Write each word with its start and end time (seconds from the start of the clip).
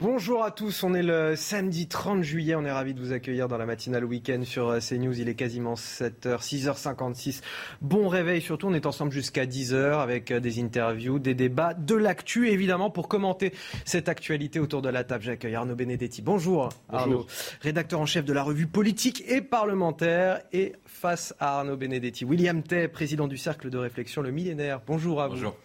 Bonjour 0.00 0.42
à 0.42 0.50
tous, 0.50 0.82
on 0.82 0.92
est 0.92 1.04
le 1.04 1.36
samedi 1.36 1.86
30 1.86 2.24
juillet, 2.24 2.56
on 2.56 2.64
est 2.64 2.72
ravi 2.72 2.94
de 2.94 3.00
vous 3.00 3.12
accueillir 3.12 3.46
dans 3.46 3.58
la 3.58 3.64
matinale 3.64 4.04
week-end 4.04 4.42
sur 4.42 4.68
euh, 4.68 4.80
CNews, 4.80 5.20
il 5.20 5.28
est 5.28 5.36
quasiment 5.36 5.74
7h, 5.74 6.42
6h56. 6.42 7.42
Bon 7.80 8.08
réveil 8.08 8.40
surtout, 8.40 8.66
on 8.66 8.74
est 8.74 8.86
ensemble 8.86 9.12
jusqu'à 9.12 9.46
10h 9.46 10.00
avec 10.00 10.32
euh, 10.32 10.40
des 10.40 10.60
interviews, 10.60 11.20
des 11.20 11.34
débats, 11.34 11.74
de 11.74 11.94
l'actu 11.94 12.48
évidemment 12.48 12.90
pour 12.90 13.06
commenter 13.06 13.52
cette 13.84 14.08
actualité 14.08 14.58
autour 14.58 14.82
de 14.82 14.88
la 14.88 15.04
table. 15.04 15.22
J'accueille 15.22 15.54
Arnaud 15.54 15.76
Benedetti. 15.76 16.22
Bonjour, 16.22 16.70
Arnaud, 16.88 17.26
rédacteur 17.60 18.00
en 18.00 18.06
chef 18.06 18.24
de 18.24 18.32
la 18.32 18.42
revue 18.42 18.66
politique 18.66 19.22
et 19.28 19.42
parlementaire 19.42 20.40
et 20.52 20.72
face 20.86 21.36
à 21.38 21.58
Arnaud 21.58 21.76
Benedetti, 21.76 22.24
William 22.24 22.64
Tay, 22.64 22.88
président 22.88 23.28
du 23.28 23.36
cercle 23.36 23.70
de 23.70 23.78
réflexion 23.78 24.22
Le 24.22 24.32
Millénaire. 24.32 24.80
Bonjour 24.84 25.22
à 25.22 25.28
Bonjour. 25.28 25.52
vous. 25.52 25.56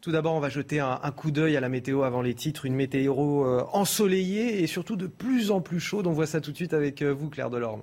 Tout 0.00 0.12
d'abord, 0.12 0.34
on 0.34 0.40
va 0.40 0.48
jeter 0.48 0.78
un, 0.78 1.10
coup 1.10 1.32
d'œil 1.32 1.56
à 1.56 1.60
la 1.60 1.68
météo 1.68 2.02
avant 2.02 2.22
les 2.22 2.34
titres. 2.34 2.66
Une 2.66 2.74
météo 2.74 3.44
euh, 3.44 3.64
ensoleillée 3.72 4.62
et 4.62 4.66
surtout 4.68 4.94
de 4.94 5.08
plus 5.08 5.50
en 5.50 5.60
plus 5.60 5.80
chaude. 5.80 6.06
On 6.06 6.12
voit 6.12 6.26
ça 6.26 6.40
tout 6.40 6.52
de 6.52 6.56
suite 6.56 6.72
avec 6.72 7.02
euh, 7.02 7.12
vous, 7.12 7.28
Claire 7.28 7.50
Delorme. 7.50 7.82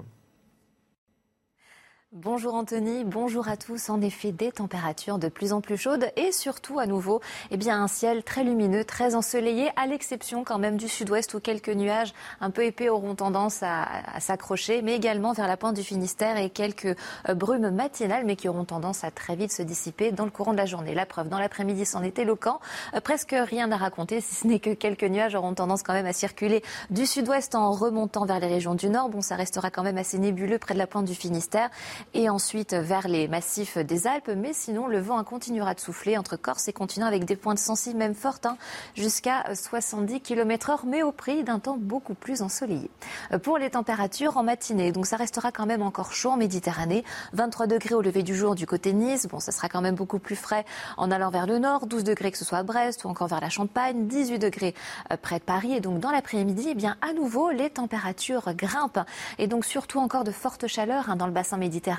Bonjour 2.23 2.55
Anthony, 2.55 3.03
bonjour 3.03 3.49
à 3.49 3.57
tous. 3.57 3.89
En 3.89 3.99
effet, 3.99 4.31
des 4.31 4.49
températures 4.49 5.17
de 5.17 5.27
plus 5.27 5.51
en 5.51 5.59
plus 5.59 5.75
chaudes 5.75 6.09
et 6.15 6.31
surtout 6.31 6.79
à 6.79 6.85
nouveau, 6.85 7.19
eh 7.51 7.57
bien 7.57 7.83
un 7.83 7.89
ciel 7.89 8.23
très 8.23 8.45
lumineux, 8.45 8.85
très 8.85 9.15
ensoleillé, 9.15 9.69
à 9.75 9.85
l'exception 9.85 10.45
quand 10.45 10.57
même 10.57 10.77
du 10.77 10.87
sud-ouest 10.87 11.33
où 11.33 11.41
quelques 11.41 11.67
nuages 11.67 12.13
un 12.39 12.51
peu 12.51 12.63
épais 12.63 12.87
auront 12.87 13.15
tendance 13.15 13.63
à, 13.63 13.85
s'accrocher, 14.21 14.81
mais 14.81 14.95
également 14.95 15.33
vers 15.33 15.45
la 15.45 15.57
pointe 15.57 15.75
du 15.75 15.83
Finistère 15.83 16.37
et 16.37 16.49
quelques 16.49 16.95
euh, 17.27 17.33
brumes 17.33 17.69
matinales, 17.69 18.23
mais 18.25 18.37
qui 18.37 18.47
auront 18.47 18.63
tendance 18.63 19.03
à 19.03 19.11
très 19.11 19.35
vite 19.35 19.51
se 19.51 19.61
dissiper 19.61 20.13
dans 20.13 20.23
le 20.23 20.31
courant 20.31 20.53
de 20.53 20.57
la 20.57 20.65
journée. 20.65 20.95
La 20.95 21.05
preuve, 21.05 21.27
dans 21.27 21.37
l'après-midi, 21.37 21.85
c'en 21.85 22.01
est 22.01 22.17
éloquent. 22.17 22.61
Euh, 22.93 23.01
presque 23.01 23.35
rien 23.37 23.69
à 23.73 23.75
raconter, 23.75 24.21
si 24.21 24.35
ce 24.35 24.47
n'est 24.47 24.59
que 24.59 24.73
quelques 24.73 25.03
nuages 25.03 25.35
auront 25.35 25.53
tendance 25.53 25.83
quand 25.83 25.91
même 25.91 26.05
à 26.05 26.13
circuler 26.13 26.63
du 26.91 27.05
sud-ouest 27.05 27.55
en 27.55 27.73
remontant 27.73 28.23
vers 28.23 28.39
les 28.39 28.47
régions 28.47 28.75
du 28.75 28.87
nord. 28.87 29.09
Bon, 29.09 29.19
ça 29.19 29.35
restera 29.35 29.69
quand 29.69 29.83
même 29.83 29.97
assez 29.97 30.17
nébuleux 30.17 30.59
près 30.59 30.75
de 30.75 30.79
la 30.79 30.87
pointe 30.87 31.03
du 31.03 31.13
Finistère 31.13 31.69
et 32.13 32.29
ensuite 32.29 32.73
vers 32.73 33.07
les 33.07 33.27
massifs 33.27 33.77
des 33.77 34.07
Alpes. 34.07 34.31
Mais 34.35 34.53
sinon, 34.53 34.87
le 34.87 34.99
vent 34.99 35.23
continuera 35.23 35.73
de 35.73 35.79
souffler 35.79 36.17
entre 36.17 36.35
Corse 36.37 36.67
et 36.67 36.73
continent 36.73 37.05
avec 37.05 37.25
des 37.25 37.35
pointes 37.35 37.59
sensibles 37.59 37.97
même 37.97 38.15
fortes, 38.15 38.45
hein, 38.45 38.57
jusqu'à 38.95 39.43
70 39.53 40.21
km 40.21 40.69
heure, 40.69 40.83
mais 40.85 41.03
au 41.03 41.11
prix 41.11 41.43
d'un 41.43 41.59
temps 41.59 41.77
beaucoup 41.77 42.13
plus 42.13 42.41
ensoleillé. 42.41 42.89
Euh, 43.31 43.39
Pour 43.39 43.57
les 43.57 43.71
températures 43.71 44.37
en 44.37 44.43
matinée, 44.43 44.91
donc 44.91 45.07
ça 45.07 45.17
restera 45.17 45.51
quand 45.51 45.65
même 45.65 45.81
encore 45.81 46.13
chaud 46.13 46.31
en 46.31 46.37
Méditerranée. 46.37 47.03
23 47.33 47.67
degrés 47.67 47.95
au 47.95 48.01
lever 48.01 48.23
du 48.23 48.35
jour 48.35 48.55
du 48.55 48.67
côté 48.67 48.93
Nice. 48.93 49.27
Bon, 49.27 49.39
ça 49.39 49.51
sera 49.51 49.69
quand 49.69 49.81
même 49.81 49.95
beaucoup 49.95 50.19
plus 50.19 50.35
frais 50.35 50.65
en 50.97 51.11
allant 51.11 51.29
vers 51.29 51.47
le 51.47 51.57
nord. 51.57 51.87
12 51.87 52.03
degrés 52.03 52.31
que 52.31 52.37
ce 52.37 52.45
soit 52.45 52.59
à 52.59 52.63
Brest 52.63 53.05
ou 53.05 53.07
encore 53.07 53.27
vers 53.27 53.41
la 53.41 53.49
Champagne. 53.49 54.07
18 54.07 54.39
degrés 54.39 54.75
euh, 55.11 55.17
près 55.17 55.39
de 55.39 55.43
Paris. 55.43 55.73
Et 55.73 55.79
donc 55.79 55.99
dans 55.99 56.11
l'après-midi, 56.11 56.67
eh 56.71 56.75
bien 56.75 56.97
à 57.01 57.13
nouveau, 57.13 57.51
les 57.51 57.69
températures 57.69 58.53
grimpent. 58.53 58.99
Et 59.37 59.47
donc 59.47 59.65
surtout 59.65 59.99
encore 59.99 60.23
de 60.23 60.31
fortes 60.31 60.67
chaleurs 60.67 61.09
hein, 61.09 61.15
dans 61.15 61.27
le 61.27 61.31
bassin 61.31 61.57
méditerranéen. 61.57 61.94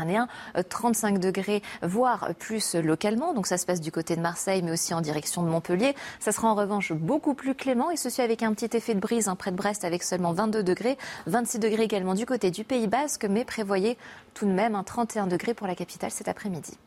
Euh, 0.56 0.62
35 0.68 1.18
degrés, 1.18 1.62
voire 1.82 2.30
plus 2.38 2.74
localement. 2.74 3.34
Donc 3.34 3.46
ça 3.46 3.58
se 3.58 3.66
passe 3.66 3.80
du 3.80 3.92
côté 3.92 4.16
de 4.16 4.20
Marseille, 4.20 4.62
mais 4.62 4.72
aussi 4.72 4.94
en 4.94 5.00
direction 5.00 5.42
de 5.42 5.48
Montpellier. 5.48 5.94
Ça 6.20 6.32
sera 6.32 6.48
en 6.48 6.54
revanche 6.54 6.92
beaucoup 6.92 7.34
plus 7.34 7.54
clément 7.54 7.90
et 7.90 7.96
ceci 7.96 8.22
avec 8.22 8.42
un 8.42 8.52
petit 8.52 8.76
effet 8.76 8.94
de 8.94 9.00
brise 9.00 9.28
hein, 9.28 9.36
près 9.36 9.50
de 9.50 9.56
Brest 9.56 9.84
avec 9.84 10.02
seulement 10.02 10.32
22 10.32 10.62
degrés. 10.62 10.98
26 11.26 11.58
degrés 11.58 11.84
également 11.84 12.14
du 12.14 12.26
côté 12.26 12.50
du 12.50 12.64
Pays 12.64 12.86
Basque, 12.86 13.26
mais 13.28 13.44
prévoyez 13.44 13.96
tout 14.34 14.46
de 14.46 14.52
même 14.52 14.74
un 14.74 14.82
31 14.82 15.26
degrés 15.26 15.54
pour 15.54 15.66
la 15.66 15.74
capitale 15.74 16.10
cet 16.10 16.28
après-midi. 16.28 16.78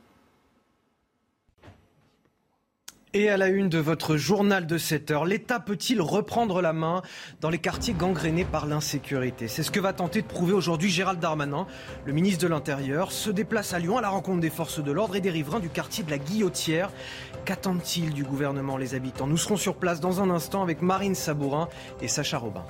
Et 3.15 3.27
à 3.27 3.37
la 3.37 3.47
une 3.47 3.69
de 3.69 3.79
votre 3.79 4.17
journal 4.17 4.67
de 4.67 4.77
7 4.77 5.09
heures, 5.09 5.25
l'État 5.25 5.59
peut-il 5.59 5.99
reprendre 5.99 6.61
la 6.61 6.73
main 6.73 7.01
dans 7.41 7.49
les 7.49 7.57
quartiers 7.57 7.95
gangrénés 7.95 8.45
par 8.45 8.67
l'insécurité? 8.67 9.47
C'est 9.47 9.63
ce 9.63 9.71
que 9.71 9.79
va 9.79 9.93
tenter 9.93 10.21
de 10.21 10.27
prouver 10.27 10.53
aujourd'hui 10.53 10.91
Gérald 10.91 11.19
Darmanin. 11.19 11.65
Le 12.05 12.13
ministre 12.13 12.43
de 12.43 12.47
l'Intérieur 12.47 13.11
se 13.11 13.31
déplace 13.31 13.73
à 13.73 13.79
Lyon 13.79 13.97
à 13.97 14.01
la 14.01 14.09
rencontre 14.09 14.41
des 14.41 14.51
forces 14.51 14.83
de 14.83 14.91
l'ordre 14.91 15.15
et 15.15 15.21
des 15.21 15.31
riverains 15.31 15.59
du 15.59 15.69
quartier 15.69 16.03
de 16.03 16.11
la 16.11 16.19
Guillotière. 16.19 16.91
Qu'attendent-ils 17.45 18.13
du 18.13 18.23
gouvernement, 18.23 18.77
les 18.77 18.93
habitants? 18.93 19.25
Nous 19.25 19.37
serons 19.37 19.57
sur 19.57 19.73
place 19.73 19.99
dans 19.99 20.21
un 20.21 20.29
instant 20.29 20.61
avec 20.61 20.83
Marine 20.83 21.15
Sabourin 21.15 21.67
et 22.03 22.07
Sacha 22.07 22.37
Robin. 22.37 22.63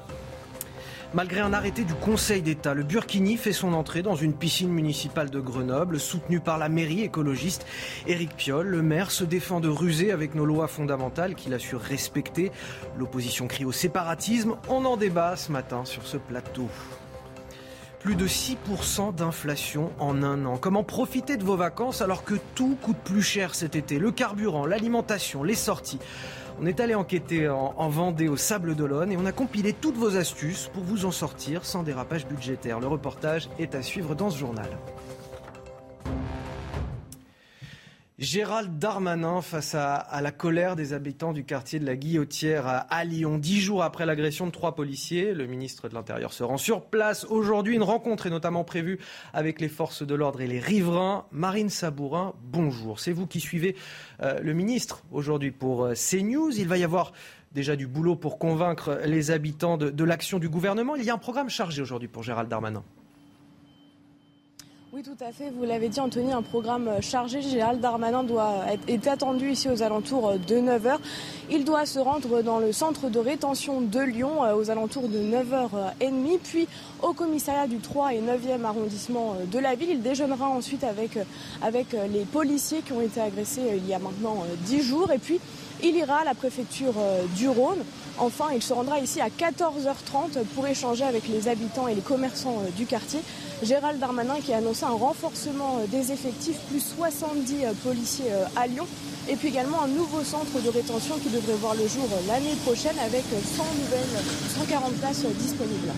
Malgré 1.16 1.40
un 1.40 1.54
arrêté 1.54 1.86
du 1.86 1.96
Conseil 1.96 2.44
d'État, 2.44 2.76
le 2.76 2.84
Burkini 2.84 3.36
fait 3.36 3.52
son 3.52 3.74
entrée 3.74 4.04
dans 4.04 4.16
une 4.16 4.34
piscine 4.34 4.70
municipale 4.70 5.32
de 5.32 5.40
Grenoble, 5.40 6.00
soutenue 6.00 6.40
par 6.40 6.60
la 6.60 6.70
mairie 6.70 7.02
écologiste. 7.02 7.66
Éric 8.06 8.36
Piolle, 8.36 8.68
le 8.68 8.84
maire, 8.84 9.10
se 9.10 9.24
défend 9.24 9.60
de 9.60 9.70
ruser 9.70 10.12
avec 10.12 10.36
nos 10.36 10.46
lois 10.46 10.68
fondamentales 10.68 11.34
qu'il 11.34 11.56
assure 11.56 11.82
respecter. 11.82 12.52
L'opposition 12.96 13.48
crie 13.48 13.66
au 13.66 13.72
séparatisme. 13.72 14.56
On 14.68 14.86
en 14.86 14.98
débat 14.98 15.36
ce 15.36 15.52
matin 15.52 15.84
sur 15.84 16.06
ce 16.06 16.18
plateau. 16.18 16.70
Plus 18.02 18.16
de 18.16 18.28
6% 18.28 19.16
d'inflation 19.16 19.92
en 19.98 20.22
un 20.22 20.46
an. 20.46 20.58
Comment 20.58 20.84
profiter 20.84 21.38
de 21.38 21.44
vos 21.44 21.58
vacances 21.58 22.04
alors 22.04 22.24
que 22.24 22.36
tout 22.54 22.78
coûte 22.84 23.00
plus 23.04 23.24
cher 23.24 23.56
cet 23.56 23.76
été? 23.76 23.98
Le 23.98 24.12
carburant, 24.12 24.68
l'alimentation, 24.68 25.42
les 25.42 25.56
sorties. 25.56 26.00
On 26.62 26.66
est 26.66 26.82
allé 26.82 26.94
enquêter 26.94 27.48
en, 27.48 27.74
en 27.78 27.88
Vendée 27.88 28.28
au 28.28 28.36
Sable 28.36 28.76
d'Olonne 28.76 29.14
et 29.14 29.18
on 29.18 29.26
a 29.26 29.32
compilé 29.32 29.72
toutes 29.72 29.96
vos 29.96 30.18
astuces 30.18 30.70
pour 30.74 30.84
vous 30.84 31.06
en 31.06 31.12
sortir 31.12 31.64
sans 31.64 31.84
dérapage 31.84 32.28
budgétaire. 32.28 32.82
Le 32.82 32.88
reportage 32.88 33.50
est 33.60 33.76
à 33.76 33.82
suivre 33.82 34.14
dans 34.14 34.30
ce 34.30 34.38
journal. 34.38 34.68
Gérald 38.20 38.78
Darmanin 38.80 39.42
face 39.42 39.76
à, 39.76 40.20
la 40.22 40.32
colère 40.34 40.76
des 40.76 40.92
habitants 40.92 41.32
du 41.32 41.46
quartier 41.46 41.80
de 41.80 41.86
la 41.86 41.96
Guillotière 41.96 42.86
à, 42.90 43.06
Lyon. 43.06 43.38
Dix 43.38 43.62
jours 43.62 43.82
après 43.82 44.06
l'agression 44.06 44.46
de 44.46 44.52
trois 44.52 44.76
policiers, 44.76 45.34
le 45.34 45.48
ministre 45.48 45.88
de 45.88 45.94
l'Intérieur 45.94 46.34
se 46.34 46.44
rend 46.44 46.58
sur 46.58 46.82
place. 46.82 47.24
Aujourd'hui, 47.24 47.76
une 47.76 47.84
rencontre 47.84 48.28
est 48.28 48.30
notamment 48.30 48.66
prévue 48.66 49.00
avec 49.32 49.62
les 49.62 49.70
forces 49.70 50.06
de 50.06 50.16
l'ordre 50.16 50.42
et 50.42 50.48
les 50.48 50.60
riverains. 50.60 51.28
Marine 51.32 51.70
Sabourin, 51.70 52.34
bonjour. 52.44 53.00
C'est 53.00 53.14
vous 53.14 53.26
qui 53.26 53.40
suivez 53.40 53.78
euh, 54.22 54.38
le 54.42 54.52
ministre 54.52 55.04
aujourd'hui 55.14 55.52
pour 55.52 55.86
euh, 55.86 55.94
CNews. 55.94 56.52
Il 56.60 56.68
va 56.68 56.78
y 56.78 56.84
avoir 56.84 57.14
déjà 57.54 57.78
du 57.78 57.88
boulot 57.88 58.18
pour 58.18 58.38
convaincre 58.38 59.00
les 59.06 59.32
habitants 59.32 59.78
de 59.78 60.04
l'action 60.04 60.40
du 60.40 60.50
gouvernement. 60.50 60.98
Il 60.98 61.06
y 61.06 61.10
a 61.10 61.14
un 61.14 61.20
programme 61.20 61.50
chargé 61.50 61.82
aujourd'hui 61.82 62.10
pour 62.10 62.24
Gérald 62.24 62.50
Darmanin. 62.50 62.84
Oui, 64.92 65.04
tout 65.04 65.24
à 65.24 65.32
fait. 65.32 65.52
Vous 65.56 65.66
l'avez 65.66 65.88
dit, 65.88 66.00
Anthony, 66.00 66.32
un 66.34 66.42
programme 66.42 66.90
chargé. 67.00 67.44
Gérald 67.44 67.80
Darmanin 67.80 68.24
doit 68.24 68.66
être, 68.72 68.82
est 68.88 69.06
attendu 69.06 69.52
ici 69.52 69.70
aux 69.70 69.84
alentours 69.84 70.34
de 70.40 70.56
9h. 70.56 70.98
Il 71.52 71.64
doit 71.64 71.86
se 71.86 72.00
rendre 72.00 72.42
dans 72.42 72.58
le 72.58 72.72
centre 72.72 73.08
de 73.08 73.20
rétention 73.20 73.82
de 73.82 74.00
Lyon 74.00 74.42
aux 74.56 74.72
alentours 74.72 75.08
de 75.08 75.20
9h30, 75.20 76.40
puis 76.44 76.68
au 77.04 77.14
commissariat 77.14 77.68
du 77.68 77.78
3 77.78 78.16
et 78.16 78.20
9e 78.20 78.64
arrondissement 78.64 79.36
de 79.46 79.60
la 79.60 79.76
ville. 79.76 79.92
Il 79.92 80.02
déjeunera 80.02 80.50
ensuite 80.50 80.84
avec, 80.84 81.20
avec 81.62 81.96
les 82.12 82.26
policiers 82.26 82.82
qui 82.82 82.92
ont 82.92 83.02
été 83.02 83.22
agressés 83.22 83.62
il 83.78 83.88
y 83.88 83.94
a 83.94 84.00
maintenant 84.00 84.44
10 84.66 84.82
jours. 84.82 85.12
Et 85.12 85.20
puis, 85.20 85.40
il 85.84 85.96
ira 85.98 86.22
à 86.22 86.24
la 86.24 86.34
préfecture 86.34 86.96
du 87.36 87.48
Rhône. 87.48 87.84
Enfin, 88.18 88.46
il 88.56 88.64
se 88.64 88.74
rendra 88.74 89.00
ici 89.00 89.22
à 89.22 89.28
14h30 89.28 90.44
pour 90.56 90.66
échanger 90.66 91.04
avec 91.04 91.28
les 91.28 91.48
habitants 91.48 91.88
et 91.88 91.94
les 91.94 92.02
commerçants 92.02 92.64
du 92.76 92.88
quartier. 92.88 93.20
Gérald 93.62 94.00
Darmanin 94.00 94.40
qui 94.44 94.54
a 94.54 94.58
annoncé 94.58 94.86
un 94.86 94.92
renforcement 94.92 95.80
des 95.92 96.12
effectifs, 96.12 96.58
plus 96.70 96.84
70 96.98 97.66
policiers 97.84 98.32
à 98.56 98.68
Lyon. 98.68 98.88
Et 99.30 99.36
puis 99.36 99.50
également 99.50 99.84
un 99.84 99.88
nouveau 99.88 100.24
centre 100.24 100.60
de 100.60 100.70
rétention 100.70 101.18
qui 101.18 101.30
devrait 101.30 101.56
voir 101.56 101.76
le 101.76 101.88
jour 101.88 102.08
l'année 102.28 102.56
prochaine 102.66 102.98
avec 103.00 103.24
100 103.24 103.64
nouvelles, 103.64 104.24
140 104.60 104.94
places 104.94 105.26
disponibles. 105.38 105.92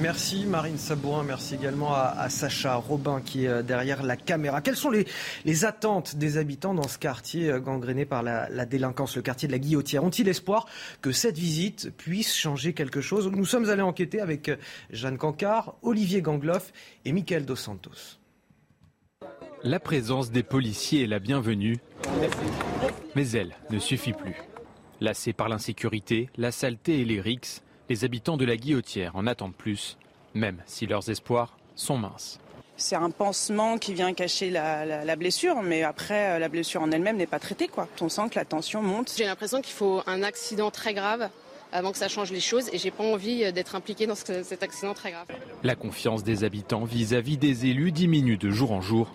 Merci 0.00 0.46
Marine 0.46 0.78
Sabourin, 0.78 1.24
merci 1.24 1.56
également 1.56 1.92
à, 1.92 2.28
Sacha 2.28 2.76
Robin 2.76 3.20
qui 3.20 3.46
est 3.46 3.62
derrière 3.64 4.04
la 4.04 4.16
caméra. 4.16 4.60
Quelles 4.60 4.76
sont 4.76 4.90
les, 4.90 5.64
attentes 5.64 6.14
des 6.16 6.36
habitants 6.36 6.72
dans 6.72 6.86
ce 6.86 6.98
quartier 6.98 7.52
gangréné 7.60 8.04
par 8.04 8.22
la, 8.22 8.66
délinquance, 8.66 9.16
le 9.16 9.22
quartier 9.22 9.48
de 9.48 9.52
la 9.52 9.58
Guillotière? 9.58 10.04
Ont-ils 10.04 10.28
espoir 10.28 10.66
que 11.02 11.10
cette 11.10 11.36
visite 11.36 11.90
puisse 11.96 12.36
changer 12.36 12.74
quelque 12.74 13.00
chose? 13.00 13.28
Nous 13.28 13.44
sommes 13.44 13.68
allés 13.70 13.82
enquêter 13.82 14.20
avec 14.20 14.50
Jeanne 14.90 15.18
Cancard, 15.18 15.74
Olivier 15.82 16.22
Gangloff 16.22 16.72
et 17.04 17.12
Michael 17.12 17.44
Dos 17.44 17.56
Santos. 17.56 18.18
La 19.64 19.80
présence 19.80 20.30
des 20.30 20.44
policiers 20.44 21.02
est 21.02 21.08
la 21.08 21.18
bienvenue, 21.18 21.78
mais 23.16 23.28
elle 23.30 23.56
ne 23.70 23.80
suffit 23.80 24.12
plus. 24.12 24.36
Lassés 25.00 25.32
par 25.32 25.48
l'insécurité, 25.48 26.28
la 26.36 26.52
saleté 26.52 27.00
et 27.00 27.04
les 27.04 27.20
rixes, 27.20 27.62
les 27.88 28.04
habitants 28.04 28.36
de 28.36 28.44
la 28.44 28.56
Guillotière 28.56 29.16
en 29.16 29.26
attendent 29.26 29.54
plus, 29.54 29.96
même 30.34 30.58
si 30.66 30.86
leurs 30.86 31.08
espoirs 31.10 31.56
sont 31.74 31.96
minces. 31.96 32.38
C'est 32.76 32.96
un 32.96 33.10
pansement 33.10 33.76
qui 33.76 33.92
vient 33.92 34.14
cacher 34.14 34.50
la, 34.50 35.16
blessure, 35.16 35.62
mais 35.62 35.82
après, 35.82 36.36
euh, 36.36 36.38
la 36.38 36.48
blessure 36.48 36.82
en 36.82 36.92
elle-même 36.92 37.16
n'est 37.16 37.26
pas 37.26 37.40
traitée. 37.40 37.66
Quoi. 37.66 37.88
On 38.00 38.08
sent 38.08 38.28
que 38.30 38.36
la 38.36 38.44
tension 38.44 38.82
monte. 38.82 39.12
J'ai 39.16 39.24
l'impression 39.24 39.60
qu'il 39.60 39.72
faut 39.72 40.00
un 40.06 40.22
accident 40.22 40.70
très 40.70 40.94
grave 40.94 41.28
avant 41.72 41.90
que 41.90 41.98
ça 41.98 42.08
change 42.08 42.30
les 42.30 42.40
choses 42.40 42.70
et 42.72 42.78
j'ai 42.78 42.92
pas 42.92 43.02
envie 43.02 43.44
euh, 43.44 43.52
d'être 43.52 43.74
impliqué 43.74 44.06
dans 44.06 44.14
cet 44.14 44.62
accident 44.62 44.94
très 44.94 45.10
grave. 45.10 45.26
La 45.64 45.74
confiance 45.74 46.22
des 46.22 46.44
habitants 46.44 46.84
vis-à-vis 46.84 47.36
-vis 47.36 47.38
des 47.38 47.66
élus 47.66 47.92
diminue 47.92 48.38
de 48.38 48.50
jour 48.50 48.70
en 48.70 48.80
jour. 48.80 49.12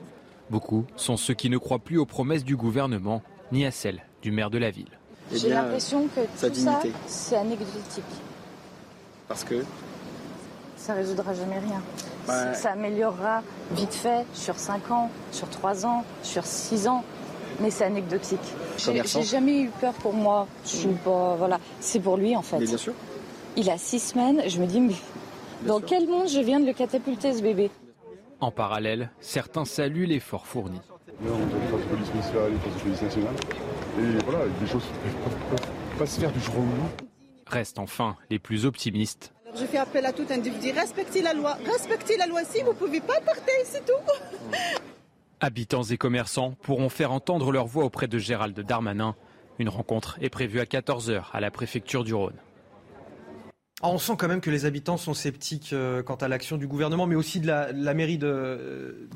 Beaucoup 0.50 0.86
sont 0.98 1.16
ceux 1.16 1.34
qui 1.34 1.50
ne 1.50 1.58
croient 1.58 1.80
plus 1.80 1.98
aux 1.98 2.06
promesses 2.06 2.44
du 2.44 2.58
gouvernement 2.58 3.22
ni 3.54 3.66
à 3.66 3.72
celles 3.72 4.04
du 4.22 4.31
maire 4.31 4.50
de 4.50 4.58
la 4.58 4.72
ville. 4.72 4.92
Eh 5.31 5.38
J'ai 5.38 5.50
l'impression 5.50 6.08
que 6.08 6.22
tout 6.22 6.54
ça, 6.54 6.81
c'est 7.08 7.38
anecdotique. 7.38 8.04
Parce 9.28 9.44
que 9.44 9.64
Ça 10.75 10.94
résoudra 10.94 11.34
jamais 11.34 11.60
rien. 11.60 11.81
Ça 12.54 12.72
améliorera 12.72 13.42
vite 13.72 13.94
fait 13.94 14.25
sur 14.34 14.58
5 14.58 14.92
ans, 14.92 15.10
sur 15.31 15.50
3 15.50 15.86
ans, 15.86 16.04
sur 16.24 16.46
6 16.46 16.88
ans, 16.90 17.04
mais 17.62 17.70
c'est 17.70 17.86
anecdotique. 17.86 18.42
J'ai 18.78 19.24
jamais 19.24 19.62
eu 19.62 19.70
peur 19.70 19.94
pour 19.94 20.14
moi. 20.14 20.48
Je 20.66 20.90
pas, 20.90 21.36
voilà. 21.38 21.60
C'est 21.80 22.02
pour 22.02 22.18
lui 22.18 22.36
en 22.36 22.42
fait. 22.42 22.60
Mais 22.60 22.66
bien 22.66 22.78
sûr. 22.78 22.94
Il 23.56 23.70
a 23.70 23.78
6 23.78 24.00
semaines, 24.00 24.42
je 24.48 24.60
me 24.60 24.66
dis, 24.66 24.81
mais 24.81 24.96
dans 25.66 25.80
quel 25.80 26.08
monde 26.08 26.28
je 26.28 26.40
viens 26.40 26.60
de 26.60 26.66
le 26.66 26.74
catapulter 26.74 27.34
ce 27.34 27.42
bébé? 27.42 27.72
En 28.42 28.52
parallèle, 28.52 29.10
certains 29.22 29.64
saluent 29.64 30.06
l'effort 30.06 30.48
fourni. 30.48 30.81
Là, 31.24 31.31
on 31.31 31.75
a 31.75 31.80
de 31.80 31.84
police 31.86 32.12
municipale, 32.12 32.52
police 32.84 33.02
nationale. 33.02 33.36
Et 34.00 34.24
voilà, 34.25 34.46
des 34.60 34.68
choses 34.68 34.84
ne 35.06 35.56
peuvent 35.56 35.70
pas 35.98 36.06
se 36.06 36.20
faire 36.20 36.31
du 36.31 36.42
jour 36.42 36.56
au 36.56 36.60
lendemain. 36.60 36.90
Restent 37.54 37.78
enfin 37.78 38.18
les 38.32 38.40
plus 38.40 38.66
optimistes. 38.66 39.32
Alors 39.46 39.58
je 39.58 39.66
fais 39.66 39.78
appel 39.78 40.08
à 40.08 40.12
tout 40.12 40.26
individu. 40.32 40.72
Respectez 40.72 41.22
la 41.22 41.34
loi. 41.34 41.56
Respectez 41.66 42.18
la 42.18 42.26
loi. 42.26 42.44
Si 42.44 42.62
vous 42.64 42.70
ne 42.70 42.78
pouvez 42.78 43.00
pas 43.00 43.20
partir, 43.22 43.54
c'est 43.66 43.86
tout. 43.86 44.02
Habitants 45.40 45.84
et 45.84 45.98
commerçants 45.98 46.56
pourront 46.64 46.90
faire 46.90 47.12
entendre 47.12 47.52
leur 47.52 47.68
voix 47.68 47.86
auprès 47.86 48.08
de 48.08 48.18
Gérald 48.18 48.60
Darmanin. 48.60 49.16
Une 49.60 49.70
rencontre 49.70 50.18
est 50.20 50.30
prévue 50.30 50.60
à 50.60 50.66
14h 50.66 51.26
à 51.32 51.40
la 51.40 51.52
préfecture 51.52 52.04
du 52.04 52.16
Rhône. 52.16 52.40
Ah, 53.84 53.90
on 53.90 54.00
sent 54.00 54.14
quand 54.18 54.28
même 54.28 54.42
que 54.42 54.50
les 54.50 54.66
habitants 54.66 54.98
sont 54.98 55.14
sceptiques 55.14 55.74
euh, 55.74 56.02
quant 56.02 56.16
à 56.16 56.28
l'action 56.28 56.58
du 56.58 56.68
gouvernement, 56.68 57.06
mais 57.06 57.16
aussi 57.16 57.40
de 57.40 57.48
la 57.48 57.94
mairie 57.94 58.18
de, 58.18 59.10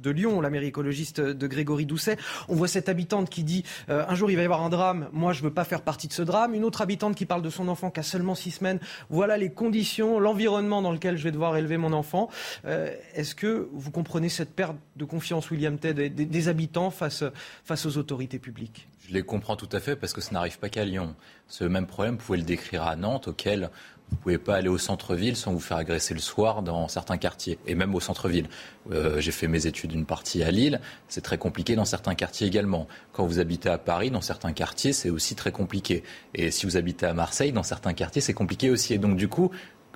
de 0.00 0.10
Lyon, 0.10 0.40
la 0.40 0.48
écologiste 0.62 1.20
de 1.20 1.46
Grégory 1.46 1.86
Doucet. 1.86 2.16
On 2.48 2.54
voit 2.54 2.68
cette 2.68 2.88
habitante 2.88 3.30
qui 3.30 3.44
dit 3.44 3.64
euh, 3.88 4.04
un 4.08 4.14
jour 4.14 4.30
il 4.30 4.36
va 4.36 4.42
y 4.42 4.44
avoir 4.44 4.62
un 4.62 4.68
drame, 4.68 5.08
moi 5.12 5.32
je 5.32 5.40
ne 5.40 5.48
veux 5.48 5.54
pas 5.54 5.64
faire 5.64 5.82
partie 5.82 6.08
de 6.08 6.12
ce 6.12 6.22
drame. 6.22 6.54
Une 6.54 6.64
autre 6.64 6.80
habitante 6.80 7.14
qui 7.14 7.26
parle 7.26 7.42
de 7.42 7.50
son 7.50 7.68
enfant 7.68 7.90
qui 7.90 8.00
a 8.00 8.02
seulement 8.02 8.34
six 8.34 8.50
semaines. 8.50 8.80
Voilà 9.10 9.36
les 9.36 9.50
conditions, 9.50 10.18
l'environnement 10.18 10.82
dans 10.82 10.92
lequel 10.92 11.16
je 11.16 11.24
vais 11.24 11.32
devoir 11.32 11.56
élever 11.56 11.76
mon 11.76 11.92
enfant. 11.92 12.28
Euh, 12.64 12.94
est-ce 13.14 13.34
que 13.34 13.68
vous 13.72 13.90
comprenez 13.90 14.28
cette 14.28 14.54
perte 14.54 14.76
de 14.96 15.04
confiance, 15.04 15.50
William 15.50 15.78
Ted, 15.78 16.08
des, 16.10 16.48
habitants 16.48 16.90
face, 16.90 17.24
face 17.64 17.86
aux 17.86 17.98
autorités 17.98 18.38
publiques? 18.38 18.88
Je 19.06 19.14
les 19.14 19.22
comprends 19.22 19.56
tout 19.56 19.68
à 19.72 19.80
fait 19.80 19.96
parce 19.96 20.12
que 20.12 20.20
ça 20.20 20.32
n'arrive 20.32 20.58
pas 20.58 20.68
qu'à 20.68 20.84
Lyon. 20.84 21.14
Ce 21.46 21.64
même 21.64 21.86
problème, 21.86 22.16
vous 22.16 22.24
pouvez 22.24 22.38
le 22.38 22.44
décrire 22.44 22.82
à 22.82 22.96
Nantes, 22.96 23.28
auquel 23.28 23.70
vous 24.10 24.16
ne 24.16 24.22
pouvez 24.22 24.38
pas 24.38 24.56
aller 24.56 24.68
au 24.68 24.78
centre-ville 24.78 25.36
sans 25.36 25.52
vous 25.52 25.60
faire 25.60 25.76
agresser 25.76 26.14
le 26.14 26.20
soir 26.20 26.62
dans 26.62 26.88
certains 26.88 27.18
quartiers, 27.18 27.58
et 27.66 27.74
même 27.74 27.94
au 27.94 28.00
centre-ville. 28.00 28.48
Euh, 28.90 29.20
j'ai 29.20 29.32
fait 29.32 29.48
mes 29.48 29.66
études 29.66 29.92
une 29.92 30.06
partie 30.06 30.42
à 30.42 30.50
Lille, 30.50 30.80
c'est 31.08 31.20
très 31.20 31.36
compliqué 31.36 31.76
dans 31.76 31.84
certains 31.84 32.14
quartiers 32.14 32.46
également. 32.46 32.88
Quand 33.12 33.26
vous 33.26 33.38
habitez 33.38 33.68
à 33.68 33.78
Paris, 33.78 34.10
dans 34.10 34.22
certains 34.22 34.52
quartiers, 34.52 34.92
c'est 34.92 35.10
aussi 35.10 35.34
très 35.34 35.52
compliqué. 35.52 36.02
Et 36.34 36.50
si 36.50 36.64
vous 36.64 36.76
habitez 36.76 37.06
à 37.06 37.12
Marseille, 37.12 37.52
dans 37.52 37.62
certains 37.62 37.92
quartiers, 37.92 38.22
c'est 38.22 38.34
compliqué 38.34 38.70
aussi. 38.70 38.94
Et 38.94 38.98
donc 38.98 39.16
du 39.16 39.28
coup, 39.28 39.50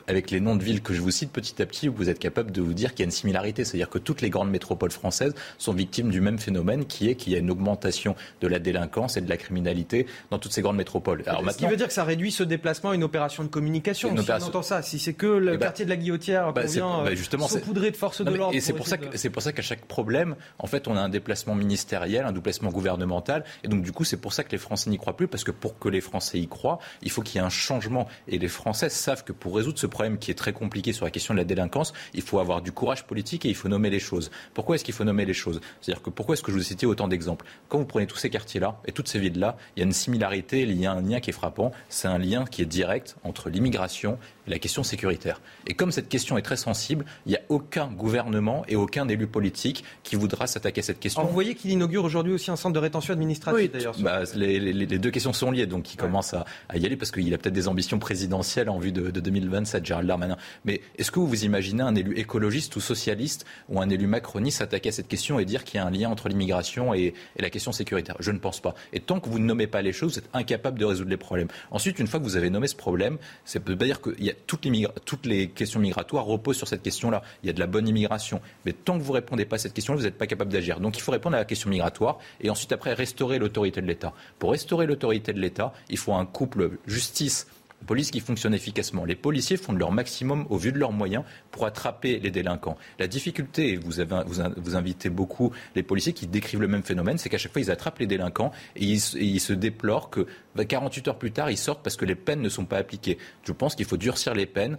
avec 0.06 0.31
les 0.31 0.40
noms 0.40 0.56
de 0.56 0.64
villes 0.64 0.82
que 0.82 0.94
je 0.94 1.00
vous 1.00 1.10
cite, 1.10 1.32
petit 1.32 1.60
à 1.62 1.66
petit, 1.66 1.88
vous 1.88 2.08
êtes 2.08 2.19
capable 2.19 2.50
de 2.50 2.60
vous 2.60 2.75
dire 2.75 2.90
qu'il 2.90 3.00
y 3.00 3.02
a 3.02 3.06
une 3.06 3.10
similarité. 3.10 3.64
C'est-à-dire 3.64 3.90
que 3.90 3.99
toutes 3.99 4.20
les 4.20 4.31
grandes 4.31 4.50
métropoles 4.50 4.90
françaises 4.90 5.34
sont 5.58 5.72
victimes 5.72 6.10
du 6.10 6.20
même 6.20 6.38
phénomène 6.38 6.87
qui 6.87 7.08
est 7.08 7.14
qu'il 7.14 7.32
y 7.32 7.37
a 7.37 7.38
une 7.38 7.50
augmentation 7.50 8.14
de 8.40 8.49
la 8.49 8.58
délinquance 8.58 9.16
et 9.16 9.20
de 9.20 9.28
la 9.28 9.37
criminalité 9.37 10.06
dans 10.31 10.38
toutes 10.38 10.52
ces 10.52 10.62
grandes 10.62 10.76
métropoles. 10.76 11.22
Alors, 11.26 11.50
ce 11.50 11.56
qui 11.56 11.66
veut 11.66 11.76
dire 11.76 11.88
que 11.88 11.93
ça 11.93 12.04
réduit 12.04 12.32
ce 12.32 12.43
déplacement 12.43 12.90
à 12.90 12.94
une 12.94 13.04
opération 13.04 13.43
de 13.43 13.49
communication. 13.49 14.16
Si 14.16 14.31
on 14.31 14.43
entend 14.43 14.62
ça, 14.62 14.82
si 14.82 14.99
c'est 14.99 15.14
que 15.14 15.26
le 15.26 15.54
eh 15.54 15.56
ben, 15.56 15.66
quartier 15.66 15.84
de 15.84 15.90
la 15.90 15.96
Guillotière 15.96 16.52
bah, 16.52 16.64
vient 16.64 17.04
bah, 17.04 17.14
justement, 17.14 17.49
saupoudrer 17.49 17.90
de 17.90 17.96
force 17.96 18.22
de 18.22 18.31
l'ordre. 18.31 18.54
Et 18.56 18.60
c'est 18.60 18.72
pour, 18.72 18.87
ça 18.87 18.99
que, 18.99 19.16
c'est 19.16 19.31
pour 19.31 19.43
ça 19.43 19.52
qu'à 19.52 19.62
chaque 19.62 19.84
problème, 19.84 20.37
en 20.58 20.66
fait, 20.66 20.88
on 20.88 20.96
a 20.96 21.00
un 21.00 21.08
déplacement 21.08 21.54
ministériel, 21.54 22.25
un 22.25 22.32
déplacement 22.32 22.70
gouvernemental. 22.70 23.44
Et 23.64 23.69
donc, 23.69 23.82
du 23.82 23.93
coup, 23.93 24.04
c'est 24.04 24.16
pour 24.16 24.32
ça 24.32 24.44
que 24.44 24.52
les 24.52 24.58
Français 24.58 24.90
n'y 24.90 24.99
croient 24.99 25.16
plus, 25.16 25.28
parce 25.28 25.44
que 25.44 25.50
pour 25.50 25.78
que 25.78 25.88
les 25.88 26.00
Français 26.00 26.38
y 26.38 26.49
croient, 26.49 26.78
il 27.02 27.10
faut 27.10 27.22
qu'il 27.22 27.37
y 27.37 27.38
ait 27.43 27.46
un 27.46 27.50
changement. 27.50 28.08
Et 28.28 28.38
les 28.38 28.49
Français 28.49 28.88
savent 28.88 29.25
que 29.25 29.32
pour 29.32 29.56
résoudre 29.56 29.78
ce 29.78 29.87
problème 29.93 30.19
qui 30.19 30.31
est 30.31 30.35
très 30.35 30.53
compliqué 30.53 30.93
sur 30.93 31.05
la 31.05 31.11
question 31.11 31.35
de 31.35 31.39
la 31.39 31.44
délinquance, 31.44 31.93
il 32.15 32.23
faut 32.23 32.41
avoir 32.41 32.62
du 32.62 32.73
courage 32.73 33.05
politique 33.05 33.44
et 33.44 33.49
il 33.49 33.55
faut 33.55 33.69
nommer 33.69 33.91
les 33.91 34.00
choses. 34.00 34.31
Pourquoi 34.55 34.75
est-ce 34.75 34.85
qu'il 34.85 34.94
faut 34.94 35.05
nommer 35.05 35.25
les 35.25 35.35
choses? 35.35 35.61
C'est-à-dire 35.81 36.03
que 36.03 36.11
pourquoi 36.11 36.35
est-ce 36.35 36.43
que 36.43 36.50
je 36.50 36.56
vous 36.56 36.62
ai 36.62 36.67
cité 36.67 36.87
autant 36.87 37.06
d'exemples? 37.06 37.47
Quand 37.69 37.79
vous 37.79 37.85
prenez 37.85 38.06
tous 38.06 38.17
ces 38.17 38.31
quartiers-là 38.31 38.81
et 38.87 38.93
toutes 38.93 39.09
ces 39.09 39.21
villes-là, 39.21 39.56
il 39.77 39.81
y 39.81 39.83
a 39.83 39.87
une 39.87 39.93
similarité, 39.93 40.62
il 40.62 40.81
y 40.81 40.87
a 40.87 40.93
un 40.93 41.03
lien 41.03 41.21
qui 41.21 41.31
est 41.31 41.35
frappant. 41.35 41.73
C'est 41.89 42.09
un 42.09 42.19
lien 42.19 42.44
qui 42.44 42.62
est 42.62 42.67
direct 42.67 43.17
entre 43.23 43.50
l'immigration 43.50 44.19
et 44.47 44.50
la 44.50 44.59
question 44.59 44.83
sécuritaire. 44.83 45.41
Et 45.67 45.75
comme 45.75 45.93
cette 45.93 46.09
question 46.09 46.37
est 46.38 46.43
très 46.43 46.56
sensible, 46.56 47.05
il 47.27 47.31
n'y 47.31 47.37
a 47.37 47.43
aucun 47.49 47.87
gouvernement 47.87 48.65
et 48.69 48.77
aucun 48.77 49.06
élu 49.09 49.27
politique 49.27 49.85
qui 50.03 50.17
voudra 50.17 50.47
s'attaquer 50.47 50.81
à 50.81 50.83
cette 50.83 51.00
question. 51.00 51.23
vous 51.25 51.33
voyez 51.33 51.55
qu'il 51.55 51.71
inaugure 51.71 52.05
aujourd'hui 52.05 52.33
aussi 52.33 52.50
un 52.50 52.56
centre 52.56 52.75
de 52.75 52.79
rétention 52.79 53.12
administrative 53.12 53.61
oui, 53.61 53.69
d'ailleurs. 53.69 53.95
Bah, 54.00 54.23
les, 54.35 54.87
deux 54.87 55.11
questions 55.11 55.33
sont 55.33 55.50
liées, 55.50 55.67
donc 55.67 55.93
il 55.93 55.97
commence 55.97 56.35
à, 56.35 56.45
y 56.75 56.85
aller 56.87 56.97
parce 56.97 57.11
qu'il 57.11 57.33
a 57.35 57.38
peut-être 57.38 57.55
des 57.55 57.69
ambitions 57.69 57.99
présidentielles 57.99 58.69
en 58.69 58.79
vue 58.79 58.93
de, 58.93 59.11
de 59.11 59.21
2027, 59.21 59.81
Gérald 59.84 60.08
Darmanin. 60.08 60.37
Mais 60.64 60.81
est-ce 60.99 61.11
que 61.11 61.19
vous 61.19 61.26
vous 61.26 61.44
imaginez 61.44 61.82
un 61.82 61.94
élu 61.94 62.19
écologiste 62.19 62.76
ou 62.76 62.81
socialiste 62.81 63.46
ou 63.69 63.81
un 63.81 63.88
élu 63.88 64.06
macroniste 64.06 64.58
s'attaquer 64.58 64.90
à 64.90 64.93
cette 64.93 65.08
question 65.08 65.38
et 65.38 65.44
dire 65.44 65.64
qu'il 65.64 65.79
y 65.79 65.82
a 65.82 65.87
un 65.87 65.90
lien 65.90 66.11
entre 66.11 66.29
l'immigration 66.29 66.94
et, 66.94 67.14
la 67.38 67.50
question 67.50 67.73
sécuritaire? 67.73 68.17
Je 68.20 68.31
ne 68.31 68.38
pense 68.38 68.61
pas. 68.61 68.75
Et 68.93 69.00
tant 69.00 69.20
que 69.20 69.29
vous 69.29 69.38
ne 69.38 69.44
nommez 69.44 69.67
pas 69.67 69.82
les 69.82 69.93
choses, 69.93 70.12
vous 70.12 70.19
êtes 70.19 70.31
incapable 70.32 70.79
de 70.79 70.84
résoudre 70.84 71.11
les 71.11 71.17
problèmes. 71.17 71.49
Ensuite, 71.70 71.99
une 71.99 72.06
fois 72.06 72.20
que 72.20 72.25
vous 72.25 72.37
avez 72.37 72.50
nommé 72.50 72.67
ce 72.67 72.76
problème, 72.76 73.19
ça 73.44 73.61
peut 73.61 73.76
pas 73.76 73.84
dire 73.84 74.00
que 74.00 74.11
y 74.20 74.31
a 74.31 74.34
toutes, 74.46 74.64
les 74.64 74.87
toutes 75.05 75.26
les 75.26 75.49
questions 75.49 75.81
migratoires 75.81 76.25
reposent 76.25 76.56
sur 76.56 76.69
cette 76.69 76.82
question-là. 76.82 77.23
Il 77.43 77.46
y 77.46 77.50
a 77.50 77.52
de 77.52 77.61
la 77.61 77.67
bonne 77.67 77.88
immigration. 77.88 78.40
Mais 78.64 78.73
tant 78.73 78.99
que 78.99 79.02
vous 79.02 79.12
ne 79.12 79.19
répondez 79.19 79.44
pas 79.44 79.56
à 79.56 79.58
cette 79.58 79.75
question, 79.75 79.94
vous 79.94 80.02
n'êtes 80.02 80.19
pas 80.19 80.26
capable 80.26 80.52
d'agir. 80.52 80.81
Donc 80.81 80.96
il 80.96 81.00
faut 81.00 81.12
répondre 81.12 81.37
à 81.37 81.38
la 81.38 81.44
question 81.44 81.70
migratoire 81.70 82.19
et 82.40 82.50
ensuite 82.50 82.73
après 82.73 82.94
restaurer 82.94 83.38
l'autorité 83.38 83.81
de 83.81 83.87
l'État. 83.87 84.12
Pour 84.38 84.52
restaurer 84.52 84.87
l'autorité 84.87 85.32
de 85.32 85.40
l'État, 85.40 85.73
il 85.88 85.99
faut 85.99 86.14
un 86.14 86.26
couple 86.26 86.78
justice 86.87 87.47
police 87.83 88.11
qui 88.11 88.21
fonctionne 88.21 88.55
efficacement. 88.55 89.05
Les 89.05 89.15
policiers 89.15 89.57
font 89.57 89.73
de 89.73 89.79
leur 89.79 89.93
maximum 89.93 90.47
au 90.51 90.57
vu 90.57 90.73
de 90.73 90.79
leurs 90.79 90.93
moyens 90.93 91.25
pour 91.51 91.67
attraper 91.67 92.19
les 92.19 92.31
délinquants. 92.31 92.77
La 92.99 93.07
difficulté, 93.07 93.77
vous, 93.77 94.01
avez, 94.01 94.23
vous, 94.27 94.77
invitez 94.77 95.11
beaucoup 95.11 95.53
les 95.75 95.83
policiers 95.83 96.12
qui 96.12 96.27
décrivent 96.27 96.61
le 96.61 96.69
même 96.69 96.83
phénomène, 96.83 97.19
c'est 97.19 97.29
qu'à 97.29 97.39
chaque 97.39 97.53
fois 97.53 97.61
ils 97.61 97.71
attrapent 97.71 97.99
les 97.99 98.07
délinquants 98.07 98.53
et 98.77 98.85
ils, 98.85 99.41
se 99.41 99.53
déplorent 99.53 100.11
que 100.11 100.27
48 100.57 101.09
heures 101.09 101.19
plus 101.19 101.33
tard 101.33 101.51
ils 101.51 101.59
sortent 101.59 101.83
parce 101.83 101.97
que 101.97 102.05
les 102.05 102.15
peines 102.15 102.41
ne 102.41 102.49
sont 102.49 102.65
pas 102.65 102.79
appliquées. 102.79 103.19
Je 103.45 103.53
pense 103.53 103.75
qu'il 103.75 103.87
faut 103.87 103.97
durcir 103.97 104.35
les 104.35 104.47
peines, 104.47 104.79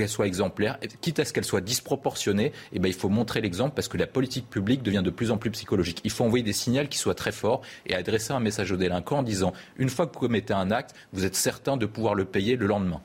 qu'elle 0.00 0.08
soit 0.08 0.26
exemplaire, 0.26 0.78
quitte 1.00 1.18
à 1.18 1.24
ce 1.24 1.32
qu'elle 1.32 1.44
soit 1.44 1.60
disproportionnée, 1.60 2.52
eh 2.72 2.78
ben, 2.78 2.88
il 2.88 2.94
faut 2.94 3.08
montrer 3.08 3.40
l'exemple 3.40 3.74
parce 3.74 3.88
que 3.88 3.98
la 3.98 4.06
politique 4.06 4.48
publique 4.48 4.82
devient 4.82 5.02
de 5.04 5.10
plus 5.10 5.30
en 5.30 5.36
plus 5.36 5.50
psychologique. 5.50 6.00
Il 6.04 6.10
faut 6.10 6.24
envoyer 6.24 6.44
des 6.44 6.52
signaux 6.52 6.86
qui 6.88 6.98
soient 6.98 7.14
très 7.14 7.32
forts 7.32 7.62
et 7.86 7.94
adresser 7.94 8.32
un 8.32 8.40
message 8.40 8.72
aux 8.72 8.76
délinquants 8.76 9.18
en 9.18 9.22
disant 9.22 9.52
une 9.76 9.88
fois 9.88 10.06
que 10.06 10.14
vous 10.14 10.20
commettez 10.20 10.54
un 10.54 10.70
acte, 10.70 10.94
vous 11.12 11.24
êtes 11.24 11.36
certain 11.36 11.76
de 11.76 11.86
pouvoir 11.86 12.14
le 12.14 12.24
payer 12.24 12.56
le 12.56 12.66
lendemain. 12.66 13.00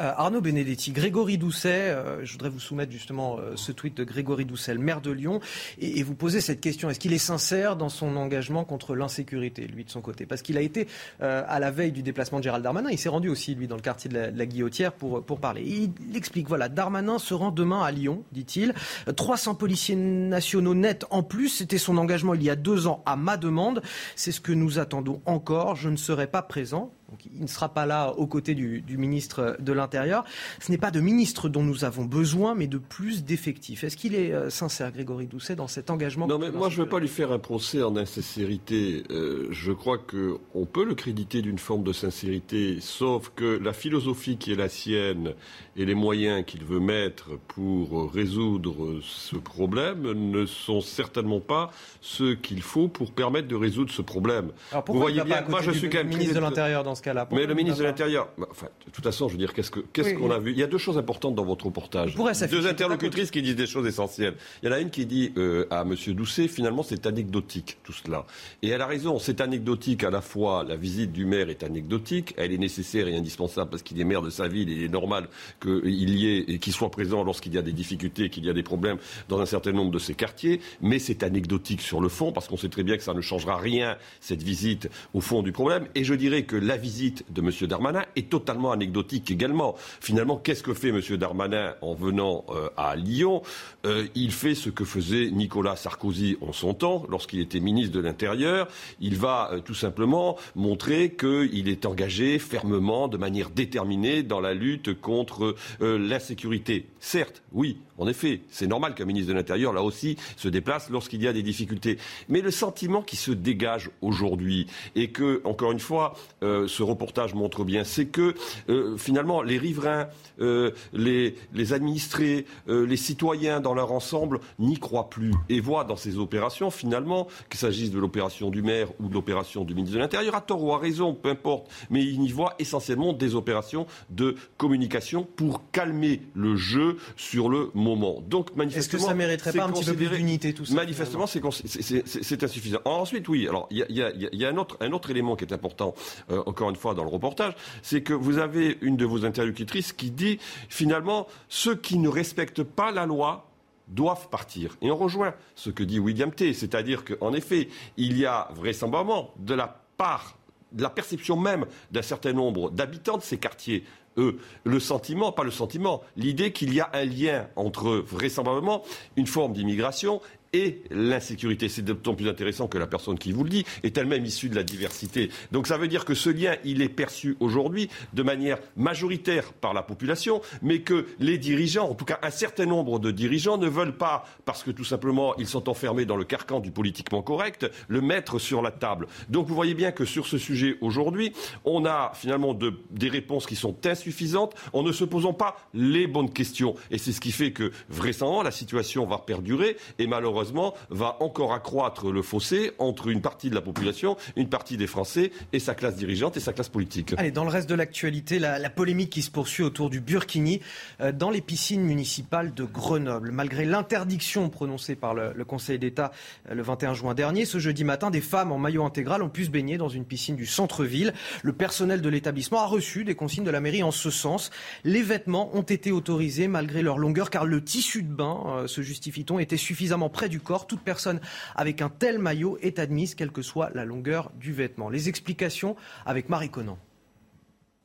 Euh, 0.00 0.12
Arnaud 0.16 0.40
Benedetti, 0.40 0.90
Grégory 0.90 1.38
Doucet, 1.38 1.90
euh, 1.90 2.24
je 2.24 2.32
voudrais 2.32 2.48
vous 2.48 2.58
soumettre 2.58 2.90
justement 2.90 3.38
euh, 3.38 3.52
ce 3.54 3.70
tweet 3.70 3.96
de 3.96 4.02
Grégory 4.02 4.44
Doucet, 4.44 4.74
le 4.74 4.80
maire 4.80 5.00
de 5.00 5.12
Lyon, 5.12 5.40
et, 5.78 6.02
vous 6.02 6.14
poser 6.14 6.40
cette 6.40 6.60
question. 6.60 6.90
Est-ce 6.90 6.98
qu'il 6.98 7.12
est 7.12 7.18
sincère 7.18 7.76
dans 7.76 7.88
son 7.88 8.16
engagement 8.16 8.64
contre 8.64 8.96
l'insécurité, 8.96 9.66
lui, 9.68 9.84
de 9.84 9.90
son 9.90 10.00
côté? 10.00 10.26
Parce 10.26 10.42
qu'il 10.42 10.58
a 10.58 10.60
été 10.60 10.88
à 11.20 11.58
la 11.60 11.70
veille 11.70 11.92
du 11.92 12.02
déplacement 12.02 12.38
de 12.38 12.44
Gérald 12.44 12.62
Darmanin, 12.62 12.90
il 12.90 12.98
s'est 12.98 13.08
rendu 13.08 13.28
aussi, 13.28 13.54
lui, 13.54 13.68
dans 13.68 13.76
le 13.76 13.82
quartier 13.82 14.10
de 14.10 14.30
la, 14.36 14.46
Guillotière 14.46 14.92
pour, 14.92 15.24
pour 15.24 15.40
parler. 15.40 15.62
il 15.64 16.16
explique, 16.16 16.48
voilà, 16.48 16.68
Darmanin 16.68 17.18
se 17.18 17.32
rend 17.32 17.50
demain 17.50 17.82
à 17.82 17.90
Lyon, 17.90 18.22
dit-il. 18.32 18.74
300 19.16 19.54
policiers 19.54 19.96
nationaux 19.96 20.74
nets 20.74 21.06
en 21.10 21.22
plus, 21.22 21.48
c'était 21.48 21.78
son 21.78 21.96
engagement 21.96 22.34
il 22.34 22.42
y 22.42 22.50
a 22.50 22.56
deux 22.56 22.86
ans 22.86 23.02
à 23.06 23.16
ma 23.16 23.36
demande. 23.36 23.80
C'est 24.16 24.32
ce 24.32 24.40
que 24.40 24.52
nous 24.52 24.78
attendons 24.78 25.22
encore. 25.24 25.76
Je 25.76 25.88
ne 25.88 25.96
serai 25.96 26.26
pas 26.26 26.42
présent 26.42 26.92
il 27.34 27.42
ne 27.42 27.46
sera 27.46 27.68
pas 27.68 27.86
là 27.86 28.12
aux 28.16 28.26
côtés 28.26 28.54
du, 28.54 28.82
ministre 28.88 29.56
de 29.60 29.72
l'Intérieur. 29.72 30.24
Ce 30.60 30.70
n'est 30.70 30.78
pas 30.78 30.90
de 30.90 31.00
ministre 31.00 31.48
dont 31.48 31.62
nous 31.62 31.84
avons 31.84 32.04
besoin, 32.04 32.54
mais 32.54 32.66
de 32.66 32.78
plus 32.78 33.24
d'effectifs. 33.24 33.84
Est-ce 33.84 33.96
qu'il 33.96 34.14
est 34.14 34.32
euh, 34.32 34.50
sincère, 34.50 34.92
Grégory 34.92 35.26
Doucet, 35.26 35.56
dans 35.56 35.68
cet 35.68 35.90
engagement 35.90 36.26
Non, 36.26 36.38
mais 36.38 36.50
moi, 36.50 36.68
je 36.68 36.78
ne 36.78 36.84
veux 36.84 36.88
pas 36.88 37.00
lui 37.00 37.08
faire 37.08 37.32
un 37.32 37.38
procès 37.38 37.82
en 37.82 37.96
insincérité. 37.96 39.04
Euh, 39.10 39.48
je 39.50 39.72
crois 39.72 39.98
qu'on 39.98 40.66
peut 40.66 40.84
le 40.84 40.94
créditer 40.94 41.42
d'une 41.42 41.58
forme 41.58 41.82
de 41.82 41.92
sincérité, 41.92 42.78
sauf 42.80 43.32
que 43.34 43.58
la 43.58 43.72
philosophie 43.72 44.36
qui 44.36 44.52
est 44.52 44.56
la 44.56 44.68
sienne 44.68 45.34
et 45.76 45.84
les 45.84 45.94
moyens 45.94 46.44
qu'il 46.44 46.64
veut 46.64 46.80
mettre 46.80 47.38
pour 47.48 48.12
résoudre 48.12 49.00
ce 49.02 49.36
problème 49.36 50.12
ne 50.30 50.46
sont 50.46 50.80
certainement 50.80 51.40
pas 51.40 51.70
ceux 52.00 52.34
qu'il 52.34 52.62
faut 52.62 52.88
pour 52.88 53.12
permettre 53.12 53.48
de 53.48 53.56
résoudre 53.56 53.92
ce 53.92 54.02
problème. 54.02 54.50
Alors 54.70 54.84
Vous 54.86 55.00
voyez 55.00 55.22
bien, 55.22 55.44
moi 55.48 55.62
je 55.62 55.70
suis 55.70 55.88
quand 55.88 55.98
même 55.98 56.08
ministre 56.08 56.34
de 56.34 56.40
l'Intérieur 56.40 56.84
dans 56.84 56.94
ce 56.94 57.02
cas-là. 57.02 57.28
Mais 57.32 57.46
le 57.46 57.54
ministre 57.54 57.78
de 57.80 57.84
l'Intérieur, 57.84 58.28
bah, 58.38 58.46
enfin, 58.50 58.68
de 58.86 58.90
toute 58.90 59.04
façon, 59.04 59.28
je 59.28 59.32
veux 59.32 59.38
dire, 59.38 59.52
qu'est-ce 59.52 60.14
qu'on 60.14 60.30
a 60.30 60.38
vu? 60.38 60.52
Il 60.52 60.58
y 60.58 60.62
a 60.62 60.66
deux 60.66 60.78
choses 60.78 60.98
importantes 60.98 61.34
dans 61.34 61.44
votre 61.44 61.66
reportage. 61.66 62.14
Deux 62.14 62.66
interlocutrices 62.66 63.30
qui 63.30 63.42
disent 63.42 63.56
des 63.56 63.66
choses 63.66 63.86
essentielles. 63.86 64.34
Il 64.62 64.68
y 64.68 64.72
en 64.72 64.74
a 64.74 64.80
une 64.80 64.90
qui 64.90 65.06
dit 65.06 65.32
euh, 65.36 65.66
à 65.70 65.82
M. 65.82 65.94
Doucet, 66.14 66.48
finalement, 66.48 66.82
c'est 66.82 67.06
anecdotique 67.06 67.78
tout 67.82 67.92
cela. 67.92 68.26
Et 68.62 68.68
elle 68.68 68.80
a 68.80 68.86
raison, 68.86 69.18
c'est 69.18 69.40
anecdotique 69.40 70.04
à 70.04 70.10
la 70.10 70.20
fois. 70.20 70.64
La 70.64 70.76
visite 70.76 71.12
du 71.12 71.24
maire 71.24 71.48
est 71.48 71.62
anecdotique, 71.62 72.34
elle 72.36 72.52
est 72.52 72.58
nécessaire 72.58 73.08
et 73.08 73.16
indispensable 73.16 73.70
parce 73.70 73.82
qu'il 73.82 74.00
est 74.00 74.04
maire 74.04 74.22
de 74.22 74.30
sa 74.30 74.48
ville. 74.48 74.68
Et 74.70 74.74
il 74.74 74.84
est 74.84 74.88
normal 74.88 75.28
qu'il 75.64 76.18
y 76.18 76.28
ait 76.28 76.44
et 76.48 76.58
qu'il 76.58 76.72
soit 76.72 76.90
présent 76.90 77.24
lorsqu'il 77.24 77.54
y 77.54 77.58
a 77.58 77.62
des 77.62 77.72
difficultés, 77.72 78.30
qu'il 78.30 78.44
y 78.44 78.50
a 78.50 78.52
des 78.52 78.62
problèmes 78.62 78.98
dans 79.28 79.40
un 79.40 79.46
certain 79.46 79.72
nombre 79.72 79.90
de 79.90 79.98
ces 79.98 80.14
quartiers. 80.14 80.60
Mais 80.80 80.98
c'est 80.98 81.22
anecdotique 81.22 81.80
sur 81.80 82.00
le 82.00 82.08
fond 82.08 82.32
parce 82.32 82.48
qu'on 82.48 82.56
sait 82.56 82.68
très 82.68 82.82
bien 82.82 82.96
que 82.96 83.02
ça 83.02 83.14
ne 83.14 83.20
changera 83.20 83.56
rien 83.56 83.96
cette 84.20 84.42
visite 84.42 84.90
au 85.14 85.20
fond 85.20 85.42
du 85.42 85.52
problème. 85.52 85.86
Et 85.94 86.04
je 86.04 86.14
dirais 86.14 86.42
que 86.44 86.56
la 86.56 86.76
visite 86.76 87.24
de 87.32 87.40
M. 87.40 87.50
Darmanin 87.68 88.04
est 88.16 88.28
totalement 88.28 88.72
anecdotique 88.72 89.30
également. 89.30 89.74
Finalement, 90.00 90.36
qu'est-ce 90.36 90.62
que 90.62 90.74
fait 90.74 90.88
M. 90.88 91.00
Darmanin 91.16 91.74
en 91.80 91.94
venant 91.94 92.44
euh, 92.50 92.68
à 92.76 92.96
Lyon? 92.96 93.42
Euh, 93.86 94.06
Il 94.14 94.32
fait 94.32 94.54
ce 94.54 94.70
que 94.70 94.84
faisait 94.84 95.30
Nicolas 95.30 95.76
Sarkozy 95.76 96.36
en 96.40 96.52
son 96.52 96.74
temps, 96.74 97.04
lorsqu'il 97.08 97.40
était 97.40 97.60
ministre 97.60 97.94
de 97.94 98.00
l'Intérieur. 98.00 98.68
Il 99.00 99.16
va 99.16 99.50
euh, 99.52 99.60
tout 99.60 99.74
simplement 99.74 100.36
montrer 100.54 101.14
qu'il 101.14 101.68
est 101.68 101.86
engagé 101.86 102.38
fermement, 102.38 103.08
de 103.08 103.16
manière 103.16 103.50
déterminée, 103.50 104.22
dans 104.22 104.40
la 104.40 104.54
lutte 104.54 105.00
contre 105.00 105.53
l'insécurité. 105.80 106.86
Certes, 107.04 107.42
oui, 107.52 107.76
en 107.98 108.08
effet, 108.08 108.40
c'est 108.48 108.66
normal 108.66 108.94
qu'un 108.94 109.04
ministre 109.04 109.28
de 109.28 109.36
l'Intérieur, 109.36 109.74
là 109.74 109.82
aussi, 109.82 110.16
se 110.38 110.48
déplace 110.48 110.88
lorsqu'il 110.88 111.22
y 111.22 111.28
a 111.28 111.34
des 111.34 111.42
difficultés. 111.42 111.98
Mais 112.30 112.40
le 112.40 112.50
sentiment 112.50 113.02
qui 113.02 113.16
se 113.16 113.30
dégage 113.30 113.90
aujourd'hui, 114.00 114.68
et 114.96 115.10
que, 115.10 115.42
encore 115.44 115.72
une 115.72 115.80
fois, 115.80 116.14
euh, 116.42 116.66
ce 116.66 116.82
reportage 116.82 117.34
montre 117.34 117.62
bien, 117.62 117.84
c'est 117.84 118.06
que 118.06 118.34
euh, 118.70 118.96
finalement, 118.96 119.42
les 119.42 119.58
riverains, 119.58 120.08
euh, 120.40 120.70
les, 120.94 121.34
administrés, 121.74 122.46
les 122.66 122.96
citoyens 122.96 123.60
dans 123.60 123.74
leur 123.74 123.92
ensemble 123.92 124.40
n'y 124.58 124.78
croient 124.78 125.10
plus 125.10 125.34
et 125.50 125.60
voient 125.60 125.84
dans 125.84 125.96
ces 125.96 126.16
opérations, 126.16 126.70
finalement, 126.70 127.28
qu'il 127.50 127.60
s'agisse 127.60 127.90
de 127.90 127.98
l'opération 127.98 128.48
du 128.48 128.62
maire 128.62 128.88
ou 128.98 129.08
de 129.08 129.14
l'opération 129.14 129.64
du 129.64 129.74
ministre 129.74 129.96
de 129.96 130.00
l'Intérieur, 130.00 130.34
à 130.34 130.40
tort 130.40 130.64
ou 130.64 130.72
à 130.72 130.78
raison, 130.78 131.12
peu 131.12 131.28
importe, 131.28 131.70
mais 131.90 132.02
ils 132.02 132.22
y 132.22 132.32
voient 132.32 132.54
essentiellement 132.58 133.12
des 133.12 133.34
opérations 133.34 133.86
de 134.08 134.36
communication 134.56 135.28
pour 135.36 135.70
calmer 135.70 136.22
le 136.34 136.56
jeu 136.56 136.93
sur 137.16 137.48
le 137.48 137.70
moment. 137.74 138.22
Donc, 138.26 138.54
manifestement. 138.56 138.98
Est-ce 138.98 139.04
que 139.04 139.10
ça 139.10 139.14
mériterait 139.14 139.52
pas 139.52 139.64
un 139.64 139.72
petit 139.72 139.84
peu 139.84 139.94
d'unité, 139.94 140.54
tout 140.54 140.64
ça 140.64 140.74
Manifestement, 140.74 141.26
c'est 141.26 142.44
insuffisant. 142.44 142.80
ensuite, 142.84 143.28
oui, 143.28 143.48
alors, 143.48 143.68
il 143.70 143.84
y 143.88 144.44
a, 144.44 144.48
un, 144.48 144.56
autre, 144.56 144.76
un, 144.80 144.92
autre, 144.92 145.10
élément 145.10 145.36
qui 145.36 145.44
est 145.44 145.52
important, 145.52 145.94
euh, 146.30 146.42
encore 146.46 146.70
une 146.70 146.76
fois, 146.76 146.94
dans 146.94 147.04
le 147.04 147.10
reportage, 147.10 147.54
c'est 147.82 148.02
que 148.02 148.12
vous 148.12 148.38
avez 148.38 148.78
une 148.80 148.96
de 148.96 149.04
vos 149.04 149.24
interlocutrices 149.24 149.92
qui 149.92 150.10
dit, 150.10 150.38
finalement, 150.68 151.26
ceux 151.48 151.74
qui 151.74 151.98
ne 151.98 152.08
respectent 152.08 152.62
pas 152.62 152.90
la 152.90 153.06
loi, 153.06 153.50
doivent 153.88 154.28
partir. 154.28 154.76
Et 154.82 154.90
on 154.90 154.96
rejoint 154.96 155.34
ce 155.54 155.70
que 155.70 155.82
dit 155.82 155.98
William 155.98 156.32
T. 156.32 156.54
C'est-à-dire 156.54 157.04
qu'en 157.04 157.32
effet, 157.32 157.68
il 157.96 158.18
y 158.18 158.26
a 158.26 158.48
vraisemblablement 158.54 159.32
de 159.38 159.54
la 159.54 159.82
part, 159.96 160.38
de 160.72 160.82
la 160.82 160.90
perception 160.90 161.36
même 161.36 161.66
d'un 161.90 162.02
certain 162.02 162.32
nombre 162.32 162.70
d'habitants 162.70 163.18
de 163.18 163.22
ces 163.22 163.38
quartiers 163.38 163.84
eux, 164.16 164.38
le 164.64 164.80
sentiment, 164.80 165.32
pas 165.32 165.44
le 165.44 165.50
sentiment, 165.50 166.02
l'idée 166.16 166.52
qu'il 166.52 166.72
y 166.72 166.80
a 166.80 166.90
un 166.92 167.04
lien 167.04 167.48
entre 167.56 167.96
vraisemblablement 167.96 168.82
une 169.16 169.26
forme 169.26 169.52
d'immigration 169.52 170.20
et 170.54 170.82
l'insécurité. 170.90 171.68
C'est 171.68 171.82
d'autant 171.82 172.14
plus 172.14 172.28
intéressant 172.28 172.68
que 172.68 172.78
la 172.78 172.86
personne 172.86 173.18
qui 173.18 173.32
vous 173.32 173.44
le 173.44 173.50
dit 173.50 173.64
est 173.82 173.96
elle-même 173.98 174.24
issue 174.24 174.48
de 174.48 174.54
la 174.54 174.62
diversité. 174.62 175.30
Donc 175.52 175.66
ça 175.66 175.76
veut 175.76 175.88
dire 175.88 176.04
que 176.04 176.14
ce 176.14 176.30
lien, 176.30 176.54
il 176.64 176.80
est 176.80 176.88
perçu 176.88 177.36
aujourd'hui 177.40 177.90
de 178.14 178.22
manière 178.22 178.58
majoritaire 178.76 179.52
par 179.52 179.74
la 179.74 179.82
population, 179.82 180.40
mais 180.62 180.80
que 180.80 181.06
les 181.18 181.38
dirigeants, 181.38 181.90
en 181.90 181.94
tout 181.94 182.04
cas 182.04 182.18
un 182.22 182.30
certain 182.30 182.66
nombre 182.66 182.98
de 182.98 183.10
dirigeants, 183.10 183.58
ne 183.58 183.68
veulent 183.68 183.96
pas, 183.96 184.24
parce 184.44 184.62
que 184.62 184.70
tout 184.70 184.84
simplement 184.84 185.36
ils 185.36 185.48
sont 185.48 185.68
enfermés 185.68 186.06
dans 186.06 186.16
le 186.16 186.24
carcan 186.24 186.60
du 186.60 186.70
politiquement 186.70 187.22
correct, 187.22 187.70
le 187.88 188.00
mettre 188.00 188.38
sur 188.38 188.62
la 188.62 188.70
table. 188.70 189.06
Donc 189.28 189.46
vous 189.48 189.54
voyez 189.54 189.74
bien 189.74 189.92
que 189.92 190.04
sur 190.04 190.26
ce 190.26 190.38
sujet 190.38 190.78
aujourd'hui, 190.80 191.32
on 191.64 191.84
a 191.84 192.12
finalement 192.14 192.54
des 192.54 193.08
réponses 193.08 193.46
qui 193.46 193.56
sont 193.56 193.76
insuffisantes 193.86 194.54
en 194.72 194.82
ne 194.82 194.92
se 194.92 195.04
posant 195.04 195.32
pas 195.32 195.56
les 195.74 196.06
bonnes 196.06 196.32
questions. 196.32 196.74
Et 196.90 196.98
c'est 196.98 197.12
ce 197.12 197.20
qui 197.20 197.32
fait 197.32 197.52
que 197.52 197.72
vraisemblablement 197.88 198.42
la 198.42 198.50
situation 198.50 199.06
va 199.06 199.18
perdurer 199.18 199.76
et 199.98 200.06
malheureusement 200.06 200.43
va 200.90 201.16
encore 201.20 201.52
accroître 201.52 202.10
le 202.10 202.22
fossé 202.22 202.72
entre 202.78 203.08
une 203.08 203.20
partie 203.20 203.50
de 203.50 203.54
la 203.54 203.60
population, 203.60 204.16
une 204.36 204.48
partie 204.48 204.76
des 204.76 204.86
Français 204.86 205.30
et 205.52 205.58
sa 205.58 205.74
classe 205.74 205.96
dirigeante 205.96 206.36
et 206.36 206.40
sa 206.40 206.52
classe 206.52 206.68
politique. 206.68 207.14
Allez, 207.16 207.30
dans 207.30 207.44
le 207.44 207.50
reste 207.50 207.68
de 207.68 207.74
l'actualité, 207.74 208.38
la, 208.38 208.70
polémique 208.70 209.10
qui 209.10 209.22
se 209.22 209.30
poursuit 209.30 209.62
autour 209.62 209.90
du 209.90 210.00
burkini 210.00 210.60
euh, 211.00 211.12
dans 211.12 211.30
les 211.30 211.40
piscines 211.40 211.82
municipales 211.82 212.54
de 212.54 212.64
Grenoble. 212.64 213.30
Malgré 213.30 213.64
l'interdiction 213.64 214.48
prononcée 214.48 214.96
par 214.96 215.14
le, 215.14 215.32
le 215.34 215.44
Conseil 215.44 215.78
d'État 215.78 216.10
euh, 216.50 216.54
le 216.54 216.62
21 216.62 216.94
juin 216.94 217.14
dernier, 217.14 217.44
ce 217.44 217.58
jeudi 217.58 217.84
matin, 217.84 218.10
des 218.10 218.20
femmes 218.20 218.52
en 218.52 218.58
maillot 218.58 218.84
intégral 218.84 219.22
ont 219.22 219.28
pu 219.28 219.44
se 219.44 219.50
baigner 219.50 219.78
dans 219.78 219.88
une 219.88 220.04
piscine 220.04 220.36
du 220.36 220.46
centre-ville. 220.46 221.12
Le 221.42 221.52
personnel 221.52 222.00
de 222.00 222.08
l'établissement 222.08 222.60
a 222.60 222.66
reçu 222.66 223.04
des 223.04 223.14
consignes 223.14 223.44
de 223.44 223.50
la 223.50 223.60
mairie 223.60 223.82
en 223.82 223.90
ce 223.90 224.10
sens. 224.10 224.50
Les 224.84 225.02
vêtements 225.02 225.54
ont 225.56 225.62
été 225.62 225.92
autorisés 225.92 226.48
malgré 226.48 226.82
leur 226.82 226.98
longueur 226.98 227.30
car 227.30 227.44
le 227.44 227.62
tissu 227.62 228.02
de 228.02 228.12
bain, 228.12 228.42
euh, 228.46 228.66
se 228.66 228.82
justifie-t-on, 228.82 229.38
était 229.38 229.56
suffisamment 229.56 230.08
près 230.08 230.28
du 230.28 230.33
corps. 230.40 230.66
Toute 230.66 230.80
personne 230.80 231.20
avec 231.54 231.82
un 231.82 231.88
tel 231.88 232.18
maillot 232.18 232.58
est 232.60 232.78
admise, 232.78 233.14
quelle 233.14 233.32
que 233.32 233.42
soit 233.42 233.70
la 233.74 233.84
longueur 233.84 234.30
du 234.38 234.52
vêtement. 234.52 234.88
Les 234.88 235.08
explications 235.08 235.76
avec 236.06 236.28
Marie 236.28 236.50
Conan. 236.50 236.78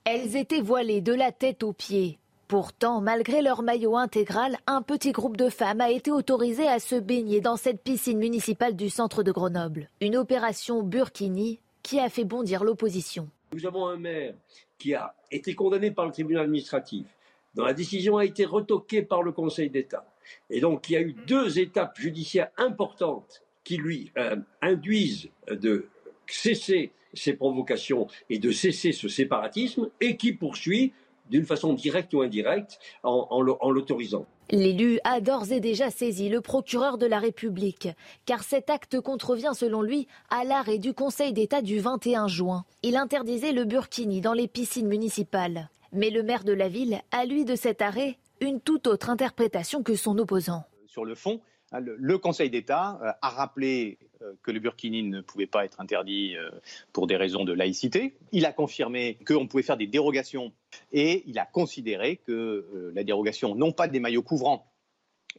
Elles 0.06 0.36
étaient 0.36 0.62
voilées 0.62 1.02
de 1.02 1.14
la 1.14 1.32
tête 1.32 1.64
aux 1.64 1.74
pieds. 1.74 2.20
Pourtant, 2.48 3.00
malgré 3.00 3.44
leur 3.44 3.62
maillot 3.62 3.96
intégral, 3.96 4.58
un 4.66 4.82
petit 4.82 5.12
groupe 5.12 5.38
de 5.38 5.50
femmes 5.50 5.82
a 5.82 5.92
été 5.92 6.10
autorisé 6.10 6.68
à 6.68 6.80
se 6.80 6.96
baigner 6.96 7.42
dans 7.42 7.58
cette 7.58 7.84
piscine 7.84 8.18
municipale 8.18 8.76
du 8.76 8.90
centre 8.90 9.22
de 9.22 9.32
Grenoble. 9.32 9.88
Une 10.02 10.18
opération 10.18 10.82
Burkini 10.82 11.60
qui 11.84 12.00
a 12.00 12.10
fait 12.10 12.24
bondir 12.24 12.64
l'opposition. 12.64 13.30
Nous 13.54 13.68
avons 13.68 13.88
un 13.88 13.98
maire 13.98 14.34
qui 14.80 14.96
a 14.96 15.14
été 15.32 15.54
condamné 15.54 15.92
par 15.92 16.08
le 16.08 16.12
tribunal 16.12 16.46
administratif, 16.46 17.06
dont 17.54 17.66
la 17.66 17.74
décision 17.74 18.18
a 18.18 18.26
été 18.26 18.46
retoquée 18.46 19.04
par 19.04 19.22
le 19.22 19.32
Conseil 19.32 19.70
d'État, 19.70 20.06
et 20.50 20.60
donc 20.60 20.90
il 20.90 20.94
y 20.94 20.98
a 20.98 21.02
eu 21.02 21.14
deux 21.28 21.60
étapes 21.60 21.98
judiciaires 22.00 22.50
importantes 22.58 23.44
qui 23.64 23.78
lui 23.78 24.12
euh, 24.18 24.36
induisent 24.62 25.30
de 25.50 25.88
cesser 26.28 26.92
ces 27.14 27.34
provocations 27.34 28.08
et 28.30 28.40
de 28.40 28.52
cesser 28.52 28.92
ce 28.92 29.08
séparatisme 29.08 29.90
et 30.00 30.18
qui 30.18 30.34
poursuit 30.34 30.94
d'une 31.30 31.46
façon 31.46 31.74
directe 31.74 32.14
ou 32.14 32.22
indirecte 32.22 32.80
en, 33.04 33.28
en 33.30 33.72
l'autorisant. 33.72 34.26
L'élu 34.52 35.00
a 35.04 35.22
d'ores 35.22 35.52
et 35.52 35.60
déjà 35.60 35.92
saisi 35.92 36.28
le 36.28 36.42
procureur 36.42 36.98
de 36.98 37.06
la 37.06 37.20
République, 37.20 37.88
car 38.26 38.44
cet 38.44 38.72
acte 38.72 39.00
contrevient 39.00 39.52
selon 39.54 39.84
lui 39.84 40.08
à 40.32 40.44
l'arrêt 40.44 40.80
du 40.80 40.94
Conseil 40.94 41.34
d'État 41.34 41.62
du 41.62 41.80
21 41.80 42.28
juin. 42.28 42.66
Il 42.82 42.98
interdisait 42.98 43.52
le 43.52 43.66
burkini 43.66 44.22
dans 44.22 44.34
les 44.34 44.48
piscines 44.48 44.88
municipales. 44.88 45.70
Mais 45.92 46.10
le 46.10 46.24
maire 46.24 46.44
de 46.44 46.54
la 46.54 46.68
ville 46.68 47.00
a, 47.12 47.26
lui, 47.26 47.46
de 47.46 47.56
cet 47.56 47.84
arrêt, 47.84 48.18
une 48.42 48.62
toute 48.62 48.88
autre 48.88 49.10
interprétation 49.10 49.84
que 49.84 49.96
son 49.96 50.18
opposant. 50.18 50.64
Sur 50.88 51.06
le 51.06 51.16
fond, 51.16 51.42
hein, 51.72 51.80
le 51.82 52.18
Conseil 52.18 52.50
d'État 52.50 53.00
euh, 53.04 53.12
a 53.22 53.30
rappelé 53.30 54.00
euh, 54.22 54.34
que 54.44 54.52
le 54.52 54.60
burkini 54.60 55.04
ne 55.04 55.22
pouvait 55.22 55.48
pas 55.48 55.66
être 55.66 55.80
interdit 55.80 56.36
euh, 56.36 56.50
pour 56.94 57.08
des 57.08 57.16
raisons 57.16 57.44
de 57.44 57.54
laïcité. 57.54 58.18
Il 58.32 58.46
a 58.46 58.54
confirmé 58.54 59.18
qu'on 59.26 59.48
pouvait 59.48 59.64
faire 59.64 59.78
des 59.78 59.88
dérogations 59.88 60.54
et 60.92 61.24
il 61.28 61.38
a 61.40 61.46
considéré 61.46 62.18
que 62.18 62.92
la 62.94 63.04
dérogation, 63.04 63.56
non 63.56 63.72
pas 63.72 63.88
des 63.88 64.00
maillots 64.00 64.24
couvrants, 64.24 64.72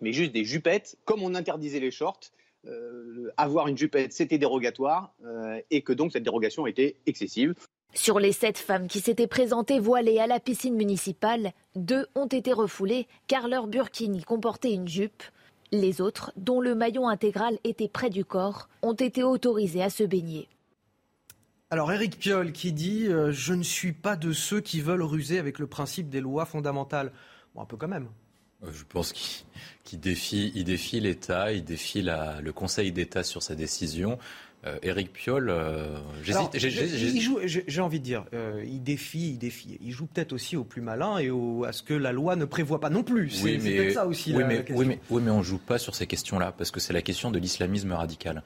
mais 0.01 0.13
juste 0.13 0.33
des 0.33 0.45
jupettes, 0.45 0.99
comme 1.05 1.23
on 1.23 1.35
interdisait 1.35 1.81
les 1.81 1.91
shorts, 1.91 2.21
avoir 3.37 3.69
une 3.69 3.79
jupette, 3.79 4.13
c'était 4.13 4.39
dérogatoire 4.39 5.15
et 5.71 5.83
que 5.83 5.93
donc 5.93 6.11
cette 6.11 6.25
dérogation 6.25 6.67
était 6.67 6.97
excessive. 7.07 7.55
Sur 7.95 8.21
les 8.21 8.33
sept 8.33 8.57
femmes 8.57 8.87
qui 8.87 9.01
s'étaient 9.01 9.27
présentées 9.27 9.81
voilées 9.81 10.21
à 10.21 10.27
la 10.27 10.39
piscine 10.39 10.77
municipale, 10.77 11.53
deux 11.75 12.07
ont 12.15 12.27
été 12.27 12.53
refoulées 12.53 13.09
car 13.27 13.49
leur 13.49 13.67
burkini 13.67 14.23
comportait 14.23 14.73
une 14.73 14.89
jupe. 14.89 15.23
Les 15.73 16.01
autres, 16.01 16.33
dont 16.37 16.61
le 16.61 16.75
maillot 16.75 17.07
intégral 17.07 17.59
était 17.65 17.89
près 17.89 18.11
du 18.11 18.25
corps, 18.25 18.69
ont 18.83 18.95
été 18.95 19.23
autorisées 19.23 19.83
à 19.83 19.91
se 19.91 20.05
baigner. 20.05 20.49
Alors 21.71 21.93
Eric 21.93 22.19
Piolle 22.19 22.53
qui 22.53 22.73
dit 22.73 23.07
euh, 23.07 23.31
Je 23.33 23.55
ne 23.55 23.63
suis 23.63 23.93
pas 23.93 24.17
de 24.17 24.33
ceux 24.33 24.61
qui 24.61 24.81
veulent 24.81 25.03
ruser 25.03 25.39
avec 25.39 25.59
le 25.59 25.67
principe 25.67 26.09
des 26.09 26.21
lois 26.21 26.45
fondamentales. 26.45 27.13
Bon, 27.55 27.63
un 27.63 27.67
peu 27.67 27.77
quand 27.77 27.89
même. 27.89 28.09
Euh, 28.65 28.73
je 28.73 28.85
pense 28.85 29.13
qu'il 29.85 30.01
défie, 30.01 30.53
il 30.55 30.65
défie 30.65 31.01
l'État, 31.01 31.53
il 31.53 31.65
défie 31.65 32.03
la, 32.03 32.41
le 32.41 32.53
Conseil 32.53 32.93
d'État 32.93 33.23
sur 33.23 33.43
sa 33.43 33.55
décision. 33.55 34.19
Euh, 34.67 34.77
Éric 34.83 35.11
Piolle, 35.15 35.49
euh, 35.49 35.97
j'hésite. 36.23 36.51
J'ai 37.67 37.81
envie 37.81 37.99
de 37.99 38.05
dire, 38.05 38.25
euh, 38.35 38.63
il 38.67 38.83
défie, 38.83 39.31
il 39.31 39.39
défie. 39.39 39.79
Il 39.81 39.91
joue 39.91 40.05
peut-être 40.05 40.35
aussi 40.35 40.55
au 40.55 40.65
plus 40.65 40.83
malin 40.83 41.17
et 41.19 41.31
à 41.67 41.73
ce 41.73 41.83
que 41.83 41.95
la 41.95 42.13
loi 42.13 42.37
ne 42.37 42.45
prévoit 42.45 42.79
pas 42.79 42.91
non 42.91 43.03
plus. 43.03 43.31
C'est 43.31 43.57
peut-être 43.57 43.95
ça 43.95 44.07
aussi. 44.07 44.35
Oui, 44.37 44.45
mais, 44.47 44.67
oui, 44.71 44.85
mais, 44.87 45.01
oui, 45.09 45.23
mais 45.25 45.31
on 45.31 45.43
joue 45.43 45.59
pas 45.59 45.79
sur 45.79 45.95
ces 45.95 46.07
questions-là 46.07 46.53
parce 46.57 46.71
que 46.71 46.79
c'est 46.79 46.93
la 46.93 47.01
question 47.01 47.31
de 47.31 47.39
l'islamisme 47.39 47.93
radical. 47.93 48.43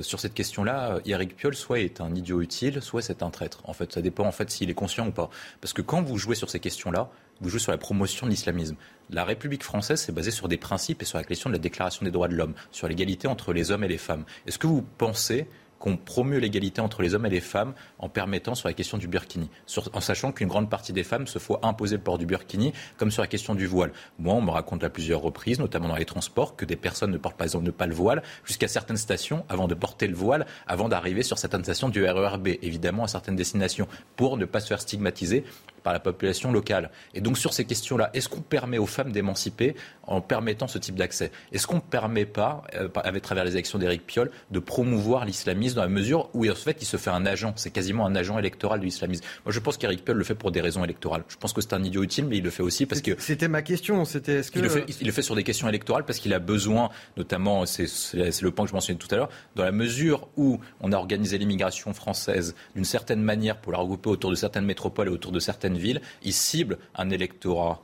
sur 0.00 0.18
cette 0.18 0.34
question-là, 0.34 0.98
Éric 1.04 1.36
Piolle, 1.36 1.54
soit 1.54 1.78
est 1.78 2.00
un 2.00 2.12
idiot 2.12 2.40
utile, 2.40 2.82
soit 2.82 3.02
c'est 3.02 3.22
un 3.22 3.30
traître. 3.30 3.62
En 3.68 3.72
fait, 3.72 3.92
ça 3.92 4.02
dépend 4.02 4.24
en 4.24 4.32
fait 4.32 4.50
s'il 4.50 4.68
est 4.68 4.74
conscient 4.74 5.06
ou 5.06 5.12
pas. 5.12 5.30
Parce 5.60 5.72
que 5.72 5.82
quand 5.82 6.02
vous 6.02 6.18
jouez 6.18 6.34
sur 6.34 6.50
ces 6.50 6.58
questions-là, 6.58 7.08
vous 7.40 7.48
jouez 7.48 7.60
sur 7.60 7.72
la 7.72 7.78
promotion 7.78 8.26
de 8.26 8.30
l'islamisme. 8.30 8.76
La 9.10 9.24
République 9.24 9.62
française, 9.62 10.06
est 10.08 10.12
basée 10.12 10.30
sur 10.30 10.48
des 10.48 10.56
principes 10.56 11.02
et 11.02 11.04
sur 11.04 11.18
la 11.18 11.24
question 11.24 11.50
de 11.50 11.54
la 11.54 11.60
Déclaration 11.60 12.04
des 12.04 12.10
droits 12.10 12.28
de 12.28 12.34
l'homme, 12.34 12.54
sur 12.70 12.88
l'égalité 12.88 13.28
entre 13.28 13.52
les 13.52 13.70
hommes 13.70 13.84
et 13.84 13.88
les 13.88 13.98
femmes. 13.98 14.24
Est-ce 14.46 14.58
que 14.58 14.66
vous 14.66 14.82
pensez 14.96 15.46
qu'on 15.84 15.98
promeut 15.98 16.38
l'égalité 16.38 16.80
entre 16.80 17.02
les 17.02 17.14
hommes 17.14 17.26
et 17.26 17.30
les 17.30 17.42
femmes 17.42 17.74
en 17.98 18.08
permettant 18.08 18.54
sur 18.54 18.68
la 18.68 18.72
question 18.72 18.96
du 18.96 19.06
burkini, 19.06 19.50
en 19.92 20.00
sachant 20.00 20.32
qu'une 20.32 20.48
grande 20.48 20.70
partie 20.70 20.94
des 20.94 21.04
femmes 21.04 21.26
se 21.26 21.38
faut 21.38 21.58
imposer 21.62 21.96
le 21.96 22.02
port 22.02 22.16
du 22.16 22.24
burkini, 22.24 22.72
comme 22.96 23.10
sur 23.10 23.20
la 23.20 23.26
question 23.26 23.54
du 23.54 23.66
voile? 23.66 23.92
Moi, 24.18 24.32
on 24.32 24.40
me 24.40 24.50
raconte 24.50 24.82
à 24.82 24.88
plusieurs 24.88 25.20
reprises, 25.20 25.58
notamment 25.58 25.88
dans 25.88 25.96
les 25.96 26.06
transports, 26.06 26.56
que 26.56 26.64
des 26.64 26.76
personnes 26.76 27.10
ne 27.10 27.18
portent 27.18 27.38
exemple 27.42 27.70
pas 27.72 27.86
le 27.86 27.94
voile 27.94 28.22
jusqu'à 28.46 28.66
certaines 28.66 28.96
stations 28.96 29.44
avant 29.50 29.68
de 29.68 29.74
porter 29.74 30.06
le 30.06 30.14
voile, 30.14 30.46
avant 30.66 30.88
d'arriver 30.88 31.22
sur 31.22 31.36
certaines 31.36 31.64
stations 31.64 31.90
du 31.90 32.02
RERB, 32.02 32.48
évidemment 32.62 33.04
à 33.04 33.08
certaines 33.08 33.36
destinations, 33.36 33.86
pour 34.16 34.38
ne 34.38 34.46
pas 34.46 34.60
se 34.60 34.68
faire 34.68 34.80
stigmatiser 34.80 35.44
par 35.84 35.92
la 35.92 36.00
population 36.00 36.50
locale. 36.50 36.90
Et 37.14 37.20
donc 37.20 37.38
sur 37.38 37.54
ces 37.54 37.64
questions-là, 37.64 38.10
est-ce 38.14 38.28
qu'on 38.28 38.40
permet 38.40 38.78
aux 38.78 38.86
femmes 38.86 39.12
d'émanciper 39.12 39.76
en 40.02 40.20
permettant 40.20 40.66
ce 40.66 40.78
type 40.78 40.96
d'accès? 40.96 41.30
Est-ce 41.52 41.68
qu'on 41.68 41.76
ne 41.76 41.80
permet 41.80 42.24
pas, 42.24 42.64
euh, 42.74 42.88
à 42.96 43.20
travers 43.20 43.44
les 43.44 43.52
élections 43.52 43.78
d'Éric 43.78 44.04
Piolle, 44.04 44.30
de 44.50 44.58
promouvoir 44.58 45.24
l'islamisme 45.26 45.76
dans 45.76 45.82
la 45.82 45.88
mesure 45.88 46.30
où 46.34 46.50
en 46.50 46.54
fait 46.54 46.78
il 46.80 46.86
se 46.86 46.96
fait 46.96 47.10
un 47.10 47.26
agent, 47.26 47.52
c'est 47.56 47.70
quasiment 47.70 48.06
un 48.06 48.16
agent 48.16 48.38
électoral 48.38 48.80
de 48.80 48.84
l'islamisme? 48.86 49.24
Moi 49.44 49.52
je 49.52 49.60
pense 49.60 49.76
qu'Éric 49.76 50.04
Piolle 50.04 50.16
le 50.16 50.24
fait 50.24 50.34
pour 50.34 50.50
des 50.50 50.60
raisons 50.60 50.82
électorales. 50.82 51.22
Je 51.28 51.36
pense 51.36 51.52
que 51.52 51.60
c'est 51.60 51.74
un 51.74 51.84
idiot 51.84 52.02
utile, 52.02 52.24
mais 52.26 52.38
il 52.38 52.42
le 52.42 52.50
fait 52.50 52.62
aussi 52.62 52.86
parce 52.86 53.02
que... 53.02 53.12
C'était 53.18 53.48
ma 53.48 53.62
question, 53.62 54.04
c'était 54.04 54.36
est-ce 54.36 54.50
que... 54.50 54.58
Il 54.58 54.62
le, 54.62 54.68
fait, 54.70 54.84
il 55.00 55.06
le 55.06 55.12
fait 55.12 55.22
sur 55.22 55.36
des 55.36 55.44
questions 55.44 55.68
électorales 55.68 56.04
parce 56.04 56.18
qu'il 56.18 56.32
a 56.32 56.38
besoin, 56.38 56.88
notamment, 57.18 57.66
c'est 57.66 57.84
le 58.14 58.50
point 58.50 58.64
que 58.64 58.70
je 58.70 58.74
mentionnais 58.74 58.98
tout 58.98 59.08
à 59.14 59.16
l'heure, 59.16 59.28
dans 59.54 59.64
la 59.64 59.72
mesure 59.72 60.28
où 60.36 60.60
on 60.80 60.92
a 60.92 60.96
organisé 60.96 61.36
l'immigration 61.36 61.92
française 61.92 62.54
d'une 62.74 62.84
certaine 62.84 63.22
manière 63.22 63.58
pour 63.58 63.72
la 63.72 63.78
regrouper 63.78 64.08
autour 64.08 64.30
de 64.30 64.36
certaines 64.36 64.64
métropoles 64.64 65.08
et 65.08 65.10
autour 65.10 65.32
de 65.32 65.40
certaines 65.40 65.73
ville, 65.76 66.00
il 66.22 66.32
cible 66.32 66.78
un 66.94 67.10
électorat 67.10 67.82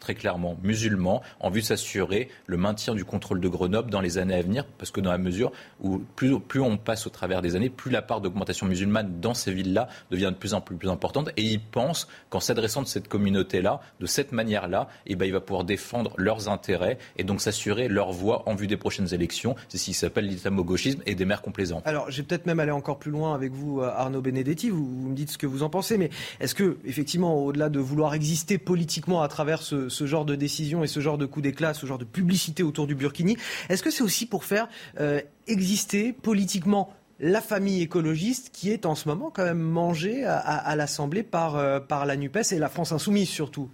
très 0.00 0.14
clairement 0.14 0.56
musulmans 0.62 1.22
en 1.40 1.50
vue 1.50 1.60
de 1.60 1.66
s'assurer 1.66 2.28
le 2.46 2.56
maintien 2.56 2.94
du 2.94 3.04
contrôle 3.04 3.40
de 3.40 3.48
Grenoble 3.48 3.90
dans 3.90 4.00
les 4.00 4.18
années 4.18 4.34
à 4.34 4.42
venir, 4.42 4.64
parce 4.78 4.90
que 4.90 5.00
dans 5.00 5.10
la 5.10 5.18
mesure 5.18 5.52
où 5.80 5.98
plus, 6.16 6.60
on 6.60 6.76
passe 6.76 7.06
au 7.06 7.10
travers 7.10 7.42
des 7.42 7.56
années, 7.56 7.70
plus 7.70 7.90
la 7.90 8.02
part 8.02 8.20
d'augmentation 8.20 8.66
musulmane 8.66 9.20
dans 9.20 9.34
ces 9.34 9.52
villes-là 9.52 9.88
devient 10.10 10.30
de 10.32 10.38
plus 10.38 10.54
en 10.54 10.60
plus, 10.60 10.76
importante. 10.88 11.30
Et 11.36 11.42
il 11.42 11.60
pense 11.60 12.06
qu'en 12.30 12.40
s'adressant 12.40 12.82
de 12.82 12.86
cette 12.86 13.08
communauté-là, 13.08 13.80
de 14.00 14.06
cette 14.06 14.32
manière-là, 14.32 14.88
eh 15.06 15.16
ben, 15.16 15.24
il 15.24 15.32
va 15.32 15.40
pouvoir 15.40 15.64
défendre 15.64 16.12
leurs 16.16 16.48
intérêts 16.48 16.98
et 17.16 17.24
donc 17.24 17.40
s'assurer 17.40 17.88
leur 17.88 18.12
voix 18.12 18.48
en 18.48 18.54
vue 18.54 18.66
des 18.66 18.76
prochaines 18.76 19.12
élections. 19.12 19.56
C'est 19.68 19.78
ce 19.78 19.84
qui 19.86 19.94
s'appelle 19.94 20.26
l'islamo-gauchisme 20.26 21.02
et 21.06 21.14
des 21.14 21.24
maires 21.24 21.42
complaisants. 21.42 21.82
Alors, 21.84 22.10
j'ai 22.10 22.22
peut-être 22.22 22.46
même 22.46 22.60
aller 22.60 22.70
encore 22.70 22.98
plus 22.98 23.10
loin 23.10 23.34
avec 23.34 23.52
vous, 23.52 23.80
euh, 23.80 23.90
Arnaud 23.94 24.20
Benedetti. 24.20 24.70
Vous 24.70 24.84
me 24.84 25.14
dites 25.14 25.30
ce 25.30 25.38
que 25.38 25.46
vous 25.46 25.62
en 25.62 25.70
pensez, 25.70 25.98
mais 25.98 26.10
est-ce 26.40 26.54
que, 26.54 26.78
effectivement, 26.84 27.42
au-delà 27.42 27.68
de 27.68 27.80
vouloir 27.80 28.14
exister 28.14 28.58
politiquement 28.58 29.22
à 29.22 29.28
travers 29.28 29.45
ce, 29.62 30.06
genre 30.06 30.24
de 30.24 30.34
décision 30.34 30.84
et 30.84 30.86
ce 30.86 31.00
genre 31.00 31.18
de 31.18 31.26
coup 31.26 31.40
d'éclat, 31.40 31.74
ce 31.74 31.86
genre 31.86 31.98
de 31.98 32.04
publicité 32.04 32.62
autour 32.62 32.86
du 32.86 32.94
Burkini. 32.94 33.36
Est-ce 33.68 33.82
que 33.82 33.90
c'est 33.90 34.02
aussi 34.02 34.26
pour 34.26 34.44
faire 34.44 34.68
euh, 35.00 35.20
exister 35.46 36.12
politiquement 36.12 36.92
la 37.18 37.40
famille 37.40 37.82
écologiste 37.82 38.50
qui 38.52 38.70
est 38.70 38.84
en 38.84 38.94
ce 38.94 39.08
moment 39.08 39.30
quand 39.30 39.44
même 39.44 39.60
mangée 39.60 40.24
à, 40.24 40.76
l'Assemblée 40.76 41.22
par, 41.22 41.56
euh, 41.56 41.80
par 41.80 42.04
la 42.04 42.16
NUPES 42.16 42.52
et 42.52 42.58
la 42.58 42.68
France 42.68 42.92
insoumise 42.92 43.28
surtout? 43.28 43.70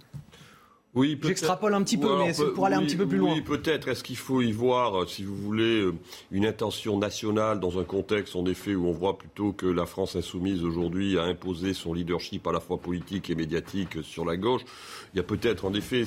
Oui, 0.95 1.19
J'extrapole 1.23 1.73
un 1.73 1.81
petit 1.81 1.97
peu, 1.97 2.19
mais 2.19 2.33
c'est 2.33 2.53
pour 2.53 2.67
aller 2.67 2.75
un 2.75 2.83
petit 2.83 2.95
peu 2.95 3.07
plus 3.07 3.17
loin. 3.17 3.33
Oui, 3.33 3.41
peut-être. 3.41 3.87
Est-ce 3.87 4.03
qu'il 4.03 4.15
faut 4.15 4.43
y 4.43 4.51
voir, 4.51 5.01
euh, 5.01 5.05
si 5.07 5.23
vous 5.23 5.35
voulez, 5.35 5.89
une 6.31 6.45
intention 6.45 6.99
nationale 6.99 7.59
dans 7.59 7.79
un 7.79 7.83
contexte, 7.83 8.35
en 8.35 8.45
effet, 8.45 8.75
où 8.75 8.85
on 8.85 8.91
voit 8.91 9.17
plutôt 9.17 9.53
que 9.53 9.65
la 9.65 9.87
France 9.87 10.15
insoumise 10.15 10.63
aujourd'hui 10.63 11.17
a 11.17 11.23
imposé 11.23 11.73
son 11.73 11.95
leadership 11.95 12.45
à 12.45 12.51
la 12.51 12.59
fois 12.59 12.77
politique 12.77 13.31
et 13.31 13.35
médiatique 13.35 14.03
sur 14.03 14.23
la 14.23 14.37
gauche? 14.37 14.61
Il 15.13 15.17
y 15.17 15.19
a 15.19 15.23
peut-être, 15.23 15.65
en 15.65 15.73
effet, 15.73 16.05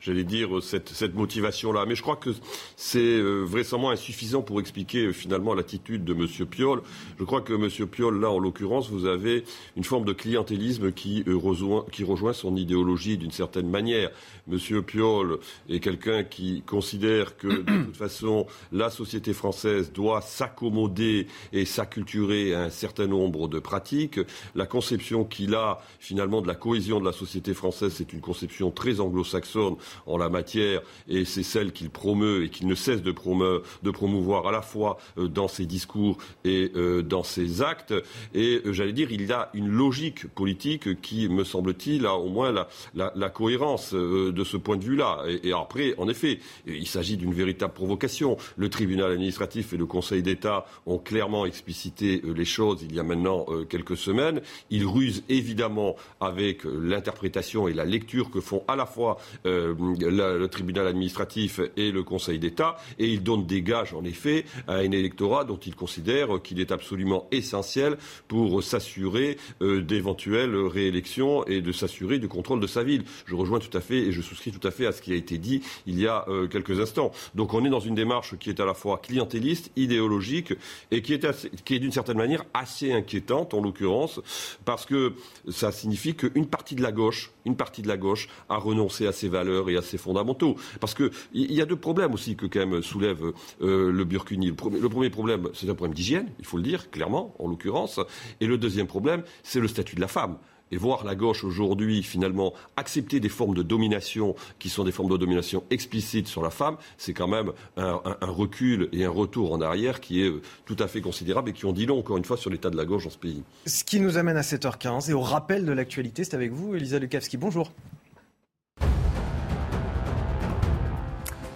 j'allais 0.00 0.24
dire, 0.24 0.62
cette, 0.62 0.90
cette 0.90 1.14
motivation-là. 1.14 1.86
Mais 1.86 1.94
je 1.94 2.02
crois 2.02 2.16
que 2.16 2.30
c'est 2.76 2.98
euh, 2.98 3.44
vraisemblablement 3.44 3.90
insuffisant 3.90 4.42
pour 4.42 4.60
expliquer 4.60 5.12
finalement 5.14 5.54
l'attitude 5.54 6.04
de 6.04 6.12
M. 6.12 6.26
Piolle. 6.46 6.82
Je 7.18 7.24
crois 7.24 7.40
que 7.40 7.54
M. 7.54 7.88
Piolle, 7.88 8.20
là, 8.20 8.30
en 8.30 8.38
l'occurrence, 8.38 8.90
vous 8.90 9.06
avez 9.06 9.44
une 9.76 9.84
forme 9.84 10.04
de 10.04 10.12
clientélisme 10.12 10.92
qui, 10.92 11.24
rejoint, 11.26 11.86
qui 11.90 12.04
rejoint 12.04 12.34
son 12.34 12.54
idéologie 12.56 13.16
d'une 13.16 13.30
certaine 13.30 13.70
manière. 13.70 14.10
Monsieur 14.46 14.82
Piolle 14.82 15.38
est 15.70 15.80
quelqu'un 15.80 16.22
qui 16.22 16.62
considère 16.66 17.38
que 17.38 17.48
de 17.48 17.84
toute 17.86 17.96
façon 17.96 18.46
la 18.70 18.90
société 18.90 19.32
française 19.32 19.92
doit 19.92 20.20
s'accommoder 20.20 21.26
et 21.54 21.64
s'acculturer 21.64 22.54
à 22.54 22.64
un 22.64 22.70
certain 22.70 23.06
nombre 23.06 23.48
de 23.48 23.58
pratiques. 23.58 24.20
La 24.54 24.66
conception 24.66 25.24
qu'il 25.24 25.54
a 25.54 25.80
finalement 25.98 26.42
de 26.42 26.48
la 26.48 26.54
cohésion 26.54 27.00
de 27.00 27.06
la 27.06 27.12
société 27.12 27.54
française, 27.54 27.94
c'est 27.96 28.12
une 28.12 28.20
conception 28.20 28.41
très 28.74 29.00
anglo-saxonne 29.00 29.76
en 30.06 30.16
la 30.16 30.28
matière 30.28 30.82
et 31.08 31.24
c'est 31.24 31.42
celle 31.42 31.72
qu'il 31.72 31.90
promeut 31.90 32.44
et 32.44 32.48
qu'il 32.48 32.66
ne 32.66 32.74
cesse 32.74 33.02
de, 33.02 33.12
promouvoir 33.12 34.46
à 34.46 34.52
la 34.52 34.62
fois 34.62 34.98
euh, 35.18 35.28
dans 35.28 35.48
ses 35.48 35.66
discours 35.66 36.18
et 36.44 36.72
euh, 36.76 37.02
dans 37.02 37.22
ses 37.22 37.62
actes. 37.62 37.94
Et 38.34 38.60
euh, 38.64 38.72
j'allais 38.72 38.92
dire, 38.92 39.10
il 39.10 39.26
y 39.26 39.32
a 39.32 39.50
une 39.54 39.68
logique 39.68 40.26
politique 40.28 41.00
qui, 41.00 41.28
me 41.28 41.44
semble-t-il, 41.44 42.06
a 42.06 42.14
au 42.14 42.28
moins 42.28 42.52
la 42.94 43.30
cohérence 43.30 43.94
de 43.94 44.44
ce 44.44 44.56
point 44.56 44.76
de 44.76 44.84
vue-là. 44.84 45.24
Et, 45.42 45.52
après, 45.52 45.94
en 45.98 46.08
effet, 46.08 46.40
il 46.66 46.86
s'agit 46.86 47.16
d'une 47.16 47.32
véritable 47.32 47.72
provocation. 47.72 48.36
Le 48.56 48.68
tribunal 48.68 49.12
administratif 49.12 49.72
et 49.72 49.76
le 49.76 49.86
Conseil 49.86 50.22
d'État 50.22 50.66
ont 50.86 50.98
clairement 50.98 51.46
explicité 51.46 52.22
les 52.24 52.44
choses 52.44 52.82
il 52.82 52.94
y 52.94 53.00
a 53.00 53.02
maintenant 53.02 53.46
quelques 53.68 53.96
semaines. 53.96 54.40
Ils 54.70 54.86
rusent 54.86 55.22
évidemment 55.28 55.96
avec 56.20 56.64
l'interprétation 56.64 57.68
et 57.68 57.72
la 57.72 57.84
lecture 57.84 58.30
que 58.32 58.40
font 58.40 58.64
à 58.68 58.76
la 58.76 58.86
fois 58.86 59.18
le 59.44 60.46
tribunal 60.46 60.86
administratif 60.86 61.60
et 61.76 61.92
le 61.92 62.02
Conseil 62.02 62.38
d'État, 62.38 62.76
et 62.98 63.08
ils 63.08 63.22
donnent 63.22 63.46
des 63.46 63.62
gages, 63.62 63.94
en 63.94 64.04
effet, 64.04 64.44
à 64.66 64.74
un 64.76 64.90
électorat 64.90 65.44
dont 65.44 65.58
ils 65.58 65.74
considèrent 65.74 66.40
qu'il 66.42 66.60
est 66.60 66.72
absolument 66.72 67.28
essentiel 67.30 67.96
pour 68.28 68.62
s'assurer 68.62 69.36
d'éventuelles 69.60 70.54
réélections 70.56 71.44
et 71.46 71.60
de 71.60 71.72
s'assurer 71.72 72.18
du 72.18 72.28
contrôle 72.28 72.60
de 72.60 72.66
sa 72.66 72.82
ville. 72.82 73.04
Je 73.26 73.34
rejoins 73.34 73.58
tout 73.58 73.76
à 73.76 73.80
fait 73.80 73.98
et 73.98 74.12
je 74.12 74.22
souscris 74.22 74.52
tout 74.52 74.66
à 74.66 74.70
fait 74.70 74.86
à 74.86 74.92
ce 74.92 75.02
qui 75.02 75.12
a 75.12 75.16
été 75.16 75.38
dit 75.38 75.62
il 75.86 75.98
y 75.98 76.06
a 76.06 76.24
euh, 76.28 76.46
quelques 76.46 76.80
instants. 76.80 77.12
Donc 77.34 77.54
on 77.54 77.64
est 77.64 77.70
dans 77.70 77.80
une 77.80 77.94
démarche 77.94 78.36
qui 78.38 78.50
est 78.50 78.60
à 78.60 78.64
la 78.64 78.74
fois 78.74 78.98
clientéliste, 78.98 79.70
idéologique 79.76 80.54
et 80.90 81.02
qui 81.02 81.14
est, 81.14 81.64
qui 81.64 81.74
est 81.74 81.78
d'une 81.78 81.92
certaine 81.92 82.16
manière 82.16 82.44
assez 82.54 82.92
inquiétante 82.92 83.54
en 83.54 83.60
l'occurrence 83.60 84.20
parce 84.64 84.86
que 84.86 85.14
ça 85.50 85.72
signifie 85.72 86.14
qu'une 86.14 86.46
partie 86.46 86.74
de 86.74 86.82
la 86.82 86.92
gauche, 86.92 87.30
une 87.44 87.56
partie 87.56 87.82
de 87.82 87.88
la 87.88 87.96
gauche 87.96 88.21
a 88.48 88.56
renoncé 88.56 89.06
à 89.06 89.12
ses 89.12 89.28
valeurs 89.28 89.70
et 89.70 89.76
à 89.76 89.82
ses 89.82 89.98
fondamentaux. 89.98 90.56
Parce 90.80 90.94
qu'il 90.94 91.10
y 91.34 91.60
a 91.60 91.66
deux 91.66 91.76
problèmes 91.76 92.14
aussi 92.14 92.36
que 92.36 92.46
quand 92.46 92.66
même 92.66 92.82
soulève 92.82 93.32
euh, 93.62 93.92
le 93.92 94.04
Burkini. 94.04 94.46
Le 94.46 94.88
premier, 94.88 95.10
problème, 95.10 95.48
c'est 95.54 95.68
un 95.68 95.74
problème 95.74 95.94
d'hygiène, 95.94 96.28
il 96.38 96.44
faut 96.44 96.56
le 96.56 96.62
dire 96.62 96.90
clairement, 96.90 97.34
en 97.38 97.48
l'occurrence. 97.48 98.00
Et 98.40 98.46
le 98.46 98.58
deuxième 98.58 98.86
problème, 98.86 99.22
c'est 99.42 99.60
le 99.60 99.68
statut 99.68 99.96
de 99.96 100.00
la 100.00 100.08
femme 100.08 100.36
et 100.72 100.76
voir 100.78 101.04
la 101.04 101.14
gauche 101.14 101.44
aujourd'hui 101.44 102.02
finalement 102.02 102.54
accepter 102.76 103.20
des 103.20 103.28
formes 103.28 103.54
de 103.54 103.62
domination 103.62 104.34
qui 104.58 104.70
sont 104.70 104.84
des 104.84 104.90
formes 104.90 105.10
de 105.10 105.16
domination 105.16 105.62
explicites 105.70 106.26
sur 106.26 106.42
la 106.42 106.50
femme, 106.50 106.76
c'est 106.96 107.12
quand 107.12 107.28
même 107.28 107.52
un, 107.76 108.00
recul 108.22 108.88
et 108.92 109.04
un 109.04 109.10
retour 109.10 109.52
en 109.52 109.60
arrière 109.60 110.00
qui 110.00 110.22
est 110.22 110.30
euh, 110.30 110.40
tout 110.64 110.76
à 110.78 110.88
fait 110.88 111.02
considérable 111.02 111.50
et 111.50 111.52
qui 111.52 111.66
ont 111.66 111.72
dit 111.72 111.86
long 111.86 111.98
encore 111.98 112.16
une 112.16 112.24
fois 112.24 112.38
sur 112.38 112.50
l'état 112.50 112.70
de 112.70 112.76
la 112.76 112.86
gauche 112.86 113.04
dans 113.04 113.10
ce 113.10 113.18
pays. 113.18 113.42
Ce 113.66 113.84
qui 113.84 114.00
nous 114.00 114.16
amène 114.16 114.38
à 114.38 114.42
7h15 114.42 115.10
et 115.10 115.12
au 115.12 115.20
rappel 115.20 115.66
de 115.66 115.72
l'actualité, 115.72 116.24
c'est 116.24 116.34
avec 116.34 116.52
vous 116.52 116.74
Elisa 116.74 116.98
Lukavski. 116.98 117.36
Bonjour. 117.36 117.70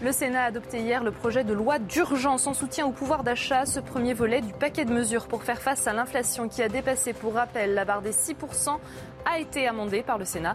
Le 0.02 0.12
Sénat 0.12 0.42
a 0.42 0.46
adopté 0.48 0.80
hier 0.80 1.02
le 1.02 1.10
projet 1.10 1.42
de 1.42 1.54
loi 1.54 1.78
d'urgence 1.78 2.46
en 2.46 2.52
soutien 2.52 2.86
au 2.86 2.90
pouvoir 2.90 3.24
d'achat, 3.24 3.64
ce 3.64 3.80
premier 3.80 4.12
volet 4.12 4.42
du 4.42 4.52
paquet 4.52 4.84
de 4.84 4.92
mesures 4.92 5.26
pour 5.26 5.42
faire 5.42 5.62
face 5.62 5.86
à 5.86 5.94
l'inflation 5.94 6.50
qui 6.50 6.62
a 6.62 6.68
dépassé, 6.68 7.14
pour 7.14 7.32
rappel, 7.32 7.72
la 7.72 7.86
barre 7.86 8.02
des 8.02 8.12
6% 8.12 8.76
a 9.24 9.38
été 9.38 9.66
amendé 9.66 10.02
par 10.02 10.18
le 10.18 10.26
Sénat. 10.26 10.54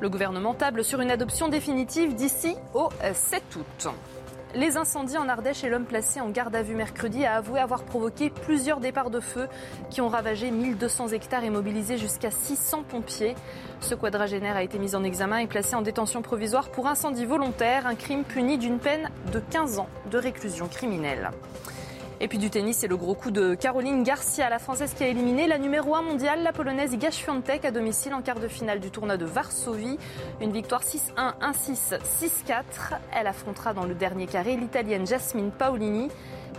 Le 0.00 0.08
gouvernement 0.08 0.54
table 0.54 0.82
sur 0.82 1.00
une 1.00 1.12
adoption 1.12 1.48
définitive 1.48 2.16
d'ici 2.16 2.56
au 2.74 2.88
7 3.14 3.42
août. 3.56 3.88
Les 4.54 4.76
incendies 4.76 5.16
en 5.16 5.28
Ardèche 5.28 5.62
et 5.62 5.68
l'homme 5.68 5.84
placé 5.84 6.20
en 6.20 6.28
garde 6.28 6.56
à 6.56 6.62
vue 6.62 6.74
mercredi 6.74 7.24
a 7.24 7.36
avoué 7.36 7.60
avoir 7.60 7.84
provoqué 7.84 8.30
plusieurs 8.30 8.80
départs 8.80 9.10
de 9.10 9.20
feu 9.20 9.46
qui 9.90 10.00
ont 10.00 10.08
ravagé 10.08 10.50
1200 10.50 11.08
hectares 11.08 11.44
et 11.44 11.50
mobilisé 11.50 11.98
jusqu'à 11.98 12.32
600 12.32 12.82
pompiers. 12.82 13.36
Ce 13.80 13.94
quadragénaire 13.94 14.56
a 14.56 14.64
été 14.64 14.80
mis 14.80 14.96
en 14.96 15.04
examen 15.04 15.38
et 15.38 15.46
placé 15.46 15.76
en 15.76 15.82
détention 15.82 16.20
provisoire 16.20 16.68
pour 16.70 16.88
incendie 16.88 17.26
volontaire, 17.26 17.86
un 17.86 17.94
crime 17.94 18.24
puni 18.24 18.58
d'une 18.58 18.80
peine 18.80 19.08
de 19.32 19.38
15 19.38 19.78
ans 19.78 19.88
de 20.10 20.18
réclusion 20.18 20.66
criminelle. 20.66 21.30
Et 22.22 22.28
puis 22.28 22.36
du 22.36 22.50
tennis, 22.50 22.76
c'est 22.76 22.86
le 22.86 22.98
gros 22.98 23.14
coup 23.14 23.30
de 23.30 23.54
Caroline 23.54 24.02
Garcia, 24.02 24.50
la 24.50 24.58
Française 24.58 24.92
qui 24.92 25.02
a 25.02 25.08
éliminé 25.08 25.46
la 25.46 25.56
numéro 25.56 25.94
1 25.94 26.02
mondiale, 26.02 26.42
la 26.42 26.52
Polonaise 26.52 26.92
Iga 26.92 27.10
Świątek, 27.10 27.64
à 27.64 27.70
domicile 27.70 28.12
en 28.12 28.20
quart 28.20 28.38
de 28.38 28.46
finale 28.46 28.78
du 28.78 28.90
tournoi 28.90 29.16
de 29.16 29.24
Varsovie. 29.24 29.98
Une 30.42 30.52
victoire 30.52 30.82
6-1, 30.82 31.32
1-6, 31.40 31.98
6-4. 32.20 32.98
Elle 33.18 33.26
affrontera 33.26 33.72
dans 33.72 33.84
le 33.84 33.94
dernier 33.94 34.26
carré 34.26 34.56
l'Italienne 34.56 35.06
Jasmine 35.06 35.50
Paolini. 35.50 36.10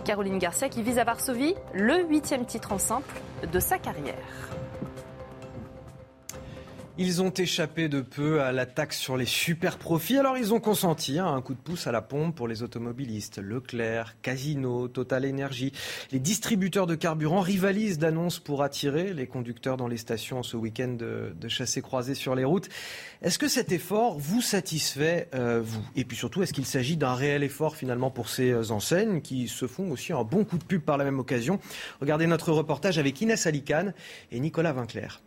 Caroline 0.04 0.38
Garcia 0.38 0.68
qui 0.68 0.82
vise 0.82 0.98
à 0.98 1.04
Varsovie 1.04 1.54
le 1.72 2.02
huitième 2.08 2.44
titre 2.44 2.72
en 2.72 2.78
simple 2.78 3.14
de 3.52 3.60
sa 3.60 3.78
carrière. 3.78 4.16
Ils 6.98 7.22
ont 7.22 7.30
échappé 7.30 7.88
de 7.88 8.02
peu 8.02 8.42
à 8.42 8.52
la 8.52 8.66
taxe 8.66 8.98
sur 8.98 9.16
les 9.16 9.24
super 9.24 9.78
profits, 9.78 10.18
alors 10.18 10.36
ils 10.36 10.52
ont 10.52 10.60
consenti 10.60 11.18
hein, 11.18 11.26
un 11.26 11.40
coup 11.40 11.54
de 11.54 11.58
pouce 11.58 11.86
à 11.86 11.92
la 11.92 12.02
pompe 12.02 12.36
pour 12.36 12.48
les 12.48 12.62
automobilistes. 12.62 13.38
Leclerc, 13.38 14.14
Casino, 14.20 14.88
Total 14.88 15.26
Energy, 15.26 15.72
les 16.12 16.18
distributeurs 16.18 16.86
de 16.86 16.94
carburant 16.94 17.40
rivalisent 17.40 17.98
d'annonces 17.98 18.38
pour 18.38 18.62
attirer 18.62 19.14
les 19.14 19.26
conducteurs 19.26 19.78
dans 19.78 19.88
les 19.88 19.96
stations 19.96 20.42
ce 20.42 20.58
week-end 20.58 20.88
de, 20.88 21.34
de 21.34 21.48
chassés-croisés 21.48 22.14
sur 22.14 22.34
les 22.34 22.44
routes. 22.44 22.68
Est-ce 23.22 23.38
que 23.38 23.48
cet 23.48 23.72
effort 23.72 24.18
vous 24.18 24.42
satisfait, 24.42 25.28
euh, 25.34 25.62
vous? 25.64 25.82
Et 25.96 26.04
puis 26.04 26.18
surtout, 26.18 26.42
est-ce 26.42 26.52
qu'il 26.52 26.66
s'agit 26.66 26.98
d'un 26.98 27.14
réel 27.14 27.42
effort 27.42 27.74
finalement 27.74 28.10
pour 28.10 28.28
ces 28.28 28.70
enseignes 28.70 29.22
qui 29.22 29.48
se 29.48 29.66
font 29.66 29.90
aussi 29.90 30.12
un 30.12 30.24
bon 30.24 30.44
coup 30.44 30.58
de 30.58 30.64
pub 30.64 30.82
par 30.82 30.98
la 30.98 31.04
même 31.04 31.18
occasion? 31.18 31.58
Regardez 32.02 32.26
notre 32.26 32.52
reportage 32.52 32.98
avec 32.98 33.18
Inès 33.22 33.46
Alicane 33.46 33.94
et 34.30 34.40
Nicolas 34.40 34.74
Vinclair. 34.74 35.22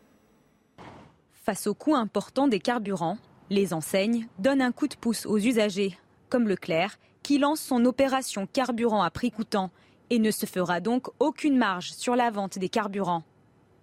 Face 1.45 1.67
au 1.67 1.75
coût 1.75 1.93
important 1.93 2.47
des 2.47 2.59
carburants, 2.59 3.19
les 3.51 3.71
enseignes 3.71 4.27
donnent 4.39 4.63
un 4.63 4.71
coup 4.71 4.87
de 4.87 4.95
pouce 4.95 5.27
aux 5.27 5.37
usagers, 5.37 5.95
comme 6.27 6.47
Leclerc, 6.47 6.97
qui 7.21 7.37
lance 7.37 7.61
son 7.61 7.85
opération 7.85 8.47
carburant 8.47 9.03
à 9.03 9.11
prix 9.11 9.29
coûtant 9.29 9.69
et 10.09 10.17
ne 10.17 10.31
se 10.31 10.47
fera 10.47 10.79
donc 10.79 11.05
aucune 11.19 11.55
marge 11.55 11.91
sur 11.91 12.15
la 12.15 12.31
vente 12.31 12.57
des 12.57 12.67
carburants. 12.67 13.21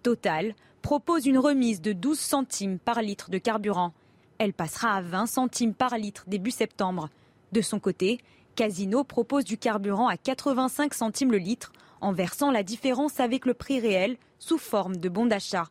Total 0.02 0.56
propose 0.82 1.24
une 1.24 1.38
remise 1.38 1.80
de 1.80 1.92
12 1.92 2.18
centimes 2.18 2.80
par 2.80 3.00
litre 3.00 3.30
de 3.30 3.38
carburant. 3.38 3.92
Elle 4.38 4.54
passera 4.54 4.96
à 4.96 5.00
20 5.00 5.26
centimes 5.26 5.74
par 5.74 5.96
litre 5.96 6.24
début 6.26 6.50
septembre. 6.50 7.10
De 7.52 7.60
son 7.60 7.78
côté, 7.78 8.18
Casino 8.56 9.04
propose 9.04 9.44
du 9.44 9.56
carburant 9.56 10.08
à 10.08 10.16
85 10.16 10.94
centimes 10.94 11.30
le 11.30 11.38
litre 11.38 11.70
en 12.00 12.12
versant 12.12 12.50
la 12.50 12.64
différence 12.64 13.20
avec 13.20 13.46
le 13.46 13.54
prix 13.54 13.78
réel 13.78 14.16
sous 14.40 14.58
forme 14.58 14.96
de 14.96 15.08
bon 15.08 15.26
d'achat. 15.26 15.68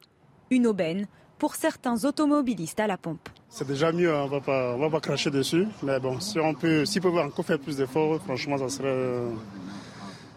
Une 0.51 0.67
aubaine 0.67 1.07
pour 1.41 1.55
certains 1.55 2.05
automobilistes 2.05 2.79
à 2.79 2.85
la 2.85 2.97
pompe. 2.97 3.27
C'est 3.49 3.65
déjà 3.65 3.91
mieux, 3.91 4.13
hein. 4.13 4.25
on 4.25 4.27
va 4.27 4.41
pas, 4.41 4.77
va 4.77 4.91
pas 4.91 4.99
cracher 4.99 5.31
dessus. 5.31 5.67
Mais 5.81 5.99
bon, 5.99 6.19
si 6.19 6.39
on 6.39 6.53
peut, 6.53 6.85
si 6.85 6.99
peut 6.99 7.09
encore 7.19 7.43
faire 7.43 7.57
plus 7.57 7.77
d'efforts, 7.77 8.21
franchement, 8.21 8.59
ça 8.59 8.69
serait, 8.69 9.21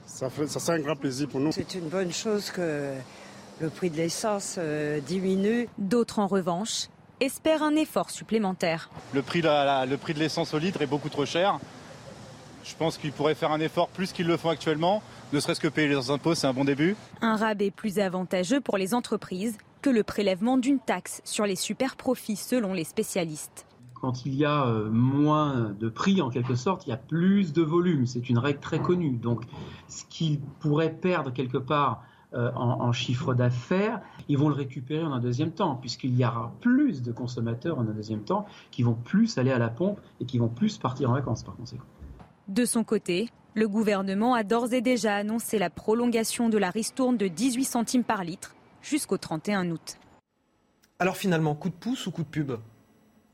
ça, 0.07 0.31
ça 0.31 0.59
serait 0.59 0.79
un 0.79 0.81
grand 0.81 0.97
plaisir 0.97 1.29
pour 1.29 1.41
nous. 1.41 1.53
C'est 1.53 1.75
une 1.75 1.91
bonne 1.91 2.11
chose 2.11 2.51
que 2.51 2.95
le 3.61 3.69
prix 3.69 3.91
de 3.91 3.99
l'essence 3.99 4.57
euh, 4.57 4.99
diminue. 5.01 5.69
D'autres, 5.77 6.21
en 6.21 6.27
revanche, 6.27 6.89
espèrent 7.21 7.63
un 7.63 7.77
effort 7.77 8.09
supplémentaire. 8.09 8.89
Le 9.13 9.21
prix, 9.21 9.43
le 9.43 9.97
prix 9.97 10.15
de 10.15 10.21
l'essence 10.21 10.55
au 10.55 10.59
litre 10.59 10.81
est 10.81 10.87
beaucoup 10.87 11.11
trop 11.11 11.27
cher. 11.27 11.59
Je 12.65 12.75
pense 12.77 12.97
qu'ils 12.97 13.13
pourraient 13.13 13.35
faire 13.35 13.53
un 13.53 13.61
effort 13.61 13.89
plus 13.89 14.11
qu'ils 14.13 14.27
le 14.27 14.39
font 14.39 14.49
actuellement. 14.49 15.03
Ne 15.35 15.41
serait-ce 15.41 15.61
que 15.61 15.69
payer 15.69 15.89
les 15.89 16.09
impôts, 16.09 16.35
c'est 16.35 16.47
un 16.47 16.55
bon 16.55 16.65
début. 16.65 16.97
Un 17.21 17.37
rabais 17.37 17.71
plus 17.71 17.99
avantageux 17.99 18.63
pour 18.63 18.79
les 18.79 18.95
entreprises 18.95 19.59
que 19.85 19.91
le 19.91 20.03
prélèvement 20.03 20.57
d'une 20.57 20.79
taxe 20.79 21.21
sur 21.25 21.45
les 21.45 21.57
super 21.57 21.97
profits 21.97 22.37
selon 22.37 22.73
les 22.73 22.85
spécialistes. 22.85 23.67
Quand 23.93 24.25
il 24.25 24.35
y 24.35 24.47
a 24.47 24.65
euh, 24.65 24.89
moins 24.89 25.77
de 25.79 25.91
prix 25.91 26.23
en 26.23 26.31
quelque 26.31 26.55
sorte, 26.55 26.87
il 26.87 26.89
y 26.89 26.93
a 26.95 26.97
plus 26.97 27.53
de 27.53 27.61
volume. 27.61 28.07
C'est 28.07 28.31
une 28.31 28.39
règle 28.39 28.61
très 28.61 28.79
connue. 28.79 29.19
Donc 29.19 29.43
ce 29.89 30.07
qu'ils 30.07 30.41
pourraient 30.41 30.95
perdre 30.95 31.35
quelque 31.35 31.59
part 31.59 32.03
euh, 32.33 32.51
en, 32.55 32.81
en, 32.81 32.93
chiffre 32.93 33.35
d'affaires, 33.35 34.01
ils 34.31 34.39
vont 34.39 34.49
le 34.49 34.55
récupérer 34.55 35.05
en 35.05 35.13
un 35.13 35.21
deuxième 35.21 35.53
temps, 35.53 35.75
puisqu'il 35.75 36.17
y 36.17 36.25
aura 36.25 36.55
plus 36.63 37.03
de 37.03 37.13
consommateurs 37.13 37.79
en 37.79 37.83
un 37.83 37.93
deuxième 37.93 38.23
temps 38.23 38.47
qui 38.71 38.83
vont 38.83 38.95
plus 38.95 39.37
aller 39.37 39.53
à 39.53 39.59
la 39.59 39.69
pompe 39.69 40.01
et 40.19 40.25
qui 40.25 40.39
vont 40.39 40.49
plus 40.49 40.79
partir 40.79 41.11
en 41.11 41.13
vacances 41.13 41.43
par 41.43 41.57
conséquent. 41.57 41.85
De 42.49 42.65
son 42.65 42.85
côté, 42.85 43.29
le 43.53 43.69
gouvernement 43.69 44.33
a 44.33 44.45
d'ores 44.45 44.73
et 44.73 44.81
déjà 44.81 45.15
annoncé 45.17 45.59
la 45.59 45.69
prolongation 45.69 46.49
de 46.49 46.57
la 46.57 46.71
ristourne 46.71 47.19
de 47.19 47.29
18 47.29 47.65
centimes 47.65 48.05
par 48.05 48.25
litre 48.25 48.55
jusqu'au 48.85 49.19
31 49.19 49.71
août. 49.71 49.99
Alors 50.99 51.17
finalement, 51.17 51.55
coup 51.55 51.71
de 51.71 51.75
pouce 51.75 52.07
ou 52.07 52.11
coup 52.11 52.23
de 52.23 52.29
pub? 52.29 52.53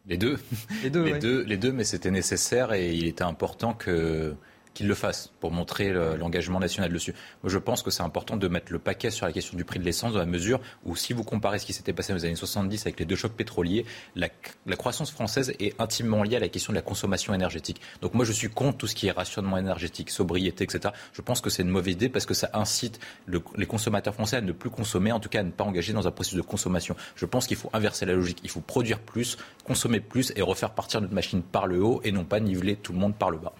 Les 0.07 0.17
deux. 0.17 0.39
Les 0.83 0.91
deux, 0.91 1.05
les, 1.05 1.19
deux 1.19 1.43
les 1.43 1.57
deux, 1.57 1.73
mais 1.73 1.85
c'était 1.85 2.11
nécessaire 2.11 2.73
et 2.73 2.95
il 2.95 3.07
était 3.07 3.25
important 3.25 3.75
que 3.75 4.35
qu'il 4.75 4.87
le 4.89 4.95
fasse 4.95 5.33
pour 5.41 5.51
montrer 5.51 5.93
l'engagement 5.93 6.61
national 6.61 6.93
dessus. 6.93 7.15
Moi, 7.43 7.51
je 7.51 7.59
pense 7.59 7.83
que 7.83 7.91
c'est 7.91 8.03
important 8.03 8.37
de 8.37 8.49
mettre 8.49 8.73
le 8.73 8.79
paquet 8.79 9.11
sur 9.11 9.27
la 9.27 9.33
question 9.33 9.57
du 9.57 9.65
prix 9.65 9.79
de 9.79 9.85
l'essence 9.85 10.13
dans 10.13 10.19
la 10.19 10.27
mesure 10.27 10.61
où, 10.85 10.97
si 10.97 11.13
vous 11.13 11.25
comparez 11.25 11.59
ce 11.59 11.67
qui 11.67 11.73
s'était 11.73 11.93
passé 11.93 12.13
dans 12.13 12.19
les 12.19 12.25
années 12.25 12.37
70 12.37 12.83
avec 12.87 12.99
les 12.99 13.07
deux 13.07 13.17
chocs 13.17 13.33
pétroliers, 13.33 13.85
la, 14.15 14.29
croissance 14.77 15.11
française 15.11 15.53
est 15.59 15.79
intimement 15.81 16.23
liée 16.23 16.37
à 16.37 16.41
la 16.41 16.49
question 16.49 16.73
de 16.73 16.77
la 16.77 16.83
consommation 16.83 17.35
énergétique. 17.35 17.81
Donc 18.01 18.15
moi, 18.15 18.25
je 18.25 18.33
suis 18.33 18.49
contre 18.49 18.79
tout 18.79 18.87
ce 18.87 18.95
qui 18.95 19.09
est 19.09 19.11
rationnement 19.11 19.59
énergétique, 19.59 20.11
sobriété, 20.11 20.65
etc. 20.65 20.95
Je 21.13 21.23
pense 21.23 21.41
que 21.41 21.51
c'est 21.51 21.63
une 21.63 21.69
mauvaise 21.69 21.95
idée 21.95 22.09
parce 22.09 22.27
que 22.27 22.35
ça 22.35 22.51
incite 22.53 23.01
le, 23.27 23.43
les 23.57 23.67
consommateurs 23.67 24.15
français 24.15 24.37
à 24.37 24.41
ne 24.41 24.53
plus 24.53 24.71
consommer, 24.71 25.13
en 25.13 25.21
tout 25.21 25.29
cas 25.29 25.41
à 25.41 25.43
ne 25.43 25.51
pas 25.51 25.65
engager 25.65 25.93
dans 25.93 26.07
un 26.07 26.11
processus 26.11 26.37
de 26.37 26.43
consommation. 26.43 26.97
Je 27.17 27.27
pense 27.27 27.47
qu'il 27.47 27.57
faut 27.57 27.71
inverser 27.73 28.07
la 28.07 28.15
logique. 28.15 28.39
Il 28.45 28.51
faut 28.51 28.61
produire 28.61 29.01
plus, 29.01 29.37
consommer 29.65 30.01
plus 30.01 30.33
et 30.37 30.43
refaire 30.43 30.71
partir 30.71 31.01
notre 31.01 31.15
machine 31.15 31.43
par 31.43 31.67
le 31.67 31.83
haut 31.83 32.01
et 32.05 32.13
non 32.13 32.25
pas 32.25 32.41
niveler 32.41 32.77
tout 32.77 32.93
le 32.93 32.99
monde 32.99 33.15
par 33.15 33.31
le 33.31 33.39
bas. 33.39 33.53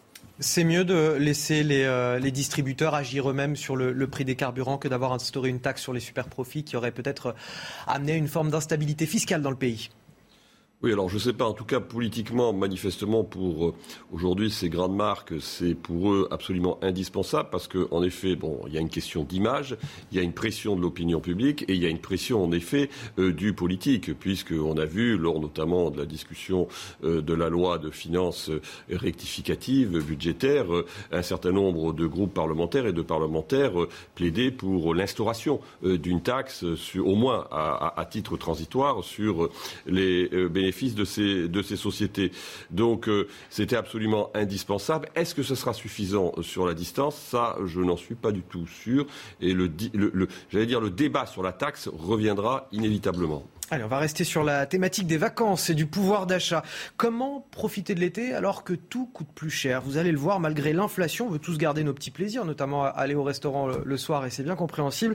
C'est 0.43 0.65
mieux 0.65 0.85
de 0.85 1.17
laisser 1.19 1.63
les, 1.63 1.83
euh, 1.83 2.19
les 2.19 2.31
distributeurs 2.31 2.95
agir 2.95 3.29
eux-mêmes 3.29 3.57
sur 3.57 3.77
le, 3.77 3.93
le, 3.93 4.07
prix 4.07 4.25
des 4.25 4.37
carburants 4.37 4.79
que 4.79 4.89
d'avoir 4.89 5.13
instauré 5.13 5.51
une 5.51 5.61
taxe 5.61 5.83
sur 5.83 5.93
les 5.93 6.01
super 6.01 6.29
profits 6.29 6.65
qui 6.65 6.77
aurait 6.77 6.93
peut-être 6.93 7.35
amené 7.87 8.15
une 8.15 8.27
forme 8.27 8.51
d'instabilité 8.51 9.05
fiscale 9.05 9.43
dans 9.43 9.51
le 9.51 9.57
pays. 9.57 9.91
Oui, 10.83 10.95
alors 10.95 11.11
je 11.11 11.17
ne 11.17 11.21
sais 11.21 11.35
pas, 11.35 11.45
en 11.45 11.53
tout 11.53 11.67
cas 11.67 11.79
politiquement, 11.79 12.55
manifestement 12.55 13.23
pour 13.23 13.67
euh, 13.67 13.75
aujourd'hui 14.13 14.51
ces 14.51 14.71
grandes 14.71 14.97
marques, 14.97 15.35
c'est 15.39 15.75
pour 15.75 16.11
eux 16.11 16.27
absolument 16.31 16.79
indispensable 16.81 17.51
parce 17.53 17.69
que 17.69 17.87
en 17.91 18.03
effet, 18.03 18.35
bon, 18.35 18.63
il 18.67 18.73
y 18.73 18.79
a 18.79 18.81
une 18.81 18.89
question 18.89 19.23
d'image, 19.23 19.77
il 20.11 20.17
y 20.17 20.21
a 20.21 20.23
une 20.23 20.33
pression 20.33 20.77
de 20.77 20.81
l'opinion 20.81 21.21
publique 21.21 21.65
et 21.69 21.75
il 21.75 21.83
y 21.83 21.85
a 21.85 21.91
une 21.91 21.99
pression 21.99 22.43
en 22.43 22.51
effet 22.51 22.89
euh, 23.19 23.31
du 23.31 23.53
politique, 23.53 24.19
puisqu'on 24.19 24.79
a 24.79 24.87
vu 24.87 25.19
lors 25.19 25.39
notamment 25.39 25.91
de 25.91 25.99
la 25.99 26.07
discussion 26.07 26.67
euh, 27.05 27.21
de 27.21 27.35
la 27.35 27.51
loi 27.51 27.77
de 27.77 27.91
finances 27.91 28.51
rectificative 28.91 30.03
budgétaire, 30.03 30.65
un 31.13 31.23
certain 31.23 31.53
nombre 31.53 31.93
de 31.93 32.07
groupes 32.07 32.33
parlementaires 32.33 32.87
et 32.87 32.95
de 32.95 33.03
parlementaires 33.03 33.73
plaider 34.15 34.51
pour 34.51 34.95
l'instauration 34.95 35.61
d'une 35.83 36.23
taxe, 36.23 36.75
sur, 36.77 37.07
au 37.07 37.17
moins 37.17 37.47
à, 37.51 37.89
à, 37.89 38.01
à, 38.01 38.05
titre 38.07 38.39
transitoire, 38.39 39.05
sur 39.05 39.51
les 39.87 40.27
bénéfices 40.49 40.70
de 40.71 41.05
ces, 41.05 41.49
de 41.49 41.63
ces 41.63 41.77
sociétés. 41.77 42.33
Donc 42.71 43.09
euh, 43.09 43.29
c'était 43.51 43.77
absolument 43.77 44.31
indispensable. 44.35 45.09
Est-ce 45.15 45.35
que 45.35 45.43
ce 45.43 45.55
sera 45.55 45.73
suffisant 45.73 46.33
sur 46.43 46.67
la 46.67 46.75
distance? 46.75 47.17
Ça, 47.17 47.57
je 47.65 47.81
n'en 47.81 47.97
suis 47.97 48.15
pas 48.15 48.33
du 48.33 48.43
tout 48.43 48.67
sûr. 48.67 49.07
Et 49.41 49.53
le 49.53 49.71
j'allais 50.51 50.67
dire, 50.67 50.81
le 50.81 50.91
débat 50.91 51.27
sur 51.27 51.43
la 51.43 51.53
taxe 51.53 51.89
reviendra 51.89 52.69
inévitablement. 52.73 53.45
Allez, 53.73 53.85
on 53.85 53.89
va 53.89 54.01
rester 54.01 54.25
sur 54.25 54.43
la 54.43 54.67
thématique 54.67 55.07
des 55.07 55.17
vacances 55.17 55.71
et 55.71 55.75
du 55.75 55.87
pouvoir 55.87 56.27
d'achat. 56.27 56.65
Comment 56.97 57.47
profiter 57.53 57.95
de 57.95 58.01
l'été 58.01 58.35
alors 58.35 58.65
que 58.65 58.73
tout 58.73 59.07
coûte 59.07 59.29
plus 59.33 59.49
cher? 59.49 59.81
Vous 59.81 59.97
allez 59.97 60.11
le 60.11 60.19
voir, 60.19 60.41
malgré 60.41 60.73
l'inflation, 60.73 61.29
on 61.29 61.31
veut 61.31 61.39
tous 61.39 61.57
garder 61.57 61.85
nos 61.85 61.95
petits 61.95 62.11
plaisirs, 62.11 62.45
notamment 62.45 62.83
aller 62.83 63.15
au 63.15 63.23
restaurant 63.23 63.69
le, 63.69 63.97
soir, 63.97 64.27
et 64.27 64.31
c'est 64.31 64.43
bien 64.43 64.57
compréhensible. 64.57 65.15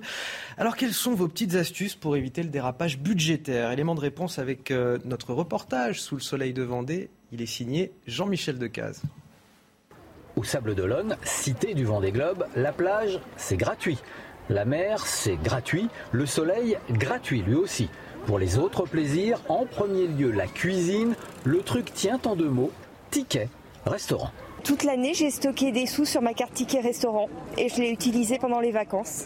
Alors, 0.57 0.77
quelles 0.77 0.93
sont 0.93 1.15
vos 1.15 1.27
petites 1.27 1.55
astuces 1.55 1.95
pour 1.95 2.15
éviter 2.15 2.43
le 2.43 2.49
dérapage 2.49 2.97
budgétaire? 2.97 3.71
Élément 3.71 3.93
de 3.93 3.99
réponse 3.99 4.39
avec 4.39 4.71
euh, 4.71 4.99
notre 5.03 5.33
reportage 5.33 6.01
sous 6.01 6.15
le 6.15 6.21
soleil 6.21 6.53
de 6.53 6.63
Vendée. 6.63 7.09
Il 7.33 7.41
est 7.41 7.47
signé 7.47 7.91
Jean-Michel 8.07 8.57
Decaze. 8.57 9.01
Au 10.37 10.45
Sable 10.45 10.75
d'Olonne, 10.75 11.17
cité 11.23 11.73
du 11.73 11.83
Vendée 11.83 12.13
Globe, 12.13 12.45
la 12.55 12.71
plage, 12.71 13.19
c'est 13.35 13.57
gratuit. 13.57 13.97
La 14.47 14.63
mer, 14.63 15.05
c'est 15.05 15.35
gratuit. 15.35 15.89
Le 16.13 16.25
soleil, 16.25 16.77
gratuit 16.89 17.41
lui 17.41 17.55
aussi. 17.55 17.89
Pour 18.25 18.39
les 18.39 18.57
autres 18.57 18.85
plaisirs, 18.85 19.39
en 19.49 19.65
premier 19.65 20.07
lieu 20.07 20.31
la 20.31 20.47
cuisine, 20.47 21.15
le 21.43 21.61
truc 21.61 21.93
tient 21.93 22.19
en 22.25 22.35
deux 22.35 22.49
mots, 22.49 22.71
ticket, 23.11 23.49
restaurant. 23.85 24.31
Toute 24.63 24.83
l'année, 24.83 25.13
j'ai 25.13 25.29
stocké 25.29 25.71
des 25.71 25.85
sous 25.85 26.05
sur 26.05 26.23
ma 26.23 26.33
carte 26.33 26.55
ticket 26.55 26.79
restaurant 26.79 27.29
et 27.55 27.69
je 27.69 27.75
l'ai 27.75 27.91
utilisé 27.91 28.39
pendant 28.39 28.59
les 28.59 28.71
vacances. 28.71 29.25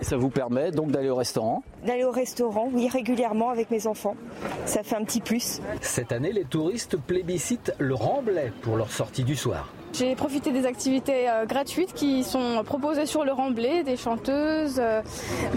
Ça 0.00 0.16
vous 0.16 0.30
permet 0.30 0.70
donc 0.70 0.90
d'aller 0.90 1.10
au 1.10 1.16
restaurant? 1.16 1.62
D'aller 1.86 2.04
au 2.04 2.10
restaurant, 2.10 2.70
oui, 2.72 2.88
régulièrement 2.88 3.50
avec 3.50 3.70
mes 3.70 3.86
enfants. 3.86 4.16
Ça 4.64 4.82
fait 4.82 4.96
un 4.96 5.04
petit 5.04 5.20
plus. 5.20 5.60
Cette 5.82 6.10
année, 6.10 6.32
les 6.32 6.44
touristes 6.44 6.96
plébiscitent 6.96 7.74
le 7.78 7.94
remblai 7.94 8.50
pour 8.62 8.78
leur 8.78 8.90
sortie 8.90 9.24
du 9.24 9.36
soir. 9.36 9.68
J'ai 9.92 10.14
profité 10.16 10.52
des 10.52 10.64
activités 10.64 11.28
euh, 11.28 11.44
gratuites 11.44 11.92
qui 11.92 12.24
sont 12.24 12.62
proposées 12.64 13.06
sur 13.06 13.24
le 13.24 13.32
remblai, 13.32 13.82
des 13.82 13.96
chanteuses, 13.96 14.78
euh, 14.78 15.02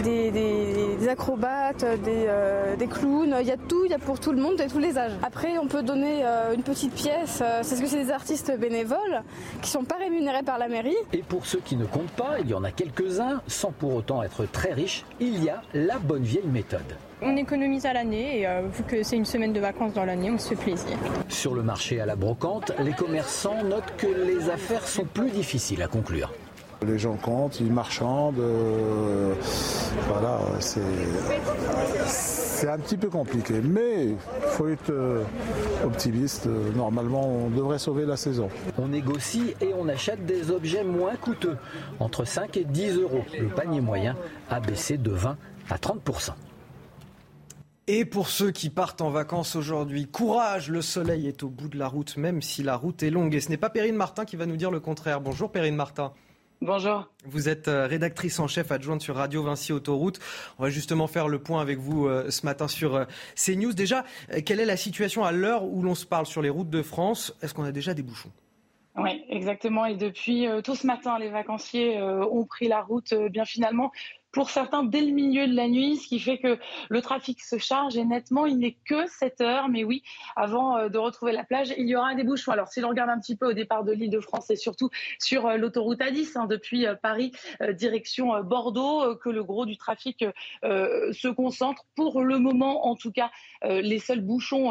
des, 0.04 1.08
acrobates, 1.08 1.84
des, 2.04 2.28
des, 2.78 2.86
clowns. 2.86 3.34
Il 3.40 3.46
y 3.46 3.52
a 3.52 3.56
tout, 3.56 3.84
il 3.84 3.90
y 3.90 3.94
a 3.94 3.98
pour 3.98 4.20
tout 4.20 4.32
le 4.32 4.40
monde 4.40 4.60
et 4.60 4.66
tous 4.66 4.78
les 4.78 4.98
âges. 4.98 5.12
Après, 5.22 5.58
on 5.58 5.66
peut 5.66 5.82
donner 5.82 6.24
une 6.54 6.62
petite 6.62 6.92
pièce, 6.92 7.42
c'est 7.62 7.76
ce 7.76 7.80
que 7.80 7.86
c'est 7.86 8.04
des 8.04 8.10
artistes 8.10 8.52
bénévoles 8.58 9.22
qui 9.62 9.70
sont 9.70 9.84
pas 9.84 9.96
rémunérés 9.96 10.42
par 10.42 10.58
la 10.58 10.68
mairie. 10.68 10.96
Et 11.12 11.22
pour 11.22 11.46
ceux 11.46 11.60
qui 11.60 11.76
ne 11.76 11.86
comptent 11.86 12.10
pas, 12.10 12.38
il 12.40 12.50
y 12.50 12.54
en 12.54 12.64
a 12.64 12.70
quelques-uns, 12.70 13.40
sans 13.46 13.72
pour 13.72 13.94
autant 13.94 14.22
être 14.22 14.44
très 14.46 14.72
riches, 14.72 15.04
il 15.20 15.42
y 15.42 15.48
a 15.48 15.62
la 15.74 15.98
bonne 15.98 16.24
vieille 16.24 16.46
méthode. 16.46 16.96
On 17.22 17.34
économise 17.34 17.86
à 17.86 17.94
l'année 17.94 18.40
et 18.40 18.46
euh, 18.46 18.60
vu 18.70 18.82
que 18.82 19.02
c'est 19.02 19.16
une 19.16 19.24
semaine 19.24 19.54
de 19.54 19.60
vacances 19.60 19.94
dans 19.94 20.04
l'année, 20.04 20.30
on 20.30 20.36
se 20.36 20.48
fait 20.48 20.56
plaisir. 20.56 20.98
Sur 21.30 21.54
le 21.54 21.62
marché 21.62 21.98
à 21.98 22.04
la 22.04 22.14
brocante, 22.14 22.72
les 22.78 22.92
commerçants 22.92 23.64
notent 23.64 23.94
que 23.96 24.06
les 24.06 24.50
affaires 24.50 24.86
sont 24.86 25.06
plus 25.06 25.30
difficiles 25.30 25.82
à 25.82 25.88
conclure. 25.88 26.30
Les 26.86 26.98
gens 26.98 27.16
comptent, 27.16 27.58
ils 27.58 27.72
marchandent. 27.72 28.38
Euh, 28.38 29.32
voilà, 30.08 30.40
c'est, 30.60 30.78
un 32.68 32.78
petit 32.78 32.98
peu 32.98 33.08
compliqué. 33.08 33.62
Mais 33.64 34.08
il 34.08 34.16
faut 34.48 34.68
être 34.68 34.90
euh, 34.90 35.22
optimiste. 35.86 36.46
Normalement, 36.76 37.26
on 37.26 37.48
devrait 37.48 37.78
sauver 37.78 38.04
la 38.04 38.18
saison. 38.18 38.50
On 38.76 38.88
négocie 38.88 39.54
et 39.62 39.70
on 39.78 39.88
achète 39.88 40.26
des 40.26 40.50
objets 40.50 40.84
moins 40.84 41.16
coûteux. 41.16 41.56
Entre 41.98 42.26
5 42.26 42.58
et 42.58 42.64
10 42.64 42.98
euros. 42.98 43.24
Le 43.40 43.48
panier 43.48 43.80
moyen 43.80 44.16
a 44.50 44.60
baissé 44.60 44.98
de 44.98 45.10
20 45.10 45.38
à 45.70 45.78
30 45.78 46.02
et 47.88 48.04
pour 48.04 48.28
ceux 48.28 48.50
qui 48.50 48.68
partent 48.68 49.00
en 49.00 49.10
vacances 49.10 49.54
aujourd'hui, 49.54 50.06
courage, 50.06 50.70
le 50.70 50.82
soleil 50.82 51.28
est 51.28 51.42
au 51.42 51.48
bout 51.48 51.68
de 51.68 51.78
la 51.78 51.86
route, 51.86 52.16
même 52.16 52.42
si 52.42 52.62
la 52.62 52.76
route 52.76 53.02
est 53.02 53.10
longue. 53.10 53.34
Et 53.34 53.40
ce 53.40 53.48
n'est 53.48 53.56
pas 53.56 53.70
Perrine 53.70 53.94
Martin 53.94 54.24
qui 54.24 54.36
va 54.36 54.46
nous 54.46 54.56
dire 54.56 54.70
le 54.70 54.80
contraire. 54.80 55.20
Bonjour 55.20 55.52
Perrine 55.52 55.76
Martin. 55.76 56.12
Bonjour. 56.62 57.06
Vous 57.26 57.48
êtes 57.48 57.68
euh, 57.68 57.86
rédactrice 57.86 58.40
en 58.40 58.48
chef 58.48 58.72
adjointe 58.72 59.02
sur 59.02 59.16
Radio 59.16 59.42
Vinci 59.42 59.72
Autoroute. 59.72 60.18
On 60.58 60.62
va 60.62 60.70
justement 60.70 61.06
faire 61.06 61.28
le 61.28 61.38
point 61.38 61.60
avec 61.60 61.78
vous 61.78 62.06
euh, 62.06 62.30
ce 62.30 62.46
matin 62.46 62.66
sur 62.66 62.96
euh, 62.96 63.04
CNews. 63.36 63.74
Déjà, 63.74 64.04
quelle 64.46 64.58
est 64.60 64.64
la 64.66 64.78
situation 64.78 65.22
à 65.22 65.32
l'heure 65.32 65.64
où 65.64 65.82
l'on 65.82 65.94
se 65.94 66.06
parle 66.06 66.24
sur 66.26 66.40
les 66.40 66.48
routes 66.48 66.70
de 66.70 66.82
France? 66.82 67.36
Est-ce 67.42 67.52
qu'on 67.52 67.64
a 67.64 67.72
déjà 67.72 67.92
des 67.92 68.02
bouchons? 68.02 68.32
Oui, 68.96 69.22
exactement. 69.28 69.84
Et 69.84 69.96
depuis 69.96 70.46
tout 70.64 70.74
ce 70.74 70.86
matin, 70.86 71.18
les 71.18 71.28
vacanciers 71.28 72.00
ont 72.00 72.46
pris 72.46 72.66
la 72.66 72.80
route 72.80 73.12
bien 73.30 73.44
finalement 73.44 73.92
pour 74.36 74.50
certains 74.50 74.82
dès 74.82 75.00
le 75.00 75.12
milieu 75.12 75.48
de 75.48 75.54
la 75.54 75.66
nuit, 75.66 75.96
ce 75.96 76.08
qui 76.08 76.20
fait 76.20 76.36
que 76.36 76.58
le 76.90 77.00
trafic 77.00 77.40
se 77.40 77.56
charge 77.56 77.96
et 77.96 78.04
nettement, 78.04 78.44
il 78.44 78.58
n'est 78.58 78.76
que 78.84 79.06
7 79.06 79.40
heures. 79.40 79.70
Mais 79.70 79.82
oui, 79.82 80.02
avant 80.36 80.76
euh, 80.76 80.88
de 80.90 80.98
retrouver 80.98 81.32
la 81.32 81.42
plage, 81.42 81.72
il 81.78 81.88
y 81.88 81.96
aura 81.96 82.14
des 82.14 82.22
bouchons. 82.22 82.52
Alors 82.52 82.68
si 82.68 82.82
l'on 82.82 82.90
regarde 82.90 83.08
un 83.08 83.18
petit 83.18 83.34
peu 83.34 83.48
au 83.48 83.52
départ 83.54 83.82
de 83.82 83.92
l'île 83.92 84.10
de 84.10 84.20
France 84.20 84.50
et 84.50 84.56
surtout 84.56 84.90
sur 85.18 85.46
euh, 85.46 85.56
l'autoroute 85.56 86.00
A10 86.00 86.32
hein, 86.36 86.44
depuis 86.50 86.86
euh, 86.86 86.94
Paris 86.94 87.32
direction 87.70 88.42
Bordeaux, 88.42 89.16
que 89.16 89.30
le 89.30 89.42
gros 89.42 89.64
du 89.64 89.78
trafic 89.78 90.22
se 90.62 91.28
concentre. 91.28 91.84
Pour 91.94 92.22
le 92.22 92.38
moment, 92.38 92.86
en 92.86 92.94
tout 92.94 93.12
cas, 93.12 93.30
les 93.62 93.98
seuls 93.98 94.20
bouchons 94.20 94.70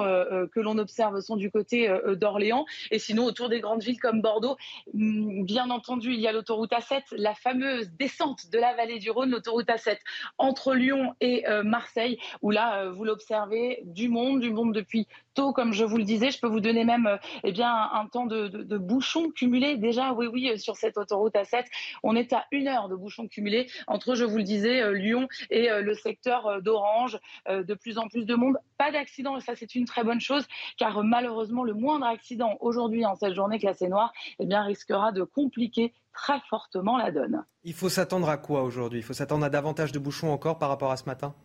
que 0.54 0.60
l'on 0.60 0.78
observe 0.78 1.20
sont 1.22 1.36
du 1.36 1.50
côté 1.50 1.90
d'Orléans. 2.16 2.66
Et 2.92 3.00
sinon, 3.00 3.26
autour 3.26 3.50
des 3.50 3.62
grandes 3.62 3.84
villes 3.84 4.00
comme 4.00 4.22
Bordeaux, 4.22 4.58
mm, 4.94 5.46
bien 5.46 5.70
entendu, 5.70 6.14
il 6.14 6.20
y 6.20 6.28
a 6.28 6.32
l'autoroute 6.32 6.72
A7, 6.72 7.02
la 7.18 7.34
fameuse 7.34 7.90
descente 7.98 8.50
de 8.52 8.60
la 8.60 8.76
vallée 8.76 9.00
du 9.00 9.10
Rhône, 9.10 9.32
l'autoroute 9.32 9.55
route 9.56 9.68
A7 9.68 9.98
entre 10.38 10.76
Lyon 10.76 11.16
et 11.22 11.48
euh, 11.48 11.64
Marseille, 11.64 12.18
où 12.42 12.52
là, 12.52 12.82
euh, 12.82 12.92
vous 12.92 13.06
l'observez, 13.06 13.82
du 13.86 14.10
monde, 14.10 14.42
du 14.42 14.52
monde 14.52 14.74
depuis 14.74 15.08
tôt, 15.34 15.54
comme 15.54 15.74
je 15.74 15.86
vous 15.86 15.98
le 15.98 16.04
disais. 16.04 16.32
Je 16.32 16.40
peux 16.40 16.48
vous 16.48 16.60
donner 16.60 16.84
même 16.84 17.08
euh, 17.08 17.18
eh 17.44 17.52
bien, 17.52 17.72
un, 17.72 18.08
temps 18.08 18.26
de, 18.26 18.48
de, 18.48 18.78
bouchons 18.78 19.32
cumulés. 19.32 19.78
Déjà, 19.78 20.14
oui, 20.14 20.28
oui, 20.28 20.60
sur 20.60 20.76
cette 20.76 20.98
autoroute 20.98 21.34
A7, 21.36 21.66
on 22.04 22.16
est 22.16 22.34
à 22.34 22.46
une 22.52 22.68
heure 22.68 22.90
de 22.90 22.96
bouchons 22.96 23.28
cumulés 23.28 23.68
entre, 23.88 24.16
je 24.16 24.26
vous 24.26 24.38
le 24.38 24.44
disais, 24.44 24.94
Lyon 24.94 25.28
et 25.50 25.70
le 25.70 25.94
secteur 25.94 26.62
d'Orange. 26.62 27.18
de 27.48 27.74
plus 27.74 27.98
en 27.98 28.08
plus 28.08 28.26
de 28.26 28.36
monde. 28.36 28.58
Pas 28.78 28.92
d'accident, 28.92 29.38
et 29.38 29.42
ça, 29.42 29.56
c'est 29.56 29.76
une 29.76 29.86
très 29.86 30.04
bonne 30.04 30.20
chose, 30.20 30.46
car 30.78 31.04
malheureusement, 31.04 31.64
le 31.64 31.74
moindre 31.74 32.06
accident 32.06 32.58
aujourd'hui, 32.60 33.06
en 33.06 33.16
cette 33.16 33.34
journée 33.34 33.60
classée 33.60 33.88
noire, 33.88 34.14
eh 34.40 34.46
bien, 34.46 34.64
risquera 34.64 35.12
de 35.12 35.24
compliquer 35.24 35.94
très 36.16 36.40
fortement 36.50 36.98
la 36.98 37.12
donne. 37.12 37.44
Il 37.64 37.74
faut 37.74 37.90
s'attendre 37.90 38.30
à 38.30 38.38
quoi 38.38 38.64
aujourd'hui? 38.64 39.00
Il 39.00 39.04
faut 39.04 39.14
s'attendre 39.14 39.46
à 39.46 39.50
davantage 39.50 39.92
de 39.92 40.00
bouchons 40.00 40.32
encore 40.32 40.58
par 40.58 40.70
rapport 40.70 40.92
à 40.92 40.98
ce 40.98 41.06
matin? 41.06 41.36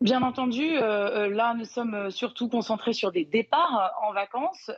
Bien 0.00 0.22
entendu, 0.22 0.78
euh, 0.78 1.26
euh, 1.26 1.28
là 1.28 1.52
nous 1.52 1.66
sommes 1.66 1.92
euh, 1.92 2.10
surtout 2.10 2.48
concentrés 2.48 2.94
sur 2.94 3.12
des 3.12 3.26
départs 3.26 3.92
en 4.02 4.14
vacances 4.14 4.70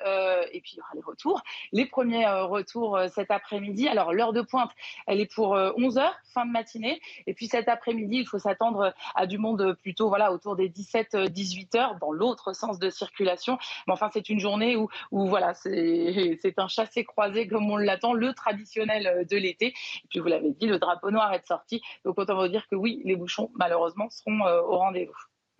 et 0.52 0.60
puis 0.60 0.72
il 0.74 0.78
y 0.78 0.80
aura 0.80 0.90
les 0.96 1.00
retours. 1.00 1.40
Les 1.70 1.86
premiers 1.86 2.26
retours 2.26 2.98
cet 3.14 3.30
après-midi. 3.30 3.86
Alors 3.86 4.12
l'heure 4.12 4.32
de 4.32 4.42
pointe, 4.42 4.72
elle 5.06 5.20
est 5.20 5.32
pour 5.32 5.50
11 5.50 5.96
h 5.96 6.10
fin 6.34 6.44
de 6.44 6.50
matinée. 6.50 7.00
Et 7.28 7.34
puis 7.34 7.46
cet 7.46 7.68
après-midi, 7.68 8.16
il 8.16 8.26
faut 8.26 8.40
s'attendre 8.40 8.92
à 9.14 9.26
du 9.26 9.38
monde 9.38 9.76
plutôt 9.80 10.08
voilà 10.08 10.32
autour 10.32 10.56
des 10.56 10.68
17-18 10.68 11.70
h 11.70 11.98
dans 12.00 12.10
l'autre 12.10 12.52
sens 12.52 12.80
de 12.80 12.90
circulation. 12.90 13.58
Mais 13.86 13.92
enfin 13.92 14.10
c'est 14.12 14.28
une 14.28 14.40
journée 14.40 14.74
où, 14.74 14.88
où 15.12 15.28
voilà 15.28 15.54
c'est 15.54 16.54
un 16.58 16.68
chassé-croisé 16.68 17.46
comme 17.46 17.70
on 17.70 17.76
l'attend, 17.76 18.12
le 18.12 18.34
traditionnel 18.34 19.24
de 19.30 19.36
l'été. 19.36 19.66
Et 19.66 20.08
puis 20.10 20.18
vous 20.18 20.26
l'avez 20.26 20.50
dit, 20.50 20.66
le 20.66 20.80
drapeau 20.80 21.12
noir 21.12 21.32
est 21.32 21.46
sorti. 21.46 21.80
Donc 22.04 22.18
autant 22.18 22.36
vous 22.36 22.48
dire 22.48 22.66
que 22.68 22.74
oui, 22.74 23.00
les 23.04 23.14
bouchons 23.14 23.50
malheureusement 23.54 24.10
seront 24.10 24.40
au 24.40 24.78
rendez-vous. 24.78 25.11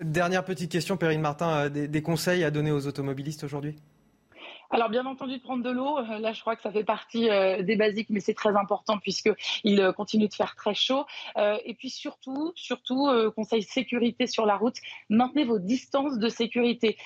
Dernière 0.03 0.45
petite 0.45 0.71
question, 0.71 0.97
Perrine 0.97 1.21
Martin, 1.21 1.67
euh, 1.67 1.69
des, 1.69 2.03
conseils 2.03 2.43
à 2.43 2.51
donner 2.51 2.73
aux 2.73 2.87
automobilistes 2.89 3.45
aujourd'hui? 3.45 3.77
Alors 4.71 4.89
bien 4.89 5.07
entendu 5.07 5.37
de 5.37 5.43
prendre 5.43 5.63
de 5.63 5.71
l'eau, 5.71 5.99
euh, 5.99 6.19
là 6.19 6.33
je 6.33 6.41
crois 6.41 6.57
que 6.57 6.63
ça 6.63 6.73
fait 6.73 6.83
partie 6.83 7.29
euh, 7.29 7.63
des 7.63 7.77
basiques, 7.77 8.09
mais 8.11 8.21
c'est 8.21 8.35
très 8.35 8.57
important 8.57 8.99
puisqu'il 8.99 9.93
continue 9.95 10.29
de 10.29 10.35
faire 10.35 10.57
très 10.57 10.75
chaud. 10.75 11.05
et 11.37 11.75
puis 11.75 11.91
surtout, 11.91 12.53
surtout, 12.57 13.09
conseil 13.37 13.63
sécurité 13.63 14.27
sur 14.27 14.47
la 14.47 14.57
route, 14.57 14.77
maintenez 15.09 15.45
vos 15.45 15.59
distances 15.59 16.19
de 16.19 16.29
sécurité 16.29 16.97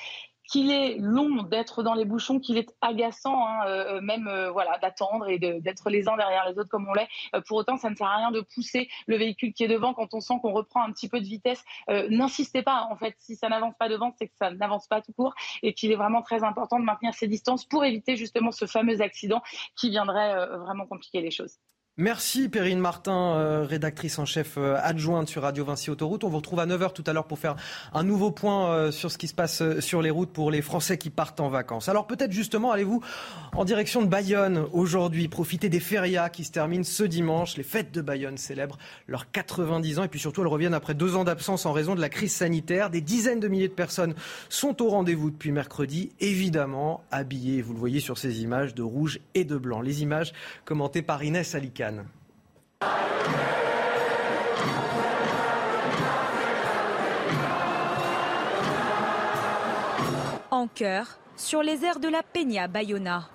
qu'il 0.47 0.71
est 0.71 0.97
long 0.99 1.43
d'être 1.43 1.83
dans 1.83 1.95
les 1.95 2.05
bouchons, 2.05 2.41
qu'il 2.41 2.59
est 2.59 2.75
agaçant 2.81 3.47
hein, 3.47 3.67
euh, 3.67 4.01
même 4.01 4.29
euh, 4.29 4.51
voilà 4.51 4.79
d'attendre 4.79 5.29
et 5.29 5.39
d'être 5.39 5.91
les 5.91 6.09
uns 6.09 6.17
derrière 6.17 6.49
les 6.49 6.59
autres 6.59 6.69
comme 6.71 6.89
on 6.89 6.95
l'est. 6.95 7.09
Euh, 7.35 7.41
pour 7.47 7.59
autant, 7.59 7.77
ça 7.77 7.91
ne 7.91 7.95
sert 7.95 8.07
à 8.07 8.17
rien 8.17 8.31
de 8.31 8.41
pousser 8.41 8.89
le 9.07 9.17
véhicule 9.17 9.53
qui 9.53 9.65
est 9.65 9.69
devant 9.69 9.95
quand 9.95 10.15
on 10.15 10.21
sent 10.21 10.35
qu'on 10.43 10.53
reprend 10.53 10.83
un 10.83 10.93
petit 10.93 11.09
peu 11.09 11.21
de 11.21 11.27
vitesse. 11.27 11.63
N'insistez 11.89 12.63
pas 12.63 12.89
en 12.91 12.97
fait, 12.97 13.15
si 13.19 13.37
ça 13.37 13.49
n'avance 13.49 13.75
pas 13.79 13.89
devant, 13.89 14.15
c'est 14.19 14.29
que 14.29 14.35
ça 14.39 14.51
n'avance 14.51 14.87
pas 14.87 15.01
tout 15.01 15.13
court 15.13 15.35
et 15.63 15.75
qu'il 15.75 15.91
est 15.93 15.97
vraiment 15.97 16.23
très 16.23 16.45
important 16.45 16.79
de 16.79 16.85
maintenir 16.85 17.15
ses 17.15 17.29
distances 17.29 17.65
pour 17.65 17.85
éviter 17.85 18.17
justement 18.17 18.53
ce 18.53 18.67
fameux 18.67 19.01
accident 19.01 19.43
qui 19.77 19.91
viendrait 19.91 20.47
vraiment 20.59 20.87
compliquer 20.87 21.21
les 21.21 21.31
choses. 21.31 21.59
Merci 21.99 22.51
Perrine 22.51 22.79
Martin, 22.79 23.37
euh, 23.37 23.65
rédactrice 23.67 24.19
en 24.19 24.27
chef 24.27 24.59
euh, 24.59 24.77
adjointe 24.83 25.31
sur 25.31 25.41
Radio 25.41 25.65
Vinci 25.65 25.89
Autoroute. 25.89 26.25
On 26.25 26.29
vous 26.29 26.37
retrouve 26.37 26.61
à 26.61 26.67
9h 26.67 26.93
tout 26.93 27.03
à 27.07 27.15
l'heure 27.15 27.27
pour 27.27 27.39
faire 27.39 27.57
un 27.95 28.05
nouveau 28.05 28.31
point 28.31 28.69
euh, 28.69 28.91
sur 28.93 29.11
ce 29.11 29.17
qui 29.17 29.29
se 29.29 29.35
passe 29.35 29.63
sur 29.81 30.03
les 30.03 30.11
routes 30.11 30.31
pour 30.31 30.51
les 30.51 30.61
Français 30.61 30.99
qui 30.99 31.09
partent 31.09 31.41
en 31.41 31.49
vacances. 31.49 31.89
Alors 31.89 32.07
peut-être 32.07 32.33
justement 32.33 32.71
allez-vous 32.71 33.03
en 33.55 33.65
direction 33.65 34.03
de 34.03 34.09
Bayonne 34.09 34.67
aujourd'hui, 34.75 35.27
profiter 35.29 35.71
des 35.71 35.81
férias 35.81 36.29
qui 36.29 36.45
se 36.45 36.53
terminent 36.53 36.85
ce 36.85 37.03
dimanche. 37.03 37.57
Les 37.57 37.63
fêtes 37.63 37.93
de 37.93 38.03
Bayonne 38.03 38.37
célèbrent 38.37 38.77
leurs 39.09 39.31
90 39.31 39.99
ans 39.99 40.05
et 40.05 40.09
puis 40.09 40.21
surtout 40.21 40.43
elles 40.43 40.49
reviennent 40.49 40.75
après 40.75 40.93
deux 40.93 41.17
ans 41.17 41.25
d'absence 41.25 41.65
en 41.65 41.73
raison 41.73 41.95
de 41.95 42.03
la 42.03 42.11
crise 42.11 42.35
sanitaire. 42.35 42.91
Des 42.91 43.01
dizaines 43.01 43.41
de 43.41 43.49
milliers 43.49 43.69
de 43.69 43.73
personnes 43.73 44.15
sont 44.51 44.83
au 44.83 44.91
rendez-vous 44.91 45.31
depuis 45.31 45.51
mercredi, 45.51 46.11
évidemment 46.21 47.05
habillées, 47.11 47.63
vous 47.63 47.73
le 47.73 47.79
voyez 47.79 48.01
sur 48.01 48.19
ces 48.19 48.43
images, 48.43 48.75
de 48.75 48.83
rouge 48.83 49.19
et 49.35 49.45
de 49.45 49.57
blanc. 49.57 49.81
Les 49.81 50.03
images 50.03 50.35
commentées 50.67 51.01
par 51.01 51.25
Inès 51.25 51.55
Alika. 51.55 51.86
En 60.51 60.69
chœur, 60.69 61.19
sur 61.37 61.63
les 61.63 61.85
airs 61.85 62.01
de 62.01 62.09
la 62.09 62.23
Peña 62.23 62.67
Bayona. 62.67 63.29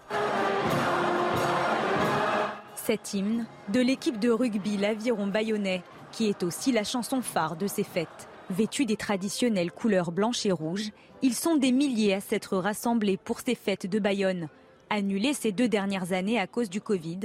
Cet 2.76 3.14
hymne 3.14 3.46
de 3.70 3.80
l'équipe 3.80 4.20
de 4.20 4.30
rugby 4.32 4.78
l'Aviron 4.78 5.28
Bayonnais, 5.28 5.84
qui 6.12 6.28
est 6.28 6.44
aussi 6.44 6.72
la 6.72 6.84
chanson 6.84 7.22
phare 7.22 7.56
de 7.56 7.68
ces 7.68 7.84
fêtes. 7.84 8.28
Vêtus 8.50 8.86
des 8.86 8.98
traditionnelles 8.98 9.72
couleurs 9.72 10.12
blanches 10.12 10.46
et 10.46 10.52
rouges, 10.52 10.92
ils 11.22 11.36
sont 11.36 11.56
des 11.56 11.72
milliers 11.72 12.16
à 12.16 12.22
s'être 12.22 12.58
rassemblés 12.58 13.18
pour 13.18 13.40
ces 13.40 13.56
fêtes 13.56 13.88
de 13.88 14.00
Bayonne. 14.00 14.50
Annulées 14.90 15.34
ces 15.34 15.52
deux 15.52 15.70
dernières 15.70 16.12
années 16.12 16.40
à 16.40 16.48
cause 16.48 16.70
du 16.70 16.82
Covid, 16.82 17.20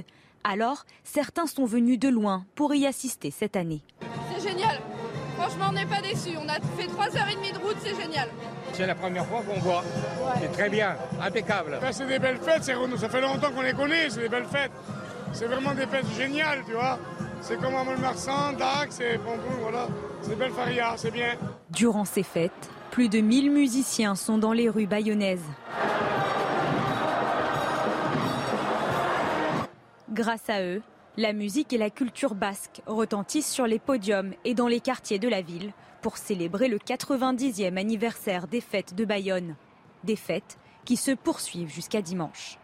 alors, 0.47 0.85
certains 1.03 1.47
sont 1.47 1.65
venus 1.65 1.99
de 1.99 2.09
loin 2.09 2.45
pour 2.55 2.75
y 2.75 2.87
assister 2.87 3.33
cette 3.33 3.57
année. 3.57 3.83
C'est 4.33 4.49
génial. 4.49 4.81
Franchement, 5.37 5.67
on 5.71 5.73
n'est 5.73 5.87
pas 5.87 6.01
déçus. 6.01 6.37
On 6.41 6.49
a 6.49 6.55
fait 6.55 6.87
3h30 6.87 7.53
de 7.53 7.59
route, 7.59 7.77
c'est 7.83 8.01
génial. 8.01 8.29
C'est 8.73 8.87
la 8.87 8.95
première 8.95 9.27
fois 9.27 9.43
qu'on 9.43 9.59
voit. 9.59 9.83
C'est 10.41 10.53
très 10.53 10.69
bien, 10.69 10.97
impeccable. 11.21 11.79
c'est 11.91 12.07
des 12.07 12.19
belles 12.19 12.39
fêtes, 12.39 12.63
ça 12.65 13.09
fait 13.09 13.21
longtemps 13.21 13.51
qu'on 13.51 13.63
les 13.63 13.73
connaît, 13.73 14.09
c'est 14.09 14.21
des 14.21 14.29
belles 14.29 14.47
fêtes. 14.47 14.73
C'est 15.33 15.47
vraiment 15.47 15.75
des 15.75 15.87
fêtes 15.87 16.07
géniales, 16.17 16.63
tu 16.65 16.73
vois. 16.73 16.99
C'est 17.41 17.61
comme 17.61 17.75
à 17.75 17.85
Montmarsan, 17.85 18.55
Dax 18.57 19.01
et 19.01 19.19
voilà. 19.61 19.89
C'est 20.23 20.31
des 20.31 20.37
belles 20.37 20.53
farias, 20.53 20.95
c'est 20.97 21.11
bien. 21.11 21.35
Durant 21.71 22.05
ces 22.05 22.23
fêtes, 22.23 22.71
plus 22.91 23.09
de 23.09 23.19
1000 23.19 23.51
musiciens 23.51 24.15
sont 24.15 24.39
dans 24.39 24.53
les 24.53 24.69
rues 24.69 24.87
bayonnaises. 24.87 25.45
Grâce 30.17 30.49
à 30.49 30.63
eux, 30.63 30.81
la 31.19 31.35
musique 31.35 31.75
et 31.75 31.77
la 31.77 31.91
culture 31.91 32.35
basque 32.35 32.81
retentissent 32.87 33.53
sur 33.53 33.67
les 33.67 33.79
podiums 33.79 34.33
et 34.47 34.55
dans 34.55 34.67
les 34.67 34.81
quartiers 34.81 35.19
de 35.19 35.29
la 35.29 35.43
ville 35.43 35.75
pour 36.01 36.17
célébrer 36.17 36.69
le 36.69 36.79
90e 36.79 37.77
anniversaire 37.77 38.49
des 38.49 38.63
fêtes 38.63 38.95
de 38.95 39.05
Bayonne. 39.05 39.57
Des 40.05 40.17
fêtes 40.17 40.57
qui 40.87 40.97
se 40.97 41.11
poursuivent 41.11 41.69
jusqu'à 41.69 42.01
dimanche. 42.01 42.57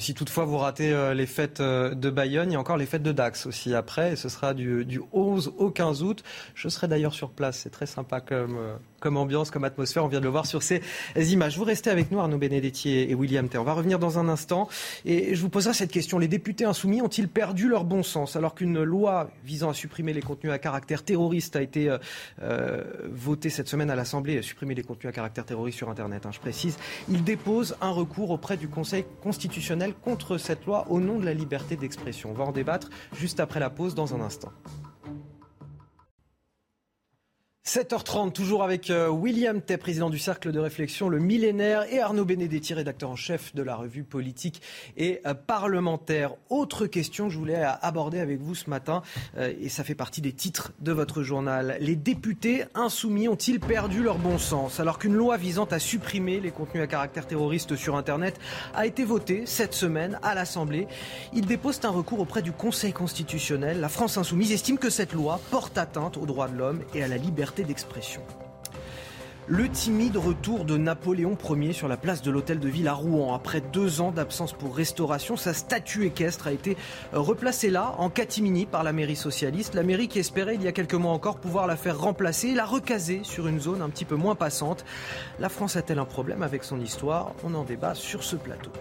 si 0.00 0.14
toutefois 0.14 0.46
vous 0.46 0.58
ratez 0.58 0.92
euh, 0.92 1.14
les 1.14 1.26
fêtes 1.26 1.60
euh, 1.60 1.94
de 1.94 2.10
Bayonne, 2.10 2.50
il 2.50 2.54
y 2.54 2.56
a 2.56 2.60
encore 2.60 2.76
les 2.76 2.86
fêtes 2.86 3.04
de 3.04 3.12
Dax 3.12 3.46
aussi 3.46 3.72
après, 3.72 4.16
ce 4.16 4.28
sera 4.28 4.52
du, 4.52 4.84
du 4.84 5.00
11 5.12 5.54
au 5.58 5.70
15 5.70 6.02
août. 6.02 6.24
Je 6.56 6.68
serai 6.68 6.88
d'ailleurs 6.88 7.14
sur 7.14 7.30
place, 7.30 7.60
c'est 7.60 7.70
très 7.70 7.86
sympa 7.86 8.20
comme, 8.20 8.56
euh, 8.56 8.76
comme 9.00 9.16
ambiance, 9.16 9.50
comme 9.50 9.64
atmosphère. 9.64 10.04
On 10.04 10.08
vient 10.08 10.20
de 10.20 10.24
le 10.24 10.30
voir 10.30 10.46
sur 10.46 10.62
ces 10.62 10.82
images. 11.16 11.56
Vous 11.56 11.64
restez 11.64 11.90
avec 11.90 12.10
nous, 12.10 12.20
Arnaud 12.20 12.38
Benedetti 12.38 12.90
et 12.90 13.14
William 13.14 13.48
Tay. 13.48 13.58
On 13.58 13.64
va 13.64 13.74
revenir 13.74 13.98
dans 13.98 14.18
un 14.18 14.28
instant. 14.28 14.68
Et 15.04 15.34
je 15.34 15.40
vous 15.40 15.48
poserai 15.48 15.74
cette 15.74 15.90
question. 15.90 16.18
Les 16.18 16.28
députés 16.28 16.64
insoumis 16.64 17.02
ont-ils 17.02 17.28
perdu 17.28 17.68
leur 17.68 17.84
bon 17.84 18.02
sens 18.02 18.36
alors 18.36 18.54
qu'une 18.54 18.82
loi 18.82 19.30
visant 19.44 19.70
à 19.70 19.74
supprimer 19.74 20.12
les 20.12 20.22
contenus 20.22 20.52
à 20.52 20.58
caractère 20.58 21.02
terroriste 21.02 21.56
a 21.56 21.62
été 21.62 21.88
euh, 21.88 21.98
euh, 22.42 22.84
votée 23.10 23.50
cette 23.50 23.68
semaine 23.68 23.90
à 23.90 23.96
l'Assemblée, 23.96 24.42
supprimer 24.42 24.74
les 24.74 24.82
contenus 24.82 25.10
à 25.10 25.12
caractère 25.12 25.44
terroriste 25.44 25.78
sur 25.78 25.90
Internet, 25.90 26.26
hein, 26.26 26.30
je 26.32 26.40
précise? 26.40 26.76
Ils 27.08 27.24
déposent 27.24 27.76
un 27.80 27.90
recours 27.90 28.30
auprès 28.30 28.56
du 28.56 28.68
Conseil 28.68 29.04
constitutionnel 29.22 29.94
contre 29.94 30.38
cette 30.38 30.66
loi 30.66 30.86
au 30.90 31.00
nom 31.00 31.18
de 31.18 31.24
la 31.24 31.34
liberté 31.34 31.76
d'expression. 31.76 32.30
On 32.30 32.34
va 32.34 32.44
en 32.44 32.52
débattre 32.52 32.90
juste 33.14 33.40
après 33.40 33.60
la 33.60 33.70
pause 33.70 33.94
dans 33.94 34.14
un 34.14 34.20
instant. 34.20 34.52
7h30, 37.66 38.30
toujours 38.30 38.62
avec 38.62 38.90
euh, 38.90 39.08
William 39.08 39.60
Tay, 39.60 39.76
président 39.76 40.08
du 40.08 40.20
Cercle 40.20 40.52
de 40.52 40.60
réflexion 40.60 41.08
Le 41.08 41.18
Millénaire, 41.18 41.92
et 41.92 41.98
Arnaud 41.98 42.24
Benedetti, 42.24 42.74
rédacteur 42.74 43.10
en 43.10 43.16
chef 43.16 43.56
de 43.56 43.62
la 43.64 43.74
revue 43.74 44.04
politique 44.04 44.62
et 44.96 45.20
euh, 45.26 45.34
parlementaire. 45.34 46.34
Autre 46.48 46.86
question 46.86 47.26
que 47.26 47.32
je 47.32 47.38
voulais 47.38 47.60
aborder 47.82 48.20
avec 48.20 48.40
vous 48.40 48.54
ce 48.54 48.70
matin, 48.70 49.02
euh, 49.36 49.52
et 49.60 49.68
ça 49.68 49.82
fait 49.82 49.96
partie 49.96 50.20
des 50.20 50.32
titres 50.32 50.70
de 50.78 50.92
votre 50.92 51.24
journal. 51.24 51.76
Les 51.80 51.96
députés 51.96 52.62
insoumis 52.76 53.26
ont-ils 53.26 53.58
perdu 53.58 54.00
leur 54.00 54.18
bon 54.18 54.38
sens? 54.38 54.78
Alors 54.78 55.00
qu'une 55.00 55.14
loi 55.14 55.36
visant 55.36 55.64
à 55.64 55.80
supprimer 55.80 56.38
les 56.38 56.52
contenus 56.52 56.84
à 56.84 56.86
caractère 56.86 57.26
terroriste 57.26 57.74
sur 57.74 57.96
Internet 57.96 58.38
a 58.74 58.86
été 58.86 59.02
votée 59.02 59.42
cette 59.44 59.74
semaine 59.74 60.20
à 60.22 60.36
l'Assemblée 60.36 60.86
Ils 61.32 61.46
déposent 61.46 61.80
un 61.82 61.90
recours 61.90 62.20
auprès 62.20 62.42
du 62.42 62.52
Conseil 62.52 62.92
constitutionnel. 62.92 63.80
La 63.80 63.88
France 63.88 64.18
insoumise 64.18 64.52
estime 64.52 64.78
que 64.78 64.88
cette 64.88 65.12
loi 65.12 65.40
porte 65.50 65.76
atteinte 65.76 66.16
aux 66.16 66.26
droits 66.26 66.46
de 66.46 66.56
l'homme 66.56 66.82
et 66.94 67.02
à 67.02 67.08
la 67.08 67.16
liberté 67.16 67.55
d'expression. 67.64 68.22
Le 69.48 69.68
timide 69.68 70.16
retour 70.16 70.64
de 70.64 70.76
Napoléon 70.76 71.38
Ier 71.50 71.72
sur 71.72 71.86
la 71.86 71.96
place 71.96 72.20
de 72.20 72.32
l'hôtel 72.32 72.58
de 72.58 72.68
ville 72.68 72.88
à 72.88 72.94
Rouen. 72.94 73.32
Après 73.32 73.60
deux 73.60 74.00
ans 74.00 74.10
d'absence 74.10 74.52
pour 74.52 74.74
restauration, 74.74 75.36
sa 75.36 75.54
statue 75.54 76.04
équestre 76.04 76.48
a 76.48 76.52
été 76.52 76.76
replacée 77.12 77.70
là, 77.70 77.94
en 77.98 78.10
catimini, 78.10 78.66
par 78.66 78.82
la 78.82 78.92
mairie 78.92 79.14
socialiste. 79.14 79.74
La 79.74 79.84
mairie 79.84 80.08
qui 80.08 80.18
espérait 80.18 80.56
il 80.56 80.64
y 80.64 80.66
a 80.66 80.72
quelques 80.72 80.94
mois 80.94 81.12
encore 81.12 81.36
pouvoir 81.36 81.68
la 81.68 81.76
faire 81.76 81.96
remplacer 81.96 82.54
la 82.54 82.64
recaser 82.64 83.20
sur 83.22 83.46
une 83.46 83.60
zone 83.60 83.82
un 83.82 83.88
petit 83.88 84.04
peu 84.04 84.16
moins 84.16 84.34
passante. 84.34 84.84
La 85.38 85.48
France 85.48 85.76
a-t-elle 85.76 86.00
un 86.00 86.06
problème 86.06 86.42
avec 86.42 86.64
son 86.64 86.80
histoire? 86.80 87.32
On 87.44 87.54
en 87.54 87.62
débat 87.62 87.94
sur 87.94 88.24
ce 88.24 88.34
plateau. 88.34 88.72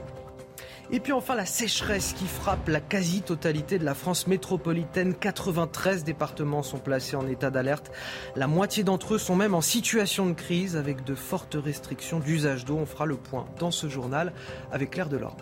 Et 0.96 1.02
puis 1.02 1.12
enfin 1.12 1.36
la 1.36 1.46
sécheresse 1.46 2.14
qui 2.14 2.26
frappe 2.26 2.70
la 2.70 2.80
quasi-totalité 2.80 3.78
de 3.78 3.84
la 3.84 3.96
France 3.96 4.28
métropolitaine. 4.28 5.14
93 5.14 6.06
départements 6.06 6.64
sont 6.64 6.78
placés 6.78 7.18
en 7.18 7.28
état 7.28 7.52
d'alerte. 7.52 7.92
La 8.38 8.48
moitié 8.48 8.86
d'entre 8.86 9.16
eux 9.16 9.18
sont 9.18 9.36
même 9.36 9.54
en 9.56 9.60
situation 9.60 10.26
de 10.26 10.32
crise 10.32 10.78
avec 10.78 11.04
de 11.04 11.14
fortes 11.14 11.58
restrictions 11.62 12.22
d'usage 12.22 12.64
d'eau. 12.64 12.78
On 12.78 12.86
fera 12.86 13.06
le 13.06 13.18
point 13.18 13.46
dans 13.60 13.72
ce 13.72 13.90
journal 13.90 14.32
avec 14.72 14.92
Claire 14.92 15.10
Delorme. 15.10 15.36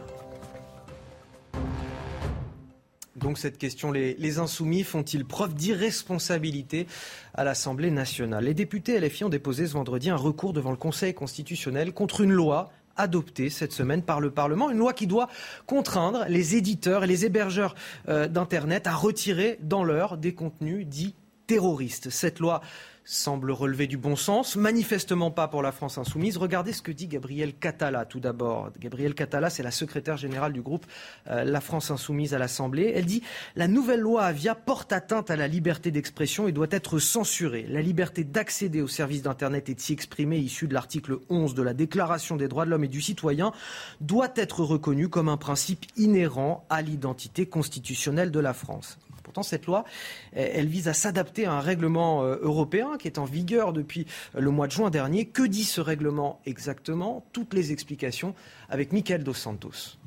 Donc 3.15 3.37
cette 3.37 3.59
question, 3.59 3.91
les, 3.91 4.39
insoumis 4.39 4.81
font-ils 4.81 5.23
preuve 5.23 5.53
d'irresponsabilité 5.53 6.87
à 7.35 7.43
l'Assemblée 7.43 7.91
nationale? 7.91 8.45
Les 8.45 8.55
députés 8.55 8.99
LFI 8.99 9.25
ont 9.25 9.29
déposé 9.29 9.67
ce 9.67 9.73
vendredi 9.73 10.09
un 10.09 10.15
recours 10.15 10.51
devant 10.51 10.71
le 10.71 10.77
Conseil 10.77 11.13
constitutionnel 11.13 11.93
contre 11.93 12.21
une 12.21 12.31
loi 12.31 12.71
adoptée 12.95 13.49
cette 13.49 13.73
semaine 13.73 14.03
par 14.03 14.19
le 14.19 14.31
Parlement, 14.31 14.69
une 14.69 14.77
loi 14.77 14.93
qui 14.93 15.07
doit 15.07 15.29
contraindre 15.65 16.25
les 16.27 16.55
éditeurs 16.55 17.03
et 17.03 17.07
les 17.07 17.25
hébergeurs 17.25 17.75
euh, 18.07 18.27
d'Internet 18.27 18.87
à 18.87 18.93
retirer 18.93 19.59
dans 19.61 19.83
l'heure 19.83 20.17
des 20.17 20.33
contenus 20.33 20.85
dits 20.87 21.15
terroristes. 21.47 22.09
Cette 22.09 22.39
loi 22.39 22.61
semble 23.05 23.51
relever 23.51 23.87
du 23.87 23.97
bon 23.97 24.15
sens, 24.15 24.55
manifestement 24.55 25.31
pas 25.31 25.47
pour 25.47 25.61
la 25.61 25.71
France 25.71 25.97
insoumise. 25.97 26.37
Regardez 26.37 26.71
ce 26.73 26.81
que 26.81 26.91
dit 26.91 27.07
Gabriel 27.07 27.53
Catala 27.53 28.05
tout 28.05 28.19
d'abord. 28.19 28.71
Gabriel 28.79 29.13
Catala, 29.13 29.49
c'est 29.49 29.63
la 29.63 29.71
secrétaire 29.71 30.17
générale 30.17 30.53
du 30.53 30.61
groupe 30.61 30.85
euh, 31.27 31.43
La 31.43 31.61
France 31.61 31.91
insoumise 31.91 32.33
à 32.33 32.39
l'Assemblée. 32.39 32.93
Elle 32.95 33.05
dit 33.05 33.23
La 33.55 33.67
nouvelle 33.67 33.99
loi 33.99 34.23
Avia 34.23 34.55
porte 34.55 34.93
atteinte 34.93 35.29
à 35.29 35.35
la 35.35 35.47
liberté 35.47 35.91
d'expression 35.91 36.47
et 36.47 36.51
doit 36.51 36.67
être 36.71 36.99
censurée. 36.99 37.65
La 37.69 37.81
liberté 37.81 38.23
d'accéder 38.23 38.81
aux 38.81 38.87
services 38.87 39.23
d'Internet 39.23 39.69
et 39.69 39.75
de 39.75 39.79
s'y 39.79 39.93
exprimer, 39.93 40.37
issue 40.37 40.67
de 40.67 40.73
l'article 40.73 41.17
11 41.29 41.55
de 41.55 41.61
la 41.61 41.73
Déclaration 41.73 42.37
des 42.37 42.47
droits 42.47 42.65
de 42.65 42.69
l'homme 42.69 42.85
et 42.85 42.89
du 42.89 43.01
citoyen, 43.01 43.51
doit 43.99 44.31
être 44.35 44.63
reconnue 44.63 45.09
comme 45.09 45.29
un 45.29 45.37
principe 45.37 45.85
inhérent 45.97 46.65
à 46.69 46.81
l'identité 46.81 47.45
constitutionnelle 47.45 48.31
de 48.31 48.39
la 48.39 48.53
France. 48.53 48.97
Pourtant, 49.33 49.49
cette 49.49 49.65
loi, 49.65 49.83
vise 50.35 50.87
à 50.87 50.93
s'adapter 50.93 51.47
à 51.47 51.53
un 51.53 51.59
règlement 51.59 52.23
euh, 52.23 52.37
européen 52.43 52.97
qui 52.99 53.07
est 53.07 53.17
en 53.17 53.25
vigueur 53.25 53.73
depuis 53.73 54.05
le 54.37 54.51
mois 54.51 54.67
de 54.67 54.71
juin 54.73 54.91
dernier. 54.91 55.25
Que 55.25 55.41
dit 55.41 55.63
ce 55.63 55.81
règlement 55.81 56.39
exactement? 56.45 57.25
Toutes 57.33 57.55
les 57.55 57.71
explications 57.71 58.35
avec 58.69 58.91
Michael 58.91 59.23
Dos 59.23 59.33
Santos. 59.33 59.97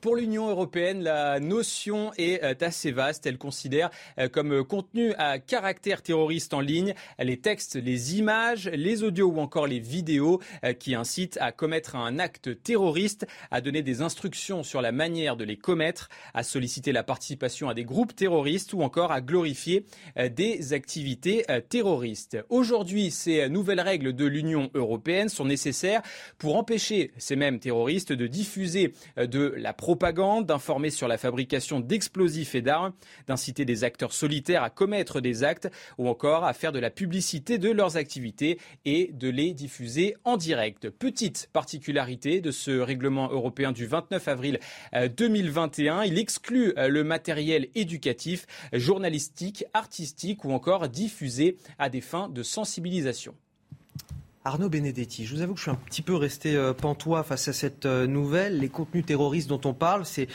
Pour 0.00 0.14
l'Union 0.14 0.48
européenne, 0.48 1.02
la 1.02 1.40
notion 1.40 2.12
est 2.18 2.44
euh, 2.44 2.54
assez 2.60 2.92
vaste. 2.92 3.26
Elle 3.26 3.36
considère 3.36 3.90
euh, 4.20 4.28
comme 4.28 4.62
contenu 4.62 5.12
à 5.18 5.40
caractère 5.40 6.02
terroriste 6.02 6.54
en 6.54 6.60
ligne 6.60 6.94
les 7.18 7.38
textes, 7.38 7.74
les 7.74 8.16
images, 8.16 8.68
les 8.72 9.02
audios 9.02 9.26
ou 9.26 9.40
encore 9.40 9.66
les 9.66 9.80
vidéos 9.80 10.40
euh, 10.64 10.72
qui 10.72 10.94
incitent 10.94 11.36
à 11.40 11.50
commettre 11.50 11.96
un 11.96 12.20
acte 12.20 12.62
terroriste, 12.62 13.26
à 13.50 13.60
donner 13.60 13.82
des 13.82 14.00
instructions 14.00 14.62
sur 14.62 14.82
la 14.82 14.92
manière 14.92 15.36
de 15.36 15.42
les 15.42 15.56
commettre, 15.56 16.10
à 16.32 16.44
solliciter 16.44 16.92
la 16.92 17.02
participation 17.02 17.68
à 17.68 17.74
des 17.74 17.84
groupes 17.84 18.14
terroristes 18.14 18.74
ou 18.74 18.82
encore 18.82 19.10
à 19.10 19.20
glorifier 19.20 19.84
des 20.30 20.72
activités 20.72 21.44
terroristes. 21.68 22.38
Aujourd'hui, 22.50 23.10
ces 23.10 23.48
nouvelles 23.48 23.80
règles 23.80 24.12
de 24.12 24.26
l'Union 24.26 24.70
européenne 24.74 25.28
sont 25.28 25.44
nécessaires 25.44 26.02
pour 26.38 26.56
empêcher 26.56 27.10
ces 27.18 27.36
mêmes 27.36 27.58
terroristes 27.58 28.12
de 28.12 28.26
diffuser 28.26 28.92
de 29.16 29.54
la 29.56 29.72
propagande, 29.88 30.44
d'informer 30.44 30.90
sur 30.90 31.08
la 31.08 31.16
fabrication 31.16 31.80
d'explosifs 31.80 32.54
et 32.54 32.60
d'armes, 32.60 32.92
d'inciter 33.26 33.64
des 33.64 33.84
acteurs 33.84 34.12
solitaires 34.12 34.62
à 34.62 34.68
commettre 34.68 35.22
des 35.22 35.44
actes 35.44 35.70
ou 35.96 36.10
encore 36.10 36.44
à 36.44 36.52
faire 36.52 36.72
de 36.72 36.78
la 36.78 36.90
publicité 36.90 37.56
de 37.56 37.70
leurs 37.70 37.96
activités 37.96 38.58
et 38.84 39.10
de 39.14 39.30
les 39.30 39.54
diffuser 39.54 40.14
en 40.24 40.36
direct. 40.36 40.90
Petite 40.90 41.48
particularité 41.54 42.42
de 42.42 42.50
ce 42.50 42.70
règlement 42.70 43.30
européen 43.30 43.72
du 43.72 43.86
29 43.86 44.28
avril 44.28 44.60
2021, 44.92 46.00
euh, 46.00 46.04
il 46.04 46.18
exclut 46.18 46.74
euh, 46.76 46.88
le 46.88 47.02
matériel 47.02 47.68
éducatif, 47.74 48.44
journalistique, 48.74 49.64
artistique 49.72 50.44
ou 50.44 50.52
encore 50.52 50.90
diffusé 50.90 51.56
à 51.78 51.88
des 51.88 52.02
fins 52.02 52.28
de 52.28 52.42
sensibilisation. 52.42 53.34
Arnaud 54.44 54.68
Benedetti, 54.68 55.26
je 55.26 55.34
vous 55.34 55.42
avoue 55.42 55.54
que 55.54 55.58
je 55.58 55.64
suis 55.64 55.70
un 55.70 55.74
petit 55.74 56.00
peu 56.00 56.14
resté 56.14 56.54
euh, 56.54 56.72
pantois 56.72 57.24
face 57.24 57.48
à 57.48 57.52
cette 57.52 57.86
euh, 57.86 58.06
nouvelle. 58.06 58.60
Les 58.60 58.68
contenus 58.68 59.04
terroristes 59.04 59.48
dont 59.48 59.60
on 59.64 59.74
parle, 59.74 60.06
c'est 60.06 60.28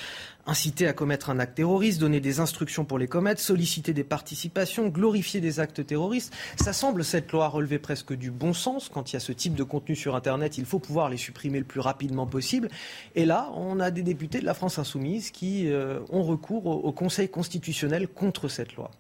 inciter 0.46 0.88
à 0.88 0.94
commettre 0.94 1.30
un 1.30 1.40
acte 1.40 1.56
terroriste, 1.56 2.02
donner 2.02 2.20
des 2.20 2.42
instructions 2.42 2.84
pour 2.84 3.00
les 3.00 3.08
commettre, 3.08 3.40
solliciter 3.40 3.94
des 3.94 4.04
participations, 4.04 4.90
glorifier 4.90 5.40
des 5.40 5.62
actes 5.62 5.86
terroristes. 5.86 6.34
Ça 6.58 6.74
semble, 6.74 7.04
cette 7.06 7.32
loi, 7.32 7.48
relever 7.48 7.80
presque 7.80 8.14
du 8.14 8.30
bon 8.30 8.54
sens. 8.54 8.90
Quand 8.90 9.12
il 9.12 9.14
y 9.14 9.18
a 9.18 9.22
ce 9.22 9.32
type 9.32 9.56
de 9.56 9.64
contenu 9.64 9.96
sur 9.96 10.16
Internet, 10.16 10.58
il 10.58 10.66
faut 10.66 10.80
pouvoir 10.80 11.10
les 11.10 11.18
supprimer 11.18 11.60
le 11.60 11.66
plus 11.66 11.80
rapidement 11.80 12.28
possible. 12.28 12.68
Et 13.16 13.26
là, 13.26 13.52
on 13.56 13.80
a 13.80 13.90
des 13.90 14.04
députés 14.04 14.42
de 14.42 14.46
la 14.46 14.54
France 14.54 14.80
insoumise 14.80 15.32
qui 15.32 15.72
euh, 15.72 16.00
ont 16.10 16.24
recours 16.24 16.66
au 16.66 16.92
Conseil 16.92 17.30
constitutionnel 17.30 18.10
contre 18.10 18.50
cette 18.50 18.76
loi. 18.76 18.92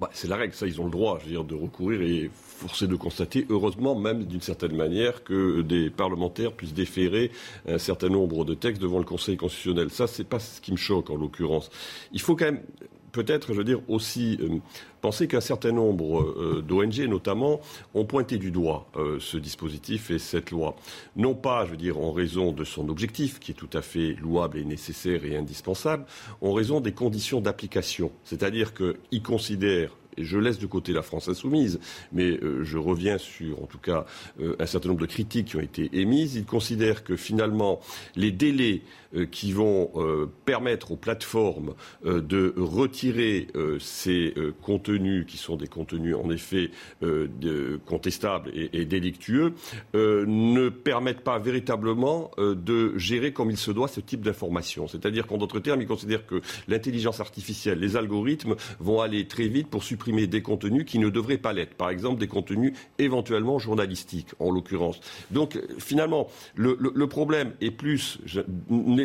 Bah, 0.00 0.10
c'est 0.12 0.26
la 0.26 0.34
règle, 0.34 0.52
ça, 0.54 0.66
ils 0.66 0.80
ont 0.80 0.86
le 0.86 0.90
droit, 0.90 1.18
je 1.20 1.26
veux 1.26 1.30
dire, 1.30 1.44
de 1.44 1.54
recourir 1.54 2.02
et 2.02 2.28
forcer 2.34 2.88
de 2.88 2.96
constater, 2.96 3.46
heureusement 3.48 3.94
même 3.94 4.24
d'une 4.24 4.40
certaine 4.40 4.74
manière, 4.74 5.22
que 5.22 5.62
des 5.62 5.88
parlementaires 5.88 6.52
puissent 6.52 6.74
déférer 6.74 7.30
un 7.68 7.78
certain 7.78 8.08
nombre 8.08 8.44
de 8.44 8.54
textes 8.54 8.82
devant 8.82 8.98
le 8.98 9.04
Conseil 9.04 9.36
constitutionnel. 9.36 9.90
Ça, 9.90 10.08
c'est 10.08 10.24
pas 10.24 10.40
ce 10.40 10.60
qui 10.60 10.72
me 10.72 10.76
choque 10.76 11.10
en 11.10 11.16
l'occurrence. 11.16 11.70
Il 12.12 12.20
faut 12.20 12.34
quand 12.34 12.46
même 12.46 12.62
peut-être, 13.14 13.52
je 13.52 13.58
veux 13.58 13.64
dire, 13.64 13.80
aussi 13.88 14.36
euh, 14.42 14.58
penser 15.00 15.28
qu'un 15.28 15.40
certain 15.40 15.70
nombre 15.72 16.20
euh, 16.20 16.62
d'ONG, 16.66 16.98
notamment, 17.08 17.60
ont 17.94 18.04
pointé 18.04 18.38
du 18.38 18.50
doigt 18.50 18.88
euh, 18.96 19.18
ce 19.20 19.38
dispositif 19.38 20.10
et 20.10 20.18
cette 20.18 20.50
loi. 20.50 20.76
Non 21.16 21.34
pas, 21.34 21.64
je 21.64 21.70
veux 21.70 21.76
dire, 21.76 21.98
en 21.98 22.12
raison 22.12 22.52
de 22.52 22.64
son 22.64 22.88
objectif, 22.88 23.38
qui 23.38 23.52
est 23.52 23.54
tout 23.54 23.70
à 23.72 23.82
fait 23.82 24.16
louable 24.20 24.58
et 24.58 24.64
nécessaire 24.64 25.24
et 25.24 25.36
indispensable, 25.36 26.04
en 26.40 26.52
raison 26.52 26.80
des 26.80 26.92
conditions 26.92 27.40
d'application. 27.40 28.10
C'est-à-dire 28.24 28.74
qu'ils 28.74 29.22
considèrent 29.22 29.96
et 30.16 30.22
je 30.22 30.38
laisse 30.38 30.60
de 30.60 30.66
côté 30.66 30.92
la 30.92 31.02
France 31.02 31.28
insoumise, 31.28 31.80
mais 32.12 32.38
je 32.62 32.78
reviens 32.78 33.18
sur, 33.18 33.60
en 33.60 33.66
tout 33.66 33.80
cas, 33.80 34.06
un 34.60 34.64
certain 34.64 34.90
nombre 34.90 35.00
de 35.00 35.06
critiques 35.06 35.48
qui 35.48 35.56
ont 35.56 35.60
été 35.60 35.90
émises. 35.92 36.36
Ils 36.36 36.44
considèrent 36.44 37.02
que 37.02 37.16
finalement, 37.16 37.80
les 38.14 38.30
délais 38.30 38.82
qui 39.30 39.52
vont 39.52 39.90
permettre 40.44 40.92
aux 40.92 40.96
plateformes 40.96 41.74
de 42.04 42.54
retirer 42.56 43.48
ces 43.80 44.34
contenus 44.62 45.26
qui 45.26 45.36
sont 45.36 45.56
des 45.56 45.66
contenus 45.66 46.16
en 46.16 46.30
effet 46.30 46.70
contestables 47.86 48.50
et, 48.54 48.84
délictueux 48.84 49.54
ne 49.94 50.68
permettent 50.68 51.22
pas 51.22 51.38
véritablement 51.38 52.30
de 52.38 52.96
gérer 52.98 53.32
comme 53.32 53.50
il 53.50 53.56
se 53.56 53.70
doit 53.70 53.88
ce 53.88 54.00
type 54.00 54.22
d'information. 54.22 54.86
C'est-à-dire 54.88 55.26
qu'en 55.26 55.38
d'autres 55.38 55.60
termes, 55.60 55.80
ils 55.82 55.86
considèrent 55.86 56.26
que 56.26 56.40
l'intelligence 56.68 57.20
artificielle, 57.20 57.78
les 57.78 57.96
algorithmes 57.96 58.56
vont 58.80 59.00
aller 59.00 59.26
très 59.26 59.48
vite 59.48 59.68
pour 59.68 59.84
supprimer 59.84 60.26
des 60.26 60.42
contenus 60.42 60.84
qui 60.84 60.98
ne 60.98 61.08
devraient 61.08 61.38
pas 61.38 61.52
l'être. 61.52 61.74
Par 61.74 61.90
exemple, 61.90 62.20
des 62.20 62.28
contenus 62.28 62.72
éventuellement 62.98 63.58
journalistiques, 63.58 64.28
en 64.38 64.50
l'occurrence. 64.50 65.00
Donc, 65.30 65.58
finalement, 65.78 66.28
le, 66.54 67.06
problème 67.06 67.52
est 67.60 67.70
plus, 67.70 68.18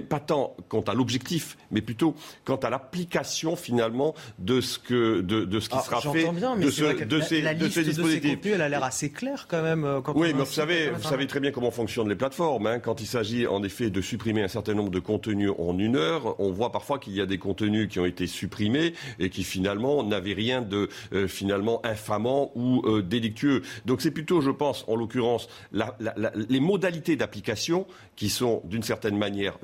pas 0.01 0.19
tant 0.19 0.55
quant 0.67 0.81
à 0.81 0.93
l'objectif, 0.93 1.57
mais 1.71 1.81
plutôt 1.81 2.15
quant 2.43 2.57
à 2.57 2.69
l'application, 2.69 3.55
finalement, 3.55 4.13
de 4.37 4.61
ce, 4.61 4.79
que, 4.79 5.21
de, 5.21 5.59
ce 5.59 5.69
qui 5.69 5.77
sera 5.79 6.01
fait 6.01 6.29
bien, 6.31 6.55
mais 6.55 6.65
de, 6.65 6.71
ce, 6.71 7.03
de, 7.03 7.21
ces, 7.21 7.41
la, 7.41 7.53
de 7.53 7.69
ces 7.69 7.83
dispositifs. 7.83 8.35
contenus, 8.35 8.55
elle 8.55 8.61
a 8.61 8.69
l'air 8.69 8.83
assez 8.83 9.11
claire 9.11 9.47
quand 9.49 9.61
même. 9.61 9.83
Euh, 9.83 10.01
quand 10.01 10.13
oui, 10.15 10.33
mais 10.33 10.43
vous 10.43 10.51
savez, 10.51 10.89
vous 10.89 11.07
savez 11.07 11.27
très 11.27 11.39
bien 11.39 11.51
comment 11.51 11.71
fonctionnent 11.71 12.09
les 12.09 12.15
plateformes. 12.15 12.67
Hein, 12.67 12.79
quand 12.79 13.01
il 13.01 13.07
s'agit 13.07 13.47
en 13.47 13.63
effet 13.63 13.89
de 13.89 14.01
supprimer 14.01 14.43
un 14.43 14.47
certain 14.47 14.73
nombre 14.73 14.91
de 14.91 14.99
contenus 14.99 15.51
en 15.57 15.77
une 15.77 15.95
heure, 15.95 16.39
on 16.39 16.51
voit 16.51 16.71
parfois 16.71 16.99
qu'il 16.99 17.13
y 17.13 17.21
a 17.21 17.25
des 17.25 17.37
contenus 17.37 17.89
qui 17.89 17.99
ont 17.99 18.05
été 18.05 18.27
supprimés 18.27 18.93
et 19.19 19.29
qui 19.29 19.43
finalement 19.43 20.03
n'avaient 20.03 20.33
rien 20.33 20.61
de 20.61 20.89
euh, 21.13 21.27
finalement 21.27 21.85
infamant 21.85 22.51
ou 22.55 22.83
euh, 22.85 23.01
délictueux. 23.01 23.61
Donc 23.85 24.01
c'est 24.01 24.11
plutôt, 24.11 24.41
je 24.41 24.51
pense, 24.51 24.85
en 24.87 24.95
l'occurrence, 24.95 25.47
les 26.49 26.59
modalités 26.59 27.15
d'application 27.15 27.85
qui 28.15 28.29
sont 28.29 28.61
d'une 28.65 28.83
certaine 28.83 29.17
manière 29.17 29.57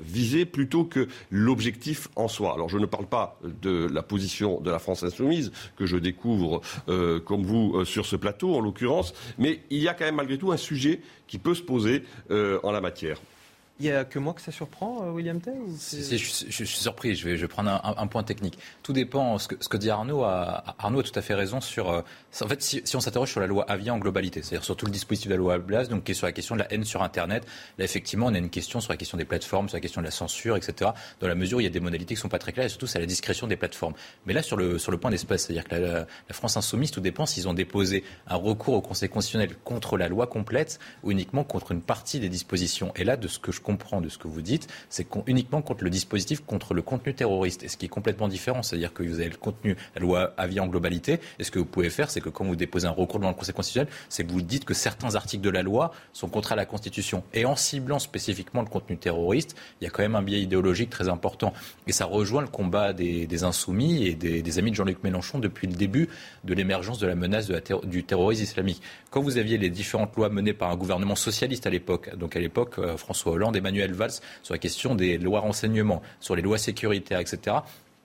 plutôt 0.44 0.84
que 0.84 1.08
l'objectif 1.30 2.08
en 2.16 2.28
soi. 2.28 2.54
Alors 2.54 2.68
je 2.68 2.78
ne 2.78 2.86
parle 2.86 3.06
pas 3.06 3.38
de 3.62 3.88
la 3.92 4.02
position 4.02 4.60
de 4.60 4.70
la 4.70 4.78
France 4.78 5.02
insoumise 5.02 5.52
que 5.76 5.86
je 5.86 5.96
découvre 5.96 6.60
euh, 6.88 7.20
comme 7.20 7.44
vous 7.44 7.84
sur 7.84 8.06
ce 8.06 8.16
plateau 8.16 8.54
en 8.54 8.60
l'occurrence, 8.60 9.14
mais 9.38 9.60
il 9.70 9.78
y 9.78 9.88
a 9.88 9.94
quand 9.94 10.04
même 10.04 10.16
malgré 10.16 10.38
tout 10.38 10.52
un 10.52 10.56
sujet 10.56 11.00
qui 11.26 11.38
peut 11.38 11.54
se 11.54 11.62
poser 11.62 12.02
en 12.30 12.70
la 12.70 12.80
matière. 12.80 13.20
Il 13.78 13.84
n'y 13.84 13.92
a 13.92 14.06
que 14.06 14.18
moi 14.18 14.32
que 14.32 14.40
ça 14.40 14.52
surprend, 14.52 15.02
euh, 15.02 15.10
William 15.10 15.38
Tay 15.38 15.52
je, 15.90 16.16
suis 16.16 16.66
surpris. 16.66 17.14
Je 17.14 17.28
vais, 17.28 17.36
je 17.36 17.42
vais 17.42 17.48
prendre 17.48 17.70
un, 17.70 18.06
point 18.06 18.22
technique. 18.22 18.58
Tout 18.82 18.94
dépend. 18.94 19.36
Ce 19.36 19.48
que, 19.48 19.56
ce 19.60 19.68
que 19.68 19.76
dit 19.76 19.90
Arnaud 19.90 20.24
a, 20.24 20.64
Arnaud 20.78 21.00
a 21.00 21.02
tout 21.02 21.18
à 21.18 21.20
fait 21.20 21.34
raison 21.34 21.60
sur. 21.60 21.90
Euh, 21.90 22.00
en 22.40 22.48
fait, 22.48 22.62
si, 22.62 22.82
on 22.94 23.00
s'interroge 23.00 23.30
sur 23.30 23.40
la 23.40 23.46
loi 23.46 23.66
Avia 23.68 23.92
en 23.92 23.98
globalité, 23.98 24.40
c'est-à-dire 24.40 24.64
sur 24.64 24.76
tout 24.76 24.86
le 24.86 24.92
dispositif 24.92 25.28
de 25.28 25.34
la 25.34 25.38
loi 25.38 25.58
Blas, 25.58 25.88
donc 25.88 26.04
qui 26.04 26.12
est 26.12 26.14
sur 26.14 26.26
la 26.26 26.32
question 26.32 26.54
de 26.54 26.60
la 26.60 26.72
haine 26.72 26.84
sur 26.84 27.02
Internet, 27.02 27.46
là 27.76 27.84
effectivement, 27.84 28.26
on 28.26 28.34
a 28.34 28.38
une 28.38 28.48
question 28.48 28.80
sur 28.80 28.92
la 28.92 28.96
question 28.96 29.18
des 29.18 29.26
plateformes, 29.26 29.68
sur 29.68 29.76
la 29.76 29.82
question 29.82 30.00
de 30.00 30.06
la 30.06 30.10
censure, 30.10 30.56
etc. 30.56 30.92
Dans 31.20 31.28
la 31.28 31.34
mesure 31.34 31.58
où 31.58 31.60
il 31.60 31.64
y 31.64 31.68
a 31.68 31.70
des 31.70 31.80
modalités 31.80 32.14
qui 32.14 32.18
ne 32.18 32.22
sont 32.22 32.28
pas 32.30 32.38
très 32.38 32.52
claires 32.52 32.66
et 32.66 32.70
surtout 32.70 32.86
c'est 32.86 32.96
à 32.96 33.02
la 33.02 33.06
discrétion 33.06 33.46
des 33.46 33.56
plateformes. 33.56 33.94
Mais 34.24 34.32
là, 34.32 34.42
sur 34.42 34.56
le, 34.56 34.78
sur 34.78 34.90
le 34.90 34.96
point 34.96 35.10
d'espace, 35.10 35.44
c'est-à-dire 35.44 35.64
que 35.64 35.74
la, 35.74 35.80
la, 36.00 36.06
France 36.30 36.56
insoumise, 36.56 36.92
tout 36.92 37.00
dépend 37.00 37.26
s'ils 37.26 37.46
ont 37.46 37.54
déposé 37.54 38.04
un 38.26 38.36
recours 38.36 38.74
au 38.74 38.80
Conseil 38.80 39.10
constitutionnel 39.10 39.54
contre 39.64 39.98
la 39.98 40.08
loi 40.08 40.26
complète 40.26 40.78
ou 41.02 41.10
uniquement 41.10 41.44
contre 41.44 41.72
une 41.72 41.82
partie 41.82 42.20
des 42.20 42.30
dispositions. 42.30 42.92
Et 42.96 43.04
là, 43.04 43.18
de 43.18 43.28
ce 43.28 43.38
que 43.38 43.52
je 43.52 43.60
comprends, 43.66 44.00
de 44.00 44.08
ce 44.08 44.16
que 44.16 44.28
vous 44.28 44.42
dites, 44.42 44.68
c'est 44.90 45.08
uniquement 45.26 45.60
contre 45.60 45.82
le 45.82 45.90
dispositif, 45.90 46.44
contre 46.46 46.72
le 46.72 46.82
contenu 46.82 47.14
terroriste. 47.14 47.64
Et 47.64 47.68
ce 47.68 47.76
qui 47.76 47.86
est 47.86 47.88
complètement 47.88 48.28
différent, 48.28 48.62
c'est-à-dire 48.62 48.92
que 48.92 49.02
vous 49.02 49.18
avez 49.18 49.28
le 49.28 49.36
contenu, 49.36 49.76
la 49.96 50.00
loi 50.00 50.34
avis 50.36 50.60
en 50.60 50.68
globalité. 50.68 51.18
Et 51.40 51.44
ce 51.44 51.50
que 51.50 51.58
vous 51.58 51.64
pouvez 51.64 51.90
faire, 51.90 52.08
c'est 52.08 52.20
que 52.20 52.28
quand 52.28 52.44
vous 52.44 52.54
déposez 52.54 52.86
un 52.86 52.92
recours 52.92 53.18
devant 53.18 53.30
le 53.30 53.36
Conseil 53.36 53.54
constitutionnel, 53.54 53.92
c'est 54.08 54.24
que 54.24 54.30
vous 54.30 54.42
dites 54.42 54.64
que 54.64 54.72
certains 54.72 55.16
articles 55.16 55.42
de 55.42 55.50
la 55.50 55.64
loi 55.64 55.90
sont 56.12 56.28
contraires 56.28 56.52
à 56.52 56.62
la 56.62 56.64
Constitution. 56.64 57.24
Et 57.34 57.44
en 57.44 57.56
ciblant 57.56 57.98
spécifiquement 57.98 58.62
le 58.62 58.68
contenu 58.68 58.96
terroriste, 58.96 59.56
il 59.80 59.84
y 59.84 59.86
a 59.88 59.90
quand 59.90 60.02
même 60.02 60.14
un 60.14 60.22
biais 60.22 60.40
idéologique 60.40 60.90
très 60.90 61.08
important. 61.08 61.52
Et 61.88 61.92
ça 61.92 62.04
rejoint 62.04 62.42
le 62.42 62.48
combat 62.48 62.92
des, 62.92 63.42
insoumis 63.42 64.06
et 64.06 64.14
des, 64.14 64.58
amis 64.58 64.70
de 64.70 64.76
Jean-Luc 64.76 65.02
Mélenchon 65.02 65.40
depuis 65.40 65.66
le 65.66 65.74
début 65.74 66.08
de 66.44 66.54
l'émergence 66.54 67.00
de 67.00 67.06
la 67.08 67.16
menace 67.16 67.50
du 67.84 68.04
terrorisme 68.04 68.44
islamique. 68.44 68.80
Quand 69.10 69.22
vous 69.22 69.38
aviez 69.38 69.58
les 69.58 69.70
différentes 69.70 70.14
lois 70.16 70.28
menées 70.28 70.52
par 70.52 70.70
un 70.70 70.76
gouvernement 70.76 71.16
socialiste 71.16 71.66
à 71.66 71.70
l'époque, 71.70 72.14
donc 72.16 72.36
à 72.36 72.40
l'époque 72.40 72.78
euh, 72.78 72.96
François 72.96 73.32
Hollande, 73.32 73.55
Emmanuel 73.56 73.92
Valls, 73.92 74.20
sur 74.42 74.54
la 74.54 74.58
question 74.58 74.94
des 74.94 75.18
lois 75.18 75.40
renseignement, 75.40 76.02
sur 76.20 76.36
les 76.36 76.42
lois 76.42 76.58
sécuritaires, 76.58 77.20
etc. 77.20 77.56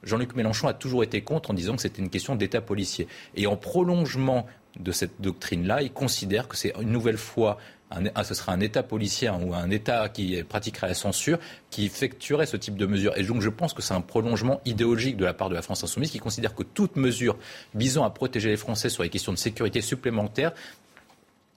Jean-Luc 0.04 0.36
Mélenchon 0.36 0.68
a 0.68 0.74
toujours 0.74 1.04
été 1.04 1.22
contre 1.22 1.52
en 1.52 1.54
disant 1.54 1.76
que 1.76 1.82
c'était 1.82 2.02
une 2.02 2.10
question 2.10 2.36
d'État 2.36 2.62
policier. 2.62 3.08
Et 3.36 3.48
en 3.48 3.56
prolongement 3.56 4.48
de 4.80 4.92
cette 4.92 5.22
doctrine-là, 5.22 5.82
il 5.82 5.92
considère 5.92 6.48
que 6.48 6.58
c'est 6.58 6.74
une 6.82 6.92
nouvelle 6.92 7.18
fois 7.18 7.58
un, 7.92 8.24
ce 8.24 8.34
sera 8.34 8.54
un 8.54 8.60
État 8.60 8.84
policier 8.84 9.30
ou 9.30 9.54
un 9.54 9.70
État 9.70 10.10
qui 10.10 10.42
pratiquerait 10.44 10.88
la 10.88 10.94
censure 10.94 11.40
qui 11.70 11.86
effectuerait 11.86 12.46
ce 12.46 12.58
type 12.58 12.78
de 12.78 12.86
mesures. 12.86 13.18
Et 13.18 13.24
donc 13.24 13.42
je 13.42 13.50
pense 13.50 13.74
que 13.74 13.82
c'est 13.82 13.94
un 13.94 14.02
prolongement 14.02 14.62
idéologique 14.66 15.18
de 15.18 15.26
la 15.26 15.34
part 15.34 15.50
de 15.50 15.56
la 15.56 15.62
France 15.62 15.84
insoumise 15.84 16.12
qui 16.12 16.20
considère 16.20 16.56
que 16.56 16.64
toute 16.64 16.96
mesure 16.96 17.38
visant 17.76 18.04
à 18.04 18.10
protéger 18.10 18.50
les 18.50 18.58
Français 18.58 18.90
sur 18.90 19.04
les 19.04 19.10
questions 19.10 19.34
de 19.34 19.38
sécurité 19.38 19.82
supplémentaires 19.82 20.54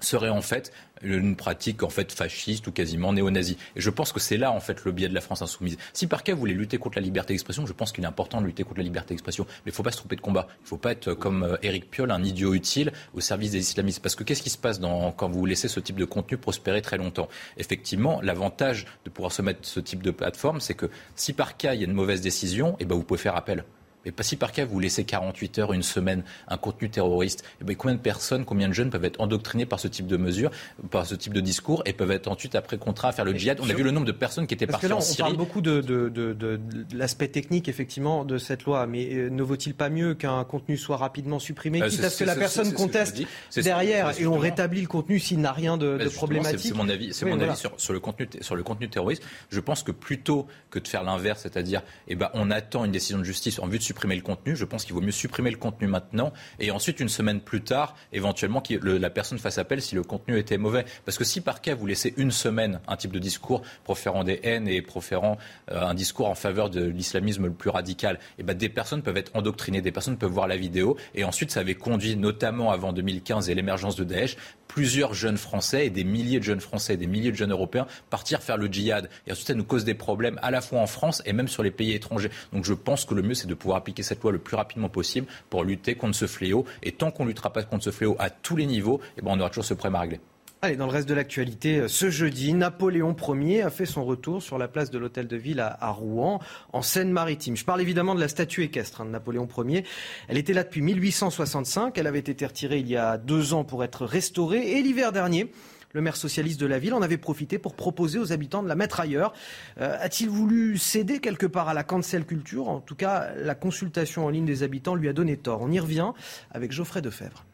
serait 0.01 0.29
en 0.29 0.43
fait 0.43 0.73
une 1.03 1.37
pratique 1.37 1.83
en 1.83 1.89
fait 1.89 2.13
fasciste 2.13 2.67
ou 2.67 2.73
quasiment 2.73 3.13
néo-nazie. 3.13 3.57
Et 3.77 3.81
je 3.81 3.91
pense 3.91 4.13
que 4.13 4.21
c'est 4.21 4.37
là 4.37 4.53
en 4.53 4.61
fait 4.61 4.85
le 4.85 4.93
biais 4.93 5.09
de 5.09 5.15
la 5.15 5.21
France 5.21 5.43
insoumise. 5.43 5.77
Si 5.93 6.07
par 6.07 6.23
cas 6.23 6.33
vous 6.35 6.41
voulez 6.41 6.55
lutter 6.55 6.79
contre 6.79 6.99
la 6.99 7.03
liberté 7.03 7.33
d'expression, 7.35 7.67
je 7.67 7.73
pense 7.73 7.93
qu'il 7.93 8.05
est 8.05 8.07
important 8.07 8.41
de 8.41 8.47
lutter 8.47 8.65
contre 8.65 8.79
la 8.79 8.85
liberté 8.85 9.15
d'expression, 9.15 9.45
mais 9.45 9.71
il 9.71 9.73
ne 9.73 9.75
faut 9.75 9.83
pas 9.83 9.93
se 9.93 9.99
tromper 9.99 10.17
de 10.17 10.21
combat. 10.21 10.47
Il 10.61 10.65
ne 10.65 10.69
faut 10.69 10.77
pas 10.77 10.93
être 10.93 11.15
comme 11.15 11.43
euh, 11.43 11.57
Éric 11.63 11.91
Piolle, 11.91 12.11
un 12.11 12.23
idiot 12.23 12.55
utile 12.55 12.93
au 13.13 13.21
service 13.21 13.53
des 13.53 13.61
islamistes. 13.61 14.01
Parce 14.01 14.15
que 14.15 14.25
qu'est-ce 14.25 14.43
qui 14.43 14.51
se 14.51 14.59
passe 14.59 14.81
quand 15.17 15.29
vous 15.29 15.47
laissez 15.47 15.69
ce 15.69 15.81
type 15.81 15.97
de 15.97 16.05
contenu 16.05 16.39
prospérer 16.39 16.83
très 16.83 16.97
longtemps? 16.97 17.29
Effectivement, 17.57 18.21
l'avantage 18.23 18.87
de 19.05 19.11
pouvoir 19.11 19.33
se 19.33 19.43
mettre 19.43 19.61
ce 19.63 19.81
type 19.81 20.03
de 20.03 20.11
plateforme, 20.11 20.61
c'est 20.61 20.75
que 20.75 20.91
si 21.15 21.33
par 21.33 21.57
cas 21.57 21.75
il 21.75 21.81
y 21.81 21.85
a 21.85 21.87
une 21.87 21.93
mauvaise 21.93 22.21
décision, 22.21 22.77
eh 22.81 22.85
ben 22.85 22.95
vous 22.95 23.05
pouvez 23.05 23.19
faire 23.19 23.37
appel. 23.37 23.65
Mais 24.05 24.13
pas 24.13 24.23
si 24.23 24.37
par 24.37 24.53
cas 24.53 24.65
vous 24.65 24.79
laissez 24.81 25.05
48 25.05 25.59
heures, 25.59 25.73
une 25.73 25.83
semaine, 25.83 26.23
un 26.49 26.57
contenu 26.57 26.91
terroriste, 26.91 27.45
eh 27.61 27.65
bien, 27.65 27.75
combien 27.75 27.97
de 27.97 28.01
personnes, 28.01 28.45
combien 28.45 28.69
de 28.69 28.73
jeunes 28.73 28.91
peuvent 28.91 29.05
être 29.05 29.21
endoctrinés 29.21 29.67
par 29.67 29.81
ce 29.81 29.89
type 29.89 30.07
de 30.07 30.17
mesures, 30.17 30.51
par 30.91 31.07
ce 31.07 31.15
type 31.15 31.33
de 31.33 31.41
discours 31.41 31.83
et 31.87 31.93
peuvent 31.93 32.11
être 32.11 32.29
ensuite 32.29 32.55
après 32.55 32.79
contrat 32.79 33.09
à 33.09 33.13
faire 33.13 33.25
le 33.25 33.35
djihad? 33.35 33.61
On 33.61 33.69
a 33.69 33.75
vu 33.75 33.83
le 33.83 33.91
nombre 33.91 34.07
de 34.07 34.13
personnes 34.13 34.47
qui 34.47 34.55
étaient 34.55 34.67
parties 34.67 34.93
en 34.93 35.01
Syrie. 35.01 35.23
On 35.23 35.25
parle 35.27 35.37
beaucoup 35.37 35.61
de, 35.61 35.81
de, 35.81 36.09
de, 36.09 36.61
l'aspect 36.93 37.29
technique 37.29 37.69
effectivement 37.69 38.25
de 38.25 38.39
cette 38.39 38.65
loi, 38.65 38.87
mais 38.87 39.13
euh, 39.15 39.31
ne 39.31 39.43
vaut-il 39.43 39.75
pas 39.75 39.89
mieux 39.89 40.15
qu'un 40.15 40.43
contenu 40.45 40.77
soit 40.77 40.97
rapidement 40.97 41.39
supprimé, 41.39 41.83
euh, 41.83 41.89
quitte 41.89 42.05
à 42.05 42.11
ce 42.11 42.19
que 42.19 42.25
la 42.25 42.37
personne 42.37 42.73
conteste 42.73 43.21
derrière 43.57 44.19
et 44.21 44.27
on 44.27 44.39
rétablit 44.39 44.83
le 44.83 44.87
contenu 44.87 45.19
s'il 45.19 45.41
n'a 45.41 45.53
rien 45.53 45.77
de, 45.77 46.09
problématique 46.15 46.61
C'est 46.61 46.75
mon 46.75 46.89
avis, 46.89 47.13
c'est 47.13 47.27
mon 47.27 47.41
avis 47.41 47.57
sur, 47.57 47.73
sur, 47.77 47.93
le 47.93 48.01
contenu, 48.01 48.29
sur 48.41 48.57
le 48.57 48.63
contenu 48.63 48.89
terroriste. 48.89 49.23
Je 49.51 49.61
pense 49.61 49.83
que 49.83 49.93
plutôt 49.93 50.47
que 50.71 50.79
de 50.79 50.89
faire 50.89 51.03
l'inverse, 51.03 51.43
c'est-à-dire 51.43 51.83
eh 52.09 52.15
ben, 52.15 52.31
on 52.35 52.51
attend 52.51 52.85
une 52.85 52.93
décision 52.93 53.19
de 53.19 53.25
justice 53.25 53.59
en 53.59 53.67
vue 53.67 53.79
de 53.79 53.83
supprimer 53.95 54.17
le 54.17 54.23
contenu. 54.23 54.57
Je 54.57 54.65
pense 54.65 54.85
qu'il 54.85 54.93
vaut 54.93 55.01
mieux 55.01 55.13
supprimer 55.13 55.53
le 55.53 55.57
contenu 55.57 55.87
maintenant 55.87 56.33
et 56.59 56.73
ensuite, 56.73 56.99
une 56.99 57.09
semaine 57.09 57.41
plus 57.41 57.63
tard, 57.63 57.95
éventuellement, 58.13 58.61
la 58.83 59.11
personne 59.11 59.39
fasse 59.39 59.59
appel 59.59 59.81
si 59.81 59.95
le 59.95 60.03
contenu 60.03 60.37
était 60.37 60.59
mauvais. 60.59 60.85
Parce 61.05 61.17
que 61.17 61.23
si 61.23 61.41
par 61.41 61.61
cas 61.61 61.77
vous 61.77 61.87
laissez 61.87 62.13
une 62.17 62.33
semaine 62.33 62.81
un 62.89 62.97
type 62.97 63.13
de 63.13 63.21
discours 63.21 63.63
proférant 63.85 64.25
des 64.25 64.41
haines 64.43 64.67
et 64.67 64.83
proférant 64.83 65.39
euh, 65.71 65.81
un 65.81 65.95
discours 65.95 66.29
en 66.29 66.35
faveur 66.35 66.71
de 66.71 66.85
l'islamisme 66.85 67.47
le 67.47 67.53
plus 67.53 67.71
radical, 67.71 68.19
eh 68.39 68.43
ben, 68.43 68.57
des 68.57 68.69
personnes 68.69 69.03
peuvent 69.03 69.17
être 69.17 69.31
endoctrinées, 69.35 69.81
des 69.81 69.93
personnes 69.93 70.19
peuvent 70.19 70.33
voir 70.33 70.49
la 70.49 70.57
vidéo 70.57 70.97
et 71.15 71.23
ensuite 71.23 71.53
ça 71.53 71.61
avait 71.61 71.77
conduit, 71.77 72.17
notamment 72.17 72.73
avant 72.73 72.93
2015 72.93 73.49
et 73.49 73.55
l'émergence 73.55 73.95
de 73.95 74.03
Daesh, 74.03 74.37
plusieurs 74.69 75.15
jeunes 75.15 75.37
Français 75.37 75.87
et 75.87 75.91
des 75.91 76.05
milliers 76.05 76.39
de 76.39 76.45
jeunes 76.45 76.61
Français 76.61 76.95
et 76.95 76.97
des 76.97 77.07
milliers 77.07 77.31
de 77.31 77.37
jeunes 77.37 77.53
Européens 77.53 77.87
partir 78.11 78.43
faire 78.43 78.57
le 78.57 78.67
djihad. 78.67 79.09
Et 79.27 79.33
ensuite, 79.33 79.47
ça 79.47 79.55
nous 79.55 79.65
cause 79.65 79.85
des 79.85 79.95
problèmes 79.95 80.39
à 80.43 80.51
la 80.51 80.61
fois 80.61 80.81
en 80.81 80.87
France 80.87 81.23
et 81.27 81.33
même 81.33 81.49
sur 81.49 81.63
les 81.63 81.71
pays 81.71 81.93
étrangers. 81.93 82.31
Donc 82.53 82.65
je 82.65 82.75
pense 82.75 83.05
que 83.05 83.15
le 83.15 83.23
mieux, 83.23 83.35
c'est 83.35 83.47
de 83.47 83.55
pouvoir 83.55 83.79
appliquer 83.79 84.03
cette 84.03 84.23
loi 84.23 84.33
le 84.33 84.39
plus 84.39 84.57
rapidement 84.57 84.89
possible 84.89 85.27
pour 85.51 85.65
lutter 85.65 85.95
contre 85.95 86.17
ce 86.17 86.27
fléau. 86.27 86.65
Et 86.83 86.93
tant 86.93 87.11
qu'on 87.11 87.25
ne 87.25 87.29
luttera 87.29 87.53
pas 87.53 87.63
contre 87.63 87.85
ce 87.85 87.91
fléau 87.91 88.17
à 88.19 88.31
tous 88.31 88.57
les 88.57 88.67
niveaux, 88.67 89.01
eh 89.17 89.23
ben, 89.23 89.33
on 89.33 89.41
aura 89.41 89.49
toujours 89.49 89.65
ce 89.65 89.75
problème 89.75 89.97
à 89.97 90.01
régler. 90.01 90.21
Allez, 90.65 90.77
dans 90.77 90.87
le 90.87 90.93
reste 90.93 91.11
de 91.11 91.13
l'actualité, 91.13 91.81
euh, 91.81 91.89
ce 91.89 92.09
jeudi, 92.09 92.55
Napoléon 92.55 93.15
Ier 93.35 93.61
a 93.61 93.69
fait 93.69 93.85
son 93.85 94.03
retour 94.03 94.43
sur 94.43 94.57
la 94.57 94.67
place 94.67 94.91
de 94.91 94.97
l'Hôtel 94.97 95.27
de 95.27 95.37
Ville 95.37 95.61
à, 95.61 95.91
Rouen, 95.91 96.41
en 96.73 96.81
Seine-Maritime. 96.81 97.55
Je 97.55 97.67
parle 97.67 97.83
évidemment 97.83 98.15
de 98.15 98.21
la 98.21 98.29
statue 98.29 98.63
équestre 98.63 99.03
hein, 99.03 99.05
de 99.05 99.11
Napoléon 99.11 99.47
Ier. 99.59 99.85
Elle 100.27 100.39
était 100.39 100.55
là 100.55 100.65
depuis 100.65 100.81
1865. 100.81 101.99
Elle 101.99 102.07
avait 102.07 102.21
été 102.21 102.47
retirée 102.47 102.79
il 102.79 102.89
y 102.89 102.97
a 102.97 103.19
deux 103.19 103.53
ans 103.53 103.63
pour 103.63 103.85
être 103.85 104.07
restaurée. 104.07 104.79
Et 104.79 104.81
l'hiver 104.83 105.13
dernier, 105.13 105.53
le 105.93 106.01
maire 106.01 106.17
socialiste 106.17 106.59
de 106.59 106.65
la 106.65 106.79
ville 106.79 106.95
en 106.95 107.03
avait 107.03 107.19
profité 107.19 107.59
pour 107.59 107.75
proposer 107.75 108.19
aux 108.19 108.33
habitants 108.33 108.63
de 108.63 108.69
la 108.69 108.75
mettre 108.75 109.01
ailleurs. 109.01 109.35
Euh, 109.83 109.99
a-t-il 110.01 110.31
voulu 110.31 110.79
céder 110.79 111.19
quelque 111.19 111.45
part 111.45 111.69
à 111.69 111.75
la 111.75 111.85
cancel 111.85 112.25
culture? 112.25 112.71
En 112.71 112.81
tout 112.81 112.97
cas, 112.97 113.35
la 113.37 113.55
consultation 113.55 114.25
en 114.25 114.31
ligne 114.31 114.47
des 114.47 114.63
habitants 114.63 114.95
lui 114.95 115.11
a 115.11 115.13
donné 115.13 115.37
tort. 115.37 115.61
On 115.61 115.71
y 115.71 115.79
revient 115.79 116.13
avec 116.53 116.73
Geoffrey 116.73 117.03
Defebvre. 117.03 117.45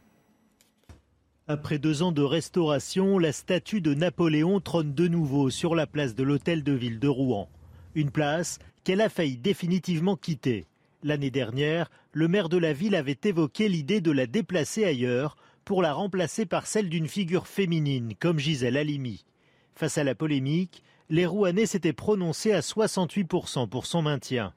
Après 1.53 1.81
deux 1.81 2.05
ans 2.05 2.13
de 2.13 2.23
restauration, 2.23 3.19
la 3.19 3.33
statue 3.33 3.81
de 3.81 3.93
Napoléon 3.93 4.61
trône 4.61 4.95
de 4.95 5.09
nouveau 5.09 5.51
sur 5.51 5.75
la 5.75 5.89
place 5.89 6.15
de 6.15 6.23
l'hôtel 6.23 6.63
de 6.63 6.71
ville 6.71 7.01
de 7.01 7.09
Rouen. 7.09 7.49
Une 7.97 8.13
place 8.13 8.61
qu'elle 8.85 9.01
a 9.01 9.09
failli 9.09 9.37
définitivement 9.37 10.15
quitter. 10.15 10.67
L'année 11.03 11.33
dernière, 11.33 11.91
le 12.13 12.29
maire 12.29 12.51
de 12.51 12.57
la 12.57 12.73
ville 12.73 12.95
avait 12.95 13.19
évoqué 13.25 13.69
l'idée 13.69 14.01
de 14.01 14.13
la 14.13 14.29
déplacer 14.29 14.85
ailleurs 14.85 15.37
pour 15.65 15.83
la 15.83 15.93
remplacer 15.93 16.47
par 16.47 16.69
celle 16.69 16.89
d'une 16.89 17.09
figure 17.09 17.49
féminine 17.49 18.15
comme 18.21 18.39
Gisèle 18.39 18.77
Halimi. 18.77 19.25
Face 19.75 19.99
à 19.99 20.05
la 20.05 20.15
polémique, 20.15 20.85
les 21.09 21.27
Rouennais 21.27 21.67
s'étaient 21.67 21.93
prononcés 21.93 22.53
à 22.53 22.61
68% 22.61 23.69
pour 23.69 23.87
son 23.87 24.03
maintien. 24.03 24.55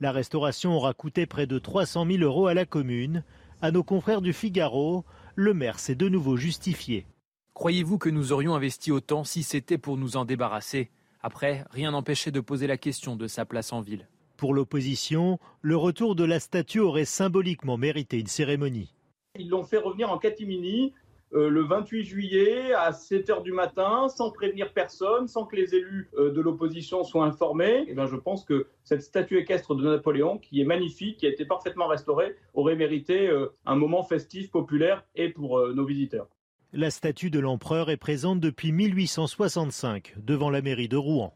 La 0.00 0.10
restauration 0.10 0.72
aura 0.72 0.94
coûté 0.94 1.26
près 1.26 1.46
de 1.46 1.58
300 1.58 2.06
000 2.10 2.22
euros 2.22 2.46
à 2.46 2.54
la 2.54 2.64
commune. 2.64 3.24
À 3.60 3.70
nos 3.72 3.84
confrères 3.84 4.22
du 4.22 4.32
Figaro, 4.32 5.04
le 5.34 5.54
maire 5.54 5.78
s'est 5.78 5.94
de 5.94 6.08
nouveau 6.08 6.36
justifié. 6.36 7.06
Croyez-vous 7.54 7.98
que 7.98 8.08
nous 8.08 8.32
aurions 8.32 8.54
investi 8.54 8.90
autant 8.90 9.24
si 9.24 9.42
c'était 9.42 9.78
pour 9.78 9.96
nous 9.96 10.16
en 10.16 10.24
débarrasser 10.24 10.90
Après, 11.22 11.64
rien 11.70 11.90
n'empêchait 11.90 12.30
de 12.30 12.40
poser 12.40 12.66
la 12.66 12.76
question 12.76 13.16
de 13.16 13.26
sa 13.26 13.44
place 13.44 13.72
en 13.72 13.80
ville. 13.80 14.08
Pour 14.36 14.54
l'opposition, 14.54 15.38
le 15.60 15.76
retour 15.76 16.14
de 16.14 16.24
la 16.24 16.40
statue 16.40 16.80
aurait 16.80 17.04
symboliquement 17.04 17.76
mérité 17.76 18.18
une 18.18 18.26
cérémonie. 18.26 18.94
Ils 19.38 19.48
l'ont 19.48 19.64
fait 19.64 19.76
revenir 19.76 20.10
en 20.10 20.18
catimini 20.18 20.94
euh, 21.32 21.48
le 21.48 21.62
28 21.62 22.02
juillet 22.02 22.72
à 22.72 22.92
7 22.92 23.28
h 23.28 23.42
du 23.42 23.52
matin, 23.52 24.08
sans 24.08 24.30
prévenir 24.30 24.72
personne, 24.72 25.28
sans 25.28 25.44
que 25.44 25.54
les 25.54 25.74
élus 25.74 26.10
euh, 26.18 26.32
de 26.32 26.40
l'opposition 26.40 27.04
soient 27.04 27.24
informés. 27.24 27.84
Eh 27.86 27.94
je 27.94 28.16
pense 28.16 28.44
que 28.44 28.66
cette 28.82 29.02
statue 29.02 29.38
équestre 29.38 29.74
de 29.74 29.88
Napoléon, 29.88 30.38
qui 30.38 30.60
est 30.60 30.64
magnifique, 30.64 31.18
qui 31.18 31.26
a 31.26 31.30
été 31.30 31.44
parfaitement 31.44 31.86
restaurée, 31.86 32.34
aurait 32.54 32.74
mérité 32.74 33.28
euh, 33.28 33.46
un 33.64 33.76
moment 33.76 34.02
festif, 34.02 34.50
populaire 34.50 35.04
et 35.14 35.28
pour 35.28 35.60
nos 35.74 35.84
visiteurs. 35.84 36.26
La 36.72 36.90
statue 36.90 37.30
de 37.30 37.38
l'empereur 37.38 37.90
est 37.90 37.96
présente 37.96 38.40
depuis 38.40 38.72
1865 38.72 40.14
devant 40.18 40.50
la 40.50 40.62
mairie 40.62 40.88
de 40.88 40.96
Rouen. 40.96 41.34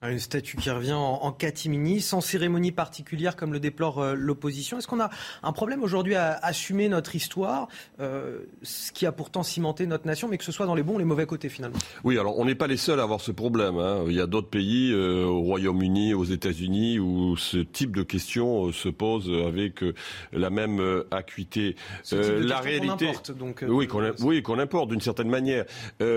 Ah, 0.00 0.12
une 0.12 0.20
statue 0.20 0.56
qui 0.56 0.70
revient 0.70 0.92
en, 0.92 1.32
catimini, 1.32 2.00
sans 2.00 2.20
cérémonie 2.20 2.70
particulière 2.70 3.34
comme 3.34 3.52
le 3.52 3.58
déplore 3.58 3.98
euh, 3.98 4.14
l'opposition. 4.14 4.78
Est-ce 4.78 4.86
qu'on 4.86 5.00
a 5.00 5.10
un 5.42 5.50
problème 5.50 5.82
aujourd'hui 5.82 6.14
à 6.14 6.38
assumer 6.40 6.88
notre 6.88 7.16
histoire, 7.16 7.66
euh, 7.98 8.42
ce 8.62 8.92
qui 8.92 9.06
a 9.06 9.12
pourtant 9.12 9.42
cimenté 9.42 9.88
notre 9.88 10.06
nation, 10.06 10.28
mais 10.28 10.38
que 10.38 10.44
ce 10.44 10.52
soit 10.52 10.66
dans 10.66 10.76
les 10.76 10.84
bons 10.84 10.94
ou 10.94 10.98
les 10.98 11.04
mauvais 11.04 11.26
côtés 11.26 11.48
finalement? 11.48 11.78
Oui, 12.04 12.16
alors 12.16 12.38
on 12.38 12.44
n'est 12.44 12.54
pas 12.54 12.68
les 12.68 12.76
seuls 12.76 13.00
à 13.00 13.02
avoir 13.02 13.20
ce 13.20 13.32
problème. 13.32 13.76
Hein. 13.78 14.04
Il 14.06 14.12
y 14.12 14.20
a 14.20 14.28
d'autres 14.28 14.48
pays, 14.48 14.92
euh, 14.92 15.24
au 15.24 15.40
Royaume-Uni, 15.40 16.14
aux 16.14 16.22
États-Unis, 16.22 17.00
où 17.00 17.36
ce 17.36 17.58
type 17.58 17.96
de 17.96 18.04
questions 18.04 18.70
se 18.70 18.88
pose 18.88 19.28
avec 19.48 19.84
la 20.32 20.50
même 20.50 20.80
acuité. 21.10 21.74
la 22.12 22.60
réalité, 22.60 23.08
importe, 23.08 23.32
donc, 23.32 23.64
oui, 23.66 23.88
qu'on 23.88 24.12
oui, 24.20 24.44
qu'on 24.44 24.60
importe 24.60 24.90
d'une 24.90 25.00
certaine 25.00 25.28
manière. 25.28 25.64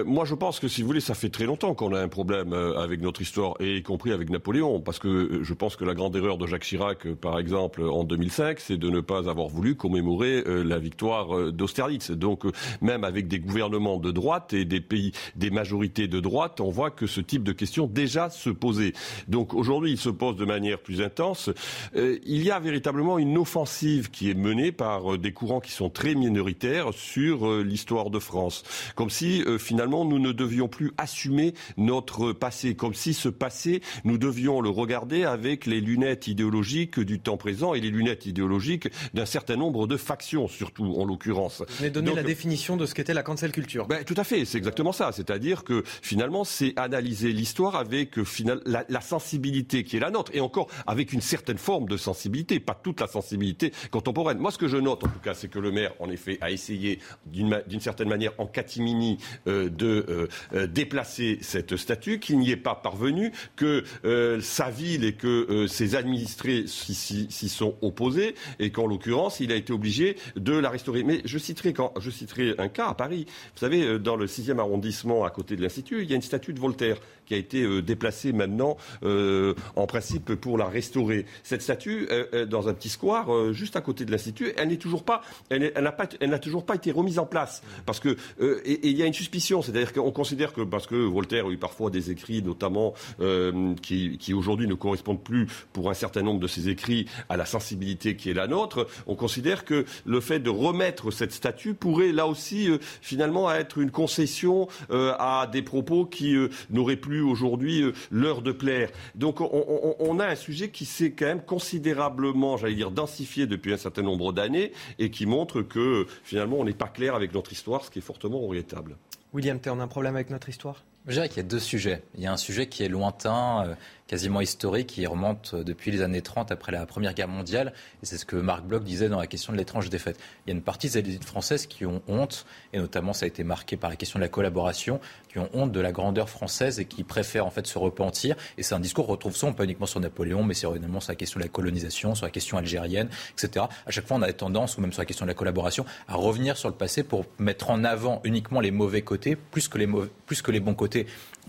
moi, 0.05 0.25
je 0.25 0.36
pense 0.36 0.59
que 0.59 0.67
si 0.67 0.82
vous 0.82 0.88
voulez, 0.88 0.99
ça 0.99 1.15
fait 1.15 1.29
très 1.29 1.45
longtemps 1.45 1.73
qu'on 1.73 1.95
a 1.95 1.99
un 1.99 2.09
problème 2.09 2.53
avec 2.53 3.01
notre 3.01 3.23
histoire. 3.23 3.55
Et 3.59 3.70
y 3.76 3.84
compris 3.84 4.11
avec 4.11 4.30
Napoléon, 4.30 4.80
parce 4.82 4.99
que 4.99 5.07
euh, 5.07 5.43
je 5.43 5.53
pense 5.53 5.76
que 5.76 5.86
la 5.86 5.93
grande 5.93 6.15
erreur 6.15 6.38
de 6.38 6.47
Jacques 6.47 6.63
Chirac, 6.63 7.05
euh, 7.05 7.15
par 7.15 7.39
exemple, 7.39 7.84
en 7.84 8.03
2005, 8.03 8.59
c'est 8.59 8.78
de 8.78 8.89
ne 8.89 9.01
pas 9.01 9.30
avoir 9.30 9.47
voulu 9.47 9.76
commémorer 9.76 10.43
euh, 10.47 10.63
la 10.63 10.80
victoire 10.80 11.51
d'Austerlitz. 11.51 12.11
Donc, 12.11 12.43
même 12.82 13.03
avec 13.03 13.28
des 13.28 13.39
gouvernements 13.39 13.97
de 13.97 14.11
droite 14.11 14.53
et 14.53 14.65
des 14.65 14.82
pays, 14.82 15.11
des 15.36 15.49
majorités 15.49 16.07
de 16.07 16.19
droite, 16.19 16.61
on 16.61 16.69
voit 16.69 16.91
que 16.91 17.07
ce 17.07 17.22
type 17.22 17.43
de 17.43 17.51
questions 17.51 17.88
déjà 17.88 18.30
se 18.30 18.49
posait. 18.49 18.93
Donc, 19.28 19.53
aujourd'hui, 19.53 19.91
il 19.91 19.97
se 19.97 20.09
pose 20.09 20.36
de 20.36 20.45
manière 20.45 20.80
plus 20.80 21.01
intense. 21.01 21.49
il 21.95 22.43
y 22.43 22.51
a 22.51 22.59
véritablement 22.59 23.17
une 23.17 23.38
offensive 23.38 24.11
qui 24.11 24.30
est 24.30 24.36
menée 24.36 24.72
par 24.72 25.17
des 25.17 25.32
courants 25.32 25.59
qui 25.59 25.72
sont 25.72 25.89
très 25.89 26.15
minoritaires 26.15 26.93
sur 26.93 27.63
l'histoire 27.63 28.09
de 28.09 28.19
France. 28.19 28.63
Comme 28.95 29.09
si, 29.09 29.43
finalement, 29.59 30.05
nous 30.05 30.19
ne 30.19 30.32
devions 30.32 30.67
plus 30.67 30.91
assumer 30.97 31.53
notre 31.78 32.34
passé, 32.34 32.76
comme 32.76 32.93
si 32.93 33.13
ce 33.13 33.30
passé 33.30 33.61
nous 34.03 34.18
devions 34.18 34.62
le 34.62 34.70
regarder 34.70 35.24
avec 35.24 35.66
les 35.66 35.82
lunettes 35.82 36.28
idéologiques 36.28 36.99
du 36.99 37.20
temps 37.20 37.38
présent 37.38 37.74
et 37.74 37.82
les 37.82 37.89
lunettes 37.89 38.26
idéologiques 38.26 38.89
d'un 39.14 39.26
certain 39.26 39.55
nombre 39.55 39.88
de 39.88 39.97
factions, 39.97 40.47
surtout 40.47 40.95
en 40.97 41.05
l'occurrence. 41.05 41.64
Vous 41.68 41.84
avez 41.84 41.89
donné 41.89 42.14
la 42.14 42.24
définition 42.24 42.78
de 42.78 42.86
ce 42.86 42.93
qu'était 42.93 43.14
la 43.14 43.24
cancel 43.24 43.51
culture. 43.51 43.88
Ben, 43.88 44.03
tout 44.03 44.16
à 44.18 44.24
fait, 44.24 44.45
c'est 44.45 44.57
exactement 44.57 44.91
ça. 44.91 45.12
C'est-à-dire 45.12 45.64
que 45.64 45.84
finalement, 46.01 46.43
c'est 46.43 46.74
analyser 46.78 47.32
l'histoire 47.32 47.76
avec 47.76 48.18
euh, 48.18 48.26
la, 48.66 48.86
la, 48.88 49.01
sensibilité 49.01 49.84
qui 49.84 49.97
est 49.97 49.99
la 49.99 50.12
nôtre, 50.12 50.32
et 50.34 50.41
encore 50.41 50.68
avec 50.88 51.14
une 51.14 51.22
certaine 51.22 51.57
forme 51.57 51.88
de 51.88 51.97
sensibilité, 51.97 52.59
pas 52.59 52.80
toute 52.82 52.99
la 52.99 53.07
sensibilité 53.07 53.72
contemporaine. 53.91 54.38
Moi, 54.38 54.51
ce 54.51 54.57
que 54.57 54.68
je 54.68 54.78
note, 54.78 55.03
en 55.03 55.07
tout 55.07 55.20
cas, 55.20 55.34
c'est 55.34 55.49
que 55.49 55.59
le 55.59 55.72
maire, 55.72 55.93
en 55.99 56.09
effet, 56.09 56.38
a 56.41 56.51
essayé 56.51 56.99
d'une 57.26 57.80
certaine 57.80 58.09
manière, 58.09 58.34
en 58.38 58.47
catimini, 58.47 59.18
euh, 59.47 59.70
de 59.70 60.28
euh, 60.53 60.68
déplacer 60.68 61.39
cette 61.41 61.76
statue, 61.76 62.20
qu'il 62.20 62.39
n'y 62.39 62.51
est 62.51 62.57
pas 62.57 62.76
parvenu, 62.76 63.32
que 63.56 63.84
euh, 64.06 64.41
sa 64.41 64.70
ville 64.70 65.04
et 65.04 65.14
que 65.14 65.28
euh, 65.28 65.68
ses 65.68 65.95
administrés 65.95 66.66
s'y 66.68 67.49
sont 67.49 67.76
opposés 67.82 68.36
et 68.60 68.72
qu'en 68.72 68.88
l'occurrence, 68.88 69.39
il 69.39 69.52
a 69.52 69.56
été 69.56 69.74
obligé 69.74 70.16
de 70.36 70.54
la 70.54 70.70
restaurer. 70.70 71.04
Mais 71.04 71.22
je 71.26 71.38
citerai, 71.38 71.74
je 71.99 72.10
citerai 72.10 72.56
un 72.58 72.68
cas 72.68 72.88
à 72.88 72.93
Paris. 72.93 73.26
Vous 73.54 73.60
savez, 73.60 73.84
euh, 73.84 73.99
dans 73.99 74.16
le 74.16 74.26
6e 74.26 74.60
arrondissement, 74.60 75.26
à 75.26 75.30
côté 75.30 75.56
de 75.56 75.62
l'Institut, 75.62 76.04
il 76.04 76.10
y 76.10 76.14
a 76.14 76.16
une 76.16 76.22
statue 76.22 76.54
de 76.54 76.60
Voltaire 76.60 76.97
qui 77.32 77.36
a 77.36 77.38
été 77.38 77.82
déplacée 77.82 78.34
maintenant, 78.34 78.75
en 79.03 79.88
principe, 79.88 80.36
pour 80.36 80.57
la 80.57 80.65
restaurer. 80.65 81.25
Cette 81.43 81.61
statue, 81.61 82.09
dans 82.49 82.67
un 82.67 82.73
petit 82.73 82.89
square, 82.89 83.53
juste 83.53 83.77
à 83.77 83.82
côté 83.82 84.03
de 84.03 84.11
l'Institut, 84.11 84.51
elle 84.57 84.67
n'est 84.67 84.77
toujours 84.77 85.03
pas, 85.03 85.21
elle 85.49 85.71
n'a 85.79 85.93
pas, 85.93 86.09
elle 86.19 86.32
n'a 86.32 86.39
toujours 86.39 86.65
pas 86.65 86.75
été 86.75 86.91
remise 86.91 87.19
en 87.19 87.25
place. 87.25 87.63
Parce 87.86 88.01
que, 88.01 88.17
et 88.65 88.89
il 88.89 88.97
y 88.97 89.03
a 89.03 89.05
une 89.05 89.13
suspicion, 89.13 89.61
c'est-à-dire 89.61 89.93
qu'on 89.93 90.11
considère 90.11 90.51
que, 90.51 90.61
parce 90.61 90.88
que 90.88 90.95
Voltaire 90.95 91.45
a 91.45 91.49
eu 91.49 91.57
parfois 91.57 91.89
des 91.89 92.11
écrits, 92.11 92.41
notamment 92.41 92.93
euh, 93.21 93.73
qui, 93.82 94.17
qui 94.17 94.34
aujourd'hui 94.34 94.67
ne 94.67 94.73
correspondent 94.73 95.23
plus 95.23 95.47
pour 95.71 95.89
un 95.89 95.93
certain 95.93 96.21
nombre 96.21 96.39
de 96.39 96.47
ses 96.47 96.69
écrits 96.69 97.07
à 97.29 97.38
la 97.38 97.45
sensibilité 97.45 98.15
qui 98.15 98.29
est 98.29 98.34
la 98.34 98.47
nôtre, 98.47 98.88
on 99.07 99.15
considère 99.15 99.63
que 99.63 99.86
le 100.05 100.19
fait 100.19 100.39
de 100.39 100.49
remettre 100.49 101.11
cette 101.11 101.32
statue 101.32 101.73
pourrait 101.73 102.11
là 102.11 102.27
aussi 102.27 102.69
euh, 102.69 102.77
finalement 103.01 103.51
être 103.51 103.77
une 103.77 103.91
concession 103.91 104.67
euh, 104.91 105.13
à 105.19 105.47
des 105.51 105.61
propos 105.61 106.05
qui 106.05 106.36
n'auraient 106.69 106.95
plus 106.95 107.20
aujourd'hui 107.22 107.84
l'heure 108.11 108.41
de 108.41 108.51
plaire. 108.51 108.89
Donc 109.15 109.41
on, 109.41 110.19
a 110.19 110.28
un 110.28 110.36
sujet 110.36 110.69
qui 110.69 110.86
s'est 110.86 111.11
quand 111.11 111.26
même 111.26 111.43
considérablement, 111.43 112.57
j'allais 112.57 112.76
dire, 112.76 112.91
densifié 112.91 113.47
depuis 113.47 113.74
un 113.74 113.78
certain 113.78 114.01
nombre 114.01 114.34
d'années 114.34 114.72
et 114.99 115.09
qui 115.09 115.26
montre 115.26 115.61
que 115.61 116.05
finalement 116.24 116.57
on 116.59 116.65
n'est 116.65 116.74
pas 116.74 116.88
clair 116.88 117.15
avec 117.15 117.34
notre 117.34 117.51
histoire, 117.51 117.86
ce 117.86 117.91
qui 117.91 117.99
est 117.99 118.03
fortement 118.03 118.39
regrettable. 118.39 118.97
William, 119.34 119.59
tu 119.59 119.69
as 119.69 119.72
un 119.72 119.88
problème 119.88 120.15
avec 120.15 120.30
notre 120.30 120.49
histoire? 120.49 120.84
Je 121.08 121.14
dirais 121.14 121.30
qu'il 121.30 121.38
y 121.38 121.45
a 121.45 121.49
deux 121.49 121.60
sujets. 121.60 122.04
Il 122.16 122.22
y 122.22 122.28
a 122.28 122.32
un 122.32 122.38
sujet 122.38 122.68
qui 122.68 122.84
est 122.84 122.88
lointain, 122.88 123.66
euh, 123.66 123.76
quasiment 124.12 124.41
historique 124.41 124.88
qui 124.88 125.08
remonte 125.08 125.56
depuis 125.56 125.89
les 125.89 126.02
années 126.02 126.22
30 126.22 126.52
après 126.52 126.74
la 126.74 126.86
Première 126.86 127.14
Guerre 127.14 127.30
mondiale. 127.30 127.72
Et 128.04 128.06
c'est 128.06 128.18
ce 128.18 128.26
que 128.26 128.36
Marc 128.36 128.64
Bloch 128.64 128.84
disait 128.84 129.08
dans 129.08 129.20
la 129.20 129.26
question 129.26 129.54
de 129.54 129.58
l'étrange 129.58 129.89
défaite. 129.89 130.20
Il 130.45 130.49
y 130.49 130.54
a 130.54 130.56
une 130.56 130.62
partie 130.62 130.89
des 130.89 130.97
élites 130.97 131.24
françaises 131.24 131.66
qui 131.66 131.86
ont 131.86 132.02
honte, 132.10 132.45
et 132.74 132.78
notamment 132.78 133.14
ça 133.14 133.24
a 133.24 133.28
été 133.28 133.45
marqué 133.45 133.78
par 133.78 133.89
la 133.89 133.95
question 133.95 134.20
de 134.20 134.24
la 134.26 134.28
collaboration, 134.28 134.99
qui 135.30 135.39
ont 135.39 135.49
honte 135.54 135.72
de 135.72 135.80
la 135.80 135.93
grandeur 135.93 136.30
française 136.30 136.82
et 136.82 136.86
qui 136.86 137.06
préfèrent 137.06 137.45
en 137.45 137.52
fait 137.52 137.66
se 137.66 137.80
repentir. 137.80 138.36
Et 138.58 138.64
c'est 138.64 138.76
un 138.76 138.82
discours 138.82 139.08
retrouve 139.08 139.34
souvent, 139.34 139.54
pas 139.54 139.64
uniquement 139.64 139.86
sur 139.86 140.02
Napoléon, 140.02 140.43
mais 140.43 140.54
c'est 140.56 140.68
évidemment 140.68 140.99
sur 140.99 141.14
la 141.14 141.16
question 141.16 141.39
de 141.39 141.45
la 141.45 141.49
colonisation, 141.49 142.14
sur 142.14 142.26
la 142.26 142.32
question 142.32 142.58
algérienne, 142.58 143.08
etc. 143.32 143.66
À 143.86 143.91
chaque 143.91 144.08
fois, 144.08 144.18
on 144.18 144.22
a 144.24 144.34
tendance, 144.34 144.78
ou 144.78 144.82
même 144.82 144.91
sur 144.91 145.02
la 145.02 145.06
question 145.06 145.26
de 145.26 145.32
la 145.32 145.36
collaboration, 145.36 145.86
à 146.10 146.16
revenir 146.16 146.58
sur 146.58 146.68
le 146.68 146.76
passé 146.76 147.04
pour 147.04 147.24
mettre 147.39 147.70
en 147.70 147.86
avant 147.86 148.20
uniquement 148.26 148.60
les 148.60 148.72
mauvais 148.72 149.04
côtés, 149.04 149.38
plus 149.38 149.70
que 149.70 149.78
les, 149.78 149.88
plus 150.26 150.41
que 150.41 150.52
les 150.52 150.60
bons 150.60 150.74
côtés. 150.74 150.91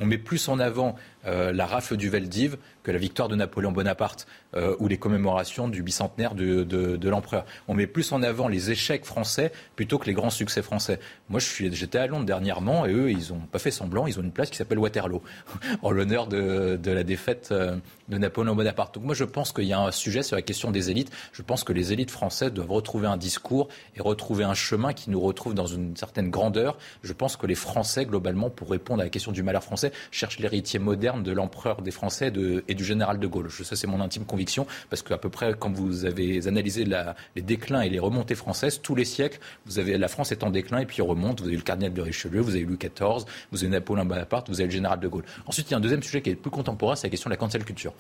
On 0.01 0.07
met 0.07 0.19
plus 0.19 0.49
en 0.49 0.59
avant 0.59 0.97
euh, 1.27 1.53
la 1.53 1.67
rafle 1.67 1.97
du 1.97 2.09
Veldiv 2.09 2.57
que 2.83 2.91
la 2.91 2.99
victoire 2.99 3.29
de 3.29 3.37
Napoléon 3.37 3.73
Bonaparte 3.73 4.27
euh, 4.55 4.75
ou 4.79 4.89
les 4.89 4.99
commémorations 4.99 5.69
du 5.69 5.83
bicentenaire 5.83 6.35
de, 6.35 7.09
l'empereur. 7.09 7.45
On 7.69 7.75
met 7.75 7.87
plus 7.87 8.13
en 8.13 8.23
avant 8.23 8.49
les 8.49 8.71
échecs 8.71 9.05
français 9.05 9.53
plutôt 9.77 9.99
que 9.99 10.07
les 10.07 10.15
grands 10.15 10.31
succès 10.31 10.63
français. 10.63 10.99
Moi, 11.29 11.41
j'étais 11.41 11.99
à 11.99 12.07
Londres 12.07 12.27
dernièrement 12.27 12.87
et 12.87 12.93
eux, 12.93 13.11
ils 13.11 13.33
n'ont 13.33 13.41
pas 13.41 13.59
fait 13.59 13.71
semblant. 13.71 14.07
Ils 14.07 14.19
ont 14.19 14.23
une 14.23 14.33
place 14.33 14.51
qui 14.51 14.57
s'appelle 14.57 14.79
Waterloo 14.79 15.23
en 15.83 15.91
l'honneur 15.91 16.27
de, 16.27 16.77
de, 16.77 16.91
la 16.91 17.05
défaite 17.05 17.49
euh, 17.53 17.77
de 18.09 18.19
Napoléon 18.19 18.55
Bonaparte. 18.55 18.95
Donc 18.95 19.05
moi, 19.05 19.15
je 19.15 19.25
pense 19.25 19.53
qu'il 19.53 19.65
y 19.65 19.73
a 19.73 19.81
un 19.81 19.91
sujet 19.91 20.23
sur 20.23 20.37
la 20.37 20.43
question 20.43 20.71
des 20.71 20.91
élites. 20.91 21.13
Je 21.33 21.43
pense 21.43 21.65
que 21.65 21.73
les 21.73 21.93
élites 21.93 22.11
françaises 22.11 22.53
doivent 22.53 22.73
retrouver 22.73 23.07
un 23.07 23.17
discours 23.17 23.69
et 23.97 24.03
retrouver 24.03 24.45
un 24.45 24.55
chemin 24.55 24.93
qui 24.93 25.11
nous 25.11 25.21
retrouve 25.21 25.55
dans 25.55 25.67
une 25.67 25.97
certaine 25.97 26.31
grandeur. 26.31 26.79
Je 27.03 27.13
pense 27.13 27.37
que 27.37 27.47
les 27.47 27.55
Français, 27.55 28.07
globalement, 28.07 28.51
pour 28.51 28.71
répondre 28.71 29.01
à 29.01 29.05
la 29.05 29.11
question 29.11 29.33
du 29.33 29.43
malheur 29.43 29.63
français, 29.63 29.93
cherchent 30.11 30.39
l'héritier 30.39 30.79
moderne 30.79 31.12
de 31.19 31.33
l'empereur 31.33 31.83
des 31.83 31.91
Français 31.91 32.33
et 32.69 32.75
du 32.75 32.85
général 32.85 33.19
de 33.19 33.27
Gaulle. 33.27 33.51
Ça, 33.51 33.77
c'est 33.77 33.87
mon 33.87 34.01
intime 34.01 34.25
conviction, 34.25 34.67
parce 34.91 35.03
qu'à 35.03 35.19
peu 35.19 35.29
près, 35.29 35.55
quand 35.59 35.73
vous 35.73 36.05
avez 36.05 36.47
analysé 36.47 36.85
les 36.85 37.43
déclins 37.43 37.83
et 37.83 37.89
les 37.89 37.99
remontées 37.99 38.35
françaises, 38.35 38.81
tous 38.83 38.95
les 38.95 39.05
siècles, 39.05 39.39
vous 39.67 39.79
avez 39.79 39.99
la 39.99 40.09
France 40.09 40.33
est 40.33 40.43
en 40.45 40.51
déclin 40.51 40.79
et 40.79 40.87
puis 40.87 41.03
on 41.03 41.07
remonte. 41.07 41.41
Vous 41.41 41.49
avez 41.49 41.57
le 41.57 41.63
cardinal 41.63 41.93
de 41.93 42.03
Richelieu, 42.03 42.41
vous 42.41 42.55
avez 42.55 42.65
Louis 42.65 42.79
XIV, 42.79 43.25
vous 43.51 43.63
avez 43.63 43.69
Napoléon 43.69 44.05
Bonaparte, 44.05 44.49
vous 44.49 44.61
avez 44.61 44.69
le 44.69 44.73
général 44.73 45.01
de 45.01 45.09
Gaulle. 45.09 45.25
Ensuite, 45.47 45.69
il 45.69 45.73
y 45.73 45.75
a 45.75 45.79
un 45.79 45.81
deuxième 45.81 46.03
sujet 46.03 46.23
qui 46.23 46.31
est 46.31 46.35
plus 46.35 46.51
contemporain, 46.51 46.97
c'est 46.97 47.07
la 47.07 47.11
question 47.11 47.29
de 47.29 47.35
la 47.35 47.39
cancel 47.39 47.65
culture 47.65 47.93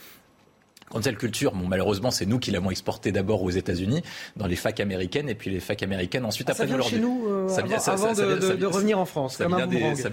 Cancel 0.92 1.16
culture, 1.16 1.52
bon, 1.52 1.66
malheureusement, 1.66 2.10
c'est 2.10 2.26
nous 2.26 2.38
qui 2.38 2.50
l'avons 2.50 2.70
exporté 2.70 3.12
d'abord 3.12 3.42
aux 3.42 3.50
États-Unis, 3.50 4.02
dans 4.36 4.46
les 4.46 4.56
facs 4.56 4.78
américaines, 4.78 5.30
et 5.30 5.34
puis 5.34 5.48
les 5.48 5.58
facs 5.58 5.82
américaines 5.82 6.26
ensuite 6.26 6.50
ah, 6.50 6.52
après 6.52 6.66
ça 6.66 6.76
vient 6.76 6.82
chez 6.82 6.98
nous 6.98 7.26
euh, 7.28 7.48
ça 7.48 7.62
vient, 7.62 7.78
avant, 7.78 8.12
de, 8.12 8.66
revenir 8.66 8.98
en 8.98 9.06
France. 9.06 9.40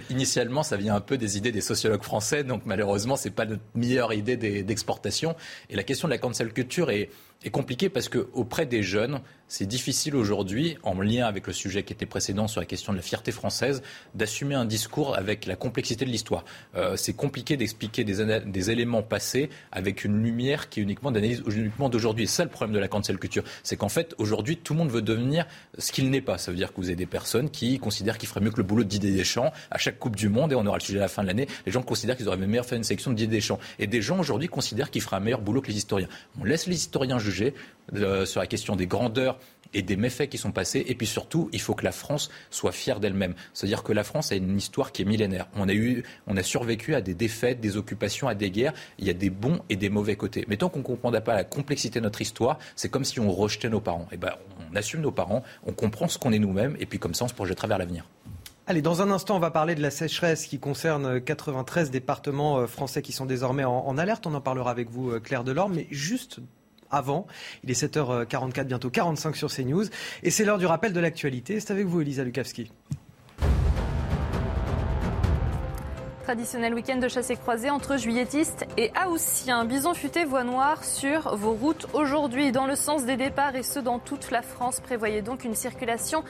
initialement, 0.10 0.64
ça 0.64 0.78
vient 0.78 0.96
un 0.96 1.02
peu 1.02 1.18
des 1.18 1.38
idées 1.38 1.52
des 1.52 1.60
sociologues 1.60 2.04
français, 2.04 2.46
donc 2.46 2.62
malheureusement, 2.66 3.18
c'est 3.18 3.30
pas 3.30 3.46
notre 3.46 3.62
meilleure 3.76 4.14
idée 4.14 4.38
d'exportation. 4.38 5.36
Et 5.70 5.76
la 5.76 5.84
question 5.84 6.08
de 6.08 6.14
la 6.14 6.18
cancel 6.18 6.54
culture 6.54 6.92
est 6.92 7.10
est 7.44 7.52
compliqué 7.52 7.90
parce 7.90 8.10
que 8.10 8.30
auprès 8.34 8.66
des 8.66 8.84
jeunes, 8.84 9.22
c'est 9.48 9.66
difficile 9.66 10.16
aujourd'hui, 10.16 10.78
en 10.84 10.94
lien 11.02 11.26
avec 11.26 11.48
le 11.48 11.54
sujet 11.54 11.82
qui 11.82 11.92
était 11.92 12.06
précédent 12.06 12.48
sur 12.48 12.62
la 12.62 12.68
question 12.68 12.94
de 12.94 12.98
la 12.98 13.02
fierté 13.02 13.32
française, 13.32 13.82
d'assumer 14.14 14.54
un 14.54 14.66
discours 14.66 15.16
avec 15.18 15.48
la 15.48 15.56
complexité 15.56 16.06
de 16.06 16.12
l'histoire. 16.12 16.46
Euh, 16.76 16.96
c'est 16.98 17.14
compliqué 17.14 17.58
d'expliquer 17.58 18.04
des, 18.04 18.70
éléments 18.70 19.02
passés 19.02 19.50
avec 19.72 20.04
une 20.04 20.22
lumière 20.22 20.70
qui 20.70 20.82
est 20.82 20.84
uniquement 20.84 21.12
d'analyse 21.12 21.42
uniquement 21.48 21.90
d'aujourd'hui. 21.90 22.28
C'est 22.28 22.38
ça 22.38 22.44
le 22.44 22.52
problème 22.52 22.76
de 22.76 22.80
la 22.80 22.88
cancel 22.88 23.18
culture, 23.18 23.44
c'est 23.64 23.76
qu'en 23.76 23.90
fait 23.90 24.14
aujourd'hui 24.20 24.58
tout 24.58 24.74
le 24.74 24.80
monde 24.80 24.92
veut 24.92 25.02
devenir 25.02 25.48
ce 25.78 25.92
qu'il 25.92 26.12
n'est 26.12 26.22
pas. 26.22 26.38
Ça 26.38 26.52
veut 26.52 26.58
dire 26.58 26.72
que 26.72 26.78
vous 26.78 26.88
avez 26.88 26.96
des 26.96 27.08
personnes 27.08 27.50
qui 27.50 27.80
considèrent 27.80 28.18
qu'il 28.18 28.30
ferait 28.30 28.42
mieux 28.42 28.52
que 28.52 28.58
le 28.58 28.64
boulot 28.64 28.84
de 28.84 28.90
Didier 28.90 29.12
Deschamps 29.12 29.52
à 29.72 29.80
chaque 29.80 29.98
Coupe 29.98 30.16
du 30.16 30.30
Monde 30.30 30.52
et 30.52 30.56
on 30.56 30.66
aura 30.68 30.78
le 30.78 30.84
sujet 30.84 31.00
à 31.00 31.04
la 31.04 31.08
fin 31.08 31.24
de 31.24 31.28
l'année. 31.28 31.48
Les 31.66 31.72
gens 31.72 31.82
considèrent 31.82 32.18
qu'ils 32.18 32.28
auraient 32.28 32.38
meilleur 32.38 32.66
fait 32.66 32.76
une 32.76 32.84
sélection 32.84 33.10
de 33.10 33.16
Didier 33.16 33.38
Deschamps 33.38 33.60
et 33.80 33.88
des 33.88 34.02
gens 34.02 34.20
aujourd'hui 34.20 34.48
considèrent 34.48 34.92
qu'il 34.92 35.02
fera 35.02 35.18
un 35.18 35.22
meilleur 35.22 35.42
boulot 35.42 35.62
que 35.62 35.70
les 35.70 35.78
historiens. 35.78 36.10
On 36.40 36.44
laisse 36.44 36.68
les 36.68 36.76
historiens 36.76 37.18
euh, 37.96 38.26
sur 38.26 38.40
la 38.40 38.48
question 38.48 38.76
des 38.76 38.88
grandeurs 38.88 39.40
et 39.74 39.82
des 39.82 39.96
méfaits 39.96 40.30
qui 40.30 40.38
sont 40.38 40.52
passés. 40.52 40.84
Et 40.88 40.96
puis 40.96 41.08
surtout, 41.08 41.50
il 41.54 41.62
faut 41.62 41.76
que 41.76 41.86
la 41.86 41.92
France 41.92 42.30
soit 42.50 42.72
fière 42.72 43.00
d'elle-même. 43.00 43.36
C'est-à-dire 43.54 43.84
que 43.84 43.94
la 43.94 44.04
France 44.04 44.32
a 44.32 44.36
une 44.36 44.58
histoire 44.58 44.92
qui 44.92 45.04
est 45.04 45.06
millénaire. 45.06 45.48
On 45.56 45.70
a, 45.70 45.74
eu, 45.74 46.04
on 46.28 46.38
a 46.38 46.44
survécu 46.44 46.96
à 46.96 47.02
des 47.02 47.14
défaites, 47.14 47.60
des 47.60 47.78
occupations, 47.78 48.28
à 48.28 48.36
des 48.36 48.52
guerres. 48.52 48.74
Il 48.98 49.06
y 49.06 49.10
a 49.10 49.14
des 49.14 49.30
bons 49.30 49.60
et 49.70 49.76
des 49.76 49.90
mauvais 49.90 50.16
côtés. 50.16 50.46
Mais 50.48 50.58
tant 50.58 50.70
qu'on 50.70 50.80
ne 50.80 50.84
comprendra 50.84 51.22
pas 51.22 51.36
la 51.36 51.44
complexité 51.44 52.00
de 52.00 52.04
notre 52.04 52.22
histoire, 52.22 52.58
c'est 52.76 52.90
comme 52.90 53.06
si 53.06 53.20
on 53.20 53.32
rejetait 53.32 53.70
nos 53.70 53.82
parents. 53.82 54.08
Et 54.12 54.16
eh 54.16 54.18
ben, 54.18 54.34
on 54.72 54.76
assume 54.76 55.02
nos 55.02 55.12
parents, 55.12 55.44
on 55.66 55.74
comprend 55.74 56.08
ce 56.08 56.18
qu'on 56.18 56.32
est 56.32 56.40
nous-mêmes, 56.40 56.76
et 56.80 56.86
puis 56.86 57.00
comme 57.00 57.14
ça, 57.14 57.26
on 57.26 57.28
se 57.28 57.34
projettera 57.34 57.68
vers 57.68 57.78
l'avenir. 57.78 58.06
Allez, 58.68 58.84
dans 58.84 59.02
un 59.02 59.10
instant, 59.10 59.36
on 59.36 59.40
va 59.40 59.50
parler 59.50 59.74
de 59.74 59.82
la 59.82 59.90
sécheresse 59.90 60.46
qui 60.46 60.60
concerne 60.60 61.20
93 61.22 61.90
départements 61.90 62.60
euh, 62.60 62.68
français 62.68 63.02
qui 63.02 63.12
sont 63.12 63.26
désormais 63.26 63.64
en, 63.64 63.80
en 63.80 63.98
alerte. 63.98 64.28
On 64.28 64.34
en 64.36 64.42
parlera 64.42 64.70
avec 64.70 64.92
vous, 64.92 65.10
euh, 65.10 65.20
Claire 65.20 65.44
Delorme. 65.44 65.74
Mais 65.74 65.88
juste 65.90 66.40
avant. 66.92 67.28
Il 67.64 67.72
est 67.72 67.82
7h44, 67.82 68.64
bientôt 68.66 68.90
45 68.90 69.36
sur 69.36 69.50
CNews. 69.50 69.86
Et 70.24 70.32
c'est 70.32 70.46
l'heure 70.46 70.58
du 70.58 70.66
rappel 70.66 70.94
de 70.94 71.00
l'actualité. 71.00 71.60
C'est 71.60 71.72
avec 71.72 71.86
vous, 71.86 72.02
Elisa 72.02 72.24
Lukavski. 72.24 72.72
traditionnel 76.30 76.76
week-end 76.76 76.98
de 76.98 77.08
chasse 77.08 77.32
et 77.32 77.38
croisée 77.38 77.72
entre 77.72 77.98
juilletistes 77.98 78.68
et 78.78 78.92
haussiens. 79.08 79.66
Bison 79.66 79.96
futé 79.96 80.26
voie 80.26 80.44
noire 80.44 80.84
sur 80.84 81.36
vos 81.36 81.54
routes 81.54 81.88
aujourd'hui 81.94 82.52
dans 82.52 82.68
le 82.68 82.76
sens 82.76 83.04
des 83.04 83.18
départs 83.18 83.56
et 83.56 83.64
ce 83.64 83.80
dans 83.80 83.98
toute 83.98 84.30
la 84.30 84.44
France. 84.44 84.80
Prévoyez 84.80 85.24
donc 85.24 85.44
une 85.44 85.56
circulation 85.56 86.24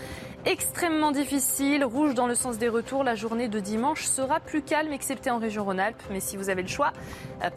extrêmement 0.46 1.12
difficile. 1.12 1.84
Rouge 1.84 2.14
dans 2.14 2.28
le 2.28 2.36
sens 2.36 2.58
des 2.58 2.70
retours. 2.70 3.04
La 3.04 3.16
journée 3.16 3.50
de 3.50 3.60
dimanche 3.60 4.06
sera 4.06 4.40
plus 4.40 4.62
calme 4.62 4.94
excepté 4.94 5.32
en 5.32 5.38
région 5.38 5.66
Rhône-Alpes. 5.66 6.02
Mais 6.12 6.22
si 6.22 6.38
vous 6.38 6.50
avez 6.50 6.62
le 6.62 6.70
choix, 6.70 6.94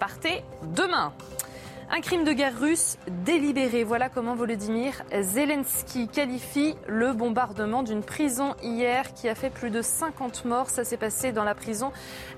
partez 0.01 0.43
demain. 0.75 1.13
Un 1.95 2.01
crime 2.01 2.25
de 2.25 2.33
guerre 2.33 2.59
russe 2.59 2.97
délibéré. 3.27 3.85
Voilà 3.85 4.09
comment 4.09 4.35
Volodymyr 4.35 5.03
Zelensky 5.21 6.09
qualifie 6.09 6.75
le 6.87 7.13
bombardement 7.13 7.83
d'une 7.83 8.03
prison 8.03 8.55
hier 8.63 9.13
qui 9.13 9.29
a 9.29 9.35
fait 9.35 9.51
plus 9.51 9.69
de 9.69 9.83
50 9.83 10.47
morts. 10.47 10.71
Ça 10.71 10.85
s'est 10.85 10.97
passé 10.97 11.33
dans 11.33 11.45
la 11.45 11.55
prison 11.55 11.93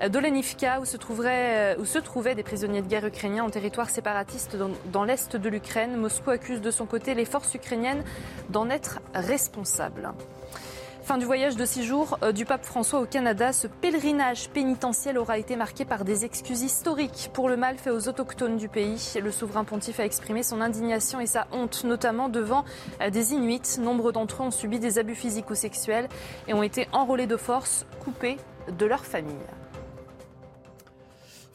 d'Olenivka 0.09 0.81
où 0.81 0.85
se, 0.85 0.97
où 0.97 1.85
se 1.85 1.99
trouvaient 1.99 2.35
des 2.35 2.43
prisonniers 2.43 2.81
de 2.81 2.87
guerre 2.87 3.05
ukrainiens 3.05 3.45
en 3.45 3.49
territoire 3.49 3.89
séparatiste 3.89 4.57
dans 4.91 5.05
l'est 5.05 5.37
de 5.37 5.47
l'Ukraine. 5.47 5.95
Moscou 5.95 6.31
accuse 6.31 6.59
de 6.59 6.69
son 6.69 6.85
côté 6.85 7.13
les 7.13 7.23
forces 7.23 7.53
ukrainiennes 7.53 8.03
d'en 8.49 8.69
être 8.69 8.99
responsables. 9.13 10.11
Fin 11.05 11.19
du 11.19 11.25
voyage 11.25 11.55
de 11.55 11.65
six 11.65 11.83
jours 11.83 12.17
euh, 12.23 12.31
du 12.31 12.45
pape 12.45 12.65
François 12.65 12.99
au 12.99 13.05
Canada, 13.05 13.53
ce 13.53 13.67
pèlerinage 13.67 14.49
pénitentiel 14.49 15.19
aura 15.19 15.37
été 15.37 15.55
marqué 15.55 15.85
par 15.85 16.03
des 16.03 16.25
excuses 16.25 16.63
historiques 16.63 17.29
pour 17.31 17.47
le 17.47 17.55
mal 17.55 17.77
fait 17.77 17.91
aux 17.91 18.07
autochtones 18.09 18.57
du 18.57 18.69
pays. 18.69 19.13
Le 19.21 19.31
souverain 19.31 19.65
pontife 19.65 19.99
a 19.99 20.03
exprimé 20.03 20.41
son 20.41 20.61
indignation 20.61 21.19
et 21.19 21.27
sa 21.27 21.45
honte, 21.51 21.83
notamment 21.83 22.27
devant 22.27 22.65
euh, 23.01 23.11
des 23.11 23.33
Inuits. 23.33 23.77
Nombre 23.79 24.13
d'entre 24.13 24.41
eux 24.41 24.47
ont 24.47 24.51
subi 24.51 24.79
des 24.79 24.97
abus 24.97 25.13
physiques 25.13 25.51
ou 25.51 25.55
sexuels 25.55 26.09
et 26.47 26.55
ont 26.55 26.63
été 26.63 26.87
enrôlés 26.91 27.27
de 27.27 27.37
force, 27.37 27.85
coupés 28.03 28.37
de 28.75 28.87
leur 28.87 29.05
famille. 29.05 29.35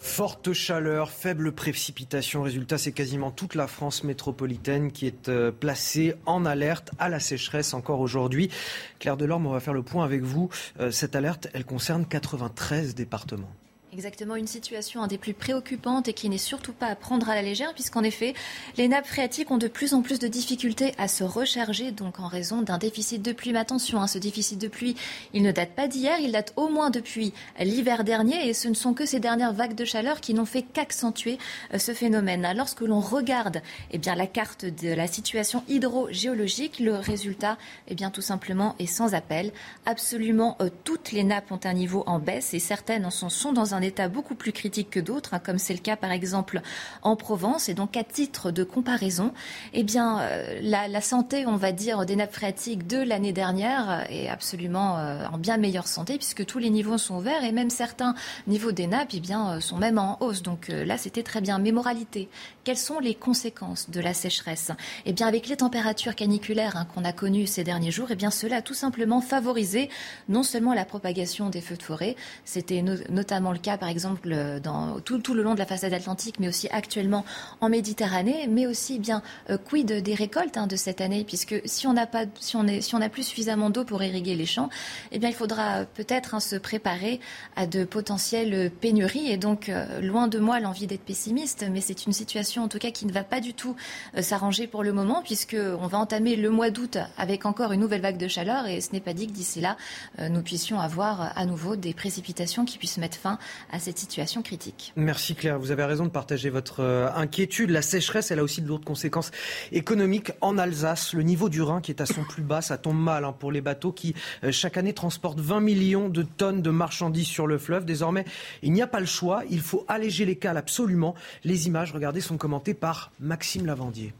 Forte 0.03 0.55
chaleur, 0.55 1.11
faible 1.11 1.53
précipitation. 1.53 2.43
Résultat, 2.43 2.79
c'est 2.79 2.91
quasiment 2.91 3.31
toute 3.31 3.55
la 3.55 3.67
France 3.67 4.03
métropolitaine 4.03 4.93
qui 4.93 5.07
est 5.07 5.29
euh, 5.29 5.53
placée 5.53 6.15
en 6.25 6.47
alerte 6.47 6.91
à 6.99 7.11
la 7.11 7.21
sécheresse 7.21 7.75
encore 7.75 8.01
aujourd'hui. 8.01 8.51
Claire 8.99 9.19
Delorme, 9.19 9.47
on 9.47 9.53
va 9.53 9.61
faire 9.61 9.75
le 9.75 9.83
point 9.83 10.03
avec 10.03 10.23
vous. 10.23 10.49
Euh, 10.81 10.91
cette 10.91 11.15
alerte, 11.17 11.49
elle 11.53 11.67
concerne 11.67 12.07
93 12.07 12.95
départements. 12.95 13.53
Exactement, 13.93 14.37
une 14.37 14.47
situation 14.47 15.03
un 15.03 15.09
des 15.09 15.19
plus 15.19 15.35
préoccupantes 15.35 16.07
et 16.07 16.13
qui 16.13 16.29
n'est 16.29 16.39
surtout 16.39 16.73
pas 16.73 16.87
à 16.87 16.95
prendre 16.95 17.29
à 17.29 17.35
la 17.35 17.43
légère, 17.43 17.75
puisqu'en 17.75 18.05
effet, 18.05 18.35
les 18.77 18.87
nappes 18.87 19.07
phréatiques 19.07 19.51
ont 19.51 19.59
de 19.59 19.67
plus 19.67 19.95
en 19.95 20.03
plus 20.03 20.21
de 20.21 20.29
difficultés 20.29 20.95
à 20.97 21.09
se 21.09 21.25
recharger, 21.25 21.91
donc 21.91 22.21
en 22.21 22.29
raison 22.29 22.63
d'un 22.63 22.79
déficit 22.79 23.21
de 23.21 23.33
pluie. 23.33 23.53
Mais 23.53 23.59
attention, 23.59 24.01
hein, 24.01 24.07
ce 24.07 24.19
déficit 24.19 24.61
de 24.61 24.69
pluie, 24.69 24.95
il 25.35 25.43
ne 25.43 25.51
date 25.51 25.71
pas 25.71 25.89
d'hier, 25.89 26.21
il 26.21 26.31
date 26.31 26.53
au 26.55 26.69
moins 26.69 26.91
depuis 26.91 27.33
l'hiver 27.59 28.05
dernier, 28.05 28.49
et 28.49 28.55
ce 28.55 28.69
ne 28.69 28.75
sont 28.75 28.95
que 28.95 29.07
ces 29.07 29.19
dernières 29.19 29.53
vagues 29.53 29.75
de 29.75 29.85
chaleur 29.85 30.21
qui 30.21 30.35
n'ont 30.35 30.47
fait 30.47 30.63
qu'accentuer 30.63 31.39
euh, 31.75 31.79
ce 31.79 31.93
phénomène. 31.93 32.47
Lorsque 32.57 32.83
l'on 32.83 33.01
regarde 33.01 33.61
eh 33.91 33.99
bien, 33.99 34.15
la 34.15 34.29
carte 34.29 34.67
de 34.67 34.95
la 34.95 35.09
situation 35.09 35.65
hydrogéologique, 35.67 36.79
le 36.79 36.95
résultat, 36.95 37.59
eh 37.89 37.97
bien, 37.97 38.11
tout 38.11 38.23
simplement, 38.23 38.77
est 38.79 38.87
sans 38.87 39.15
appel. 39.15 39.51
Absolument 39.85 40.57
euh, 40.61 40.71
toutes 40.85 41.11
les 41.11 41.25
nappes 41.25 41.51
ont 41.51 41.61
un 41.65 41.73
niveau 41.73 42.05
en 42.07 42.21
baisse, 42.21 42.55
et 42.55 42.61
certaines 42.61 43.05
en 43.05 43.11
sont 43.11 43.53
dans 43.53 43.75
un 43.75 43.80
état 43.81 44.09
beaucoup 44.09 44.35
plus 44.35 44.53
critique 44.53 44.91
que 44.91 45.01
d'autres, 45.01 45.35
hein, 45.35 45.39
comme 45.39 45.59
c'est 45.59 45.73
le 45.73 45.81
cas 45.81 45.97
par 45.97 46.13
exemple 46.13 46.61
en 47.03 47.17
Provence. 47.17 47.69
Et 47.69 47.75
donc 47.75 47.97
à 47.97 48.05
titre 48.05 48.51
de 48.51 48.65
comparaison, 48.65 49.33
eh 49.73 49.83
bien 49.83 50.21
euh, 50.21 50.59
la, 50.63 51.01
santé, 51.01 51.47
on 51.47 51.57
va 51.57 51.73
dire, 51.73 52.05
des 52.07 52.17
nappes 52.17 52.33
phréatiques 52.33 52.87
de 52.87 52.99
l'année 52.99 53.33
dernière 53.33 54.07
est 54.11 54.29
absolument 54.29 54.99
euh, 54.99 55.25
en 55.33 55.39
bien 55.39 55.57
meilleure 55.57 55.89
santé 55.89 56.17
puisque 56.17 56.45
tous 56.45 56.59
les 56.59 56.71
niveaux 56.71 56.99
sont 56.99 57.21
verts 57.21 57.45
et 57.45 57.53
même 57.53 57.71
certains 57.71 58.15
niveaux 58.47 58.73
des 58.73 58.87
nappes, 58.87 59.11
eh 59.15 59.21
bien, 59.21 59.53
euh, 59.53 59.61
sont 59.61 59.77
même 59.77 59.99
en 59.99 60.19
hausse. 60.21 60.43
Donc 60.43 60.69
là, 60.69 60.99
c'était 60.99 61.23
très 61.23 61.41
bien. 61.41 61.59
Mais 61.59 61.73
moralité, 61.73 62.29
quelles 62.65 62.77
sont 62.77 62.99
les 62.99 63.15
conséquences 63.15 63.91
de 63.91 64.01
la 64.01 64.15
sécheresse? 64.15 64.71
Eh 65.07 65.13
bien, 65.13 65.27
avec 65.27 65.49
les 65.49 65.57
températures 65.57 66.15
caniculaires 66.15 66.77
hein, 66.77 66.87
qu'on 66.95 67.05
a 67.05 67.13
connues 67.13 67.47
ces 67.47 67.65
derniers 67.65 67.91
jours, 67.91 68.09
eh 68.11 68.17
bien, 68.17 68.31
cela 68.31 68.57
a 68.57 68.63
tout 68.63 68.75
simplement 68.75 69.21
favorisé 69.21 69.89
non 70.29 70.43
seulement 70.43 70.75
la 70.75 70.85
propagation 70.85 71.51
des 71.51 71.61
feux 71.61 71.77
de 71.77 71.83
forêt, 71.83 72.17
c'était 72.45 72.83
notamment 72.83 73.53
le 73.53 73.59
cas 73.59 73.70
par 73.79 73.89
exemple 73.89 74.61
dans, 74.63 75.01
tout, 75.01 75.35
le 75.35 75.43
long 75.43 75.55
de 75.55 75.59
la 75.59 75.67
façade 75.67 75.93
atlantique, 75.93 76.37
mais 76.41 76.49
aussi 76.49 76.69
actuellement 76.71 77.25
en 77.61 77.69
Méditerranée, 77.69 78.47
mais 78.49 78.67
aussi 78.67 78.95
eh 78.97 78.99
bien 78.99 79.23
euh, 79.49 79.59
quid 79.59 79.87
des 80.03 80.15
récoltes 80.15 80.57
hein, 80.57 80.67
de 80.67 80.77
cette 80.77 81.01
année, 81.01 81.25
puisque 81.25 81.61
si 81.65 81.87
on 81.87 81.93
n'a 81.93 82.07
pas, 82.07 82.25
si 82.39 82.57
on 82.57 82.67
est, 82.67 82.81
si 82.81 82.95
on 82.95 82.99
n'a 82.99 83.09
plus 83.09 83.23
suffisamment 83.23 83.71
d'eau 83.71 83.85
pour 83.85 84.03
irriguer 84.03 84.35
les 84.35 84.47
champs, 84.47 84.69
eh 85.13 85.19
bien 85.19 85.29
il 85.29 85.35
faudra 85.35 85.85
peut-être 85.85 86.35
hein, 86.35 86.41
se 86.41 86.57
préparer 86.57 87.21
à 87.57 87.67
de 87.67 87.85
potentielles 87.85 88.71
pénuries. 88.81 89.31
Et 89.31 89.37
donc 89.37 89.69
euh, 89.69 90.01
loin 90.01 90.29
de 90.29 90.39
moi 90.39 90.61
l'envie 90.61 90.87
d'être 90.87 91.05
pessimiste, 91.05 91.65
mais 91.71 91.81
c'est 91.81 92.07
une 92.07 92.13
situation 92.13 92.65
en 92.65 92.69
tout 92.69 92.79
cas 92.79 92.91
qui 92.91 93.07
ne 93.07 93.13
va 93.13 93.25
pas 93.25 93.41
du 93.41 93.55
tout 93.55 93.77
euh, 94.17 94.23
s'arranger 94.23 94.67
pour 94.67 94.83
le 94.83 94.93
moment, 94.93 95.23
puisque 95.23 95.57
on 95.57 95.87
va 95.87 95.99
entamer 95.99 96.37
le 96.37 96.51
mois 96.51 96.71
d'août 96.71 96.99
avec 97.17 97.47
encore 97.47 97.73
une 97.73 97.81
nouvelle 97.81 98.01
vague 98.01 98.19
de 98.19 98.29
chaleur, 98.29 98.67
et 98.67 98.81
ce 98.81 98.93
n'est 98.93 99.01
pas 99.01 99.13
dit 99.13 99.27
que 99.27 99.33
d'ici 99.33 99.61
là 99.61 99.77
nous 100.19 100.43
puissions 100.43 100.81
avoir 100.81 101.37
à 101.37 101.47
nouveau 101.47 101.77
des 101.77 101.95
précipitations 101.95 102.65
qui 102.65 102.79
puissent 102.79 102.99
mettre 102.99 103.17
fin 103.17 103.39
à 103.71 103.79
cette 103.79 103.99
situation 103.99 104.43
critique. 104.43 104.93
Merci 104.97 105.35
Claire, 105.35 105.59
vous 105.59 105.71
avez 105.71 105.85
raison 105.85 106.05
de 106.05 106.11
partager 106.11 106.51
votre 106.51 106.81
euh, 106.81 107.09
inquiétude. 107.15 107.71
La 107.71 107.83
sécheresse, 107.83 108.31
elle 108.31 108.39
a 108.39 108.43
aussi 108.43 108.63
de 108.63 108.69
lourdes 108.69 108.85
conséquences 108.85 109.31
économiques 109.73 110.33
en 110.41 110.59
Alsace. 110.59 111.13
Le 111.15 111.23
niveau 111.23 111.49
du 111.49 111.63
Rhin 111.63 111.81
qui 111.81 111.91
est 111.91 112.01
à 112.01 112.07
son 112.07 112.25
plus 112.25 112.43
bas, 112.43 112.63
ça 112.63 112.79
tombe 112.79 112.99
mal 112.99 113.25
hein, 113.25 113.33
pour 113.33 113.53
les 113.53 113.61
bateaux 113.61 113.93
qui 113.93 114.15
euh, 114.45 114.53
chaque 114.53 114.77
année 114.77 114.93
transportent 114.93 115.41
20 115.41 115.61
millions 115.61 116.09
de 116.09 116.23
tonnes 116.23 116.63
de 116.63 116.71
marchandises 116.71 117.27
sur 117.27 117.47
le 117.47 117.59
fleuve. 117.59 117.85
Désormais, 117.85 118.25
il 118.63 118.73
n'y 118.73 118.83
a 118.83 118.87
pas 118.87 119.01
le 119.01 119.07
choix, 119.07 119.43
il 119.51 119.61
faut 119.61 119.85
alléger 119.89 120.25
les 120.25 120.37
cales 120.37 120.57
absolument. 120.57 121.15
Les 121.45 121.67
images, 121.67 121.93
regardez, 121.93 122.21
sont 122.21 122.37
commentées 122.37 122.75
par 122.75 123.13
Maxime 123.21 123.67
Lavandier. 123.67 124.13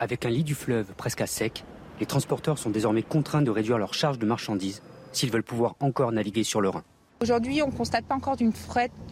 Avec 0.00 0.24
un 0.24 0.30
lit 0.30 0.44
du 0.44 0.54
fleuve 0.54 0.86
presque 0.96 1.20
à 1.20 1.26
sec, 1.26 1.64
les 2.00 2.06
transporteurs 2.06 2.58
sont 2.58 2.70
désormais 2.70 3.02
contraints 3.02 3.42
de 3.42 3.50
réduire 3.50 3.78
leur 3.78 3.94
charge 3.94 4.18
de 4.18 4.26
marchandises 4.26 4.82
s'ils 5.12 5.30
veulent 5.30 5.42
pouvoir 5.42 5.74
encore 5.80 6.12
naviguer 6.12 6.44
sur 6.44 6.60
le 6.60 6.68
Rhin. 6.68 6.84
Aujourd'hui, 7.20 7.62
on 7.62 7.66
ne 7.66 7.72
constate 7.72 8.04
pas 8.04 8.14
encore 8.14 8.36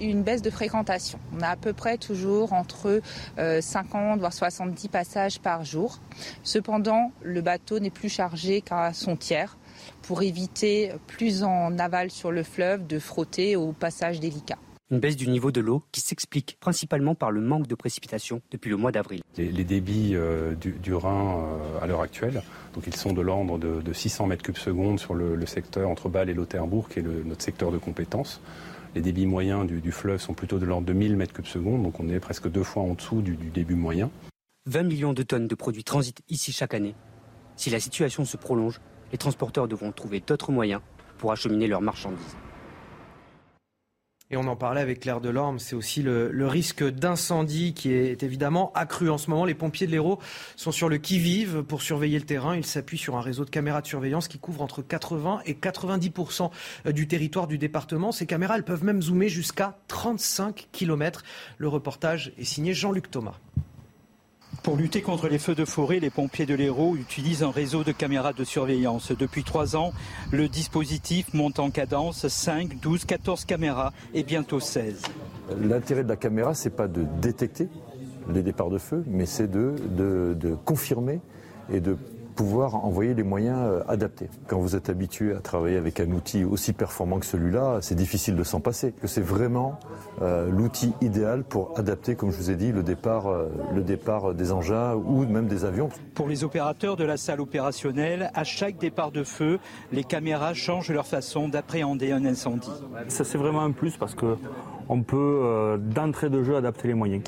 une 0.00 0.22
baisse 0.22 0.40
de 0.40 0.50
fréquentation. 0.50 1.18
On 1.36 1.40
a 1.40 1.48
à 1.48 1.56
peu 1.56 1.72
près 1.72 1.98
toujours 1.98 2.52
entre 2.52 3.00
50 3.36 4.16
euh, 4.16 4.20
voire 4.20 4.32
70 4.32 4.88
passages 4.88 5.40
par 5.40 5.64
jour. 5.64 5.98
Cependant, 6.44 7.10
le 7.22 7.40
bateau 7.40 7.80
n'est 7.80 7.90
plus 7.90 8.08
chargé 8.08 8.60
qu'à 8.60 8.92
son 8.92 9.16
tiers 9.16 9.58
pour 10.02 10.22
éviter 10.22 10.92
plus 11.08 11.42
en 11.42 11.76
aval 11.80 12.12
sur 12.12 12.30
le 12.30 12.44
fleuve 12.44 12.86
de 12.86 13.00
frotter 13.00 13.56
au 13.56 13.72
passage 13.72 14.20
délicat. 14.20 14.58
Une 14.92 15.00
baisse 15.00 15.16
du 15.16 15.26
niveau 15.26 15.50
de 15.50 15.60
l'eau 15.60 15.82
qui 15.90 16.00
s'explique 16.00 16.58
principalement 16.60 17.16
par 17.16 17.32
le 17.32 17.40
manque 17.40 17.66
de 17.66 17.74
précipitations 17.74 18.40
depuis 18.52 18.70
le 18.70 18.76
mois 18.76 18.92
d'avril. 18.92 19.20
Les, 19.36 19.64
débits 19.64 20.12
euh, 20.14 20.54
du, 20.54 20.94
Rhin 20.94 21.40
euh, 21.40 21.82
à 21.82 21.88
l'heure 21.88 22.02
actuelle, 22.02 22.44
donc 22.76 22.86
ils 22.86 22.94
sont 22.94 23.14
de 23.14 23.22
l'ordre 23.22 23.58
de, 23.58 23.92
600 23.92 24.26
mètres 24.26 24.42
cubes 24.42 24.58
secondes 24.58 25.00
sur 25.00 25.14
le, 25.14 25.44
secteur 25.46 25.88
entre 25.88 26.10
Bâle 26.10 26.28
et 26.28 26.34
Lauterbourg, 26.34 26.90
qui 26.90 26.98
est 26.98 27.02
notre 27.02 27.42
secteur 27.42 27.72
de 27.72 27.78
compétence. 27.78 28.42
Les 28.94 29.00
débits 29.00 29.24
moyens 29.24 29.66
du, 29.66 29.92
fleuve 29.92 30.20
sont 30.20 30.34
plutôt 30.34 30.58
de 30.58 30.66
l'ordre 30.66 30.86
de 30.86 30.92
1000 30.92 31.16
mètres 31.16 31.32
cubes 31.32 31.46
secondes, 31.46 31.82
donc 31.82 31.98
on 32.00 32.08
est 32.10 32.20
presque 32.20 32.50
deux 32.50 32.62
fois 32.62 32.82
en 32.82 32.92
dessous 32.92 33.22
du, 33.22 33.36
du 33.36 33.48
début 33.48 33.76
moyen. 33.76 34.10
20 34.66 34.82
millions 34.82 35.14
de 35.14 35.22
tonnes 35.22 35.48
de 35.48 35.54
produits 35.54 35.84
transitent 35.84 36.20
ici 36.28 36.52
chaque 36.52 36.74
année. 36.74 36.94
Si 37.56 37.70
la 37.70 37.80
situation 37.80 38.26
se 38.26 38.36
prolonge, 38.36 38.78
les 39.10 39.16
transporteurs 39.18 39.68
devront 39.68 39.90
trouver 39.90 40.20
d'autres 40.20 40.52
moyens 40.52 40.82
pour 41.16 41.32
acheminer 41.32 41.68
leurs 41.68 41.80
marchandises. 41.80 42.36
Et 44.32 44.36
on 44.36 44.48
en 44.48 44.56
parlait 44.56 44.80
avec 44.80 45.00
Claire 45.00 45.20
Delorme, 45.20 45.60
c'est 45.60 45.76
aussi 45.76 46.02
le, 46.02 46.48
risque 46.48 46.82
d'incendie 46.82 47.74
qui 47.74 47.92
est 47.92 48.24
évidemment 48.24 48.72
accru 48.74 49.08
en 49.08 49.18
ce 49.18 49.30
moment. 49.30 49.44
Les 49.44 49.54
pompiers 49.54 49.86
de 49.86 49.92
l'Hérault 49.92 50.18
sont 50.56 50.72
sur 50.72 50.88
le 50.88 50.98
qui-vive 50.98 51.62
pour 51.62 51.80
surveiller 51.80 52.18
le 52.18 52.24
terrain. 52.24 52.56
Ils 52.56 52.66
s'appuient 52.66 52.98
sur 52.98 53.16
un 53.16 53.20
réseau 53.20 53.44
de 53.44 53.50
caméras 53.50 53.82
de 53.82 53.86
surveillance 53.86 54.26
qui 54.26 54.40
couvre 54.40 54.62
entre 54.62 54.82
80 54.82 55.42
et 55.46 55.54
90% 55.54 56.50
du 56.92 57.06
territoire 57.06 57.46
du 57.46 57.56
département. 57.56 58.10
Ces 58.10 58.26
caméras, 58.26 58.56
elles 58.56 58.64
peuvent 58.64 58.84
même 58.84 59.00
zoomer 59.00 59.28
jusqu'à 59.28 59.78
35 59.86 60.70
km. 60.72 61.22
Le 61.58 61.68
reportage 61.68 62.32
est 62.36 62.44
signé 62.44 62.74
Jean-Luc 62.74 63.12
Thomas. 63.12 63.38
Pour 64.66 64.76
lutter 64.76 65.00
contre 65.00 65.28
les 65.28 65.38
feux 65.38 65.54
de 65.54 65.64
forêt, 65.64 66.00
les 66.00 66.10
pompiers 66.10 66.44
de 66.44 66.52
l'Hérault 66.52 66.96
utilisent 66.96 67.44
un 67.44 67.52
réseau 67.52 67.84
de 67.84 67.92
caméras 67.92 68.32
de 68.32 68.42
surveillance. 68.42 69.12
Depuis 69.12 69.44
trois 69.44 69.76
ans, 69.76 69.92
le 70.32 70.48
dispositif 70.48 71.32
monte 71.34 71.60
en 71.60 71.70
cadence 71.70 72.26
5, 72.26 72.80
12, 72.80 73.04
14 73.04 73.44
caméras 73.44 73.92
et 74.12 74.24
bientôt 74.24 74.58
16. 74.58 75.02
L'intérêt 75.62 76.02
de 76.02 76.08
la 76.08 76.16
caméra, 76.16 76.52
c'est 76.52 76.74
pas 76.74 76.88
de 76.88 77.06
détecter 77.22 77.68
les 78.28 78.42
départs 78.42 78.70
de 78.70 78.78
feu, 78.78 79.04
mais 79.06 79.24
c'est 79.24 79.48
de, 79.48 79.76
de 79.96 80.56
confirmer 80.64 81.20
et 81.72 81.78
de 81.78 81.96
pouvoir 82.36 82.84
envoyer 82.84 83.14
les 83.14 83.22
moyens 83.22 83.58
euh, 83.60 83.82
adaptés. 83.88 84.28
Quand 84.46 84.58
vous 84.58 84.76
êtes 84.76 84.90
habitué 84.90 85.34
à 85.34 85.40
travailler 85.40 85.78
avec 85.78 85.98
un 85.98 86.12
outil 86.12 86.44
aussi 86.44 86.72
performant 86.72 87.18
que 87.18 87.26
celui-là, 87.26 87.78
c'est 87.80 87.94
difficile 87.94 88.36
de 88.36 88.44
s'en 88.44 88.60
passer. 88.60 88.92
Que 88.92 89.08
c'est 89.08 89.22
vraiment 89.22 89.80
euh, 90.22 90.48
l'outil 90.50 90.92
idéal 91.00 91.42
pour 91.42 91.76
adapter, 91.76 92.14
comme 92.14 92.30
je 92.30 92.36
vous 92.36 92.50
ai 92.50 92.54
dit, 92.54 92.70
le 92.70 92.82
départ, 92.82 93.26
euh, 93.26 93.48
le 93.74 93.82
départ 93.82 94.34
des 94.34 94.52
engins 94.52 94.94
ou 94.94 95.26
même 95.26 95.46
des 95.46 95.64
avions. 95.64 95.88
Pour 96.14 96.28
les 96.28 96.44
opérateurs 96.44 96.96
de 96.96 97.04
la 97.04 97.16
salle 97.16 97.40
opérationnelle, 97.40 98.30
à 98.34 98.44
chaque 98.44 98.76
départ 98.76 99.10
de 99.10 99.24
feu, 99.24 99.58
les 99.90 100.04
caméras 100.04 100.52
changent 100.52 100.92
leur 100.92 101.06
façon 101.06 101.48
d'appréhender 101.48 102.12
un 102.12 102.24
incendie. 102.24 102.70
Ça 103.08 103.24
c'est 103.24 103.38
vraiment 103.38 103.62
un 103.62 103.72
plus 103.72 103.96
parce 103.96 104.14
que 104.14 104.36
on 104.88 105.02
peut 105.02 105.78
d'entrée 105.80 106.28
de 106.28 106.42
jeu 106.42 106.56
adapter 106.56 106.88
les 106.88 106.94
moyens. 106.94 107.22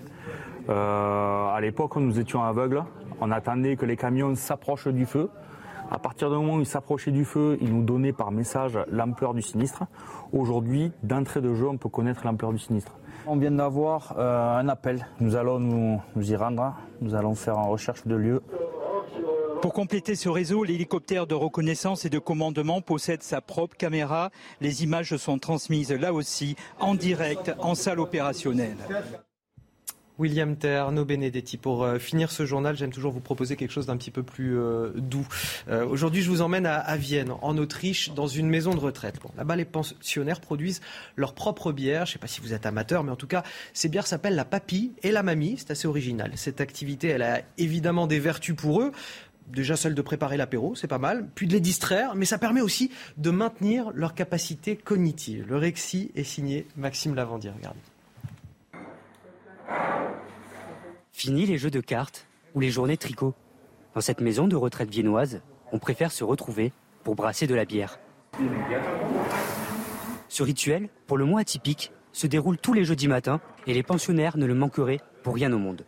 à 0.68 1.59
l'époque, 1.61 1.96
nous 1.96 2.20
étions 2.20 2.42
aveugles. 2.42 2.82
On 3.20 3.30
attendait 3.30 3.76
que 3.76 3.86
les 3.86 3.96
camions 3.96 4.34
s'approchent 4.34 4.88
du 4.88 5.06
feu. 5.06 5.30
À 5.90 5.98
partir 5.98 6.28
du 6.30 6.36
moment 6.36 6.56
où 6.56 6.60
ils 6.60 6.66
s'approchaient 6.66 7.10
du 7.10 7.24
feu, 7.24 7.56
ils 7.60 7.74
nous 7.74 7.82
donnaient 7.82 8.12
par 8.12 8.30
message 8.30 8.78
l'ampleur 8.90 9.32
du 9.32 9.42
sinistre. 9.42 9.84
Aujourd'hui, 10.32 10.92
d'entrée 11.02 11.40
de 11.40 11.54
jeu, 11.54 11.66
on 11.66 11.78
peut 11.78 11.88
connaître 11.88 12.26
l'ampleur 12.26 12.52
du 12.52 12.58
sinistre. 12.58 12.92
On 13.26 13.36
vient 13.36 13.50
d'avoir 13.50 14.14
euh, 14.18 14.58
un 14.58 14.68
appel. 14.68 15.06
Nous 15.20 15.36
allons 15.36 15.58
nous, 15.58 16.00
y 16.16 16.36
rendre. 16.36 16.74
Nous 17.00 17.14
allons 17.14 17.34
faire 17.34 17.54
une 17.54 17.70
recherche 17.70 18.06
de 18.06 18.14
lieu. 18.14 18.42
Pour 19.62 19.72
compléter 19.72 20.14
ce 20.14 20.28
réseau, 20.28 20.62
l'hélicoptère 20.62 21.26
de 21.26 21.34
reconnaissance 21.34 22.04
et 22.04 22.10
de 22.10 22.18
commandement 22.18 22.80
possède 22.80 23.22
sa 23.22 23.40
propre 23.40 23.76
caméra. 23.76 24.30
Les 24.60 24.84
images 24.84 25.16
sont 25.16 25.38
transmises 25.38 25.92
là 25.92 26.12
aussi 26.12 26.54
en 26.78 26.94
direct 26.94 27.52
en 27.58 27.74
salle 27.74 27.98
opérationnelle. 27.98 28.76
William 30.18 30.56
Ter, 30.56 30.90
No 30.92 31.04
Benedetti. 31.04 31.56
Pour 31.56 31.84
euh, 31.84 31.98
finir 31.98 32.30
ce 32.30 32.44
journal, 32.44 32.76
j'aime 32.76 32.92
toujours 32.92 33.12
vous 33.12 33.20
proposer 33.20 33.56
quelque 33.56 33.70
chose 33.70 33.86
d'un 33.86 33.96
petit 33.96 34.10
peu 34.10 34.22
plus 34.22 34.58
euh, 34.58 34.90
doux. 34.96 35.26
Euh, 35.68 35.86
aujourd'hui, 35.86 36.22
je 36.22 36.30
vous 36.30 36.42
emmène 36.42 36.66
à, 36.66 36.96
Vienne, 36.96 37.32
en 37.42 37.56
Autriche, 37.56 38.12
dans 38.14 38.26
une 38.26 38.48
maison 38.48 38.74
de 38.74 38.80
retraite. 38.80 39.16
Là-bas, 39.36 39.56
les 39.56 39.64
pensionnaires 39.64 40.40
produisent 40.40 40.80
leur 41.16 41.34
propre 41.34 41.72
bière. 41.72 42.06
Je 42.06 42.10
ne 42.10 42.12
sais 42.14 42.18
pas 42.18 42.26
si 42.26 42.40
vous 42.40 42.52
êtes 42.52 42.66
amateur, 42.66 43.04
mais 43.04 43.12
en 43.12 43.16
tout 43.16 43.26
cas, 43.26 43.44
ces 43.72 43.88
bières 43.88 44.06
s'appellent 44.06 44.36
la 44.36 44.44
papille 44.44 44.92
et 45.02 45.12
la 45.12 45.22
mamie. 45.22 45.56
C'est 45.58 45.70
assez 45.70 45.86
original. 45.86 46.32
Cette 46.34 46.60
activité, 46.60 47.08
elle 47.08 47.22
a 47.22 47.42
évidemment 47.56 48.06
des 48.06 48.18
vertus 48.18 48.56
pour 48.56 48.82
eux 48.82 48.92
déjà 49.50 49.76
celle 49.76 49.94
de 49.94 50.02
préparer 50.02 50.36
l'apéro, 50.36 50.74
c'est 50.74 50.88
pas 50.88 50.98
mal, 50.98 51.26
puis 51.34 51.46
de 51.46 51.52
les 51.54 51.60
distraire, 51.60 52.14
mais 52.14 52.26
ça 52.26 52.36
permet 52.36 52.60
aussi 52.60 52.90
de 53.16 53.30
maintenir 53.30 53.90
leur 53.94 54.14
capacité 54.14 54.76
cognitive. 54.76 55.46
Le 55.48 55.56
récit 55.56 56.10
est 56.14 56.22
signé 56.22 56.66
Maxime 56.76 57.14
Lavandier, 57.14 57.50
regardez. 57.56 57.80
Fini 61.18 61.46
les 61.46 61.58
jeux 61.58 61.70
de 61.70 61.80
cartes 61.80 62.28
ou 62.54 62.60
les 62.60 62.70
journées 62.70 62.96
tricot. 62.96 63.34
Dans 63.94 64.00
cette 64.00 64.20
maison 64.20 64.46
de 64.46 64.54
retraite 64.54 64.88
viennoise, 64.88 65.42
on 65.72 65.80
préfère 65.80 66.12
se 66.12 66.22
retrouver 66.22 66.72
pour 67.02 67.16
brasser 67.16 67.48
de 67.48 67.56
la 67.56 67.64
bière. 67.64 67.98
Ce 70.28 70.44
rituel, 70.44 70.88
pour 71.08 71.18
le 71.18 71.24
moins 71.24 71.40
atypique, 71.40 71.90
se 72.12 72.28
déroule 72.28 72.56
tous 72.56 72.72
les 72.72 72.84
jeudis 72.84 73.08
matins 73.08 73.40
et 73.66 73.74
les 73.74 73.82
pensionnaires 73.82 74.36
ne 74.36 74.46
le 74.46 74.54
manqueraient 74.54 75.00
pour 75.24 75.34
rien 75.34 75.52
au 75.52 75.58
monde. 75.58 75.84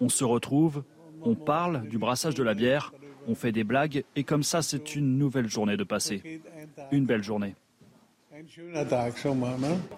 On 0.00 0.08
se 0.10 0.24
retrouve, 0.24 0.84
on 1.22 1.34
parle 1.34 1.88
du 1.88 1.96
brassage 1.96 2.34
de 2.34 2.42
la 2.42 2.52
bière, 2.52 2.92
on 3.26 3.34
fait 3.34 3.52
des 3.52 3.64
blagues 3.64 4.04
et 4.14 4.24
comme 4.24 4.42
ça 4.42 4.60
c'est 4.60 4.94
une 4.94 5.16
nouvelle 5.16 5.48
journée 5.48 5.78
de 5.78 5.84
passé. 5.84 6.42
Une 6.92 7.06
belle 7.06 7.22
journée. 7.22 7.54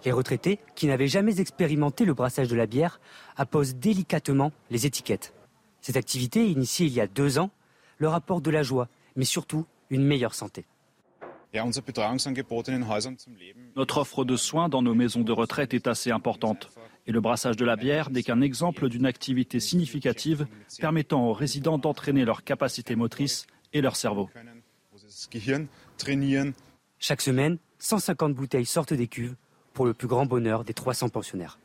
Les 0.05 0.13
retraités, 0.13 0.59
qui 0.77 0.87
n'avaient 0.87 1.09
jamais 1.09 1.41
expérimenté 1.41 2.05
le 2.05 2.15
brassage 2.15 2.49
de 2.49 2.55
la 2.57 2.67
bière, 2.67 3.01
apposent 3.37 3.75
délicatement 3.75 4.53
les 4.71 4.87
étiquettes. 4.87 5.35
Cette 5.81 5.97
activité, 5.97 6.47
initiée 6.47 6.87
il 6.87 6.93
y 6.93 7.01
a 7.01 7.07
deux 7.07 7.39
ans, 7.39 7.51
leur 7.99 8.15
apporte 8.15 8.45
de 8.45 8.51
la 8.51 8.63
joie, 8.63 8.89
mais 9.17 9.25
surtout 9.25 9.67
une 9.91 10.05
meilleure 10.05 10.35
santé. 10.35 10.67
Notre 13.77 13.99
offre 13.99 14.25
de 14.25 14.37
soins 14.37 14.69
dans 14.69 14.83
nos 14.83 14.95
maisons 14.95 15.23
de 15.23 15.33
retraite 15.33 15.75
est 15.75 15.87
assez 15.87 16.11
importante. 16.11 16.69
Et 17.07 17.13
le 17.13 17.21
brassage 17.21 17.57
de 17.57 17.65
la 17.65 17.77
bière 17.77 18.11
n'est 18.11 18.23
qu'un 18.23 18.43
exemple 18.43 18.89
d'une 18.89 19.07
activité 19.07 19.59
significative 19.59 20.47
permettant 20.79 21.27
aux 21.27 21.33
résidents 21.33 21.79
d'entraîner 21.79 22.25
leur 22.25 22.45
capacité 22.45 22.95
motrice 22.97 23.47
et 23.73 23.81
leur 23.81 23.97
cerveau. 23.97 24.29
Chaque 27.01 27.21
semaine, 27.23 27.59
150 27.89 28.35
bouteilles 28.35 28.67
sortent 28.67 28.93
des 28.93 29.07
cuves 29.07 29.35
pour 29.73 29.87
le 29.87 29.95
plus 29.95 30.09
grand 30.09 30.27
bonheur 30.27 30.63
des 30.63 30.75
300 30.75 31.09
pensionnaires. 31.09 31.59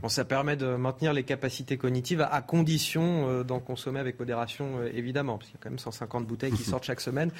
Bon, 0.00 0.08
ça 0.08 0.24
permet 0.24 0.56
de 0.56 0.76
maintenir 0.76 1.12
les 1.12 1.24
capacités 1.24 1.76
cognitives 1.76 2.22
à 2.22 2.40
condition 2.40 3.28
euh, 3.28 3.44
d'en 3.44 3.60
consommer 3.60 4.00
avec 4.00 4.18
modération, 4.18 4.78
euh, 4.78 4.90
évidemment, 4.94 5.36
parce 5.36 5.50
qu'il 5.50 5.58
y 5.58 5.60
a 5.60 5.62
quand 5.62 5.68
même 5.68 5.78
150 5.78 6.26
bouteilles 6.26 6.52
qui 6.52 6.62
sortent 6.70 6.84
chaque 6.84 7.02
semaine. 7.02 7.30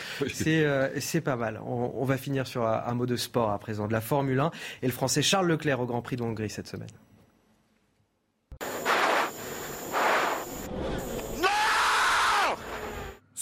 Euh, 0.47 0.91
c'est 1.01 1.23
pas 1.23 1.37
mal. 1.37 1.59
On, 1.65 1.93
on, 1.95 2.05
va 2.05 2.19
finir 2.19 2.47
sur 2.47 2.67
un, 2.67 2.85
un, 2.87 2.95
mot 2.95 3.07
de 3.07 3.17
sport 3.17 3.51
à 3.51 3.59
présent, 3.59 3.89
de 3.89 3.93
la 3.93 4.03
Formule 4.03 4.39
1 4.39 4.51
et 4.83 4.87
le 4.87 4.93
Français 4.93 5.23
Charles 5.23 5.49
Leclerc 5.49 5.81
au 5.81 5.87
Grand 5.87 6.03
Prix 6.03 6.17
de 6.17 6.23
Hongrie 6.23 6.51
cette 6.51 6.69
semaine. 6.69 6.91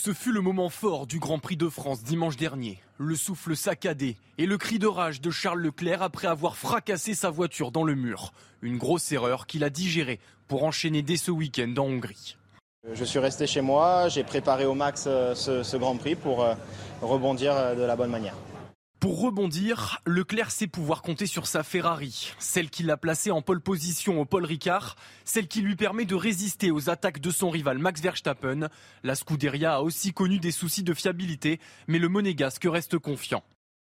Ce 0.02 0.14
fut 0.14 0.32
le 0.32 0.40
moment 0.40 0.70
fort 0.70 1.06
du 1.06 1.18
Grand 1.18 1.38
Prix 1.38 1.58
de 1.58 1.68
France 1.68 2.02
dimanche 2.02 2.38
dernier. 2.38 2.78
Le 2.96 3.14
souffle 3.16 3.54
saccadé 3.54 4.16
et 4.38 4.46
le 4.46 4.56
cri 4.56 4.78
de 4.78 4.86
rage 4.86 5.20
de 5.20 5.30
Charles 5.30 5.60
Leclerc 5.60 6.00
après 6.00 6.26
avoir 6.26 6.56
fracassé 6.56 7.12
sa 7.12 7.28
voiture 7.28 7.70
dans 7.70 7.84
le 7.84 7.94
mur. 7.94 8.32
Une 8.62 8.78
grosse 8.78 9.12
erreur 9.12 9.46
qu'il 9.46 9.62
a 9.62 9.68
digérée 9.68 10.18
pour 10.48 10.64
enchaîner 10.64 11.02
dès 11.02 11.18
ce 11.18 11.30
week-end 11.30 11.74
en 11.76 11.82
Hongrie. 11.82 12.38
Je 12.90 13.04
suis 13.04 13.18
resté 13.18 13.46
chez 13.46 13.60
moi, 13.60 14.08
j'ai 14.08 14.24
préparé 14.24 14.64
au 14.64 14.72
max 14.72 15.04
euh, 15.06 15.34
ce, 15.34 15.76
Grand 15.76 15.98
Prix 15.98 16.14
pour 16.14 16.44
euh, 16.44 16.54
rebondir 17.02 17.52
euh, 17.54 17.74
de 17.74 17.82
la 17.82 17.94
bonne 17.94 18.10
manière. 18.10 18.36
Pour 19.00 19.22
rebondir, 19.22 20.02
Leclerc 20.04 20.50
sait 20.50 20.66
pouvoir 20.66 21.00
compter 21.00 21.24
sur 21.24 21.46
sa 21.46 21.62
Ferrari, 21.62 22.34
celle 22.38 22.68
qui 22.68 22.82
l'a 22.82 22.98
placé 22.98 23.30
en 23.30 23.40
pole 23.40 23.62
position 23.62 24.20
au 24.20 24.26
Paul 24.26 24.44
Ricard, 24.44 24.94
celle 25.24 25.48
qui 25.48 25.62
lui 25.62 25.74
permet 25.74 26.04
de 26.04 26.14
résister 26.14 26.70
aux 26.70 26.90
attaques 26.90 27.18
de 27.18 27.30
son 27.30 27.48
rival 27.48 27.78
Max 27.78 28.02
Verstappen. 28.02 28.68
La 29.02 29.14
Scuderia 29.14 29.76
a 29.76 29.80
aussi 29.80 30.12
connu 30.12 30.38
des 30.38 30.50
soucis 30.50 30.82
de 30.82 30.92
fiabilité, 30.92 31.60
mais 31.88 31.98
le 31.98 32.10
monégasque 32.10 32.66
reste 32.70 32.98
confiant. 32.98 33.42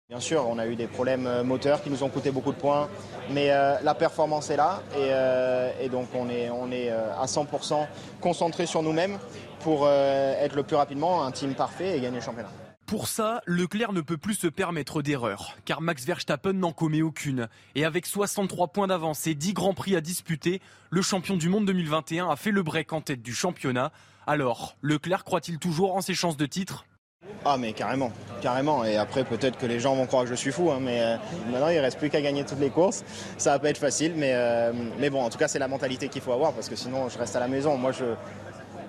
Bien 0.09 0.19
sûr, 0.19 0.49
on 0.49 0.59
a 0.59 0.67
eu 0.67 0.75
des 0.75 0.89
problèmes 0.89 1.29
euh, 1.29 1.45
moteurs 1.45 1.81
qui 1.81 1.91
nous 1.91 2.03
ont 2.03 2.09
coûté 2.09 2.33
beaucoup 2.33 2.51
de 2.51 2.59
points, 2.59 2.89
mais 3.31 3.53
euh, 3.53 3.77
la 3.85 3.95
performance 3.95 4.51
est 4.51 4.57
là 4.57 4.83
et, 4.97 5.11
euh, 5.13 5.89
donc 5.93 6.09
on 6.13 6.29
est, 6.29 6.51
on 6.51 6.73
est 6.73 6.91
à 6.91 7.25
100% 7.27 7.87
concentré 8.21 8.67
sur 8.67 8.83
nous-mêmes 8.83 9.21
pour 9.61 9.89
être 9.89 10.57
le 10.57 10.65
plus 10.65 10.77
rapidement 10.77 11.25
un 11.25 11.31
team 11.31 11.55
parfait 11.55 11.97
et 11.97 12.01
gagner 12.01 12.19
le 12.19 12.23
championnat. 12.23 12.51
Pour 12.87 13.09
ça, 13.09 13.41
Leclerc 13.47 13.95
ne 13.95 14.03
peut 14.03 14.19
plus 14.19 14.35
se 14.35 14.47
permettre 14.47 15.01
d'erreur, 15.01 15.57
car 15.65 15.81
Max 15.81 16.05
Verstappen 16.05 16.53
n'en 16.53 16.73
commet 16.73 17.01
aucune. 17.01 17.49
Et 17.75 17.87
avec 17.87 18.05
63 18.05 18.69
points 18.69 18.87
d'avance 18.87 19.27
et 19.27 19.35
10 19.35 19.55
grands 19.55 19.73
prix 19.73 19.97
à 19.97 20.03
disputer, 20.03 20.61
le 20.91 21.01
champion 21.01 21.39
du 21.39 21.49
monde 21.49 21.65
2021 21.65 22.29
a 22.29 22.37
fait 22.37 22.51
le 22.51 22.63
break 22.63 22.93
en 22.93 23.01
tête 23.01 23.23
du 23.23 23.35
championnat. 23.35 23.91
Alors, 24.27 24.77
Leclerc 24.83 25.25
croit-il 25.25 25.59
toujours 25.59 25.97
en 25.97 26.03
ses 26.03 26.15
chances 26.15 26.37
de 26.37 26.45
titre? 26.45 26.85
Ah 27.47 27.57
mais 27.57 27.73
carrément, 27.73 28.13
carrément. 28.43 28.85
Et 28.85 28.99
après, 28.99 29.25
peut-être 29.25 29.59
que 29.59 29.65
les 29.65 29.81
gens 29.81 29.97
vont 29.97 30.07
croire 30.07 30.25
que 30.25 30.29
je 30.29 30.35
suis 30.35 30.53
fou, 30.53 30.71
hein, 30.71 30.79
mais 30.79 31.01
euh, 31.01 31.17
maintenant, 31.51 31.69
il 31.69 31.77
ne 31.77 31.81
reste 31.81 31.99
plus 31.99 32.11
qu'à 32.11 32.21
gagner 32.21 32.45
toutes 32.45 32.61
les 32.61 32.71
courses. 32.71 33.03
Ça 33.39 33.53
va 33.53 33.59
pas 33.59 33.71
être 33.71 33.79
facile, 33.79 34.13
mais, 34.15 34.33
euh, 34.35 34.73
mais 34.99 35.09
bon, 35.09 35.23
en 35.23 35.31
tout 35.31 35.39
cas, 35.39 35.49
c'est 35.49 35.59
la 35.59 35.69
mentalité 35.69 36.09
qu'il 36.09 36.21
faut 36.21 36.33
avoir 36.33 36.53
parce 36.53 36.69
que 36.69 36.77
sinon, 36.77 37.09
je 37.09 37.17
reste 37.17 37.35
à 37.35 37.41
la 37.41 37.49
maison. 37.49 37.79
Moi, 37.79 37.93
je, 37.93 38.05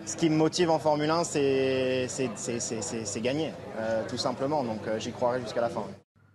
ce 0.05 0.15
qui 0.15 0.29
me 0.29 0.35
motive 0.35 0.69
en 0.69 0.79
Formule 0.79 1.09
1, 1.09 1.23
c'est 1.23 2.07
gagner, 3.21 3.51
tout 4.07 4.17
simplement. 4.17 4.63
Donc, 4.63 4.81
j'y 4.99 5.11
croirai 5.11 5.41
jusqu'à 5.41 5.61
la 5.61 5.69
fin. 5.69 5.83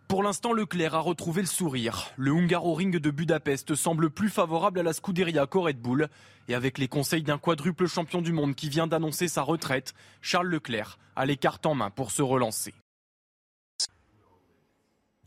Pour 0.08 0.24
l'instant, 0.24 0.52
Leclerc 0.52 0.96
a 0.96 1.00
retrouvé 1.00 1.40
le 1.40 1.46
sourire. 1.46 2.10
Le 2.16 2.32
Hungaroring 2.32 2.98
de 2.98 3.10
Budapest 3.10 3.76
semble 3.76 4.10
plus 4.10 4.28
favorable 4.28 4.80
à 4.80 4.82
la 4.82 4.92
Scuderia 4.92 5.46
qu'au 5.46 5.62
Red 5.62 5.80
Bull. 5.80 6.08
Et 6.48 6.54
avec 6.56 6.78
les 6.78 6.88
conseils 6.88 7.22
d'un 7.22 7.38
quadruple 7.38 7.86
champion 7.86 8.20
du 8.20 8.32
monde 8.32 8.56
qui 8.56 8.68
vient 8.68 8.88
d'annoncer 8.88 9.28
sa 9.28 9.42
retraite, 9.42 9.94
Charles 10.20 10.48
Leclerc 10.48 10.98
a 11.14 11.26
les 11.26 11.36
cartes 11.36 11.64
en 11.64 11.76
main 11.76 11.90
pour 11.90 12.10
se 12.10 12.22
relancer. 12.22 12.74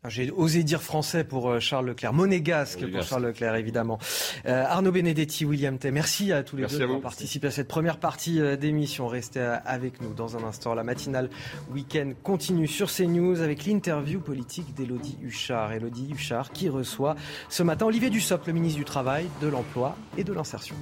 J'ai 0.09 0.31
osé 0.31 0.63
dire 0.63 0.81
français 0.81 1.23
pour 1.23 1.49
euh, 1.49 1.61
Charles 1.61 1.87
Leclerc, 1.87 2.11
monégasque 2.11 2.85
pour 2.91 3.03
Charles 3.03 3.27
Leclerc 3.27 3.55
évidemment. 3.55 3.99
Euh, 4.45 4.65
Arnaud 4.67 4.91
Benedetti, 4.91 5.45
William 5.45 5.77
Tay, 5.77 5.91
merci 5.91 6.33
à 6.33 6.43
tous 6.43 6.57
les 6.57 6.65
deux 6.65 6.77
d'avoir 6.77 6.99
participé 6.99 7.47
à 7.47 7.51
cette 7.51 7.69
première 7.69 7.97
partie 7.97 8.41
euh, 8.41 8.57
d'émission. 8.57 9.07
Restez 9.07 9.39
avec 9.65 10.01
nous 10.01 10.13
dans 10.13 10.35
un 10.35 10.43
instant. 10.43 10.73
La 10.73 10.83
matinale 10.83 11.29
week-end 11.71 12.11
continue 12.21 12.67
sur 12.67 12.91
CNews 12.91 13.39
avec 13.39 13.65
l'interview 13.65 14.19
politique 14.19 14.73
d'Elodie 14.75 15.17
Huchard. 15.23 15.71
Elodie 15.71 16.11
Huchard 16.11 16.51
qui 16.51 16.67
reçoit 16.67 17.15
ce 17.47 17.63
matin 17.63 17.85
Olivier 17.85 18.09
Dussopt, 18.09 18.45
le 18.45 18.51
ministre 18.53 18.79
du 18.79 18.85
Travail, 18.85 19.27
de 19.41 19.47
l'Emploi 19.47 19.95
et 20.17 20.25
de 20.25 20.33
l'Insertion. 20.33 20.75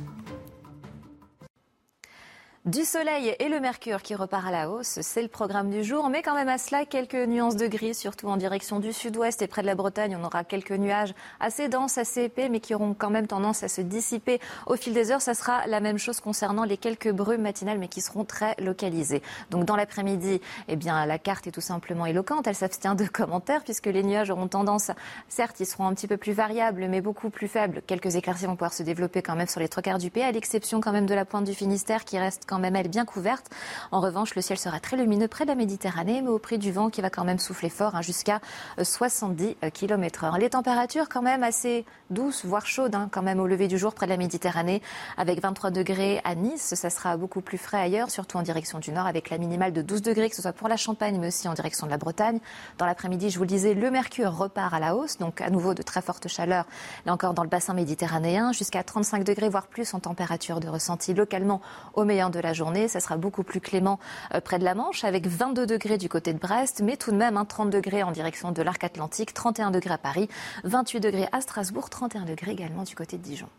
Du 2.67 2.85
soleil 2.85 3.35
et 3.39 3.49
le 3.49 3.59
mercure 3.59 4.03
qui 4.03 4.13
repart 4.13 4.45
à 4.45 4.51
la 4.51 4.69
hausse, 4.69 4.99
c'est 5.01 5.23
le 5.23 5.27
programme 5.27 5.71
du 5.71 5.83
jour, 5.83 6.09
mais 6.09 6.21
quand 6.21 6.35
même 6.35 6.47
à 6.47 6.59
cela 6.59 6.85
quelques 6.85 7.15
nuances 7.15 7.55
de 7.55 7.65
gris, 7.65 7.95
surtout 7.95 8.27
en 8.27 8.37
direction 8.37 8.79
du 8.79 8.93
sud-ouest 8.93 9.41
et 9.41 9.47
près 9.47 9.63
de 9.63 9.65
la 9.65 9.73
Bretagne. 9.73 10.15
On 10.15 10.23
aura 10.23 10.43
quelques 10.43 10.73
nuages 10.73 11.15
assez 11.39 11.69
denses, 11.69 11.97
assez 11.97 12.25
épais, 12.25 12.49
mais 12.49 12.59
qui 12.59 12.75
auront 12.75 12.93
quand 12.93 13.09
même 13.09 13.25
tendance 13.25 13.63
à 13.63 13.67
se 13.67 13.81
dissiper 13.81 14.39
au 14.67 14.75
fil 14.75 14.93
des 14.93 15.09
heures. 15.09 15.23
Ça 15.23 15.33
sera 15.33 15.65
la 15.65 15.79
même 15.79 15.97
chose 15.97 16.19
concernant 16.19 16.63
les 16.63 16.77
quelques 16.77 17.11
brumes 17.11 17.41
matinales, 17.41 17.79
mais 17.79 17.87
qui 17.87 17.99
seront 17.99 18.25
très 18.25 18.53
localisées. 18.59 19.23
Donc 19.49 19.65
dans 19.65 19.75
l'après-midi, 19.75 20.39
eh 20.67 20.75
bien 20.75 21.03
la 21.07 21.17
carte 21.17 21.47
est 21.47 21.51
tout 21.51 21.61
simplement 21.61 22.05
éloquente. 22.05 22.45
Elle 22.45 22.53
s'abstient 22.53 22.93
de 22.95 23.05
commentaires 23.11 23.63
puisque 23.63 23.87
les 23.87 24.03
nuages 24.03 24.29
auront 24.29 24.47
tendance, 24.47 24.91
certes, 25.29 25.59
ils 25.61 25.65
seront 25.65 25.87
un 25.87 25.95
petit 25.95 26.07
peu 26.07 26.17
plus 26.17 26.33
variables, 26.33 26.85
mais 26.87 27.01
beaucoup 27.01 27.31
plus 27.31 27.47
faibles. 27.47 27.81
Quelques 27.87 28.17
éclaircies 28.17 28.45
vont 28.45 28.55
pouvoir 28.55 28.73
se 28.73 28.83
développer 28.83 29.23
quand 29.23 29.35
même 29.35 29.47
sur 29.47 29.61
les 29.61 29.67
trois 29.67 29.81
quarts 29.81 29.97
du 29.97 30.11
pays, 30.11 30.21
à 30.21 30.31
l'exception 30.31 30.79
quand 30.79 30.91
même 30.91 31.07
de 31.07 31.15
la 31.15 31.25
pointe 31.25 31.45
du 31.45 31.55
Finistère 31.55 32.05
qui 32.05 32.19
reste 32.19 32.45
quand 32.51 32.59
même 32.59 32.75
elle 32.75 32.89
bien 32.89 33.05
couverte. 33.05 33.49
En 33.91 34.01
revanche, 34.01 34.35
le 34.35 34.41
ciel 34.41 34.59
sera 34.59 34.81
très 34.81 34.97
lumineux 34.97 35.29
près 35.29 35.45
de 35.45 35.49
la 35.49 35.55
Méditerranée, 35.55 36.21
mais 36.21 36.27
au 36.27 36.37
prix 36.37 36.57
du 36.57 36.73
vent 36.73 36.89
qui 36.89 36.99
va 36.99 37.09
quand 37.09 37.23
même 37.23 37.39
souffler 37.39 37.69
fort 37.69 37.95
hein, 37.95 38.01
jusqu'à 38.01 38.41
70 38.81 39.55
euh, 39.63 39.69
km 39.69 40.25
h 40.25 40.37
Les 40.37 40.49
températures 40.49 41.07
quand 41.07 41.21
même 41.21 41.43
assez 41.43 41.85
douces, 42.09 42.43
voire 42.43 42.65
chaudes, 42.65 42.93
hein, 42.93 43.07
quand 43.09 43.21
même 43.21 43.39
au 43.39 43.47
lever 43.47 43.69
du 43.69 43.77
jour 43.77 43.93
près 43.93 44.05
de 44.05 44.11
la 44.11 44.17
Méditerranée, 44.17 44.81
avec 45.15 45.41
23 45.41 45.71
degrés 45.71 46.19
à 46.25 46.35
Nice. 46.35 46.73
Ça 46.75 46.89
sera 46.89 47.15
beaucoup 47.15 47.39
plus 47.39 47.57
frais 47.57 47.79
ailleurs, 47.79 48.11
surtout 48.11 48.35
en 48.35 48.41
direction 48.41 48.79
du 48.79 48.91
nord, 48.91 49.05
avec 49.05 49.29
la 49.29 49.37
minimale 49.37 49.71
de 49.71 49.81
12 49.81 50.01
degrés, 50.01 50.29
que 50.29 50.35
ce 50.35 50.41
soit 50.41 50.51
pour 50.51 50.67
la 50.67 50.75
Champagne, 50.75 51.17
mais 51.21 51.27
aussi 51.27 51.47
en 51.47 51.53
direction 51.53 51.85
de 51.87 51.91
la 51.91 51.97
Bretagne. 51.97 52.39
Dans 52.79 52.85
l'après-midi, 52.85 53.29
je 53.29 53.37
vous 53.37 53.45
le 53.45 53.49
disais, 53.49 53.75
le 53.75 53.89
mercure 53.91 54.35
repart 54.35 54.73
à 54.73 54.79
la 54.79 54.93
hausse, 54.97 55.19
donc 55.19 55.39
à 55.39 55.49
nouveau 55.49 55.73
de 55.73 55.83
très 55.83 56.01
fortes 56.01 56.27
chaleurs, 56.27 56.65
là 57.05 57.13
encore 57.13 57.33
dans 57.33 57.43
le 57.43 57.49
bassin 57.49 57.73
méditerranéen, 57.73 58.51
jusqu'à 58.51 58.83
35 58.83 59.23
degrés, 59.23 59.47
voire 59.47 59.67
plus 59.67 59.93
en 59.93 60.01
température 60.01 60.59
de 60.59 60.67
ressenti 60.67 61.13
localement 61.13 61.61
au 61.93 62.03
meilleur 62.03 62.29
de 62.29 62.40
la 62.41 62.53
journée. 62.53 62.87
Ça 62.87 62.99
sera 62.99 63.17
beaucoup 63.17 63.43
plus 63.43 63.61
clément 63.61 63.99
euh, 64.33 64.41
près 64.41 64.59
de 64.59 64.63
la 64.63 64.75
Manche, 64.75 65.03
avec 65.03 65.27
22 65.27 65.65
degrés 65.65 65.97
du 65.97 66.09
côté 66.09 66.33
de 66.33 66.39
Brest, 66.39 66.81
mais 66.83 66.97
tout 66.97 67.11
de 67.11 67.17
même 67.17 67.35
30 67.47 67.67
hein, 67.67 67.69
degrés 67.69 68.03
en 68.03 68.11
direction 68.11 68.51
de 68.51 68.61
l'arc 68.61 68.83
atlantique, 68.83 69.33
31 69.33 69.71
degrés 69.71 69.93
à 69.93 69.97
Paris, 69.97 70.29
28 70.63 70.99
degrés 70.99 71.27
à 71.31 71.41
Strasbourg, 71.41 71.89
31 71.89 72.25
degrés 72.25 72.51
également 72.51 72.83
du 72.83 72.95
côté 72.95 73.17
de 73.17 73.23
Dijon. 73.23 73.49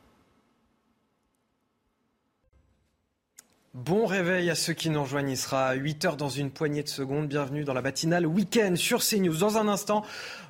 Bon 3.74 4.04
réveil 4.04 4.50
à 4.50 4.54
ceux 4.54 4.74
qui 4.74 4.90
nous 4.90 5.00
rejoignent. 5.00 5.30
Il 5.30 5.36
sera 5.38 5.72
8 5.72 6.04
heures 6.04 6.16
dans 6.18 6.28
une 6.28 6.50
poignée 6.50 6.82
de 6.82 6.90
secondes. 6.90 7.26
Bienvenue 7.26 7.64
dans 7.64 7.72
la 7.72 7.80
matinale 7.80 8.26
week-end 8.26 8.74
sur 8.76 9.00
CNews. 9.02 9.38
Dans 9.38 9.56
un 9.56 9.66
instant, 9.66 10.04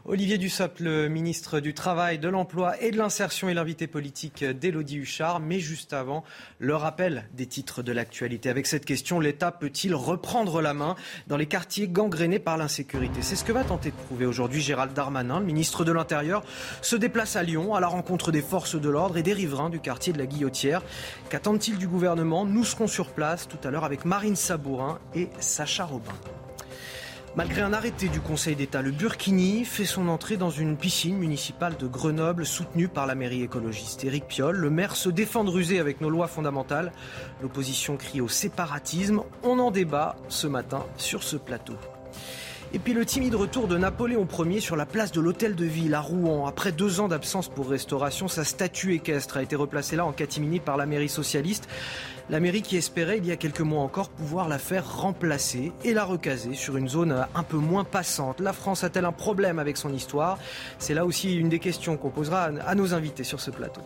Olivier 0.05 0.36
Dussopt, 0.36 0.80
le 0.80 1.07
ministre 1.09 1.61
du 1.61 1.74
Travail, 1.74 2.18
de 2.18 2.28
l'Emploi 2.28 2.82
et 2.82 2.90
de 2.90 2.98
l'Insertion 2.98 3.48
et 3.48 3.55
l'invité 3.55 3.86
politique 3.86 4.42
d'Élodie 4.44 4.96
Huchard. 4.96 5.38
Mais 5.38 5.61
juste 5.61 5.92
avant, 5.92 6.24
le 6.59 6.74
rappel 6.74 7.28
des 7.34 7.46
titres 7.46 7.84
de 7.84 7.92
l'actualité. 7.92 8.50
Avec 8.50 8.66
cette 8.66 8.84
question, 8.84 9.20
l'État 9.20 9.53
peut-il 9.53 9.94
reprendre 9.94 10.61
la 10.61 10.74
main 10.74 10.96
dans 11.28 11.36
les 11.36 11.46
quartiers 11.46 11.86
gangrénés 11.86 12.40
par 12.40 12.57
l'insécurité? 12.57 13.22
C'est 13.22 13.36
ce 13.36 13.44
que 13.44 13.53
va 13.53 13.62
tenter 13.62 13.92
de 13.92 13.96
prouver 13.96 14.26
aujourd'hui 14.26 14.61
Gérald 14.61 14.92
Darmanin, 14.92 15.38
le 15.38 15.46
ministre 15.46 15.84
de 15.84 15.92
l'Intérieur, 15.92 16.42
se 16.80 16.96
déplace 16.96 17.36
à 17.36 17.44
Lyon 17.44 17.72
à 17.72 17.80
la 17.80 17.86
rencontre 17.86 18.32
des 18.32 18.42
forces 18.42 18.74
de 18.74 18.88
l'ordre 18.88 19.18
et 19.18 19.22
des 19.22 19.32
riverains 19.32 19.70
du 19.70 19.78
quartier 19.78 20.12
de 20.12 20.18
la 20.18 20.26
Guillotière. 20.26 20.82
Qu'attendent-ils 21.30 21.78
du 21.78 21.86
gouvernement? 21.86 22.44
Nous 22.44 22.64
serons 22.64 22.88
sur 22.88 23.11
place 23.11 23.46
tout 23.46 23.59
à 23.62 23.70
l'heure 23.70 23.84
avec 23.84 24.05
Marine 24.05 24.34
Sabourin 24.34 24.98
et 25.14 25.28
Sacha 25.38 25.84
Robin. 25.84 26.12
Malgré 27.35 27.62
un 27.62 27.72
arrêté 27.72 28.09
du 28.09 28.20
Conseil 28.20 28.57
d'État, 28.57 28.83
le 28.83 28.91
Burkini 28.91 29.64
fait 29.64 29.87
son 29.87 30.09
entrée 30.09 30.37
dans 30.37 30.51
une 30.51 30.76
piscine 30.76 31.16
municipale 31.16 31.78
de 31.78 31.87
Grenoble 31.87 32.45
soutenue 32.45 32.89
par 32.89 33.07
la 33.07 33.14
mairie 33.14 33.43
écologiste. 33.43 34.05
Éric 34.05 34.26
Piolle, 34.26 34.57
le 34.57 34.68
maire 34.68 34.95
se 34.97 35.09
défend 35.09 35.43
de 35.43 35.49
ruser 35.49 35.78
avec 35.78 36.03
nos 36.03 36.11
lois 36.11 36.28
fondamentales. 36.28 36.93
L'opposition 37.41 37.97
crie 37.97 38.20
au 38.20 38.28
séparatisme. 38.28 39.22
On 39.45 39.59
en 39.61 39.70
débat 39.70 40.16
ce 40.28 40.47
matin 40.47 40.85
sur 40.99 41.22
ce 41.22 41.37
plateau. 41.37 41.76
Et 42.74 42.78
puis 42.78 42.95
le 42.95 43.05
timide 43.05 43.35
retour 43.35 43.68
de 43.68 43.76
Napoléon 43.76 44.26
Ier 44.47 44.61
sur 44.61 44.76
la 44.76 44.87
place 44.87 45.12
de 45.12 45.20
l'Hôtel 45.20 45.55
de 45.55 45.64
Ville 45.66 45.95
à 45.95 46.01
Rouen. 46.01 46.47
Après 46.47 46.72
deux 46.72 47.01
ans 47.01 47.09
d'absence 47.09 47.49
pour 47.49 47.68
restauration, 47.68 48.28
sa 48.28 48.45
statue 48.45 48.95
équestre 48.95 49.39
a 49.39 49.43
été 49.43 49.57
replacée 49.57 49.97
là 49.97 50.07
en 50.07 50.12
catimini 50.12 50.59
par 50.59 50.78
la 50.78 50.87
mairie 50.87 51.11
socialiste. 51.11 51.68
La 52.31 52.41
mairie 52.41 52.62
qui 52.62 52.77
espérait 52.77 53.18
il 53.18 53.27
y 53.27 53.33
a 53.33 53.37
quelques 53.37 53.61
mois 53.61 53.83
encore 53.83 54.09
pouvoir 54.09 54.49
la 54.49 54.59
faire 54.59 55.01
remplacer 55.01 55.73
et 55.85 55.93
la 55.93 56.05
recaser 56.05 56.55
sur 56.55 56.77
une 56.77 56.89
zone 56.89 57.27
un 57.35 57.43
peu 57.43 57.57
moins 57.57 57.85
passante. 57.85 58.41
La 58.41 58.53
France 58.53 58.85
a-t-elle 58.85 59.05
un 59.05 59.12
problème 59.12 59.59
avec 59.59 59.77
son 59.77 59.93
histoire? 59.93 60.39
C'est 60.79 60.95
là 60.95 61.05
aussi 61.05 61.35
une 61.35 61.49
des 61.49 61.59
questions 61.59 61.97
qu'on 61.97 62.11
posera 62.11 62.45
à 62.45 62.75
nos 62.75 62.95
invités 62.95 63.25
sur 63.25 63.41
ce 63.41 63.51
plateau. 63.51 63.83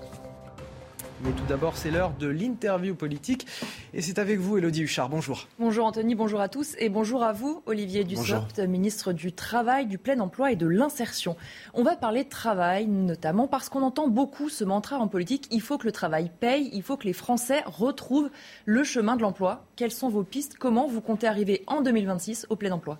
Mais 1.24 1.32
tout 1.32 1.46
d'abord, 1.48 1.76
c'est 1.76 1.90
l'heure 1.90 2.12
de 2.18 2.26
l'interview 2.26 2.94
politique. 2.94 3.46
Et 3.94 4.02
c'est 4.02 4.18
avec 4.18 4.38
vous, 4.38 4.58
Elodie 4.58 4.82
Huchard. 4.82 5.08
Bonjour. 5.08 5.48
Bonjour 5.58 5.86
Anthony, 5.86 6.14
bonjour 6.14 6.40
à 6.40 6.48
tous. 6.48 6.74
Et 6.78 6.90
bonjour 6.90 7.22
à 7.22 7.32
vous, 7.32 7.62
Olivier 7.64 8.04
Dussopt, 8.04 8.58
ministre 8.58 9.12
du 9.14 9.32
Travail, 9.32 9.86
du 9.86 9.96
Plein 9.96 10.20
Emploi 10.20 10.52
et 10.52 10.56
de 10.56 10.66
l'Insertion. 10.66 11.36
On 11.72 11.82
va 11.82 11.96
parler 11.96 12.24
de 12.24 12.28
travail, 12.28 12.86
notamment 12.86 13.48
parce 13.48 13.70
qu'on 13.70 13.82
entend 13.82 14.08
beaucoup 14.08 14.50
ce 14.50 14.64
mantra 14.64 14.98
en 14.98 15.08
politique. 15.08 15.48
Il 15.50 15.62
faut 15.62 15.78
que 15.78 15.86
le 15.86 15.92
travail 15.92 16.30
paye, 16.38 16.68
il 16.74 16.82
faut 16.82 16.98
que 16.98 17.06
les 17.06 17.14
Français 17.14 17.62
retrouvent 17.64 18.30
le 18.66 18.84
chemin 18.84 19.16
de 19.16 19.22
l'emploi. 19.22 19.64
Quelles 19.76 19.92
sont 19.92 20.10
vos 20.10 20.22
pistes? 20.22 20.56
Comment 20.58 20.86
vous 20.86 21.00
comptez 21.00 21.26
arriver 21.26 21.64
en 21.66 21.80
2026 21.80 22.46
au 22.50 22.56
plein 22.56 22.72
emploi? 22.72 22.98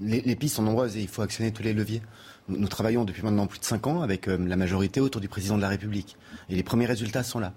Les, 0.00 0.20
les 0.20 0.36
pistes 0.36 0.56
sont 0.56 0.62
nombreuses 0.62 0.96
et 0.96 1.00
il 1.00 1.08
faut 1.08 1.22
actionner 1.22 1.50
tous 1.50 1.62
les 1.62 1.72
leviers. 1.72 2.02
Nous, 2.48 2.68
travaillons 2.68 3.04
depuis 3.04 3.22
maintenant 3.22 3.46
plus 3.46 3.58
de 3.58 3.64
5 3.64 3.86
ans 3.86 4.00
avec 4.02 4.26
euh, 4.26 4.38
la 4.38 4.56
majorité 4.56 5.00
autour 5.00 5.20
du 5.20 5.28
président 5.28 5.56
de 5.56 5.62
la 5.62 5.68
République. 5.68 6.16
Et 6.48 6.54
les 6.54 6.62
premiers 6.62 6.86
résultats 6.86 7.22
sont 7.22 7.38
là. 7.38 7.52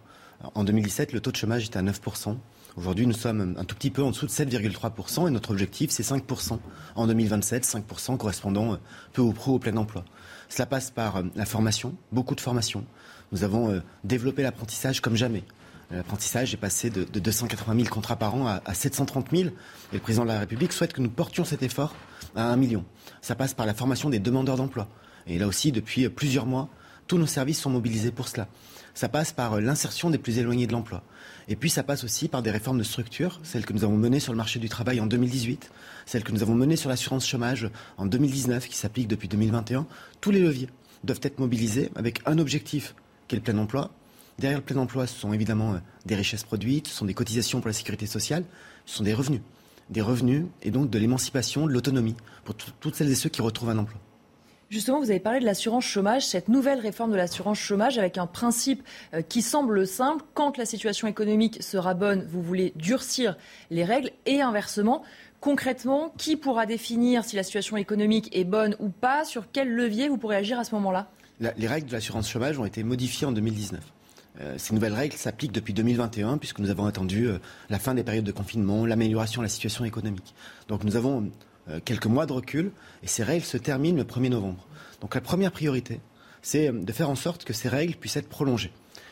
En 0.55 0.63
2017, 0.63 1.13
le 1.13 1.21
taux 1.21 1.31
de 1.31 1.37
chômage 1.37 1.65
était 1.65 1.77
à 1.77 1.83
9%. 1.83 2.35
Aujourd'hui, 2.75 3.07
nous 3.07 3.13
sommes 3.13 3.55
un 3.57 3.63
tout 3.63 3.75
petit 3.75 3.91
peu 3.91 4.03
en 4.03 4.09
dessous 4.11 4.25
de 4.25 4.31
7,3% 4.31 5.27
et 5.27 5.31
notre 5.31 5.51
objectif, 5.51 5.91
c'est 5.91 6.03
5%. 6.03 6.59
En 6.95 7.07
2027, 7.07 7.65
5% 7.65 8.17
correspondant 8.17 8.73
euh, 8.73 8.77
peu 9.13 9.21
ou 9.21 9.31
prou 9.33 9.55
au 9.55 9.59
plein 9.59 9.77
emploi. 9.77 10.03
Cela 10.49 10.65
passe 10.65 10.91
par 10.91 11.17
euh, 11.17 11.23
la 11.35 11.45
formation, 11.45 11.95
beaucoup 12.11 12.35
de 12.35 12.41
formation. 12.41 12.83
Nous 13.31 13.45
avons 13.45 13.81
développé 14.03 14.43
l'apprentissage 14.43 14.99
comme 14.99 15.15
jamais. 15.15 15.45
L'apprentissage 15.91 16.53
est 16.53 16.57
passé 16.57 16.89
de, 16.89 17.03
280 17.03 17.75
000 17.75 17.89
contrats 17.89 18.15
par 18.15 18.35
an 18.35 18.47
à, 18.47 18.73
730 18.73 19.27
000. 19.31 19.49
Et 19.49 19.51
le 19.93 19.99
président 19.99 20.23
de 20.23 20.29
la 20.29 20.39
République 20.39 20.71
souhaite 20.71 20.93
que 20.93 21.01
nous 21.01 21.09
portions 21.09 21.43
cet 21.43 21.63
effort 21.63 21.95
à 22.35 22.43
un 22.43 22.55
million. 22.55 22.85
Ça 23.21 23.35
passe 23.35 23.53
par 23.53 23.65
la 23.65 23.73
formation 23.73 24.09
des 24.09 24.19
demandeurs 24.19 24.57
d'emploi. 24.57 24.87
Et 25.27 25.37
là 25.37 25.47
aussi, 25.47 25.71
depuis 25.71 26.09
plusieurs 26.09 26.45
mois, 26.45 26.69
tous 27.07 27.17
nos 27.17 27.27
services 27.27 27.59
sont 27.59 27.69
mobilisés 27.69 28.11
pour 28.11 28.27
cela. 28.27 28.47
Ça 28.93 29.09
passe 29.09 29.31
par 29.31 29.59
l'insertion 29.61 30.09
des 30.09 30.17
plus 30.17 30.37
éloignés 30.37 30.67
de 30.67 30.71
l'emploi. 30.71 31.03
Et 31.47 31.55
puis 31.55 31.69
ça 31.69 31.83
passe 31.83 32.03
aussi 32.03 32.27
par 32.27 32.41
des 32.41 32.51
réformes 32.51 32.77
de 32.77 32.83
structure, 32.83 33.39
celles 33.43 33.65
que 33.65 33.73
nous 33.73 33.83
avons 33.83 33.97
menées 33.97 34.19
sur 34.19 34.33
le 34.33 34.37
marché 34.37 34.59
du 34.59 34.69
travail 34.69 34.99
en 34.99 35.05
2018, 35.05 35.71
celles 36.05 36.23
que 36.23 36.31
nous 36.31 36.41
avons 36.41 36.55
menées 36.55 36.75
sur 36.75 36.89
l'assurance 36.89 37.27
chômage 37.27 37.69
en 37.97 38.05
2019, 38.05 38.67
qui 38.67 38.75
s'applique 38.75 39.07
depuis 39.07 39.27
2021. 39.27 39.85
Tous 40.19 40.31
les 40.31 40.39
leviers 40.39 40.69
doivent 41.03 41.19
être 41.23 41.39
mobilisés 41.39 41.89
avec 41.95 42.21
un 42.25 42.37
objectif, 42.37 42.95
qui 43.27 43.35
est 43.35 43.39
le 43.39 43.43
plein 43.43 43.57
emploi. 43.57 43.91
Derrière 44.39 44.59
le 44.59 44.65
plein 44.65 44.77
emploi, 44.77 45.07
ce 45.07 45.19
sont 45.19 45.33
évidemment 45.33 45.73
euh, 45.73 45.77
des 46.05 46.15
richesses 46.15 46.43
produites, 46.43 46.87
ce 46.87 46.95
sont 46.95 47.05
des 47.05 47.13
cotisations 47.13 47.59
pour 47.59 47.67
la 47.67 47.73
sécurité 47.73 48.05
sociale, 48.05 48.43
ce 48.85 48.97
sont 48.97 49.03
des 49.03 49.13
revenus 49.13 49.41
des 49.91 50.01
revenus 50.01 50.45
et 50.63 50.71
donc 50.71 50.89
de 50.89 50.97
l'émancipation, 50.97 51.67
de 51.67 51.71
l'autonomie 51.71 52.15
pour 52.43 52.55
toutes 52.55 52.95
celles 52.95 53.11
et 53.11 53.15
ceux 53.15 53.29
qui 53.29 53.41
retrouvent 53.41 53.69
un 53.69 53.77
emploi. 53.77 53.99
Justement, 54.71 54.99
vous 54.99 55.11
avez 55.11 55.19
parlé 55.19 55.41
de 55.41 55.45
l'assurance 55.45 55.83
chômage, 55.83 56.25
cette 56.25 56.47
nouvelle 56.47 56.79
réforme 56.79 57.11
de 57.11 57.17
l'assurance 57.17 57.59
chômage 57.59 57.97
avec 57.97 58.17
un 58.17 58.25
principe 58.25 58.81
euh, 59.13 59.21
qui 59.21 59.41
semble 59.41 59.85
simple. 59.85 60.23
Quand 60.33 60.57
la 60.57 60.65
situation 60.65 61.09
économique 61.09 61.61
sera 61.61 61.93
bonne, 61.93 62.25
vous 62.25 62.41
voulez 62.41 62.71
durcir 62.77 63.35
les 63.69 63.83
règles 63.83 64.11
et 64.25 64.39
inversement. 64.39 65.03
Concrètement, 65.41 66.13
qui 66.17 66.37
pourra 66.37 66.65
définir 66.65 67.25
si 67.25 67.35
la 67.35 67.43
situation 67.43 67.75
économique 67.75 68.29
est 68.31 68.45
bonne 68.45 68.77
ou 68.79 68.87
pas? 68.87 69.25
Sur 69.25 69.51
quel 69.51 69.69
levier 69.69 70.07
vous 70.07 70.17
pourrez 70.17 70.37
agir 70.37 70.57
à 70.57 70.63
ce 70.63 70.73
moment-là? 70.75 71.09
Les 71.57 71.67
règles 71.67 71.87
de 71.87 71.93
l'assurance 71.93 72.29
chômage 72.29 72.57
ont 72.57 72.65
été 72.65 72.83
modifiées 72.83 73.27
en 73.27 73.33
2019. 73.33 73.81
Euh, 74.41 74.55
ces 74.57 74.73
nouvelles 74.73 74.93
règles 74.93 75.15
s'appliquent 75.15 75.51
depuis 75.51 75.73
2021 75.73 76.37
puisque 76.37 76.59
nous 76.59 76.69
avons 76.69 76.85
attendu 76.85 77.27
euh, 77.27 77.39
la 77.69 77.79
fin 77.79 77.93
des 77.93 78.03
périodes 78.03 78.25
de 78.25 78.31
confinement, 78.31 78.85
l'amélioration 78.85 79.41
de 79.41 79.45
la 79.45 79.49
situation 79.49 79.85
économique. 79.85 80.33
Donc 80.67 80.83
nous 80.83 80.95
avons 80.95 81.31
euh, 81.69 81.79
quelques 81.83 82.07
mois 82.07 82.25
de 82.25 82.33
recul 82.33 82.71
et 83.03 83.07
ces 83.07 83.23
règles 83.23 83.45
se 83.45 83.57
terminent 83.57 83.97
le 83.97 84.03
1er 84.03 84.29
novembre. 84.29 84.67
Donc 85.01 85.15
la 85.15 85.21
première 85.21 85.51
priorité, 85.51 85.99
c'est 86.41 86.71
de 86.71 86.91
faire 86.91 87.09
en 87.09 87.15
sorte 87.15 87.43
que 87.43 87.53
ces 87.53 87.69
règles 87.69 87.95
puissent 87.95 88.17
être 88.17 88.29
prolongées. 88.29 88.71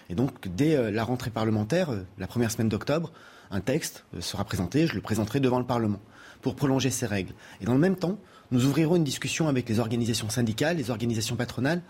Et 0.10 0.16
donc 0.16 0.48
dès 0.48 0.92
la 0.92 1.04
rentrée 1.04 1.30
parlementaire, 1.30 1.92
la 2.18 2.26
première 2.26 2.50
semaine 2.50 2.70
d'octobre, 2.70 3.12
un 3.52 3.62
texte 3.62 4.06
sera 4.20 4.44
présenté, 4.44 4.88
je 4.88 4.96
le 4.96 5.02
présenterai 5.02 5.40
devant 5.40 5.60
le 5.60 5.66
Parlement 5.66 6.00
pour 6.42 6.56
prolonger 6.56 6.90
ces 6.90 7.06
règles. 7.06 7.34
Et 7.62 7.66
dans 7.66 7.74
le 7.74 7.80
même 7.80 7.96
temps, 7.96 8.18
nous 8.50 8.66
ouvrirons 8.66 8.96
une 8.96 9.04
discussion 9.04 9.48
avec 9.48 9.70
les 9.70 9.80
organisations 9.80 10.30
syndicales, 10.30 10.78
les 10.78 10.90
organisations 10.90 11.36
patronales, 11.36 11.82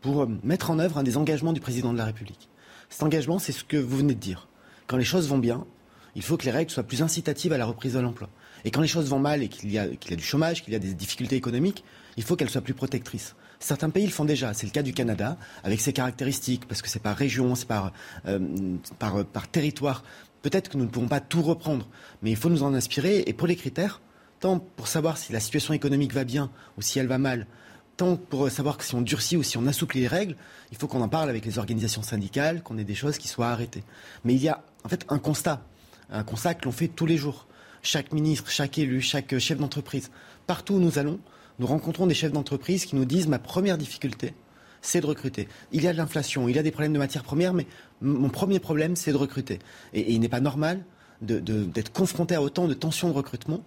pour 0.00 0.28
mettre 0.42 0.70
en 0.70 0.80
œuvre 0.80 0.98
un 0.98 1.04
des 1.04 1.16
engagements 1.16 1.52
du 1.52 1.60
président 1.60 1.92
de 1.92 1.98
la 1.98 2.04
République. 2.04 2.48
Cet 2.88 3.02
engagement, 3.02 3.38
c'est 3.38 3.52
ce 3.52 3.64
que 3.64 3.76
vous 3.76 3.98
venez 3.98 4.14
de 4.14 4.20
dire. 4.20 4.48
Quand 4.86 4.96
les 4.96 5.04
choses 5.04 5.28
vont 5.28 5.38
bien, 5.38 5.66
il 6.14 6.22
faut 6.22 6.36
que 6.36 6.44
les 6.44 6.50
règles 6.50 6.70
soient 6.70 6.82
plus 6.82 7.02
incitatives 7.02 7.52
à 7.52 7.58
la 7.58 7.66
reprise 7.66 7.94
de 7.94 8.00
l'emploi. 8.00 8.28
Et 8.64 8.70
quand 8.70 8.80
les 8.80 8.88
choses 8.88 9.08
vont 9.08 9.18
mal 9.18 9.42
et 9.42 9.48
qu'il 9.48 9.70
y, 9.70 9.78
a, 9.78 9.86
du 9.86 10.22
chômage, 10.22 10.64
qu'il 10.64 10.72
y 10.72 10.76
a 10.76 10.80
des 10.80 10.94
difficultés 10.94 11.36
économiques, 11.36 11.84
il 12.16 12.24
faut 12.24 12.34
qu'elles 12.34 12.50
soient 12.50 12.62
plus 12.62 12.74
protectrices. 12.74 13.36
Certains 13.60 13.90
pays 13.90 14.06
le 14.06 14.12
font 14.12 14.24
déjà. 14.24 14.54
C'est 14.54 14.66
le 14.66 14.72
cas 14.72 14.82
du 14.82 14.92
Canada, 14.92 15.36
avec 15.62 15.80
ses 15.80 15.92
caractéristiques, 15.92 16.66
parce 16.66 16.82
que 16.82 16.88
c'est 16.88 17.02
par 17.02 17.16
région, 17.16 17.54
c'est 17.54 17.68
par, 17.68 17.92
euh, 18.26 18.38
par 18.98 19.48
territoire. 19.48 20.02
Peut-être 20.42 20.70
que 20.70 20.76
nous 20.76 20.84
ne 20.84 20.90
pouvons 20.90 21.08
pas 21.08 21.20
tout 21.20 21.42
reprendre, 21.42 21.88
mais 22.22 22.30
il 22.30 22.36
faut 22.36 22.50
nous 22.50 22.62
en 22.62 22.74
inspirer. 22.74 23.24
Et 23.26 23.32
pour 23.32 23.46
les 23.46 23.56
critères, 23.56 24.00
tant 24.40 24.58
pour 24.58 24.88
savoir 24.88 25.18
si 25.18 25.32
la 25.32 25.40
situation 25.40 25.74
économique 25.74 26.12
va 26.12 26.24
bien 26.24 26.50
ou 26.76 26.82
si 26.82 26.98
elle 26.98 27.08
va 27.08 27.18
mal, 27.18 27.46
tant 27.98 28.16
pour 28.16 28.48
savoir 28.50 28.78
que 28.78 28.84
si 28.84 28.94
on 28.94 29.02
durcit 29.02 29.36
ou 29.36 29.42
si 29.42 29.58
on 29.58 29.66
assouplit 29.66 30.00
les 30.00 30.08
règles, 30.08 30.36
il 30.70 30.78
faut 30.78 30.86
qu'on 30.86 31.02
en 31.02 31.08
parle 31.08 31.28
avec 31.28 31.44
les 31.44 31.58
organisations 31.58 32.02
syndicales, 32.02 32.62
qu'on 32.62 32.78
ait 32.78 32.84
des 32.84 32.94
choses 32.94 33.18
qui 33.18 33.28
soient 33.28 33.48
arrêtées. 33.48 33.82
Mais 34.24 34.34
il 34.34 34.42
y 34.42 34.48
a 34.48 34.62
en 34.84 34.88
fait 34.88 35.04
un 35.08 35.18
constat, 35.18 35.60
un 36.10 36.22
constat 36.22 36.54
que 36.54 36.64
l'on 36.64 36.72
fait 36.72 36.88
tous 36.88 37.06
les 37.06 37.18
jours. 37.18 37.46
Chaque 37.82 38.12
ministre, 38.12 38.50
chaque 38.50 38.78
élu, 38.78 39.00
chaque 39.00 39.36
chef 39.38 39.58
d'entreprise, 39.58 40.10
partout 40.46 40.74
où 40.74 40.78
nous 40.78 40.98
allons, 40.98 41.18
nous 41.58 41.66
rencontrons 41.66 42.06
des 42.06 42.14
chefs 42.14 42.32
d'entreprise 42.32 42.86
qui 42.86 42.96
nous 42.96 43.04
disent 43.04 43.26
ma 43.26 43.40
première 43.40 43.76
difficulté, 43.76 44.32
c'est 44.80 45.00
de 45.00 45.06
recruter. 45.06 45.48
Il 45.72 45.82
y 45.82 45.88
a 45.88 45.92
de 45.92 45.98
l'inflation, 45.98 46.48
il 46.48 46.54
y 46.54 46.58
a 46.58 46.62
des 46.62 46.70
problèmes 46.70 46.92
de 46.92 46.98
matières 46.98 47.24
premières, 47.24 47.52
mais 47.52 47.66
mon 48.00 48.28
premier 48.28 48.60
problème, 48.60 48.94
c'est 48.94 49.10
de 49.10 49.16
recruter. 49.16 49.58
Et, 49.92 50.12
il 50.12 50.20
n'est 50.20 50.28
pas 50.28 50.40
normal 50.40 50.84
d'être 51.20 51.92
confronté 51.92 52.36
à 52.36 52.42
autant 52.42 52.68
de 52.68 52.74
tensions 52.74 53.08
de 53.08 53.14
recrutement 53.14 53.64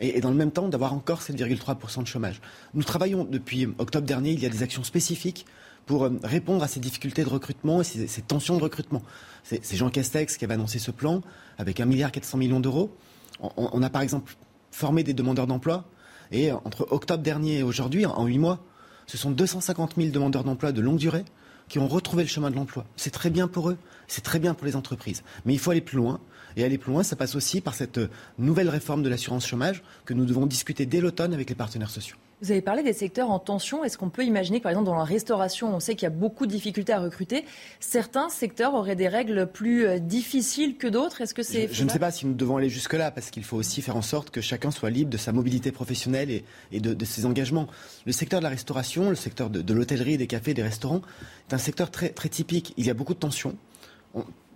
et, 0.00 0.20
dans 0.20 0.30
le 0.30 0.36
même 0.36 0.50
temps 0.50 0.68
d'avoir 0.68 0.92
encore 0.94 1.20
7,3% 1.20 2.02
de 2.02 2.06
chômage. 2.06 2.40
Nous 2.74 2.82
travaillons 2.82 3.24
depuis 3.24 3.68
octobre 3.78 4.06
dernier, 4.06 4.32
il 4.32 4.40
y 4.40 4.46
a 4.46 4.48
des 4.48 4.62
actions 4.62 4.84
spécifiques 4.84 5.46
pour 5.86 6.04
euh, 6.04 6.10
répondre 6.22 6.62
à 6.62 6.68
ces 6.68 6.80
difficultés 6.80 7.24
de 7.24 7.28
recrutement 7.28 7.80
et 7.80 7.84
ces, 7.84 8.22
tensions 8.22 8.56
de 8.56 8.62
recrutement. 8.62 9.02
C'est 9.42 9.76
Jean 9.76 9.90
Castex 9.90 10.36
qui 10.36 10.44
avait 10.44 10.54
annoncé 10.54 10.78
ce 10.78 10.90
plan 10.90 11.22
avec 11.58 11.78
1,4 11.78 12.36
milliard 12.36 12.60
d'euros. 12.60 12.94
On, 13.40 13.82
a 13.82 13.88
par 13.88 14.02
exemple 14.02 14.36
formé 14.70 15.02
des 15.02 15.14
demandeurs 15.14 15.46
d'emploi 15.46 15.86
et 16.30 16.52
entre 16.52 16.86
octobre 16.90 17.22
dernier 17.22 17.58
et 17.58 17.62
aujourd'hui, 17.62 18.04
en 18.04 18.26
huit 18.26 18.38
mois, 18.38 18.62
ce 19.06 19.16
sont 19.16 19.30
250 19.30 19.94
000 19.96 20.10
demandeurs 20.10 20.44
d'emploi 20.44 20.72
de 20.72 20.80
longue 20.80 20.98
durée 20.98 21.24
qui 21.68 21.78
ont 21.78 21.88
retrouvé 21.88 22.22
le 22.22 22.28
chemin 22.28 22.50
de 22.50 22.56
l'emploi. 22.56 22.84
C'est 22.96 23.10
très 23.10 23.30
bien 23.30 23.48
pour 23.48 23.70
eux, 23.70 23.78
c'est 24.08 24.20
très 24.20 24.38
bien 24.38 24.54
pour 24.54 24.66
les 24.66 24.76
entreprises. 24.76 25.22
Mais 25.46 25.54
il 25.54 25.58
faut 25.58 25.70
aller 25.70 25.80
plus 25.80 25.96
loin. 25.96 26.20
Et 26.56 26.64
aller 26.64 26.78
plus 26.78 26.92
loin, 26.92 27.02
ça 27.02 27.16
passe 27.16 27.34
aussi 27.34 27.60
par 27.60 27.74
cette 27.74 28.00
nouvelle 28.38 28.68
réforme 28.68 29.02
de 29.02 29.08
l'assurance 29.08 29.46
chômage 29.46 29.82
que 30.04 30.14
nous 30.14 30.24
devons 30.24 30.46
discuter 30.46 30.86
dès 30.86 31.00
l'automne 31.00 31.34
avec 31.34 31.48
les 31.48 31.56
partenaires 31.56 31.90
sociaux. 31.90 32.16
Vous 32.42 32.50
avez 32.52 32.62
parlé 32.62 32.82
des 32.82 32.94
secteurs 32.94 33.30
en 33.30 33.38
tension. 33.38 33.84
Est-ce 33.84 33.98
qu'on 33.98 34.08
peut 34.08 34.24
imaginer 34.24 34.60
que, 34.60 34.62
par 34.62 34.70
exemple, 34.70 34.86
dans 34.86 34.94
la 34.94 35.04
restauration, 35.04 35.74
on 35.74 35.80
sait 35.80 35.94
qu'il 35.94 36.04
y 36.04 36.06
a 36.06 36.14
beaucoup 36.14 36.46
de 36.46 36.50
difficultés 36.50 36.92
à 36.94 36.98
recruter. 36.98 37.44
Certains 37.80 38.30
secteurs 38.30 38.72
auraient 38.72 38.96
des 38.96 39.08
règles 39.08 39.46
plus 39.46 39.86
euh, 39.86 39.98
difficiles 39.98 40.78
que 40.78 40.86
d'autres? 40.86 41.20
Est-ce 41.20 41.34
que 41.34 41.42
c'est 41.42 41.68
je, 41.70 41.84
ne 41.84 41.90
sais 41.90 41.98
pas 41.98 42.10
si 42.10 42.26
nous 42.26 42.32
devons 42.32 42.56
aller 42.56 42.70
jusque-là, 42.70 43.10
parce 43.10 43.30
qu'il 43.30 43.44
faut 43.44 43.58
aussi 43.58 43.82
faire 43.82 43.96
en 43.96 44.02
sorte 44.02 44.30
que 44.30 44.40
chacun 44.40 44.70
soit 44.70 44.88
libre 44.88 45.10
de 45.10 45.18
sa 45.18 45.32
mobilité 45.32 45.70
professionnelle 45.70 46.42
et, 46.72 46.80
de, 46.80 47.04
ses 47.04 47.26
engagements. 47.26 47.66
Le 48.06 48.12
secteur 48.12 48.40
de 48.40 48.44
la 48.44 48.50
restauration, 48.50 49.10
le 49.10 49.16
secteur 49.16 49.50
de, 49.50 49.74
l'hôtellerie, 49.74 50.16
des 50.16 50.26
cafés, 50.26 50.54
des 50.54 50.62
restaurants, 50.62 51.02
est 51.50 51.54
un 51.54 51.58
secteur 51.58 51.90
très, 51.90 52.08
très 52.08 52.30
typique. 52.30 52.72
Il 52.78 52.86
y 52.86 52.90
a 52.90 52.94
beaucoup 52.94 53.14
de 53.14 53.18
tensions 53.18 53.54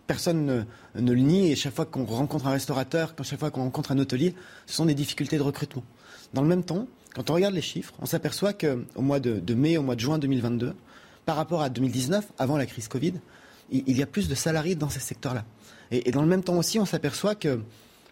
personne 0.06 0.66
ne, 0.94 1.12
le 1.12 1.20
nie. 1.20 1.52
Et 1.52 1.56
chaque 1.56 1.74
fois 1.74 1.86
qu'on 1.86 2.04
rencontre 2.04 2.46
un 2.46 2.52
restaurateur, 2.52 3.14
chaque 3.22 3.38
fois 3.38 3.50
qu'on 3.50 3.62
rencontre 3.62 3.92
un 3.92 3.98
hôtelier, 3.98 4.34
ce 4.66 4.74
sont 4.74 4.86
des 4.86 4.94
difficultés 4.94 5.36
de 5.38 5.42
recrutement. 5.42 5.84
Dans 6.32 6.42
le 6.42 6.48
même 6.48 6.64
temps, 6.64 6.86
quand 7.14 7.30
on 7.30 7.34
regarde 7.34 7.54
les 7.54 7.62
chiffres, 7.62 7.94
on 8.00 8.06
s'aperçoit 8.06 8.52
qu'au 8.52 9.02
mois 9.02 9.20
de, 9.20 9.54
mai, 9.54 9.76
au 9.76 9.82
mois 9.82 9.94
de 9.94 10.00
juin 10.00 10.18
2022, 10.18 10.74
par 11.26 11.36
rapport 11.36 11.62
à 11.62 11.68
2019, 11.68 12.26
avant 12.38 12.56
la 12.56 12.66
crise 12.66 12.88
Covid, 12.88 13.14
il, 13.70 13.96
y 13.96 14.02
a 14.02 14.06
plus 14.06 14.28
de 14.28 14.34
salariés 14.34 14.74
dans 14.74 14.90
ces 14.90 15.00
secteurs-là. 15.00 15.44
Et, 15.90 16.10
dans 16.10 16.22
le 16.22 16.28
même 16.28 16.42
temps 16.42 16.56
aussi, 16.56 16.78
on 16.78 16.84
s'aperçoit 16.84 17.34
que 17.34 17.60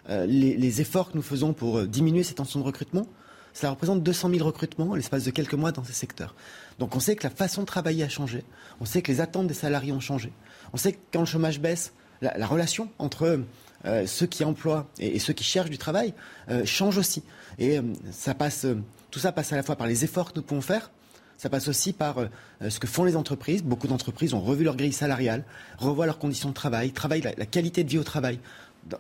euh, 0.08 0.26
les, 0.26 0.80
efforts 0.80 1.10
que 1.10 1.16
nous 1.16 1.22
faisons 1.22 1.52
pour 1.52 1.78
euh, 1.78 1.86
diminuer 1.86 2.22
ces 2.22 2.34
tensions 2.34 2.60
de 2.60 2.64
recrutement, 2.64 3.06
ça 3.52 3.70
représente 3.70 4.02
200 4.02 4.30
000 4.30 4.44
recrutements 4.44 4.94
à 4.94 4.96
l'espace 4.96 5.24
de 5.24 5.30
quelques 5.30 5.54
mois 5.54 5.72
dans 5.72 5.84
ces 5.84 5.92
secteurs. 5.92 6.34
Donc 6.78 6.96
on 6.96 7.00
sait 7.00 7.16
que 7.16 7.24
la 7.24 7.30
façon 7.30 7.62
de 7.62 7.66
travailler 7.66 8.04
a 8.04 8.08
changé, 8.08 8.44
on 8.80 8.84
sait 8.84 9.02
que 9.02 9.12
les 9.12 9.20
attentes 9.20 9.46
des 9.46 9.54
salariés 9.54 9.92
ont 9.92 10.00
changé, 10.00 10.32
on 10.72 10.76
sait 10.76 10.92
que 10.92 10.98
quand 11.12 11.20
le 11.20 11.26
chômage 11.26 11.60
baisse, 11.60 11.92
la, 12.22 12.46
relation 12.46 12.88
entre 12.98 13.40
euh, 13.84 14.06
ceux 14.06 14.26
qui 14.26 14.44
emploient 14.44 14.88
et, 14.98 15.18
ceux 15.18 15.32
qui 15.32 15.44
cherchent 15.44 15.70
du 15.70 15.78
travail 15.78 16.14
euh, 16.48 16.64
change 16.64 16.98
aussi. 16.98 17.22
Et 17.58 17.78
euh, 17.78 17.82
ça 18.12 18.34
passe, 18.34 18.66
tout 19.10 19.18
ça 19.18 19.32
passe 19.32 19.52
à 19.52 19.56
la 19.56 19.62
fois 19.62 19.76
par 19.76 19.86
les 19.86 20.04
efforts 20.04 20.32
que 20.32 20.38
nous 20.38 20.44
pouvons 20.44 20.60
faire, 20.60 20.90
ça 21.36 21.50
passe 21.50 21.66
aussi 21.66 21.92
par 21.92 22.18
ce 22.60 22.78
que 22.78 22.86
font 22.86 23.02
les 23.02 23.16
entreprises. 23.16 23.64
Beaucoup 23.64 23.88
d'entreprises 23.88 24.32
ont 24.32 24.40
revu 24.40 24.62
leur 24.62 24.76
grille 24.76 24.92
salariale, 24.92 25.42
revoient 25.76 26.06
leurs 26.06 26.20
conditions 26.20 26.50
de 26.50 26.54
travail, 26.54 26.92
travaillent 26.92 27.22
la, 27.22 27.46
qualité 27.46 27.82
de 27.82 27.90
vie 27.90 27.98
au 27.98 28.04
travail. 28.04 28.38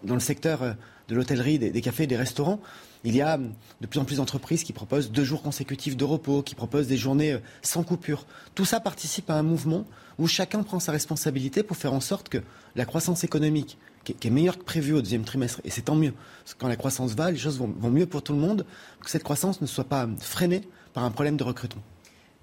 Dans, 0.02 0.14
le 0.14 0.20
secteur 0.20 0.74
de 1.06 1.14
l'hôtellerie, 1.14 1.60
des, 1.60 1.80
cafés, 1.80 2.08
des 2.08 2.16
restaurants, 2.16 2.58
il 3.04 3.14
y 3.14 3.22
a 3.22 3.38
de 3.38 3.86
plus 3.86 4.00
en 4.00 4.04
plus 4.04 4.16
d'entreprises 4.16 4.64
qui 4.64 4.72
proposent 4.72 5.12
deux 5.12 5.22
jours 5.22 5.40
consécutifs 5.40 5.96
de 5.96 6.04
repos, 6.04 6.42
qui 6.42 6.56
proposent 6.56 6.88
des 6.88 6.96
journées 6.96 7.38
sans 7.60 7.84
coupure. 7.84 8.26
Tout 8.56 8.64
ça 8.64 8.80
participe 8.80 9.30
à 9.30 9.34
un 9.34 9.44
mouvement 9.44 9.86
où 10.22 10.28
chacun 10.28 10.62
prend 10.62 10.78
sa 10.78 10.92
responsabilité 10.92 11.64
pour 11.64 11.76
faire 11.76 11.92
en 11.92 12.00
sorte 12.00 12.28
que 12.28 12.38
la 12.76 12.84
croissance 12.84 13.24
économique, 13.24 13.76
qui 14.04 14.14
est, 14.22 14.30
meilleure 14.30 14.56
que 14.56 14.62
prévu 14.62 14.92
au 14.92 15.00
deuxième 15.00 15.24
trimestre, 15.24 15.60
et 15.64 15.70
c'est 15.70 15.82
tant 15.82 15.96
mieux, 15.96 16.12
parce 16.12 16.54
que 16.54 16.60
quand 16.60 16.68
la 16.68 16.76
croissance 16.76 17.14
va, 17.14 17.32
les 17.32 17.38
choses 17.38 17.58
vont, 17.58 17.90
mieux 17.90 18.06
pour 18.06 18.22
tout 18.22 18.32
le 18.32 18.38
monde, 18.38 18.64
que 19.00 19.10
cette 19.10 19.24
croissance 19.24 19.60
ne 19.60 19.66
soit 19.66 19.82
pas 19.82 20.08
freinée 20.20 20.62
par 20.94 21.02
un 21.02 21.10
problème 21.10 21.36
de 21.36 21.42
recrutement. 21.42 21.82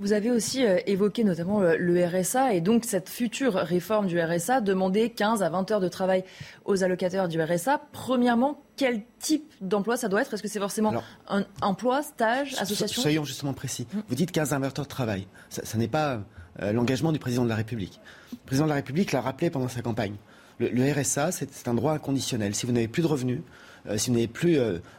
Vous 0.02 0.12
avez 0.12 0.30
aussi 0.30 0.66
euh, 0.66 0.80
évoqué 0.88 1.24
notamment 1.24 1.62
le, 1.62 2.06
RSA 2.06 2.54
et 2.54 2.62
donc 2.62 2.84
cette 2.84 3.08
future 3.08 3.54
réforme 3.54 4.08
du 4.08 4.20
RSA, 4.20 4.60
demander 4.60 5.10
15 5.10 5.42
à 5.42 5.50
20 5.50 5.72
heures 5.72 5.80
de 5.80 5.90
travail 5.90 6.26
aux 6.66 6.84
allocataires 6.84 7.30
du 7.30 7.42
RSA. 7.42 7.82
Premièrement, 7.94 8.62
quel 8.76 9.04
type 9.20 9.54
d'emploi 9.62 9.96
ça 9.96 10.08
doit 10.08 10.22
être? 10.22 10.34
Est-ce 10.34 10.44
que 10.44 10.48
c'est 10.50 10.60
forcément 10.60 10.94
un 11.28 11.46
emploi, 11.62 12.02
stage, 12.02 12.56
association? 12.60 13.02
Soyons 13.02 13.26
justement 13.26 13.54
précis. 13.54 13.88
Mmh. 13.94 14.00
Vous 14.08 14.16
dites 14.16 14.32
15 14.32 14.54
à 14.54 14.60
20 14.60 14.80
heures 14.80 14.86
de 14.86 14.90
travail. 14.90 15.28
Ça, 15.50 15.78
n'est 15.78 15.90
pas 15.90 16.14
euh, 16.14 16.20
l'engagement 16.60 17.12
du 17.12 17.20
président 17.20 17.44
de 17.44 17.50
la 17.50 17.56
République. 17.56 18.00
Le 18.32 18.38
président 18.46 18.66
de 18.66 18.70
la 18.70 18.76
République 18.76 19.12
l'a 19.12 19.22
rappelé 19.22 19.50
pendant 19.50 19.68
sa 19.68 19.82
campagne. 19.82 20.16
Le, 20.60 20.92
RSA, 20.92 21.32
c'est 21.32 21.68
un 21.68 21.74
droit 21.74 21.94
inconditionnel. 21.94 22.54
Si 22.54 22.66
vous 22.66 22.74
n'avez 22.74 22.90
plus 22.90 23.02
de 23.02 23.08
revenus, 23.08 23.42
euh, 23.88 23.98
si 23.98 24.10
vous 24.10 24.16
n'avez 24.16 24.28
plus 24.28 24.58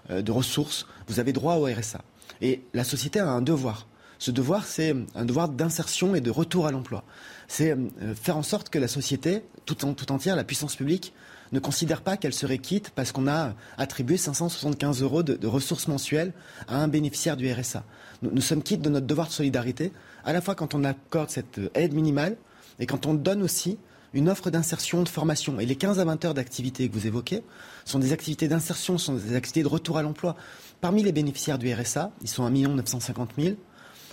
de 0.09 0.32
ressources, 0.32 0.86
vous 1.07 1.20
avez 1.20 1.32
droit 1.32 1.57
au 1.57 1.66
RSA. 1.66 2.01
Et 2.40 2.62
la 2.72 2.84
société 2.84 3.20
a 3.20 3.28
un 3.28 3.42
devoir 3.42 3.86
ce 4.20 4.30
devoir, 4.30 4.66
c'est 4.66 4.94
un 5.14 5.24
devoir 5.24 5.48
d'insertion 5.48 6.14
et 6.14 6.20
de 6.20 6.30
retour 6.30 6.66
à 6.66 6.70
l'emploi. 6.70 7.05
C'est 7.48 7.70
euh, 7.72 8.14
faire 8.14 8.36
en 8.36 8.42
sorte 8.42 8.68
que 8.68 8.78
la 8.78 8.86
société, 8.86 9.42
tout, 9.64 9.82
entière, 10.12 10.36
la 10.36 10.44
puissance 10.44 10.76
publique, 10.76 11.14
ne 11.53 11.59
considère 11.59 12.03
pas 12.03 12.18
qu'elle 12.18 12.34
serait 12.34 12.59
quitte 12.59 12.90
parce 12.90 13.12
qu'on 13.12 13.26
a 13.26 13.55
attribué 13.78 14.18
575 14.18 15.03
euros 15.03 15.22
de, 15.22 15.46
ressources 15.46 15.88
mensuelles 15.88 16.32
à 16.68 16.76
un 16.76 16.86
bénéficiaire 16.86 17.36
du 17.36 17.51
RSA. 17.51 17.82
Nous, 18.22 18.42
sommes 18.42 18.62
quittes 18.62 18.82
de 18.82 18.90
notre 18.90 19.07
devoir 19.07 19.26
de 19.26 19.32
solidarité, 19.32 19.90
à 20.24 20.32
la 20.32 20.40
fois 20.40 20.54
quand 20.54 20.74
on 20.74 20.84
accorde 20.84 21.30
cette 21.30 21.60
aide 21.74 21.94
minimale 21.94 22.36
et 22.78 22.86
quand 22.86 23.06
on 23.06 23.14
donne 23.14 23.42
aussi 23.42 23.78
une 24.12 24.28
offre 24.28 24.50
d'insertion, 24.50 25.02
de 25.02 25.08
formation. 25.08 25.60
Et 25.60 25.66
les 25.66 25.76
15 25.76 26.00
à 26.00 26.04
20 26.04 26.24
heures 26.24 26.34
d'activité 26.34 26.88
que 26.88 26.94
vous 26.94 27.06
évoquez 27.06 27.42
sont 27.84 28.00
des 28.00 28.12
activités 28.12 28.48
d'insertion, 28.48 28.98
sont 28.98 29.14
des 29.14 29.36
activités 29.36 29.62
de 29.62 29.68
retour 29.68 29.98
à 29.98 30.02
l'emploi. 30.02 30.34
Parmi 30.80 31.02
les 31.02 31.12
bénéficiaires 31.12 31.58
du 31.58 31.72
RSA, 31.72 32.10
ils 32.22 32.28
sont 32.28 32.44
1 32.44 32.50
950 32.50 33.30
000 33.38 33.54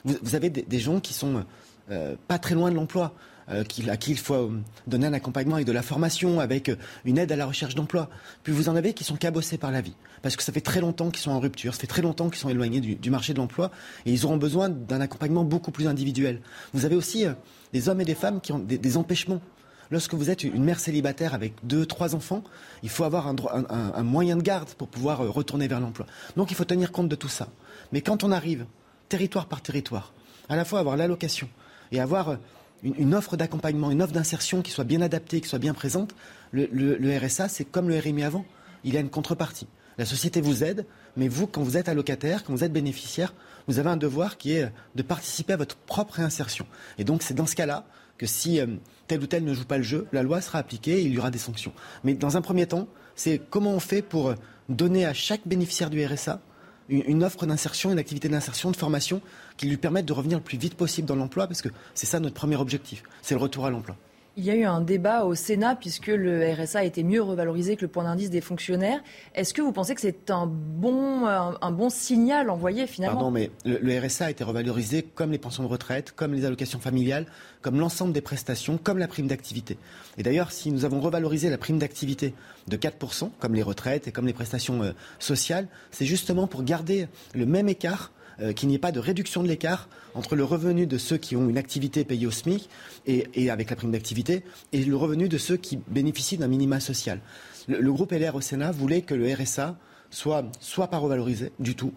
vous, 0.06 0.36
avez 0.36 0.50
des, 0.50 0.80
gens 0.80 1.00
qui 1.00 1.14
sont 1.14 1.44
euh, 1.92 2.16
pas 2.28 2.40
très 2.40 2.56
loin 2.56 2.70
de 2.70 2.76
l'emploi. 2.76 3.14
À 3.48 3.64
qui 3.64 4.12
il 4.12 4.18
faut 4.18 4.52
donner 4.88 5.08
un 5.08 5.14
accompagnement 5.14 5.56
avec 5.56 5.68
de 5.68 5.72
la 5.72 5.82
formation, 5.82 6.40
avec 6.40 6.72
une 7.06 7.18
aide 7.18 7.32
à 7.32 7.36
la 7.36 7.46
recherche 7.46 7.76
d'emploi. 7.76 8.10
Puis 8.44 8.54
vous 8.54 8.70
en 8.70 8.76
avez 8.76 8.94
qui 8.94 9.04
sont 9.04 9.16
cabossés 9.16 9.58
par 9.58 9.72
la 9.72 9.82
vie, 9.82 9.96
parce 10.22 10.36
que 10.36 10.44
ça 10.44 10.52
fait 10.52 10.62
très 10.62 10.82
longtemps 10.82 11.10
qu'ils 11.10 11.22
sont 11.22 11.32
en 11.32 11.40
rupture, 11.40 11.74
ça 11.74 11.82
fait 11.82 11.88
très 11.88 12.02
longtemps 12.02 12.30
qu'ils 12.30 12.40
sont 12.40 12.50
éloignés 12.50 12.82
du, 12.82 13.10
marché 13.10 13.34
de 13.34 13.40
l'emploi, 13.40 13.72
et 14.06 14.12
ils 14.12 14.26
auront 14.26 14.38
besoin 14.38 14.70
d'un 14.70 15.02
accompagnement 15.02 15.44
beaucoup 15.44 15.72
plus 15.72 15.88
individuel. 15.88 16.42
Vous 16.74 16.86
avez 16.86 16.96
aussi 16.96 17.26
des 17.74 17.90
hommes 17.90 18.02
et 18.02 18.06
des 18.06 18.16
femmes 18.16 18.42
qui 18.42 18.52
ont 18.52 18.60
des 18.60 18.98
empêchements 18.98 19.42
Lorsque 19.90 20.14
vous 20.14 20.30
êtes 20.30 20.44
une 20.44 20.64
mère 20.64 20.80
célibataire 20.80 21.34
avec 21.34 21.54
deux, 21.64 21.86
trois 21.86 22.16
enfants, 22.16 22.44
il 22.84 22.90
faut 22.90 23.04
avoir 23.04 23.28
un, 23.28 24.04
moyen 24.04 24.36
de 24.36 24.42
garde 24.42 24.70
pour 24.70 24.88
pouvoir 24.88 25.22
euh, 25.22 25.30
retourner 25.30 25.68
vers 25.68 25.80
l'emploi. 25.80 26.06
Donc 26.36 26.52
il 26.52 26.56
faut 26.56 26.66
tenir 26.66 26.92
compte 26.92 27.08
de 27.08 27.16
tout 27.16 27.30
ça. 27.30 27.48
Mais 27.92 28.02
quand 28.02 28.24
on 28.24 28.32
arrive, 28.32 28.66
territoire 29.10 29.46
par 29.46 29.62
territoire, 29.62 30.14
à 30.50 30.56
la 30.56 30.66
fois 30.66 30.80
avoir 30.80 30.98
l'allocation 30.98 31.50
et 31.92 32.02
avoir 32.02 32.38
une, 32.84 33.16
offre 33.16 33.38
d'accompagnement, 33.38 33.92
une 33.92 34.02
offre 34.02 34.14
d'insertion 34.14 34.62
qui 34.62 34.72
soit 34.72 34.84
bien 34.84 35.02
adaptée, 35.02 35.42
qui 35.42 35.48
soit 35.48 35.60
bien 35.60 35.74
présente, 35.74 36.16
le, 36.52 37.18
RSA, 37.18 37.50
c'est 37.50 37.66
comme 37.66 37.90
le 37.90 38.00
RMI 38.00 38.24
avant. 38.24 38.46
Il 38.84 38.96
a 38.98 39.00
une 39.00 39.10
contrepartie. 39.10 39.68
La 39.98 40.06
société 40.06 40.42
vous 40.42 40.64
aide, 40.64 40.86
mais 41.16 41.28
vous, 41.28 41.48
quand 41.48 41.64
vous 41.64 41.78
êtes 41.78 41.90
allocataire, 41.90 42.44
quand 42.44 42.54
vous 42.54 42.64
êtes 42.64 42.72
bénéficiaire, 42.72 43.34
vous 43.68 43.80
avez 43.80 43.90
un 43.90 43.98
devoir 43.98 44.38
qui 44.38 44.54
est 44.54 44.72
de 44.96 45.02
participer 45.02 45.54
à 45.54 45.58
votre 45.58 45.76
propre 45.76 46.16
réinsertion. 46.16 46.68
Et 46.98 47.04
donc, 47.04 47.24
c'est 47.24 47.34
dans 47.34 47.48
ce 47.48 47.56
cas-là 47.56 47.86
que 48.18 48.26
si 48.26 48.60
euh, 48.60 48.68
tel 49.08 49.22
ou 49.22 49.28
tel 49.28 49.44
ne 49.44 49.54
joue 49.54 49.66
pas 49.66 49.78
le 49.78 49.84
jeu, 49.84 50.08
la 50.12 50.24
loi 50.24 50.42
sera 50.42 50.60
appliquée 50.60 51.00
et 51.00 51.04
il 51.04 51.14
y 51.14 51.18
aura 51.18 51.32
des 51.32 51.38
sanctions. 51.38 51.74
Mais 52.04 52.14
dans 52.14 52.38
un 52.38 52.42
premier 52.42 52.68
temps, 52.68 52.88
c'est 53.16 53.42
comment 53.50 53.72
on 53.72 53.80
fait 53.80 54.02
pour 54.02 54.30
euh, 54.30 54.36
donner 54.70 55.06
à 55.06 55.14
chaque 55.14 55.42
bénéficiaire 55.48 55.90
du 55.90 56.04
RSA 56.06 56.42
une, 56.90 57.24
offre 57.24 57.46
d'insertion, 57.46 57.92
une 57.92 58.00
activité 58.00 58.30
d'insertion, 58.30 58.72
de 58.72 58.76
formation 58.76 59.22
qui 59.58 59.68
lui 59.68 59.78
permette 59.78 60.06
de 60.06 60.14
revenir 60.14 60.38
le 60.38 60.44
plus 60.44 60.58
vite 60.58 60.76
possible 60.76 61.08
dans 61.08 61.16
l'emploi, 61.16 61.48
parce 61.48 61.62
que 61.62 61.70
c'est 61.94 62.06
ça 62.06 62.20
notre 62.20 62.36
premier 62.36 62.56
objectif, 62.56 63.04
c'est 63.22 63.36
le 63.36 63.42
retour 63.42 63.66
à 63.66 63.70
l'emploi. 63.70 63.96
Il 64.40 64.46
y 64.46 64.52
a 64.52 64.56
eu 64.56 64.66
un 64.66 64.82
débat 64.82 65.24
au 65.26 65.34
Sénat 65.34 65.76
puisque 65.76 66.06
le 66.06 66.54
RSA 66.54 66.80
a 66.80 66.84
été 66.84 67.02
mieux 67.02 67.24
revalorisé 67.24 67.76
que 67.76 67.82
le 67.82 67.88
point 67.88 68.04
d'indice 68.04 68.30
des 68.30 68.40
fonctionnaires. 68.40 69.02
Est-ce 69.34 69.52
que 69.52 69.64
vous 69.64 69.72
pensez 69.72 69.96
que 69.96 70.02
c'est 70.02 70.30
un 70.30 70.46
bon, 70.46 71.26
un, 71.26 71.72
bon 71.72 71.90
signal 71.90 72.52
envoyé 72.52 72.86
finalement? 72.86 73.16
Pardon, 73.16 73.32
mais 73.32 73.50
le, 73.66 74.00
RSA 74.00 74.26
a 74.26 74.30
été 74.30 74.44
revalorisé 74.44 75.02
comme 75.02 75.32
les 75.32 75.40
pensions 75.40 75.64
de 75.64 75.68
retraite, 75.68 76.12
comme 76.12 76.36
les 76.36 76.46
allocations 76.46 76.80
familiales, 76.80 77.26
comme 77.64 77.80
l'ensemble 77.80 78.14
des 78.14 78.22
prestations, 78.22 78.78
comme 78.78 79.00
la 79.00 79.08
prime 79.08 79.26
d'activité. 79.26 79.80
Et 80.20 80.24
d'ailleurs, 80.24 80.52
si 80.52 80.72
nous 80.72 80.86
avons 80.86 81.02
revalorisé 81.02 81.50
la 81.50 81.58
prime 81.58 81.80
d'activité 81.80 82.36
de 82.68 82.78
4%, 82.78 83.32
comme 83.40 83.56
les 83.56 83.64
retraites 83.64 84.08
et 84.08 84.12
comme 84.12 84.28
les 84.28 84.34
prestations 84.34 84.84
euh, 84.84 84.92
sociales, 85.18 85.68
c'est 85.90 86.06
justement 86.06 86.46
pour 86.46 86.62
garder 86.62 87.08
le 87.34 87.48
même 87.48 87.70
écart 87.70 88.12
euh, 88.42 88.54
qu'il 88.54 88.70
n'y 88.70 88.76
ait 88.76 88.80
pas 88.80 88.92
de 88.92 89.00
réduction 89.00 89.42
de 89.42 89.48
l'écart 89.48 89.90
entre 90.14 90.36
le 90.36 90.44
revenu 90.44 90.86
de 90.86 90.98
ceux 90.98 91.18
qui 91.18 91.36
ont 91.36 91.50
une 91.50 91.58
activité 91.58 92.04
payée 92.04 92.28
au 92.28 92.32
SMIC 92.32 92.70
et, 93.06 93.50
avec 93.50 93.70
la 93.70 93.76
prime 93.76 93.92
d'activité 93.92 94.44
et 94.74 94.84
le 94.84 94.96
revenu 94.96 95.28
de 95.28 95.38
ceux 95.38 95.58
qui 95.58 95.80
bénéficient 95.88 96.38
d'un 96.38 96.48
minima 96.48 96.80
social. 96.80 97.20
Le, 97.68 97.92
groupe 97.92 98.12
LR 98.12 98.36
au 98.36 98.42
Sénat 98.42 98.72
voulait 98.72 99.02
que 99.02 99.16
le 99.16 99.34
RSA 99.34 99.78
soit 100.10 100.46
soit 100.60 100.88
pas 100.88 100.98
revalorisé 100.98 101.52
du 101.60 101.76
tout, 101.76 101.94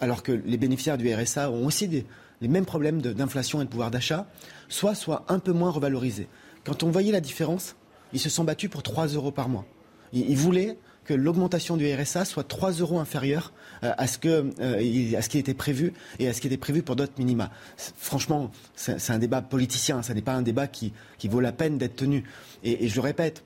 alors 0.00 0.22
que 0.22 0.32
les 0.32 0.56
bénéficiaires 0.56 0.98
du 0.98 1.12
RSA 1.12 1.50
ont 1.50 1.66
aussi 1.66 1.86
les 1.88 2.48
mêmes 2.48 2.64
problèmes 2.64 3.02
d'inflation 3.02 3.60
et 3.60 3.64
de 3.64 3.70
pouvoir 3.70 3.90
d'achat, 3.90 4.26
soit 4.68 4.94
soit 4.94 5.24
un 5.28 5.38
peu 5.38 5.52
moins 5.52 5.70
revalorisé. 5.70 6.28
Quand 6.64 6.82
on 6.82 6.90
voyait 6.90 7.12
la 7.12 7.20
différence, 7.20 7.76
ils 8.12 8.20
se 8.20 8.30
sont 8.30 8.44
battus 8.44 8.70
pour 8.70 8.82
3 8.82 9.08
euros 9.08 9.32
par 9.32 9.48
mois. 9.48 9.66
ils 10.12 10.36
voulaient 10.36 10.78
que 11.06 11.14
l'augmentation 11.14 11.76
du 11.76 11.92
RSA 11.92 12.24
soit 12.24 12.44
3 12.44 12.72
euros 12.72 12.98
inférieure 12.98 13.52
à 13.82 14.06
ce, 14.06 14.18
euh, 14.24 15.20
ce 15.20 15.28
qui 15.28 15.38
était 15.38 15.54
prévu 15.54 15.92
et 16.18 16.28
à 16.28 16.32
ce 16.32 16.40
qui 16.40 16.46
était 16.46 16.56
prévu 16.56 16.82
pour 16.82 16.96
d'autres 16.96 17.12
minima. 17.18 17.50
Franchement, 17.76 18.50
c'est 18.74 19.10
un 19.10 19.18
débat 19.18 19.42
politicien, 19.42 20.02
ce 20.02 20.12
n'est 20.12 20.22
pas 20.22 20.34
un 20.34 20.42
débat 20.42 20.66
qui, 20.66 20.92
qui, 21.18 21.28
vaut 21.28 21.40
la 21.40 21.52
peine 21.52 21.78
d'être 21.78 21.96
tenu. 21.96 22.24
Et, 22.62 22.88
je 22.88 22.94
le 22.94 23.00
répète, 23.00 23.44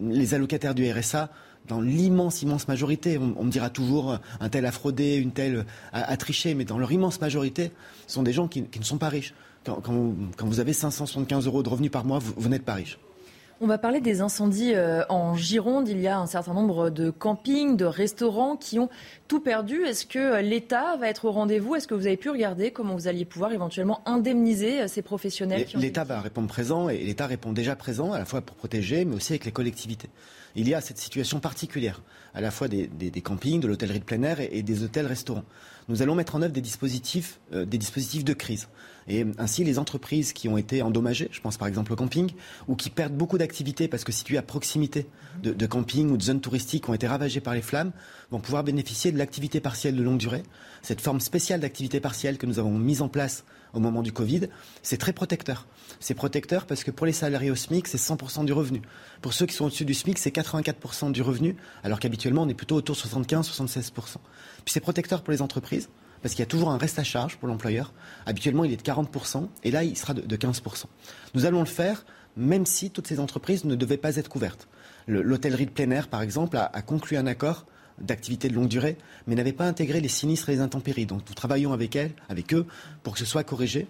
les 0.00 0.34
allocataires 0.34 0.74
du 0.74 0.90
RSA, 0.90 1.30
dans 1.68 1.80
l'immense, 1.80 2.42
immense 2.42 2.66
majorité, 2.66 3.18
on, 3.18 3.44
me 3.44 3.50
dira 3.50 3.70
toujours 3.70 4.18
un 4.40 4.48
tel 4.48 4.66
a 4.66 4.72
fraudé, 4.72 5.14
une 5.14 5.30
telle 5.30 5.64
a, 5.92 6.16
triché, 6.16 6.54
mais 6.54 6.64
dans 6.64 6.78
leur 6.78 6.90
immense 6.90 7.20
majorité, 7.20 7.70
ce 8.06 8.14
sont 8.14 8.22
des 8.22 8.32
gens 8.32 8.48
qui, 8.48 8.62
ne 8.62 8.84
sont 8.84 8.98
pas 8.98 9.08
riches. 9.08 9.34
Quand, 9.64 9.80
quand, 9.80 10.46
vous 10.46 10.60
avez 10.60 10.72
575 10.72 11.46
euros 11.46 11.62
de 11.62 11.68
revenus 11.68 11.90
par 11.90 12.04
mois, 12.04 12.18
vous 12.18 12.48
n'êtes 12.48 12.64
pas 12.64 12.74
riche. 12.74 12.98
On 13.64 13.68
va 13.68 13.78
parler 13.78 14.00
des 14.00 14.22
incendies 14.22 14.74
euh, 14.74 15.04
en 15.08 15.36
Gironde. 15.36 15.88
Il 15.88 16.00
y 16.00 16.08
a 16.08 16.18
un 16.18 16.26
certain 16.26 16.52
nombre 16.52 16.90
de 16.90 17.10
campings, 17.10 17.76
de 17.76 17.84
restaurants 17.84 18.56
qui 18.56 18.80
ont 18.80 18.88
tout 19.28 19.38
perdu. 19.38 19.84
Est-ce 19.84 20.04
que 20.04 20.18
euh, 20.18 20.42
l'État 20.42 20.96
va 20.96 21.08
être 21.08 21.26
au 21.26 21.30
rendez-vous? 21.30 21.76
Est-ce 21.76 21.86
que 21.86 21.94
vous 21.94 22.08
avez 22.08 22.16
pu 22.16 22.28
regarder 22.28 22.72
comment 22.72 22.96
vous 22.96 23.06
alliez 23.06 23.24
pouvoir 23.24 23.52
éventuellement 23.52 24.02
indemniser 24.04 24.80
euh, 24.80 24.88
ces 24.88 25.00
professionnels 25.00 25.64
L'État 25.76 26.02
va 26.02 26.20
répondre 26.20 26.48
présent 26.48 26.88
et 26.88 26.98
l'État 26.98 27.28
répond 27.28 27.52
déjà 27.52 27.76
présent 27.76 28.10
à 28.10 28.18
la 28.18 28.24
fois 28.24 28.40
pour 28.40 28.56
protéger 28.56 29.04
mais 29.04 29.14
aussi 29.14 29.32
avec 29.32 29.44
les 29.44 29.52
collectivités. 29.52 30.10
Il 30.56 30.68
y 30.68 30.74
a 30.74 30.80
cette 30.80 30.98
situation 30.98 31.38
particulière 31.38 32.02
à 32.34 32.40
la 32.40 32.50
fois 32.50 32.66
des, 32.66 32.88
campings, 33.22 33.60
de 33.60 33.68
l'hôtellerie 33.68 34.00
de 34.00 34.04
plein 34.04 34.24
air 34.24 34.40
et, 34.40 34.64
des 34.64 34.82
hôtels-restaurants. 34.82 35.44
Nous 35.88 36.02
allons 36.02 36.16
mettre 36.16 36.34
en 36.34 36.42
œuvre 36.42 36.52
des 36.52 36.60
dispositifs, 36.60 37.38
des 37.52 37.78
dispositifs 37.78 38.24
de 38.24 38.32
crise. 38.32 38.68
Et 39.08 39.24
ainsi, 39.38 39.64
les 39.64 39.78
entreprises 39.78 40.32
qui 40.32 40.48
ont 40.48 40.56
été 40.56 40.82
endommagées, 40.82 41.28
je 41.32 41.40
pense 41.40 41.56
par 41.56 41.68
exemple 41.68 41.92
au 41.92 41.96
camping, 41.96 42.30
ou 42.68 42.76
qui 42.76 42.90
perdent 42.90 43.14
beaucoup 43.14 43.38
d'activités 43.38 43.88
parce 43.88 44.04
que 44.04 44.12
situées 44.12 44.38
à 44.38 44.42
proximité 44.42 45.06
de, 45.42 45.52
de 45.52 45.66
camping 45.66 46.10
ou 46.10 46.16
de 46.16 46.22
zones 46.22 46.40
touristiques 46.40 46.88
ont 46.88 46.94
été 46.94 47.06
ravagées 47.06 47.40
par 47.40 47.54
les 47.54 47.62
flammes, 47.62 47.92
vont 48.30 48.40
pouvoir 48.40 48.64
bénéficier 48.64 49.12
de 49.12 49.18
l'activité 49.18 49.60
partielle 49.60 49.96
de 49.96 50.02
longue 50.02 50.18
durée. 50.18 50.42
Cette 50.82 51.00
forme 51.00 51.20
spéciale 51.20 51.60
d'activité 51.60 52.00
partielle 52.00 52.38
que 52.38 52.46
nous 52.46 52.58
avons 52.58 52.76
mise 52.78 53.02
en 53.02 53.08
place 53.08 53.44
au 53.72 53.80
moment 53.80 54.02
du 54.02 54.12
Covid, 54.12 54.48
c'est 54.82 54.98
très 54.98 55.12
protecteur. 55.12 55.66
C'est 56.00 56.14
protecteur 56.14 56.66
parce 56.66 56.84
que 56.84 56.90
pour 56.90 57.06
les 57.06 57.12
salariés 57.12 57.50
au 57.50 57.54
SMIC, 57.54 57.88
c'est 57.88 57.98
100% 57.98 58.44
du 58.44 58.52
revenu. 58.52 58.82
Pour 59.20 59.32
ceux 59.32 59.46
qui 59.46 59.54
sont 59.54 59.66
au-dessus 59.66 59.84
du 59.84 59.94
SMIC, 59.94 60.18
c'est 60.18 60.34
84% 60.34 61.12
du 61.12 61.22
revenu, 61.22 61.56
alors 61.82 61.98
qu'habituellement, 61.98 62.42
on 62.42 62.48
est 62.48 62.54
plutôt 62.54 62.76
autour 62.76 62.96
de 62.96 63.00
75-76%. 63.00 63.92
Puis 64.64 64.72
c'est 64.72 64.80
protecteur 64.80 65.22
pour 65.22 65.32
les 65.32 65.42
entreprises 65.42 65.88
parce 66.22 66.34
qu'il 66.34 66.40
y 66.40 66.44
a 66.44 66.46
toujours 66.46 66.70
un 66.70 66.78
reste 66.78 66.98
à 66.98 67.04
charge 67.04 67.36
pour 67.36 67.48
l'employeur. 67.48 67.92
Habituellement, 68.26 68.64
il 68.64 68.72
est 68.72 68.76
de 68.76 68.82
40%, 68.82 69.48
et 69.64 69.70
là, 69.70 69.84
il 69.84 69.96
sera 69.96 70.14
de 70.14 70.36
15%. 70.36 70.84
Nous 71.34 71.44
allons 71.46 71.60
le 71.60 71.66
faire 71.66 72.04
même 72.36 72.66
si 72.66 72.90
toutes 72.90 73.06
ces 73.06 73.20
entreprises 73.20 73.64
ne 73.64 73.74
devaient 73.74 73.96
pas 73.96 74.16
être 74.16 74.28
couvertes. 74.28 74.68
L'hôtellerie 75.06 75.66
de 75.66 75.70
plein 75.70 75.90
air, 75.90 76.08
par 76.08 76.22
exemple, 76.22 76.56
a, 76.56 76.82
conclu 76.82 77.16
un 77.16 77.26
accord 77.26 77.66
d'activité 78.00 78.48
de 78.48 78.54
longue 78.54 78.68
durée, 78.68 78.96
mais 79.26 79.34
n'avait 79.34 79.52
pas 79.52 79.66
intégré 79.66 80.00
les 80.00 80.08
sinistres 80.08 80.48
et 80.48 80.52
les 80.52 80.60
intempéries. 80.60 81.06
Donc 81.06 81.22
nous 81.28 81.34
travaillons 81.34 81.72
avec 81.72 81.94
elles, 81.96 82.12
avec 82.28 82.54
eux, 82.54 82.66
pour 83.02 83.14
que 83.14 83.18
ce 83.18 83.24
soit 83.24 83.44
corrigé. 83.44 83.86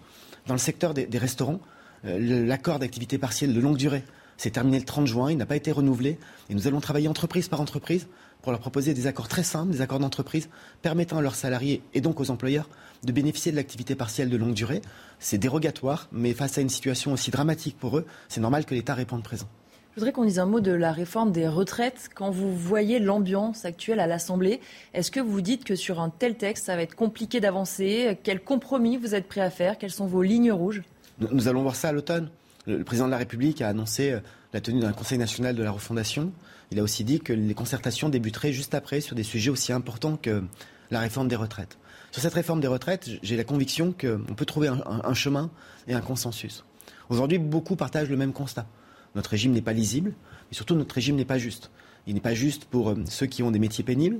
Dans 0.46 0.54
le 0.54 0.58
secteur 0.58 0.92
des, 0.92 1.06
restaurants, 1.18 1.60
euh, 2.04 2.46
l'accord 2.46 2.78
d'activité 2.78 3.18
partielle 3.18 3.54
de 3.54 3.60
longue 3.60 3.76
durée 3.76 4.04
s'est 4.36 4.50
terminé 4.50 4.78
le 4.78 4.84
30 4.84 5.06
juin, 5.06 5.30
il 5.30 5.36
n'a 5.36 5.46
pas 5.46 5.54
été 5.54 5.70
renouvelé, 5.70 6.18
et 6.50 6.54
nous 6.54 6.66
allons 6.66 6.80
travailler 6.80 7.06
entreprise 7.06 7.48
par 7.48 7.60
entreprise 7.60 8.08
pour 8.42 8.52
leur 8.52 8.60
proposer 8.60 8.92
des 8.92 9.06
accords 9.06 9.28
très 9.28 9.42
simples, 9.42 9.72
des 9.72 9.80
accords 9.80 10.00
d'entreprise 10.00 10.48
permettant 10.82 11.18
à 11.18 11.22
leurs 11.22 11.36
salariés 11.36 11.82
et 11.94 12.00
donc 12.00 12.20
aux 12.20 12.30
employeurs 12.30 12.68
de 13.04 13.12
bénéficier 13.12 13.52
de 13.52 13.56
l'activité 13.56 13.94
partielle 13.94 14.28
de 14.28 14.36
longue 14.36 14.54
durée. 14.54 14.82
C'est 15.18 15.38
dérogatoire, 15.38 16.08
mais 16.12 16.34
face 16.34 16.58
à 16.58 16.60
une 16.60 16.68
situation 16.68 17.12
aussi 17.12 17.30
dramatique 17.30 17.76
pour 17.78 17.98
eux, 17.98 18.06
c'est 18.28 18.40
normal 18.40 18.64
que 18.64 18.74
l'État 18.74 18.94
réponde 18.94 19.22
présent. 19.22 19.48
Je 19.94 20.00
voudrais 20.00 20.12
qu'on 20.12 20.24
dise 20.24 20.38
un 20.38 20.46
mot 20.46 20.60
de 20.60 20.72
la 20.72 20.90
réforme 20.90 21.32
des 21.32 21.46
retraites. 21.46 22.08
Quand 22.14 22.30
vous 22.30 22.56
voyez 22.56 22.98
l'ambiance 22.98 23.66
actuelle 23.66 24.00
à 24.00 24.06
l'Assemblée, 24.06 24.60
est-ce 24.94 25.10
que 25.10 25.20
vous 25.20 25.42
dites 25.42 25.64
que 25.64 25.74
sur 25.74 26.00
un 26.00 26.08
tel 26.08 26.36
texte, 26.36 26.64
ça 26.64 26.76
va 26.76 26.82
être 26.82 26.94
compliqué 26.94 27.40
d'avancer? 27.40 28.18
Quel 28.22 28.40
compromis 28.40 28.96
vous 28.96 29.14
êtes 29.14 29.28
prêt 29.28 29.42
à 29.42 29.50
faire? 29.50 29.76
Quelles 29.76 29.92
sont 29.92 30.06
vos 30.06 30.22
lignes 30.22 30.50
rouges? 30.50 30.82
Nous, 31.18 31.46
allons 31.46 31.60
voir 31.60 31.76
ça 31.76 31.90
à 31.90 31.92
l'automne. 31.92 32.30
Le, 32.66 32.82
président 32.84 33.04
de 33.04 33.10
la 33.10 33.18
République 33.18 33.60
a 33.60 33.68
annoncé 33.68 34.12
euh, 34.12 34.20
la 34.54 34.62
tenue 34.62 34.80
d'un 34.80 34.92
Conseil 34.92 35.18
national 35.18 35.54
de 35.54 35.62
la 35.62 35.70
refondation. 35.70 36.32
Il 36.72 36.80
a 36.80 36.82
aussi 36.82 37.04
dit 37.04 37.20
que 37.20 37.34
les 37.34 37.52
concertations 37.52 38.08
débuteraient 38.08 38.54
juste 38.54 38.74
après 38.74 39.02
sur 39.02 39.14
des 39.14 39.24
sujets 39.24 39.50
aussi 39.50 39.74
importants 39.74 40.16
que 40.16 40.42
la 40.90 41.00
réforme 41.00 41.28
des 41.28 41.36
retraites. 41.36 41.76
Sur 42.12 42.22
cette 42.22 42.32
réforme 42.32 42.60
des 42.60 42.66
retraites, 42.66 43.10
j'ai 43.22 43.36
la 43.36 43.44
conviction 43.44 43.92
qu'on 43.92 44.34
peut 44.34 44.46
trouver 44.46 44.68
un, 44.68 45.14
chemin 45.14 45.50
et 45.86 45.92
un 45.92 46.00
consensus. 46.00 46.64
Aujourd'hui, 47.10 47.36
beaucoup 47.36 47.76
partagent 47.76 48.08
le 48.08 48.16
même 48.16 48.32
constat. 48.32 48.66
Notre 49.14 49.28
régime 49.28 49.52
n'est 49.52 49.60
pas 49.60 49.74
lisible, 49.74 50.14
et 50.50 50.54
surtout 50.54 50.74
notre 50.74 50.94
régime 50.94 51.16
n'est 51.16 51.26
pas 51.26 51.36
juste. 51.36 51.70
Il 52.06 52.14
n'est 52.14 52.20
pas 52.20 52.32
juste 52.32 52.64
pour 52.64 52.88
euh, 52.88 52.96
ceux 53.04 53.26
qui 53.26 53.42
ont 53.42 53.50
des 53.50 53.58
métiers 53.58 53.84
pénibles, 53.84 54.16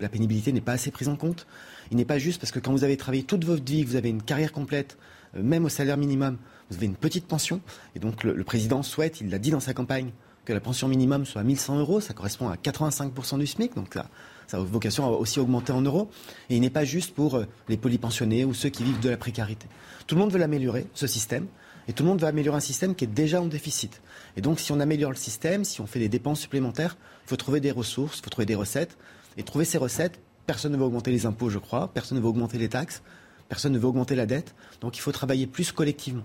la 0.00 0.08
pénibilité 0.08 0.52
n'est 0.52 0.60
pas 0.60 0.72
assez 0.72 0.92
prise 0.92 1.08
en 1.08 1.16
compte. 1.16 1.48
Il 1.90 1.96
n'est 1.96 2.04
pas 2.04 2.18
juste 2.18 2.40
parce 2.40 2.52
que 2.52 2.60
quand 2.60 2.70
vous 2.70 2.84
avez 2.84 2.96
travaillé 2.96 3.24
toute 3.24 3.44
votre 3.44 3.64
vie, 3.64 3.82
vous 3.82 3.96
avez 3.96 4.10
une 4.10 4.22
carrière 4.22 4.52
complète, 4.52 4.96
euh, 5.36 5.42
même 5.42 5.64
au 5.64 5.68
salaire 5.68 5.96
minimum, 5.96 6.38
vous 6.70 6.76
avez 6.76 6.86
une 6.86 6.94
petite 6.94 7.26
pension. 7.26 7.60
Et 7.96 7.98
donc 7.98 8.22
le, 8.22 8.44
président 8.44 8.84
souhaite, 8.84 9.20
il 9.20 9.28
l'a 9.28 9.40
dit 9.40 9.50
dans 9.50 9.60
sa 9.60 9.74
campagne, 9.74 10.12
que 10.44 10.52
la 10.52 10.60
pension 10.60 10.88
minimum 10.88 11.24
soit 11.26 11.40
à 11.40 11.44
1100 11.44 11.78
euros. 11.78 12.00
Ça 12.00 12.14
correspond 12.14 12.48
à 12.48 12.56
85% 12.56 13.38
du 13.38 13.46
SMIC. 13.46 13.74
Donc 13.74 13.94
ça, 13.94 14.06
ça 14.46 14.56
a 14.56 14.60
vocation 14.60 15.06
à 15.06 15.10
aussi 15.10 15.40
augmenter 15.40 15.72
en 15.72 15.82
euros. 15.82 16.10
Et 16.48 16.56
il 16.56 16.60
n'est 16.60 16.70
pas 16.70 16.84
juste 16.84 17.14
pour 17.14 17.36
euh, 17.36 17.46
les 17.68 17.76
polypensionnés 17.76 18.44
ou 18.44 18.54
ceux 18.54 18.68
qui 18.68 18.84
vivent 18.84 19.00
de 19.00 19.10
la 19.10 19.16
précarité. 19.16 19.66
Tout 20.06 20.14
le 20.14 20.20
monde 20.20 20.32
veut 20.32 20.38
l'améliorer, 20.38 20.86
ce 20.94 21.06
système. 21.06 21.46
Et 21.88 21.92
tout 21.92 22.02
le 22.02 22.08
monde 22.08 22.20
veut 22.20 22.26
améliorer 22.26 22.58
un 22.58 22.60
système 22.60 22.94
qui 22.94 23.04
est 23.04 23.08
déjà 23.08 23.40
en 23.40 23.46
déficit. 23.46 24.00
Et 24.36 24.40
donc, 24.40 24.60
si 24.60 24.70
on 24.72 24.80
améliore 24.80 25.10
le 25.10 25.16
système, 25.16 25.64
si 25.64 25.80
on 25.80 25.86
fait 25.86 25.98
des 25.98 26.08
dépenses 26.08 26.40
supplémentaires, 26.40 26.96
il 27.26 27.28
faut 27.28 27.36
trouver 27.36 27.60
des 27.60 27.70
ressources, 27.70 28.18
il 28.18 28.24
faut 28.24 28.30
trouver 28.30 28.46
des 28.46 28.54
recettes. 28.54 28.96
Et 29.36 29.42
trouver 29.42 29.64
ces 29.64 29.78
recettes, 29.78 30.20
personne 30.46 30.72
ne 30.72 30.76
va 30.76 30.84
augmenter 30.84 31.10
les 31.10 31.26
impôts, 31.26 31.50
je 31.50 31.58
crois, 31.58 31.90
personne 31.92 32.18
ne 32.18 32.22
va 32.22 32.28
augmenter 32.28 32.58
les 32.58 32.68
taxes, 32.68 33.02
personne 33.48 33.72
ne 33.72 33.78
veut 33.78 33.86
augmenter 33.86 34.14
la 34.14 34.26
dette. 34.26 34.54
Donc, 34.80 34.96
il 34.96 35.00
faut 35.00 35.12
travailler 35.12 35.46
plus 35.46 35.72
collectivement 35.72 36.24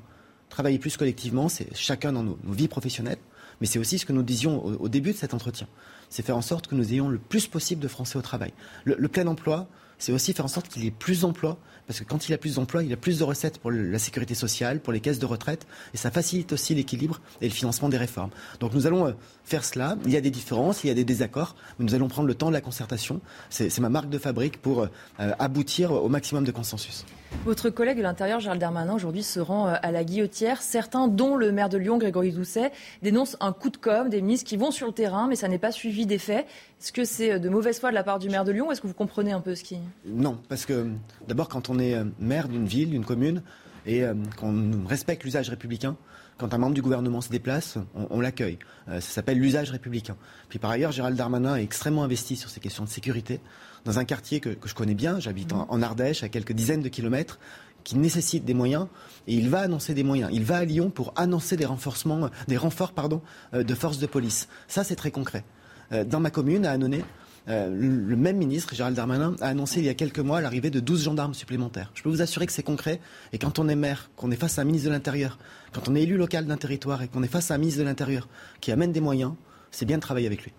travailler 0.49 0.80
plus 0.80 0.98
collectivement, 0.98 1.49
c'est 1.49 1.76
chacun 1.76 2.14
dans 2.14 2.23
nos, 2.23 2.38
vies 2.48 2.68
professionnelles, 2.68 3.18
mais 3.61 3.68
c'est 3.68 3.80
aussi 3.80 3.99
ce 3.99 4.06
que 4.06 4.14
nous 4.14 4.23
disions 4.23 4.64
au, 4.65 4.90
début 4.90 5.11
de 5.11 5.18
cet 5.18 5.34
entretien. 5.34 5.68
C'est 6.10 6.26
faire 6.26 6.38
en 6.38 6.41
sorte 6.41 6.68
que 6.68 6.76
nous 6.76 6.94
ayons 6.94 7.10
le 7.10 7.18
plus 7.18 7.48
possible 7.48 7.82
de 7.82 7.88
Français 7.88 8.18
au 8.18 8.22
travail. 8.22 8.53
le 8.86 9.07
plein 9.07 9.27
emploi, 9.27 9.68
c'est 9.98 10.11
aussi 10.11 10.34
faire 10.34 10.45
en 10.45 10.49
sorte 10.49 10.68
qu'il 10.68 10.84
y 10.84 10.88
ait 10.88 10.91
plus 10.91 11.22
d'emplois, 11.22 11.57
parce 11.88 11.99
que 11.99 12.03
quand 12.03 12.27
il 12.27 12.34
a 12.34 12.38
plus 12.38 12.56
d'emplois, 12.56 12.84
il 12.84 12.91
a 12.91 12.98
plus 12.98 13.19
de 13.19 13.23
recettes 13.23 13.60
pour 13.60 13.72
la 13.72 13.99
sécurité 13.99 14.34
sociale, 14.34 14.80
pour 14.80 14.91
les 14.91 14.99
caisses 14.99 15.19
de 15.19 15.26
retraite, 15.26 15.68
et 15.94 15.98
ça 15.98 16.11
facilite 16.11 16.52
aussi 16.52 16.76
l'équilibre 16.76 17.22
et 17.41 17.48
le 17.48 17.53
financement 17.53 17.90
des 17.90 17.98
réformes. 17.98 18.32
Donc 18.60 18.73
nous 18.73 18.88
allons 18.88 19.07
euh, 19.07 19.11
faire 19.44 19.64
cela. 19.64 19.98
Il 20.06 20.11
y 20.11 20.18
a 20.18 20.22
des 20.22 20.32
différences, 20.32 20.84
il 20.84 20.88
y 20.88 20.90
a 20.90 20.94
des 20.94 21.06
désaccords, 21.06 21.56
mais 21.77 21.86
nous 21.86 21.95
allons 21.95 22.07
prendre 22.07 22.27
le 22.27 22.36
temps 22.36 22.48
de 22.48 22.53
la 22.53 22.61
concertation. 22.61 23.22
C'est 23.49 23.77
ma 23.80 23.90
marque 23.90 24.10
de 24.10 24.18
fabrique 24.18 24.61
pour 24.61 24.82
euh, 24.84 24.88
aboutir 25.18 25.91
au 25.91 26.10
maximum 26.10 26.44
de 26.44 26.52
consensus. 26.52 27.06
Votre 27.44 27.70
collègue 27.70 27.98
de 27.98 28.03
l'Intérieur, 28.03 28.40
Gérald 28.40 28.62
Darmanin, 28.62 28.94
aujourd'hui 28.94 29.24
se 29.24 29.40
rend 29.40 29.68
euh, 29.68 29.76
à 29.82 29.91
la 29.91 30.03
guillotière. 30.03 30.62
Certains, 30.62 31.07
dont 31.07 31.36
le 31.36 31.52
maire 31.52 31.70
de 31.70 31.78
Lyon, 31.78 31.98
Grégory 31.98 32.32
Doucet, 32.32 32.72
dénoncent 33.02 33.38
un 33.40 33.52
coup 33.52 33.70
de 33.70 33.78
com' 33.78 34.10
des 34.10 34.22
ministres 34.22 34.48
qui 34.48 34.57
vont 34.57 34.72
sur 34.72 34.88
le 34.88 34.94
terrain, 34.94 35.28
mais 35.28 35.36
ça 35.36 35.48
n'est 35.48 35.60
pas 35.60 35.72
suivi 35.72 36.06
d'effet. 36.06 36.45
Est-ce 36.82 36.91
que 36.91 37.03
c'est 37.03 37.34
euh, 37.34 37.40
de 37.40 37.49
mauvaise 37.49 37.80
foi 37.80 37.90
de 37.90 37.95
la 37.95 38.03
part 38.03 38.20
du 38.20 38.30
maire 38.30 38.45
de 38.45 38.52
Lyon 38.52 38.72
est-ce 38.72 38.82
que 38.82 38.88
vous 38.88 38.94
comprenez 38.94 39.32
un 39.32 39.41
peu 39.41 39.56
ce 39.56 39.64
qui. 39.64 39.78
Non, 40.06 40.40
parce 40.49 40.66
que 40.66 40.88
d'abord, 41.28 41.49
quand 41.49 41.70
on 41.70 41.80
est 41.80 41.95
euh, 41.95 42.06
maire 42.20 42.48
d'une 42.48 42.66
ville, 42.66 42.90
d'une 42.90 43.06
commune, 43.06 43.41
et 43.88 44.03
qu'on 44.38 44.84
respecte 44.88 45.24
l'usage 45.24 45.48
républicain, 45.52 45.95
quand 46.40 46.56
un 46.56 46.57
membre 46.57 46.74
du 46.74 46.82
gouvernement 46.82 47.22
se 47.22 47.30
déplace, 47.30 47.78
on, 48.10 48.20
l'accueille. 48.20 48.57
ça 48.88 48.99
s'appelle 48.99 49.38
l'usage 49.38 49.70
républicain. 49.70 50.18
Puis 50.49 50.57
par 50.57 50.72
ailleurs, 50.72 50.91
Gérald 50.91 51.16
Darmanin 51.16 51.56
est 51.56 51.62
extrêmement 51.62 52.03
investi 52.03 52.36
sur 52.36 52.49
ces 52.49 52.60
questions 52.60 52.84
de 52.84 52.90
sécurité 52.90 53.41
dans 53.86 53.99
un 53.99 54.06
quartier 54.06 54.40
que, 54.40 54.57
je 54.66 54.74
connais 54.74 54.95
bien, 54.95 55.20
j'habite 55.20 55.53
en, 55.53 55.82
Ardèche, 55.82 56.24
à 56.24 56.30
quelques 56.30 56.53
dizaines 56.53 56.82
de 56.82 56.90
kilomètres, 56.90 57.40
qui 57.84 57.98
nécessite 57.98 58.44
des 58.44 58.56
moyens, 58.56 58.88
et 59.28 59.36
il 59.36 59.49
va 59.49 59.60
annoncer 59.60 59.94
des 59.94 60.03
moyens. 60.03 60.32
Il 60.34 60.44
va 60.44 60.57
à 60.57 60.66
Lyon 60.66 60.90
pour 60.90 61.14
annoncer 61.16 61.56
des 61.56 61.66
renforcements, 61.66 62.30
des 62.48 62.57
renforts 62.57 62.94
pardon, 62.94 63.22
euh, 63.53 63.64
de 63.64 63.76
forces 63.76 63.99
de 63.99 64.07
police. 64.07 64.48
Ça, 64.68 64.84
c'est 64.84 64.95
très 64.95 65.12
concret. 65.12 65.45
Euh, 65.91 66.03
dans 66.03 66.20
ma 66.20 66.32
commune, 66.32 66.66
à 66.66 66.72
Annonay, 66.72 67.03
euh, 67.48 67.70
le 67.70 68.16
même 68.16 68.38
ministre, 68.38 68.74
Gérald 68.74 68.95
Darmanin, 68.95 69.36
a 69.40 69.49
annoncé 69.49 69.80
il 69.80 69.86
y 69.86 69.90
a 69.90 69.94
quelques 69.94 70.20
mois 70.20 70.41
l'arrivée 70.41 70.72
de 70.72 70.80
12 70.80 71.03
gendarmes 71.03 71.36
supplémentaires. 71.36 71.91
Je 71.94 72.02
peux 72.02 72.10
vous 72.10 72.24
assurer 72.24 72.48
que 72.48 72.52
c'est 72.52 72.64
concret. 72.64 72.99
Et 73.34 73.38
quand 73.38 73.60
on 73.60 73.68
est 73.68 73.76
maire, 73.76 74.10
qu'on 74.16 74.32
est 74.32 74.36
face 74.36 74.57
à 74.57 74.64
un 74.64 74.66
ministre 74.66 74.88
de 74.88 74.94
l'Intérieur, 74.94 75.38
quand 75.72 75.88
on 75.88 75.95
est 75.95 76.02
élu 76.02 76.18
local 76.18 76.45
d'un 76.45 76.57
territoire 76.57 77.03
et 77.03 77.07
qu'on 77.07 77.22
est 77.22 77.28
face 77.28 77.52
à 77.52 77.53
un 77.53 77.57
ministre 77.60 77.82
de 77.82 77.86
l'Intérieur 77.86 78.28
qui 78.62 78.72
amène 78.72 78.91
des 78.91 79.02
moyens, 79.02 79.34
c'est 79.70 79.86
bien 79.86 79.98
de 79.98 80.02
travailler 80.02 80.26
avec 80.26 80.44
lui. 80.44 80.53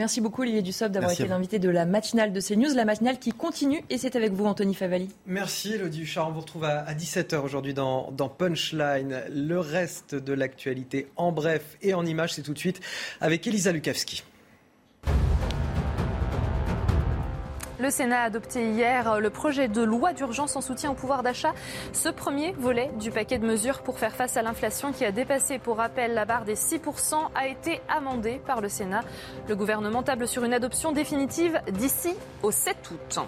Merci 0.00 0.22
beaucoup 0.22 0.40
Olivier 0.40 0.62
Dussopt 0.62 0.92
d'avoir 0.92 1.12
été 1.12 1.26
l'invité 1.26 1.58
de 1.58 1.68
la 1.68 1.84
matinale 1.84 2.32
de 2.32 2.40
CNews, 2.40 2.74
la 2.74 2.86
matinale 2.86 3.18
qui 3.18 3.32
continue 3.32 3.84
et 3.90 3.98
c'est 3.98 4.16
avec 4.16 4.32
vous 4.32 4.46
Anthony 4.46 4.72
Favali. 4.72 5.10
Merci 5.26 5.74
Elodie 5.74 6.00
Huchard, 6.00 6.28
on 6.28 6.32
vous 6.32 6.40
retrouve 6.40 6.64
à 6.64 6.94
17h 6.94 7.36
aujourd'hui 7.36 7.74
dans, 7.74 8.10
dans, 8.10 8.30
Punchline. 8.30 9.20
Le 9.30 9.58
reste 9.58 10.14
de 10.14 10.32
l'actualité 10.32 11.08
en 11.16 11.32
bref 11.32 11.76
et 11.82 11.92
en 11.92 12.06
images, 12.06 12.32
c'est 12.32 12.40
tout 12.40 12.54
de 12.54 12.58
suite 12.58 12.80
avec 13.20 13.46
Elisa 13.46 13.72
Lukavski. 13.72 14.22
Le 17.80 17.88
Sénat 17.88 18.20
a 18.20 18.24
adopté 18.24 18.72
hier 18.72 19.20
le 19.20 19.30
projet 19.30 19.66
de 19.66 19.80
loi 19.80 20.12
d'urgence 20.12 20.54
en 20.54 20.60
soutien 20.60 20.90
au 20.90 20.94
pouvoir 20.94 21.22
d'achat. 21.22 21.54
Ce 21.94 22.10
premier 22.10 22.52
volet 22.52 22.90
du 22.98 23.10
paquet 23.10 23.38
de 23.38 23.46
mesures 23.46 23.80
pour 23.80 23.98
faire 23.98 24.14
face 24.14 24.36
à 24.36 24.42
l'inflation 24.42 24.92
qui 24.92 25.02
a 25.06 25.12
dépassé, 25.12 25.58
pour 25.58 25.78
rappel, 25.78 26.12
la 26.12 26.26
barre 26.26 26.44
des 26.44 26.56
6% 26.56 27.14
a 27.34 27.46
été 27.46 27.80
amendé 27.88 28.38
par 28.46 28.60
le 28.60 28.68
Sénat. 28.68 29.02
Le 29.48 29.56
gouvernement 29.56 30.02
table 30.02 30.28
sur 30.28 30.44
une 30.44 30.52
adoption 30.52 30.92
définitive 30.92 31.58
d'ici 31.72 32.14
au 32.42 32.50
7 32.50 32.76
août. 32.90 33.20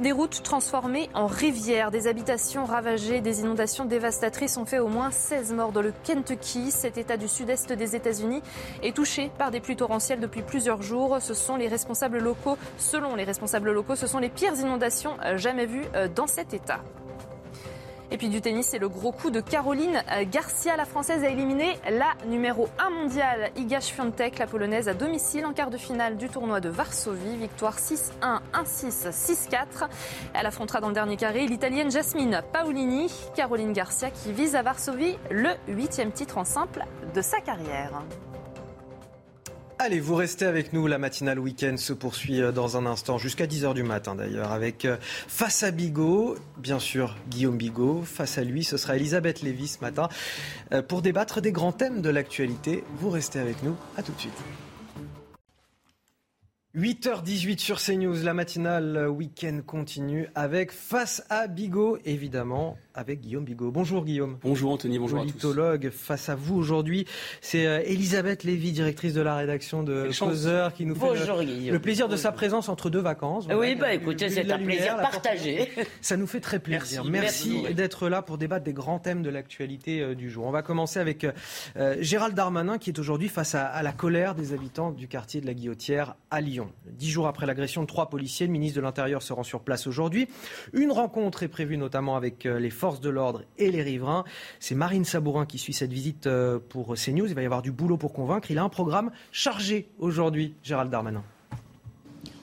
Des 0.00 0.12
routes 0.12 0.42
transformées 0.42 1.10
en 1.12 1.26
rivières, 1.26 1.90
des 1.90 2.06
habitations 2.06 2.64
ravagées, 2.64 3.20
des 3.20 3.40
inondations 3.40 3.84
dévastatrices 3.84 4.56
ont 4.56 4.64
fait 4.64 4.78
au 4.78 4.88
moins 4.88 5.10
16 5.10 5.52
morts 5.52 5.72
dans 5.72 5.82
le 5.82 5.92
Kentucky. 6.04 6.70
Cet 6.70 6.96
état 6.96 7.18
du 7.18 7.28
sud-est 7.28 7.70
des 7.74 7.96
États-Unis 7.96 8.40
est 8.82 8.96
touché 8.96 9.30
par 9.36 9.50
des 9.50 9.60
pluies 9.60 9.76
torrentielles 9.76 10.20
depuis 10.20 10.40
plusieurs 10.40 10.80
jours. 10.80 11.18
Ce 11.20 11.34
sont 11.34 11.56
les 11.56 11.68
responsables 11.68 12.18
locaux, 12.18 12.56
selon 12.78 13.14
les 13.14 13.24
responsables 13.24 13.72
locaux, 13.72 13.94
ce 13.94 14.06
sont 14.06 14.20
les 14.20 14.30
pires 14.30 14.58
inondations 14.58 15.18
jamais 15.36 15.66
vues 15.66 15.84
euh, 15.94 16.08
dans 16.08 16.26
cet 16.26 16.54
état. 16.54 16.80
Et 18.12 18.18
puis 18.18 18.28
du 18.28 18.40
tennis, 18.40 18.66
c'est 18.66 18.78
le 18.78 18.88
gros 18.88 19.12
coup 19.12 19.30
de 19.30 19.40
Caroline 19.40 20.02
Garcia. 20.30 20.76
La 20.76 20.84
Française 20.84 21.22
a 21.22 21.28
éliminé 21.28 21.78
la 21.88 22.08
numéro 22.26 22.68
1 22.78 22.90
mondiale, 22.90 23.50
Iga 23.56 23.80
Świątek, 23.80 24.38
la 24.38 24.46
Polonaise, 24.46 24.88
à 24.88 24.94
domicile 24.94 25.46
en 25.46 25.52
quart 25.52 25.70
de 25.70 25.76
finale 25.76 26.16
du 26.16 26.28
tournoi 26.28 26.60
de 26.60 26.68
Varsovie. 26.68 27.36
Victoire 27.36 27.78
6-1, 27.78 28.40
1-6, 28.52 29.10
6-4. 29.10 29.88
Elle 30.34 30.46
affrontera 30.46 30.80
dans 30.80 30.88
le 30.88 30.94
dernier 30.94 31.16
carré 31.16 31.46
l'Italienne 31.46 31.90
Jasmine 31.90 32.42
Paolini. 32.52 33.12
Caroline 33.36 33.72
Garcia 33.72 34.10
qui 34.10 34.32
vise 34.32 34.56
à 34.56 34.62
Varsovie 34.62 35.16
le 35.30 35.50
huitième 35.68 36.10
titre 36.10 36.38
en 36.38 36.44
simple 36.44 36.84
de 37.14 37.22
sa 37.22 37.40
carrière. 37.40 38.02
Allez, 39.82 39.98
vous 39.98 40.14
restez 40.14 40.44
avec 40.44 40.74
nous. 40.74 40.86
La 40.86 40.98
matinale 40.98 41.38
week-end 41.38 41.78
se 41.78 41.94
poursuit 41.94 42.42
euh, 42.42 42.52
dans 42.52 42.76
un 42.76 42.84
instant, 42.84 43.16
jusqu'à 43.16 43.46
10h 43.46 43.72
du 43.72 43.82
matin 43.82 44.14
d'ailleurs, 44.14 44.52
avec 44.52 44.84
euh, 44.84 44.98
face 45.00 45.62
à 45.62 45.70
Bigot, 45.70 46.36
bien 46.58 46.78
sûr 46.78 47.16
Guillaume 47.30 47.56
Bigot. 47.56 48.02
Face 48.02 48.36
à 48.36 48.44
lui, 48.44 48.62
ce 48.62 48.76
sera 48.76 48.96
Elisabeth 48.96 49.40
Lévy 49.40 49.68
ce 49.68 49.80
matin 49.80 50.10
euh, 50.74 50.82
pour 50.82 51.00
débattre 51.00 51.40
des 51.40 51.50
grands 51.50 51.72
thèmes 51.72 52.02
de 52.02 52.10
l'actualité. 52.10 52.84
Vous 52.98 53.08
restez 53.08 53.38
avec 53.38 53.62
nous. 53.62 53.74
À 53.96 54.02
tout 54.02 54.12
de 54.12 54.20
suite. 54.20 54.36
8h18 56.76 57.58
sur 57.58 57.80
CNews, 57.80 58.22
la 58.22 58.34
matinale 58.34 59.08
week-end 59.08 59.62
continue 59.66 60.28
avec 60.34 60.72
Face 60.72 61.24
à 61.30 61.46
Bigot, 61.46 61.96
évidemment 62.04 62.76
avec 63.00 63.20
Guillaume 63.22 63.44
Bigot. 63.44 63.70
Bonjour 63.70 64.04
Guillaume. 64.04 64.36
Bonjour 64.42 64.72
Anthony, 64.72 64.98
bonjour 64.98 65.20
Politologue 65.20 65.88
face 65.90 66.28
à 66.28 66.34
vous 66.34 66.56
aujourd'hui. 66.56 67.06
C'est 67.40 67.66
euh, 67.66 67.80
Elisabeth 67.86 68.44
Lévy, 68.44 68.72
directrice 68.72 69.14
de 69.14 69.22
la 69.22 69.36
rédaction 69.36 69.82
de 69.82 70.10
Causeur, 70.18 70.74
qui 70.74 70.84
nous 70.84 70.94
fait 70.94 71.70
le, 71.70 71.78
plaisir 71.78 72.10
de 72.10 72.16
sa 72.16 72.30
présence 72.30 72.68
entre 72.68 72.90
deux 72.90 73.00
vacances. 73.00 73.48
oui, 73.56 73.74
bah 73.74 73.94
écoutez, 73.94 74.28
c'est 74.28 74.50
un 74.52 74.58
plaisir 74.58 74.96
partagé. 74.98 75.70
Ça 76.02 76.18
nous 76.18 76.26
fait 76.26 76.40
très 76.40 76.58
plaisir. 76.58 77.04
Merci, 77.06 77.62
d'être 77.74 78.10
là 78.10 78.20
pour 78.20 78.36
débattre 78.36 78.64
des 78.64 78.74
grands 78.74 78.98
thèmes 78.98 79.22
de 79.22 79.30
l'actualité 79.30 80.02
euh, 80.02 80.14
du 80.14 80.28
jour. 80.28 80.44
On 80.44 80.50
va 80.50 80.60
commencer 80.60 81.00
avec 81.00 81.24
euh, 81.24 81.96
Gérald 82.00 82.34
Darmanin 82.34 82.76
qui 82.76 82.90
est 82.90 82.98
aujourd'hui 82.98 83.28
face 83.28 83.54
à, 83.54 83.64
à, 83.64 83.82
la 83.82 83.92
colère 83.92 84.34
des 84.34 84.52
habitants 84.52 84.90
du 84.90 85.08
quartier 85.08 85.40
de 85.40 85.46
la 85.46 85.54
Guillotière 85.54 86.16
à 86.30 86.42
Lyon. 86.42 86.70
Dix 86.84 87.10
jours 87.10 87.26
après 87.26 87.46
l'agression 87.46 87.80
de 87.80 87.86
trois 87.86 88.10
policiers, 88.10 88.46
le 88.46 88.52
ministre 88.52 88.76
de 88.76 88.82
l'Intérieur 88.82 89.22
se 89.22 89.32
rend 89.32 89.42
sur 89.42 89.60
place 89.60 89.86
aujourd'hui. 89.86 90.28
Une 90.74 90.92
rencontre 90.92 91.42
est 91.42 91.48
prévue 91.48 91.78
notamment 91.78 92.14
avec 92.14 92.44
les 92.44 92.70
forces 92.70 92.89
de 92.98 93.08
l'ordre 93.08 93.42
et 93.58 93.70
les 93.70 93.82
riverains. 93.82 94.24
C'est 94.58 94.74
Marine 94.74 95.04
Sabourin 95.04 95.46
qui 95.46 95.58
suit 95.58 95.72
cette 95.72 95.92
visite 95.92 96.26
euh, 96.26 96.58
pour 96.58 96.94
CNews. 96.94 97.28
Il 97.28 97.34
va 97.34 97.42
y 97.42 97.46
avoir 97.46 97.62
du 97.62 97.70
boulot 97.70 97.96
pour 97.96 98.12
convaincre. 98.12 98.50
Il 98.50 98.58
a 98.58 98.64
un 98.64 98.68
programme 98.68 99.12
chargé 99.30 99.88
aujourd'hui, 100.00 100.54
Gérald 100.64 100.90
Darmanin. 100.90 101.22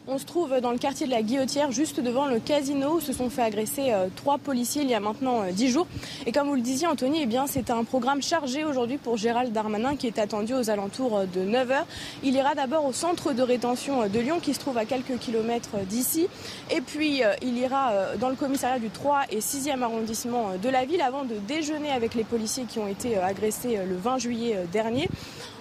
On 0.09 0.17
se 0.17 0.23
trouve 0.23 0.61
dans 0.61 0.71
le 0.71 0.77
quartier 0.77 1.05
de 1.05 1.11
la 1.11 1.21
Guillotière, 1.21 1.73
juste 1.73 1.99
devant 1.99 2.27
le 2.27 2.39
casino 2.39 2.93
où 2.95 2.99
se 3.01 3.11
sont 3.11 3.29
fait 3.29 3.41
agresser 3.41 3.91
euh, 3.91 4.07
trois 4.15 4.37
policiers 4.37 4.83
il 4.83 4.89
y 4.89 4.93
a 4.93 5.01
maintenant 5.01 5.41
euh, 5.41 5.51
dix 5.51 5.67
jours. 5.67 5.85
Et 6.25 6.31
comme 6.31 6.47
vous 6.47 6.55
le 6.55 6.61
disiez, 6.61 6.87
Anthony, 6.87 7.23
eh 7.29 7.37
c'est 7.47 7.69
un 7.71 7.83
programme 7.83 8.21
chargé 8.21 8.63
aujourd'hui 8.63 8.97
pour 8.97 9.17
Gérald 9.17 9.51
Darmanin 9.51 9.97
qui 9.97 10.07
est 10.07 10.17
attendu 10.17 10.53
aux 10.53 10.69
alentours 10.69 11.17
euh, 11.17 11.25
de 11.25 11.41
9h. 11.41 11.83
Il 12.23 12.35
ira 12.35 12.55
d'abord 12.55 12.85
au 12.85 12.93
centre 12.93 13.33
de 13.33 13.41
rétention 13.41 14.07
de 14.07 14.19
Lyon 14.19 14.39
qui 14.41 14.53
se 14.53 14.59
trouve 14.59 14.77
à 14.77 14.85
quelques 14.85 15.17
kilomètres 15.19 15.75
d'ici. 15.89 16.29
Et 16.71 16.79
puis, 16.79 17.21
il 17.41 17.57
ira 17.57 17.91
dans 18.19 18.29
le 18.29 18.35
commissariat 18.35 18.79
du 18.79 18.89
3 18.89 19.23
et 19.31 19.39
6e 19.39 19.81
arrondissement 19.81 20.51
de 20.61 20.69
la 20.69 20.85
ville 20.85 21.01
avant 21.01 21.25
de 21.25 21.35
déjeuner 21.47 21.91
avec 21.91 22.15
les 22.15 22.23
policiers 22.23 22.63
qui 22.63 22.79
ont 22.79 22.87
été 22.87 23.17
agressés 23.17 23.77
le 23.85 23.95
20 23.97 24.17
juillet 24.19 24.57
dernier. 24.71 25.09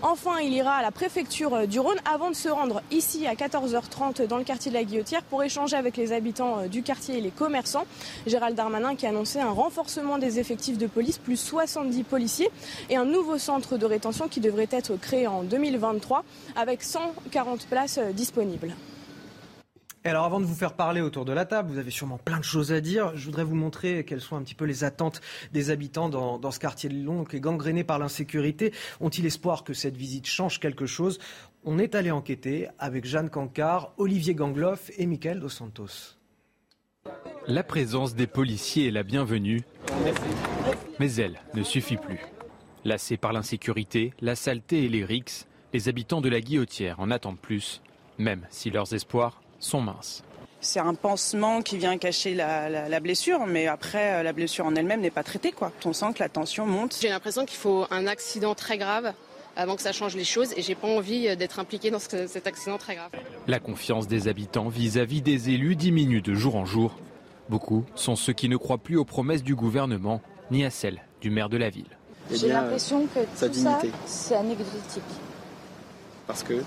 Enfin, 0.02 0.40
il 0.42 0.52
ira 0.52 0.74
à 0.74 0.82
la 0.82 0.90
préfecture 0.90 1.66
du 1.66 1.80
Rhône 1.80 1.98
avant 2.04 2.28
de 2.28 2.34
se 2.34 2.50
rendre 2.50 2.82
ici 2.90 3.26
à 3.26 3.34
14h30 3.34 4.26
dans 4.26 4.36
le 4.36 4.44
quartier 4.44 4.70
de 4.70 4.76
la 4.76 4.84
Guillotière 4.84 5.22
pour 5.22 5.42
échanger 5.42 5.74
avec 5.74 5.96
les 5.96 6.12
habitants 6.12 6.58
euh, 6.58 6.68
du 6.68 6.82
quartier 6.82 7.16
et 7.16 7.20
les 7.22 7.30
commerçants. 7.30 7.86
Gérald 8.26 8.54
Darmanin 8.54 8.94
qui 8.94 9.06
a 9.06 9.08
annoncé 9.08 9.40
un 9.40 9.50
renforcement 9.50 10.18
des 10.18 10.38
effectifs 10.38 10.76
de 10.76 10.86
police, 10.86 11.16
plus 11.16 11.40
70 11.40 12.02
policiers 12.02 12.50
et 12.90 12.96
un 12.96 13.06
nouveau 13.06 13.38
centre 13.38 13.78
de 13.78 13.86
rétention 13.86 14.28
qui 14.28 14.40
devrait 14.40 14.68
être 14.70 14.96
créé 14.96 15.26
en 15.26 15.42
2023 15.42 16.24
avec 16.56 16.82
140 16.82 17.66
places 17.66 17.98
euh, 17.98 18.12
alors 20.08 20.24
avant 20.24 20.40
de 20.40 20.44
vous 20.44 20.54
faire 20.54 20.74
parler 20.74 21.00
autour 21.00 21.24
de 21.24 21.32
la 21.32 21.44
table, 21.44 21.70
vous 21.70 21.78
avez 21.78 21.90
sûrement 21.90 22.18
plein 22.18 22.38
de 22.38 22.44
choses 22.44 22.72
à 22.72 22.80
dire. 22.80 23.16
Je 23.16 23.24
voudrais 23.24 23.44
vous 23.44 23.56
montrer 23.56 24.04
quelles 24.04 24.20
sont 24.20 24.36
un 24.36 24.42
petit 24.42 24.54
peu 24.54 24.64
les 24.64 24.84
attentes 24.84 25.20
des 25.52 25.70
habitants 25.70 26.08
dans, 26.08 26.50
ce 26.50 26.60
quartier 26.60 26.88
de 26.88 26.94
Lyon 26.94 27.24
qui 27.24 27.36
est 27.36 27.40
gangréné 27.40 27.82
par 27.82 27.98
l'insécurité. 27.98 28.72
Ont-ils 29.00 29.26
espoir 29.26 29.64
que 29.64 29.74
cette 29.74 29.96
visite 29.96 30.26
change 30.26 30.60
quelque 30.60 30.86
chose? 30.86 31.18
On 31.64 31.78
est 31.78 31.96
allé 31.96 32.12
enquêter 32.12 32.68
avec 32.78 33.04
Jeanne 33.04 33.30
Cancard, 33.30 33.92
Olivier 33.96 34.34
Gangloff 34.34 34.92
et 34.96 35.06
Michael 35.06 35.40
Dos 35.40 35.48
Santos. 35.48 36.16
La 37.48 37.64
présence 37.64 38.14
des 38.14 38.26
policiers 38.28 38.88
est 38.88 38.92
la 38.92 39.02
bienvenue, 39.02 39.62
mais 41.00 41.14
elle 41.14 41.40
ne 41.54 41.62
suffit 41.64 41.96
plus. 41.96 42.20
Lassés 42.84 43.16
par 43.16 43.32
l'insécurité, 43.32 44.12
la 44.20 44.36
saleté 44.36 44.84
et 44.84 44.88
les 44.88 45.04
rixes, 45.04 45.48
les 45.72 45.88
habitants 45.88 46.20
de 46.20 46.28
la 46.28 46.40
Guillotière 46.40 47.00
en 47.00 47.10
attendent 47.10 47.40
plus, 47.40 47.82
même 48.18 48.46
si 48.50 48.70
leurs 48.70 48.94
espoirs 48.94 49.40
sont 49.58 49.80
minces. 49.80 50.22
c'est 50.60 50.80
un 50.80 50.94
pansement 50.94 51.62
qui 51.62 51.78
vient 51.78 51.98
cacher 51.98 52.34
la, 52.34 53.00
blessure, 53.00 53.46
mais 53.46 53.66
après, 53.66 54.22
la 54.22 54.32
blessure 54.32 54.66
en 54.66 54.74
elle-même 54.74 55.00
n'est 55.00 55.10
pas 55.10 55.22
traitée. 55.22 55.52
Quoi. 55.52 55.72
On 55.84 55.92
sent 55.92 56.12
que 56.14 56.20
la 56.20 56.28
tension 56.28 56.66
monte. 56.66 56.96
J'ai 57.00 57.08
l'impression 57.08 57.44
qu'il 57.44 57.58
faut 57.58 57.86
un 57.90 58.06
accident 58.06 58.54
très 58.54 58.78
grave 58.78 59.12
avant 59.56 59.74
que 59.74 59.82
ça 59.82 59.92
change 59.92 60.14
les 60.14 60.24
choses 60.24 60.52
et 60.56 60.62
j'ai 60.62 60.74
pas 60.74 60.88
envie 60.88 61.34
d'être 61.36 61.58
impliqué 61.58 61.90
dans 61.90 61.98
cet 61.98 62.46
accident 62.46 62.78
très 62.78 62.94
grave. 62.94 63.10
La 63.46 63.58
confiance 63.58 64.06
des 64.06 64.28
habitants 64.28 64.68
vis-à-vis 64.68 65.22
des 65.22 65.50
élus 65.50 65.76
diminue 65.76 66.20
de 66.20 66.34
jour 66.34 66.56
en 66.56 66.64
jour. 66.64 66.96
Beaucoup 67.48 67.84
sont 67.94 68.16
ceux 68.16 68.32
qui 68.32 68.48
ne 68.48 68.56
croient 68.56 68.78
plus 68.78 68.96
aux 68.96 69.04
promesses 69.04 69.42
du 69.42 69.54
gouvernement 69.54 70.20
ni 70.50 70.64
à 70.64 70.70
celles 70.70 71.00
du 71.20 71.30
maire 71.30 71.48
de 71.48 71.56
la 71.56 71.70
ville. 71.70 71.96
J'ai 72.30 72.48
l'impression 72.48 73.06
que 73.06 73.20
tout 73.20 73.54
ça, 73.54 73.80
c'est 74.04 74.34
anecdotique. 74.34 75.02
Parce 76.26 76.42
que 76.42 76.62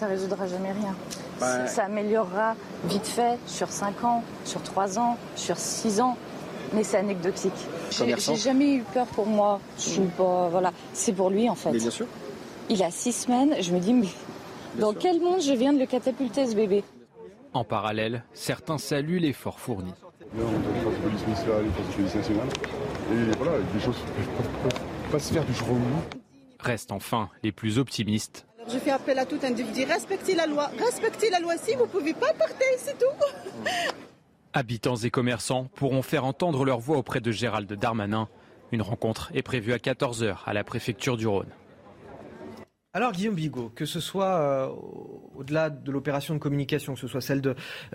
Ça 0.00 0.06
résoudra 0.06 0.46
jamais 0.46 0.72
rien. 0.72 0.96
Ça 1.66 1.84
améliorera 1.84 2.54
vite 2.86 3.06
fait 3.06 3.38
sur 3.46 3.68
5 3.68 4.02
ans, 4.02 4.24
sur 4.46 4.62
3 4.62 4.98
ans, 4.98 5.18
sur 5.36 5.58
6 5.58 6.00
ans, 6.00 6.16
mais 6.72 6.84
c'est 6.84 6.96
anecdotique. 6.96 7.52
J'ai 7.90 8.36
jamais 8.36 8.76
eu 8.76 8.82
peur 8.94 9.06
pour 9.08 9.26
moi. 9.26 9.60
Je 9.76 9.82
suis 9.82 10.00
pas, 10.00 10.48
voilà. 10.48 10.72
C'est 10.94 11.12
pour 11.12 11.28
lui 11.28 11.50
en 11.50 11.54
fait. 11.54 11.72
Mais 11.72 11.80
bien 11.80 11.90
sûr. 11.90 12.06
Il 12.70 12.82
a 12.82 12.90
6 12.90 13.12
semaines. 13.12 13.56
Je 13.60 13.72
me 13.74 13.78
dis, 13.78 13.92
mais 13.92 14.08
dans 14.78 14.94
quel 14.94 15.20
monde 15.20 15.42
je 15.42 15.52
viens 15.52 15.74
de 15.74 15.78
le 15.78 15.84
catapulter 15.84 16.46
ce 16.46 16.54
bébé? 16.54 16.82
En 17.52 17.64
parallèle, 17.64 18.24
certains 18.32 18.78
saluent 18.78 19.18
l'effort 19.18 19.60
fourni. 19.60 19.92
Là, 20.34 20.44
on 20.46 20.60
doit 20.60 20.72
faire 20.80 20.92
de 20.92 20.96
police 20.96 21.26
municipale, 21.26 21.64
de 21.64 21.94
police 21.94 22.14
nationale. 22.14 22.48
Et 23.12 23.36
voilà, 23.36 23.58
des 23.74 23.80
choses 23.80 23.96
ne 23.98 24.70
peuvent 24.70 24.80
pas 25.12 25.18
se 25.18 25.30
faire 25.30 25.44
du 25.44 25.52
jour 25.52 25.68
au 25.68 25.74
lendemain. 25.74 26.02
Restent 26.58 26.92
enfin 26.92 27.28
les 27.42 27.52
plus 27.52 27.78
optimistes. 27.78 28.46
Je 28.68 28.78
fais 28.78 28.90
appel 28.90 29.18
à 29.18 29.26
tout 29.26 29.38
individu. 29.42 29.84
Respectez 29.84 30.34
la 30.34 30.46
loi. 30.46 30.70
Respectez 30.78 31.30
la 31.30 31.40
loi. 31.40 31.56
Si 31.56 31.74
vous 31.74 31.82
ne 31.82 31.88
pouvez 31.88 32.14
pas, 32.14 32.32
partir, 32.32 32.66
c'est 32.78 32.98
tout. 32.98 33.64
Habitants 34.52 34.96
et 34.96 35.10
commerçants 35.10 35.68
pourront 35.76 36.02
faire 36.02 36.24
entendre 36.24 36.64
leur 36.64 36.80
voix 36.80 36.98
auprès 36.98 37.20
de 37.20 37.30
Gérald 37.30 37.72
Darmanin. 37.72 38.28
Une 38.72 38.82
rencontre 38.82 39.30
est 39.34 39.42
prévue 39.42 39.72
à 39.72 39.78
14h 39.78 40.38
à 40.44 40.52
la 40.52 40.64
préfecture 40.64 41.16
du 41.16 41.26
Rhône. 41.26 41.50
Alors 42.92 43.12
Guillaume 43.12 43.36
Bigot, 43.36 43.70
que 43.72 43.86
ce 43.86 44.00
soit 44.00 44.40
euh, 44.40 44.68
au-delà 45.36 45.70
de 45.70 45.92
l'opération 45.92 46.34
de 46.34 46.40
communication, 46.40 46.94
que 46.94 46.98
ce 46.98 47.06
soit 47.06 47.20
celle 47.20 47.40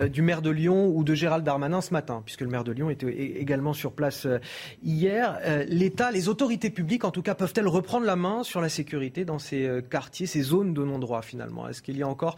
euh, 0.00 0.08
du 0.08 0.22
maire 0.22 0.40
de 0.40 0.48
Lyon 0.48 0.86
ou 0.86 1.04
de 1.04 1.12
Gérald 1.12 1.44
Darmanin 1.44 1.82
ce 1.82 1.92
matin, 1.92 2.22
puisque 2.24 2.40
le 2.40 2.48
maire 2.48 2.64
de 2.64 2.72
Lyon 2.72 2.88
était 2.88 3.06
également 3.06 3.74
sur 3.74 3.92
place 3.92 4.24
euh, 4.24 4.38
hier, 4.82 5.38
l'État, 5.68 6.10
les 6.12 6.30
autorités 6.30 6.70
publiques 6.70 7.04
en 7.04 7.10
tout 7.10 7.20
cas, 7.20 7.34
peuvent-elles 7.34 7.68
reprendre 7.68 8.06
la 8.06 8.16
main 8.16 8.42
sur 8.42 8.62
la 8.62 8.70
sécurité 8.70 9.26
dans 9.26 9.38
ces 9.38 9.82
quartiers, 9.90 10.26
ces 10.26 10.40
zones 10.40 10.72
de 10.72 10.82
non-droit 10.82 11.20
finalement? 11.20 11.68
Est-ce 11.68 11.82
qu'il 11.82 11.98
y 11.98 12.02
a 12.02 12.08
encore 12.08 12.36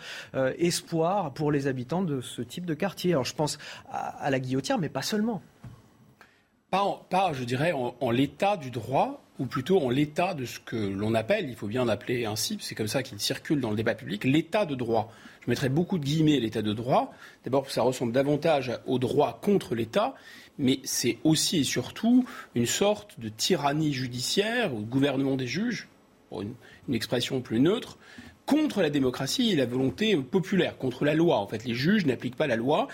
espoir 0.58 1.32
pour 1.34 1.52
les 1.52 1.68
habitants 1.68 2.02
de 2.02 2.20
ce 2.20 2.42
type 2.42 2.66
de 2.66 2.74
quartier? 2.74 3.12
Alors 3.12 3.24
je 3.24 3.34
pense 3.34 3.58
à, 3.88 4.30
la 4.30 4.40
guillotière, 4.40 4.78
mais 4.78 4.88
pas 4.88 5.02
seulement. 5.02 5.42
Pas, 6.70 7.32
je 7.32 7.44
dirais, 7.44 7.72
en 7.72 8.10
l'état 8.10 8.56
du 8.56 8.70
droit 8.70 9.22
ou 9.38 9.46
plutôt 9.46 9.80
en 9.80 9.90
l'état 9.90 10.34
de 10.34 10.44
ce 10.44 10.58
que 10.58 10.76
l'on 10.76 11.14
appelle, 11.14 11.48
il 11.48 11.54
faut 11.54 11.66
bien 11.66 11.84
l'appeler 11.84 12.24
ainsi, 12.24 12.58
c'est 12.60 12.74
comme 12.74 12.88
ça 12.88 13.02
qu'il 13.02 13.20
circule 13.20 13.60
dans 13.60 13.70
le 13.70 13.76
débat 13.76 13.94
public, 13.94 14.24
l'état 14.24 14.66
de 14.66 14.74
droit. 14.74 15.12
Je 15.44 15.50
mettrais 15.50 15.68
beaucoup 15.68 15.98
de 15.98 16.04
guillemets 16.04 16.40
l'état 16.40 16.62
de 16.62 16.72
droit. 16.72 17.14
D'abord, 17.44 17.70
ça 17.70 17.82
ressemble 17.82 18.12
davantage 18.12 18.72
au 18.86 18.98
droit 18.98 19.38
contre 19.40 19.74
l'État, 19.74 20.14
mais 20.58 20.80
c'est 20.82 21.18
aussi 21.24 21.58
et 21.58 21.64
surtout 21.64 22.26
une 22.54 22.66
sorte 22.66 23.18
de 23.20 23.28
tyrannie 23.28 23.92
judiciaire 23.92 24.74
ou 24.74 24.80
de 24.80 24.90
gouvernement 24.90 25.36
des 25.36 25.46
juges, 25.46 25.88
pour 26.28 26.42
une 26.42 26.54
expression 26.92 27.40
plus 27.40 27.60
neutre, 27.60 27.96
contre 28.44 28.80
la 28.80 28.90
démocratie 28.90 29.50
et 29.50 29.56
la 29.56 29.66
volonté 29.66 30.16
populaire, 30.16 30.78
contre 30.78 31.04
la 31.04 31.14
loi. 31.14 31.36
En 31.36 31.46
fait, 31.46 31.64
les 31.64 31.74
juges 31.74 32.06
n'appliquent 32.06 32.36
pas 32.36 32.46
la 32.46 32.56
loi 32.56 32.88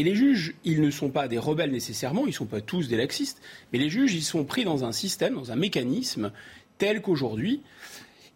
et 0.00 0.02
les 0.02 0.14
juges, 0.14 0.54
ils 0.64 0.80
ne 0.80 0.90
sont 0.90 1.10
pas 1.10 1.28
des 1.28 1.36
rebelles 1.36 1.72
nécessairement, 1.72 2.22
ils 2.22 2.30
ne 2.30 2.34
sont 2.34 2.46
pas 2.46 2.62
tous 2.62 2.88
des 2.88 2.96
laxistes, 2.96 3.42
mais 3.70 3.78
les 3.78 3.90
juges, 3.90 4.14
ils 4.14 4.22
sont 4.22 4.44
pris 4.44 4.64
dans 4.64 4.82
un 4.82 4.92
système, 4.92 5.34
dans 5.34 5.52
un 5.52 5.56
mécanisme 5.56 6.32
tel 6.78 7.02
qu'aujourd'hui, 7.02 7.60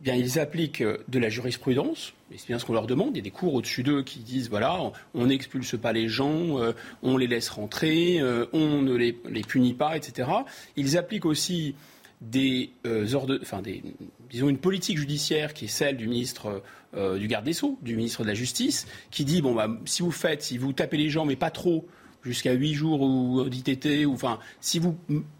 eh 0.04 0.10
ils 0.10 0.38
appliquent 0.38 0.82
euh, 0.82 0.98
de 1.08 1.18
la 1.18 1.30
jurisprudence, 1.30 2.12
et 2.30 2.36
c'est 2.36 2.48
bien 2.48 2.58
ce 2.58 2.66
qu'on 2.66 2.74
leur 2.74 2.86
demande. 2.86 3.12
Il 3.14 3.16
y 3.16 3.20
a 3.20 3.22
des 3.22 3.30
cours 3.30 3.54
au-dessus 3.54 3.82
d'eux 3.82 4.02
qui 4.02 4.18
disent 4.18 4.50
voilà, 4.50 4.78
on 5.14 5.24
n'expulse 5.24 5.78
pas 5.80 5.94
les 5.94 6.06
gens, 6.06 6.60
euh, 6.60 6.72
on 7.02 7.16
les 7.16 7.28
laisse 7.28 7.48
rentrer, 7.48 8.20
euh, 8.20 8.44
on 8.52 8.82
ne 8.82 8.94
les, 8.94 9.18
les, 9.30 9.40
punit 9.40 9.72
pas, 9.72 9.96
etc. 9.96 10.28
Ils 10.76 10.98
appliquent 10.98 11.24
aussi 11.24 11.76
des 12.20 12.72
ordres, 13.14 13.38
enfin 13.40 13.62
des, 13.62 13.82
disons 14.28 14.50
une 14.50 14.58
politique 14.58 14.98
judiciaire 14.98 15.54
qui 15.54 15.64
est 15.64 15.68
celle 15.68 15.96
du 15.96 16.08
ministre 16.08 16.62
euh, 16.96 17.18
du 17.18 17.26
garde 17.26 17.44
des 17.44 17.52
Sceaux, 17.52 17.78
du 17.82 17.96
ministre 17.96 18.22
de 18.22 18.28
la 18.28 18.34
Justice, 18.34 18.86
qui 19.10 19.24
dit 19.24 19.42
bon, 19.42 19.54
bah, 19.54 19.68
si 19.84 20.02
vous 20.02 20.10
faites, 20.10 20.42
si 20.42 20.58
vous 20.58 20.72
tapez 20.72 20.96
les 20.96 21.10
gens, 21.10 21.24
mais 21.24 21.36
pas 21.36 21.50
trop, 21.50 21.86
jusqu'à 22.22 22.52
8 22.52 22.74
jours 22.74 23.00
ou 23.02 23.44
d'ITT, 23.48 24.06
ou 24.06 24.12
enfin, 24.14 24.38
si 24.60 24.78
vous, 24.78 24.96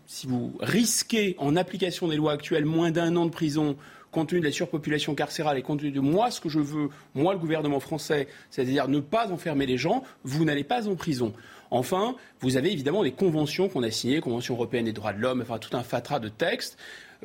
si 0.07 0.27
vous 0.27 0.57
risquez, 0.61 1.35
en 1.39 1.57
application 1.57 2.09
des 2.09 2.17
lois 2.17 2.33
actuelles, 2.33 2.65
moins 2.65 2.91
d'un 2.91 3.17
an 3.17 3.27
de 3.27 3.31
prison, 3.31 3.77
compte 4.11 4.29
tenu 4.29 4.41
de 4.41 4.47
la 4.47 4.53
surpopulation 4.53 5.15
carcérale 5.15 5.59
et 5.59 5.63
compte 5.63 5.81
tenu 5.81 5.91
de 5.91 6.01
moi, 6.01 6.31
ce 6.31 6.41
que 6.41 6.49
je 6.49 6.61
veux, 6.61 6.89
moi, 7.15 7.33
le 7.33 7.39
gouvernement 7.39 7.81
français, 7.81 8.29
c'est-à-dire 8.51 8.89
ne 8.89 9.01
pas 9.01 9.33
enfermer 9.33 9.67
les 9.67 9.77
gens, 9.77 10.05
vous 10.23 10.45
n'allez 10.45 10.65
pas 10.65 10.89
en 10.89 10.95
prison. 10.95 11.33
Enfin, 11.71 12.15
vous 12.41 12.57
avez 12.57 12.73
évidemment 12.73 13.03
les 13.03 13.13
conventions 13.13 13.69
qu'on 13.69 13.83
a 13.83 13.91
signées, 13.91 14.21
Convention 14.21 14.55
européenne 14.55 14.85
des 14.85 14.93
droits 14.93 15.13
de 15.13 15.21
l'homme, 15.21 15.41
enfin 15.43 15.59
tout 15.59 15.77
un 15.77 15.83
fatras 15.83 16.21
de 16.21 16.29
textes 16.29 16.79
euh, 16.79 16.81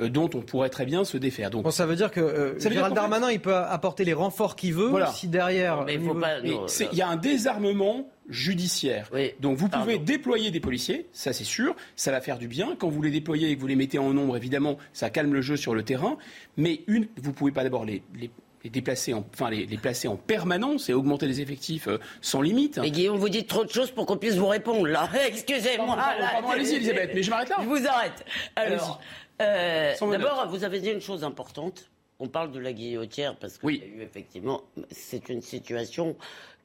dont 0.08 0.30
on 0.34 0.42
pourrait 0.42 0.70
très 0.70 0.86
bien 0.86 1.04
se 1.04 1.18
défaire. 1.18 1.50
Donc, 1.50 1.72
ça 1.74 1.86
veut 1.86 1.96
dire 1.96 2.12
que 2.12 2.22
euh, 2.22 2.60
Gérald 2.60 2.96
Darmanin, 2.96 3.32
il 3.32 3.42
peut 3.42 3.56
apporter 3.56 4.06
les 4.06 4.14
renforts 4.14 4.56
qu'il 4.56 4.74
veut, 4.74 4.94
si 5.14 5.28
derrière... 5.28 5.84
Mais 5.86 6.00
il 6.00 6.98
y 6.98 7.02
a 7.02 7.08
un 7.08 7.18
désarmement 7.18 8.08
judiciaire. 8.30 9.10
Donc 9.40 9.58
vous 9.58 9.68
pouvez 9.68 9.98
déployer 9.98 10.52
des 10.52 10.60
policiers, 10.60 11.08
ça 11.12 11.34
c'est 11.34 11.44
sûr, 11.44 11.76
ça 11.96 12.12
va 12.12 12.22
faire 12.22 12.38
du 12.38 12.48
bien. 12.48 12.76
Quand 12.78 12.90
vous 12.90 13.02
les 13.02 13.12
déployez 13.12 13.50
et 13.50 13.56
que 13.56 13.62
vous 13.62 13.68
les 13.68 13.76
mettez 13.76 14.00
en 14.00 14.14
nombre, 14.14 14.38
évidemment, 14.38 14.78
ça 14.94 15.10
calme 15.10 15.34
le 15.34 15.42
jeu 15.42 15.58
sur 15.58 15.74
le 15.74 15.84
terrain. 15.84 16.18
Mais 16.56 16.82
une, 16.88 17.08
vous 17.18 17.34
pouvez 17.34 17.52
pas 17.52 17.64
d'abord 17.64 17.86
les, 17.86 18.04
déplacer 18.64 19.14
en, 19.14 19.26
enfin 19.34 19.50
les, 19.50 19.66
placer 19.78 20.08
en 20.08 20.16
permanence 20.16 20.90
et 20.90 20.94
augmenter 20.94 21.28
les 21.28 21.42
effectifs 21.42 21.88
euh, 21.88 21.98
sans 22.22 22.42
limite. 22.42 22.78
Mais 22.80 22.92
Guillaume, 22.92 23.18
vous 23.18 23.30
dites 23.30 23.48
trop 23.48 23.66
de 23.66 23.72
choses 23.72 23.92
pour 23.92 24.06
qu'on 24.06 24.18
puisse 24.18 24.36
vous 24.36 24.48
répondre 24.48 24.88
là. 24.88 25.10
Excusez-moi. 25.28 25.98
allez-y, 26.52 26.76
Elisabeth, 26.76 27.12
mais 27.14 27.24
je 27.24 27.30
m'arrête 27.30 27.50
là. 27.50 27.58
Je 27.62 27.68
vous 27.68 27.88
arrête. 27.88 28.26
Alors, 28.56 29.02
euh, 29.42 29.94
d'abord, 30.00 30.48
vous 30.50 30.64
avez 30.64 30.80
dit 30.80 30.92
une 30.92 31.02
chose 31.02 31.24
importante. 31.24 31.90
On 32.20 32.28
parle 32.28 32.52
de 32.52 32.60
la 32.60 32.74
guillotière 32.74 33.38
parce 33.38 33.58
qu'il 33.58 33.78
y 33.78 33.82
a 33.82 33.86
eu 33.86 34.02
effectivement, 34.02 34.64
c'est 34.92 35.30
une 35.30 35.42
situation 35.42 36.18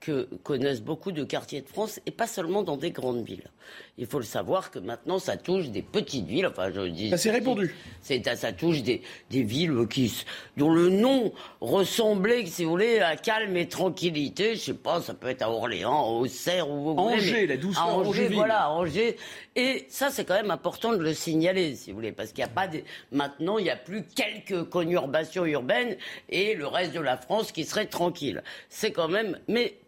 que 0.05 0.29
connaissent 0.43 0.83
beaucoup 0.83 1.13
de 1.13 1.25
quartiers 1.25 1.63
de 1.63 1.69
France 1.69 2.01
et 2.07 2.11
pas 2.11 2.27
seulement 2.27 2.63
dans 2.63 2.77
des 2.77 2.91
grandes 2.91 3.25
villes. 3.25 3.51
Il 3.97 4.07
faut 4.07 4.19
le 4.19 4.25
savoir 4.25 4.71
que 4.71 4.79
maintenant 4.79 5.19
ça 5.19 5.37
touche 5.37 5.71
des 5.71 5.81
petites 5.81 6.27
villes. 6.27 6.47
Enfin, 6.47 6.71
je 6.71 6.83
dis. 6.83 7.11
Ça 7.11 7.17
s'est 7.17 7.31
répondu. 7.31 7.75
C'est 8.03 8.23
ça 8.37 8.53
touche 8.53 8.83
des, 8.83 9.03
des 9.31 9.43
villes 9.43 9.87
qui 9.89 10.13
dont 10.57 10.73
le 10.73 10.91
nom 10.91 11.33
ressemblait, 11.61 12.45
si 12.47 12.65
vous 12.65 12.71
voulez, 12.71 13.01
à 13.01 13.17
calme 13.17 13.57
et 13.57 13.69
tranquillité. 13.69 14.57
Je 14.57 14.61
sais 14.61 14.75
pas, 14.75 15.01
ça 15.01 15.15
peut 15.15 15.29
être 15.29 15.43
à 15.43 15.51
Orléans, 15.51 16.11
au 16.11 16.25
Auxerre 16.25 16.69
ou 16.69 16.91
au 16.91 16.99
Angers, 16.99 17.47
la 17.47 17.57
douceur. 17.57 17.87
Angers, 17.87 18.29
voilà, 18.29 18.71
Angers. 18.71 19.17
Et 19.57 19.87
ça, 19.89 20.11
c'est 20.11 20.25
quand 20.25 20.35
même 20.35 20.51
important 20.51 20.93
de 20.93 20.99
le 20.99 21.15
signaler, 21.15 21.75
si 21.77 21.91
vous 21.91 21.97
voulez, 21.97 22.13
parce 22.13 22.31
qu'il 22.33 22.45
n'y 22.45 22.51
a 22.51 22.55
pas 22.55 22.67
des... 22.67 22.85
maintenant, 23.13 23.59
il 23.59 23.65
n'y 23.65 23.71
a 23.71 23.77
plus 23.77 24.05
quelques 24.05 24.69
conurbations 24.69 25.47
urbaines 25.47 25.97
et 26.29 26.55
le 26.55 26.67
reste 26.67 26.93
de 26.93 27.01
la 27.01 27.17
France 27.17 27.53
qui 27.53 27.65
serait 27.65 27.87
tranquille. 27.87 28.43
C'est 28.69 28.91
quand 28.91 29.09
même, 29.09 29.39
mais 29.49 29.79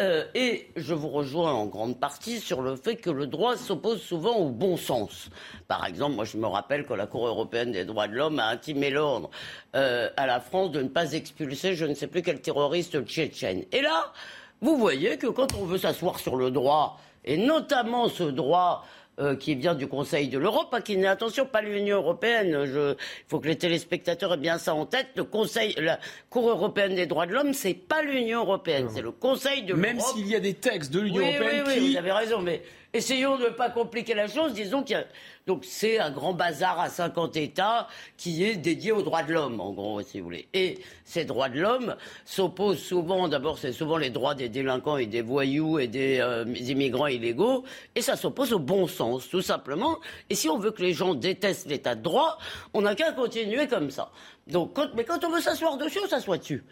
euh, 0.00 0.24
et 0.34 0.68
je 0.76 0.94
vous 0.94 1.08
rejoins 1.08 1.52
en 1.52 1.66
grande 1.66 1.98
partie 1.98 2.38
sur 2.38 2.62
le 2.62 2.76
fait 2.76 2.96
que 2.96 3.10
le 3.10 3.26
droit 3.26 3.56
s'oppose 3.56 4.00
souvent 4.00 4.36
au 4.36 4.48
bon 4.50 4.76
sens. 4.76 5.28
Par 5.66 5.84
exemple, 5.86 6.14
moi 6.14 6.24
je 6.24 6.36
me 6.36 6.46
rappelle 6.46 6.86
que 6.86 6.94
la 6.94 7.06
Cour 7.06 7.26
européenne 7.26 7.72
des 7.72 7.84
droits 7.84 8.06
de 8.06 8.14
l'homme 8.14 8.38
a 8.38 8.46
intimé 8.46 8.90
l'ordre 8.90 9.30
euh, 9.74 10.08
à 10.16 10.26
la 10.26 10.40
France 10.40 10.70
de 10.70 10.82
ne 10.82 10.88
pas 10.88 11.12
expulser 11.12 11.74
je 11.74 11.84
ne 11.84 11.94
sais 11.94 12.06
plus 12.06 12.22
quel 12.22 12.40
terroriste 12.40 13.04
tchétchène. 13.04 13.64
Et 13.72 13.80
là, 13.80 14.12
vous 14.60 14.76
voyez 14.76 15.18
que 15.18 15.26
quand 15.26 15.54
on 15.54 15.64
veut 15.64 15.78
s'asseoir 15.78 16.18
sur 16.20 16.36
le 16.36 16.50
droit, 16.50 17.00
et 17.24 17.36
notamment 17.36 18.08
ce 18.08 18.24
droit 18.24 18.84
euh, 19.20 19.36
qui 19.36 19.54
vient 19.54 19.74
du 19.74 19.86
Conseil 19.86 20.28
de 20.28 20.38
l'Europe, 20.38 20.68
hein, 20.72 20.80
qui 20.80 20.96
n'est, 20.96 21.06
attention, 21.06 21.46
pas 21.46 21.60
l'Union 21.60 21.96
européenne. 21.96 22.56
Il 22.66 22.96
faut 23.26 23.40
que 23.40 23.48
les 23.48 23.56
téléspectateurs 23.56 24.34
aient 24.34 24.38
bien 24.38 24.58
ça 24.58 24.74
en 24.74 24.86
tête. 24.86 25.08
Le 25.16 25.24
Conseil, 25.24 25.74
la 25.78 25.98
Cour 26.30 26.48
européenne 26.48 26.94
des 26.94 27.06
droits 27.06 27.26
de 27.26 27.32
l'homme, 27.32 27.52
c'est 27.52 27.74
pas 27.74 28.02
l'Union 28.02 28.40
européenne, 28.40 28.88
c'est 28.94 29.02
le 29.02 29.10
Conseil 29.10 29.62
de 29.62 29.74
l'Europe. 29.74 29.82
Même 29.82 30.00
s'il 30.00 30.26
y 30.28 30.36
a 30.36 30.40
des 30.40 30.54
textes 30.54 30.92
de 30.92 31.00
l'Union 31.00 31.22
européenne 31.22 31.64
oui, 31.66 31.72
oui, 31.74 31.80
Oui, 31.80 31.90
vous 31.92 31.98
avez 31.98 32.12
raison, 32.12 32.40
mais 32.40 32.62
essayons 32.92 33.36
de 33.36 33.44
ne 33.44 33.50
pas 33.50 33.70
compliquer 33.70 34.14
la 34.14 34.28
chose. 34.28 34.52
Disons 34.52 34.82
qu'il 34.82 34.96
y 34.96 34.98
a 34.98 35.04
donc 35.48 35.64
c'est 35.64 35.98
un 35.98 36.10
grand 36.10 36.34
bazar 36.34 36.78
à 36.78 36.90
50 36.90 37.34
États 37.36 37.88
qui 38.18 38.44
est 38.44 38.56
dédié 38.56 38.92
aux 38.92 39.00
droits 39.00 39.22
de 39.22 39.32
l'homme, 39.32 39.62
en 39.62 39.72
gros, 39.72 40.02
si 40.02 40.18
vous 40.18 40.24
voulez. 40.24 40.46
Et 40.52 40.78
ces 41.06 41.24
droits 41.24 41.48
de 41.48 41.58
l'homme 41.58 41.96
s'opposent 42.26 42.82
souvent, 42.82 43.28
d'abord 43.28 43.56
c'est 43.56 43.72
souvent 43.72 43.96
les 43.96 44.10
droits 44.10 44.34
des 44.34 44.50
délinquants 44.50 44.98
et 44.98 45.06
des 45.06 45.22
voyous 45.22 45.78
et 45.78 45.86
des 45.86 46.20
euh, 46.20 46.44
immigrants 46.54 47.06
illégaux, 47.06 47.64
et 47.94 48.02
ça 48.02 48.14
s'oppose 48.14 48.52
au 48.52 48.58
bon 48.58 48.86
sens, 48.86 49.26
tout 49.30 49.40
simplement. 49.40 49.98
Et 50.28 50.34
si 50.34 50.50
on 50.50 50.58
veut 50.58 50.70
que 50.70 50.82
les 50.82 50.92
gens 50.92 51.14
détestent 51.14 51.68
l'état 51.68 51.94
de 51.94 52.02
droit, 52.02 52.36
on 52.74 52.82
n'a 52.82 52.94
qu'à 52.94 53.12
continuer 53.12 53.66
comme 53.68 53.90
ça. 53.90 54.10
Donc, 54.48 54.78
mais 54.94 55.04
quand 55.04 55.24
on 55.24 55.30
veut 55.30 55.40
s'asseoir 55.40 55.78
dessus, 55.78 55.98
on 56.04 56.08
s'assoit 56.08 56.36
dessus. 56.36 56.62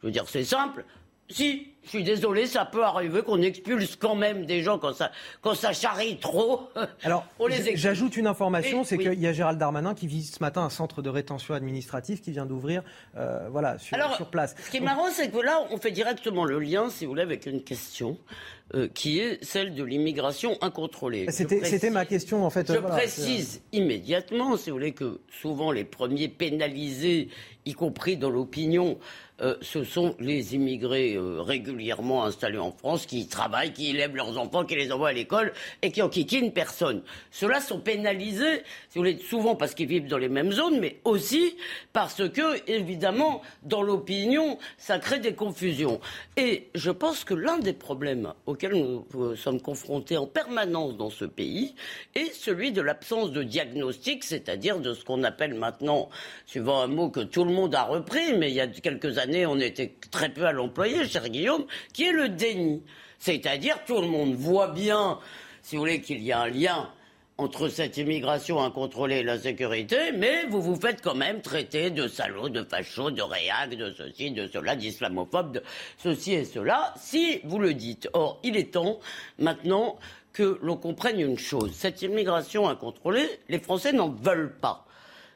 Je 0.00 0.06
veux 0.06 0.12
dire, 0.12 0.28
c'est 0.28 0.44
simple. 0.44 0.84
Si 1.28 1.69
je 1.84 1.88
suis 1.88 2.04
désolé, 2.04 2.46
ça 2.46 2.64
peut 2.64 2.84
arriver 2.84 3.22
qu'on 3.22 3.40
expulse 3.40 3.96
quand 3.96 4.14
même 4.14 4.44
des 4.44 4.62
gens 4.62 4.78
quand 4.78 4.92
ça, 4.92 5.10
quand 5.40 5.54
ça 5.54 5.72
charrie 5.72 6.18
trop. 6.18 6.68
Alors, 7.02 7.26
j'ajoute 7.74 8.16
une 8.16 8.26
information, 8.26 8.84
c'est 8.84 8.98
qu'il 8.98 9.20
y 9.20 9.26
a 9.26 9.32
Gérald 9.32 9.58
Darmanin 9.58 9.94
qui 9.94 10.06
visite 10.06 10.36
ce 10.36 10.42
matin 10.42 10.62
un 10.62 10.70
centre 10.70 11.02
de 11.02 11.08
rétention 11.08 11.54
administrative 11.54 12.20
qui 12.20 12.32
vient 12.32 12.46
d'ouvrir, 12.46 12.82
euh, 13.16 13.48
voilà, 13.50 13.78
sur, 13.78 13.96
sur, 14.16 14.26
place. 14.26 14.54
Ce 14.62 14.70
qui 14.70 14.76
est 14.78 14.80
marrant, 14.80 15.10
c'est 15.10 15.30
que 15.30 15.38
là, 15.38 15.66
on 15.70 15.78
fait 15.78 15.90
directement 15.90 16.44
le 16.44 16.58
lien, 16.58 16.90
si 16.90 17.04
vous 17.04 17.12
voulez, 17.12 17.22
avec 17.22 17.46
une 17.46 17.62
question. 17.62 18.18
Euh, 18.72 18.86
qui 18.86 19.18
est 19.18 19.42
celle 19.42 19.74
de 19.74 19.82
l'immigration 19.82 20.56
incontrôlée. 20.60 21.26
C'était 21.30 21.90
ma 21.90 22.04
question 22.04 22.44
en 22.44 22.50
fait. 22.50 22.72
Je 22.72 22.78
précise 22.78 23.62
immédiatement, 23.72 24.56
si 24.56 24.70
vous 24.70 24.76
voulez, 24.76 24.92
que 24.92 25.18
souvent 25.28 25.72
les 25.72 25.82
premiers 25.82 26.28
pénalisés, 26.28 27.30
y 27.66 27.72
compris 27.72 28.16
dans 28.16 28.30
l'opinion, 28.30 28.98
euh, 29.42 29.56
ce 29.62 29.84
sont 29.84 30.14
les 30.20 30.54
immigrés 30.54 31.14
euh, 31.14 31.40
régulièrement 31.40 32.24
installés 32.24 32.58
en 32.58 32.72
France 32.72 33.06
qui 33.06 33.26
travaillent, 33.26 33.72
qui 33.72 33.90
élèvent 33.90 34.14
leurs 34.14 34.38
enfants, 34.38 34.64
qui 34.64 34.76
les 34.76 34.92
envoient 34.92 35.08
à 35.08 35.12
l'école 35.12 35.52
et 35.82 35.90
qui 35.90 36.02
enquiquinent 36.02 36.52
personne. 36.52 37.02
Ceux-là 37.30 37.60
sont 37.60 37.80
pénalisés, 37.80 38.62
si 38.90 38.98
vous 38.98 39.00
voulez, 39.00 39.18
souvent 39.18 39.56
parce 39.56 39.74
qu'ils 39.74 39.88
vivent 39.88 40.08
dans 40.08 40.18
les 40.18 40.28
mêmes 40.28 40.52
zones, 40.52 40.78
mais 40.78 41.00
aussi 41.04 41.56
parce 41.92 42.28
que, 42.28 42.70
évidemment, 42.70 43.40
dans 43.62 43.82
l'opinion, 43.82 44.58
ça 44.76 44.98
crée 44.98 45.20
des 45.20 45.34
confusions. 45.34 46.00
Et 46.36 46.68
je 46.74 46.90
pense 46.90 47.24
que 47.24 47.34
l'un 47.34 47.58
des 47.58 47.72
problèmes 47.72 48.32
auxquels 48.46 48.59
nous 48.66 49.06
euh, 49.14 49.36
sommes 49.36 49.60
confrontés 49.60 50.16
en 50.16 50.26
permanence 50.26 50.96
dans 50.96 51.10
ce 51.10 51.24
pays 51.24 51.74
est 52.14 52.32
celui 52.32 52.72
de 52.72 52.82
l'absence 52.82 53.32
de 53.32 53.42
diagnostic, 53.42 54.24
c'est-à-dire 54.24 54.80
de 54.80 54.94
ce 54.94 55.04
qu'on 55.04 55.22
appelle 55.24 55.54
maintenant, 55.54 56.08
suivant 56.46 56.80
un 56.82 56.86
mot 56.86 57.10
que 57.10 57.20
tout 57.20 57.44
le 57.44 57.52
monde 57.52 57.74
a 57.74 57.84
repris, 57.84 58.34
mais 58.36 58.50
il 58.50 58.54
y 58.54 58.60
a 58.60 58.66
quelques 58.66 59.18
années, 59.18 59.46
on 59.46 59.58
était 59.58 59.94
très 60.10 60.28
peu 60.28 60.44
à 60.44 60.52
l'employer, 60.52 61.06
cher 61.06 61.28
Guillaume, 61.28 61.66
qui 61.92 62.04
est 62.04 62.12
le 62.12 62.28
déni. 62.28 62.82
C'est-à-dire, 63.18 63.78
tout 63.86 64.00
le 64.00 64.08
monde 64.08 64.34
voit 64.34 64.68
bien, 64.68 65.18
si 65.62 65.76
vous 65.76 65.82
voulez, 65.82 66.00
qu'il 66.00 66.22
y 66.22 66.32
a 66.32 66.40
un 66.40 66.48
lien 66.48 66.90
entre 67.40 67.68
cette 67.68 67.96
immigration 67.96 68.62
incontrôlée 68.62 69.20
et 69.20 69.22
la 69.22 69.38
sécurité, 69.38 70.12
mais 70.12 70.44
vous 70.50 70.60
vous 70.60 70.76
faites 70.76 71.00
quand 71.00 71.14
même 71.14 71.40
traiter 71.40 71.90
de 71.90 72.06
salauds, 72.06 72.50
de 72.50 72.62
fachos, 72.62 73.10
de 73.10 73.22
réac, 73.22 73.70
de 73.70 73.90
ceci, 73.96 74.30
de 74.30 74.46
cela, 74.46 74.76
d'islamophobes, 74.76 75.52
de 75.52 75.62
ceci 75.96 76.34
et 76.34 76.44
cela, 76.44 76.92
si 76.98 77.40
vous 77.44 77.58
le 77.58 77.72
dites. 77.72 78.10
Or, 78.12 78.38
il 78.42 78.58
est 78.58 78.74
temps 78.74 79.00
maintenant 79.38 79.98
que 80.34 80.58
l'on 80.60 80.76
comprenne 80.76 81.18
une 81.18 81.38
chose. 81.38 81.72
Cette 81.72 82.02
immigration 82.02 82.68
incontrôlée, 82.68 83.28
les 83.48 83.58
Français 83.58 83.92
n'en 83.92 84.10
veulent 84.10 84.54
pas. 84.60 84.86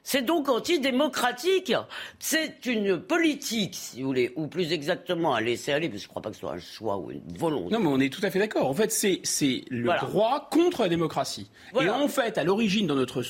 C'est 0.07 0.23
donc 0.23 0.51
antidémocratique. 0.51 1.73
C'est 2.19 2.67
une 2.67 3.01
politique, 3.01 3.75
si 3.75 4.03
vous 4.03 4.09
voulez, 4.09 4.33
ou 4.37 4.47
plus 4.47 4.71
exactement 4.73 5.35
un 5.35 5.41
laisser-aller, 5.41 5.89
parce 5.89 6.03
que 6.03 6.05
je 6.05 6.09
ne 6.09 6.11
crois 6.11 6.23
pas 6.23 6.29
que 6.29 6.37
ce 6.37 6.41
soit 6.41 6.53
un 6.53 6.59
choix 6.59 6.99
ou 6.99 7.11
une 7.11 7.23
volonté. 7.39 7.73
Non, 7.73 7.81
mais 7.81 7.89
on 7.89 7.99
est 7.99 8.13
tout 8.13 8.21
à 8.23 8.31
fait 8.31 8.39
d'accord. 8.39 8.69
En 8.69 8.75
fait, 8.75 8.93
c'est 8.93 9.65
le 9.71 9.99
droit 9.99 10.49
contre 10.51 10.83
la 10.83 10.91
démocratie. 10.91 11.51
Et 11.81 11.89
en 11.89 12.07
fait, 12.07 12.37
à 12.37 12.45
l'origine, 12.45 12.87
dans 12.87 12.95
notre 12.95 13.25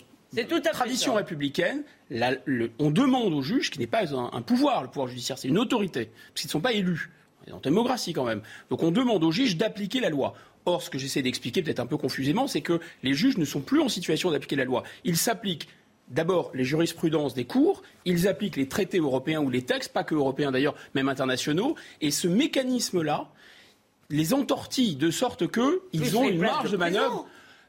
tradition 0.72 1.14
républicaine, 1.14 1.84
on 2.10 2.90
demande 2.90 3.32
au 3.32 3.40
juge, 3.42 3.70
qui 3.70 3.78
n'est 3.78 3.86
pas 3.86 4.12
un, 4.12 4.42
pouvoir, 4.42 4.82
le 4.82 4.88
pouvoir 4.88 5.06
judiciaire, 5.06 5.38
c'est 5.38 5.48
une 5.48 5.58
autorité, 5.58 6.10
parce 6.32 6.42
qu'ils 6.42 6.48
ne 6.48 6.52
sont 6.52 6.60
pas 6.60 6.72
élus. 6.72 7.10
On 7.46 7.50
est 7.50 7.52
en 7.52 7.60
démocratie 7.60 8.12
quand 8.14 8.24
même. 8.24 8.42
Donc 8.68 8.82
on 8.82 8.90
demande 8.90 9.22
au 9.22 9.30
juge 9.30 9.56
d'appliquer 9.56 10.00
la 10.00 10.10
loi. 10.10 10.34
Or, 10.66 10.82
ce 10.82 10.90
que 10.90 10.98
j'essaie 10.98 11.22
d'expliquer 11.22 11.62
peut-être 11.62 11.78
un 11.78 11.86
peu 11.86 11.98
confusément, 11.98 12.48
c'est 12.48 12.62
que 12.62 12.80
les 13.02 13.14
juges 13.14 13.36
ne 13.38 13.44
sont 13.44 13.60
plus 13.60 13.80
en 13.80 13.88
situation 13.88 14.30
d'appliquer 14.32 14.56
la 14.56 14.64
loi. 14.64 14.82
Ils 15.04 15.18
s'appliquent 15.18 15.68
d'abord 16.08 16.50
les 16.54 16.64
jurisprudences 16.64 17.34
des 17.34 17.44
cours, 17.44 17.82
ils 18.04 18.28
appliquent 18.28 18.56
les 18.56 18.68
traités 18.68 18.98
européens 18.98 19.40
ou 19.40 19.50
les 19.50 19.62
textes, 19.62 19.92
pas 19.92 20.04
que 20.04 20.14
européens 20.14 20.52
d'ailleurs, 20.52 20.74
même 20.94 21.08
internationaux, 21.08 21.76
et 22.00 22.10
ce 22.10 22.28
mécanisme-là 22.28 23.28
les 24.10 24.34
entortille 24.34 24.96
de 24.96 25.10
sorte 25.10 25.50
qu'ils 25.50 26.16
ont 26.16 26.28
une 26.28 26.38
marge 26.38 26.70
de 26.70 26.76
manœuvre. 26.76 27.26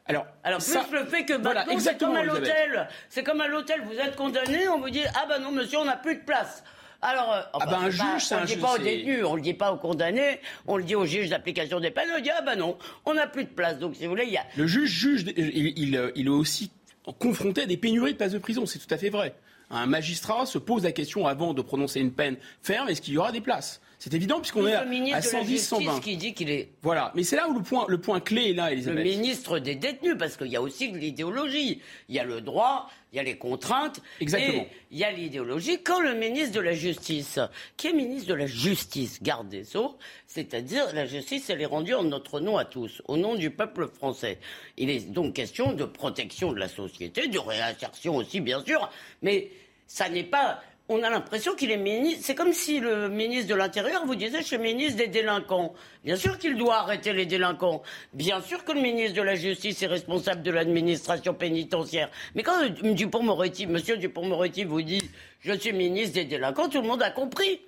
Alors, 0.08 0.26
Alors 0.44 0.60
plus 0.60 0.98
le 0.98 1.06
fait 1.06 1.24
que 1.24 1.34
c'est 1.78 1.98
comme 1.98 2.14
à 2.14 2.22
l'hôtel. 2.22 2.88
C'est 3.08 3.24
comme 3.24 3.40
à 3.40 3.48
l'hôtel, 3.48 3.82
vous 3.84 3.98
êtes 3.98 4.14
condamné, 4.14 4.68
on 4.68 4.78
vous 4.78 4.90
dit 4.90 5.02
ah 5.14 5.26
ben 5.28 5.40
non 5.40 5.50
monsieur, 5.50 5.78
on 5.78 5.84
n'a 5.84 5.96
plus 5.96 6.16
de 6.16 6.20
place. 6.20 6.62
Alors, 7.02 7.32
euh, 7.32 7.40
ah 7.52 7.66
ben, 7.66 7.78
un 7.84 7.90
juge, 7.90 8.32
on 8.32 8.40
ne 8.40 8.46
dit 8.46 8.56
pas 8.56 8.74
au 8.74 8.78
détenu, 8.78 9.24
on 9.24 9.36
le 9.36 9.42
dit 9.42 9.54
pas 9.54 9.70
au 9.72 9.76
condamné, 9.76 10.40
on 10.66 10.76
le 10.76 10.84
dit 10.84 10.94
au 10.94 11.04
juge 11.04 11.28
d'application 11.28 11.78
des 11.78 11.90
peines, 11.90 12.08
on 12.16 12.20
dit 12.20 12.30
ah 12.30 12.40
ben 12.40 12.56
non, 12.56 12.78
on 13.04 13.14
n'a 13.14 13.26
plus 13.26 13.44
de 13.44 13.50
place. 13.50 13.78
Donc 13.78 13.96
si 13.96 14.04
vous 14.04 14.10
voulez, 14.10 14.24
il 14.26 14.32
y 14.32 14.38
a. 14.38 14.44
Le 14.56 14.66
juge 14.66 14.90
juge, 14.90 15.24
il, 15.36 15.74
il, 15.76 16.12
il 16.14 16.26
est 16.26 16.30
aussi 16.30 16.70
confronté 17.12 17.62
à 17.62 17.66
des 17.66 17.76
pénuries 17.76 18.12
de 18.12 18.16
places 18.16 18.32
de 18.32 18.38
prison. 18.38 18.66
C'est 18.66 18.78
tout 18.78 18.92
à 18.92 18.98
fait 18.98 19.10
vrai. 19.10 19.34
Un 19.70 19.86
magistrat 19.86 20.46
se 20.46 20.58
pose 20.58 20.84
la 20.84 20.92
question 20.92 21.26
avant 21.26 21.54
de 21.54 21.62
prononcer 21.62 22.00
une 22.00 22.12
peine 22.12 22.36
ferme 22.62 22.88
est-ce 22.88 23.00
qu'il 23.00 23.14
y 23.14 23.18
aura 23.18 23.32
des 23.32 23.40
places? 23.40 23.80
C'est 24.06 24.14
évident 24.14 24.38
puisqu'on 24.38 24.64
est 24.68 24.72
à, 25.12 25.20
110, 25.20 25.66
120. 25.66 25.98
qui 25.98 26.16
dit 26.16 26.32
qu'il 26.32 26.48
est. 26.48 26.68
Voilà, 26.80 27.10
mais 27.16 27.24
c'est 27.24 27.34
là 27.34 27.48
où 27.48 27.54
le 27.54 27.60
point, 27.60 27.86
le 27.88 27.98
point 27.98 28.20
clé 28.20 28.50
est 28.50 28.52
là, 28.52 28.70
Elisabeth. 28.70 29.04
Le 29.04 29.10
ministre 29.10 29.58
des 29.58 29.74
détenus, 29.74 30.14
parce 30.16 30.36
qu'il 30.36 30.46
y 30.46 30.54
a 30.54 30.62
aussi 30.62 30.92
de 30.92 30.96
l'idéologie. 30.96 31.82
Il 32.08 32.14
y 32.14 32.20
a 32.20 32.24
le 32.24 32.40
droit, 32.40 32.88
il 33.12 33.16
y 33.16 33.18
a 33.18 33.24
les 33.24 33.36
contraintes. 33.36 34.00
Exactement. 34.20 34.62
Et 34.62 34.68
il 34.92 34.98
y 34.98 35.02
a 35.02 35.10
l'idéologie. 35.10 35.82
Quand 35.82 35.98
le 35.98 36.14
ministre 36.14 36.54
de 36.54 36.60
la 36.60 36.72
Justice, 36.72 37.40
qui 37.76 37.88
est 37.88 37.92
ministre 37.92 38.28
de 38.28 38.34
la 38.34 38.46
Justice, 38.46 39.20
garde 39.24 39.48
des 39.48 39.64
Sceaux, 39.64 39.98
c'est-à-dire 40.28 40.94
la 40.94 41.04
justice, 41.04 41.50
elle 41.50 41.60
est 41.60 41.66
rendue 41.66 41.94
en 41.94 42.04
notre 42.04 42.38
nom 42.38 42.58
à 42.58 42.64
tous, 42.64 43.02
au 43.08 43.16
nom 43.16 43.34
du 43.34 43.50
peuple 43.50 43.88
français. 43.88 44.38
Il 44.76 44.88
est 44.88 45.10
donc 45.10 45.34
question 45.34 45.72
de 45.72 45.84
protection 45.84 46.52
de 46.52 46.60
la 46.60 46.68
société, 46.68 47.26
de 47.26 47.40
réinsertion 47.40 48.14
aussi, 48.14 48.40
bien 48.40 48.64
sûr, 48.64 48.88
mais 49.22 49.50
ça 49.88 50.08
n'est 50.08 50.22
pas 50.22 50.60
on 50.88 51.02
a 51.02 51.10
l'impression 51.10 51.54
qu'il 51.54 51.70
est 51.70 51.76
ministre. 51.76 52.22
C'est 52.24 52.34
comme 52.34 52.52
si 52.52 52.78
le 52.78 53.08
ministre 53.08 53.48
de 53.48 53.54
l'Intérieur 53.54 54.06
vous 54.06 54.14
disait 54.14 54.40
je 54.40 54.46
suis 54.46 54.58
ministre 54.58 54.98
des 54.98 55.08
délinquants. 55.08 55.74
Bien 56.04 56.16
sûr 56.16 56.38
qu'il 56.38 56.56
doit 56.56 56.76
arrêter 56.76 57.12
les 57.12 57.26
délinquants. 57.26 57.82
Bien 58.12 58.40
sûr 58.40 58.64
que 58.64 58.72
le 58.72 58.80
ministre 58.80 59.16
de 59.16 59.22
la 59.22 59.34
Justice 59.34 59.82
est 59.82 59.86
responsable 59.86 60.42
de 60.42 60.50
l'administration 60.50 61.34
pénitentiaire. 61.34 62.10
Mais 62.34 62.42
quand 62.42 62.68
Dupont-Moretti, 62.82 63.66
monsieur 63.66 63.96
Dupont-Moretti 63.96 64.64
vous 64.64 64.82
dit 64.82 65.02
je 65.40 65.52
suis 65.52 65.72
ministre 65.72 66.14
des 66.14 66.24
délinquants, 66.24 66.68
tout 66.68 66.80
le 66.80 66.86
monde 66.86 67.02
a 67.02 67.10
compris. 67.10 67.60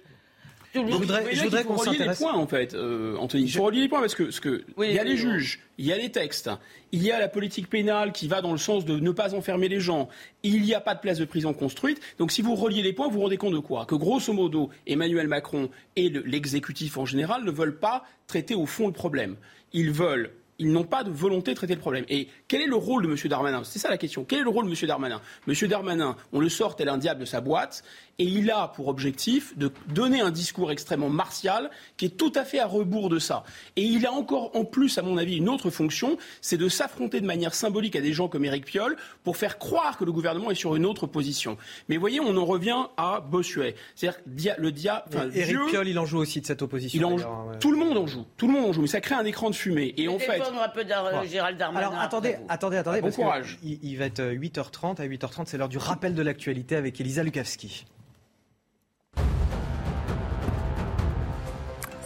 Je 0.74 0.81
voudrais, 0.81 1.35
je 1.35 1.45
voudrais 1.45 1.65
qu'on 1.65 1.77
relier 1.77 1.99
les 1.99 2.15
points 2.15 2.35
en 2.35 2.47
fait, 2.47 2.74
euh, 2.74 3.16
Anthony. 3.16 3.45
Il 3.45 3.53
faut 3.53 3.65
relier 3.65 3.81
les 3.81 3.89
points 3.89 4.01
parce 4.01 4.15
que, 4.15 4.31
ce 4.31 4.40
que 4.40 4.65
il 4.78 4.93
y 4.93 4.99
a 4.99 5.05
les 5.05 5.16
juges, 5.16 5.61
il 5.78 5.86
y 5.86 5.93
a 5.93 5.97
les 5.97 6.11
textes, 6.11 6.51
il 6.93 7.03
y 7.03 7.11
a 7.11 7.19
la 7.19 7.28
politique 7.28 7.69
pénale 7.69 8.12
qui 8.12 8.28
va 8.28 8.43
dans 8.43 8.53
le 8.53 8.59
sens 8.59 8.85
de 8.85 8.99
ne 8.99 9.11
pas 9.11 9.35
enfermer 9.35 9.69
les 9.69 9.81
gens. 9.81 10.09
Il 10.43 10.62
n'y 10.62 10.74
a 10.74 10.81
pas 10.81 10.95
de 10.95 11.01
place 11.01 11.19
de 11.19 11.24
prison 11.24 11.53
construite. 11.53 12.01
Donc 12.19 12.32
si 12.32 12.43
vous 12.43 12.55
reliez 12.55 12.82
les 12.82 12.93
points, 12.93 13.09
vous 13.09 13.15
vous 13.15 13.23
rendez 13.23 13.36
compte 13.36 13.55
de 13.55 13.59
quoi? 13.59 13.86
Que 13.86 13.95
grosso 13.95 14.32
modo, 14.32 14.70
Emmanuel 14.86 15.28
Macron 15.28 15.70
et 15.97 16.11
l'exécutif 16.11 16.99
en 16.99 17.07
général 17.07 17.45
ne 17.45 17.51
veulent 17.51 17.78
pas 17.78 18.05
traiter 18.27 18.55
au 18.55 18.66
fond 18.66 18.86
le 18.86 18.93
problème. 18.93 19.36
Ils 19.73 19.90
veulent 19.90 20.32
ils 20.59 20.73
n'ont 20.73 20.85
pas 20.85 21.05
de 21.05 21.11
volonté 21.11 21.53
de 21.53 21.57
traiter 21.57 21.74
le 21.74 21.81
problème. 21.81 22.05
Et 22.09 22.28
quel 22.49 22.61
est 22.61 22.66
le 22.66 22.77
rôle 22.77 23.07
de 23.07 23.09
M. 23.09 23.16
Darmanin? 23.28 23.62
C'est 23.65 23.78
ça 23.78 23.89
la 23.90 23.97
question. 23.97 24.24
Quel 24.24 24.40
est 24.40 24.43
le 24.43 24.51
rôle 24.51 24.66
de 24.66 24.70
M. 24.70 24.89
Darmanin? 24.89 25.20
M. 25.47 25.69
Darmanin, 25.69 26.16
on 26.32 26.40
le 26.40 26.49
sort 26.49 26.77
tel 26.77 26.89
un 26.89 26.99
diable 26.99 27.20
de 27.20 27.24
sa 27.24 27.40
boîte, 27.40 27.85
et 28.19 28.24
il 28.24 28.51
a 28.51 28.69
pour 28.69 28.89
objectif 28.89 29.57
de 29.57 29.70
donner 29.89 30.20
un 30.20 30.31
discours 30.31 30.73
extrêmement 30.73 31.09
martial 31.09 31.70
qui 31.97 32.07
est 32.07 32.16
tout 32.16 32.32
à 32.35 32.45
fait 32.45 32.59
à 32.59 32.66
rebours 32.66 33.09
de 33.09 33.19
ça. 33.19 33.45
Et 33.77 33.82
il 33.82 34.07
a 34.07 34.12
encore 34.12 34.57
en 34.57 34.65
plus, 34.65 34.99
à 34.99 35.03
mon 35.03 35.16
avis, 35.19 35.36
une 35.36 35.49
autre 35.49 35.70
fonction, 35.70 36.19
c'est 36.40 36.57
de 36.57 36.69
s'affronter 36.69 37.20
de 37.20 37.27
manière 37.27 37.55
symbolique 37.55 37.95
à 37.95 38.01
des 38.01 38.12
gens 38.12 38.28
comme 38.28 38.45
Éric 38.45 38.65
Piolle 38.65 38.97
pour 39.23 39.36
faire 39.36 39.59
croire 39.59 39.97
que 39.97 40.05
le 40.05 40.11
gouvernement 40.11 40.51
est 40.51 40.57
sur 40.57 40.74
une 40.74 40.85
autre 40.85 41.07
position. 41.07 41.57
Mais 41.89 41.97
voyez, 41.97 42.19
on 42.19 42.36
en 42.36 42.45
revient 42.45 42.86
à 42.97 43.20
Bossuet. 43.20 43.77
C'est-à-dire 43.95 44.57
le 44.59 44.73
dia, 44.73 45.05
Éric 45.35 45.59
Piolle, 45.69 45.89
il 45.89 45.99
en 45.99 46.07
joue 46.07 46.19
aussi 46.19 46.40
de 46.40 46.47
cette 46.47 46.62
opposition. 46.62 47.16
Tout 47.61 47.70
le 47.70 47.78
monde 47.78 47.97
en 47.97 48.07
joue. 48.07 48.27
Tout 48.36 48.49
le 48.49 48.55
monde 48.55 48.66
en 48.66 48.73
joue. 48.73 48.82
Mais 48.82 48.89
ça 48.89 49.01
crée 49.01 49.15
un 49.15 49.24
écran 49.24 49.51
de 49.51 49.55
fumée. 49.55 49.95
Et 49.97 50.09
en 50.09 50.19
fait, 50.19 50.40
un 50.40 50.69
peu 50.69 50.85
Gérald 51.28 51.57
Darmanin. 51.57 51.89
Alors 51.89 52.01
attendez, 52.01 52.36
attendez, 52.49 52.78
attendez, 52.78 53.01
bon 53.01 53.11
courage. 53.11 53.59
Il, 53.62 53.97
va 53.97 54.07
être 54.07 54.23
8h30. 54.23 55.01
À 55.01 55.07
8h30, 55.07 55.45
c'est 55.47 55.59
l'heure 55.59 55.69
du 55.69 55.78
rappel 55.78 56.15
de 56.15 56.23
l'actualité 56.23 56.74
avec 56.74 57.01
Elisa 57.01 57.23
Lukavski. 57.23 57.86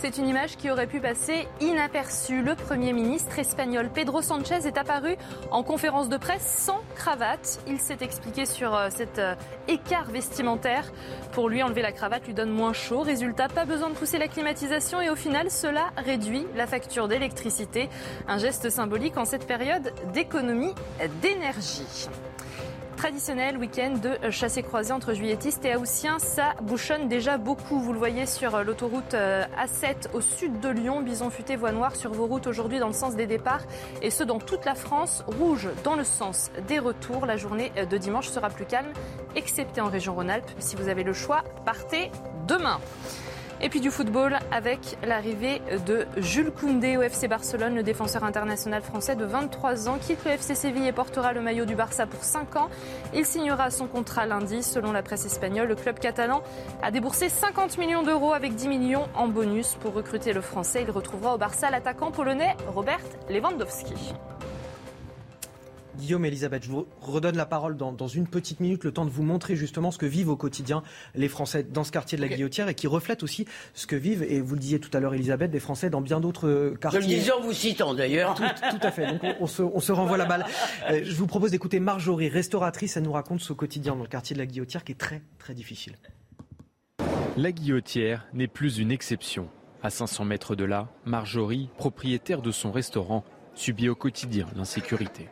C'est 0.02 0.18
une 0.18 0.26
image 0.26 0.56
qui 0.56 0.68
aurait 0.68 0.88
pu 0.88 0.98
passer 0.98 1.46
inaperçue. 1.60 2.42
Le 2.42 2.56
Premier 2.56 2.92
ministre 2.92 3.38
espagnol 3.38 3.88
Pedro 3.88 4.20
Sanchez 4.20 4.66
est 4.66 4.76
apparu 4.76 5.14
en 5.52 5.62
conférence 5.62 6.08
de 6.08 6.16
presse 6.16 6.42
sans 6.44 6.80
cravate. 6.96 7.60
Il 7.68 7.78
s'est 7.78 7.98
expliqué 8.00 8.44
sur 8.44 8.74
euh, 8.74 8.88
cet 8.90 9.20
euh, 9.20 9.36
écart 9.68 10.10
vestimentaire. 10.10 10.92
Pour 11.30 11.48
lui, 11.48 11.62
enlever 11.62 11.82
la 11.82 11.92
cravate 11.92 12.26
lui 12.26 12.34
donne 12.34 12.50
moins 12.50 12.72
chaud. 12.72 13.02
Résultat, 13.02 13.46
pas 13.46 13.64
besoin 13.64 13.90
de 13.90 13.94
pousser 13.94 14.18
la 14.18 14.26
climatisation 14.26 15.00
et 15.00 15.08
au 15.08 15.14
final, 15.14 15.52
cela 15.52 15.92
réduit 15.96 16.48
la 16.56 16.66
facture 16.66 17.06
d'électricité. 17.06 17.88
Un 18.26 18.38
geste 18.38 18.70
symbolique 18.70 19.16
en 19.18 19.24
cette 19.24 19.46
période 19.46 19.92
d'économie 20.12 20.74
d'énergie 21.20 22.08
traditionnel 23.02 23.56
week-end 23.56 23.94
de 24.00 24.30
chassé-croisé 24.30 24.92
entre 24.92 25.12
juilletistes 25.12 25.64
et 25.64 25.74
haussiens. 25.74 26.20
Ça 26.20 26.54
bouchonne 26.62 27.08
déjà 27.08 27.36
beaucoup. 27.36 27.80
Vous 27.80 27.92
le 27.92 27.98
voyez 27.98 28.26
sur 28.26 28.62
l'autoroute 28.62 29.14
euh, 29.14 29.42
A7 29.58 30.14
au 30.14 30.20
sud 30.20 30.60
de 30.60 30.68
Lyon. 30.68 31.02
Bison 31.02 31.28
futé, 31.28 31.56
voie 31.56 31.72
noire 31.72 31.96
sur 31.96 32.12
vos 32.12 32.26
routes 32.26 32.46
aujourd'hui 32.46 32.78
dans 32.78 32.86
le 32.86 32.92
sens 32.92 33.16
des 33.16 33.26
départs 33.26 33.64
et 34.02 34.10
ce 34.10 34.22
dans 34.22 34.38
toute 34.38 34.64
la 34.64 34.76
France. 34.76 35.24
Rouge 35.26 35.68
dans 35.82 35.96
le 35.96 36.04
sens 36.04 36.52
des 36.68 36.78
retours. 36.78 37.26
La 37.26 37.36
journée 37.36 37.72
de 37.90 37.96
dimanche 37.96 38.28
sera 38.28 38.50
plus 38.50 38.66
calme, 38.66 38.92
excepté 39.34 39.80
en 39.80 39.88
région 39.88 40.14
Rhône-Alpes. 40.14 40.52
Si 40.60 40.76
vous 40.76 40.86
avez 40.86 41.02
le 41.02 41.12
choix, 41.12 41.42
partez 41.64 42.12
demain. 42.46 42.78
Et 43.64 43.68
puis 43.68 43.80
du 43.80 43.92
football 43.92 44.40
avec 44.50 44.98
l'arrivée 45.06 45.62
de 45.86 46.04
Jules 46.16 46.50
Koundé 46.50 46.96
au 46.96 47.02
FC 47.02 47.28
Barcelone. 47.28 47.76
Le 47.76 47.84
défenseur 47.84 48.24
international 48.24 48.82
français 48.82 49.14
de 49.14 49.24
23 49.24 49.88
ans 49.88 49.98
quitte 50.00 50.24
le 50.24 50.32
FC 50.32 50.56
Séville 50.56 50.88
et 50.88 50.92
portera 50.92 51.32
le 51.32 51.40
maillot 51.40 51.64
du 51.64 51.76
Barça 51.76 52.06
pour 52.06 52.24
5 52.24 52.56
ans. 52.56 52.68
Il 53.14 53.24
signera 53.24 53.70
son 53.70 53.86
contrat 53.86 54.26
lundi. 54.26 54.64
Selon 54.64 54.90
la 54.90 55.04
presse 55.04 55.26
espagnole, 55.26 55.68
le 55.68 55.76
club 55.76 56.00
catalan 56.00 56.42
a 56.82 56.90
déboursé 56.90 57.28
50 57.28 57.78
millions 57.78 58.02
d'euros 58.02 58.32
avec 58.32 58.56
10 58.56 58.66
millions 58.66 59.08
en 59.14 59.28
bonus 59.28 59.76
pour 59.80 59.94
recruter 59.94 60.32
le 60.32 60.40
français. 60.40 60.82
Il 60.82 60.90
retrouvera 60.90 61.36
au 61.36 61.38
Barça 61.38 61.70
l'attaquant 61.70 62.10
polonais 62.10 62.56
Robert 62.66 62.98
Lewandowski. 63.30 64.12
Guillaume 65.98 66.24
Elisabeth, 66.24 66.64
je 66.64 66.70
vous 66.70 66.86
redonne 67.00 67.36
la 67.36 67.44
parole 67.44 67.76
dans, 67.76 68.08
une 68.08 68.26
petite 68.26 68.60
minute, 68.60 68.84
le 68.84 68.92
temps 68.92 69.04
de 69.04 69.10
vous 69.10 69.22
montrer 69.22 69.56
justement 69.56 69.90
ce 69.90 69.98
que 69.98 70.06
vivent 70.06 70.30
au 70.30 70.36
quotidien 70.36 70.82
les 71.14 71.28
Français 71.28 71.62
dans 71.62 71.84
ce 71.84 71.92
quartier 71.92 72.16
de 72.16 72.22
la 72.22 72.28
Guillotière 72.28 72.68
et 72.68 72.74
qui 72.74 72.86
reflète 72.86 73.22
aussi 73.22 73.46
ce 73.74 73.86
que 73.86 73.96
vivent, 73.96 74.22
et 74.22 74.40
vous 74.40 74.54
le 74.54 74.60
disiez 74.60 74.80
tout 74.80 74.90
à 74.96 75.00
l'heure 75.00 75.14
Elisabeth, 75.14 75.50
des 75.50 75.60
Français 75.60 75.90
dans 75.90 76.00
bien 76.00 76.20
d'autres 76.20 76.74
quartiers. 76.80 77.00
Je 77.02 77.06
le 77.06 77.14
disais 77.14 77.32
en 77.32 77.40
vous 77.40 77.52
citant 77.52 77.94
d'ailleurs. 77.94 78.34
Tout, 78.34 78.78
à 78.82 78.90
fait, 78.90 79.06
donc 79.06 79.22
on, 79.40 79.46
se, 79.46 79.92
renvoie 79.92 80.16
la 80.16 80.24
balle. 80.24 80.46
Euh, 80.90 81.02
je 81.04 81.14
vous 81.14 81.26
propose 81.26 81.50
d'écouter 81.50 81.78
Marjorie, 81.78 82.28
restauratrice, 82.28 82.96
elle 82.96 83.02
nous 83.02 83.12
raconte 83.12 83.40
ce 83.40 83.52
quotidien 83.52 83.94
dans 83.94 84.02
le 84.02 84.08
quartier 84.08 84.34
de 84.34 84.40
la 84.40 84.46
Guillotière 84.46 84.84
qui 84.84 84.92
est 84.92 84.96
très 84.96 85.22
très 85.38 85.54
difficile. 85.54 85.96
La 87.36 87.52
Guillotière 87.52 88.26
n'est 88.32 88.48
plus 88.48 88.78
une 88.78 88.90
exception. 88.90 89.48
À 89.82 89.90
500 89.90 90.24
mètres 90.24 90.54
de 90.54 90.64
là, 90.64 90.88
Marjorie, 91.04 91.68
propriétaire 91.76 92.40
de 92.40 92.50
son 92.50 92.70
restaurant, 92.70 93.24
subit 93.54 93.88
au 93.88 93.94
quotidien 93.94 94.46
l'insécurité 94.56 95.28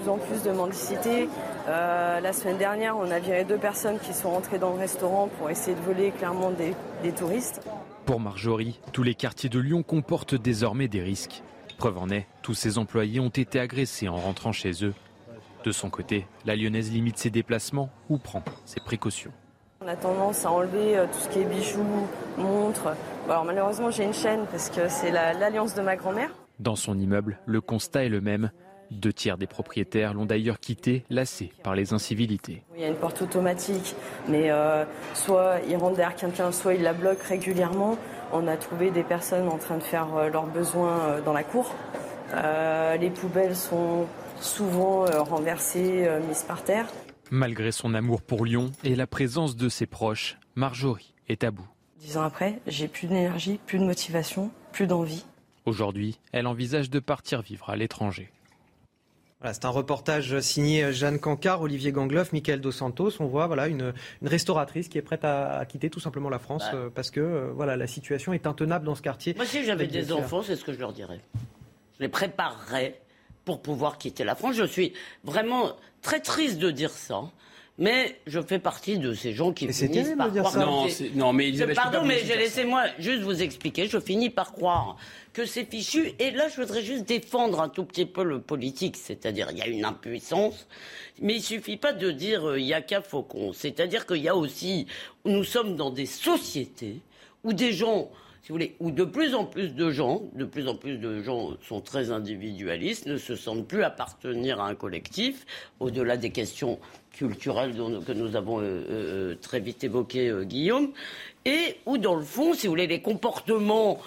plus 0.00 0.10
en 0.10 0.18
plus 0.18 0.42
de 0.42 0.50
mendicité. 0.50 1.28
Euh, 1.68 2.20
la 2.20 2.32
semaine 2.32 2.58
dernière, 2.58 2.96
on 2.96 3.10
a 3.10 3.18
viré 3.18 3.44
deux 3.44 3.58
personnes 3.58 3.98
qui 3.98 4.12
sont 4.12 4.30
rentrées 4.30 4.58
dans 4.58 4.70
le 4.70 4.78
restaurant 4.78 5.28
pour 5.38 5.50
essayer 5.50 5.76
de 5.76 5.82
voler 5.82 6.10
clairement 6.10 6.50
des, 6.50 6.74
des 7.02 7.12
touristes. 7.12 7.60
Pour 8.06 8.20
Marjorie, 8.20 8.80
tous 8.92 9.02
les 9.02 9.14
quartiers 9.14 9.50
de 9.50 9.58
Lyon 9.58 9.82
comportent 9.82 10.34
désormais 10.34 10.88
des 10.88 11.02
risques. 11.02 11.42
Preuve 11.78 11.98
en 11.98 12.08
est, 12.10 12.26
tous 12.42 12.54
ses 12.54 12.78
employés 12.78 13.20
ont 13.20 13.28
été 13.28 13.60
agressés 13.60 14.08
en 14.08 14.16
rentrant 14.16 14.52
chez 14.52 14.84
eux. 14.84 14.94
De 15.64 15.72
son 15.72 15.90
côté, 15.90 16.26
la 16.46 16.56
lyonnaise 16.56 16.90
limite 16.90 17.18
ses 17.18 17.30
déplacements 17.30 17.90
ou 18.08 18.18
prend 18.18 18.42
ses 18.64 18.80
précautions. 18.80 19.32
On 19.82 19.88
a 19.88 19.96
tendance 19.96 20.44
à 20.44 20.50
enlever 20.50 20.96
euh, 20.96 21.06
tout 21.06 21.18
ce 21.18 21.28
qui 21.28 21.40
est 21.40 21.44
bijoux, 21.44 21.84
montres. 22.36 22.88
alors 23.28 23.44
malheureusement 23.44 23.90
j'ai 23.90 24.04
une 24.04 24.12
chaîne 24.12 24.46
parce 24.50 24.68
que 24.68 24.88
c'est 24.88 25.10
l'alliance 25.10 25.74
de 25.74 25.80
ma 25.80 25.96
grand-mère. 25.96 26.30
Dans 26.58 26.76
son 26.76 26.98
immeuble, 26.98 27.38
le 27.46 27.62
constat 27.62 28.04
est 28.04 28.10
le 28.10 28.20
même. 28.20 28.50
Deux 28.90 29.12
tiers 29.12 29.38
des 29.38 29.46
propriétaires 29.46 30.14
l'ont 30.14 30.26
d'ailleurs 30.26 30.58
quitté, 30.58 31.04
lassés 31.10 31.52
par 31.62 31.74
les 31.74 31.92
incivilités. 31.92 32.62
Il 32.74 32.82
y 32.82 32.84
a 32.84 32.88
une 32.88 32.96
porte 32.96 33.22
automatique, 33.22 33.94
mais 34.28 34.50
euh, 34.50 34.84
soit 35.14 35.60
ils 35.68 35.76
rentrent 35.76 35.96
derrière 35.96 36.16
quelqu'un, 36.16 36.50
soit 36.50 36.74
ils 36.74 36.82
la 36.82 36.92
bloquent 36.92 37.22
régulièrement. 37.28 37.96
On 38.32 38.46
a 38.48 38.56
trouvé 38.56 38.90
des 38.90 39.04
personnes 39.04 39.48
en 39.48 39.58
train 39.58 39.76
de 39.76 39.82
faire 39.82 40.16
euh, 40.16 40.28
leurs 40.28 40.46
besoins 40.46 40.98
euh, 41.00 41.20
dans 41.20 41.32
la 41.32 41.44
cour. 41.44 41.74
les 43.00 43.10
poubelles 43.10 43.56
sont 43.56 44.06
souvent 44.40 45.04
renversées, 45.04 46.08
mises 46.28 46.44
par 46.44 46.64
terre. 46.64 46.86
Malgré 47.30 47.72
son 47.72 47.94
amour 47.94 48.22
pour 48.22 48.44
Lyon 48.44 48.72
et 48.84 48.96
la 48.96 49.06
présence 49.06 49.54
de 49.56 49.68
ses 49.68 49.86
proches, 49.86 50.38
Marjorie 50.54 51.14
est 51.28 51.44
à 51.44 51.50
bout. 51.50 51.68
Dix 51.98 52.16
ans 52.16 52.22
après, 52.22 52.60
j'ai 52.66 52.88
plus 52.88 53.06
d'énergie, 53.06 53.60
plus 53.66 53.78
de 53.78 53.84
motivation, 53.84 54.50
plus 54.72 54.86
d'envie. 54.86 55.24
Aujourd'hui, 55.66 56.18
elle 56.32 56.46
envisage 56.46 56.88
de 56.88 56.98
partir 56.98 57.42
vivre 57.42 57.68
à 57.68 57.76
l'étranger 57.76 58.30
c'est 59.52 59.64
un 59.64 59.70
reportage 59.70 60.38
signé 60.40 60.92
Jeanne 60.92 61.18
Cancard, 61.18 61.62
Olivier 61.62 61.92
Gangloff, 61.92 62.32
Michael 62.32 62.60
Dos 62.60 62.72
Santos. 62.72 63.12
On 63.20 63.26
voit 63.26 63.46
voilà, 63.46 63.68
une, 63.68 63.92
restauratrice 64.22 64.88
qui 64.88 64.98
est 64.98 65.02
prête 65.02 65.24
à, 65.24 65.64
quitter 65.66 65.88
tout 65.88 66.00
simplement 66.00 66.28
la 66.28 66.38
France 66.38 66.64
bah. 66.70 66.78
euh, 66.78 66.90
parce 66.94 67.10
que 67.10 67.20
euh, 67.20 67.50
voilà, 67.54 67.76
la 67.76 67.86
situation 67.86 68.32
est 68.32 68.46
intenable 68.46 68.84
dans 68.84 68.94
ce 68.94 69.02
quartier. 69.02 69.34
Moi, 69.34 69.46
si 69.46 69.64
j'avais 69.64 69.86
des 69.86 70.12
enfants, 70.12 70.42
c'est 70.42 70.56
ce 70.56 70.64
que 70.64 70.72
je 70.72 70.78
leur 70.78 70.92
dirais. 70.92 71.20
Je 71.98 72.02
les 72.02 72.08
préparerais 72.08 73.00
pour 73.44 73.62
pouvoir 73.62 73.98
quitter 73.98 74.24
la 74.24 74.34
France. 74.34 74.56
Je 74.56 74.64
suis 74.64 74.92
vraiment 75.24 75.76
très 76.02 76.20
triste 76.20 76.58
de 76.58 76.70
dire 76.70 76.90
ça. 76.90 77.22
Mais 77.78 78.20
je 78.26 78.40
fais 78.40 78.58
partie 78.58 78.98
de 78.98 79.14
ces 79.14 79.32
gens 79.32 79.52
qui 79.52 79.72
finissent 79.72 80.14
par 80.16 80.30
croire. 80.30 80.58
Non, 80.58 80.86
non, 81.14 81.32
mais 81.32 81.48
Elisabeth, 81.48 81.76
Pardon, 81.76 82.04
mais 82.04 82.22
laissez-moi 82.22 82.84
juste 82.98 83.22
vous 83.22 83.42
expliquer. 83.42 83.86
Je 83.86 83.98
finis 83.98 84.28
par 84.28 84.52
croire 84.52 84.96
que 85.32 85.46
c'est 85.46 85.64
fichu. 85.64 86.12
Et 86.18 86.30
là, 86.30 86.48
je 86.48 86.60
voudrais 86.60 86.82
juste 86.82 87.06
défendre 87.06 87.60
un 87.60 87.70
tout 87.70 87.84
petit 87.84 88.04
peu 88.04 88.22
le 88.22 88.40
politique, 88.40 88.96
c'est-à-dire 88.96 89.48
il 89.52 89.58
y 89.58 89.62
a 89.62 89.66
une 89.66 89.86
impuissance, 89.86 90.66
mais 91.22 91.36
il 91.36 91.42
suffit 91.42 91.78
pas 91.78 91.94
de 91.94 92.10
dire 92.10 92.50
euh, 92.50 92.60
il 92.60 92.66
y 92.66 92.74
a 92.74 92.82
qu'à 92.82 93.00
faucon. 93.00 93.52
C'est-à-dire 93.54 94.06
qu'il 94.06 94.22
y 94.22 94.28
a 94.28 94.36
aussi, 94.36 94.86
nous 95.24 95.44
sommes 95.44 95.76
dans 95.76 95.90
des 95.90 96.06
sociétés 96.06 97.00
où 97.44 97.54
des 97.54 97.72
gens 97.72 98.10
si 98.42 98.48
vous 98.48 98.54
voulez, 98.54 98.74
où 98.80 98.90
de 98.90 99.04
plus 99.04 99.34
en 99.34 99.44
plus 99.44 99.74
de 99.74 99.90
gens, 99.90 100.22
de 100.34 100.44
plus 100.46 100.66
en 100.66 100.74
plus 100.74 100.96
de 100.96 101.22
gens 101.22 101.50
sont 101.62 101.80
très 101.80 102.10
individualistes, 102.10 103.06
ne 103.06 103.18
se 103.18 103.36
sentent 103.36 103.66
plus 103.66 103.82
appartenir 103.82 104.60
à 104.60 104.68
un 104.68 104.74
collectif, 104.74 105.44
au-delà 105.78 106.16
des 106.16 106.30
questions 106.30 106.78
culturelles 107.12 107.74
que 108.06 108.12
nous 108.12 108.36
avons 108.36 108.60
euh, 108.60 108.84
euh, 108.90 109.34
très 109.42 109.60
vite 109.60 109.84
évoquées, 109.84 110.28
euh, 110.28 110.44
Guillaume, 110.44 110.92
et 111.44 111.76
où, 111.84 111.98
dans 111.98 112.14
le 112.14 112.24
fond, 112.24 112.54
si 112.54 112.66
vous 112.66 112.72
voulez, 112.72 112.86
les 112.86 113.02
comportements 113.02 113.98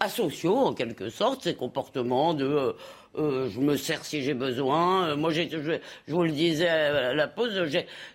asociaux, 0.00 0.56
en 0.58 0.74
quelque 0.74 1.08
sorte, 1.08 1.44
ces 1.44 1.54
comportements 1.54 2.34
de 2.34 2.74
euh, 3.16 3.48
je 3.48 3.60
me 3.60 3.76
sers 3.76 4.04
si 4.04 4.22
j'ai 4.22 4.34
besoin. 4.34 5.10
Euh, 5.10 5.16
moi, 5.16 5.30
je, 5.30 5.42
je, 5.42 6.12
vous 6.12 6.24
le 6.24 6.32
disais 6.32 6.68
à 6.68 7.14
la 7.14 7.28
pause, 7.28 7.52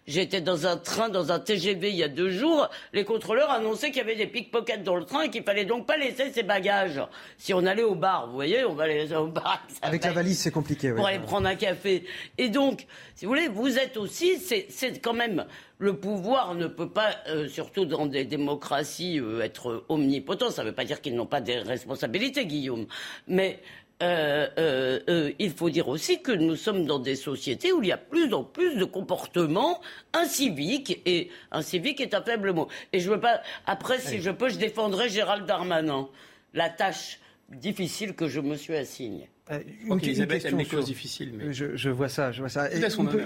j'étais 0.08 0.42
dans 0.42 0.68
un 0.68 0.76
train, 0.76 1.08
dans 1.08 1.32
un 1.32 1.40
TGV 1.40 1.90
il 1.90 1.96
y 1.96 2.04
a 2.04 2.10
deux 2.10 2.30
jours. 2.30 2.70
Les 2.92 3.06
contrôleurs 3.06 3.50
annonçaient 3.50 3.88
qu'il 3.88 3.98
y 3.98 4.02
avait 4.02 4.16
des 4.16 4.28
pickpockets 4.28 4.84
dans 4.84 4.96
le 4.96 5.06
train 5.06 5.22
et 5.22 5.30
qu'il 5.30 5.44
fallait 5.44 5.66
donc 5.66 5.86
pas 5.86 5.98
laisser 5.98 6.32
ses 6.32 6.44
bagages. 6.44 7.02
Si 7.38 7.54
on 7.54 7.66
allait 7.66 7.84
au 7.84 7.96
bar, 7.96 8.28
vous 8.28 8.34
voyez, 8.34 8.66
on 8.66 8.74
va 8.74 8.84
aller 8.84 9.14
au 9.14 9.28
bar. 9.28 9.66
Avec 9.82 10.04
la 10.04 10.12
valise, 10.12 10.40
c'est 10.40 10.52
compliqué. 10.52 10.92
Pour 10.92 11.08
aller 11.08 11.20
prendre 11.20 11.48
un 11.48 11.56
café. 11.56 12.04
Et 12.38 12.50
donc, 12.50 12.86
si 13.16 13.26
vous 13.26 13.32
voulez, 13.32 13.48
vous 13.48 13.78
êtes 13.78 13.96
aussi, 13.96 14.38
c'est 14.38 15.02
quand 15.02 15.14
même 15.14 15.46
le 15.78 15.96
pouvoir 15.96 16.56
ne 16.56 16.68
peut 16.68 16.90
pas, 16.90 17.16
euh, 17.30 17.48
surtout 17.48 17.86
dans 17.86 18.06
des 18.06 18.26
démocraties, 18.26 19.22
être 19.42 19.86
omnipotent. 19.88 20.52
Ça 20.52 20.64
ne 20.64 20.70
veut 20.70 20.76
pas 20.76 20.84
dire 20.84 21.00
qu'ils 21.00 21.16
n'ont 21.16 21.26
pas 21.26 21.40
des 21.40 21.58
responsabilités, 21.60 22.46
Guillaume. 22.46 22.86
Mais 23.28 23.62
euh, 24.02 24.48
euh, 24.58 25.00
euh, 25.10 25.32
il 25.40 25.52
faut 25.52 25.70
dire 25.70 25.90
aussi 25.90 26.22
que 26.22 26.32
nous 26.32 26.56
sommes 26.56 26.86
dans 26.86 27.00
des 27.00 27.16
sociétés 27.18 27.74
où 27.74 27.84
il 27.84 27.90
y 27.90 27.92
a 27.92 27.98
plus 27.98 28.34
en 28.34 28.46
plus 28.46 28.78
de 28.78 28.86
comportements 28.86 29.82
inciviques 30.14 31.02
et 31.06 31.30
incivique 31.52 32.00
est 32.00 32.14
un 32.14 32.22
faible 32.22 32.54
mot. 32.54 32.70
Et 32.94 33.02
je 33.02 33.10
veux 33.10 33.20
pas. 33.20 33.42
Après, 33.66 34.00
si 34.00 34.22
je 34.22 34.32
peux, 34.32 34.48
je 34.48 34.58
défendrai 34.58 35.10
Gérald 35.10 35.46
Darmanin. 35.46 36.08
La 36.54 36.70
tâche 36.70 37.20
difficile 37.50 38.16
que 38.16 38.28
je 38.30 38.40
me 38.40 38.56
suis 38.56 38.76
assignée. 38.76 39.30
Euh, 39.52 39.60
une, 39.84 40.00
question 40.00 40.80
difficile. 40.82 41.34
Je, 41.52 41.90
vois 41.90 42.10
ça, 42.10 42.32
je 42.32 42.42
vois 42.42 42.50
ça. 42.50 42.70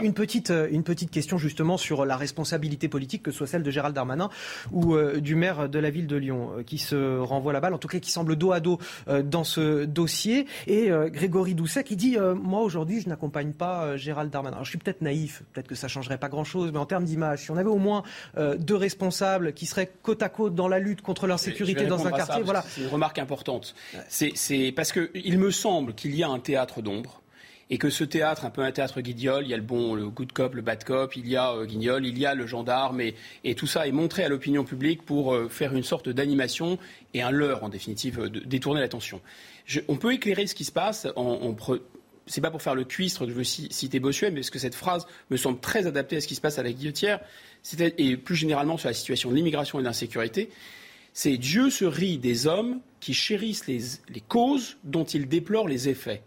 Une, 0.01 0.13
petite, 0.13 0.51
euh, 0.51 0.67
une 0.71 0.83
petite 0.83 1.11
question 1.11 1.37
justement 1.37 1.77
sur 1.77 2.05
la 2.05 2.15
responsabilité 2.15 2.87
politique, 2.87 3.23
que 3.23 3.31
ce 3.31 3.39
soit 3.39 3.47
celle 3.47 3.63
de 3.63 3.71
Gérald 3.71 3.93
Darmanin 3.93 4.29
ou 4.71 4.95
euh, 4.95 5.19
du 5.19 5.35
maire 5.35 5.67
de 5.67 5.79
la 5.79 5.89
ville 5.89 6.07
de 6.07 6.15
Lyon, 6.15 6.63
qui 6.65 6.77
se 6.77 7.19
renvoie 7.19 7.51
la 7.51 7.59
balle, 7.59 7.73
en 7.73 7.77
tout 7.77 7.89
cas 7.89 7.99
qui 7.99 8.11
semble 8.11 8.37
dos 8.37 8.53
à 8.53 8.61
dos 8.61 8.79
dans 9.23 9.43
ce 9.43 9.83
dossier. 9.83 10.47
Et 10.67 10.89
Grégory 11.07 11.55
Doucet 11.55 11.83
qui 11.83 11.95
dit 11.95 12.17
Moi 12.17 12.61
aujourd'hui, 12.61 13.01
je 13.01 13.09
n'accompagne 13.09 13.51
pas 13.51 13.97
Gérald 13.97 14.31
Darmanin. 14.31 14.55
Alors, 14.55 14.65
je 14.65 14.69
suis 14.69 14.79
peut-être 14.79 15.01
naïf, 15.01 15.43
peut-être 15.51 15.67
que 15.67 15.75
ça 15.75 15.87
changerait 15.87 16.17
pas 16.17 16.29
grand-chose, 16.29 16.71
mais 16.71 16.79
en 16.79 16.85
termes 16.85 17.03
d'image, 17.03 17.43
si 17.43 17.51
on 17.51 17.57
avait 17.57 17.69
au 17.69 17.77
moins 17.77 18.03
deux 18.37 18.75
responsables 18.75 19.53
qui 19.53 19.65
seraient 19.65 19.91
côte 20.01 20.23
à 20.23 20.29
côte 20.29 20.55
dans 20.55 20.67
la 20.67 20.79
lutte 20.79 21.01
contre 21.01 21.27
l'insécurité 21.27 21.85
dans 21.85 22.07
un 22.07 22.11
quartier, 22.11 22.43
voilà. 22.43 22.63
C'est 22.69 22.81
une 22.81 22.87
remarque 22.87 23.19
importante. 23.19 23.75
C'est 24.07 24.73
parce 24.75 24.91
qu'il 24.91 25.37
me 25.37 25.51
semble 25.51 25.93
qu'il 25.93 26.12
il 26.13 26.19
y 26.19 26.23
a 26.23 26.29
un 26.29 26.39
théâtre 26.39 26.81
d'ombre 26.81 27.21
et 27.69 27.77
que 27.77 27.89
ce 27.89 28.03
théâtre, 28.03 28.45
un 28.45 28.49
peu 28.49 28.61
un 28.61 28.71
théâtre 28.71 29.01
guignol, 29.01 29.45
il 29.45 29.49
y 29.49 29.53
a 29.53 29.57
le 29.57 29.63
bon, 29.63 29.95
le 29.95 30.07
good 30.07 30.31
cop, 30.31 30.53
le 30.53 30.61
bad 30.61 30.83
cop, 30.83 31.15
il 31.15 31.27
y 31.27 31.35
a 31.35 31.53
euh, 31.53 31.65
Guignol, 31.65 32.05
il 32.05 32.17
y 32.19 32.25
a 32.25 32.35
le 32.35 32.45
gendarme, 32.45 33.01
et, 33.01 33.55
tout 33.55 33.65
ça 33.67 33.87
est 33.87 33.91
montré 33.91 34.23
à 34.23 34.29
l'opinion 34.29 34.63
publique 34.63 35.03
pour 35.03 35.33
euh, 35.33 35.49
faire 35.49 35.73
une 35.73 35.83
sorte 35.83 36.09
d'animation 36.09 36.77
et 37.13 37.21
un 37.21 37.31
leurre, 37.31 37.63
en 37.63 37.69
définitive, 37.69 38.19
de 38.19 38.41
détourner 38.41 38.81
l'attention. 38.81 39.21
on 39.87 39.95
peut 39.95 40.13
éclairer 40.13 40.45
ce 40.45 40.55
qui 40.55 40.65
se 40.65 40.71
passe 40.71 41.07
c'est 42.25 42.41
pas 42.41 42.51
pour 42.51 42.61
faire 42.61 42.75
le 42.75 42.85
cuistre 42.85 43.25
que 43.25 43.31
je 43.31 43.35
veux 43.35 43.43
citer 43.43 43.99
Bossuet, 43.99 44.29
mais 44.29 44.41
parce 44.41 44.49
que 44.49 44.59
cette 44.59 44.75
phrase 44.75 45.05
me 45.29 45.35
semble 45.35 45.59
très 45.59 45.87
adaptée 45.87 46.17
à 46.17 46.21
ce 46.21 46.27
qui 46.27 46.35
se 46.35 46.41
passe 46.41 46.57
à 46.57 46.63
la 46.63 46.71
guillotière, 46.71 47.19
et 47.79 48.17
plus 48.17 48.35
généralement 48.35 48.77
sur 48.77 48.87
la 48.87 48.93
situation 48.93 49.29
de 49.29 49.35
l'immigration 49.35 49.79
et 49.79 49.81
de 49.81 49.87
l'insécurité. 49.87 50.49
C'est 51.13 51.37
Dieu 51.37 51.69
se 51.69 51.85
rit 51.85 52.17
des 52.17 52.47
hommes 52.47 52.81
qui 52.99 53.13
chérissent 53.13 53.67
les, 53.67 54.21
causes 54.27 54.77
dont 54.83 55.03
ils 55.03 55.27
déplorent 55.27 55.67
les 55.67 55.87
effets 55.87 56.23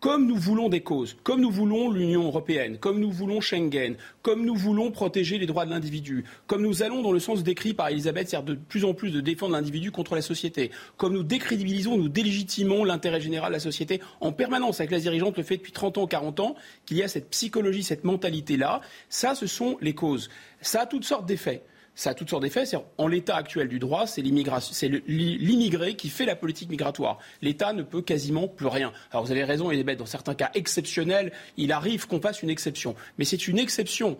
comme 0.00 0.26
nous 0.26 0.36
voulons 0.36 0.68
des 0.68 0.82
causes, 0.82 1.16
comme 1.22 1.40
nous 1.40 1.50
voulons 1.50 1.90
l'Union 1.90 2.24
européenne, 2.24 2.76
comme 2.76 3.00
nous 3.00 3.10
voulons 3.10 3.40
Schengen, 3.40 3.96
comme 4.20 4.44
nous 4.44 4.54
voulons 4.54 4.90
protéger 4.90 5.38
les 5.38 5.46
droits 5.46 5.64
de 5.64 5.70
l'individu, 5.70 6.24
comme 6.46 6.60
nous 6.60 6.82
allons 6.82 7.00
dans 7.00 7.10
le 7.10 7.20
sens 7.20 7.42
décrit 7.42 7.72
par 7.72 7.88
Elisabeth, 7.88 8.28
c'est-à-dire 8.28 8.54
de 8.54 8.60
plus 8.60 8.84
en 8.84 8.92
plus 8.92 9.12
de 9.12 9.22
défendre 9.22 9.52
l'individu 9.52 9.90
contre 9.90 10.14
la 10.14 10.20
société, 10.20 10.70
comme 10.98 11.14
nous 11.14 11.22
décrédibilisons, 11.22 11.96
nous 11.96 12.10
délégitimons 12.10 12.84
l'intérêt 12.84 13.22
général 13.22 13.48
de 13.48 13.54
la 13.54 13.60
société 13.60 14.02
en 14.20 14.30
permanence. 14.30 14.78
La 14.78 14.86
dirigeante 14.86 15.38
le 15.38 15.42
fait 15.42 15.56
depuis 15.56 15.72
30 15.72 15.96
ans, 15.96 16.02
ou 16.02 16.06
40 16.06 16.40
ans, 16.40 16.54
qu'il 16.84 16.98
y 16.98 17.02
a 17.02 17.08
cette 17.08 17.30
psychologie, 17.30 17.82
cette 17.82 18.04
mentalité-là. 18.04 18.82
Ça, 19.08 19.34
ce 19.34 19.46
sont 19.46 19.78
les 19.80 19.94
causes. 19.94 20.28
Ça 20.60 20.82
a 20.82 20.86
toutes 20.86 21.04
sortes 21.04 21.24
d'effets. 21.24 21.62
Ça 21.94 22.10
a 22.10 22.14
toutes 22.14 22.30
sortes 22.30 22.42
d'effets. 22.42 22.64
En 22.98 23.08
l'état 23.08 23.36
actuel 23.36 23.68
du 23.68 23.78
droit, 23.78 24.06
c'est 24.06 24.22
l'immigré 24.22 25.94
qui 25.94 26.08
fait 26.08 26.26
la 26.26 26.36
politique 26.36 26.70
migratoire. 26.70 27.18
L'État 27.42 27.72
ne 27.72 27.82
peut 27.82 28.02
quasiment 28.02 28.48
plus 28.48 28.66
rien. 28.66 28.92
Alors 29.10 29.24
vous 29.24 29.30
avez 29.30 29.44
raison, 29.44 29.70
Elisabeth, 29.70 29.98
dans 29.98 30.06
certains 30.06 30.34
cas 30.34 30.50
exceptionnels, 30.54 31.32
il 31.56 31.72
arrive 31.72 32.06
qu'on 32.06 32.20
fasse 32.20 32.42
une 32.42 32.50
exception. 32.50 32.94
Mais 33.18 33.24
c'est 33.24 33.48
une 33.48 33.58
exception. 33.58 34.18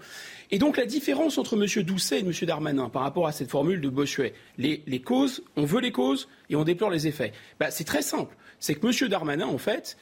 Et 0.50 0.58
donc 0.58 0.76
la 0.76 0.86
différence 0.86 1.38
entre 1.38 1.54
M. 1.54 1.82
Doucet 1.82 2.20
et 2.20 2.24
M. 2.24 2.32
Darmanin 2.42 2.88
par 2.88 3.02
rapport 3.02 3.26
à 3.26 3.32
cette 3.32 3.50
formule 3.50 3.80
de 3.80 3.88
Bossuet, 3.88 4.34
les, 4.58 5.00
causes, 5.00 5.42
on 5.56 5.64
veut 5.64 5.80
les 5.80 5.92
causes 5.92 6.28
et 6.50 6.56
on 6.56 6.64
déplore 6.64 6.90
les 6.90 7.06
effets. 7.06 7.32
Bah, 7.58 7.70
c'est 7.70 7.84
très 7.84 8.02
simple. 8.02 8.36
C'est 8.60 8.74
que 8.74 8.86
M. 8.86 9.08
Darmanin, 9.08 9.46
en 9.46 9.58
fait, 9.58 9.96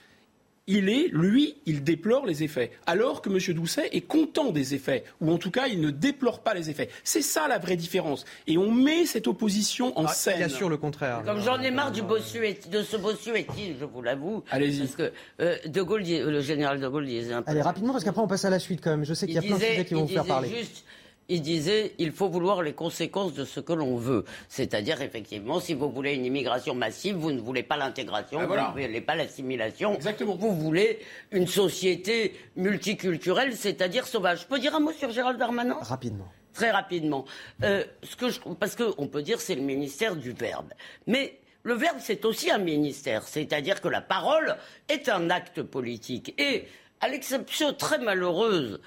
il 0.67 0.89
est, 0.89 1.09
lui, 1.09 1.57
il 1.67 1.83
déplore 1.83 2.25
les 2.25 2.43
effets, 2.43 2.71
alors 2.87 3.21
que 3.21 3.29
M. 3.29 3.55
Doucet 3.55 3.89
est 3.93 4.03
content 4.03 4.53
des 4.53 4.75
effets, 4.75 5.05
ou 5.21 5.31
en 5.31 5.39
tout 5.39 5.51
cas, 5.51 5.67
il 5.67 5.81
ne 5.81 5.91
déplore 5.91 6.41
pas 6.41 6.55
les 6.55 6.71
effets. 6.71 6.89
C'est 7.03 7.23
ça 7.23 7.49
la 7.49 7.59
vraie 7.59 7.77
différence. 7.77 8.25
Et 8.47 8.59
on 8.59 8.71
met 8.71 9.07
cette 9.07 9.27
opposition 9.27 9.99
en 9.99 10.05
ah, 10.05 10.13
scène. 10.13 10.39
Bien 10.39 10.49
sûr, 10.49 10.69
le 10.69 10.77
contraire. 10.77 11.23
Comme 11.25 11.41
j'en 11.41 11.61
ai 11.61 11.71
marre 11.71 11.91
du 11.91 12.03
bossu 12.03 12.41
de 12.71 12.83
ce 12.83 12.97
bossuétisme, 12.97 13.75
je 13.81 13.85
vous 13.85 14.03
l'avoue. 14.03 14.45
Allez-y. 14.51 14.81
Parce 14.81 14.97
que 14.97 15.13
euh, 15.41 15.57
de 15.67 15.83
Gaulle, 15.83 16.03
le 16.03 16.41
général 16.41 16.81
de 16.81 16.89
Gaulle 16.89 17.07
disait 17.07 17.33
un 17.33 17.43
peu. 17.43 17.51
Allez, 17.51 17.63
rapidement, 17.63 17.93
parce 17.93 18.05
qu'après, 18.05 18.23
on 18.23 18.29
passe 18.29 18.45
à 18.45 18.51
la 18.51 18.59
suite 18.59 18.81
quand 18.83 18.91
même. 18.91 19.05
Je 19.05 19.15
sais 19.15 19.27
qu'il 19.27 19.35
y 19.35 19.39
a 19.39 19.43
plein 19.43 19.57
de 19.57 19.63
sujets 19.63 19.85
qui 19.85 19.95
vont 19.95 20.05
vous 20.05 20.15
faire 20.15 20.25
parler. 20.25 20.49
Juste, 20.49 20.85
il 21.29 21.43
disait 21.43 21.95
il 21.99 22.13
faut 22.13 22.29
vouloir 22.29 22.63
les 22.63 22.73
conséquences 22.73 23.35
de 23.35 23.45
ce 23.45 23.61
que 23.61 23.73
l'on 23.73 23.97
veut. 23.97 24.25
C'est-à-dire, 24.49 25.01
effectivement, 25.03 25.61
si 25.61 25.75
vous 25.75 25.91
voulez 25.91 26.15
une 26.15 26.25
immigration 26.25 26.75
massive, 26.75 27.17
vous 27.17 27.33
ne 27.33 27.41
voulez 27.41 27.63
pas 27.63 27.77
l'intégration, 27.77 28.41
ah, 28.41 28.47
vous 28.47 28.81
ne 28.81 28.87
voulez 28.87 29.01
pas 29.01 29.15
l'assimilation. 29.15 29.99
Vous 30.21 30.55
voulez 30.55 30.99
une 31.31 31.47
société 31.47 32.35
multiculturelle, 32.57 33.55
c'est-à-dire 33.57 34.07
sauvage. 34.07 34.43
Je 34.43 34.47
peux 34.47 34.59
dire 34.59 34.75
un 34.75 34.81
mot 34.81 34.93
sur 34.93 35.11
Gérald 35.11 35.39
Darmanin? 35.39 35.79
Rapidement. 35.81 36.29
Très 36.53 36.71
rapidement. 36.71 37.25
Euh, 37.63 37.85
ce 38.03 38.15
que 38.17 38.29
je, 38.29 38.39
parce 38.41 38.77
qu'on 38.77 39.07
peut 39.07 39.23
dire 39.23 39.41
c'est 39.41 39.55
le 39.55 39.63
ministère 39.63 40.17
du 40.17 40.33
verbe. 40.33 40.71
Mais 41.07 41.39
le 41.63 41.75
verbe, 41.75 41.97
c'est 42.01 42.25
aussi 42.25 42.51
un 42.51 42.59
ministère. 42.59 43.23
C'est-à-dire 43.23 43.81
que 43.81 43.89
la 43.89 44.01
parole 44.01 44.57
est 44.89 45.09
un 45.09 45.31
acte 45.31 45.63
politique. 45.63 46.35
Et, 46.39 46.67
à 47.01 47.09
l'exception 47.09 47.73
très 47.73 47.99
malheureuse 47.99 48.81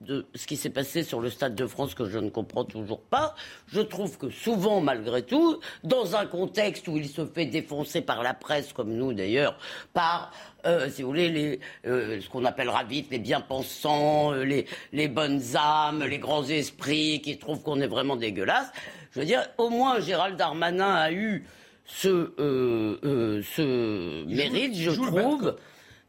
de 0.00 0.26
ce 0.36 0.46
qui 0.46 0.56
s'est 0.56 0.70
passé 0.70 1.02
sur 1.02 1.20
le 1.20 1.28
Stade 1.28 1.56
de 1.56 1.66
France 1.66 1.94
que 1.94 2.08
je 2.08 2.18
ne 2.18 2.30
comprends 2.30 2.64
toujours 2.64 3.00
pas. 3.00 3.34
Je 3.66 3.80
trouve 3.80 4.16
que 4.16 4.30
souvent, 4.30 4.80
malgré 4.80 5.22
tout, 5.22 5.58
dans 5.82 6.14
un 6.14 6.24
contexte 6.24 6.86
où 6.86 6.96
il 6.96 7.08
se 7.08 7.26
fait 7.26 7.46
défoncer 7.46 8.00
par 8.00 8.22
la 8.22 8.32
presse, 8.32 8.72
comme 8.72 8.92
nous 8.92 9.12
d'ailleurs, 9.12 9.58
par, 9.94 10.32
euh, 10.66 10.88
si 10.88 11.02
vous 11.02 11.08
voulez, 11.08 11.30
les, 11.30 11.60
euh, 11.84 12.20
ce 12.20 12.28
qu'on 12.28 12.44
appellera 12.44 12.84
vite 12.84 13.08
les 13.10 13.18
bien-pensants, 13.18 14.32
euh, 14.34 14.44
les, 14.44 14.66
les 14.92 15.08
bonnes 15.08 15.42
âmes, 15.56 16.04
les 16.04 16.18
grands 16.18 16.44
esprits 16.44 17.20
qui 17.20 17.36
trouvent 17.36 17.62
qu'on 17.62 17.80
est 17.80 17.88
vraiment 17.88 18.14
dégueulasse, 18.14 18.70
je 19.10 19.18
veux 19.18 19.26
dire, 19.26 19.48
au 19.58 19.68
moins 19.68 19.98
Gérald 19.98 20.36
Darmanin 20.36 20.94
a 20.94 21.10
eu 21.10 21.44
ce, 21.84 22.30
ce 22.36 24.24
mérite, 24.26 24.76
je 24.76 24.90
trouve. 24.92 25.56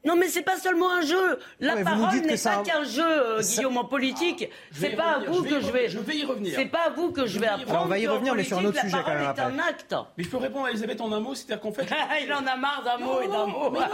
Non, 0.05 0.15
mais 0.15 0.29
c'est 0.29 0.43
pas 0.43 0.57
seulement 0.57 0.91
un 0.93 1.01
jeu. 1.01 1.39
La 1.59 1.75
parole 1.77 2.21
n'est 2.21 2.37
pas 2.37 2.63
qu'un 2.63 2.83
jeu, 2.85 3.03
euh, 3.03 3.41
Guillaume, 3.41 3.77
en 3.77 3.83
politique. 3.83 4.49
c'est 4.71 4.95
pas 4.95 5.17
à 5.17 5.19
vous 5.19 5.43
que 5.43 5.59
je 5.59 5.71
vais. 5.71 5.89
Je 5.89 5.99
vais 5.99 6.17
y 6.17 6.23
revenir. 6.23 6.53
C'est 6.55 6.65
pas 6.65 6.87
à 6.87 6.89
vous 6.89 7.11
que 7.11 7.25
je, 7.25 7.37
vais 7.37 7.47
apprendre. 7.47 7.81
on 7.83 7.87
va 7.87 7.99
y 7.99 8.07
revenir, 8.07 8.33
mais 8.33 8.43
sur 8.43 8.59
un 8.59 8.65
autre 8.65 8.79
sujet 8.79 8.97
quand 9.05 9.13
même. 9.13 9.33
C'est 9.35 9.41
un 9.41 9.59
acte. 9.59 9.95
Mais 10.17 10.23
je 10.23 10.29
peux 10.29 10.37
répondre 10.37 10.65
à 10.67 10.69
Elisabeth 10.71 11.01
en 11.01 11.11
un 11.11 11.19
mot, 11.19 11.35
c'est-à-dire 11.35 11.59
qu'en 11.59 11.73
fait. 11.73 11.87
Il 12.23 12.33
en 12.33 12.45
a 12.45 12.55
marre 12.55 12.83
d'un 12.83 13.03
mot 13.03 13.21
et 13.21 13.27
d'un 13.27 13.45
mot. 13.45 13.69
Mais 13.71 13.79
non, 13.79 13.85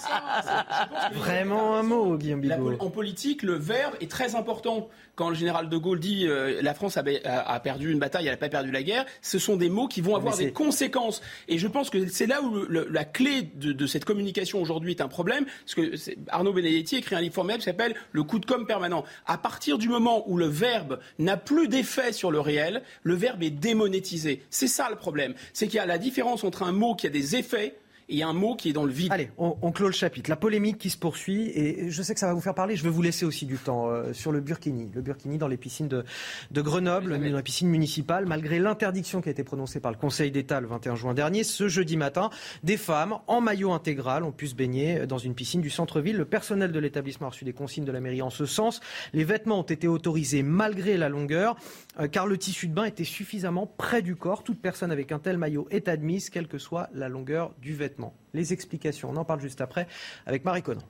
c'est 0.00 0.08
pas 0.10 0.42
ça. 0.42 1.10
Vraiment 1.12 1.76
un 1.76 1.82
mot, 1.82 2.16
Guillaume 2.16 2.40
Bigot. 2.40 2.76
En 2.80 2.90
politique, 2.90 3.42
le 3.42 3.54
verbe 3.54 3.94
est 4.00 4.10
très 4.10 4.34
important. 4.34 4.88
Quand 5.14 5.28
le 5.28 5.36
général 5.36 5.68
de 5.68 5.76
Gaulle 5.76 6.00
dit 6.00 6.26
euh, 6.26 6.60
la 6.60 6.74
France 6.74 6.96
a, 6.96 7.60
perdu 7.60 7.92
une 7.92 8.00
bataille, 8.00 8.26
elle 8.26 8.32
n'a 8.32 8.36
pas 8.36 8.48
perdu 8.48 8.72
la 8.72 8.82
guerre, 8.82 9.04
ce 9.22 9.38
sont 9.38 9.56
des 9.56 9.70
mots 9.70 9.86
qui 9.86 10.00
vont 10.00 10.16
avoir 10.16 10.36
des 10.36 10.50
conséquences. 10.50 11.22
Et 11.46 11.58
je 11.58 11.68
pense 11.68 11.88
que 11.88 12.08
c'est 12.08 12.26
là 12.26 12.42
où 12.42 12.66
la 12.68 13.04
clé 13.04 13.42
de, 13.42 13.72
de 13.72 13.86
cette 13.86 14.04
communication 14.04 14.60
aujourd'hui 14.60 14.90
est 14.90 15.00
un 15.00 15.06
problème, 15.06 15.43
parce 15.44 15.74
que 15.74 15.94
Arnaud 16.28 16.52
Benedetti 16.52 16.96
écrit 16.96 17.14
un 17.14 17.20
livre 17.20 17.34
formidable 17.34 17.60
qui 17.60 17.66
s'appelle 17.66 17.94
Le 18.12 18.22
coup 18.22 18.38
de 18.38 18.46
com 18.46 18.66
permanent. 18.66 19.04
À 19.26 19.38
partir 19.38 19.78
du 19.78 19.88
moment 19.88 20.28
où 20.28 20.36
le 20.36 20.46
verbe 20.46 21.00
n'a 21.18 21.36
plus 21.36 21.68
d'effet 21.68 22.12
sur 22.12 22.30
le 22.30 22.40
réel, 22.40 22.82
le 23.02 23.14
verbe 23.14 23.42
est 23.42 23.50
démonétisé. 23.50 24.42
C'est 24.50 24.68
ça 24.68 24.88
le 24.90 24.96
problème. 24.96 25.34
C'est 25.52 25.66
qu'il 25.66 25.76
y 25.76 25.80
a 25.80 25.86
la 25.86 25.98
différence 25.98 26.44
entre 26.44 26.62
un 26.62 26.72
mot 26.72 26.94
qui 26.94 27.06
a 27.06 27.10
des 27.10 27.36
effets 27.36 27.76
et 28.08 28.22
un 28.22 28.32
mot 28.32 28.54
qui 28.54 28.70
est 28.70 28.72
dans 28.72 28.84
le 28.84 28.92
vide. 28.92 29.12
Allez, 29.12 29.30
on, 29.38 29.72
clôt 29.72 29.86
le 29.86 29.92
chapitre. 29.92 30.30
La 30.30 30.36
polémique 30.36 30.78
qui 30.78 30.90
se 30.90 30.98
poursuit, 30.98 31.50
et 31.54 31.90
je 31.90 32.02
sais 32.02 32.14
que 32.14 32.20
ça 32.20 32.26
va 32.26 32.34
vous 32.34 32.40
faire 32.40 32.54
parler, 32.54 32.76
je 32.76 32.84
vais 32.84 32.90
vous 32.90 33.02
laisser 33.02 33.24
aussi 33.24 33.46
du 33.46 33.56
temps 33.56 33.88
euh, 33.88 34.12
sur 34.12 34.32
le 34.32 34.40
Burkini. 34.40 34.90
Le 34.94 35.02
Burkini 35.02 35.38
dans 35.38 35.48
les 35.48 35.56
piscines 35.56 35.88
de, 35.88 36.04
de 36.50 36.62
Grenoble, 36.62 37.18
dans 37.18 37.36
la 37.36 37.42
piscine 37.42 37.68
municipale, 37.68 38.26
malgré 38.26 38.58
l'interdiction 38.58 39.20
qui 39.20 39.28
a 39.28 39.32
été 39.32 39.44
prononcée 39.44 39.80
par 39.80 39.90
le 39.90 39.96
Conseil 39.96 40.30
d'État 40.30 40.60
le 40.60 40.66
21 40.66 40.96
juin 40.96 41.14
dernier, 41.14 41.44
ce 41.44 41.68
jeudi 41.68 41.96
matin, 41.96 42.30
des 42.62 42.76
femmes 42.76 43.18
en 43.26 43.40
maillot 43.40 43.72
intégral 43.72 44.24
ont 44.24 44.32
pu 44.32 44.48
se 44.48 44.54
baigner 44.54 45.06
dans 45.06 45.18
une 45.18 45.34
piscine 45.34 45.60
du 45.60 45.70
centre-ville. 45.70 46.16
Le 46.16 46.24
personnel 46.24 46.72
de 46.72 46.78
l'établissement 46.78 47.28
a 47.28 47.30
reçu 47.30 47.44
des 47.44 47.52
consignes 47.52 47.84
de 47.84 47.92
la 47.92 48.00
mairie 48.00 48.22
en 48.22 48.30
ce 48.30 48.46
sens. 48.46 48.80
Les 49.12 49.24
vêtements 49.24 49.60
ont 49.60 49.62
été 49.62 49.88
autorisés 49.88 50.42
malgré 50.42 50.96
la 50.96 51.08
longueur, 51.08 51.56
euh, 52.00 52.08
car 52.08 52.26
le 52.26 52.38
tissu 52.38 52.68
de 52.68 52.74
bain 52.74 52.84
était 52.84 53.04
suffisamment 53.04 53.66
près 53.66 54.02
du 54.02 54.16
corps. 54.16 54.42
Toute 54.44 54.60
personne 54.60 54.90
avec 54.90 55.12
un 55.12 55.18
tel 55.18 55.38
maillot 55.38 55.66
est 55.70 55.88
admise, 55.88 56.30
quelle 56.30 56.48
que 56.48 56.58
soit 56.58 56.88
la 56.92 57.08
longueur 57.08 57.54
du 57.60 57.74
vêtement 57.74 57.93
les 58.32 58.52
explications. 58.52 59.10
On 59.10 59.16
en 59.16 59.24
parle 59.24 59.40
juste 59.40 59.60
après 59.60 59.86
avec 60.26 60.44
Marie 60.44 60.62
Conan. 60.62 60.82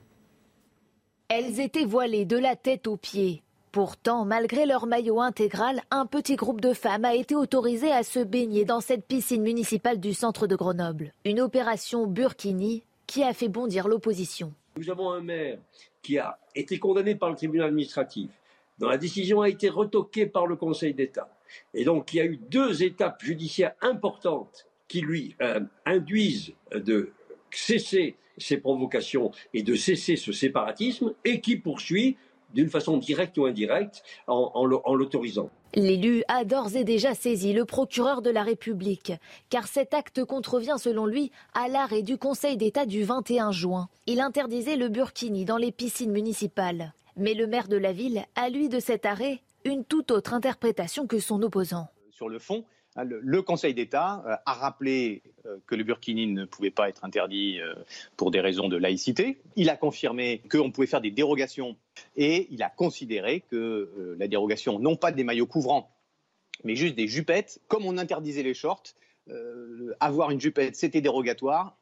Elles 1.27 1.59
étaient 1.59 1.85
voilées 1.85 2.25
de 2.25 2.37
la 2.37 2.55
tête 2.55 2.87
aux 2.87 2.97
pieds. 2.97 3.41
Pourtant, 3.71 4.23
malgré 4.23 4.65
leur 4.65 4.85
maillot 4.85 5.19
intégral, 5.19 5.81
un 5.91 6.05
petit 6.05 6.37
groupe 6.37 6.61
de 6.61 6.73
femmes 6.73 7.03
a 7.03 7.13
été 7.13 7.35
autorisé 7.35 7.91
à 7.91 8.03
se 8.03 8.19
baigner 8.19 8.63
dans 8.63 8.79
cette 8.79 9.05
piscine 9.05 9.41
municipale 9.41 9.99
du 9.99 10.13
centre 10.13 10.47
de 10.47 10.55
Grenoble. 10.55 11.11
Une 11.25 11.41
opération 11.41 12.07
Burkini 12.07 12.83
qui 13.05 13.23
a 13.23 13.33
fait 13.33 13.49
bondir 13.49 13.87
l'opposition. 13.87 14.53
Nous 14.77 14.89
avons 14.89 15.11
un 15.11 15.21
maire 15.21 15.57
qui 16.01 16.17
a 16.17 16.37
été 16.55 16.79
condamné 16.79 17.15
par 17.15 17.29
le 17.29 17.35
tribunal 17.35 17.67
administratif, 17.67 18.29
dont 18.79 18.87
la 18.87 18.97
décision 18.97 19.41
a 19.41 19.49
été 19.49 19.67
retoquée 19.67 20.25
par 20.25 20.47
le 20.47 20.55
Conseil 20.55 20.93
d'État. 20.93 21.29
Et 21.73 21.83
donc, 21.83 22.13
il 22.13 22.17
y 22.17 22.21
a 22.21 22.25
eu 22.25 22.37
deux 22.37 22.83
étapes 22.83 23.23
judiciaires 23.23 23.73
importantes 23.81 24.67
qui 24.87 25.01
lui 25.01 25.35
euh, 25.41 25.59
induisent 25.85 26.53
de 26.73 27.11
cesser 27.51 28.15
ces 28.37 28.57
provocations 28.57 29.31
et 29.53 29.63
de 29.63 29.75
cesser 29.75 30.15
ce 30.15 30.31
séparatisme 30.31 31.13
et 31.23 31.41
qui 31.41 31.55
poursuit 31.55 32.17
d'une 32.53 32.69
façon 32.69 32.97
directe 32.97 33.37
ou 33.37 33.45
indirecte 33.45 34.03
en, 34.27 34.65
l'autorisant. 34.65 35.49
L'élu 35.75 36.23
a 36.29 36.45
d'ores 36.45 36.75
et 36.77 36.85
déjà 36.85 37.13
saisi 37.13 37.51
le 37.51 37.65
procureur 37.65 38.21
de 38.21 38.29
la 38.29 38.43
République, 38.43 39.11
car 39.49 39.67
cet 39.67 39.93
acte 39.93 40.23
contrevient 40.23 40.77
selon 40.77 41.05
lui 41.05 41.31
à 41.53 41.67
l'arrêt 41.67 42.01
du 42.01 42.17
Conseil 42.17 42.55
d'État 42.55 42.85
du 42.85 43.03
21 43.03 43.51
juin. 43.51 43.89
Il 44.07 44.21
interdisait 44.21 44.77
le 44.77 44.87
burkini 44.87 45.43
dans 45.43 45.57
les 45.57 45.73
piscines 45.73 46.11
municipales. 46.11 46.93
Mais 47.17 47.33
le 47.33 47.45
maire 47.45 47.67
de 47.67 47.77
la 47.77 47.91
ville 47.91 48.23
a, 48.35 48.49
lui, 48.49 48.69
de 48.69 48.79
cet 48.79 49.05
arrêt, 49.05 49.41
une 49.65 49.83
toute 49.83 50.11
autre 50.11 50.33
interprétation 50.33 51.07
que 51.07 51.19
son 51.19 51.41
opposant. 51.43 51.87
Sur 52.11 52.29
le 52.29 52.39
fond, 52.39 52.63
le, 53.03 53.41
Conseil 53.41 53.73
d'État 53.73 54.23
euh, 54.25 54.35
a 54.45 54.53
rappelé 54.53 55.21
euh, 55.45 55.57
que 55.67 55.75
le 55.75 55.83
burkini 55.83 56.27
ne 56.27 56.45
pouvait 56.45 56.71
pas 56.71 56.87
être 56.89 57.03
interdit 57.03 57.59
euh, 57.59 57.73
pour 58.15 58.31
des 58.31 58.39
raisons 58.39 58.69
de 58.69 58.77
laïcité. 58.77 59.37
Il 59.55 59.69
a 59.69 59.75
confirmé 59.75 60.41
qu'on 60.49 60.71
pouvait 60.71 60.87
faire 60.87 61.01
des 61.01 61.11
dérogations 61.11 61.75
et 62.15 62.47
il 62.51 62.63
a 62.63 62.69
considéré 62.69 63.43
que 63.49 64.15
la 64.17 64.27
dérogation, 64.27 64.79
non 64.79 64.95
pas 64.95 65.11
des 65.11 65.23
maillots 65.23 65.45
couvrants, 65.45 65.91
mais 66.63 66.75
juste 66.75 66.95
des 66.95 67.07
jupettes, 67.07 67.61
comme 67.67 67.85
on 67.85 67.97
interdisait 67.97 68.43
les 68.43 68.53
shorts, 68.53 68.83
avoir 69.99 70.31
une 70.31 70.41
jupette, 70.41 70.75
c'était 70.75 70.99
dérogatoire 70.99 71.77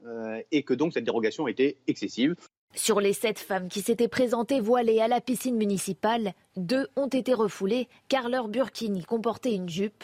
et 0.52 0.61
que 0.61 0.76
donc 0.76 0.94
cette 0.94 1.03
dérogation 1.03 1.48
était 1.48 1.77
excessive. 1.88 2.35
Sur 2.76 3.02
les 3.02 3.14
sept 3.14 3.40
femmes 3.40 3.69
qui 3.69 3.81
s'étaient 3.81 4.07
présentées 4.07 4.60
voilées 4.60 4.99
à 4.99 5.07
la 5.07 5.19
piscine 5.19 5.57
municipale, 5.57 6.34
deux 6.56 6.88
ont 6.95 7.07
été 7.07 7.34
refoulées 7.34 7.88
car 8.07 8.30
leur 8.30 8.48
burkini 8.48 9.03
comportait 9.03 9.56
une 9.56 9.69
jupe. 9.69 10.03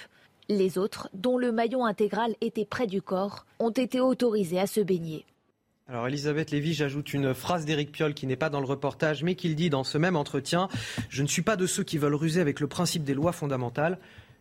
Les 0.52 0.80
autres, 0.80 1.10
dont 1.14 1.38
le 1.38 1.52
maillot 1.52 1.86
intégral 1.86 2.36
était 2.42 2.66
près 2.66 2.88
du 2.88 3.04
corps, 3.04 3.46
ont 3.60 3.70
été 3.70 4.00
autorisés 4.00 4.60
à 4.60 4.66
se 4.66 4.82
baigner. 4.82 5.26
Alors 5.88 6.08
Elisabeth 6.08 6.50
Lévy, 6.50 6.74
j'ajoute 6.74 7.14
une 7.14 7.36
phrase 7.36 7.66
d'Éric 7.66 7.92
Piolle 7.92 8.16
qui 8.16 8.26
n'est 8.26 8.36
pas 8.36 8.50
dans 8.50 8.60
le 8.60 8.66
reportage, 8.66 9.24
mais 9.24 9.36
qu'il 9.36 9.56
dit 9.56 9.70
dans 9.70 9.84
ce 9.84 10.00
même 10.00 10.16
entretien 10.16 10.68
Je 11.10 11.22
ne 11.22 11.28
suis 11.28 11.44
pas 11.44 11.56
de 11.56 11.68
ceux 11.68 11.84
qui 11.84 12.00
veulent 12.00 12.16
ruser 12.16 12.42
avec 12.42 12.60
le 12.60 12.68
principe 12.68 13.04
des 13.04 13.14
lois 13.14 13.32
fondamentales. 13.32 14.00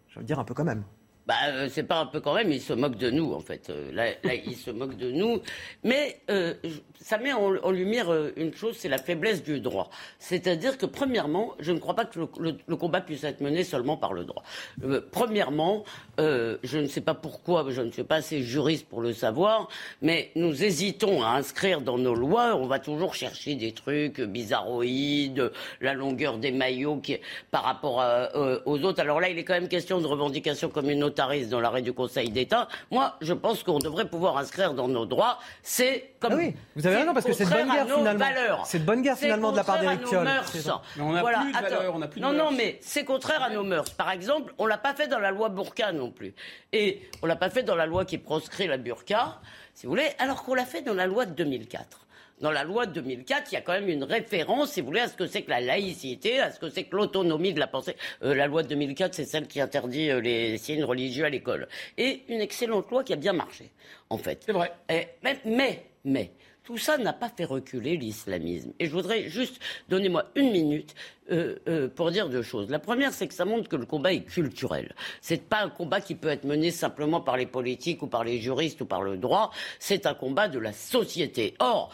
Je 0.08 0.18
veux 0.18 0.24
dire 0.24 0.38
un 0.38 0.44
peu 0.44 0.54
quand 0.54 0.64
même. 0.64 0.82
Bah, 1.28 1.34
euh, 1.48 1.68
c'est 1.70 1.82
pas 1.82 1.98
un 1.98 2.06
peu 2.06 2.20
quand 2.20 2.32
même, 2.32 2.50
il 2.50 2.60
se 2.62 2.72
moque 2.72 2.96
de 2.96 3.10
nous, 3.10 3.34
en 3.34 3.40
fait. 3.40 3.68
Euh, 3.68 3.92
là, 3.92 4.06
il 4.46 4.56
se 4.56 4.70
moque 4.70 4.96
de 4.96 5.10
nous. 5.10 5.42
Mais 5.84 6.22
euh, 6.30 6.54
ça 6.98 7.18
met 7.18 7.34
en, 7.34 7.70
lumière 7.70 8.10
une 8.36 8.54
chose, 8.54 8.76
c'est 8.78 8.88
la 8.88 8.96
faiblesse 8.96 9.42
du 9.42 9.60
droit. 9.60 9.90
C'est-à-dire 10.18 10.78
que, 10.78 10.86
premièrement, 10.86 11.54
je 11.60 11.72
ne 11.72 11.78
crois 11.78 11.94
pas 11.94 12.06
que 12.06 12.18
le, 12.18 12.76
combat 12.76 13.02
puisse 13.02 13.24
être 13.24 13.42
mené 13.42 13.62
seulement 13.62 13.98
par 13.98 14.14
le 14.14 14.24
droit. 14.24 14.42
premièrement, 15.12 15.84
je 16.16 16.78
ne 16.78 16.86
sais 16.86 17.02
pas 17.02 17.12
pourquoi, 17.12 17.66
je 17.68 17.82
ne 17.82 17.90
suis 17.90 18.04
pas 18.04 18.16
assez 18.16 18.42
juriste 18.42 18.88
pour 18.88 19.02
le 19.02 19.12
savoir, 19.12 19.68
mais 20.00 20.30
nous 20.34 20.64
hésitons 20.64 21.22
à 21.22 21.30
inscrire 21.30 21.82
dans 21.82 21.98
nos 21.98 22.14
lois, 22.14 22.56
on 22.56 22.66
va 22.66 22.78
toujours 22.78 23.14
chercher 23.14 23.54
des 23.54 23.72
trucs 23.72 24.20
bizarroïdes, 24.20 25.52
la 25.82 25.92
longueur 25.92 26.38
des 26.38 26.52
maillots 26.52 27.02
par 27.50 27.64
rapport 27.64 28.02
aux 28.64 28.78
autres. 28.84 29.00
Alors 29.00 29.20
là, 29.20 29.28
il 29.28 29.38
est 29.38 29.44
quand 29.44 29.54
même 29.54 29.68
question 29.68 30.00
de 30.00 30.06
revendication 30.06 30.70
dans 31.18 31.60
l'arrêt 31.60 31.82
du 31.82 31.92
Conseil 31.92 32.30
d'État. 32.30 32.68
Moi, 32.90 33.16
je 33.20 33.32
pense 33.32 33.62
qu'on 33.64 33.78
devrait 33.78 34.08
pouvoir 34.08 34.38
inscrire 34.38 34.72
dans 34.72 34.88
nos 34.88 35.04
droits. 35.04 35.38
C'est 35.62 36.12
comme. 36.20 36.32
Ah 36.32 36.36
oui, 36.36 36.54
vous 36.76 36.86
avez 36.86 36.96
raison, 36.96 37.12
parce 37.12 37.26
que 37.26 37.32
c'est 37.32 37.44
de 37.44 37.50
bonne 37.50 37.70
guerre 37.70 37.86
finalement. 37.86 38.64
C'est 38.64 38.78
de 38.78 38.84
bonne 38.84 39.02
guerre 39.02 39.18
finalement 39.18 39.52
de 39.52 39.56
la 39.56 39.64
part 39.64 39.80
d'Éric 39.80 40.04
Piolle. 40.04 40.28
Mais 40.96 41.02
on 41.02 41.12
n'a 41.12 41.22
plus 41.22 41.52
de 41.52 41.58
valeur, 41.58 41.94
on 41.94 42.02
a 42.02 42.08
plus 42.08 42.20
de 42.20 42.26
Non, 42.26 42.32
non, 42.32 42.50
mais 42.52 42.78
c'est 42.80 43.04
contraire 43.04 43.42
à 43.42 43.50
nos 43.50 43.64
mœurs. 43.64 43.90
Par 43.90 44.10
exemple, 44.10 44.54
on 44.58 44.66
l'a 44.66 44.78
pas 44.78 44.94
fait 44.94 45.08
dans 45.08 45.18
la 45.18 45.30
loi 45.30 45.48
Burqa 45.48 45.92
non 45.92 46.10
plus. 46.10 46.34
Et 46.72 47.02
on 47.22 47.26
l'a 47.26 47.36
pas 47.36 47.50
fait 47.50 47.62
dans 47.62 47.76
la 47.76 47.86
loi 47.86 48.04
qui 48.04 48.18
proscrit 48.18 48.66
la 48.66 48.76
burqa, 48.76 49.40
si 49.74 49.86
vous 49.86 49.92
voulez, 49.92 50.08
alors 50.18 50.44
qu'on 50.44 50.54
l'a 50.54 50.64
fait 50.64 50.82
dans 50.82 50.94
la 50.94 51.06
loi 51.06 51.26
de 51.26 51.32
2004 51.32 52.07
dans 52.40 52.50
la 52.50 52.64
loi 52.64 52.86
de 52.86 52.92
2004, 52.92 53.50
il 53.50 53.54
y 53.54 53.58
a 53.58 53.60
quand 53.60 53.72
même 53.72 53.88
une 53.88 54.04
référence, 54.04 54.72
si 54.72 54.80
vous 54.80 54.88
voulez, 54.88 55.00
à 55.00 55.08
ce 55.08 55.16
que 55.16 55.26
c'est 55.26 55.42
que 55.42 55.50
la 55.50 55.60
laïcité, 55.60 56.40
à 56.40 56.50
ce 56.50 56.58
que 56.58 56.68
c'est 56.70 56.84
que 56.84 56.96
l'autonomie 56.96 57.52
de 57.52 57.60
la 57.60 57.66
pensée. 57.66 57.96
Euh, 58.22 58.34
la 58.34 58.46
loi 58.46 58.62
de 58.62 58.68
2004, 58.68 59.14
c'est 59.14 59.24
celle 59.24 59.46
qui 59.46 59.60
interdit 59.60 60.10
euh, 60.10 60.20
les 60.20 60.58
signes 60.58 60.84
religieux 60.84 61.24
à 61.24 61.30
l'école. 61.30 61.68
Et 61.96 62.22
une 62.28 62.40
excellente 62.40 62.90
loi 62.90 63.04
qui 63.04 63.12
a 63.12 63.16
bien 63.16 63.32
marché, 63.32 63.70
en 64.10 64.18
fait. 64.18 64.42
C'est 64.46 64.52
vrai. 64.52 64.72
mais, 64.88 65.40
mais, 65.44 65.84
mais, 66.04 66.32
tout 66.68 66.76
ça 66.76 66.98
n'a 66.98 67.14
pas 67.14 67.30
fait 67.30 67.46
reculer 67.46 67.96
l'islamisme. 67.96 68.72
Et 68.78 68.84
je 68.84 68.90
voudrais 68.90 69.30
juste, 69.30 69.58
donnez-moi 69.88 70.26
une 70.34 70.50
minute 70.50 70.94
euh, 71.30 71.88
pour 71.88 72.10
dire 72.10 72.28
deux 72.28 72.42
choses. 72.42 72.68
La 72.68 72.78
première, 72.78 73.14
c'est 73.14 73.26
que 73.26 73.32
ça 73.32 73.46
montre 73.46 73.70
que 73.70 73.76
le 73.76 73.86
combat 73.86 74.12
est 74.12 74.20
culturel. 74.20 74.94
C'est 75.22 75.48
pas 75.48 75.62
un 75.62 75.70
combat 75.70 76.02
qui 76.02 76.14
peut 76.14 76.28
être 76.28 76.44
mené 76.44 76.70
simplement 76.70 77.22
par 77.22 77.38
les 77.38 77.46
politiques 77.46 78.02
ou 78.02 78.06
par 78.06 78.22
les 78.22 78.38
juristes 78.38 78.82
ou 78.82 78.84
par 78.84 79.00
le 79.00 79.16
droit. 79.16 79.50
C'est 79.78 80.04
un 80.04 80.12
combat 80.12 80.48
de 80.48 80.58
la 80.58 80.74
société. 80.74 81.54
Or, 81.58 81.90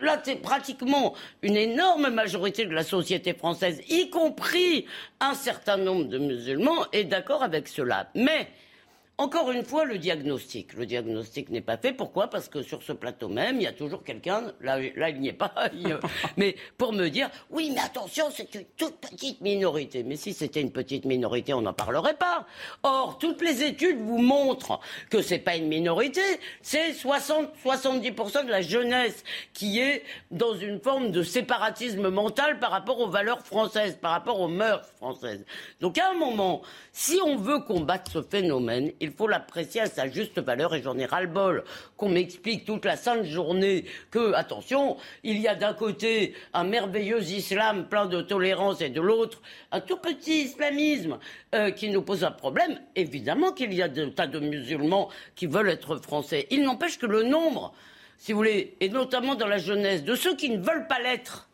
là, 0.00 0.20
c'est 0.22 0.36
pratiquement 0.36 1.14
une 1.42 1.56
énorme 1.56 2.08
majorité 2.08 2.66
de 2.66 2.74
la 2.74 2.84
société 2.84 3.34
française, 3.34 3.80
y 3.88 4.10
compris 4.10 4.86
un 5.20 5.34
certain 5.34 5.76
nombre 5.76 6.04
de 6.04 6.18
musulmans, 6.18 6.86
est 6.92 7.04
d'accord 7.04 7.42
avec 7.42 7.68
cela. 7.68 8.10
Mais 8.14 8.48
encore 9.16 9.52
une 9.52 9.64
fois, 9.64 9.84
le 9.84 9.98
diagnostic. 9.98 10.72
Le 10.74 10.86
diagnostic 10.86 11.48
n'est 11.50 11.60
pas 11.60 11.76
fait. 11.76 11.92
Pourquoi? 11.92 12.26
Parce 12.26 12.48
que 12.48 12.62
sur 12.62 12.82
ce 12.82 12.92
plateau 12.92 13.28
même, 13.28 13.56
il 13.56 13.62
y 13.62 13.66
a 13.68 13.72
toujours 13.72 14.02
quelqu'un, 14.02 14.52
là, 14.60 14.78
là 14.96 15.10
il 15.10 15.20
n'y 15.20 15.28
est 15.28 15.32
pas, 15.32 15.54
mais 16.36 16.56
pour 16.78 16.92
me 16.92 17.08
dire, 17.08 17.30
oui, 17.50 17.70
mais 17.72 17.80
attention, 17.80 18.26
c'est 18.32 18.52
une 18.56 18.64
toute 18.76 18.96
petite 18.96 19.40
minorité. 19.40 20.02
Mais 20.02 20.16
si 20.16 20.32
c'était 20.32 20.60
une 20.60 20.72
petite 20.72 21.04
minorité, 21.04 21.54
on 21.54 21.62
n'en 21.62 21.72
parlerait 21.72 22.16
pas. 22.16 22.46
Or, 22.82 23.18
toutes 23.18 23.40
les 23.40 23.62
études 23.62 23.98
vous 24.00 24.18
montrent 24.18 24.80
que 25.10 25.22
c'est 25.22 25.38
pas 25.38 25.54
une 25.54 25.68
minorité, 25.68 26.22
c'est 26.60 26.92
60, 26.92 27.50
70% 27.64 28.46
de 28.46 28.50
la 28.50 28.62
jeunesse 28.62 29.22
qui 29.52 29.78
est 29.78 30.02
dans 30.32 30.54
une 30.54 30.80
forme 30.80 31.12
de 31.12 31.22
séparatisme 31.22 32.08
mental 32.08 32.58
par 32.58 32.72
rapport 32.72 32.98
aux 32.98 33.08
valeurs 33.08 33.46
françaises, 33.46 33.96
par 34.00 34.10
rapport 34.10 34.40
aux 34.40 34.48
mœurs 34.48 34.88
françaises. 34.96 35.44
Donc, 35.80 35.98
à 35.98 36.10
un 36.10 36.14
moment, 36.14 36.62
si 36.92 37.20
on 37.24 37.36
veut 37.36 37.60
combattre 37.60 38.10
ce 38.10 38.22
phénomène, 38.22 38.90
il 39.04 39.12
faut 39.12 39.28
l'apprécier 39.28 39.82
à 39.82 39.86
sa 39.86 40.08
juste 40.08 40.40
valeur 40.40 40.74
et 40.74 40.82
j'en 40.82 40.96
ai 40.98 41.04
ras-le-bol 41.04 41.64
qu'on 41.96 42.08
m'explique 42.08 42.64
toute 42.64 42.86
la 42.86 42.96
sainte 42.96 43.24
journée 43.24 43.84
que, 44.10 44.32
attention, 44.32 44.96
il 45.22 45.38
y 45.38 45.46
a 45.46 45.54
d'un 45.54 45.74
côté 45.74 46.34
un 46.54 46.64
merveilleux 46.64 47.22
islam 47.22 47.86
plein 47.86 48.06
de 48.06 48.22
tolérance 48.22 48.80
et 48.80 48.88
de 48.88 49.02
l'autre 49.02 49.42
un 49.72 49.80
tout 49.80 49.98
petit 49.98 50.44
islamisme 50.44 51.18
euh, 51.54 51.70
qui 51.70 51.90
nous 51.90 52.00
pose 52.00 52.24
un 52.24 52.30
problème. 52.30 52.80
Évidemment 52.96 53.52
qu'il 53.52 53.74
y 53.74 53.82
a 53.82 53.88
des 53.88 54.10
tas 54.12 54.26
de 54.26 54.40
musulmans 54.40 55.10
qui 55.34 55.46
veulent 55.46 55.68
être 55.68 55.96
français. 55.96 56.46
Il 56.50 56.62
n'empêche 56.62 56.98
que 56.98 57.06
le 57.06 57.24
nombre, 57.24 57.74
si 58.16 58.32
vous 58.32 58.38
voulez, 58.38 58.74
et 58.80 58.88
notamment 58.88 59.34
dans 59.34 59.48
la 59.48 59.58
jeunesse, 59.58 60.02
de 60.02 60.14
ceux 60.14 60.34
qui 60.34 60.48
ne 60.48 60.62
veulent 60.62 60.86
pas 60.88 60.98
l'être, 61.00 61.48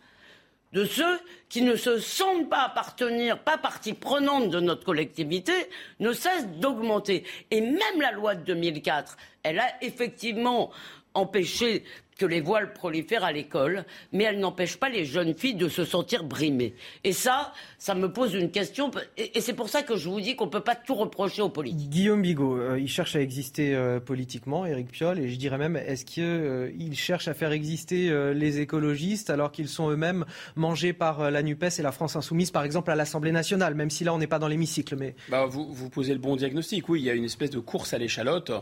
de 0.72 0.84
ceux 0.84 1.20
qui 1.48 1.62
ne 1.62 1.74
se 1.76 1.98
sentent 1.98 2.48
pas 2.48 2.62
appartenir, 2.62 3.38
pas 3.38 3.58
partie 3.58 3.94
prenante 3.94 4.50
de 4.50 4.60
notre 4.60 4.84
collectivité, 4.84 5.52
ne 5.98 6.12
cesse 6.12 6.46
d'augmenter. 6.46 7.24
Et 7.50 7.60
même 7.60 8.00
la 8.00 8.12
loi 8.12 8.34
de 8.34 8.44
2004, 8.44 9.16
elle 9.42 9.58
a 9.58 9.82
effectivement 9.82 10.70
empêché 11.14 11.84
que 12.20 12.26
les 12.26 12.42
voiles 12.42 12.74
prolifèrent 12.74 13.24
à 13.24 13.32
l'école, 13.32 13.86
mais 14.12 14.24
elles 14.24 14.38
n'empêchent 14.38 14.76
pas 14.76 14.90
les 14.90 15.06
jeunes 15.06 15.34
filles 15.34 15.54
de 15.54 15.70
se 15.70 15.86
sentir 15.86 16.22
brimées. 16.22 16.74
Et 17.02 17.14
ça, 17.14 17.54
ça 17.78 17.94
me 17.94 18.12
pose 18.12 18.34
une 18.34 18.50
question, 18.50 18.90
et, 19.16 19.40
c'est 19.40 19.54
pour 19.54 19.70
ça 19.70 19.82
que 19.82 19.96
je 19.96 20.06
vous 20.10 20.20
dis 20.20 20.36
qu'on 20.36 20.44
ne 20.44 20.50
peut 20.50 20.60
pas 20.60 20.74
tout 20.74 20.94
reprocher 20.94 21.40
aux 21.40 21.48
politiques. 21.48 21.88
Guillaume 21.88 22.20
Bigot, 22.20 22.58
euh, 22.58 22.78
il 22.78 22.88
cherche 22.88 23.16
à 23.16 23.22
exister 23.22 23.74
euh, 23.74 24.00
politiquement, 24.00 24.66
Éric 24.66 24.88
Piolle, 24.88 25.18
et 25.18 25.30
je 25.30 25.36
dirais 25.36 25.56
même, 25.56 25.76
est-ce 25.76 26.04
qu'il 26.04 26.22
euh, 26.22 26.92
cherche 26.92 27.26
à 27.26 27.32
faire 27.32 27.52
exister 27.52 28.10
les 28.34 28.60
écologistes 28.60 29.30
alors 29.30 29.50
qu'ils 29.50 29.68
sont 29.68 29.88
eux-mêmes 29.88 30.26
mangés 30.56 30.92
par 30.92 31.30
la 31.30 31.42
NUPES 31.42 31.78
et 31.78 31.82
la 31.82 31.92
France 31.92 32.16
Insoumise, 32.16 32.50
par 32.50 32.64
exemple, 32.64 32.90
à 32.90 32.96
l'Assemblée 32.96 33.32
nationale, 33.32 33.74
même 33.74 33.88
si 33.88 34.04
là, 34.04 34.12
on 34.12 34.18
n'est 34.18 34.26
pas 34.26 34.38
dans 34.38 34.48
l'hémicycle. 34.48 34.94
Mais... 34.96 35.14
Bah, 35.30 35.46
vous, 35.46 35.72
vous 35.72 35.88
posez 35.88 36.12
le 36.12 36.18
bon 36.18 36.36
diagnostic, 36.36 36.86
oui, 36.90 37.00
il 37.00 37.04
y 37.06 37.10
a 37.10 37.14
une 37.14 37.24
espèce 37.24 37.50
de 37.50 37.60
course 37.60 37.94
à 37.94 37.98
l'échalote, 37.98 38.52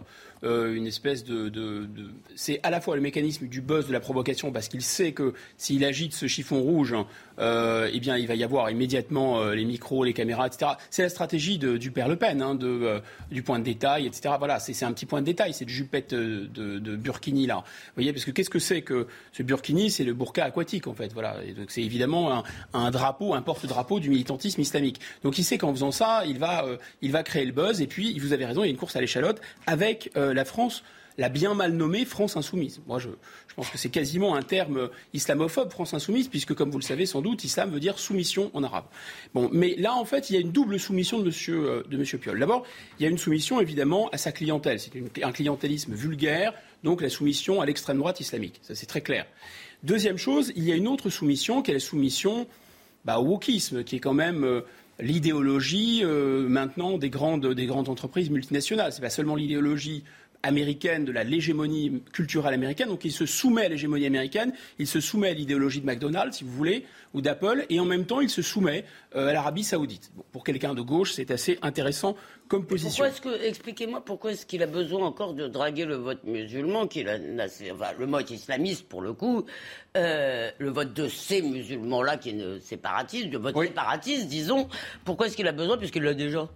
une 0.45 0.87
espèce 0.87 1.25
de... 1.25 1.49
de... 1.49 1.89
C'est 2.37 2.61
à 2.63 2.71
la 2.71 2.81
fois 2.81 2.95
le 2.95 3.03
mécanisme 3.03 3.48
du 3.49 3.61
buzz, 3.61 3.87
de 3.87 3.93
la 3.93 4.01
provocation, 4.01 4.53
parce 4.53 4.69
qu'il 4.69 4.83
sait 4.83 5.13
que 5.13 5.35
s'il 5.57 5.85
agite 5.85 6.13
ce 6.15 6.27
chiffon 6.27 6.61
rouge, 6.61 6.95
euh, 7.39 7.89
eh 7.93 8.01
bien, 8.01 8.17
il 8.17 8.27
va 8.27 8.35
y 8.35 8.45
avoir 8.45 8.71
immédiatement 8.71 9.41
euh, 9.41 9.55
les 9.55 9.65
micros, 9.65 10.05
les 10.05 10.13
caméras, 10.13 10.47
etc. 10.47 10.73
C'est 10.91 11.03
la 11.03 11.09
stratégie 11.09 11.59
du 11.59 11.91
père 11.91 12.09
Le 12.09 12.17
Pen, 12.17 12.43
hein, 12.43 12.55
de, 12.55 12.67
euh, 12.67 13.01
du 13.31 13.43
point 13.43 13.59
de 13.59 13.65
détail, 13.65 14.07
etc. 14.07 14.35
Voilà, 14.39 14.59
c'est 14.59 14.85
un 14.85 14.93
petit 14.93 15.07
point 15.07 15.21
de 15.21 15.27
détail, 15.27 15.55
cette 15.55 15.69
jupette 15.69 16.15
de, 16.15 16.49
de, 16.79 16.97
Burkini 16.97 17.47
là. 17.47 17.57
Vous 17.57 17.95
voyez, 17.97 18.13
parce 18.13 18.25
que 18.25 18.31
qu'est-ce 18.31 18.51
que 18.51 18.59
c'est 18.59 18.83
que 18.83 19.07
ce 19.33 19.43
Burkini? 19.43 19.91
C'est 19.91 20.05
le 20.05 20.15
burqa 20.15 20.45
aquatique 20.45 20.87
en 20.87 20.95
fait. 20.95 21.13
Voilà, 21.13 21.37
donc 21.57 21.71
c'est 21.71 21.83
évidemment 21.83 22.33
un, 22.33 22.43
un, 22.73 22.91
drapeau, 22.91 23.35
un 23.35 23.43
porte-drapeau 23.43 24.01
du 24.01 24.11
militantisme 24.11 24.61
islamique. 24.61 25.01
Donc 25.23 25.39
il 25.39 25.45
sait 25.45 25.59
qu'en 25.59 25.73
faisant 25.73 25.93
ça, 25.93 26.23
il 26.27 26.39
va, 26.39 26.65
il 27.03 27.13
va 27.13 27.23
créer 27.23 27.45
le 27.45 27.53
buzz. 27.53 27.81
Et 27.81 27.87
puis, 27.87 28.19
vous 28.19 28.33
avez 28.33 28.47
raison, 28.47 28.63
il 28.65 28.67
y 28.67 28.71
a 28.71 28.73
une 28.73 28.79
course 28.79 28.97
à 28.97 29.01
l'échalote 29.01 29.41
avec 29.67 30.11
la 30.15 30.45
France 30.45 30.83
la 31.19 31.29
bien 31.29 31.53
mal 31.55 31.73
nommée 31.73 32.05
France 32.05 32.37
insoumise. 32.37 32.81
Moi, 32.87 33.01
je, 33.01 33.09
pense 33.57 33.69
que 33.69 33.77
c'est 33.77 33.91
quasiment 33.91 34.37
un 34.37 34.43
terme 34.43 34.89
islamophobe, 35.13 35.71
France 35.71 35.93
insoumise, 35.93 36.29
puisque, 36.29 36.55
comme 36.55 36.71
vous 36.71 36.79
le 36.79 36.85
savez 36.85 37.07
sans 37.07 37.21
doute, 37.21 37.43
islam 37.43 37.71
veut 37.71 37.81
dire 37.81 37.99
soumission 37.99 38.53
en 38.55 38.63
arabe. 38.63 38.85
Bon, 39.35 39.51
mais 39.53 39.75
là, 39.77 39.95
en 39.95 40.05
fait, 40.05 40.31
il 40.31 40.35
y 40.35 40.37
a 40.37 40.41
une 40.41 40.53
double 40.53 40.79
soumission 40.79 41.19
de 41.19 41.25
Monsieur, 41.25 41.69
euh, 41.69 41.83
de 41.91 41.97
monsieur 41.97 42.19
Piolle. 42.19 42.39
D'abord, 42.39 42.65
il 42.99 43.03
y 43.03 43.07
a 43.07 43.11
une 43.11 43.19
soumission, 43.19 43.61
évidemment, 43.61 44.09
à 44.11 44.17
sa 44.17 44.31
clientèle. 44.31 44.79
C'est 44.79 44.93
un 45.25 45.33
clientélisme 45.33 45.93
vulgaire, 45.93 46.55
donc 46.85 47.03
la 47.03 47.11
soumission 47.11 47.61
à 47.61 47.67
l'extrême 47.67 47.99
droite 47.99 48.21
islamique. 48.21 48.61
Ça, 48.63 48.77
c'est 48.77 48.87
très 48.87 49.01
clair. 49.01 49.27
Deuxième 49.83 50.19
chose, 50.19 50.53
il 50.55 50.65
y 50.65 50.73
a 50.73 50.77
une 50.77 50.87
autre 50.87 51.11
soumission, 51.11 51.63
qui 51.63 51.73
est 51.73 51.75
la 51.75 51.81
soumission 51.81 52.47
bah, 53.05 53.19
au 53.19 53.25
wokisme, 53.25 53.83
qui 53.83 53.97
est 53.97 54.01
quand 54.01 54.15
même... 54.15 54.45
Euh, 54.45 54.61
l'idéologie 55.01 56.01
euh, 56.03 56.49
maintenant 56.49 56.99
des 56.99 57.11
grandes, 57.11 57.55
des 57.55 57.67
grandes 57.67 57.89
entreprises 57.89 58.31
multinationales. 58.31 58.93
Ce 58.93 58.99
n'est 58.99 59.07
pas 59.07 59.11
seulement 59.11 59.37
l'idéologie 59.37 60.03
américaine, 60.43 61.05
de 61.05 61.13
la 61.13 61.25
l'hégémonie 61.25 62.03
culturelle 62.13 62.55
américaine. 62.55 62.89
Donc 62.89 63.05
il 63.05 63.13
se 63.13 63.27
soumet 63.27 63.67
à 63.67 63.69
l'hégémonie 63.69 64.07
américaine, 64.07 64.53
il 64.79 64.87
se 64.87 65.01
soumet 65.01 65.31
à 65.31 65.35
l'idéologie 65.35 65.81
de 65.81 65.87
McDonald's, 65.87 66.39
si 66.39 66.45
vous 66.45 66.53
voulez, 66.53 66.85
ou 67.15 67.21
d'Apple, 67.21 67.67
et 67.71 67.81
en 67.81 67.85
même 67.85 68.07
temps 68.07 68.21
il 68.21 68.31
se 68.31 68.43
soumet 68.43 68.85
euh, 69.17 69.29
à 69.29 69.33
l'Arabie 69.33 69.65
saoudite. 69.65 70.13
pour 70.33 70.45
quelqu'un 70.45 70.75
de 70.75 70.83
gauche, 70.83 71.13
c'est 71.13 71.31
assez 71.31 71.59
intéressant 71.63 72.17
comme 72.49 72.67
position. 72.67 73.05
expliquez-moi 73.43 74.03
pourquoi 74.05 74.33
est-ce 74.33 74.47
qu'il 74.47 74.63
a 74.63 74.67
besoin 74.67 75.05
encore 75.05 75.35
de 75.35 75.49
draguer 75.49 75.85
le 75.85 75.97
vote 75.97 76.25
musulman, 76.25 76.87
qu'il 76.87 77.09
a, 77.09 77.19
enfin, 77.73 77.93
le 77.99 78.07
vote 78.07 78.31
islamiste 78.31 78.89
pour 78.89 79.03
le 79.03 79.13
coup, 79.13 79.45
euh, 79.97 80.51
le 80.59 80.71
vote 80.71 80.93
de 80.93 81.09
ces 81.09 81.43
musulmans-là 81.43 82.17
qui 82.17 82.31
est 82.31 82.61
séparatiste, 82.61 83.31
de 83.31 83.39
vote 83.39 83.57
séparatiste, 83.59 84.29
disons. 84.29 84.69
Pourquoi 85.05 85.27
est-ce 85.27 85.37
qu'il 85.37 85.49
a 85.49 85.53
besoin 85.53 85.77
puisqu'il 85.77 86.03
l'a 86.03 86.15
déjà? 86.15 86.49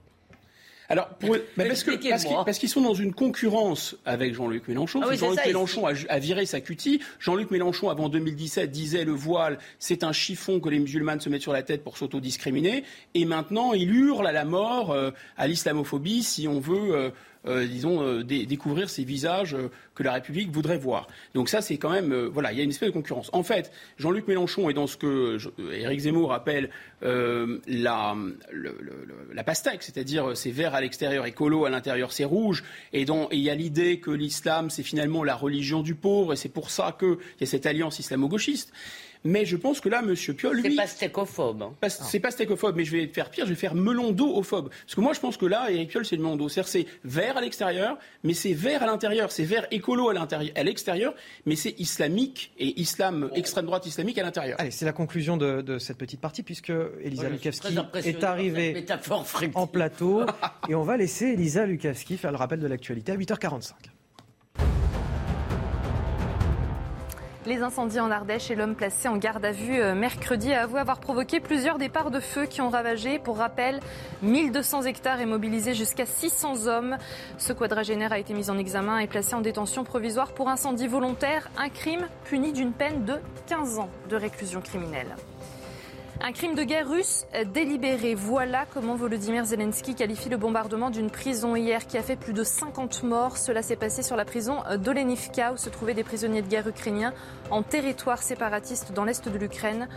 Alors, 0.93 1.09
parce, 2.45 2.59
qu'ils 2.59 2.69
sont 2.69 2.83
dans 2.83 2.93
une 2.93 3.15
concurrence 3.15 3.97
avec 4.05 4.35
Jean-Luc 4.35 4.69
Mélenchon. 4.69 5.01
Ah 5.03 5.15
Jean-Luc 5.15 5.41
Mélenchon 5.47 5.87
a, 5.87 6.19
viré 6.19 6.45
sa 6.45 6.61
cutie. 6.61 7.01
Jean-Luc 7.19 7.51
Mélenchon, 7.51 7.89
avant 7.89 8.11
2017, 8.11 8.71
disait 8.71 9.07
le 9.07 9.13
voile, 9.13 9.59
c'est 9.79 10.05
un 10.05 10.13
chiffon 10.13 10.61
que 10.61 10.69
les 10.69 10.79
musulmans 10.79 11.19
se 11.19 11.31
mettent 11.31 11.41
sur 11.41 11.55
la 11.55 11.63
tête 11.63 11.83
pour 11.83 11.97
s'autodiscriminer. 11.97 12.85
Et 13.15 13.25
maintenant, 13.25 13.73
il 13.73 13.91
hurle 13.91 14.27
à 14.27 14.33
la 14.33 14.45
mort, 14.45 14.91
euh, 14.91 15.13
à 15.39 15.47
l'islamophobie, 15.47 16.23
si 16.23 16.47
on 16.47 16.61
veut. 16.61 16.95
Euh, 16.95 17.11
disons, 17.45 18.21
découvrir 18.23 18.91
ces 18.91 19.05
visages 19.05 19.57
que 19.95 20.03
la 20.03 20.13
République 20.13 20.51
voudrait 20.51 20.79
voir. 20.79 21.09
Donc 21.35 21.49
ça, 21.49 21.61
c'est 21.61 21.77
quand 21.77 21.91
même, 21.91 22.15
voilà, 22.27 22.53
il 22.53 22.59
y 22.59 22.61
a 22.61 22.65
une 22.65 22.71
espèce 22.71 22.89
de 22.89 22.95
concurrence. 22.95 23.31
En 23.33 23.43
fait, 23.43 23.73
Jean-Luc 23.99 24.29
Mélenchon 24.29 24.71
est 24.71 24.75
dans 24.75 24.87
ce 24.87 24.97
que 24.97 25.39
Éric 25.73 26.01
Zemmour 26.01 26.33
appelle 26.33 26.71
la, 27.03 28.17
la 29.33 29.45
pastèque, 29.45 29.83
c'est-à-dire 29.83 30.37
c'est 30.37 30.51
vert 30.51 30.75
à 30.75 30.81
l'extérieur, 30.81 31.27
écolo 31.27 31.65
à 31.65 31.71
l'intérieur, 31.71 32.13
c'est 32.13 32.25
rouge. 32.25 32.63
Et 32.93 33.05
il 33.33 33.41
y 33.41 33.51
a 33.51 33.55
l'idée 33.55 33.99
que 33.99 34.11
l'islam, 34.11 34.71
c'est 34.71 34.83
finalement 34.83 35.25
la 35.25 35.35
religion 35.35 35.83
du 35.83 35.95
pauvre, 35.95 36.33
et 36.35 36.37
c'est 36.37 36.49
pour 36.49 36.71
ça 36.71 36.97
qu'il 36.99 37.17
y 37.41 37.45
a 37.45 37.47
cette 37.47 37.67
alliance 37.67 37.99
islamo-gauchiste. 37.99 38.73
Mais 39.25 39.45
je 39.45 39.57
pense 39.57 39.81
que 39.81 39.89
là, 39.89 40.01
M. 40.01 40.15
Piolle, 40.35 40.57
lui. 40.57 40.71
C'est 40.71 40.77
pas 40.77 40.87
stécophobe. 40.87 41.63
Hein. 41.63 41.89
C'est 41.89 42.21
pas 42.21 42.31
stécophobe, 42.31 42.77
mais 42.77 42.85
je 42.85 42.93
vais 42.93 43.07
faire 43.07 43.31
pire, 43.31 43.45
je 43.45 43.51
vais 43.51 43.57
faire 43.57 43.75
melon 43.75 44.13
d'eau-ophobe. 44.13 44.71
Parce 44.71 44.95
que 44.95 45.01
moi, 45.01 45.13
je 45.13 45.21
pense 45.21 45.37
que 45.37 45.47
là, 45.47 45.71
Éric 45.71 45.91
Piolle, 45.91 46.05
c'est 46.05 46.17
le 46.17 46.23
melon 46.23 46.37
d'eau. 46.37 46.49
C'est-à-dire, 46.49 46.69
c'est 46.69 46.87
vert 47.05 47.37
à 47.37 47.41
l'extérieur, 47.41 47.99
mais 48.25 48.35
c'est 48.35 48.53
vert 48.53 48.83
à 48.83 48.87
l'intérieur. 48.87 49.31
C'est 49.31 49.45
vert 49.45 49.67
écolo 49.71 50.11
à 50.11 50.63
l'extérieur, 50.65 51.15
mais 51.47 51.57
c'est 51.57 51.79
islamique 51.79 52.53
et 52.59 52.81
islam, 52.81 53.31
extrême 53.35 53.67
droite 53.67 53.87
islamique 53.87 54.19
à 54.19 54.23
l'intérieur. 54.23 54.61
Allez, 54.61 54.71
c'est 54.71 54.85
la 54.85 54.93
conclusion 54.93 55.37
de, 55.37 55.79
cette 55.79 55.99
petite 55.99 56.21
partie, 56.21 56.43
puisque 56.43 56.73
Elisa 57.03 57.29
Lukavski 57.29 57.75
est 58.05 58.25
arrivée 58.25 58.85
en 59.55 59.67
plateau. 59.67 60.23
et 60.69 60.75
on 60.75 60.83
va 60.83 60.97
laisser 60.97 61.27
Elisa 61.27 61.67
Lukavski 61.67 62.17
faire 62.17 62.33
le 62.33 62.37
rappel 62.37 62.61
de 62.61 62.67
l'actualité 62.67 63.13
à 63.13 63.17
8h45. 63.17 63.73
Les 67.45 67.61
incendies 67.63 67.99
en 67.99 68.13
Ardèche 68.13 68.53
et 68.53 68.55
l'homme 68.55 68.77
placé 68.77 69.09
en 69.09 69.17
garde 69.17 69.45
à 69.45 69.51
vue 69.51 69.81
euh, 69.81 69.97
mercredi 69.97 70.53
a 70.53 70.63
avoué 70.63 70.79
avoir 70.79 71.01
provoqué 71.01 71.41
plusieurs 71.41 71.77
départs 71.77 72.13
de 72.13 72.21
feu 72.21 72.47
qui 72.47 72.61
ont 72.61 72.71
ravagé, 72.71 73.19
pour 73.19 73.39
rappel, 73.39 73.81
1200 74.23 74.83
hectares 74.83 75.21
et 75.21 75.27
mobilisé 75.27 75.75
jusqu'à 75.75 76.07
600 76.07 76.69
hommes. 76.69 76.99
Ce 77.39 77.53
quadragénaire 77.53 78.13
a 78.13 78.21
été 78.21 78.33
mis 78.33 78.49
en 78.49 78.59
examen 78.59 78.99
et 78.99 79.09
placé 79.09 79.35
en 79.35 79.41
détention 79.41 79.83
provisoire 79.83 80.33
pour 80.35 80.49
incendie 80.49 80.87
volontaire, 80.87 81.51
un 81.59 81.69
crime 81.69 82.07
puni 82.27 82.53
d'une 82.53 82.73
peine 82.73 83.05
de 83.05 83.17
15 83.49 83.81
ans 83.81 83.91
de 84.09 84.15
réclusion 84.15 84.61
criminelle. 84.61 85.17
Un 86.25 86.31
crime 86.31 86.55
de 86.55 86.63
guerre 86.63 86.89
russe 86.89 87.27
délibéré. 87.53 88.15
Voilà 88.15 88.65
comment 88.73 88.95
Volodymyr 88.95 89.45
Zelensky 89.45 89.97
qualifie 89.97 90.29
le 90.29 90.37
bombardement 90.37 90.89
d'une 90.89 91.11
prison 91.11 91.57
hier 91.57 91.85
qui 91.89 91.99
a 91.99 92.03
fait 92.03 92.15
plus 92.15 92.33
de 92.33 92.45
50 92.45 93.03
morts. 93.03 93.37
Cela 93.37 93.61
s'est 93.61 93.75
passé 93.75 94.05
sur 94.05 94.15
la 94.15 94.25
prison 94.25 94.59
d'Olenivka 94.79 95.53
où 95.53 95.57
se 95.57 95.69
trouvaient 95.69 95.95
des 95.95 96.05
prisonniers 96.05 96.43
de 96.43 96.47
guerre 96.47 96.69
ukrainiens 96.69 97.13
en 97.51 97.65
territoire 97.65 98.23
séparatiste 98.23 98.93
dans 98.93 99.05
l'est 99.05 99.29
de 99.29 99.37
l'Ukraine. 99.37 99.89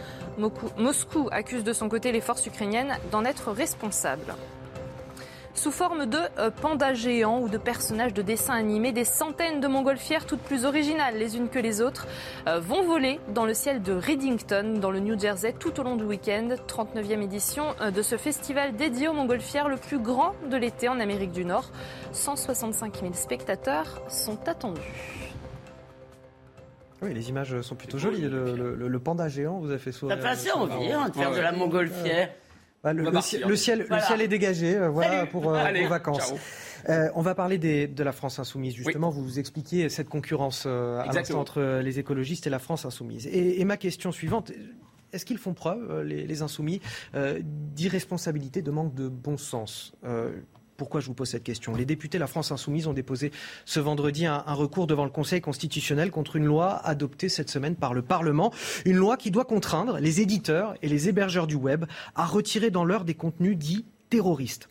Moscou 0.78 1.30
accuse 1.32 1.64
de 1.64 1.74
son 1.74 1.90
côté 1.90 2.12
les 2.12 2.22
forces 2.22 2.48
ukrainiennes 2.48 2.98
d'en 3.12 3.24
être 3.24 3.52
responsables. 3.52 4.34
Sous 5.56 5.72
forme 5.72 6.06
de 6.06 6.20
euh, 6.38 6.52
pandas 6.52 6.94
géants 6.94 7.40
ou 7.40 7.48
de 7.48 7.58
personnages 7.58 8.14
de 8.14 8.22
dessins 8.22 8.56
animés, 8.56 8.92
des 8.92 9.06
centaines 9.06 9.62
de 9.62 9.68
montgolfières, 9.68 10.26
toutes 10.26 10.42
plus 10.42 10.66
originales 10.66 11.18
les 11.18 11.38
unes 11.38 11.48
que 11.48 11.60
les 11.60 11.82
autres, 11.82 12.08
euh, 12.48 12.60
vont 12.60 12.84
voler 12.84 13.22
dans 13.34 13.46
le 13.46 13.54
ciel 13.54 13.82
de 13.82 13.94
Reddington, 13.94 14.80
dans 14.82 14.92
le 14.92 15.00
New 15.00 15.18
Jersey, 15.18 15.54
tout 15.58 15.80
au 15.80 15.84
long 15.84 15.96
du 15.96 16.04
week-end. 16.04 16.50
39e 16.68 17.22
édition 17.22 17.74
euh, 17.80 17.90
de 17.90 18.02
ce 18.02 18.18
festival 18.18 18.76
dédié 18.76 19.08
aux 19.08 19.14
montgolfières, 19.14 19.70
le 19.70 19.78
plus 19.78 19.98
grand 19.98 20.34
de 20.52 20.58
l'été 20.58 20.90
en 20.90 21.00
Amérique 21.00 21.32
du 21.32 21.46
Nord. 21.46 21.72
165 22.12 23.00
000 23.00 23.14
spectateurs 23.14 24.02
sont 24.10 24.50
attendus. 24.50 24.82
Oui, 27.02 27.14
les 27.14 27.30
images 27.30 27.62
sont 27.62 27.76
plutôt 27.76 27.98
jolies. 27.98 28.28
Le, 28.28 29.00
panda 29.00 29.30
géant, 29.30 29.60
vous 29.60 29.70
avez 29.70 29.80
fait 29.80 29.94
sourire. 29.94 30.18
Ça 30.18 30.22
fait 30.22 30.28
assez 30.28 30.52
envie 30.52 30.92
hein, 30.92 31.08
de 31.08 31.14
faire 31.14 31.32
de 31.32 31.40
la 31.40 31.54
montgolfière. 31.54 32.30
Bah, 32.86 32.94
le, 32.94 33.56
ciel, 33.56 33.82
est 34.22 34.28
dégagé, 34.28 34.78
euh, 34.78 34.90
voilà, 34.90 35.26
pour 35.26 35.52
euh, 35.52 35.72
vos 35.82 35.90
vacances. 35.90 36.36
Euh, 36.88 37.10
on 37.16 37.24
va 37.24 37.34
parler 37.34 37.58
de 37.58 38.04
la 38.04 38.12
France 38.12 38.38
insoumise. 38.38 38.76
Justement, 38.76 39.10
vous 39.10 39.24
vous 39.24 39.40
expliquiez 39.40 39.90
cette 39.90 40.08
concurrence 40.08 40.68
entre 40.68 41.80
les 41.82 41.98
écologistes 41.98 42.46
et 42.46 42.52
la 42.52 42.60
France 42.60 42.86
insoumise. 42.86 43.28
Et, 43.28 43.66
ma 43.66 43.78
question 43.78 44.12
suivante. 44.12 44.52
Est-ce 45.14 45.26
qu'ils 45.26 45.38
font 45.40 45.54
preuve, 45.54 46.02
les, 46.04 46.42
insoumis, 46.44 46.80
d'irresponsabilité, 47.16 48.62
de 48.62 48.70
manque 48.70 48.94
de 48.94 49.08
bon 49.08 49.38
sens 49.38 49.94
pourquoi 50.78 51.02
je 51.02 51.08
vous 51.08 51.14
pose 51.14 51.30
cette 51.30 51.44
question? 51.44 51.76
Les 51.76 51.86
députés 51.86 52.18
de 52.18 52.22
la 52.22 52.28
France 52.28 52.52
Insoumise 52.52 52.88
ont 52.88 52.94
déposé 52.94 53.32
ce 53.66 53.80
vendredi 53.80 54.26
un, 54.26 54.42
recours 54.48 54.88
devant 54.88 55.06
le 55.06 55.10
Conseil 55.10 55.42
constitutionnel 55.42 56.12
contre 56.12 56.36
une 56.36 56.46
loi 56.46 56.76
adoptée 56.86 57.30
cette 57.30 57.50
semaine 57.50 57.76
par 57.76 57.94
le 57.94 58.02
Parlement. 58.02 58.54
Une 58.86 58.98
loi 58.98 59.18
qui 59.18 59.32
doit 59.32 59.46
contraindre 59.46 59.98
les 60.00 60.22
éditeurs 60.22 60.76
et 60.82 60.90
les 60.90 61.10
hébergeurs 61.10 61.48
du 61.48 61.56
web 61.56 61.86
à 62.16 62.26
retirer 62.26 62.72
dans 62.72 62.86
l'heure 62.86 63.06
des 63.06 63.16
contenus 63.16 63.58
dits 63.58 63.86
terroristes 64.10 64.70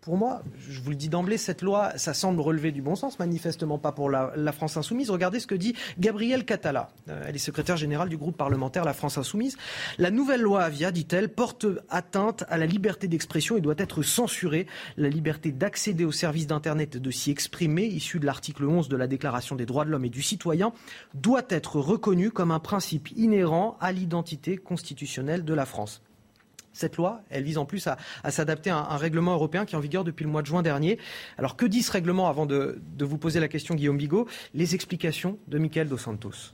pour 0.00 0.16
moi, 0.16 0.42
je 0.68 0.80
vous 0.80 0.90
le 0.90 0.96
dis 0.96 1.08
d'emblée, 1.08 1.36
cette 1.36 1.60
loi, 1.60 1.92
ça 1.96 2.14
semble 2.14 2.40
relever 2.40 2.72
du 2.72 2.82
bon 2.82 2.94
sens, 2.94 3.18
manifestement 3.18 3.78
pas 3.78 3.92
pour 3.92 4.08
la, 4.08 4.52
France 4.52 4.76
insoumise. 4.76 5.10
Regardez 5.10 5.40
ce 5.40 5.46
que 5.46 5.54
dit 5.54 5.74
Gabrielle 5.98 6.44
Catala. 6.44 6.90
Euh, 7.08 7.24
elle 7.26 7.34
est 7.34 7.40
secrétaire 7.40 7.76
générale 7.76 8.08
du 8.08 8.16
groupe 8.16 8.36
parlementaire 8.36 8.84
La 8.84 8.94
France 8.94 9.18
insoumise. 9.18 9.56
La 9.98 10.10
nouvelle 10.10 10.40
loi 10.40 10.62
Avia, 10.62 10.92
dit-elle, 10.92 11.28
porte 11.28 11.66
atteinte 11.90 12.44
à 12.48 12.56
la 12.58 12.66
liberté 12.66 13.08
d'expression 13.08 13.56
et 13.56 13.60
doit 13.60 13.74
être 13.76 14.02
censurée. 14.02 14.66
La 14.96 15.08
liberté 15.08 15.52
d'accéder 15.52 16.04
aux 16.04 16.12
services 16.12 16.46
d'Internet 16.46 16.96
et 16.96 17.00
de 17.00 17.10
s'y 17.10 17.30
exprimer, 17.30 17.84
issue 17.84 18.18
de 18.18 18.26
l'article 18.26 18.64
11 18.64 18.88
de 18.88 18.96
la 18.96 19.08
Déclaration 19.08 19.56
des 19.56 19.66
droits 19.66 19.84
de 19.84 19.90
l'homme 19.90 20.04
et 20.04 20.10
du 20.10 20.22
citoyen, 20.22 20.72
doit 21.14 21.46
être 21.48 21.78
reconnue 21.80 22.30
comme 22.30 22.50
un 22.50 22.60
principe 22.60 23.10
inhérent 23.16 23.76
à 23.80 23.92
l'identité 23.92 24.56
constitutionnelle 24.56 25.44
de 25.44 25.54
la 25.54 25.66
France. 25.66 26.02
Cette 26.78 26.96
loi, 26.96 27.22
elle 27.28 27.42
vise 27.42 27.58
en 27.58 27.64
plus 27.64 27.88
à, 27.88 27.96
s'adapter 28.30 28.70
à 28.70 28.76
un, 28.76 28.96
règlement 28.98 29.32
européen 29.32 29.64
qui 29.64 29.74
est 29.74 29.76
en 29.76 29.80
vigueur 29.80 30.04
depuis 30.04 30.22
le 30.22 30.30
mois 30.30 30.42
de 30.42 30.46
juin 30.46 30.62
dernier. 30.62 30.96
Alors 31.36 31.56
que 31.56 31.66
dit 31.66 31.82
ce 31.82 31.90
règlement 31.90 32.28
avant 32.28 32.46
de, 32.46 32.80
vous 33.00 33.18
poser 33.18 33.40
la 33.40 33.48
question, 33.48 33.74
Guillaume 33.74 33.98
Bigot? 33.98 34.28
Les 34.54 34.76
explications 34.76 35.40
de 35.48 35.58
Michael 35.58 35.88
Dos 35.88 35.98
Santos. 35.98 36.52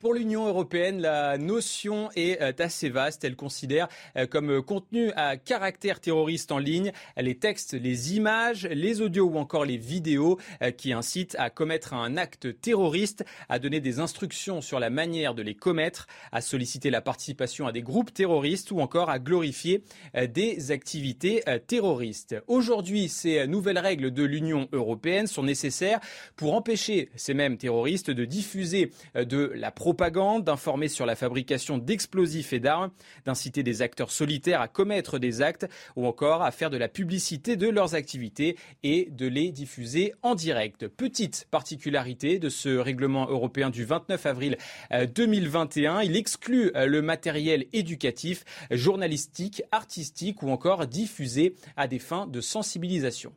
Pour 0.00 0.14
l'Union 0.14 0.46
européenne, 0.46 1.02
la 1.02 1.36
notion 1.36 2.08
est 2.16 2.40
euh, 2.40 2.52
assez 2.58 2.88
vaste. 2.88 3.22
Elle 3.22 3.36
considère 3.36 3.86
euh, 4.16 4.26
comme 4.26 4.62
contenu 4.62 5.12
à 5.14 5.36
caractère 5.36 6.00
terroriste 6.00 6.52
en 6.52 6.58
ligne 6.58 6.90
les 7.18 7.34
textes, 7.34 7.74
les 7.74 8.16
images, 8.16 8.66
les 8.66 9.02
audios 9.02 9.26
ou 9.26 9.36
encore 9.36 9.66
les 9.66 9.76
vidéos 9.76 10.38
euh, 10.62 10.70
qui 10.70 10.94
incitent 10.94 11.36
à 11.38 11.50
commettre 11.50 11.92
un 11.92 12.16
acte 12.16 12.58
terroriste, 12.62 13.26
à 13.50 13.58
donner 13.58 13.80
des 13.80 14.00
instructions 14.00 14.62
sur 14.62 14.80
la 14.80 14.88
manière 14.88 15.34
de 15.34 15.42
les 15.42 15.54
commettre, 15.54 16.06
à 16.32 16.40
solliciter 16.40 16.88
la 16.88 17.02
participation 17.02 17.66
à 17.66 17.72
des 17.72 17.82
groupes 17.82 18.14
terroristes 18.14 18.70
ou 18.70 18.80
encore 18.80 19.10
à 19.10 19.18
glorifier 19.18 19.84
des 20.14 20.70
activités 20.70 21.42
terroristes. 21.66 22.36
Aujourd'hui, 22.46 23.08
ces 23.08 23.46
nouvelles 23.46 23.78
règles 23.78 24.12
de 24.12 24.22
l'Union 24.22 24.68
européenne 24.72 25.26
sont 25.26 25.42
nécessaires 25.42 26.00
pour 26.36 26.54
empêcher 26.54 27.10
ces 27.16 27.34
mêmes 27.34 27.58
terroristes 27.58 28.10
de 28.10 28.24
diffuser 28.24 28.92
de 29.14 29.52
la 29.54 29.70
propagande, 29.70 29.89
d'informer 30.40 30.88
sur 30.88 31.06
la 31.06 31.14
fabrication 31.14 31.78
d'explosifs 31.78 32.52
et 32.52 32.60
d'armes, 32.60 32.90
d'inciter 33.24 33.62
des 33.62 33.82
acteurs 33.82 34.10
solitaires 34.10 34.60
à 34.60 34.68
commettre 34.68 35.18
des 35.18 35.42
actes 35.42 35.68
ou 35.96 36.06
encore 36.06 36.42
à 36.42 36.50
faire 36.50 36.70
de 36.70 36.76
la 36.76 36.88
publicité 36.88 37.56
de 37.56 37.68
leurs 37.68 37.94
activités 37.94 38.56
et 38.82 39.08
de 39.10 39.26
les 39.26 39.52
diffuser 39.52 40.14
en 40.22 40.34
direct. 40.34 40.88
Petite 40.88 41.46
particularité 41.50 42.38
de 42.38 42.48
ce 42.48 42.76
règlement 42.76 43.28
européen 43.28 43.70
du 43.70 43.84
29 43.84 44.26
avril 44.26 44.56
2021, 44.90 45.98
euh, 45.98 46.04
il 46.04 46.16
exclut 46.16 46.70
euh, 46.74 46.86
le 46.86 47.02
matériel 47.02 47.66
éducatif, 47.72 48.44
journalistique, 48.70 49.62
artistique 49.72 50.42
ou 50.42 50.50
encore 50.50 50.86
diffusé 50.86 51.54
à 51.76 51.86
des 51.86 51.98
fins 51.98 52.26
de 52.26 52.40
sensibilisation. 52.40 53.32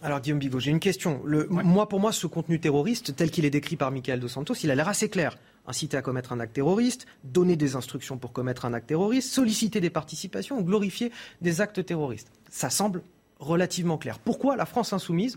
Alors 0.00 0.20
Guillaume 0.20 0.38
Bigot, 0.38 0.60
j'ai 0.60 0.70
une 0.70 0.80
question. 0.80 1.22
Moi, 1.24 1.88
pour 1.88 1.98
moi, 1.98 2.12
ce 2.12 2.28
contenu 2.28 2.60
terroriste, 2.60 3.16
tel 3.16 3.30
qu'il 3.30 3.44
est 3.44 3.50
décrit 3.50 3.76
par 3.76 3.90
Michael 3.90 4.20
Dos 4.20 4.28
Santos, 4.28 4.54
il 4.62 4.70
a 4.70 4.76
l'air 4.76 4.88
assez 4.88 5.08
clair 5.08 5.36
inciter 5.68 5.96
à 5.96 6.02
commettre 6.02 6.32
un 6.32 6.40
acte 6.40 6.54
terroriste, 6.54 7.06
donner 7.24 7.56
des 7.56 7.76
instructions 7.76 8.18
pour 8.18 8.32
commettre 8.32 8.64
un 8.64 8.74
acte 8.74 8.88
terroriste, 8.88 9.32
solliciter 9.32 9.80
des 9.80 9.90
participations 9.90 10.58
ou 10.58 10.64
glorifier 10.64 11.12
des 11.40 11.60
actes 11.60 11.84
terroristes. 11.84 12.30
Ça 12.50 12.70
semble 12.70 13.02
relativement 13.38 13.98
clair. 13.98 14.18
Pourquoi 14.18 14.56
la 14.56 14.66
France 14.66 14.92
insoumise 14.92 15.36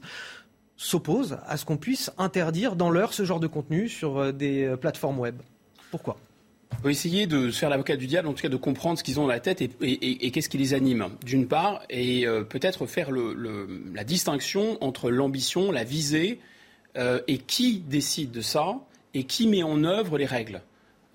s'oppose 0.77 1.37
à 1.45 1.57
ce 1.57 1.65
qu'on 1.65 1.77
puisse 1.77 2.11
interdire 2.17 2.75
dans 2.75 2.89
l'heure 2.89 3.13
ce 3.13 3.23
genre 3.23 3.39
de 3.39 3.47
contenu 3.47 3.87
sur 3.87 4.17
euh, 4.17 4.31
des 4.31 4.63
euh, 4.63 4.77
plateformes 4.77 5.19
web? 5.19 5.35
Pourquoi? 5.91 6.17
Faut 6.81 6.89
essayer 6.89 7.27
de 7.27 7.51
se 7.51 7.59
faire 7.59 7.69
l'avocat 7.69 7.97
du 7.97 8.07
diable, 8.07 8.27
en 8.29 8.33
tout 8.33 8.41
cas 8.41 8.49
de 8.49 8.55
comprendre 8.55 8.97
ce 8.97 9.03
qu'ils 9.03 9.19
ont 9.19 9.23
dans 9.23 9.29
la 9.29 9.41
tête 9.41 9.61
et, 9.61 10.31
qu'est-ce 10.31 10.49
qui 10.49 10.57
les 10.57 10.73
anime, 10.73 11.09
d'une 11.23 11.47
part, 11.47 11.81
et 11.89 12.25
euh, 12.25 12.43
peut-être 12.43 12.85
faire 12.87 13.09
la 13.11 14.03
distinction 14.05 14.77
entre 14.81 15.11
l'ambition, 15.11 15.71
la 15.71 15.83
visée, 15.83 16.39
et 17.27 17.37
qui 17.37 17.79
décide 17.79 18.31
de 18.31 18.41
ça, 18.41 18.79
et 19.13 19.25
qui 19.25 19.47
met 19.47 19.63
en 19.63 19.83
œuvre 19.83 20.17
les 20.17 20.25
règles. 20.25 20.61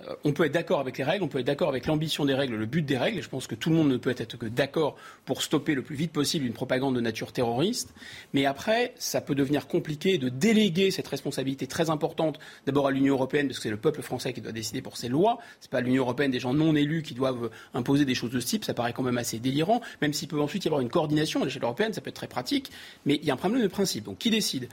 euh, 0.04 0.14
on 0.24 0.32
peut 0.32 0.44
être 0.44 0.52
d'accord 0.52 0.80
avec 0.80 0.98
les 0.98 1.04
règles, 1.04 1.24
on 1.24 1.28
peut 1.28 1.38
être 1.38 1.46
d'accord 1.46 1.68
avec 1.68 1.86
l'ambition 1.86 2.24
des 2.24 2.34
règles, 2.34 2.56
le 2.56 2.66
but 2.66 2.82
des 2.82 2.98
règles, 2.98 3.22
je 3.22 3.28
pense 3.28 3.46
que 3.46 3.54
tout 3.54 3.70
le 3.70 3.76
monde 3.76 3.88
ne 3.88 3.96
peut 3.96 4.14
être 4.16 4.36
que 4.36 4.46
d'accord 4.46 4.96
pour 5.24 5.42
stopper 5.42 5.74
le 5.74 5.82
plus 5.82 5.96
vite 5.96 6.12
possible 6.12 6.44
une 6.46 6.52
propagande 6.52 6.94
de 6.94 7.00
nature 7.00 7.32
terroriste, 7.32 7.94
mais 8.34 8.44
après, 8.44 8.92
ça 8.96 9.20
peut 9.20 9.34
devenir 9.34 9.66
compliqué 9.66 10.18
de 10.18 10.28
déléguer 10.28 10.90
cette 10.90 11.08
responsabilité 11.08 11.66
très 11.66 11.90
importante 11.90 12.38
d'abord 12.66 12.86
à 12.86 12.90
l'Union 12.90 13.14
européenne, 13.14 13.46
parce 13.46 13.58
que 13.58 13.64
c'est 13.64 13.70
le 13.70 13.76
peuple 13.78 14.02
français 14.02 14.32
qui 14.32 14.40
doit 14.40 14.52
décider 14.52 14.82
pour 14.82 14.96
ses 14.96 15.08
lois, 15.08 15.38
c'est 15.60 15.70
pas 15.70 15.80
l'Union 15.80 16.02
européenne 16.02 16.30
des 16.30 16.40
gens 16.40 16.52
non 16.52 16.74
élus 16.74 17.02
qui 17.02 17.14
doivent 17.14 17.50
imposer 17.74 18.04
des 18.04 18.14
choses 18.14 18.30
de 18.30 18.40
ce 18.40 18.46
type, 18.46 18.64
ça 18.64 18.74
paraît 18.74 18.92
quand 18.92 19.02
même 19.02 19.18
assez 19.18 19.38
délirant, 19.38 19.80
même 20.02 20.12
s'il 20.12 20.28
peut 20.28 20.40
ensuite 20.40 20.64
y 20.64 20.68
avoir 20.68 20.82
une 20.82 20.90
coordination 20.90 21.42
à 21.42 21.44
l'échelle 21.46 21.64
européenne, 21.64 21.92
ça 21.92 22.00
peut 22.00 22.10
être 22.10 22.16
très 22.16 22.28
pratique, 22.28 22.70
mais 23.06 23.14
il 23.14 23.24
y 23.24 23.30
a 23.30 23.34
un 23.34 23.38
problème 23.38 23.62
de 23.62 23.68
principe, 23.68 24.04
donc 24.04 24.18
qui 24.18 24.30
décide? 24.30 24.68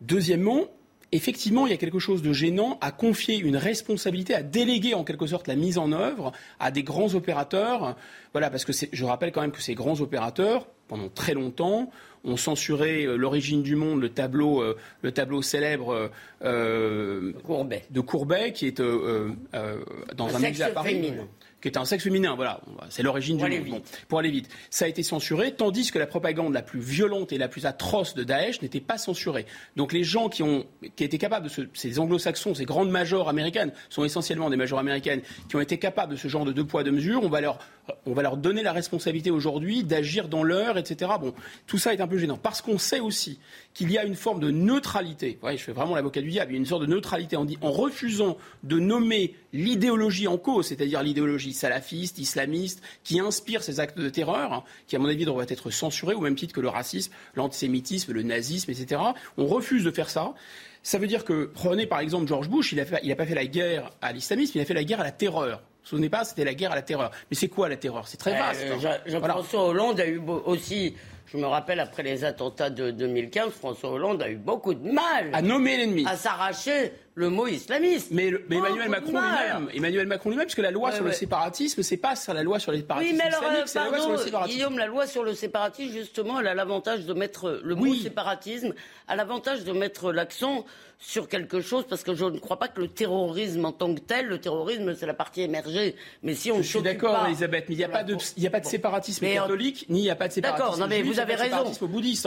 Deuxièmement, 0.00 0.66
effectivement, 1.12 1.66
il 1.66 1.70
y 1.70 1.74
a 1.74 1.78
quelque 1.78 1.98
chose 1.98 2.22
de 2.22 2.32
gênant 2.32 2.78
à 2.80 2.90
confier 2.90 3.38
une 3.38 3.56
responsabilité, 3.56 4.34
à 4.34 4.42
déléguer 4.42 4.94
en 4.94 5.04
quelque 5.04 5.26
sorte 5.26 5.46
la 5.46 5.56
mise 5.56 5.78
en 5.78 5.92
œuvre 5.92 6.32
à 6.60 6.70
des 6.70 6.82
grands 6.82 7.14
opérateurs. 7.14 7.96
Voilà, 8.32 8.50
parce 8.50 8.64
que 8.64 8.72
je 8.92 9.04
rappelle 9.04 9.32
quand 9.32 9.40
même 9.40 9.52
que 9.52 9.62
ces 9.62 9.74
grands 9.74 10.00
opérateurs, 10.00 10.66
pendant 10.86 11.08
très 11.08 11.34
longtemps, 11.34 11.90
ont 12.24 12.36
censuré 12.36 13.04
euh, 13.04 13.16
l'origine 13.16 13.62
du 13.62 13.76
monde, 13.76 14.00
le 14.00 14.08
tableau, 14.08 14.60
euh, 14.60 14.76
le 15.02 15.12
tableau 15.12 15.40
célèbre 15.40 16.10
euh, 16.44 17.32
Courbet. 17.44 17.84
de 17.90 18.00
Courbet, 18.00 18.52
qui 18.52 18.66
est 18.66 18.80
dans 18.80 20.36
un, 20.36 20.38
musée 20.38 20.64
à 20.64 20.70
Paris 20.70 21.12
qui 21.60 21.68
est 21.68 21.76
un 21.76 21.84
sexe 21.84 22.04
féminin. 22.04 22.34
Voilà, 22.34 22.60
c'est 22.90 23.02
l'origine 23.02 23.36
du 23.36 23.70
monde. 23.70 23.82
pour 24.08 24.18
aller 24.18 24.30
vite. 24.30 24.48
Ça 24.70 24.84
a 24.84 24.88
été 24.88 25.02
censuré, 25.02 25.52
tandis 25.52 25.90
que 25.90 25.98
la 25.98 26.06
propagande 26.06 26.52
la 26.52 26.62
plus 26.62 26.80
violente 26.80 27.32
et 27.32 27.38
la 27.38 27.48
plus 27.48 27.66
atroce 27.66 28.14
de 28.14 28.24
Daesh 28.24 28.62
n'était 28.62 28.80
pas 28.80 28.98
censurée. 28.98 29.46
Donc 29.76 29.92
les 29.92 30.04
gens 30.04 30.28
qui 30.28 30.42
ont 30.42 30.66
qui 30.96 31.04
étaient 31.04 31.18
capables 31.18 31.48
de 31.48 31.68
ces 31.74 31.98
anglo-saxons, 31.98 32.54
ces 32.54 32.64
grandes 32.64 32.90
majors 32.90 33.28
américaines, 33.28 33.72
sont 33.88 34.04
essentiellement 34.04 34.50
des 34.50 34.56
majors 34.56 34.78
américaines, 34.78 35.22
qui 35.48 35.56
ont 35.56 35.60
été 35.60 35.78
capables 35.78 36.12
de 36.12 36.18
ce 36.18 36.28
genre 36.28 36.44
de 36.44 36.52
deux 36.52 36.64
poids 36.64 36.84
deux 36.84 36.92
mesures, 36.92 37.22
on 37.22 37.28
va 37.28 37.40
leur 37.40 37.58
on 38.06 38.12
va 38.12 38.22
leur 38.22 38.36
donner 38.36 38.62
la 38.62 38.72
responsabilité 38.72 39.30
aujourd'hui 39.30 39.84
d'agir 39.84 40.28
dans 40.28 40.42
l'heure, 40.42 40.78
etc. 40.78 41.12
Bon, 41.20 41.34
tout 41.66 41.78
ça 41.78 41.94
est 41.94 42.00
un 42.00 42.08
peu 42.08 42.18
gênant 42.18 42.36
parce 42.36 42.62
qu'on 42.62 42.78
sait 42.78 43.00
aussi 43.00 43.38
qu'il 43.74 43.90
y 43.90 43.98
a 43.98 44.04
une 44.04 44.14
forme 44.14 44.40
de 44.40 44.50
neutralité. 44.50 45.38
je 45.42 45.56
fais 45.56 45.72
vraiment 45.72 45.94
l'avocat 45.94 46.20
du 46.20 46.30
diable. 46.30 46.52
Il 46.52 46.54
y 46.54 46.58
a 46.58 46.60
une 46.60 46.66
sorte 46.66 46.82
de 46.82 46.86
neutralité 46.86 47.36
en, 47.36 47.46
en 47.62 47.70
refusant 47.70 48.36
de 48.62 48.78
nommer 48.78 49.34
l'idéologie 49.52 50.28
en 50.28 50.38
cause, 50.38 50.66
c'est-à-dire 50.68 51.02
l'idéologie 51.02 51.52
salafiste, 51.52 52.18
islamiste, 52.18 52.82
qui 53.04 53.20
inspire 53.20 53.62
ces 53.62 53.80
actes 53.80 53.98
de 53.98 54.08
terreur, 54.08 54.52
hein, 54.52 54.64
qui 54.86 54.96
à 54.96 54.98
mon 54.98 55.08
avis 55.08 55.24
devraient 55.24 55.46
être 55.48 55.70
censurés 55.70 56.14
au 56.14 56.20
même 56.20 56.34
titre 56.34 56.54
que 56.54 56.60
le 56.60 56.68
racisme, 56.68 57.12
l'antisémitisme, 57.34 58.12
le 58.12 58.22
nazisme, 58.22 58.70
etc. 58.70 59.00
On 59.36 59.46
refuse 59.46 59.84
de 59.84 59.90
faire 59.90 60.10
ça. 60.10 60.34
Ça 60.82 60.98
veut 60.98 61.06
dire 61.06 61.24
que, 61.24 61.50
prenez 61.52 61.86
par 61.86 62.00
exemple 62.00 62.26
George 62.26 62.48
Bush, 62.48 62.72
il 62.72 62.78
n'a 62.78 63.16
pas 63.16 63.26
fait 63.26 63.34
la 63.34 63.46
guerre 63.46 63.90
à 64.00 64.12
l'islamisme, 64.12 64.52
il 64.56 64.60
a 64.60 64.64
fait 64.64 64.74
la 64.74 64.84
guerre 64.84 65.00
à 65.00 65.04
la 65.04 65.12
terreur. 65.12 65.62
Souvenez 65.88 66.10
pas, 66.10 66.22
c'était 66.22 66.44
la 66.44 66.52
guerre 66.52 66.72
à 66.72 66.74
la 66.74 66.82
terreur. 66.82 67.10
Mais 67.30 67.36
c'est 67.36 67.48
quoi 67.48 67.66
la 67.66 67.76
terreur? 67.78 68.06
C'est 68.06 68.18
très 68.18 68.34
euh, 68.34 68.38
vaste. 68.38 68.62
Hein. 68.84 68.98
Jean-François 69.06 69.68
Hollande 69.68 69.98
a 70.00 70.06
eu 70.06 70.20
aussi 70.44 70.94
je 71.32 71.36
me 71.36 71.46
rappelle, 71.46 71.78
après 71.78 72.02
les 72.02 72.24
attentats 72.24 72.70
de 72.70 72.90
2015, 72.90 73.52
François 73.52 73.90
Hollande 73.90 74.22
a 74.22 74.30
eu 74.30 74.36
beaucoup 74.36 74.72
de 74.72 74.90
mal 74.90 75.28
à 75.34 75.42
nommer 75.42 75.76
l'ennemi, 75.76 76.06
à 76.06 76.16
s'arracher 76.16 76.92
le 77.18 77.30
mot 77.30 77.46
islamiste. 77.48 78.08
Mais, 78.12 78.30
Emmanuel, 78.50 78.88
Macron 78.88 79.20
lui-même, 79.20 79.68
Emmanuel 79.74 80.06
Macron 80.06 80.30
lui-même, 80.30 80.46
parce 80.46 80.54
que 80.54 80.62
la 80.62 80.70
loi 80.70 80.92
sur 80.92 81.04
le 81.04 81.12
séparatisme, 81.12 81.82
c'est 81.82 81.96
pas 81.96 82.14
sur 82.14 82.32
la 82.32 82.42
loi 82.42 82.60
sur 82.60 82.70
les 82.70 82.78
séparatismes 82.78 83.16
oui, 83.16 83.18
mais 83.18 83.24
alors, 83.24 83.66
c'est 83.66 83.78
la 83.78 83.88
loi 83.88 83.98
sur 83.98 84.12
le 84.12 84.18
séparatisme. 84.18 84.56
Guillaume, 84.56 84.78
la 84.78 84.86
loi 84.86 85.06
sur 85.06 85.24
le 85.24 85.34
séparatisme, 85.34 85.92
justement, 85.92 86.38
elle 86.40 86.46
a 86.46 86.54
l'avantage 86.54 87.06
de 87.06 87.12
mettre 87.12 87.60
le 87.62 87.74
mot 87.74 87.92
séparatisme, 87.94 88.72
a 89.08 89.16
l'avantage 89.16 89.64
de 89.64 89.72
mettre 89.72 90.12
l'accent 90.12 90.64
sur 91.00 91.28
quelque 91.28 91.60
chose, 91.60 91.86
parce 91.88 92.02
que 92.02 92.14
je 92.14 92.24
ne 92.24 92.38
crois 92.38 92.58
pas 92.58 92.68
que 92.68 92.80
le 92.80 92.88
terrorisme 92.88 93.64
en 93.64 93.72
tant 93.72 93.94
que 93.94 94.00
tel, 94.00 94.26
le 94.26 94.38
terrorisme, 94.38 94.94
c'est 94.94 95.06
la 95.06 95.14
partie 95.14 95.42
émergée. 95.42 95.96
Mais 96.22 96.34
si 96.34 96.52
on 96.52 96.58
Je 96.58 96.68
suis 96.68 96.82
d'accord, 96.82 97.26
Elisabeth, 97.26 97.66
mais 97.68 97.74
il 97.74 97.78
n'y 97.78 97.84
a, 97.84 97.88
pas 97.88 98.04
de, 98.04 98.16
il 98.36 98.46
a 98.46 98.50
pas 98.50 98.60
de 98.60 98.66
séparatisme 98.66 99.26
catholique, 99.26 99.86
ni 99.88 100.00
il 100.00 100.02
n'y 100.02 100.10
a 100.10 100.16
pas 100.16 100.28
de 100.28 100.32
séparatisme 100.32 100.66
D'accord, 100.66 100.78
non 100.78 100.86
mais 100.88 101.02
vous 101.02 101.18
avez 101.18 101.34
raison. 101.34 101.64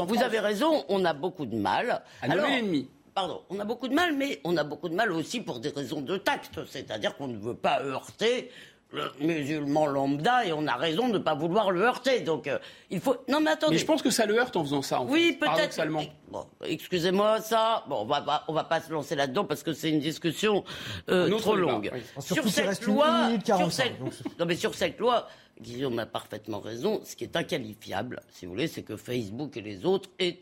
vous 0.06 0.22
avez 0.22 0.40
raison, 0.40 0.86
on 0.90 1.06
a 1.06 1.14
beaucoup 1.14 1.46
de 1.46 1.56
mal. 1.56 2.02
À 2.22 2.28
nommer 2.28 2.50
l'ennemi 2.50 2.90
pardon, 3.14 3.42
on 3.50 3.60
a 3.60 3.66
beaucoup 3.66 3.88
de 3.88 3.94
mal, 3.94 4.16
mais 4.16 4.40
on 4.44 4.58
a 4.58 4.64
beaucoup 4.64 4.90
de 4.90 4.96
mal 4.96 5.12
aussi 5.12 5.42
pour 5.42 5.60
des 5.60 5.70
raisons 5.70 6.02
de 6.02 6.18
tact. 6.18 6.60
C'est-à-dire 6.68 7.16
qu'on 7.16 7.28
ne 7.28 7.38
veut 7.38 7.56
pas 7.56 7.82
heurter 7.82 8.52
le 8.94 9.10
musulman 9.20 9.86
lambda 9.86 10.46
et 10.46 10.52
on 10.52 10.68
a 10.68 10.76
raison 10.76 11.08
de 11.08 11.14
ne 11.14 11.20
pas 11.20 11.34
vouloir 11.34 11.72
le 11.72 11.82
heurter. 11.82 12.22
Donc 12.22 12.48
euh, 12.48 12.60
il 12.90 13.00
faut. 13.00 13.16
Non 13.30 13.40
mais 13.40 13.52
attendez. 13.52 13.76
Mais 13.76 13.80
je 13.80 13.86
pense 13.86 14.02
que 14.02 14.10
ça 14.10 14.26
le 14.26 14.38
heurte 14.38 14.56
en 14.56 14.64
faisant 14.64 14.82
ça. 14.82 15.02
oui, 15.02 15.38
peut-être. 15.40 15.82
Bon, 16.30 16.46
excusez-moi 16.64 17.42
ça. 17.42 17.84
Bon, 17.88 18.02
on 18.02 18.06
va 18.06 18.44
on 18.48 18.54
va 18.54 18.64
pas 18.64 18.82
se 18.82 18.92
lancer 18.92 19.16
là-dedans 19.16 19.46
parce 19.46 19.64
que 19.64 19.74
c'est 19.74 19.90
une 19.90 20.00
discussion 20.00 20.64
euh, 21.10 21.30
trop 21.38 21.56
longue. 21.56 21.92
Sur 22.20 22.48
cette 22.50 22.84
loi, 22.84 23.30
sur 23.46 23.72
cette... 23.72 24.00
non 24.40 24.46
mais 24.46 24.56
sur 24.56 24.76
cette 24.76 25.00
loi, 25.00 25.28
Guillaume 25.60 26.00
a 26.00 26.06
parfaitement 26.06 26.60
raison. 26.60 27.02
Ce 27.04 27.16
qui 27.16 27.24
est 27.24 27.36
inqualifiable, 27.36 28.22
si 28.30 28.46
vous 28.46 28.52
voulez, 28.52 28.68
c'est 28.68 28.84
que 28.84 28.98
Facebook 28.98 29.56
et 29.58 29.62
les 29.62 29.86
autres 29.86 30.10
aient 30.20 30.42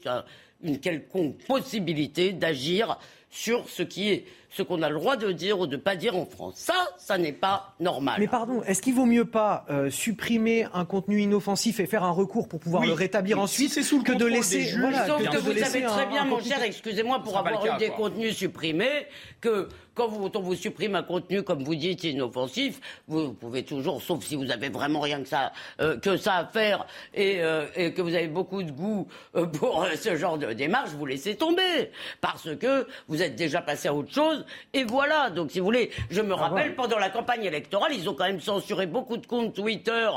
une 0.64 0.80
quelconque 0.80 1.38
possibilité 1.45 2.34
d'agir 2.34 2.98
sur 3.30 3.69
ce 3.69 3.84
qui 3.84 4.10
est 4.10 4.26
ce 4.49 4.63
qu'on 4.63 4.81
a 4.81 4.89
le 4.89 4.95
droit 4.95 5.15
de 5.15 5.31
dire 5.31 5.59
ou 5.59 5.67
de 5.67 5.76
ne 5.76 5.81
pas 5.81 5.95
dire 5.95 6.15
en 6.15 6.26
France. 6.26 6.55
Ça, 6.57 6.73
ça 6.97 7.17
n'est 7.17 7.34
pas 7.34 7.73
normal. 7.80 8.15
Mais 8.19 8.27
pardon, 8.27 8.63
est-ce 8.63 8.81
qu'il 8.81 8.95
vaut 8.95 9.05
mieux 9.05 9.26
pas 9.26 9.65
euh, 9.69 9.89
supprimer 9.89 10.65
un 10.73 10.85
contenu 10.85 11.21
inoffensif 11.21 11.80
et 11.80 11.85
faire 11.85 12.03
un 12.03 12.11
recours 12.11 12.47
pour 12.47 12.59
pouvoir 12.59 12.85
le 12.85 12.93
rétablir 12.93 13.39
ensuite 13.39 13.71
c'est 13.71 13.84
sous 13.84 13.99
le 13.99 14.03
que 14.03 14.13
de 14.13 14.26
laisser 14.26 14.61
juges, 14.61 14.80
voilà, 14.80 15.05
que, 15.05 15.38
vous 15.38 15.53
savez 15.57 15.84
très 15.84 16.05
bien, 16.07 16.26
mon 16.26 16.39
cher, 16.39 16.61
excusez-moi, 16.63 17.21
pour 17.21 17.38
avoir 17.38 17.65
eu 17.65 17.77
des 17.77 17.89
contenus 17.89 18.35
supprimés, 18.35 19.07
que 19.41 19.69
quand 19.93 20.07
vous, 20.07 20.31
on 20.34 20.39
vous 20.39 20.55
supprime 20.55 20.95
un 20.95 21.03
contenu, 21.03 21.43
comme 21.43 21.63
vous 21.63 21.76
dites, 21.76 22.03
inoffensif, 22.05 22.80
vous 23.07 23.34
pouvez 23.34 23.63
toujours, 23.63 24.01
sauf 24.01 24.23
si 24.23 24.35
vous 24.35 24.49
avez 24.49 24.69
vraiment 24.69 25.01
rien 25.01 25.21
que 25.21 25.27
ça, 25.27 25.51
euh, 25.81 25.97
que 25.97 26.15
ça 26.17 26.35
à 26.35 26.45
faire 26.45 26.85
et, 27.13 27.41
euh, 27.41 27.65
et, 27.76 27.93
que 27.93 28.01
vous 28.01 28.15
avez 28.15 28.27
beaucoup 28.27 28.63
de 28.63 28.71
goût 28.71 29.07
pour 29.59 29.85
ce 29.95 30.15
genre 30.15 30.38
de 30.38 30.53
démarche, 30.53 30.91
vous 30.91 31.05
laissez 31.05 31.35
tomber. 31.35 31.91
Parce 32.21 32.55
que 32.55 32.88
vous 33.07 33.21
êtes 33.21 33.35
déjà 33.35 33.61
passé 33.61 33.89
à 33.89 33.93
autre 33.93 34.13
chose 34.13 34.39
et 34.74 34.84
voilà, 34.84 35.30
donc 35.30 35.52
si 35.52 35.60
vous 35.60 35.66
voulez, 35.66 35.91
je 36.10 36.22
me 36.22 36.34
ah, 36.34 36.48
rappelle, 36.48 36.76
pendant 36.76 36.98
la 36.99 37.10
campagne 37.10 37.44
électorale, 37.44 37.91
ils 37.94 38.10
ont 38.10 38.14
quand 38.14 38.26
même 38.26 38.41
censuré 38.41 38.86
beaucoup 38.86 39.18
de 39.18 39.26
comptes 39.26 39.53
Twitter 39.53 40.10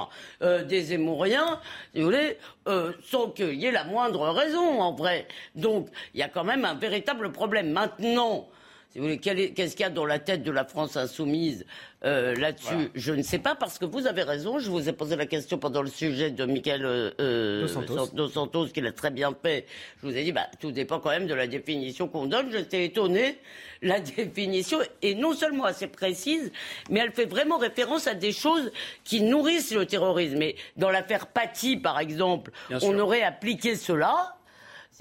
euh, 0.43 0.65
des 0.65 0.93
Émouriens, 0.93 1.61
si 1.95 2.01
vous 2.01 2.07
voulez, 2.07 2.39
euh, 2.69 2.93
sans 3.05 3.29
qu'il 3.31 3.55
y 3.55 3.67
ait 3.67 3.73
la 3.73 3.85
moindre 3.85 4.29
raison, 4.29 4.81
en 4.81 4.93
vrai. 4.93 5.27
Donc, 5.55 5.89
il 6.15 6.21
y 6.21 6.23
a 6.23 6.29
quand 6.29 6.45
même 6.45 6.65
un 6.65 6.75
véritable 6.75 7.33
problème. 7.33 7.71
Maintenant, 7.71 8.49
si 8.93 8.99
vous 8.99 9.05
voulez, 9.05 9.19
qu'est-ce 9.19 9.75
qu'il 9.75 9.85
y 9.85 9.87
a 9.87 9.91
dans 9.91 10.05
la 10.05 10.19
tête 10.19 10.43
de 10.43 10.51
la 10.51 10.67
France 10.67 10.99
insoumise 10.99 11.65
euh, 12.05 12.35
là-dessus 12.35 12.91
Je 12.95 13.15
ne 13.15 13.23
sais 13.23 13.39
pas, 13.39 13.55
parce 13.55 13.79
que 13.79 13.87
vous 13.87 14.07
avez 14.07 14.23
raison. 14.23 14.59
Je 14.59 14.71
vous 14.71 14.87
ai 14.87 14.93
posé 14.93 15.17
la 15.17 15.25
question 15.25 15.57
pendant 15.57 15.81
le 15.81 15.89
sujet 15.89 16.31
de 16.31 16.45
Michael 16.45 16.83
euh, 16.85 17.67
Dos, 18.13 18.29
Santos. 18.29 18.67
qui 18.67 18.83
l'a 18.83 18.93
très 18.93 19.11
bien 19.11 19.35
fait. 19.43 19.65
Je 20.03 20.07
vous 20.07 20.15
ai 20.15 20.25
dit, 20.25 20.33
bah, 20.33 20.47
tout 20.61 20.73
dépend 20.73 21.01
quand 21.01 21.09
même 21.09 21.27
de 21.27 21.33
la 21.33 21.47
définition 21.47 22.07
qu'on 22.07 22.27
donne. 22.27 22.53
J'étais 22.53 22.85
étonné. 22.85 23.39
La 23.81 23.99
définition 24.17 24.79
est 25.01 25.15
non 25.15 25.33
seulement 25.33 25.65
assez 25.65 25.87
précise, 25.87 26.53
mais 26.91 27.01
elle 27.01 27.13
fait 27.13 27.25
vraiment 27.25 27.57
référence 27.57 28.07
à 28.07 28.13
des 28.13 28.33
choses 28.33 28.71
qui 29.05 29.23
nourrissent 29.23 29.73
le 29.73 29.87
terrorisme. 29.87 30.43
Et 30.43 30.57
dans 30.77 30.91
l'affaire 30.91 31.29
Paty, 31.29 31.79
par 31.79 31.99
exemple, 31.99 32.51
on 32.83 32.99
aurait 32.99 33.23
appliqué 33.23 33.75
cela 33.75 34.37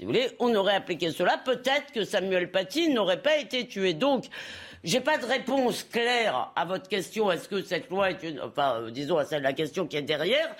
si 0.02 0.06
vous 0.06 0.12
voulez, 0.14 0.30
on 0.40 0.52
aurait 0.56 0.74
appliqué 0.74 1.12
cela. 1.12 1.38
Peut-être 1.38 1.92
que 1.94 2.02
Samuel 2.04 2.50
Paty 2.50 2.88
n'aurait 2.88 3.22
pas 3.22 3.36
été 3.36 3.68
tué. 3.68 3.94
Donc, 3.94 4.24
j'ai 4.84 5.00
pas 5.00 5.18
de 5.18 5.24
réponse 5.24 5.84
claire 5.84 6.50
à 6.56 6.64
votre 6.64 6.88
question. 6.88 7.30
Est-ce 7.30 7.48
que 7.48 7.62
cette 7.62 7.88
loi 7.90 8.10
est 8.10 8.22
une, 8.22 8.40
enfin, 8.40 8.80
euh, 8.80 8.90
disons 8.90 9.16
à 9.16 9.24
celle 9.24 9.42
la 9.42 9.52
question 9.52 9.86
qui 9.86 9.96
est 9.96 10.02
derrière. 10.02 10.54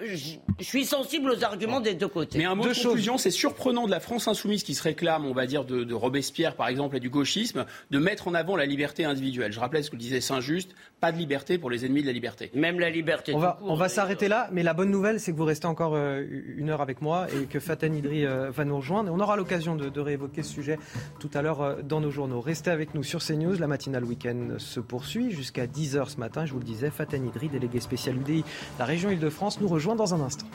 Je, 0.00 0.36
suis 0.60 0.84
sensible 0.84 1.30
aux 1.30 1.44
arguments 1.44 1.80
des 1.80 1.94
deux 1.94 2.08
côtés. 2.08 2.38
Mais 2.38 2.44
un 2.44 2.54
mot 2.54 2.66
de 2.66 2.74
conclusion, 2.74 3.18
c'est 3.18 3.30
surprenant 3.30 3.86
de 3.86 3.90
la 3.90 4.00
France 4.00 4.28
insoumise 4.28 4.62
qui 4.62 4.74
se 4.74 4.82
réclame, 4.82 5.24
on 5.24 5.32
va 5.32 5.46
dire, 5.46 5.64
de, 5.64 5.94
Robespierre 5.94 6.54
par 6.54 6.68
exemple 6.68 6.96
et 6.96 7.00
du 7.00 7.10
gauchisme, 7.10 7.66
de 7.90 7.98
mettre 7.98 8.28
en 8.28 8.34
avant 8.34 8.56
la 8.56 8.66
liberté 8.66 9.04
individuelle. 9.04 9.52
Je 9.52 9.60
rappelais 9.60 9.82
ce 9.82 9.90
que 9.90 9.96
disait 9.96 10.20
Saint-Just 10.20 10.70
pas 11.00 11.12
de 11.12 11.16
liberté 11.16 11.58
pour 11.58 11.70
les 11.70 11.86
ennemis 11.86 12.02
de 12.02 12.06
la 12.06 12.12
liberté. 12.12 12.50
Même 12.54 12.78
la 12.78 12.90
liberté. 12.90 13.34
On 13.34 13.38
va, 13.38 13.58
on 13.62 13.74
va 13.74 13.88
s'arrêter 13.88 14.28
là, 14.28 14.48
mais 14.52 14.62
la 14.62 14.74
bonne 14.74 14.90
nouvelle, 14.90 15.18
c'est 15.18 15.32
que 15.32 15.36
vous 15.36 15.46
restez 15.46 15.66
encore 15.66 15.94
euh, 15.94 16.22
une 16.56 16.68
heure 16.68 16.82
avec 16.82 17.00
moi 17.00 17.26
et 17.34 17.46
que 17.46 17.58
Fatah 17.58 17.86
Idri 17.86 18.26
euh, 18.26 18.50
va 18.50 18.64
nous 18.64 18.76
rejoindre. 18.76 19.08
Et 19.08 19.12
on 19.12 19.18
aura 19.18 19.36
l'occasion 19.36 19.76
de, 19.76 20.00
réévoquer 20.00 20.42
ce 20.42 20.52
sujet 20.52 20.78
tout 21.18 21.30
à 21.34 21.42
l'heure 21.42 21.62
euh, 21.62 21.76
dans 21.82 22.00
nos 22.00 22.10
journaux. 22.10 22.40
Restez 22.40 22.70
avec 22.70 22.94
nous 22.94 23.02
sur 23.02 23.20
CNews. 23.24 23.59
La 23.60 23.66
matinale 23.66 24.04
week-end 24.04 24.54
se 24.56 24.80
poursuit 24.80 25.32
jusqu'à 25.32 25.66
10h 25.66 26.08
ce 26.08 26.16
matin. 26.16 26.46
Je 26.46 26.54
vous 26.54 26.60
le 26.60 26.64
disais, 26.64 26.88
Fatah 26.88 27.18
Idri, 27.18 27.50
délégué 27.50 27.78
spécial 27.78 28.16
UDI, 28.16 28.42
la 28.78 28.86
région 28.86 29.10
Île-de-France, 29.10 29.60
nous 29.60 29.68
rejoint 29.68 29.96
dans 29.96 30.14
un 30.14 30.20
instant. 30.22 30.46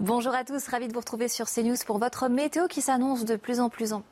Bonjour 0.00 0.34
à 0.34 0.42
tous, 0.42 0.66
ravi 0.66 0.88
de 0.88 0.92
vous 0.92 0.98
retrouver 0.98 1.28
sur 1.28 1.46
CNews 1.48 1.76
pour 1.86 1.98
votre 1.98 2.26
météo 2.26 2.66
qui 2.66 2.82
s'annonce 2.82 3.24
de 3.24 3.36
plus 3.36 3.60
en 3.60 3.68
plus 3.68 3.92
en 3.92 4.02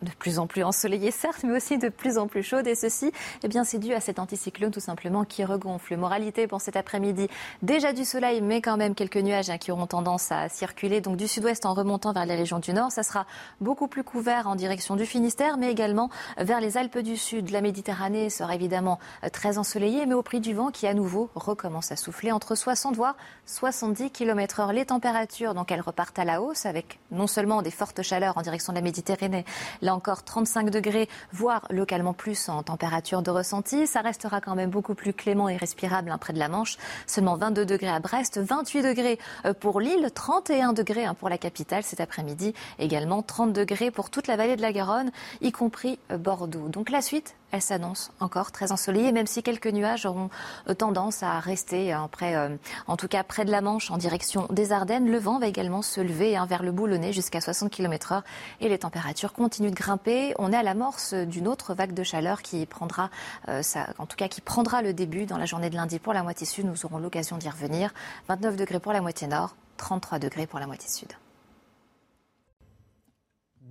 ensoleillée 0.63 1.11
certes, 1.11 1.43
mais 1.43 1.57
aussi 1.57 1.77
de 1.77 1.89
plus 1.89 2.19
en 2.19 2.29
plus 2.29 2.45
chaude. 2.45 2.69
Et 2.69 2.77
ceci, 2.77 3.11
eh 3.43 3.49
bien, 3.49 3.65
c'est 3.65 3.81
dû 3.81 3.93
à 3.93 3.99
cet 3.99 4.21
anticyclone 4.21 4.71
tout 4.71 4.79
simplement 4.79 5.25
qui 5.25 5.45
regonfle. 5.45 5.97
Moralité 5.97 6.47
pour 6.47 6.61
cet 6.61 6.77
après-midi, 6.77 7.27
déjà 7.63 7.93
du 7.93 8.05
soleil, 8.05 8.43
mais 8.43 8.61
quand 8.63 8.77
même 8.77 8.95
quelques 8.95 9.17
nuages 9.17 9.51
hein, 9.51 9.59
qui 9.59 9.73
auront 9.73 9.89
tendance 9.89 10.31
à 10.31 10.49
circuler. 10.49 11.01
Donc 11.01 11.17
du 11.17 11.27
sud-ouest 11.27 11.67
en 11.67 11.75
remontant 11.75 12.13
vers 12.13 12.27
les 12.27 12.37
régions 12.37 12.61
du 12.61 12.73
nord, 12.73 12.93
ça 12.93 13.03
sera 13.03 13.27
beaucoup 13.61 13.89
plus 13.89 14.05
couvert 14.05 14.47
en 14.47 14.55
direction 14.55 14.95
du 14.95 15.05
Finistère, 15.05 15.57
mais 15.57 15.73
également 15.73 16.11
vers 16.39 16.61
les 16.61 16.77
Alpes 16.77 16.99
du 16.99 17.17
Sud. 17.17 17.51
La 17.51 17.61
Méditerranée 17.61 18.31
sera 18.31 18.55
évidemment 18.55 19.01
très 19.33 19.59
ensoleillée, 19.59 20.07
mais 20.07 20.15
au 20.15 20.23
prix 20.23 20.39
du 20.39 20.55
vent 20.55 20.71
qui 20.71 20.87
à 20.87 20.95
nouveau 20.95 21.29
recommence 21.35 21.91
à 21.91 21.97
souffler 21.97 22.31
entre 22.31 22.55
60 22.55 22.95
voire 22.95 23.17
70 23.47 24.13
km/h. 24.13 24.73
Les 24.73 24.87
températures 24.87 25.55
donc 25.55 25.72
elles 25.73 25.81
repartent 25.81 26.19
à 26.19 26.25
la 26.25 26.41
hausse 26.41 26.67
avec 26.67 26.99
non 27.11 27.27
seulement 27.27 27.63
des 27.63 27.71
fortes 27.71 28.03
chaleurs 28.03 28.39
en 28.39 28.43
direction 28.43 28.73
de 28.73 28.79
la 28.79 28.83
Méditerranée, 28.83 29.45
là 29.81 29.95
encore 29.95 30.23
35 30.23 30.71
degrés, 30.71 31.09
voire 31.33 31.67
localement 31.71 32.13
plus 32.13 32.49
en 32.49 32.63
température 32.63 33.23
de 33.23 33.31
ressenti. 33.31 33.87
Ça 33.87 34.01
restera 34.01 34.41
quand 34.41 34.55
même 34.55 34.71
beaucoup 34.71 34.95
plus 34.95 35.13
clément 35.13 35.49
et 35.49 35.57
respirable 35.57 36.11
hein, 36.11 36.19
près 36.19 36.33
de 36.33 36.39
la 36.39 36.49
Manche. 36.49 36.77
Seulement 37.07 37.37
22 37.37 37.67
degrés 37.67 37.89
à 37.89 38.01
Brest, 38.01 38.39
28 38.39 38.83
degrés 38.83 39.19
euh, 39.45 39.55
pour 39.55 39.81
Lille, 39.81 40.09
31 40.15 40.73
degrés 40.73 41.05
hein, 41.05 41.15
pour 41.15 41.29
la 41.29 41.39
capitale 41.39 41.83
cet 41.83 42.01
après-midi, 42.01 42.55
également 42.79 43.23
30 43.23 43.53
degrés 43.53 43.91
pour 43.91 44.11
toute 44.11 44.27
la 44.27 44.37
vallée 44.37 44.57
de 44.57 44.63
la 44.63 44.73
Garonne, 44.73 45.11
y 45.41 45.53
compris 45.53 45.99
euh, 46.11 46.19
Bordeaux. 46.19 46.69
Donc 46.69 46.91
la 46.91 47.03
suite, 47.03 47.35
elle 47.53 47.63
s'annonce 47.63 48.11
encore 48.19 48.51
très 48.51 48.73
ensoleillée, 48.73 49.13
même 49.13 49.27
si 49.27 49.43
quelques 49.43 49.69
nuages 49.69 50.07
auront 50.07 50.31
euh, 50.69 50.75
tendance 50.75 51.23
à 51.23 51.39
rester 51.39 51.93
hein, 51.93 52.09
près, 52.11 52.35
euh, 52.35 52.57
en 52.87 52.97
tout 52.97 53.09
cas 53.09 53.23
près 53.23 53.45
de 53.45 53.51
la 53.51 53.61
Manche, 53.61 53.91
en 53.91 53.99
direction 53.99 54.47
des 54.51 54.73
Ardennes. 54.73 55.09
Le 55.09 55.19
vent 55.19 55.39
va 55.39 55.47
également 55.47 55.83
se 55.83 56.01
lever 56.01 56.37
hein, 56.37 56.47
vers 56.47 56.63
le 56.63 56.73
Boulonnais 56.73 57.13
jusqu'à 57.13 57.41
60 57.41 57.71
km/h 57.71 58.23
et 58.61 58.69
les 58.69 58.79
températures 58.79 59.35
continuent 59.35 59.71
de 59.71 59.77
grimper. 59.77 60.35
On 60.39 60.53
est 60.53 60.57
à 60.57 60.63
l'amorce 60.63 61.13
d'une 61.13 61.47
autre 61.47 61.75
vague 61.75 61.93
de 61.93 62.03
chaleur 62.03 62.41
qui 62.41 62.65
prendra, 62.65 63.11
euh, 63.49 63.63
en 63.99 64.07
tout 64.07 64.17
cas 64.17 64.29
qui 64.29 64.41
prendra 64.41 64.81
le 64.81 64.95
début 64.95 65.27
dans 65.27 65.37
la 65.37 65.45
journée 65.45 65.69
de 65.69 65.77
lundi 65.77 65.99
pour 65.99 66.15
la 66.15 66.23
moitié 66.23 66.47
sud. 66.47 66.65
Nous 66.65 66.87
aurons 66.87 66.99
l'occasion 66.99 67.37
d'y 67.37 67.51
revenir. 67.51 67.93
29 68.29 68.57
degrés 68.57 68.81
pour 68.81 68.95
la 68.95 69.03
moitié 69.03 69.27
nord, 69.29 69.57
33 69.77 70.19
degrés 70.19 70.47
pour 70.47 70.59
la 70.59 70.67
moitié 70.67 70.89
sud. 70.89 71.13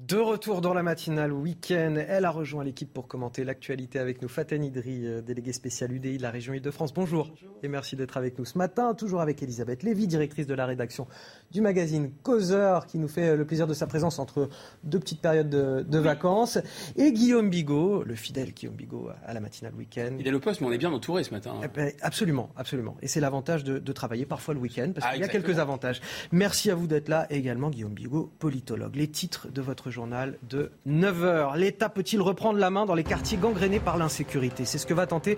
De 0.07 0.18
retour 0.18 0.61
dans 0.61 0.73
la 0.73 0.82
matinale 0.82 1.32
week-end, 1.32 1.95
elle 1.95 2.26
a 2.26 2.32
rejoint 2.32 2.64
l'équipe 2.64 2.91
pour 2.91 3.07
commenter 3.07 3.44
l'actualité 3.44 3.99
avec 3.99 4.23
nous. 4.23 4.28
Fatani 4.28 4.68
Idri, 4.68 5.06
euh, 5.06 5.22
déléguée 5.22 5.53
spéciale 5.53 5.91
UDI 5.91 6.18
de 6.18 6.23
la 6.23 6.32
région 6.32 6.56
Île-de-France. 6.56 6.91
Bonjour. 6.91 7.30
et 7.61 7.68
merci 7.68 7.95
d'être 7.95 8.18
avec 8.18 8.40
nous 8.40 8.45
ce 8.45 8.57
matin. 8.57 8.95
Toujours 8.95 9.22
avec 9.22 9.44
Elisabeth 9.44 9.84
Lévy, 9.84 10.07
directrice 10.07 10.48
de 10.48 10.56
la 10.56 10.65
rédaction 10.65 11.06
du 11.52 11.61
magazine 11.61 12.11
Causeur, 12.23 12.88
qui 12.88 12.98
nous 12.98 13.07
fait 13.07 13.38
le 13.38 13.45
plaisir 13.45 13.68
de 13.68 13.76
sa 13.76 13.86
présence 13.86 14.18
entre 14.18 14.49
deux 14.84 14.99
petites 14.99 15.22
périodes 15.22 15.49
de, 15.49 15.99
vacances. 15.99 16.57
Et 16.95 17.11
Guillaume 17.14 17.52
Bigot, 17.52 18.03
le 18.03 18.15
fidèle 18.15 18.53
Guillaume 18.53 18.76
Bigot 18.76 19.10
à 19.23 19.34
la 19.36 19.40
matinale 19.40 19.76
week-end. 19.76 20.15
Il 20.19 20.28
est 20.28 20.32
le 20.32 20.40
poste, 20.40 20.61
mais 20.61 20.68
on 20.68 20.72
est 20.72 20.80
bien 20.80 20.91
entouré 20.91 21.23
ce 21.23 21.32
matin. 21.32 21.53
Eh 21.64 21.68
ben, 21.68 21.91
absolument, 22.02 22.49
absolument. 22.56 22.98
Et 23.03 23.07
c'est 23.07 23.19
l'avantage 23.19 23.64
de, 23.64 23.91
travailler 23.91 24.26
parfois 24.26 24.56
le 24.56 24.61
week-end, 24.61 24.94
parce 24.95 25.06
ah, 25.07 25.14
qu'il 25.14 25.22
y 25.22 25.26
a 25.26 25.28
quelques 25.28 25.60
avantages. 25.60 26.02
Merci 26.32 26.72
à 26.72 26.76
vous 26.76 26.88
d'être 26.88 27.07
là. 27.07 27.28
Et 27.30 27.36
également 27.36 27.69
Guillaume 27.69 27.94
Bigot, 27.94 28.32
politologue. 28.40 28.95
Les 28.95 29.07
titres 29.07 29.48
de 29.52 29.61
votre 29.61 29.90
journal 29.91 30.38
de 30.49 30.72
9h. 30.88 31.57
L'État 31.57 31.89
peut-il 31.89 32.22
reprendre 32.22 32.57
la 32.57 32.69
main 32.69 32.85
dans 32.85 32.95
les 32.95 33.03
quartiers 33.03 33.38
gangrénés 33.38 33.80
par 33.80 33.97
l'insécurité? 33.97 34.65
C'est 34.65 34.77
ce 34.77 34.88
que 34.88 34.93
va 34.93 35.05
tenter 35.05 35.38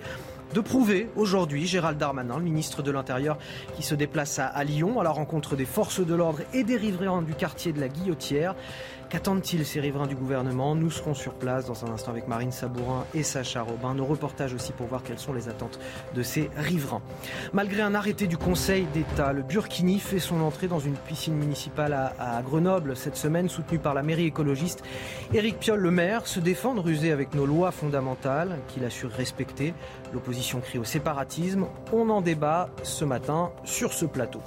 de 0.54 0.60
prouver 0.60 1.10
aujourd'hui 1.16 1.66
Gérald 1.66 1.98
Darmanin, 1.98 2.38
le 2.38 2.44
ministre 2.44 2.82
de 2.82 2.90
l'Intérieur, 2.90 3.38
qui 3.76 3.82
se 3.82 3.94
déplace 3.94 4.38
à, 4.38 4.64
Lyon 4.64 5.00
à 5.00 5.04
la 5.04 5.10
rencontre 5.10 5.56
des 5.56 5.64
forces 5.64 6.00
de 6.00 6.14
l'ordre 6.14 6.40
et 6.52 6.64
des 6.64 6.76
riverains 6.76 7.22
du 7.22 7.34
quartier 7.34 7.72
de 7.72 7.80
la 7.80 7.88
Guillotière. 7.88 8.54
Qu'attendent-ils 9.14 9.64
ces 9.64 9.78
riverains 9.78 10.08
du 10.08 10.16
gouvernement? 10.16 10.74
Nous 10.74 10.90
serons 10.90 11.14
sur 11.14 11.34
place 11.34 11.66
dans 11.66 11.84
un 11.84 11.92
instant 11.92 12.10
avec 12.10 12.26
Marine 12.26 12.50
Sabourin 12.50 13.06
et 13.14 13.22
Sacha 13.22 13.62
Robin. 13.62 13.94
Nos 13.94 14.06
reportages 14.06 14.52
aussi 14.54 14.72
pour 14.72 14.88
voir 14.88 15.04
quelles 15.04 15.20
sont 15.20 15.32
les 15.32 15.48
attentes 15.48 15.78
de 16.16 16.22
ces 16.24 16.50
riverains. 16.56 17.00
Malgré 17.52 17.82
un 17.82 17.94
arrêté 17.94 18.26
du 18.26 18.36
Conseil 18.36 18.86
d'État, 18.92 19.32
le 19.32 19.42
Burkini 19.42 20.00
fait 20.00 20.18
son 20.18 20.40
entrée 20.40 20.66
dans 20.66 20.80
une 20.80 20.96
piscine 20.96 21.36
municipale 21.36 21.92
à, 21.92 22.42
Grenoble 22.42 22.96
cette 22.96 23.14
semaine, 23.14 23.48
soutenue 23.48 23.78
par 23.78 23.94
la 23.94 24.02
mairie 24.02 24.26
écologiste. 24.26 24.82
Éric 25.32 25.60
Piolle, 25.60 25.78
le 25.78 25.92
maire, 25.92 26.26
se 26.26 26.40
défend 26.40 26.74
de 26.74 26.80
ruser 26.80 27.12
avec 27.12 27.34
nos 27.34 27.46
lois 27.46 27.70
fondamentales 27.70 28.58
qu'il 28.66 28.84
assure 28.84 29.12
respecter. 29.12 29.74
L'opposition 30.12 30.58
crie 30.58 30.80
au 30.80 30.84
séparatisme. 30.84 31.66
On 31.92 32.10
en 32.10 32.20
débat 32.20 32.68
ce 32.82 33.04
matin 33.04 33.52
sur 33.62 33.92
ce 33.92 34.06
plateau. 34.06 34.40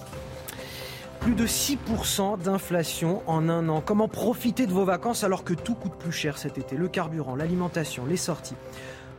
Plus 1.20 1.36
de 1.36 1.46
6% 1.46 2.42
d'inflation 2.42 3.22
en 3.28 3.50
un 3.50 3.68
an. 3.70 3.82
Comment 3.82 4.08
profiter 4.08 4.66
de 4.66 4.72
vos 4.72 4.86
vacances 4.86 5.24
alors 5.24 5.44
que 5.44 5.54
tout 5.54 5.76
coûte 5.76 5.96
plus 5.98 6.12
cher 6.12 6.38
cet 6.38 6.58
été? 6.58 6.78
Le 6.78 6.88
carburant, 6.88 7.36
l'alimentation, 7.36 8.06
les 8.06 8.18
sorties. 8.18 8.56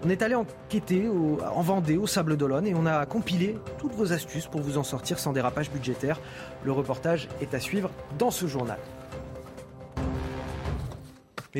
On 0.04 0.08
est 0.08 0.22
allé 0.22 0.34
enquêter 0.36 1.08
en 1.08 1.60
Vendée, 1.60 1.96
au 1.96 2.06
Sable 2.06 2.36
d'Olonne, 2.36 2.66
et 2.66 2.74
on 2.74 2.86
a 2.86 3.04
compilé 3.04 3.58
toutes 3.78 3.94
vos 3.94 4.12
astuces 4.12 4.46
pour 4.46 4.60
vous 4.60 4.78
en 4.78 4.84
sortir 4.84 5.18
sans 5.18 5.32
dérapage 5.32 5.70
budgétaire. 5.70 6.20
Le 6.64 6.72
reportage 6.72 7.28
est 7.40 7.52
à 7.52 7.60
suivre 7.60 7.90
dans 8.16 8.30
ce 8.30 8.46
journal. 8.46 8.78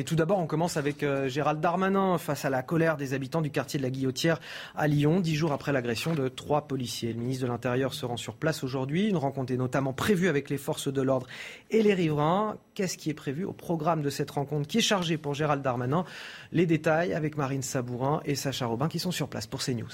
Tout 0.05 0.15
d'abord, 0.15 0.39
on 0.39 0.47
commence 0.47 0.77
avec 0.77 1.03
euh, 1.03 1.27
Gérald 1.27 1.59
Darmanin 1.59 2.17
face 2.17 2.45
à 2.45 2.49
la 2.49 2.61
colère 2.61 2.95
des 2.95 3.13
habitants 3.13 3.41
du 3.41 3.49
quartier 3.49 3.79
de 3.79 3.83
la 3.83 3.89
Guillotière 3.89 4.39
à 4.75 4.87
Lyon, 4.87 5.19
dix 5.19 5.35
jours 5.35 5.51
après 5.51 5.73
l'agression 5.73 6.13
de 6.13 6.27
trois 6.27 6.67
policiers. 6.67 7.11
Le 7.11 7.19
ministre 7.19 7.45
de 7.45 7.51
l'Intérieur 7.51 7.93
se 7.93 8.05
rend 8.05 8.17
sur 8.17 8.35
place 8.35 8.63
aujourd'hui. 8.63 9.07
Une 9.07 9.17
rencontre 9.17 9.51
est 9.51 9.57
notamment 9.57 9.93
prévue 9.93 10.27
avec 10.27 10.49
les 10.49 10.57
forces 10.57 10.91
de 10.91 11.01
l'ordre 11.01 11.27
et 11.71 11.81
les 11.81 11.93
riverains. 11.93 12.57
Qu'est-ce 12.75 12.97
qui 12.97 13.09
est 13.09 13.15
prévu 13.15 13.45
au 13.45 13.53
programme 13.53 14.01
de 14.01 14.09
cette 14.09 14.31
rencontre 14.31 14.67
qui 14.67 14.77
est 14.77 14.81
chargée 14.81 15.17
pour 15.17 15.33
Gérald 15.33 15.61
Darmanin? 15.61 16.05
Les 16.51 16.65
détails 16.65 17.13
avec 17.13 17.35
Marine 17.35 17.61
Sabourin 17.63 18.21
et 18.25 18.35
Sacha 18.35 18.67
Robin 18.67 18.87
qui 18.87 18.99
sont 18.99 19.11
sur 19.11 19.27
place 19.27 19.47
pour 19.47 19.61
CNews. 19.61 19.89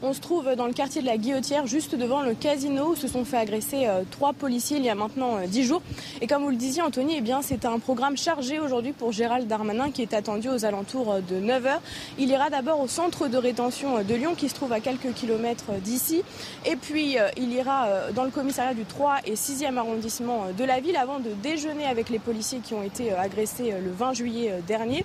On 0.00 0.12
se 0.12 0.20
trouve 0.20 0.54
dans 0.54 0.68
le 0.68 0.72
quartier 0.72 1.02
de 1.02 1.06
la 1.06 1.16
Guillotière, 1.16 1.66
juste 1.66 1.96
devant 1.96 2.22
le 2.22 2.32
casino 2.34 2.90
où 2.90 2.94
se 2.94 3.08
sont 3.08 3.24
fait 3.24 3.36
agresser 3.36 3.88
euh, 3.88 4.02
trois 4.08 4.32
policiers 4.32 4.76
il 4.76 4.84
y 4.84 4.88
a 4.88 4.94
maintenant 4.94 5.38
euh, 5.38 5.46
dix 5.48 5.64
jours. 5.64 5.82
Et 6.20 6.28
comme 6.28 6.44
vous 6.44 6.50
le 6.50 6.56
disiez, 6.56 6.82
Anthony, 6.82 7.16
eh 7.18 7.20
bien, 7.20 7.42
c'est 7.42 7.64
un 7.64 7.80
programme 7.80 8.16
chargé 8.16 8.60
aujourd'hui 8.60 8.92
pour 8.92 9.10
Gérald 9.10 9.48
Darmanin 9.48 9.90
qui 9.90 10.02
est 10.02 10.14
attendu 10.14 10.48
aux 10.50 10.64
alentours 10.64 11.14
euh, 11.14 11.20
de 11.20 11.40
9h. 11.40 11.80
Il 12.16 12.28
ira 12.28 12.48
d'abord 12.48 12.78
au 12.78 12.86
centre 12.86 13.26
de 13.26 13.36
rétention 13.36 14.04
de 14.04 14.14
Lyon 14.14 14.36
qui 14.36 14.48
se 14.48 14.54
trouve 14.54 14.72
à 14.72 14.78
quelques 14.78 15.12
kilomètres 15.14 15.72
d'ici. 15.82 16.22
Et 16.64 16.76
puis, 16.76 17.16
il 17.36 17.52
ira 17.52 17.88
dans 18.14 18.24
le 18.24 18.30
commissariat 18.30 18.74
du 18.74 18.84
3 18.84 19.18
et 19.26 19.34
6e 19.34 19.76
arrondissement 19.76 20.46
de 20.56 20.64
la 20.64 20.80
ville 20.80 20.96
avant 20.96 21.18
de 21.18 21.30
déjeuner 21.42 21.86
avec 21.86 22.08
les 22.08 22.18
policiers 22.18 22.60
qui 22.60 22.74
ont 22.74 22.82
été 22.82 23.12
agressés 23.12 23.72
le 23.84 23.90
20 23.90 24.12
juillet 24.12 24.54
dernier. 24.66 25.04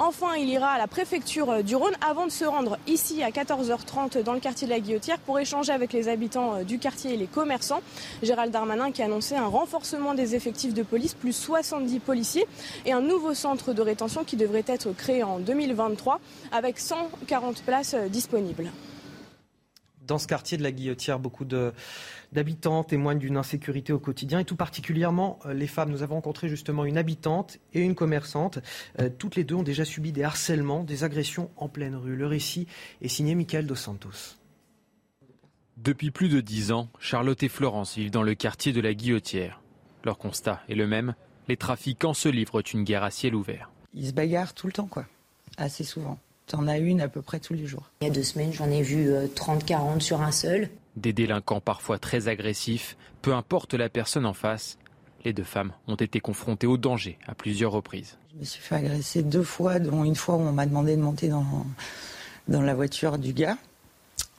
Enfin, 0.00 0.36
il 0.36 0.48
ira 0.48 0.70
à 0.70 0.78
la 0.78 0.86
préfecture 0.86 1.64
du 1.64 1.74
Rhône 1.74 1.96
avant 2.08 2.26
de 2.26 2.30
se 2.30 2.44
rendre 2.44 2.78
ici 2.86 3.24
à 3.24 3.30
14h30 3.30 4.22
dans 4.22 4.32
le 4.32 4.38
quartier 4.38 4.68
de 4.68 4.72
la 4.72 4.78
Guillotière 4.78 5.18
pour 5.18 5.40
échanger 5.40 5.72
avec 5.72 5.92
les 5.92 6.06
habitants 6.06 6.54
euh, 6.54 6.62
du 6.62 6.78
quartier 6.78 7.14
et 7.14 7.16
les 7.16 7.26
commerçants. 7.26 7.80
Gérald 8.22 8.52
Darmanin 8.52 8.92
qui 8.92 9.02
a 9.02 9.06
annoncé 9.06 9.34
un 9.34 9.46
renforcement 9.46 10.14
des 10.14 10.36
effectifs 10.36 10.72
de 10.72 10.84
police, 10.84 11.14
plus 11.14 11.32
70 11.32 11.98
policiers 11.98 12.46
et 12.86 12.92
un 12.92 13.00
nouveau 13.00 13.34
centre 13.34 13.72
de 13.72 13.82
rétention 13.82 14.22
qui 14.22 14.36
devrait 14.36 14.64
être 14.68 14.92
créé 14.92 15.24
en 15.24 15.40
2023 15.40 16.20
avec 16.52 16.78
140 16.78 17.62
places 17.62 17.94
euh, 17.94 18.06
disponibles 18.08 18.70
dans 20.06 20.18
ce 20.18 20.26
quartier 20.26 20.56
de 20.56 20.62
la 20.62 20.72
Guillotière, 20.72 21.18
beaucoup 21.18 21.44
d'habitants 22.32 22.84
témoignent 22.84 23.18
d'une 23.18 23.36
insécurité 23.36 23.92
au 23.92 23.98
quotidien 23.98 24.40
et 24.40 24.44
tout 24.44 24.56
particulièrement 24.56 25.38
euh, 25.46 25.54
les 25.54 25.66
femmes. 25.66 25.90
Nous 25.90 26.02
avons 26.02 26.16
rencontré 26.16 26.48
justement 26.48 26.84
une 26.84 26.98
habitante 26.98 27.58
et 27.74 27.80
une 27.80 27.94
commerçante. 27.94 28.58
Euh, 29.00 29.08
toutes 29.16 29.36
les 29.36 29.44
deux 29.44 29.56
ont 29.56 29.62
déjà 29.62 29.84
subi 29.84 30.12
des 30.12 30.24
harcèlements, 30.24 30.84
des 30.84 31.04
agressions 31.04 31.50
en 31.56 31.68
pleine 31.68 31.96
rue. 31.96 32.16
Le 32.16 32.26
récit 32.26 32.66
est 33.02 33.08
signé 33.08 33.34
Michael 33.34 33.66
Dos 33.66 33.74
Santos. 33.74 34.36
Depuis 35.76 36.10
plus 36.10 36.28
de 36.28 36.40
dix 36.40 36.72
ans, 36.72 36.88
Charlotte 36.98 37.42
et 37.42 37.48
Florence 37.48 37.94
vivent 37.94 38.10
dans 38.10 38.24
le 38.24 38.34
quartier 38.34 38.72
de 38.72 38.80
la 38.80 38.94
Guillotière. 38.94 39.60
Leur 40.04 40.18
constat 40.18 40.60
est 40.68 40.74
le 40.74 40.86
même. 40.86 41.14
Les 41.46 41.56
trafiquants 41.56 42.14
se 42.14 42.28
livrent 42.28 42.62
une 42.74 42.82
guerre 42.82 43.04
à 43.04 43.10
ciel 43.10 43.34
ouvert. 43.34 43.70
Ils 43.94 44.08
se 44.08 44.12
bagarrent 44.12 44.54
tout 44.54 44.66
le 44.66 44.72
temps, 44.72 44.86
quoi. 44.86 45.06
Assez 45.56 45.84
souvent. 45.84 46.18
T'en 46.46 46.66
as 46.66 46.78
une 46.78 47.00
à 47.00 47.08
peu 47.08 47.22
près 47.22 47.40
tous 47.40 47.54
les 47.54 47.66
jours. 47.66 47.90
Il 48.00 48.08
y 48.08 48.10
a 48.10 48.12
deux 48.12 48.22
semaines, 48.22 48.52
j'en 48.52 48.70
ai 48.70 48.82
vu 48.82 49.10
30-40 49.12 49.96
euh, 49.96 50.00
sur 50.00 50.22
un 50.22 50.32
seul. 50.32 50.70
Des 50.98 51.12
délinquants 51.12 51.60
parfois 51.60 51.98
très 51.98 52.26
agressifs, 52.26 52.96
peu 53.22 53.32
importe 53.32 53.74
la 53.74 53.88
personne 53.88 54.26
en 54.26 54.32
face, 54.32 54.78
les 55.24 55.32
deux 55.32 55.44
femmes 55.44 55.72
ont 55.86 55.94
été 55.94 56.18
confrontées 56.18 56.66
au 56.66 56.76
danger 56.76 57.18
à 57.28 57.36
plusieurs 57.36 57.70
reprises. 57.70 58.18
Je 58.34 58.40
me 58.40 58.44
suis 58.44 58.60
fait 58.60 58.74
agresser 58.74 59.22
deux 59.22 59.44
fois, 59.44 59.78
dont 59.78 60.02
une 60.02 60.16
fois 60.16 60.34
où 60.34 60.40
on 60.40 60.50
m'a 60.50 60.66
demandé 60.66 60.96
de 60.96 61.00
monter 61.00 61.28
dans, 61.28 61.44
dans 62.48 62.62
la 62.62 62.74
voiture 62.74 63.16
du 63.16 63.32
gars. 63.32 63.56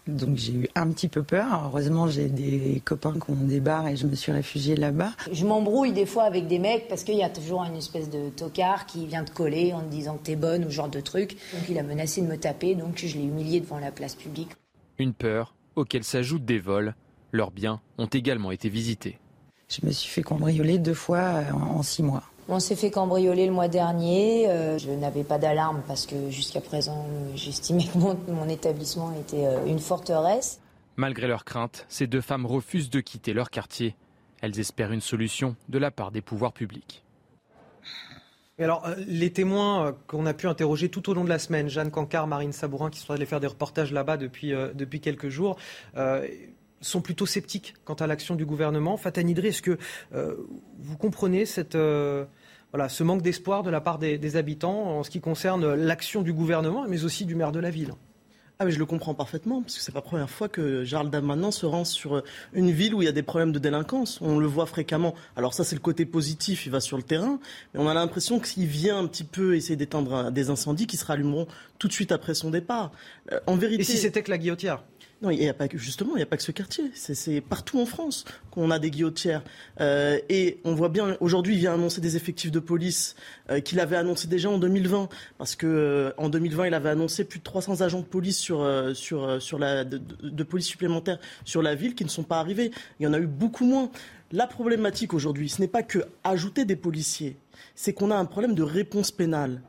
Donc 0.06 0.36
j'ai 0.36 0.52
eu 0.52 0.70
un 0.76 0.90
petit 0.92 1.08
peu 1.08 1.24
peur. 1.24 1.48
Heureusement, 1.68 2.08
j'ai 2.10 2.28
des 2.28 2.82
copains 2.84 3.14
qui 3.14 3.32
ont 3.32 3.36
des 3.36 3.62
bars 3.62 3.88
et 3.88 3.96
je 3.96 4.06
me 4.06 4.16
suis 4.16 4.34
réfugiée 4.34 4.76
là-bas. 4.76 5.12
Je 5.32 5.46
m'embrouille 5.46 5.94
des 5.94 6.06
fois 6.06 6.24
avec 6.24 6.48
des 6.48 6.60
mecs 6.60 6.90
parce 6.90 7.06
qu'il 7.06 7.16
y 7.16 7.24
a 7.24 7.30
toujours 7.30 7.64
une 7.64 7.78
espèce 7.78 8.10
de 8.10 8.30
tocard 8.32 8.86
qui 8.86 9.06
vient 9.06 9.24
te 9.24 9.32
coller 9.32 9.72
en 9.72 9.80
te 9.80 9.90
disant 9.90 10.18
que 10.18 10.24
t'es 10.24 10.36
bonne 10.36 10.66
ou 10.66 10.70
ce 10.70 10.76
genre 10.76 10.90
de 10.90 11.00
truc. 11.00 11.38
Donc 11.54 11.70
il 11.70 11.80
a 11.80 11.84
menacé 11.84 12.22
de 12.22 12.28
me 12.28 12.38
taper, 12.38 12.76
donc 12.76 12.98
je 12.98 13.18
l'ai 13.18 13.24
humilié 13.24 13.62
devant 13.62 13.80
la 13.80 13.92
place 13.92 14.16
publique. 14.16 14.50
Une 14.98 15.14
peur 15.14 15.54
auquel 15.80 16.04
s'ajoutent 16.04 16.46
des 16.46 16.60
vols. 16.60 16.96
Leurs 17.32 17.52
biens 17.52 17.82
ont 17.98 18.08
également 18.08 18.52
été 18.52 18.70
visités. 18.70 19.20
Je 19.68 19.86
me 19.86 19.92
suis 19.92 20.10
fait 20.10 20.24
cambrioler 20.24 20.80
deux 20.80 20.94
fois 20.94 21.44
en 21.54 21.84
six 21.84 22.04
mois. 22.04 22.24
On 22.48 22.60
s'est 22.60 22.76
fait 22.76 22.90
cambrioler 22.90 23.46
le 23.46 23.52
mois 23.52 23.68
dernier. 23.68 24.48
je 24.80 24.90
n'avais 24.90 25.24
pas 25.24 25.38
d'alarme 25.38 25.84
parce 25.88 26.08
que 26.08 26.32
jusqu'à 26.32 26.62
présent, 26.62 27.06
j'estimais 27.36 27.86
que 27.86 28.32
mon, 28.32 28.50
établissement 28.50 29.14
était 29.14 29.46
une 29.68 29.78
forteresse. 29.78 30.60
Malgré 30.96 31.28
leurs 31.28 31.46
craintes, 31.46 31.86
ces 31.88 32.08
deux 32.08 32.22
femmes 32.22 32.48
refusent 32.48 32.90
de 32.90 33.00
quitter 33.00 33.34
leur 33.34 33.52
quartier. 33.52 33.96
Elles 34.42 34.60
espèrent 34.60 34.92
une 34.92 35.02
solution 35.02 35.56
de 35.68 35.78
la 35.78 35.92
part 35.92 36.12
des 36.12 36.22
pouvoirs 36.22 36.54
publics. 36.54 37.04
Alors, 38.64 38.86
euh, 38.86 38.96
les 39.08 39.32
témoins 39.32 39.88
euh, 39.88 39.92
qu'on 40.08 40.26
a 40.26 40.34
pu 40.34 40.48
interroger 40.48 40.90
tout 40.90 41.10
au 41.10 41.14
long 41.14 41.24
de 41.24 41.30
la 41.30 41.40
semaine, 41.40 41.70
Jeanne 41.70 41.92
Cancard, 41.92 42.28
Marine 42.28 42.52
Sabourin, 42.52 42.90
qui 42.90 43.00
sont 43.00 43.14
allés 43.14 43.26
faire 43.26 43.40
des 43.40 43.48
reportages 43.48 43.94
là-bas 43.94 44.18
depuis, 44.18 44.54
euh, 44.54 44.74
depuis 44.74 45.00
quelques 45.00 45.30
jours, 45.30 45.58
sont 46.82 47.02
plutôt 47.02 47.26
sceptiques 47.26 47.74
quant 47.84 47.96
à 47.96 48.08
l'action 48.08 48.36
du 48.36 48.46
gouvernement. 48.46 48.96
Fatah 48.96 49.22
Idri, 49.22 49.48
est-ce 49.48 49.62
que 49.62 49.78
vous 50.12 50.98
comprenez 50.98 51.46
ce 51.46 52.26
manque 53.04 53.22
d'espoir 53.22 53.64
de 53.64 53.70
la 53.70 53.82
part 53.82 54.00
des 54.00 54.36
habitants 54.38 54.98
en 55.00 55.04
ce 55.04 55.10
qui 55.10 55.20
concerne 55.20 55.74
l'action 55.74 56.22
du 56.22 56.32
gouvernement, 56.32 56.86
mais 56.88 57.04
aussi 57.04 57.26
du 57.26 57.36
maire 57.36 57.52
de 57.52 57.60
la 57.60 57.70
ville? 57.70 57.94
Ah 58.62 58.66
mais 58.66 58.72
je 58.72 58.80
le 58.80 58.86
comprends 58.86 59.14
parfaitement, 59.14 59.62
parce 59.62 59.78
que 59.78 59.82
c'est 59.82 59.94
pas 59.94 60.00
la 60.00 60.06
première 60.06 60.30
fois 60.30 60.50
que 60.50 60.84
Gérald 60.84 61.10
Darmanin 61.10 61.50
se 61.50 61.66
rend 61.66 61.86
sur 61.86 62.18
euh, 62.18 62.24
une 62.52 62.72
ville 62.72 62.94
où 62.94 63.02
il 63.02 63.06
y 63.06 63.08
a 63.08 63.14
des 63.14 63.24
problèmes 63.24 63.54
de 63.54 63.60
délinquance. 63.60 64.20
On 64.22 64.38
le 64.38 64.48
voit 64.48 64.66
fréquemment. 64.66 65.16
Alors 65.38 65.54
ça 65.54 65.64
c'est 65.64 65.78
le 65.78 65.82
côté 65.82 66.06
positif, 66.06 66.66
il 66.66 66.70
va 66.70 66.82
sur 66.82 66.98
le 66.98 67.04
terrain, 67.04 67.40
mais 67.74 67.80
on 67.80 67.88
a 67.88 67.94
l'impression 67.94 68.38
qu'il 68.42 68.66
vient 68.66 69.00
un 69.00 69.08
petit 69.08 69.24
peu 69.24 69.56
essayer 69.56 69.78
d'éteindre 69.78 70.30
des 70.30 70.50
incendies 70.50 70.88
qui 70.88 70.98
se 70.98 71.06
rallumeront 71.06 71.48
tout 71.78 71.88
de 71.88 71.94
suite 71.94 72.12
après 72.12 72.34
son 72.34 72.50
départ. 72.50 72.92
Euh, 73.32 73.40
en 73.48 73.56
vérité. 73.56 73.84
Et 73.84 73.86
si 73.86 73.98
c'était 73.98 74.24
que 74.24 74.30
la 74.30 74.38
guillotière 74.38 74.84
non, 75.22 75.32
il 75.32 75.44
y 75.44 75.50
a 75.50 75.54
pas 75.54 75.68
justement, 75.74 76.12
il 76.14 76.18
n'y 76.18 76.24
a 76.24 76.26
pas 76.26 76.38
que 76.38 76.44
ce 76.44 76.54
quartier. 76.54 76.92
C'est 76.94 77.42
partout 77.42 77.78
en 77.78 77.86
France 77.86 78.24
qu'on 78.52 78.72
a 78.72 78.80
des 78.80 78.90
guillotières. 78.90 79.44
Euh, 79.82 80.18
et 80.30 80.60
on 80.64 80.76
voit 80.76 80.88
bien, 80.88 81.18
aujourd'hui, 81.20 81.56
il 81.56 81.60
vient 81.60 81.74
annoncer 81.74 82.00
des 82.00 82.16
effectifs 82.16 82.52
de 82.52 82.60
police 82.60 83.18
euh, 83.50 83.60
qu'il 83.60 83.82
avait 83.82 83.98
annoncé 83.98 84.30
déjà 84.30 84.50
en 84.50 84.58
2020, 84.58 85.10
parce 85.38 85.58
que 85.58 85.68
euh, 85.68 86.12
en 86.18 86.30
2020, 86.30 86.68
il 86.68 86.74
avait 86.74 86.90
annoncé 86.90 87.26
plus 87.26 87.40
de 87.40 87.44
300 87.44 87.82
agents 87.82 88.00
de 88.00 88.06
police 88.06 88.38
sur 88.38 88.62
euh, 88.62 88.94
sur 88.94 89.42
sur 89.42 89.60
la 89.60 89.84
de, 89.84 90.44
police 90.44 90.68
supplémentaires 90.68 91.20
sur 91.44 91.62
la 91.62 91.76
ville 91.76 91.96
qui 91.96 92.06
ne 92.06 92.10
sont 92.10 92.24
pas 92.24 92.40
arrivés. 92.40 92.72
Il 93.02 93.04
y 93.04 93.08
en 93.08 93.14
a 93.14 93.20
eu 93.20 93.28
beaucoup 93.28 93.66
moins. 93.66 93.92
La 94.32 94.48
problématique 94.48 95.14
aujourd'hui, 95.14 95.50
ce 95.50 95.60
n'est 95.60 95.68
pas 95.68 95.84
que 95.84 96.00
ajouter 96.24 96.64
des 96.64 96.78
policiers, 96.78 97.36
c'est 97.76 97.92
qu'on 97.92 98.12
a 98.12 98.16
un 98.16 98.26
problème 98.26 98.56
de 98.56 98.64
réponse 98.64 99.12
pénale. 99.12 99.62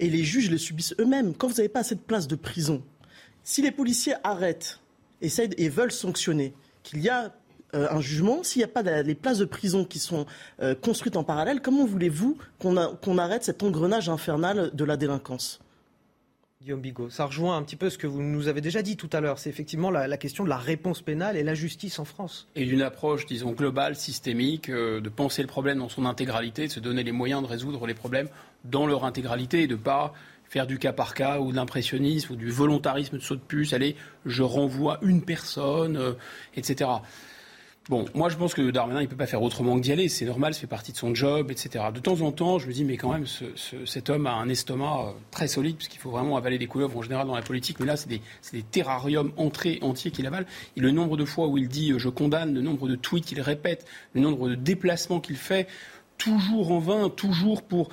Et 0.00 0.10
les 0.10 0.24
juges 0.24 0.50
les 0.50 0.58
subissent 0.58 0.94
eux-mêmes. 0.98 1.32
Quand 1.32 1.46
vous 1.46 1.54
n'avez 1.54 1.68
pas 1.68 1.80
assez 1.80 1.94
de 1.94 2.00
places 2.00 2.26
de 2.26 2.34
prison, 2.34 2.82
si 3.44 3.62
les 3.62 3.70
policiers 3.70 4.14
arrêtent 4.24 4.80
essayent 5.20 5.50
et 5.56 5.68
veulent 5.68 5.92
sanctionner, 5.92 6.54
qu'il 6.82 7.00
y 7.00 7.08
a 7.08 7.32
euh, 7.74 7.88
un 7.90 8.00
jugement, 8.00 8.42
s'il 8.42 8.60
n'y 8.60 8.64
a 8.64 8.68
pas 8.68 8.82
les 8.82 9.14
places 9.14 9.38
de 9.38 9.44
prison 9.44 9.84
qui 9.84 9.98
sont 9.98 10.26
euh, 10.60 10.74
construites 10.74 11.16
en 11.16 11.24
parallèle, 11.24 11.60
comment 11.60 11.84
voulez-vous 11.84 12.38
qu'on 12.58 13.18
arrête 13.18 13.44
cet 13.44 13.62
engrenage 13.62 14.08
infernal 14.08 14.70
de 14.72 14.84
la 14.84 14.96
délinquance? 14.96 15.60
Guillaume 16.62 16.80
Bigot, 16.80 17.10
ça 17.10 17.26
rejoint 17.26 17.56
un 17.56 17.62
petit 17.62 17.76
peu 17.76 17.90
ce 17.90 17.98
que 17.98 18.08
vous 18.08 18.22
nous 18.22 18.48
avez 18.48 18.60
déjà 18.60 18.82
dit 18.82 18.96
tout 18.96 19.10
à 19.12 19.20
l'heure. 19.20 19.38
C'est 19.38 19.50
effectivement 19.50 19.90
la, 19.90 20.16
question 20.16 20.42
de 20.42 20.48
la 20.48 20.56
réponse 20.56 21.00
pénale 21.00 21.36
et 21.36 21.44
la 21.44 21.54
justice 21.54 22.00
en 22.00 22.04
France. 22.04 22.48
Et 22.56 22.64
d'une 22.64 22.82
approche, 22.82 23.24
disons, 23.26 23.52
globale, 23.52 23.94
systémique, 23.94 24.68
euh, 24.68 25.00
de 25.00 25.08
penser 25.08 25.42
le 25.42 25.48
problème 25.48 25.78
dans 25.78 25.88
son 25.88 26.06
intégralité, 26.06 26.66
de 26.66 26.72
se 26.72 26.80
donner 26.80 27.04
les 27.04 27.12
moyens 27.12 27.40
de 27.40 27.46
résoudre 27.46 27.86
les 27.86 27.94
problèmes 27.94 28.28
dans 28.64 28.86
leur 28.86 29.04
intégralité 29.04 29.62
et 29.62 29.66
de 29.68 29.74
ne 29.74 29.80
pas 29.80 30.12
faire 30.48 30.66
du 30.66 30.78
cas 30.78 30.92
par 30.92 31.14
cas 31.14 31.40
ou 31.40 31.50
de 31.50 31.56
l'impressionnisme 31.56 32.34
ou 32.34 32.36
du 32.36 32.50
volontarisme 32.50 33.18
de 33.18 33.22
saut 33.22 33.36
de 33.36 33.40
puce, 33.40 33.72
allez, 33.72 33.96
je 34.24 34.42
renvoie 34.42 34.98
une 35.02 35.22
personne, 35.22 35.96
euh, 35.96 36.12
etc. 36.56 36.90
Bon, 37.88 38.04
moi 38.14 38.28
je 38.28 38.36
pense 38.36 38.52
que 38.52 38.68
Darmanin, 38.72 39.00
il 39.00 39.04
ne 39.04 39.08
peut 39.08 39.16
pas 39.16 39.28
faire 39.28 39.42
autrement 39.42 39.76
que 39.76 39.80
d'y 39.80 39.92
aller, 39.92 40.08
c'est 40.08 40.24
normal, 40.24 40.54
ça 40.54 40.60
fait 40.60 40.66
partie 40.66 40.90
de 40.90 40.96
son 40.96 41.14
job, 41.14 41.52
etc. 41.52 41.84
De 41.94 42.00
temps 42.00 42.20
en 42.22 42.32
temps, 42.32 42.58
je 42.58 42.66
me 42.66 42.72
dis, 42.72 42.84
mais 42.84 42.96
quand 42.96 43.12
même, 43.12 43.26
cet 43.84 44.10
homme 44.10 44.26
a 44.26 44.32
un 44.32 44.48
estomac 44.48 45.06
euh, 45.06 45.12
très 45.30 45.46
solide, 45.46 45.76
puisqu'il 45.76 46.00
faut 46.00 46.10
vraiment 46.10 46.36
avaler 46.36 46.58
des 46.58 46.66
couleuvres 46.66 46.96
en 46.98 47.02
général 47.02 47.28
dans 47.28 47.36
la 47.36 47.42
politique, 47.42 47.78
mais 47.78 47.86
là, 47.86 47.96
c'est 47.96 48.08
des, 48.08 48.20
des, 48.52 48.62
terrariums 48.64 49.30
entrés 49.36 49.78
entiers 49.82 50.10
qu'il 50.10 50.26
avale. 50.26 50.46
Et 50.76 50.80
le 50.80 50.90
nombre 50.90 51.16
de 51.16 51.24
fois 51.24 51.46
où 51.46 51.58
il 51.58 51.68
dit 51.68 51.92
euh, 51.92 51.98
je 51.98 52.08
condamne, 52.08 52.54
le 52.54 52.60
nombre 52.60 52.88
de 52.88 52.96
tweets 52.96 53.24
qu'il 53.24 53.40
répète, 53.40 53.86
le 54.14 54.20
nombre 54.20 54.48
de 54.48 54.56
déplacements 54.56 55.20
qu'il 55.20 55.36
fait, 55.36 55.68
toujours 56.18 56.72
en 56.72 56.80
vain, 56.80 57.08
toujours 57.08 57.62
pour... 57.62 57.90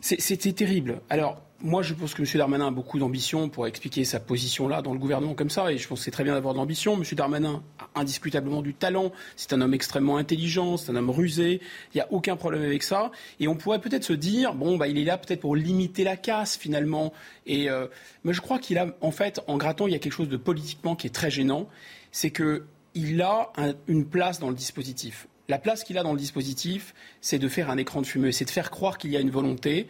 C'était 0.00 0.52
terrible. 0.52 1.00
Alors, 1.08 1.40
moi, 1.60 1.82
je 1.82 1.94
pense 1.94 2.14
que 2.14 2.22
M. 2.22 2.28
Darmanin 2.34 2.66
a 2.66 2.70
beaucoup 2.70 2.98
d'ambition 2.98 3.48
pour 3.48 3.66
expliquer 3.66 4.04
sa 4.04 4.20
position 4.20 4.68
là 4.68 4.82
dans 4.82 4.92
le 4.92 4.98
gouvernement 4.98 5.34
comme 5.34 5.50
ça, 5.50 5.72
et 5.72 5.78
je 5.78 5.88
pense 5.88 6.00
que 6.00 6.04
c'est 6.04 6.10
très 6.10 6.24
bien 6.24 6.34
d'avoir 6.34 6.52
de 6.52 6.58
l'ambition. 6.58 6.94
M. 6.94 7.04
Darmanin 7.12 7.62
a 7.78 8.00
indiscutablement 8.00 8.60
du 8.60 8.74
talent, 8.74 9.12
c'est 9.36 9.52
un 9.52 9.60
homme 9.60 9.72
extrêmement 9.72 10.16
intelligent, 10.16 10.76
c'est 10.76 10.90
un 10.90 10.96
homme 10.96 11.10
rusé, 11.10 11.60
il 11.94 11.96
n'y 11.96 12.00
a 12.00 12.08
aucun 12.12 12.36
problème 12.36 12.62
avec 12.62 12.82
ça. 12.82 13.12
Et 13.40 13.48
on 13.48 13.54
pourrait 13.54 13.80
peut-être 13.80 14.04
se 14.04 14.12
dire, 14.12 14.54
bon, 14.54 14.76
bah, 14.76 14.88
il 14.88 14.98
est 14.98 15.04
là 15.04 15.16
peut-être 15.16 15.40
pour 15.40 15.56
limiter 15.56 16.04
la 16.04 16.16
casse 16.16 16.56
finalement. 16.56 17.12
Euh, 17.48 17.88
mais 18.24 18.32
je 18.32 18.40
crois 18.40 18.58
qu'il 18.58 18.76
a, 18.78 18.88
en 19.00 19.10
fait, 19.10 19.40
en 19.46 19.56
grattant, 19.56 19.86
il 19.86 19.92
y 19.92 19.96
a 19.96 19.98
quelque 19.98 20.12
chose 20.12 20.28
de 20.28 20.36
politiquement 20.36 20.96
qui 20.96 21.06
est 21.06 21.14
très 21.14 21.30
gênant, 21.30 21.68
c'est 22.10 22.30
qu'il 22.30 23.22
a 23.22 23.52
une 23.86 24.04
place 24.04 24.38
dans 24.38 24.48
le 24.48 24.56
dispositif. 24.56 25.28
La 25.48 25.58
place 25.58 25.84
qu'il 25.84 25.98
a 25.98 26.02
dans 26.02 26.12
le 26.12 26.18
dispositif, 26.18 26.94
c'est 27.20 27.38
de 27.38 27.48
faire 27.48 27.70
un 27.70 27.76
écran 27.76 28.00
de 28.00 28.06
fumée, 28.06 28.32
c'est 28.32 28.46
de 28.46 28.50
faire 28.50 28.70
croire 28.70 28.96
qu'il 28.98 29.10
y 29.10 29.16
a 29.16 29.20
une 29.20 29.30
volonté 29.30 29.88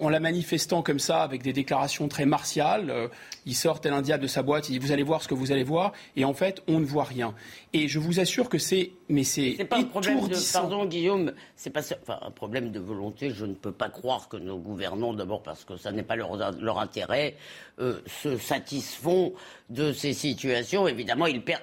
en 0.00 0.08
la 0.08 0.20
manifestant 0.20 0.82
comme 0.82 0.98
ça, 0.98 1.22
avec 1.22 1.42
des 1.42 1.52
déclarations 1.52 2.08
très 2.08 2.26
martiales, 2.26 2.90
euh, 2.90 3.08
il 3.46 3.54
sort 3.54 3.80
tel 3.80 3.92
un 3.92 4.02
diable 4.02 4.22
de 4.22 4.28
sa 4.28 4.42
boîte, 4.42 4.68
il 4.68 4.72
dit 4.72 4.78
vous 4.78 4.92
allez 4.92 5.02
voir 5.02 5.22
ce 5.22 5.28
que 5.28 5.34
vous 5.34 5.52
allez 5.52 5.62
voir, 5.62 5.92
et 6.16 6.24
en 6.24 6.34
fait, 6.34 6.62
on 6.68 6.80
ne 6.80 6.84
voit 6.84 7.04
rien. 7.04 7.34
Et 7.72 7.88
je 7.88 7.98
vous 7.98 8.20
assure 8.20 8.48
que 8.48 8.58
c'est, 8.58 8.92
mais 9.08 9.24
c'est 9.24 9.64
pas 9.64 9.78
un 9.78 9.84
problème 9.84 10.26
de, 10.26 10.52
pardon 10.52 10.86
Guillaume, 10.86 11.32
c'est 11.56 11.70
pas 11.70 11.82
enfin, 12.02 12.18
un 12.22 12.30
problème 12.30 12.72
de 12.72 12.80
volonté. 12.80 13.30
Je 13.30 13.46
ne 13.46 13.54
peux 13.54 13.72
pas 13.72 13.88
croire 13.88 14.28
que 14.28 14.36
nos 14.36 14.58
gouvernants, 14.58 15.14
d'abord 15.14 15.42
parce 15.42 15.64
que 15.64 15.76
ça 15.76 15.92
n'est 15.92 16.02
pas 16.02 16.16
leur, 16.16 16.36
leur 16.60 16.78
intérêt, 16.78 17.36
euh, 17.78 18.00
se 18.06 18.36
satisfont 18.38 19.32
de 19.68 19.92
ces 19.92 20.12
situations. 20.12 20.88
Évidemment, 20.88 21.26
ils 21.26 21.42
perdent 21.42 21.62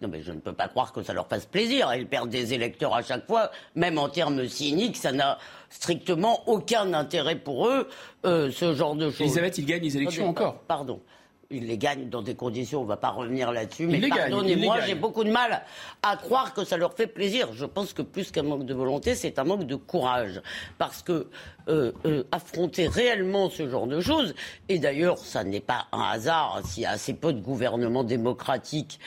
non, 0.00 0.08
mais 0.08 0.22
je 0.22 0.30
ne 0.30 0.38
peux 0.38 0.52
pas 0.52 0.68
croire 0.68 0.92
que 0.92 1.02
ça 1.02 1.12
leur 1.12 1.26
fasse 1.26 1.46
plaisir. 1.46 1.92
Ils 1.94 2.06
perdent 2.06 2.30
des 2.30 2.54
électeurs 2.54 2.94
à 2.94 3.02
chaque 3.02 3.26
fois, 3.26 3.50
même 3.74 3.98
en 3.98 4.08
termes 4.08 4.46
cyniques, 4.46 4.96
ça 4.96 5.10
n'a 5.10 5.38
strictement 5.70 6.48
aucun 6.48 6.94
intérêt 6.94 7.36
pour 7.36 7.66
eux, 7.66 7.88
euh, 8.24 8.50
ce 8.52 8.74
genre 8.74 8.94
de 8.94 9.10
choses. 9.10 9.22
Elisabeth, 9.22 9.58
ils 9.58 9.66
gagnent 9.66 9.82
les 9.82 9.96
élections 9.96 10.28
encore. 10.28 10.60
Pardon 10.68 11.00
il 11.52 11.66
les 11.66 11.78
gagne 11.78 12.08
dans 12.08 12.22
des 12.22 12.34
conditions, 12.34 12.80
on 12.80 12.84
ne 12.84 12.88
va 12.88 12.96
pas 12.96 13.10
revenir 13.10 13.52
là-dessus, 13.52 13.86
mais 13.86 14.00
pardonnez-moi, 14.08 14.80
j'ai 14.80 14.94
beaucoup 14.94 15.24
de 15.24 15.30
mal 15.30 15.62
à 16.02 16.16
croire 16.16 16.54
que 16.54 16.64
ça 16.64 16.76
leur 16.76 16.94
fait 16.94 17.06
plaisir. 17.06 17.48
Je 17.52 17.64
pense 17.64 17.92
que 17.92 18.02
plus 18.02 18.30
qu'un 18.30 18.42
manque 18.42 18.64
de 18.64 18.74
volonté, 18.74 19.14
c'est 19.14 19.38
un 19.38 19.44
manque 19.44 19.64
de 19.64 19.76
courage. 19.76 20.40
Parce 20.78 21.02
que 21.02 21.28
euh, 21.68 21.92
euh, 22.06 22.24
affronter 22.32 22.88
réellement 22.88 23.48
ce 23.48 23.68
genre 23.68 23.86
de 23.86 24.00
choses, 24.00 24.34
et 24.68 24.78
d'ailleurs, 24.78 25.18
ça 25.18 25.44
n'est 25.44 25.60
pas 25.60 25.86
un 25.92 26.02
hasard 26.02 26.60
s'il 26.64 26.82
y 26.82 26.86
a 26.86 26.90
assez 26.90 27.14
peu 27.14 27.32
de 27.32 27.40
gouvernements 27.40 28.04
démocratiques 28.04 28.98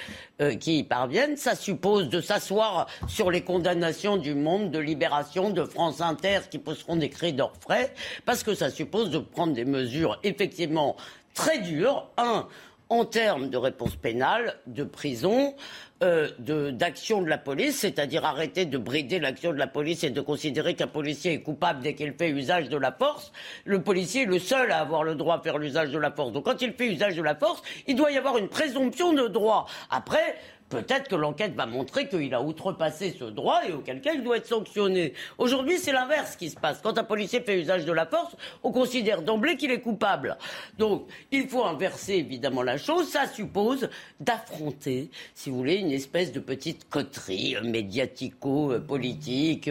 euh, 0.41 0.55
qui 0.55 0.80
y 0.80 0.84
parviennent, 0.84 1.38
ça 1.38 1.55
suppose 1.55 2.09
de 2.09 2.22
s'asseoir 2.22 2.88
sur 3.07 3.31
les 3.31 3.41
condamnations 3.41 4.17
du 4.17 4.35
monde, 4.35 4.72
de 4.72 4.80
Libération, 4.80 5.49
de 5.49 5.63
France 5.63 6.01
Inter, 6.01 6.39
qui 6.49 6.57
poseront 6.57 6.95
des 6.95 7.09
cris 7.09 7.34
d'orfraie, 7.34 7.93
parce 8.26 8.43
que 8.43 8.53
ça 8.53 8.69
suppose 8.69 9.09
de 9.09 9.19
prendre 9.19 9.53
des 9.53 9.65
mesures 9.65 10.19
effectivement 10.23 10.95
très 11.36 11.60
dur. 11.60 12.10
Un, 12.18 12.48
en 12.90 13.06
termes 13.06 13.49
de 13.49 13.57
réponse 13.57 13.95
pénale, 13.95 14.57
de 14.68 14.84
prison, 14.84 15.56
euh, 16.03 16.30
d'action 16.72 17.22
de, 17.22 17.28
la 17.28 17.38
police, 17.38 17.80
c'est-à-dire 17.80 18.26
arrêter 18.26 18.66
de 18.66 18.78
brider 18.78 19.20
l'action 19.20 19.53
de 19.53 19.57
la 19.57 19.68
police 19.68 20.03
et 20.03 20.10
de 20.10 20.22
considérer 20.22 20.76
qu'un 20.76 20.88
policier 20.88 21.34
est 21.34 21.41
coupable 21.41 21.82
dès 21.82 21.95
qu'il 21.95 22.14
fait 22.14 22.30
usage 22.30 22.70
de 22.70 22.78
la 22.78 22.91
force. 22.91 23.32
Le 23.64 23.82
policier 23.82 24.24
est 24.24 24.28
le 24.28 24.40
seul 24.40 24.72
à 24.72 24.80
avoir 24.80 25.03
le 25.03 25.16
droit 25.16 25.38
de 25.38 25.44
faire 25.44 25.57
l'usage 25.57 25.91
de 25.91 25.98
la 25.98 26.12
force. 26.12 26.32
Donc 26.32 26.45
quand 26.45 26.62
il 26.62 26.74
fait 26.74 26.88
usage 26.88 27.16
de 27.16 27.24
la 27.24 27.36
force, 27.36 27.62
il 27.88 27.95
doit 27.95 28.12
y 28.12 28.18
avoir 28.18 28.38
une 28.38 28.49
présomption 28.49 29.14
de 29.14 29.28
droit. 29.28 29.68
Après, 29.90 30.36
Peut-être 30.69 31.07
que 31.07 31.15
l'enquête 31.15 31.53
va 31.53 31.67
montrer 31.67 32.09
qu'il 32.09 32.33
a 32.33 32.41
outrepassé 32.41 33.15
ce 33.17 33.23
droit 33.25 33.61
et 33.67 33.73
auquel 33.73 34.01
cas 34.01 34.13
il 34.13 34.23
doit 34.23 34.37
être 34.37 34.47
sanctionné. 34.47 35.13
Aujourd'hui, 35.37 35.77
c'est 35.77 35.91
l'inverse 35.91 36.35
qui 36.35 36.49
se 36.49 36.55
passe. 36.55 36.79
Quand 36.81 36.97
un 36.97 37.03
policier 37.03 37.41
fait 37.41 37.59
usage 37.59 37.85
de 37.85 37.91
la 37.91 38.07
force, 38.07 38.35
on 38.63 38.71
considère 38.71 39.21
d'emblée 39.21 39.57
qu'il 39.57 39.69
est 39.69 39.81
coupable. 39.81 40.39
Donc, 40.79 41.07
il 41.31 41.47
faut 41.47 41.63
inverser 41.63 42.15
évidemment 42.15 42.63
la 42.63 42.77
chose. 42.77 43.07
Ça 43.07 43.27
suppose 43.27 43.89
d'affronter, 44.19 45.11
si 45.35 45.51
vous 45.51 45.57
voulez, 45.57 45.75
une 45.75 45.91
espèce 45.91 46.31
de 46.31 46.39
petite 46.39 46.89
coterie 46.89 47.55
médiatico-politique, 47.63 49.69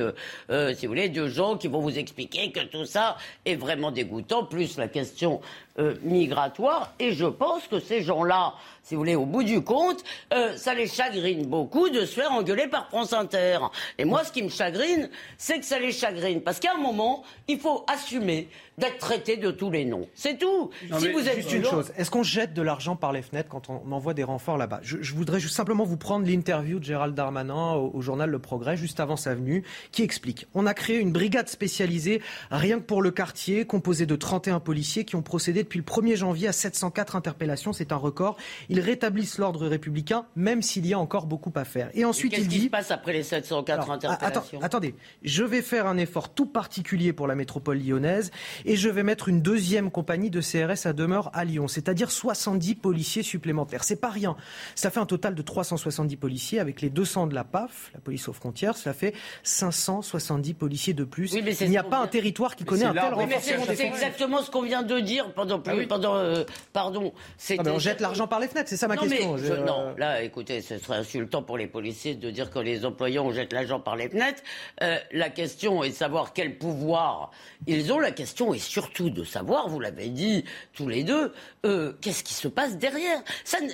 euh, 0.50 0.74
si 0.74 0.86
vous 0.86 0.92
voulez, 0.92 1.08
de 1.08 1.26
gens 1.26 1.56
qui 1.56 1.66
vont 1.66 1.80
vous 1.80 1.98
expliquer 1.98 2.52
que 2.52 2.60
tout 2.60 2.84
ça 2.84 3.16
est 3.44 3.56
vraiment 3.56 3.90
dégoûtant, 3.90 4.44
plus 4.44 4.78
la 4.78 4.86
question 4.86 5.40
euh, 5.78 5.96
migratoire. 6.02 6.92
Et 6.98 7.12
je 7.12 7.26
pense 7.26 7.66
que 7.66 7.80
ces 7.80 8.02
gens-là, 8.02 8.54
si 8.82 8.94
vous 8.94 9.00
voulez, 9.00 9.16
au 9.16 9.26
bout 9.26 9.42
du 9.42 9.62
compte, 9.62 10.04
euh, 10.32 10.56
ça 10.56 10.72
les 10.72 10.86
chagrine 10.86 11.46
beaucoup 11.46 11.88
de 11.88 12.00
se 12.06 12.14
faire 12.20 12.30
engueuler 12.32 12.68
par 12.68 12.88
France 12.88 13.12
Inter. 13.12 13.58
Et 13.98 14.04
moi, 14.04 14.22
ce 14.24 14.30
qui 14.30 14.42
me 14.42 14.50
chagrine, 14.50 15.10
c'est 15.36 15.58
que 15.58 15.64
ça 15.64 15.78
les 15.78 15.92
chagrine. 15.92 16.40
Parce 16.42 16.60
qu'à 16.60 16.74
un 16.74 16.80
moment, 16.80 17.24
il 17.48 17.58
faut 17.58 17.84
assumer 17.88 18.48
d'être 18.78 18.98
traité 18.98 19.36
de 19.36 19.50
tous 19.50 19.70
les 19.70 19.84
noms. 19.84 20.08
C'est 20.14 20.38
tout. 20.38 20.70
si 20.98 21.12
vous 21.12 21.28
êtes 21.28 21.36
juste 21.36 21.52
une 21.52 21.64
chose, 21.64 21.92
est-ce 21.96 22.10
qu'on 22.10 22.22
jette 22.22 22.54
de 22.54 22.62
l'argent 22.62 22.96
par 22.96 23.12
les 23.12 23.22
fenêtres 23.22 23.48
quand 23.48 23.70
on 23.70 23.92
envoie 23.92 24.14
des 24.14 24.24
renforts 24.24 24.58
là-bas? 24.58 24.80
Je, 24.82 25.14
voudrais 25.14 25.40
juste 25.40 25.54
simplement 25.54 25.84
vous 25.84 25.96
prendre 25.96 26.26
l'interview 26.26 26.78
de 26.78 26.84
Gérald 26.84 27.14
Darmanin 27.14 27.74
au, 27.74 28.00
journal 28.00 28.30
Le 28.30 28.38
Progrès 28.38 28.76
juste 28.76 29.00
avant 29.00 29.16
sa 29.16 29.34
venue, 29.34 29.62
qui 29.92 30.02
explique 30.02 30.46
on 30.54 30.66
a 30.66 30.74
créé 30.74 30.98
une 30.98 31.12
brigade 31.12 31.48
spécialisée 31.48 32.20
rien 32.50 32.78
que 32.78 32.84
pour 32.84 33.02
le 33.02 33.10
quartier, 33.10 33.64
composée 33.64 34.06
de 34.06 34.16
31 34.16 34.60
policiers 34.60 35.04
qui 35.04 35.16
ont 35.16 35.22
procédé 35.22 35.62
depuis 35.62 35.78
le 35.78 35.84
1er 35.84 36.16
janvier 36.16 36.48
à 36.48 36.52
704 36.52 37.16
interpellations. 37.16 37.72
C'est 37.72 37.92
un 37.92 37.96
record. 37.96 38.36
Ils 38.68 38.80
rétablissent 38.80 39.38
l'ordre 39.38 39.66
républicain, 39.66 40.26
même 40.36 40.62
s'il 40.62 40.86
y 40.86 40.94
a 40.94 40.98
encore 40.98 41.26
beaucoup 41.26 41.52
à 41.54 41.64
faire. 41.64 41.90
Et 41.94 42.04
ensuite, 42.04 42.36
il 42.36 42.48
dit. 42.48 42.48
Qu'est-ce 42.48 42.58
qui 42.58 42.64
se 42.66 42.70
passe 42.70 42.90
après 42.90 43.12
les 43.12 43.22
704 43.22 43.90
interpellations? 43.90 44.60
Attendez, 44.62 44.94
je 45.22 45.44
vais 45.44 45.62
faire 45.62 45.86
un 45.86 45.96
effort 45.96 46.34
tout 46.34 46.46
particulier 46.46 47.12
pour 47.12 47.26
la 47.26 47.34
métropole 47.34 47.78
lyonnaise 47.78 48.30
et 48.64 48.76
je 48.76 48.88
vais 48.88 49.02
mettre 49.02 49.28
une 49.28 49.42
deuxième 49.42 49.90
compagnie 49.90 50.30
de 50.30 50.40
CRS 50.40 50.86
à 50.86 50.92
demeure 50.92 51.30
à 51.34 51.44
Lyon, 51.44 51.68
c'est-à-dire 51.68 52.10
70 52.10 52.76
policiers 52.76 53.22
supplémentaires. 53.22 53.84
C'est 53.84 54.00
pas 54.00 54.08
rien. 54.08 54.36
Ça 54.74 54.90
fait 54.90 55.00
un 55.00 55.06
total 55.06 55.34
de 55.34 55.42
370 55.42 56.16
policiers 56.16 56.60
avec 56.60 56.80
les 56.80 56.90
200 56.90 57.26
de 57.26 57.34
la 57.34 57.44
PAF, 57.44 57.90
la 57.94 58.00
police 58.00 58.28
aux 58.28 58.32
frontières, 58.32 58.76
ça 58.76 58.92
fait 58.92 59.14
570 59.42 60.54
policiers 60.54 60.94
de 60.94 61.04
plus. 61.04 61.32
il 61.34 61.70
n'y 61.70 61.78
a 61.78 61.82
pas 61.82 61.98
un 61.98 62.06
territoire 62.06 62.56
qui 62.56 62.64
connaît 62.64 62.84
un 62.84 62.94
tel 62.94 63.14
renforcement. 63.14 63.64
C'est 63.74 63.86
exactement 63.86 64.42
ce 64.42 64.50
qu'on 64.50 64.62
vient 64.62 64.82
de 64.82 65.00
dire 65.00 65.32
pendant, 65.32 65.62
ah 65.66 65.72
pendant 65.88 66.16
euh, 66.16 66.44
pardon. 66.72 67.12
Ah 67.50 67.62
ben, 67.62 67.72
on 67.72 67.78
jette 67.78 68.00
l'argent 68.00 68.26
par 68.26 68.40
les 68.40 68.48
fenêtres, 68.48 68.68
c'est 68.68 68.76
ça 68.76 68.88
ma 68.88 68.96
question. 68.96 69.36
non, 69.66 69.94
là, 69.98 70.22
écoutez, 70.22 70.60
ce 70.60 70.78
serait 70.78 70.98
insultant 70.98 71.42
pour 71.42 71.58
les 71.58 71.66
policiers 71.66 72.14
de 72.14 72.30
dire 72.30 72.50
que 72.50 72.58
les 72.58 72.84
employants 72.84 73.30
jettent 73.32 73.52
l'argent 73.52 73.80
par 73.80 73.96
les 73.96 74.08
fenêtres. 74.08 74.42
Euh, 74.82 74.96
la 75.12 75.30
question 75.30 75.84
est 75.84 75.90
de 75.90 75.94
savoir 75.94 76.32
quel 76.32 76.56
pouvoir 76.56 77.30
ils 77.66 77.92
ont. 77.92 77.98
La 77.98 78.10
question 78.10 78.53
est 78.54 78.58
surtout 78.58 79.10
de 79.10 79.24
savoir, 79.24 79.68
vous 79.68 79.80
l'avez 79.80 80.08
dit 80.08 80.44
tous 80.72 80.88
les 80.88 81.04
deux, 81.04 81.32
euh, 81.64 81.92
qu'est-ce 82.00 82.24
qui 82.24 82.34
se 82.34 82.48
passe 82.48 82.78
derrière. 82.78 83.22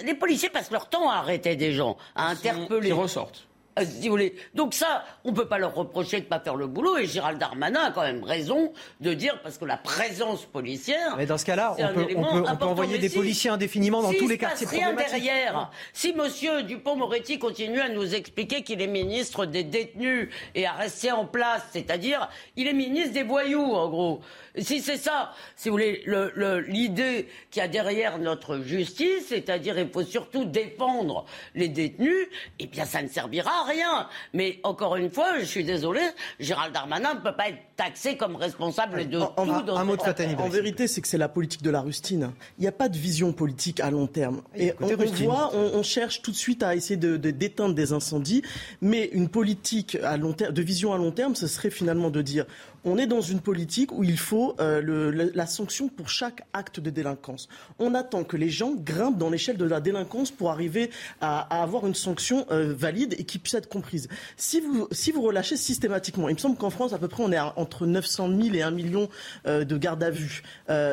les 0.05 0.15
policiers 0.15 0.51
passent 0.51 0.71
leur 0.71 0.89
temps 0.89 1.09
à 1.11 1.17
arrêter 1.17 1.57
des 1.57 1.73
gens, 1.73 1.97
à 2.15 2.29
interpeller. 2.29 2.89
Ils 2.89 2.95
ressortent. 2.95 3.47
Euh, 3.79 3.85
si 3.85 4.09
vous 4.09 4.15
voulez. 4.15 4.35
Donc 4.55 4.75
ça, 4.75 5.05
on 5.25 5.31
ne 5.31 5.37
peut 5.37 5.47
pas 5.47 5.59
leur 5.59 5.75
reprocher 5.75 6.19
de 6.19 6.25
ne 6.25 6.29
pas 6.29 6.41
faire 6.41 6.57
le 6.57 6.67
boulot. 6.67 6.99
Et 6.99 7.07
Gérald 7.07 7.39
Darmanin 7.39 7.85
a 7.85 7.91
quand 7.93 8.03
même 8.03 8.25
raison 8.25 8.73
de 9.01 9.15
dire, 9.15 9.41
parce 9.43 9.59
que 9.59 9.65
la 9.65 9.77
présence 9.77 10.45
policière. 10.45 11.17
Mais 11.17 11.27
dans 11.27 11.39
ce 11.39 11.45
cas-là, 11.45 11.77
on 11.79 11.95
peut, 11.95 12.07
on, 12.17 12.57
peut, 12.57 12.65
envoyer 12.65 12.99
des 12.99 13.09
policiers 13.09 13.51
indéfiniment 13.51 14.03
dans 14.03 14.13
tous 14.13 14.29
les 14.29 14.39
quartiers 14.39 14.67
rien 14.67 14.93
derrière. 14.93 15.71
Si 15.93 16.13
Monsieur 16.13 16.63
Dupont-Moretti 16.63 17.39
continue 17.39 17.81
à 17.81 17.89
nous 17.89 18.15
expliquer 18.15 18.63
qu'il 18.63 18.83
est 18.83 18.89
ministre 18.89 19.47
des 19.47 19.63
détenus 19.63 20.31
et 20.55 20.67
à 20.67 20.73
rester 20.73 21.13
en 21.13 21.25
place, 21.25 21.63
c'est-à-dire, 21.73 22.29
il 22.57 22.67
est 22.67 22.73
ministre 22.73 23.13
des 23.13 23.23
voyous, 23.23 23.73
en 23.73 23.89
gros. 23.89 24.21
Si 24.59 24.81
c'est 24.81 24.97
ça, 24.97 25.33
si 25.55 25.69
vous 25.69 25.75
voulez, 25.75 26.05
l'idée 26.67 27.29
qu'il 27.51 27.61
y 27.61 27.65
a 27.65 27.69
derrière 27.69 28.19
notre 28.19 28.59
justice, 28.61 29.27
c'est-à-dire 29.29 29.79
il 29.79 29.89
faut 29.89 30.03
surtout 30.03 30.45
défendre 30.45 31.25
les 31.55 31.69
détenus, 31.69 32.27
eh 32.59 32.67
bien 32.67 32.85
ça 32.85 33.03
ne 33.03 33.09
servira 33.09 33.61
à 33.61 33.65
rien. 33.65 34.09
Mais 34.33 34.59
encore 34.65 34.97
une 34.97 35.11
fois, 35.11 35.39
je 35.39 35.45
suis 35.45 35.65
désolé, 35.65 36.01
Gérald 36.41 36.75
Darmanin 36.75 37.15
ne 37.15 37.21
peut 37.21 37.37
pas 37.37 37.49
être 37.49 37.63
taxé 37.81 38.17
comme 38.19 38.37
responsable 38.37 39.09
de 39.09 39.19
tout. 39.19 39.65
dans 39.67 39.77
un 39.77 39.85
mot 39.85 39.97
de 39.97 40.41
En 40.43 40.49
vérité, 40.49 40.87
c'est 40.87 41.01
que 41.01 41.09
c'est 41.09 41.17
la 41.17 41.31
politique 41.31 41.63
de 41.63 41.71
la 41.71 41.81
rustine. 41.81 42.33
Il 42.59 42.63
n'y 42.63 42.69
a 42.69 42.73
pas 42.73 42.91
de 42.91 42.97
vision 42.99 43.33
politique 43.33 43.81
à 43.81 43.91
long 43.91 44.07
terme. 44.07 44.43
Et 44.55 44.75
on, 44.81 44.87
voit, 45.25 45.51
on, 45.55 45.83
cherche 45.83 46.21
tout 46.21 46.31
de 46.31 46.37
suite 46.37 46.63
à 46.63 46.77
essayer 46.77 46.99
de, 46.99 47.17
d'éteindre 47.17 47.75
des 47.75 47.93
incendies, 47.95 48.43
mais 48.83 49.07
une 49.13 49.29
politique 49.31 49.97
à 50.03 50.19
long 50.19 50.35
terme, 50.35 50.53
de 50.53 50.63
vision 50.63 50.93
à 50.93 50.99
long 50.99 51.11
terme, 51.11 51.35
ce 51.35 51.47
serait 51.47 51.71
finalement 51.71 52.11
de 52.11 52.21
dire 52.21 52.45
on 52.85 52.97
est 52.97 53.07
dans 53.07 53.21
une 53.21 53.41
politique 53.41 53.93
où 53.93 54.05
il 54.05 54.19
faut 54.19 54.55
euh, 54.61 55.31
la 55.35 55.47
sanction 55.47 55.89
pour 55.89 56.09
chaque 56.09 56.43
acte 56.53 56.81
de 56.81 56.91
délinquance. 56.91 57.49
On 57.79 57.95
attend 57.95 58.25
que 58.25 58.37
les 58.37 58.49
gens 58.49 58.75
grimpent 58.75 59.19
dans 59.19 59.31
l'échelle 59.31 59.57
de 59.57 59.65
la 59.65 59.81
délinquance 59.81 60.31
pour 60.31 60.51
arriver 60.51 60.91
à, 61.21 61.63
avoir 61.63 61.87
une 61.87 61.95
sanction 61.95 62.47
euh, 62.51 62.73
valide 62.75 63.15
et 63.19 63.25
qui 63.25 63.39
puisse 63.39 63.55
être 63.55 63.69
comprise. 63.69 64.09
Si 64.37 64.61
vous, 64.61 64.89
si 64.93 65.13
vous 65.13 65.23
relâchez 65.23 65.57
systématiquement, 65.57 66.29
il 66.29 66.35
me 66.35 66.39
semble 66.39 66.57
qu'en 66.57 66.71
France, 66.71 66.93
à 66.93 66.99
peu 66.99 67.09
près, 67.09 67.23
on 67.23 67.33
est 67.33 67.37
entre 67.71 67.87
900 67.87 68.29
000 68.29 68.55
et 68.55 68.63
1 68.63 68.73
million 68.73 69.09
euh, 69.47 69.65
de 69.65 69.77
gardes 69.77 70.03
à 70.03 70.11
vue. 70.11 70.43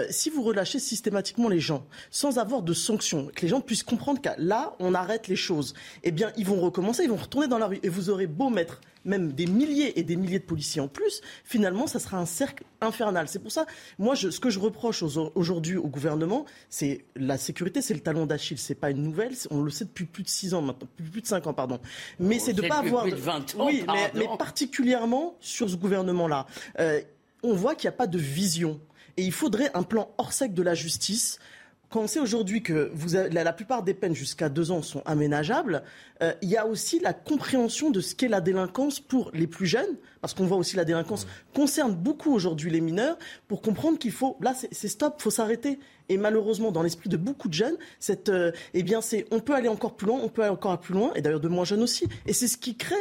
si 0.09 0.29
vous 0.29 0.43
relâchez 0.43 0.79
systématiquement 0.79 1.49
les 1.49 1.59
gens 1.59 1.85
sans 2.11 2.37
avoir 2.37 2.61
de 2.61 2.73
sanctions, 2.73 3.29
que 3.35 3.41
les 3.41 3.47
gens 3.47 3.61
puissent 3.61 3.83
comprendre 3.83 4.21
que 4.21 4.29
là, 4.37 4.75
on 4.79 4.93
arrête 4.93 5.27
les 5.27 5.35
choses, 5.35 5.73
eh 6.03 6.11
bien, 6.11 6.31
ils 6.37 6.45
vont 6.45 6.59
recommencer, 6.59 7.03
ils 7.03 7.09
vont 7.09 7.15
retourner 7.15 7.47
dans 7.47 7.57
la 7.57 7.67
rue 7.67 7.79
et 7.81 7.89
vous 7.89 8.09
aurez 8.09 8.27
beau 8.27 8.49
mettre 8.49 8.79
même 9.05 9.31
des 9.31 9.45
milliers 9.45 9.99
et 9.99 10.03
des 10.03 10.15
milliers 10.15 10.39
de 10.39 10.45
policiers 10.45 10.81
en 10.81 10.87
plus, 10.87 11.21
finalement, 11.43 11.87
ça 11.87 11.99
sera 11.99 12.17
un 12.17 12.25
cercle 12.25 12.63
infernal. 12.81 13.27
C'est 13.27 13.39
pour 13.39 13.51
ça, 13.51 13.65
moi, 13.97 14.15
ce 14.15 14.39
que 14.39 14.49
je 14.49 14.59
reproche 14.59 15.03
aujourd'hui 15.35 15.77
au 15.77 15.87
gouvernement, 15.87 16.45
c'est 16.69 17.05
la 17.15 17.37
sécurité, 17.37 17.81
c'est 17.81 17.93
le 17.93 17.99
talon 17.99 18.25
d'Achille. 18.25 18.57
C'est 18.57 18.75
pas 18.75 18.91
une 18.91 19.03
nouvelle, 19.03 19.33
on 19.51 19.61
le 19.61 19.69
sait 19.69 19.85
depuis 19.85 20.05
plus 20.05 20.23
de 20.23 20.29
6 20.29 20.53
ans 20.53 20.61
maintenant, 20.61 20.87
plus 20.95 21.21
de 21.21 21.27
5 21.27 21.47
ans, 21.47 21.53
pardon. 21.53 21.79
Mais 22.19 22.39
c'est 22.39 22.53
de 22.53 22.61
pas 22.61 22.79
avoir. 22.79 23.03
Plus 23.03 23.11
de 23.11 23.17
20 23.17 23.55
ans, 23.55 23.65
oui, 23.65 23.85
mais, 24.13 24.27
particulièrement 24.37 25.35
sur 25.39 25.69
ce 25.69 25.75
gouvernement-là. 25.75 26.45
Euh, 26.79 27.01
on 27.43 27.53
voit 27.53 27.75
qu'il 27.75 27.87
n'y 27.87 27.93
a 27.93 27.97
pas 27.97 28.07
de 28.07 28.17
vision. 28.17 28.79
Et 29.15 29.23
il 29.23 29.31
faudrait 29.31 29.71
un 29.73 29.83
plan 29.83 30.11
hors 30.17 30.31
sec 30.31 30.53
de 30.53 30.61
la 30.61 30.75
justice 30.75 31.39
quand 31.89 32.01
on 32.01 32.07
sait 32.07 32.19
aujourd'hui 32.19 32.61
que 32.61 32.91
vous 32.93 33.13
la, 33.13 33.53
plupart 33.53 33.83
des 33.83 33.93
peines 33.93 34.15
jusqu'à 34.15 34.49
deux 34.49 34.71
ans 34.71 34.81
sont 34.81 35.01
aménageables, 35.05 35.83
euh, 36.21 36.33
il 36.41 36.49
y 36.49 36.57
a 36.57 36.67
aussi 36.67 36.99
la 36.99 37.13
compréhension 37.13 37.91
de 37.91 38.01
ce 38.01 38.13
qu'est 38.13 38.27
la 38.27 38.41
délinquance 38.41 38.99
pour 38.99 39.31
les 39.33 39.47
plus 39.47 39.67
jeunes, 39.67 39.95
parce 40.19 40.33
qu'on 40.33 40.45
voit 40.45 40.57
aussi 40.57 40.75
la 40.75 40.83
délinquance 40.83 41.27
concerne 41.53 41.95
beaucoup 41.95 42.33
aujourd'hui 42.33 42.71
les 42.71 42.81
mineurs, 42.81 43.17
pour 43.47 43.61
comprendre 43.61 43.97
qu'il 43.97 44.11
faut, 44.11 44.37
là 44.41 44.53
c'est 44.53 44.87
stop, 44.87 45.15
il 45.19 45.23
faut 45.23 45.31
s'arrêter. 45.31 45.79
Et 46.09 46.17
malheureusement, 46.17 46.71
dans 46.71 46.83
l'esprit 46.83 47.09
de 47.09 47.17
beaucoup 47.17 47.47
de 47.47 47.53
jeunes, 47.53 47.77
cette, 47.99 48.29
euh, 48.29 48.51
eh 48.73 48.83
bien, 48.83 49.01
c'est, 49.01 49.25
on 49.31 49.39
peut 49.39 49.53
aller 49.55 49.67
encore 49.67 49.95
plus 49.95 50.07
loin, 50.07 50.19
on 50.21 50.29
peut 50.29 50.41
aller 50.41 50.51
encore 50.51 50.79
plus 50.79 50.93
loin, 50.93 51.11
et 51.15 51.21
d'ailleurs 51.21 51.39
de 51.39 51.49
moins 51.49 51.65
jeunes 51.65 51.83
aussi. 51.83 52.07
Et 52.25 52.33
c'est 52.33 52.47
ce 52.47 52.57
qui 52.57 52.75
crée, 52.75 52.95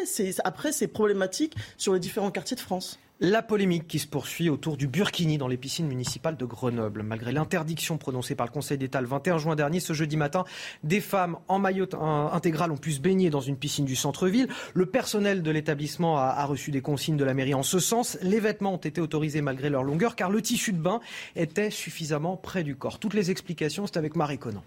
après, 0.45 0.73
ces 0.73 0.87
problématiques 0.87 1.55
sur 1.77 1.93
les 1.93 2.01
différents 2.01 2.31
quartiers 2.31 2.57
de 2.57 2.61
France. 2.61 2.99
La 3.19 3.43
polémique 3.43 3.89
qui 3.89 3.99
se 3.99 4.07
poursuit 4.07 4.51
autour 4.51 4.77
du 4.77 4.87
burkini 4.87 5.39
dans 5.39 5.49
les 5.49 5.57
piscines 5.57 5.87
municipales 5.87 6.37
de 6.37 6.45
Grenoble. 6.45 7.03
Malgré 7.03 7.33
l'interdiction 7.33 7.97
prononcée 7.97 8.35
par 8.35 8.47
le 8.47 8.53
Conseil 8.53 8.77
d'État 8.77 9.01
le 9.01 9.07
21 9.07 9.39
juin 9.39 9.57
dernier, 9.57 9.81
ce 9.81 9.95
jeudi 9.95 10.19
matin, 10.19 10.45
des 10.85 11.01
femmes 11.01 11.39
en 11.49 11.59
maillot 11.59 11.87
intégral 11.95 12.71
ont 12.73 12.77
pu 12.77 12.93
se 12.93 13.01
baigner 13.01 13.31
dans 13.31 13.41
une 13.41 13.57
piscine 13.57 13.87
du 13.87 13.97
centre-ville. 13.97 14.49
Le 14.75 14.85
personnel 14.85 15.43
de 15.43 15.51
l'établissement 15.51 16.19
a, 16.19 16.45
reçu 16.45 16.71
des 16.71 16.83
consignes 16.83 17.17
de 17.17 17.25
la 17.25 17.33
mairie 17.33 17.55
en 17.55 17.63
ce 17.63 17.79
sens. 17.79 18.19
Les 18.21 18.39
vêtements 18.39 18.75
ont 18.75 18.77
été 18.77 19.01
autorisés 19.01 19.41
malgré 19.41 19.71
leur 19.71 19.83
longueur 19.83 20.15
car 20.15 20.29
le 20.29 20.43
tissu 20.43 20.75
de 20.75 20.79
bain 20.79 21.01
était 21.37 21.71
suffisamment 21.71 22.37
près 22.37 22.65
du 22.65 22.77
corps. 22.77 22.99
Toutes 22.99 23.15
les 23.15 23.31
explications, 23.31 23.87
c'est 23.87 23.97
avec 23.97 24.15
Marie 24.15 24.39
Conan. 24.39 24.63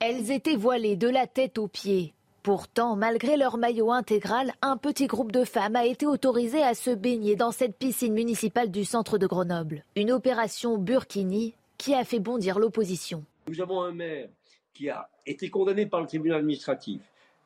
Elles 0.00 0.30
étaient 0.30 0.56
voilées 0.56 0.96
de 0.96 1.08
la 1.08 1.26
tête 1.26 1.56
aux 1.56 1.68
pieds. 1.68 2.12
Pourtant, 2.46 2.94
malgré 2.94 3.36
leur 3.36 3.58
maillot 3.58 3.90
intégral, 3.90 4.52
un 4.62 4.76
petit 4.76 5.08
groupe 5.08 5.32
de 5.32 5.42
femmes 5.42 5.74
a 5.74 5.84
été 5.84 6.06
autorisé 6.06 6.62
à 6.62 6.74
se 6.74 6.90
baigner 6.90 7.34
dans 7.34 7.50
cette 7.50 7.76
piscine 7.76 8.12
municipale 8.12 8.70
du 8.70 8.84
centre 8.84 9.18
de 9.18 9.26
Grenoble. 9.26 9.82
Une 9.96 10.12
opération 10.12 10.78
Burkini 10.78 11.54
qui 11.76 11.92
a 11.92 12.04
fait 12.04 12.20
bondir 12.20 12.60
l'opposition. 12.60 13.24
Nous 13.48 13.60
avons 13.60 13.82
un 13.82 13.90
maire 13.90 14.28
qui 14.72 14.88
a 14.88 15.08
été 15.26 15.50
condamné 15.50 15.86
par 15.86 16.00
le 16.00 16.06
tribunal 16.06 16.38
administratif, 16.38 17.00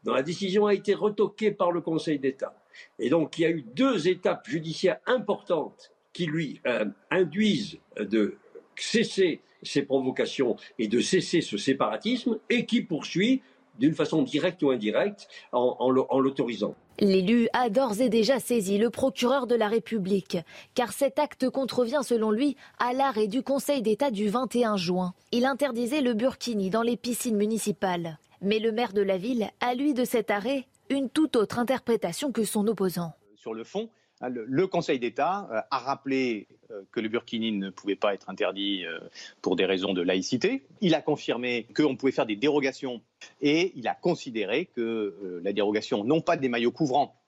dont 0.05 0.13
la 0.13 0.23
décision 0.23 0.67
a 0.67 0.75
été 0.75 0.93
retoquée 0.93 1.51
par 1.51 1.73
le 1.73 1.81
Conseil 1.81 2.19
d'État. 2.19 2.55
Et 2.99 3.09
donc, 3.09 3.39
il 3.39 3.43
y 3.43 3.47
a 3.47 3.51
eu 3.51 3.63
deux 3.63 4.07
étapes 4.07 4.47
judiciaires 4.47 4.99
importantes 5.07 5.93
qui 6.13 6.27
lui 6.27 6.61
euh, 6.67 6.85
induisent 7.11 7.79
de 7.99 8.37
cesser 8.77 9.41
ces 9.63 9.81
provocations 9.81 10.57
et 10.79 10.89
de 10.89 11.01
cesser 11.01 11.41
ce 11.41 11.57
séparatisme 11.57 12.39
et 12.51 12.67
qui 12.67 12.83
poursuit 12.83 13.41
d'une 13.81 13.95
façon 13.95 14.23
directe 14.23 14.63
ou 14.63 14.71
indirecte 14.71 15.27
en, 15.53 15.91
l'autorisant. 15.91 16.77
L'élu 17.01 17.49
a 17.55 17.71
d'ores 17.71 18.01
et 18.01 18.11
déjà 18.11 18.39
saisi 18.39 18.77
le 18.77 18.91
procureur 18.91 19.47
de 19.47 19.55
la 19.55 19.69
République, 19.69 20.37
car 20.75 20.93
cet 20.93 21.19
acte 21.19 21.49
contrevient 21.49 22.03
selon 22.03 22.31
lui 22.31 22.57
à 22.79 22.93
l'arrêt 22.93 23.27
du 23.27 23.43
Conseil 23.43 23.81
d'État 23.81 24.11
du 24.11 24.29
21 24.29 24.77
juin. 24.77 25.15
Il 25.33 25.47
interdisait 25.47 26.03
le 26.03 26.13
burkini 26.13 26.69
dans 26.69 26.83
les 26.83 26.99
piscines 26.99 27.37
municipales. 27.37 28.19
Mais 28.43 28.59
le 28.59 28.71
maire 28.71 28.93
de 28.93 29.03
la 29.03 29.17
ville 29.17 29.51
a, 29.61 29.75
lui, 29.75 29.95
de 29.95 30.05
cet 30.05 30.31
arrêt, 30.31 30.67
une 30.91 31.09
toute 31.09 31.37
autre 31.37 31.59
interprétation 31.59 32.33
que 32.33 32.45
son 32.45 32.67
opposant. 32.69 33.13
Sur 33.37 33.55
le 33.55 33.65
fond, 33.65 33.89
le, 34.29 34.67
Conseil 34.67 34.99
d'État 34.99 35.49
euh, 35.51 35.61
a 35.71 35.79
rappelé 35.79 36.47
euh, 36.71 36.83
que 36.93 37.01
le 37.01 37.09
burkini 37.09 37.53
ne 37.53 37.71
pouvait 37.71 37.97
pas 37.97 38.13
être 38.15 38.29
interdit 38.29 38.85
euh, 38.85 38.99
pour 39.41 39.57
des 39.57 39.65
raisons 39.65 39.95
de 39.95 40.03
laïcité. 40.03 40.63
Il 40.81 40.95
a 40.95 41.01
confirmé 41.01 41.67
qu'on 41.75 41.97
pouvait 41.97 42.13
faire 42.13 42.27
des 42.27 42.37
dérogations 42.37 43.01
et 43.41 43.73
il 43.77 43.89
a 43.89 43.95
considéré 43.95 44.67
que 44.67 45.41
la 45.43 45.53
dérogation, 45.53 46.05
non 46.05 46.21
pas 46.21 46.37
des 46.37 46.49
maillots 46.49 46.73
couvrants, 46.73 47.21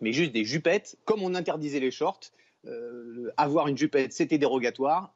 mais 0.00 0.12
juste 0.12 0.32
des 0.32 0.44
jupettes, 0.44 0.98
comme 1.04 1.22
on 1.22 1.34
interdisait 1.34 1.80
les 1.80 1.90
shorts, 1.90 2.20
avoir 3.36 3.68
une 3.68 3.76
jupette, 3.76 4.12
c'était 4.12 4.38
dérogatoire 4.38 5.14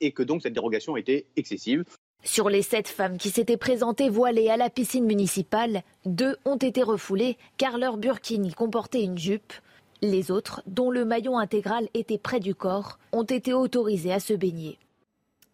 et 0.00 0.10
que 0.10 0.22
donc 0.22 0.42
cette 0.42 0.52
dérogation 0.52 0.96
était 0.96 1.26
excessive. 1.36 1.84
Sur 2.24 2.48
les 2.48 2.62
sept 2.62 2.88
femmes 2.88 3.18
qui 3.18 3.30
s'étaient 3.30 3.56
présentées 3.56 4.08
voilées 4.08 4.48
à 4.48 4.56
la 4.56 4.68
piscine 4.68 5.04
municipale, 5.04 5.82
deux 6.04 6.36
ont 6.44 6.56
été 6.56 6.82
refoulées 6.82 7.36
car 7.56 7.78
leur 7.78 7.96
burkini 7.96 8.52
comportait 8.52 9.02
une 9.02 9.18
jupe. 9.18 9.52
Les 10.04 10.32
autres, 10.32 10.64
dont 10.66 10.90
le 10.90 11.04
maillon 11.04 11.38
intégral 11.38 11.88
était 11.94 12.18
près 12.18 12.40
du 12.40 12.56
corps, 12.56 12.98
ont 13.12 13.22
été 13.22 13.54
autorisés 13.54 14.12
à 14.12 14.18
se 14.18 14.34
baigner. 14.34 14.80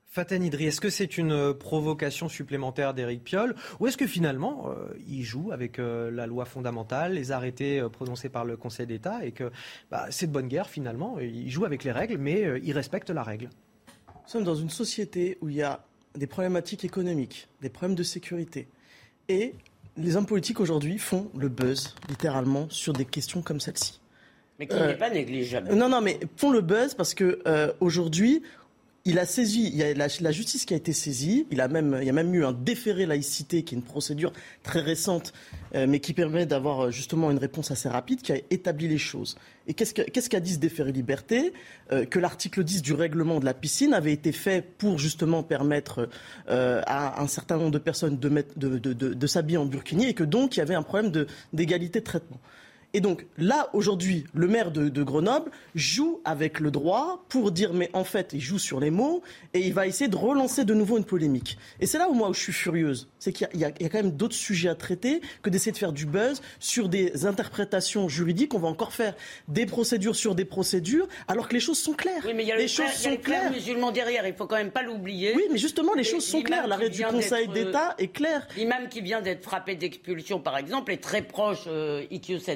Faten 0.06 0.42
Idri, 0.42 0.64
est-ce 0.64 0.80
que 0.80 0.88
c'est 0.88 1.18
une 1.18 1.32
euh, 1.32 1.52
provocation 1.52 2.30
supplémentaire 2.30 2.94
d'Éric 2.94 3.22
Piolle 3.22 3.54
ou 3.78 3.86
est-ce 3.86 3.98
que 3.98 4.06
finalement 4.06 4.70
euh, 4.70 4.88
il 5.06 5.22
joue 5.22 5.52
avec 5.52 5.78
euh, 5.78 6.10
la 6.10 6.26
loi 6.26 6.46
fondamentale, 6.46 7.12
les 7.12 7.30
arrêtés 7.30 7.86
prononcés 7.92 8.30
par 8.30 8.46
le 8.46 8.56
Conseil 8.56 8.86
d'État 8.86 9.22
et 9.22 9.32
que 9.32 9.52
bah, 9.90 10.06
c'est 10.08 10.26
de 10.26 10.32
bonne 10.32 10.48
guerre 10.48 10.70
finalement, 10.70 11.18
il 11.20 11.50
joue 11.50 11.66
avec 11.66 11.84
les 11.84 11.92
règles 11.92 12.16
mais 12.16 12.58
il 12.64 12.72
respecte 12.72 13.10
la 13.10 13.22
règle? 13.22 13.50
Nous 14.08 14.28
sommes 14.30 14.44
dans 14.44 14.54
une 14.54 14.70
société 14.70 15.36
où 15.42 15.50
il 15.50 15.56
y 15.56 15.62
a 15.62 15.84
des 16.14 16.26
problématiques 16.26 16.86
économiques, 16.86 17.48
des 17.60 17.68
problèmes 17.68 17.94
de 17.94 18.02
sécurité 18.02 18.66
et 19.28 19.52
les 19.98 20.16
hommes 20.16 20.26
politiques 20.26 20.58
aujourd'hui 20.58 20.96
font 20.96 21.30
le 21.36 21.50
buzz 21.50 21.94
littéralement 22.08 22.66
sur 22.70 22.94
des 22.94 23.04
questions 23.04 23.42
comme 23.42 23.60
celle-ci. 23.60 24.00
Mais 24.59 24.66
qui 24.66 24.76
n'est 24.76 24.94
pas 24.94 25.10
négligeable. 25.10 25.74
Non, 25.74 25.89
non, 25.89 26.01
mais 26.01 26.18
font 26.36 26.51
le 26.51 26.60
buzz 26.60 26.94
parce 26.94 27.14
que 27.14 27.40
aujourd'hui, 27.80 28.43
il 29.09 29.18
a 29.18 29.24
saisi, 29.24 29.70
il 29.72 29.76
y 29.76 29.82
a 29.82 29.94
la, 29.94 30.32
justice 30.32 30.66
qui 30.66 30.74
a 30.74 30.76
été 30.76 30.93
saisie, 30.93 31.47
il, 31.51 31.62
a 31.62 31.68
même, 31.68 31.97
il 31.98 32.06
y 32.06 32.10
a 32.10 32.12
même 32.12 32.35
eu 32.35 32.44
un 32.44 32.52
déféré 32.52 33.06
laïcité 33.06 33.62
qui 33.62 33.74
est 33.74 33.78
une 33.78 33.85
procédure 33.85 34.35
très 34.62 34.80
récente, 34.80 35.32
euh, 35.74 35.86
mais 35.89 36.01
qui 36.01 36.12
permet 36.12 36.44
d'avoir 36.44 36.86
euh, 36.86 36.90
justement 36.90 37.30
une 37.30 37.39
réponse 37.39 37.70
assez 37.70 37.89
rapide, 37.89 38.20
qui 38.20 38.32
a 38.32 38.36
établi 38.51 38.86
les 38.86 38.98
choses. 38.98 39.39
Et 39.66 39.72
qu'est-ce 39.72 40.28
qu'a 40.28 40.40
dit 40.40 40.52
ce 40.52 40.59
déféré 40.59 40.93
liberté 40.93 41.55
euh, 41.90 42.05
Que 42.05 42.18
l'article 42.18 42.62
10 42.62 42.82
du 42.82 42.93
règlement 42.93 43.40
de 43.40 43.47
la 43.47 43.55
piscine 43.55 43.94
avait 43.94 44.12
été 44.12 44.30
fait 44.30 44.62
pour 44.62 44.98
justement 44.98 45.43
permettre 45.43 46.10
à 46.47 47.22
un 47.22 47.26
certain 47.28 47.56
nombre 47.56 47.70
de 47.70 47.78
personnes 47.78 48.18
de, 48.18 48.28
de 48.59 49.26
s'habiller 49.26 49.59
en 49.59 49.66
burkini 49.66 50.06
et 50.06 50.14
que 50.14 50.24
donc 50.24 50.56
il 50.56 50.59
y 50.59 50.62
avait 50.62 50.74
un 50.74 50.82
problème 50.82 51.26
d'égalité 51.52 52.01
de 52.01 52.05
traitement. 52.05 52.40
Et 52.94 53.01
donc 53.01 53.27
là, 53.36 53.69
aujourd'hui, 53.74 54.24
le 54.32 54.48
maire 54.48 54.70
de, 54.70 55.02
Grenoble 55.02 55.51
joue 55.74 56.20
avec 56.24 56.59
le 56.59 56.70
droit 56.70 57.24
pour 57.28 57.52
dire, 57.52 57.74
mais 57.74 57.90
en 57.93 58.05
fait, 58.05 58.31
il 58.32 58.40
joue 58.40 58.59
sur 58.59 58.81
les 58.81 58.90
mots 58.90 59.23
et 59.52 59.60
il 59.60 59.74
va 59.74 59.86
essayer 59.86 60.09
de 60.09 60.16
relancer 60.16 60.65
de 60.65 60.73
nouveau 60.73 60.97
une 60.97 61.05
polémique. 61.05 61.59
Et 61.81 61.86
c'est 61.86 61.98
là 61.98 62.09
où 62.09 62.15
moi 62.15 62.31
où 62.31 62.35
je 62.35 62.40
suis 62.40 62.52
furieuse, 62.52 63.09
c'est 63.19 63.32
qu'il 63.32 63.48
y, 63.55 63.65
a 63.65 63.70
quand 63.70 63.94
même 63.94 64.12
d'autres 64.12 64.35
sujets 64.35 64.70
à 64.70 64.74
traiter 64.74 65.20
que 65.43 65.51
d'essayer 65.51 65.73
de 65.73 65.77
faire 65.77 65.93
du 65.93 66.06
buzz 66.06 66.40
sur 66.60 66.89
des 66.89 67.27
interprétations 67.27 68.09
juridiques. 68.09 68.55
On 68.55 68.59
va 68.59 68.69
encore 68.69 68.93
faire 68.93 69.15
des 69.48 69.66
procédures 69.66 70.16
sur 70.16 70.35
des 70.35 70.47
procédures, 70.47 71.09
alors 71.28 71.48
que 71.48 71.55
les 71.55 71.60
choses 71.60 71.78
sont 71.78 71.93
claires. 71.93 72.23
Oui, 72.24 72.32
mais 72.35 72.44
il 72.44 72.48
y 72.48 72.52
a 72.52 72.56
les 72.56 72.69
choses 72.69 72.90
sont 72.90 73.16
claires. 73.16 73.52
musulmans 73.52 73.93
derrière, 73.93 74.27
il 74.27 74.35
faut 74.35 74.47
quand 74.47 74.56
même 74.56 74.70
pas 74.70 74.82
l'oublier. 74.82 75.35
Oui, 75.36 75.44
mais 75.52 75.59
justement, 75.59 75.93
les 75.94 76.05
choses 76.05 76.24
sont 76.24 76.43
claires. 76.43 76.66
L'arrêt 76.66 76.89
du 76.89 77.02
Conseil 77.05 77.48
d'État 77.48 77.94
est 77.98 78.09
clair. 78.09 78.47
L'imam 78.56 78.89
qui 78.89 79.02
vient 79.02 79.20
d'être 79.20 79.43
frappé 79.43 79.74
d'expulsion, 79.74 80.40
par 80.40 80.56
exemple, 80.56 80.90
est 80.93 81.02
très 81.02 81.23
proche, 81.23 81.65
euh, 81.66 82.05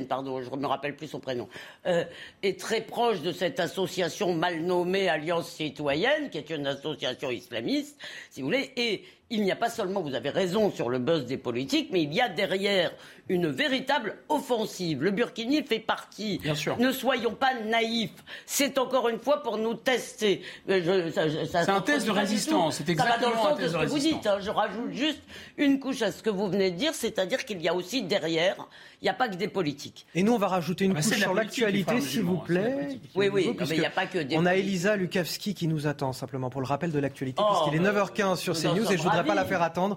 pardon 0.08 0.21
je 0.24 0.50
ne 0.50 0.56
me 0.56 0.66
rappelle 0.66 0.96
plus 0.96 1.08
son 1.08 1.20
prénom, 1.20 1.48
euh, 1.86 2.04
est 2.42 2.58
très 2.58 2.80
proche 2.80 3.20
de 3.22 3.32
cette 3.32 3.60
association 3.60 4.34
mal 4.34 4.60
nommée 4.62 5.08
Alliance 5.08 5.50
citoyenne, 5.50 6.30
qui 6.30 6.38
est 6.38 6.50
une 6.50 6.66
association 6.66 7.30
islamiste, 7.30 7.98
si 8.30 8.40
vous 8.40 8.48
voulez, 8.48 8.72
et 8.76 9.04
il 9.30 9.42
n'y 9.42 9.50
a 9.50 9.56
pas 9.56 9.70
seulement, 9.70 10.02
vous 10.02 10.14
avez 10.14 10.28
raison 10.28 10.70
sur 10.70 10.90
le 10.90 10.98
buzz 10.98 11.24
des 11.24 11.38
politiques, 11.38 11.88
mais 11.90 12.02
il 12.02 12.12
y 12.12 12.20
a 12.20 12.28
derrière 12.28 12.92
une 13.28 13.48
véritable 13.48 14.16
offensive. 14.28 15.02
Le 15.02 15.10
Burkini 15.10 15.62
fait 15.62 15.78
partie. 15.78 16.38
Bien 16.38 16.54
sûr. 16.54 16.76
Ne 16.78 16.92
soyons 16.92 17.34
pas 17.34 17.54
naïfs. 17.54 18.10
C'est 18.46 18.78
encore 18.78 19.08
une 19.08 19.18
fois 19.18 19.42
pour 19.42 19.58
nous 19.58 19.74
tester. 19.74 20.42
Euh, 20.68 21.10
c'est 21.12 21.68
un 21.68 21.80
test 21.80 22.06
de 22.06 22.10
résistance. 22.10 22.76
C'est 22.76 22.88
exactement 22.88 23.12
ça 23.12 23.28
va 23.28 23.34
dans 23.34 23.54
le 23.54 23.56
sens 23.56 23.60
de 23.60 23.68
ce 23.68 23.84
que 23.84 23.90
vous 23.90 23.98
dites. 23.98 24.26
Hein. 24.26 24.38
Je 24.40 24.50
rajoute 24.50 24.92
juste 24.92 25.22
une 25.56 25.78
couche 25.78 26.02
à 26.02 26.12
ce 26.12 26.22
que 26.22 26.30
vous 26.30 26.48
venez 26.48 26.70
de 26.70 26.76
dire, 26.76 26.94
c'est-à-dire 26.94 27.44
qu'il 27.44 27.60
y 27.62 27.68
a 27.68 27.74
aussi 27.74 28.02
derrière, 28.02 28.56
il 29.00 29.04
n'y 29.04 29.10
a 29.10 29.14
pas 29.14 29.28
que 29.28 29.36
des 29.36 29.48
politiques. 29.48 30.06
Et 30.14 30.22
nous, 30.22 30.32
on 30.32 30.38
va 30.38 30.48
rajouter 30.48 30.84
une 30.84 30.92
ah, 30.96 31.00
couche 31.00 31.16
sur 31.16 31.34
l'actualité, 31.34 32.00
s'il 32.00 32.22
vous 32.22 32.38
plaît. 32.38 32.98
Oui, 33.14 33.28
oui, 33.32 33.54
mais 33.58 33.66
il 33.70 33.80
n'y 33.80 33.86
a 33.86 33.90
pas 33.90 34.06
que 34.06 34.18
des 34.18 34.36
On 34.36 34.46
a 34.46 34.56
Elisa 34.56 34.96
Lukavski 34.96 35.54
qui 35.54 35.68
nous 35.68 35.86
attend 35.86 36.12
simplement 36.12 36.50
pour 36.50 36.60
le 36.60 36.66
rappel 36.66 36.90
de 36.90 36.98
l'actualité, 36.98 37.42
oh, 37.44 37.52
puisqu'il 37.52 37.80
est 37.80 37.90
9h15 37.90 38.36
sur 38.36 38.54
CNews 38.54 38.90
et 38.90 38.96
je 38.96 39.02
ne 39.02 39.08
voudrais 39.08 39.24
pas 39.24 39.34
la 39.34 39.44
faire 39.44 39.62
attendre. 39.62 39.96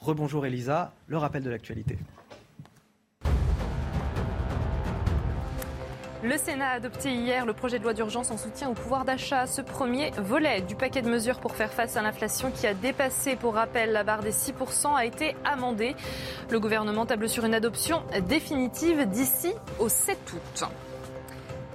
Rebonjour 0.00 0.46
Elisa, 0.46 0.94
le 1.08 1.18
rappel 1.18 1.42
de 1.42 1.50
l'actualité. 1.50 1.98
Le 6.22 6.36
Sénat 6.36 6.68
a 6.68 6.72
adopté 6.74 7.14
hier 7.14 7.46
le 7.46 7.54
projet 7.54 7.78
de 7.78 7.82
loi 7.82 7.94
d'urgence 7.94 8.30
en 8.30 8.36
soutien 8.36 8.68
au 8.68 8.74
pouvoir 8.74 9.06
d'achat. 9.06 9.46
Ce 9.46 9.62
premier 9.62 10.10
volet 10.18 10.60
du 10.60 10.74
paquet 10.74 11.00
de 11.00 11.08
mesures 11.08 11.40
pour 11.40 11.56
faire 11.56 11.72
face 11.72 11.96
à 11.96 12.02
l'inflation 12.02 12.50
qui 12.50 12.66
a 12.66 12.74
dépassé, 12.74 13.36
pour 13.36 13.54
rappel, 13.54 13.92
la 13.92 14.04
barre 14.04 14.20
des 14.20 14.32
6% 14.32 14.94
a 14.94 15.06
été 15.06 15.34
amendé. 15.46 15.96
Le 16.50 16.60
gouvernement 16.60 17.06
table 17.06 17.26
sur 17.26 17.46
une 17.46 17.54
adoption 17.54 18.02
définitive 18.28 19.08
d'ici 19.08 19.54
au 19.78 19.88
7 19.88 20.18
août. 20.34 20.64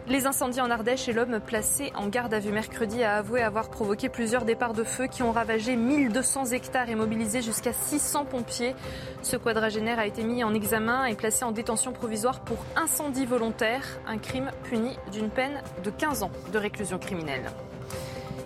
Les 0.08 0.28
incendies 0.28 0.62
en 0.62 0.70
Ardèche 0.70 1.10
et 1.10 1.14
l'homme 1.14 1.40
placé 1.40 1.92
en 1.96 2.08
garde 2.08 2.32
à 2.32 2.40
vue 2.40 2.52
mercredi 2.52 3.02
a 3.02 3.18
avoué 3.18 3.42
avoir 3.42 3.70
provoqué 3.70 4.08
plusieurs 4.08 4.46
départs 4.46 4.76
de 4.76 4.84
feu 4.84 5.08
qui 5.08 5.24
ont 5.24 5.32
ravagé 5.32 5.76
1200 5.76 6.52
hectares 6.52 6.90
et 6.90 6.96
mobilisé 6.96 7.42
jusqu'à 7.42 7.74
600 7.74 8.26
pompiers. 8.26 8.76
Ce 9.24 9.36
quadragénaire 9.36 9.98
a 9.98 10.06
été 10.06 10.24
mis 10.24 10.44
en 10.44 10.54
examen 10.54 11.06
et 11.06 11.16
placé 11.16 11.44
en 11.44 11.52
détention 11.52 11.92
provisoire 11.92 12.42
pour 12.42 12.60
incendie 12.76 13.26
volontaire, 13.26 13.84
un 14.06 14.20
crime 14.20 14.52
puni 14.66 14.96
d'une 15.12 15.32
peine 15.32 15.64
de 15.84 15.90
15 15.90 16.22
ans 16.22 16.32
de 16.54 16.60
réclusion 16.60 17.00
criminelle. 17.00 17.50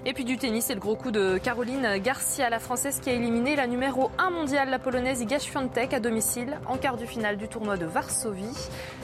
Et 0.10 0.14
puis 0.14 0.26
du 0.26 0.38
tennis, 0.38 0.66
c'est 0.66 0.74
le 0.74 0.80
gros 0.80 0.96
coup 0.96 1.12
de 1.12 1.38
Caroline 1.38 2.00
Garcia, 2.00 2.50
la 2.50 2.58
française 2.58 3.00
qui 3.00 3.12
a 3.12 3.14
éliminé 3.14 3.56
la 3.56 3.68
numéro 3.68 4.10
1 4.18 4.32
mondiale, 4.32 4.72
la 4.72 4.80
polonaise 4.80 5.22
Iga 5.22 5.38
Świątek, 5.38 5.94
à 5.94 6.00
domicile 6.00 6.58
en 6.66 6.78
quart 6.78 6.98
du 6.98 7.06
finale 7.06 7.38
du 7.38 7.48
tournoi 7.48 7.78
de 7.78 7.86
Varsovie. 7.86 8.58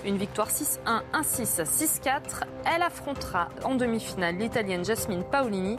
Une 0.04 0.18
victoire 0.18 0.50
6-1, 0.50 1.04
1-6, 1.14 1.64
6-4. 1.64 2.22
Elle 2.76 2.82
affrontera 2.82 3.50
en 3.64 3.76
demi-finale 3.76 4.38
l'italienne 4.38 4.84
Jasmine 4.84 5.24
Paolini. 5.24 5.78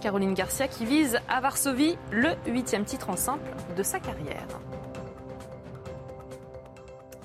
Caroline 0.00 0.34
Garcia 0.34 0.66
qui 0.66 0.84
vise 0.84 1.20
à 1.28 1.40
Varsovie 1.40 1.96
le 2.10 2.30
huitième 2.48 2.84
titre 2.84 3.10
en 3.10 3.16
simple 3.16 3.48
de 3.76 3.84
sa 3.84 4.00
carrière. 4.00 4.48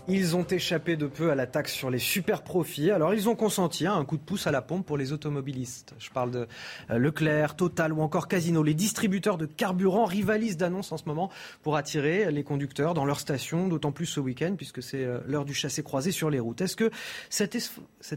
Ils 0.08 0.36
ont 0.36 0.44
échappé 0.44 0.98
de 0.98 1.06
peu 1.06 1.30
à 1.30 1.36
la 1.36 1.46
taxe 1.46 1.74
sur 1.74 1.92
les 1.92 2.00
super 2.00 2.42
profits. 2.42 2.90
Alors 2.90 3.14
ils 3.14 3.30
ont 3.30 3.36
consenti 3.36 3.86
hein, 3.86 3.94
un 3.94 4.04
coup 4.04 4.18
de 4.18 4.24
pouce 4.24 4.48
à 4.48 4.52
la 4.52 4.64
pompe 4.64 4.86
pour 4.86 4.98
les 4.98 5.14
automobilistes. 5.14 5.94
Je 6.00 6.10
parle 6.10 6.32
de 6.32 6.48
euh, 6.90 6.98
Leclerc, 6.98 7.56
Total 7.56 7.94
ou 7.94 8.02
encore 8.02 8.28
Casino. 8.28 8.64
Les 8.64 8.74
distributeurs 8.74 9.38
de 9.38 9.46
carburant 9.46 10.06
rivalisent 10.06 10.58
d'annonces 10.58 10.92
en 10.92 10.98
ce 10.98 11.06
moment 11.06 11.30
pour 11.62 11.78
attirer 11.78 12.32
les 12.32 12.44
conducteurs 12.44 12.96
dans 12.96 13.06
leurs 13.06 13.20
stations, 13.20 13.68
d'autant 13.68 13.92
plus 13.92 14.08
ce 14.08 14.20
week-end 14.20 14.56
puisque 14.58 14.82
c'est 14.82 15.06
euh, 15.06 15.20
l'heure 15.28 15.46
du 15.46 15.54
chassé-croisé 15.54 16.12
sur 16.12 16.32
les 16.32 16.40
routes. 16.40 16.62
Est-ce 16.62 16.76
que 16.76 16.90
cet, 17.30 17.56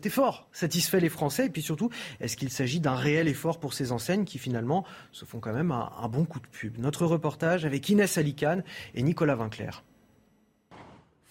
effort 0.06 0.48
satisfait 0.52 1.00
les 1.00 1.10
Français? 1.10 1.46
Et 1.46 1.50
puis 1.50 1.62
surtout, 1.62 1.90
est-ce 2.18 2.38
qu'il 2.38 2.50
s'agit 2.50 2.80
d'un 2.80 2.96
réel 2.96 3.28
effort 3.28 3.60
pour 3.60 3.74
ces 3.74 3.92
enseignes 3.92 4.24
qui 4.24 4.38
finalement 4.38 4.84
se 5.12 5.26
font 5.26 5.38
quand 5.38 5.52
même 5.52 5.70
un, 5.70 5.92
un 6.00 6.08
bon 6.08 6.24
coup 6.24 6.40
de 6.40 6.46
pub? 6.46 6.78
Notre 6.78 7.04
reportage 7.04 7.66
avec 7.66 7.86
Inès 7.90 8.16
Alicane 8.16 8.64
et 8.94 9.02
Nicolas 9.02 9.34
Vinclair. 9.34 9.84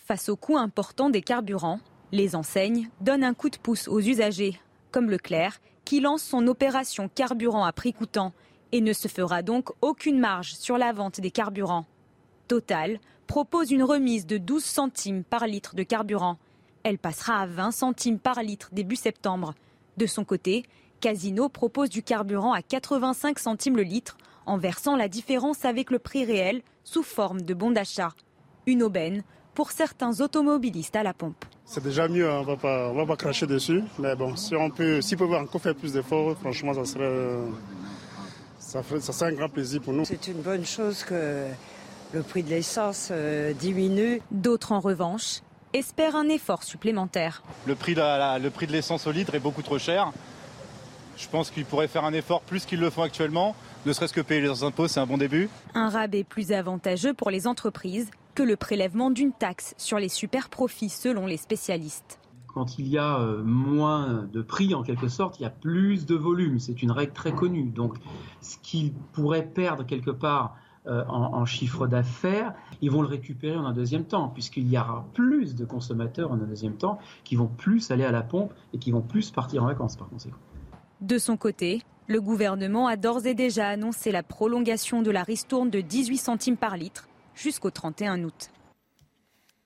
Face 0.05 0.27
au 0.27 0.35
coût 0.35 0.57
important 0.57 1.09
des 1.09 1.21
carburants, 1.21 1.79
les 2.11 2.35
enseignes 2.35 2.89
donnent 2.99 3.23
un 3.23 3.33
coup 3.33 3.49
de 3.49 3.57
pouce 3.57 3.87
aux 3.87 4.01
usagers, 4.01 4.59
comme 4.91 5.09
Leclerc, 5.09 5.61
qui 5.85 6.01
lance 6.01 6.21
son 6.21 6.45
opération 6.47 7.07
carburant 7.07 7.63
à 7.63 7.71
prix 7.71 7.93
coûtant 7.93 8.33
et 8.73 8.81
ne 8.81 8.91
se 8.91 9.07
fera 9.07 9.43
donc 9.43 9.69
aucune 9.81 10.19
marge 10.19 10.55
sur 10.55 10.77
la 10.77 10.91
vente 10.91 11.21
des 11.21 11.31
carburants. 11.31 11.85
Total 12.49 12.99
propose 13.27 13.71
une 13.71 13.83
remise 13.83 14.27
de 14.27 14.37
12 14.37 14.61
centimes 14.61 15.23
par 15.23 15.47
litre 15.47 15.73
de 15.73 15.83
carburant. 15.83 16.37
Elle 16.83 16.97
passera 16.97 17.39
à 17.39 17.45
20 17.45 17.71
centimes 17.71 18.19
par 18.19 18.43
litre 18.43 18.69
début 18.73 18.97
septembre. 18.97 19.53
De 19.95 20.05
son 20.05 20.25
côté, 20.25 20.63
Casino 20.99 21.47
propose 21.47 21.89
du 21.89 22.03
carburant 22.03 22.51
à 22.51 22.61
85 22.61 23.39
centimes 23.39 23.77
le 23.77 23.83
litre 23.83 24.17
en 24.45 24.57
versant 24.57 24.97
la 24.97 25.07
différence 25.07 25.63
avec 25.63 25.91
le 25.91 25.99
prix 25.99 26.25
réel 26.25 26.61
sous 26.83 27.03
forme 27.03 27.41
de 27.41 27.53
bon 27.53 27.71
d'achat. 27.71 28.11
Une 28.65 28.83
aubaine 28.83 29.23
pour 29.53 29.71
certains 29.71 30.19
automobilistes 30.21 30.95
à 30.95 31.03
la 31.03 31.13
pompe. 31.13 31.45
C'est 31.65 31.83
déjà 31.83 32.07
mieux, 32.07 32.29
hein, 32.29 32.39
on 32.41 32.43
va 32.43 32.57
pas, 32.57 32.91
va 32.91 33.05
pas 33.05 33.15
cracher 33.15 33.47
dessus. 33.47 33.83
Mais 33.99 34.15
bon, 34.15 34.35
si 34.35 34.55
on 34.55 34.69
peut, 34.69 35.01
si 35.01 35.15
peut 35.15 35.25
encore 35.35 35.61
faire 35.61 35.75
plus 35.75 35.93
d'efforts, 35.93 36.37
franchement, 36.37 36.73
ça 36.73 36.85
serait, 36.85 37.37
ça, 38.59 38.81
ça 38.99 39.13
serait 39.13 39.31
un 39.31 39.35
grand 39.35 39.49
plaisir 39.49 39.81
pour 39.81 39.93
nous. 39.93 40.05
C'est 40.05 40.27
une 40.27 40.41
bonne 40.41 40.65
chose 40.65 41.03
que 41.03 41.47
le 42.13 42.21
prix 42.21 42.43
de 42.43 42.49
l'essence 42.49 43.09
euh, 43.11 43.53
diminue. 43.53 44.21
D'autres, 44.31 44.71
en 44.71 44.79
revanche, 44.79 45.41
espèrent 45.73 46.15
un 46.15 46.29
effort 46.29 46.63
supplémentaire. 46.63 47.41
Le 47.65 47.75
prix 47.75 47.95
de, 47.95 48.39
le 48.39 48.49
prix 48.49 48.67
de 48.67 48.71
l'essence 48.71 49.07
au 49.07 49.11
litre 49.11 49.33
est 49.35 49.39
beaucoup 49.39 49.63
trop 49.63 49.79
cher. 49.79 50.11
Je 51.17 51.27
pense 51.27 51.51
qu'ils 51.51 51.65
pourraient 51.65 51.87
faire 51.87 52.05
un 52.05 52.13
effort 52.13 52.41
plus 52.41 52.65
qu'ils 52.65 52.79
le 52.79 52.89
font 52.89 53.03
actuellement. 53.03 53.55
Ne 53.85 53.93
serait-ce 53.93 54.13
que 54.13 54.21
payer 54.21 54.41
leurs 54.41 54.63
impôts, 54.63 54.87
c'est 54.87 54.99
un 54.99 55.05
bon 55.05 55.17
début. 55.17 55.49
Un 55.75 55.89
rabais 55.89 56.23
plus 56.23 56.51
avantageux 56.51 57.13
pour 57.13 57.29
les 57.29 57.47
entreprises 57.47 58.09
que 58.33 58.43
le 58.43 58.55
prélèvement 58.55 59.11
d'une 59.11 59.31
taxe 59.31 59.73
sur 59.77 59.99
les 59.99 60.09
super 60.09 60.49
profits 60.49 60.89
selon 60.89 61.25
les 61.25 61.37
spécialistes. 61.37 62.19
Quand 62.47 62.77
il 62.77 62.87
y 62.87 62.97
a 62.97 63.19
euh, 63.19 63.43
moins 63.43 64.27
de 64.31 64.41
prix, 64.41 64.75
en 64.75 64.83
quelque 64.83 65.07
sorte, 65.07 65.39
il 65.39 65.43
y 65.43 65.45
a 65.45 65.49
plus 65.49 66.05
de 66.05 66.15
volume. 66.15 66.59
C'est 66.59 66.83
une 66.83 66.91
règle 66.91 67.13
très 67.13 67.33
connue. 67.33 67.69
Donc, 67.69 67.97
ce 68.41 68.57
qu'ils 68.61 68.93
pourraient 68.93 69.47
perdre 69.47 69.85
quelque 69.85 70.11
part 70.11 70.55
en, 70.85 71.33
en, 71.33 71.45
chiffre 71.45 71.87
d'affaires, 71.87 72.53
ils 72.81 72.91
vont 72.91 73.01
le 73.01 73.07
récupérer 73.07 73.55
en 73.55 73.65
un 73.65 73.71
deuxième 73.71 74.03
temps, 74.03 74.27
puisqu'il 74.27 74.67
y 74.67 74.77
aura 74.77 75.05
plus 75.13 75.55
de 75.55 75.63
consommateurs 75.63 76.29
en 76.29 76.35
un 76.35 76.45
deuxième 76.45 76.75
temps 76.75 76.99
qui 77.23 77.37
vont 77.37 77.47
plus 77.47 77.89
aller 77.89 78.03
à 78.03 78.11
la 78.11 78.21
pompe 78.21 78.53
et 78.73 78.79
qui 78.79 78.91
vont 78.91 79.01
plus 79.01 79.31
partir 79.31 79.63
en 79.63 79.67
vacances 79.67 79.95
par 79.95 80.09
conséquent. 80.09 80.37
De 80.99 81.17
son 81.17 81.37
côté, 81.37 81.83
le 82.07 82.19
gouvernement 82.19 82.87
a 82.87 82.97
d'ores 82.97 83.25
et 83.25 83.33
déjà 83.33 83.69
annoncé 83.69 84.11
la 84.11 84.23
prolongation 84.23 85.01
de 85.01 85.11
la 85.11 85.23
ristourne 85.23 85.69
de 85.69 85.79
18 85.79 86.17
centimes 86.17 86.57
par 86.57 86.75
litre 86.75 87.07
jusqu'au 87.35 87.71
31 87.71 88.23
août. 88.23 88.51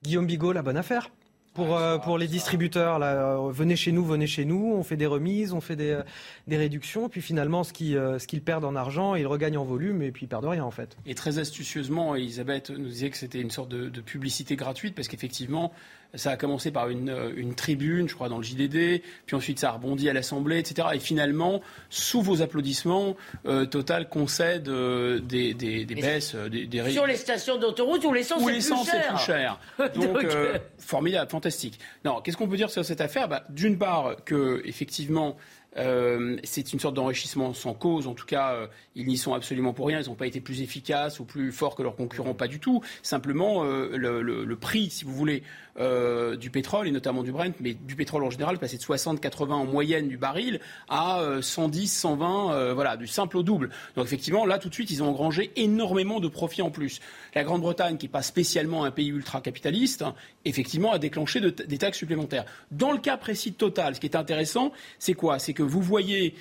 Guillaume 0.03 0.27
Bigot, 0.27 0.53
la 0.53 0.61
bonne 0.61 0.77
affaire 0.77 1.09
pour, 1.57 1.75
euh, 1.75 1.97
pour 1.97 2.19
les 2.19 2.27
distributeurs. 2.27 2.99
Là, 2.99 3.35
euh, 3.35 3.51
venez 3.51 3.75
chez 3.75 3.91
nous, 3.91 4.05
venez 4.05 4.27
chez 4.27 4.45
nous, 4.45 4.73
on 4.75 4.83
fait 4.83 4.95
des 4.95 5.07
remises, 5.07 5.53
on 5.53 5.59
fait 5.59 5.75
des, 5.75 5.89
euh, 5.89 6.03
des 6.45 6.55
réductions, 6.55 7.09
puis 7.09 7.19
finalement, 7.19 7.63
ce 7.63 7.73
qu'ils 7.73 7.95
ce 7.95 8.27
qu'ils 8.27 8.43
perdent 8.43 8.63
en 8.63 8.75
argent, 8.75 9.15
ils 9.15 9.25
regagnent 9.25 9.57
en 9.57 9.63
volume 9.63 10.03
et 10.03 10.11
puis 10.11 10.27
ils 10.27 10.29
perdent 10.29 10.45
rien 10.45 10.63
en 10.63 10.71
fait. 10.71 10.95
Et 11.07 11.15
très 11.15 11.39
astucieusement, 11.39 12.15
Elisabeth 12.15 12.69
nous 12.69 12.87
disait 12.87 13.09
que 13.09 13.17
c'était 13.17 13.41
une 13.41 13.49
sorte 13.49 13.69
de, 13.69 13.89
de 13.89 14.01
publicité 14.01 14.55
gratuite 14.55 14.93
parce 14.93 15.07
qu'effectivement, 15.07 15.73
ça 16.13 16.31
a 16.31 16.37
commencé 16.37 16.71
par 16.71 16.89
une, 16.89 17.15
une, 17.35 17.53
tribune, 17.55 18.07
je 18.07 18.15
crois, 18.15 18.29
dans 18.29 18.37
le 18.37 18.43
JDD, 18.43 19.01
puis 19.25 19.35
ensuite 19.35 19.59
ça 19.59 19.69
a 19.69 19.71
rebondi 19.73 20.09
à 20.09 20.13
l'Assemblée, 20.13 20.59
etc. 20.59 20.87
Et 20.93 20.99
finalement, 20.99 21.61
sous 21.89 22.21
vos 22.21 22.41
applaudissements, 22.41 23.15
euh, 23.45 23.65
Total 23.65 24.09
concède 24.09 24.69
euh, 24.69 25.19
des, 25.19 25.53
des, 25.53 25.85
des 25.85 25.95
baisses, 25.95 26.35
des, 26.35 26.65
des, 26.65 26.89
Sur 26.91 27.05
les 27.05 27.15
stations 27.15 27.57
d'autoroute 27.57 28.03
où 28.05 28.13
l'essence 28.13 28.47
est, 28.47 29.07
plus 29.07 29.19
cher. 29.19 29.59
Donc, 29.95 30.23
euh, 30.23 30.57
formidable, 30.77 31.29
fantastique. 31.29 31.79
Non, 32.05 32.21
qu'est-ce 32.21 32.37
qu'on 32.37 32.47
peut 32.47 32.57
dire 32.57 32.69
sur 32.69 32.85
cette 32.85 33.01
affaire? 33.01 33.27
Bah, 33.27 33.43
D'une 33.49 33.77
part, 33.77 34.15
que 34.25 34.61
effectivement, 34.65 35.37
euh, 35.77 36.37
c'est 36.43 36.73
une 36.73 36.79
sorte 36.79 36.95
d'enrichissement 36.95 37.53
sans 37.53 37.73
cause. 37.73 38.07
En 38.07 38.13
tout 38.13 38.25
cas, 38.25 38.53
euh, 38.53 38.67
ils 38.95 39.07
n'y 39.07 39.17
sont 39.17 39.33
absolument 39.33 39.73
pour 39.73 39.87
rien. 39.87 39.99
Ils 40.01 40.07
n'ont 40.09 40.15
pas 40.15 40.27
été 40.27 40.41
plus 40.41 40.61
efficaces 40.61 41.19
ou 41.19 41.25
plus 41.25 41.51
forts 41.51 41.75
que 41.75 41.83
leurs 41.83 41.95
concurrents, 41.95 42.33
pas 42.33 42.47
du 42.47 42.59
tout. 42.59 42.81
Simplement, 43.03 43.63
euh, 43.63 43.95
le, 43.95 44.21
le, 44.21 44.43
le, 44.43 44.55
prix, 44.55 44.89
si 44.89 45.05
vous 45.05 45.13
voulez, 45.13 45.43
euh, 45.79 46.35
du 46.35 46.49
pétrole 46.49 46.87
et 46.87 46.91
notamment 46.91 47.23
du 47.23 47.31
Brent, 47.31 47.53
mais 47.59 47.73
du 47.73 47.95
pétrole 47.95 48.23
en 48.23 48.29
général, 48.29 48.57
passé 48.57 48.77
de 48.77 48.83
60-80 48.83 49.51
en 49.51 49.65
moyenne 49.65 50.07
du 50.07 50.17
baril 50.17 50.59
à 50.89 51.21
110, 51.41 51.87
120, 51.87 52.73
voilà, 52.73 52.97
du 52.97 53.07
simple 53.07 53.37
au 53.37 53.43
double. 53.43 53.69
Donc 53.95 54.05
effectivement, 54.05 54.45
là, 54.45 54.59
tout 54.59 54.69
de 54.69 54.73
suite, 54.73 54.91
ils 54.91 55.03
ont 55.03 55.09
engrangé 55.09 55.51
énormément 55.55 56.19
de 56.19 56.27
profits 56.27 56.61
en 56.61 56.71
plus. 56.71 56.99
La 57.35 57.43
Grande-Bretagne, 57.43 57.97
qui 57.97 58.05
n'est 58.05 58.11
pas 58.11 58.21
spécialement 58.21 58.83
un 58.83 58.91
pays 58.91 59.09
ultra-capitaliste, 59.09 60.03
effectivement, 60.45 60.91
a 60.91 60.99
déclenché 60.99 61.39
de, 61.39 61.49
des 61.49 61.77
taxes 61.77 61.97
supplémentaires. 61.97 62.45
Dans 62.71 62.91
le 62.91 62.99
cas 62.99 63.17
précis 63.17 63.51
de 63.51 63.55
Total, 63.55 63.95
ce 63.95 63.99
qui 63.99 64.07
est 64.07 64.15
intéressant, 64.15 64.71
c'est 64.99 65.13
quoi? 65.13 65.39
C'est 65.39 65.53
que 65.53 65.63
vous 65.63 65.81
voyez 65.81 66.35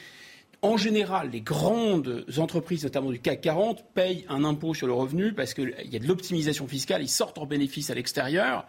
en 0.62 0.76
général, 0.76 1.30
les 1.30 1.42
grandes 1.42 2.24
entreprises, 2.38 2.84
notamment 2.84 3.10
du 3.10 3.20
CAC 3.20 3.42
40, 3.42 3.84
payent 3.94 4.24
un 4.28 4.42
impôt 4.42 4.74
sur 4.74 4.86
le 4.86 4.94
revenu 4.94 5.32
parce 5.32 5.54
qu'il 5.54 5.74
y 5.84 5.96
a 5.96 5.98
de 5.98 6.06
l'optimisation 6.06 6.66
fiscale, 6.66 7.02
ils 7.02 7.08
sortent 7.08 7.38
en 7.38 7.46
bénéfice 7.46 7.90
à 7.90 7.94
l'extérieur. 7.94 8.66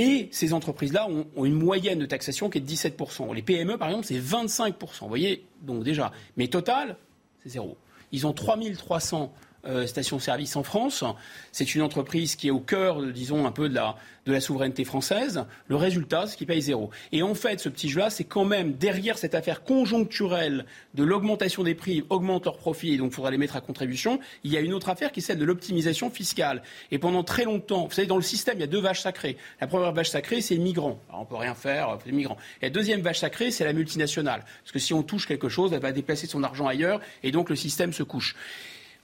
Et 0.00 0.30
ces 0.32 0.54
entreprises-là 0.54 1.06
ont, 1.10 1.26
ont, 1.36 1.44
une 1.44 1.52
moyenne 1.52 1.98
de 1.98 2.06
taxation 2.06 2.48
qui 2.48 2.56
est 2.56 2.62
de 2.62 2.66
17%. 2.66 3.34
Les 3.34 3.42
PME, 3.42 3.76
par 3.76 3.88
exemple, 3.88 4.06
c'est 4.06 4.18
25%. 4.18 4.72
Vous 5.02 5.08
voyez, 5.08 5.44
donc 5.60 5.84
déjà. 5.84 6.10
Mais 6.38 6.48
Total, 6.48 6.96
c'est 7.42 7.50
zéro. 7.50 7.76
Ils 8.10 8.26
ont 8.26 8.32
3300 8.32 9.30
euh, 9.66 9.86
station-service 9.86 10.56
en 10.56 10.62
France. 10.62 11.04
C'est 11.52 11.74
une 11.74 11.82
entreprise 11.82 12.34
qui 12.34 12.48
est 12.48 12.50
au 12.50 12.60
cœur, 12.60 13.02
disons, 13.02 13.46
un 13.46 13.52
peu 13.52 13.68
de 13.68 13.74
la, 13.74 14.40
souveraineté 14.40 14.84
française. 14.84 15.44
Le 15.66 15.76
résultat, 15.76 16.26
c'est 16.26 16.36
qu'ils 16.36 16.46
payent 16.46 16.62
zéro. 16.62 16.90
Et 17.12 17.22
en 17.22 17.34
fait, 17.34 17.60
ce 17.60 17.68
petit 17.68 17.88
jeu-là, 17.88 18.10
c'est 18.10 18.24
quand 18.24 18.44
même 18.44 18.74
derrière 18.74 19.18
cette 19.18 19.34
affaire 19.34 19.64
conjoncturelle 19.64 20.64
de 20.94 21.02
l'augmentation 21.02 21.62
des 21.64 21.74
prix, 21.74 22.04
augmentent 22.10 22.44
leurs 22.44 22.56
profits, 22.56 22.94
et 22.94 22.96
donc 22.96 23.10
il 23.10 23.14
faudra 23.16 23.30
les 23.30 23.38
mettre 23.38 23.56
à 23.56 23.60
contribution. 23.60 24.20
Il 24.44 24.52
y 24.52 24.56
a 24.56 24.60
une 24.60 24.72
autre 24.72 24.88
affaire 24.88 25.10
qui 25.10 25.20
est 25.20 25.22
celle 25.22 25.38
de 25.38 25.44
l'optimisation 25.44 26.10
fiscale. 26.10 26.62
Et 26.90 26.98
pendant 26.98 27.24
très 27.24 27.44
longtemps, 27.44 27.86
vous 27.86 27.92
savez, 27.92 28.06
dans 28.06 28.16
le 28.16 28.22
système, 28.22 28.56
il 28.56 28.60
y 28.60 28.64
a 28.64 28.68
deux 28.68 28.80
vaches 28.80 29.00
sacrées. 29.00 29.36
La 29.60 29.66
première 29.66 29.92
vache 29.92 30.10
sacrée, 30.10 30.40
c'est 30.40 30.54
les 30.54 30.60
migrants. 30.60 31.00
Alors, 31.08 31.22
on 31.22 31.26
peut 31.26 31.36
rien 31.36 31.54
faire, 31.54 31.98
c'est 32.00 32.10
les 32.10 32.16
migrants. 32.16 32.38
Et 32.62 32.66
la 32.66 32.70
deuxième 32.70 33.00
vache 33.00 33.18
sacrée, 33.18 33.50
c'est 33.50 33.64
la 33.64 33.72
multinationale. 33.72 34.44
Parce 34.62 34.72
que 34.72 34.78
si 34.78 34.94
on 34.94 35.02
touche 35.02 35.26
quelque 35.26 35.48
chose, 35.48 35.72
elle 35.72 35.80
va 35.80 35.92
déplacer 35.92 36.26
son 36.26 36.44
argent 36.44 36.66
ailleurs, 36.66 37.00
et 37.22 37.32
donc 37.32 37.50
le 37.50 37.56
système 37.56 37.92
se 37.92 38.02
couche. 38.02 38.36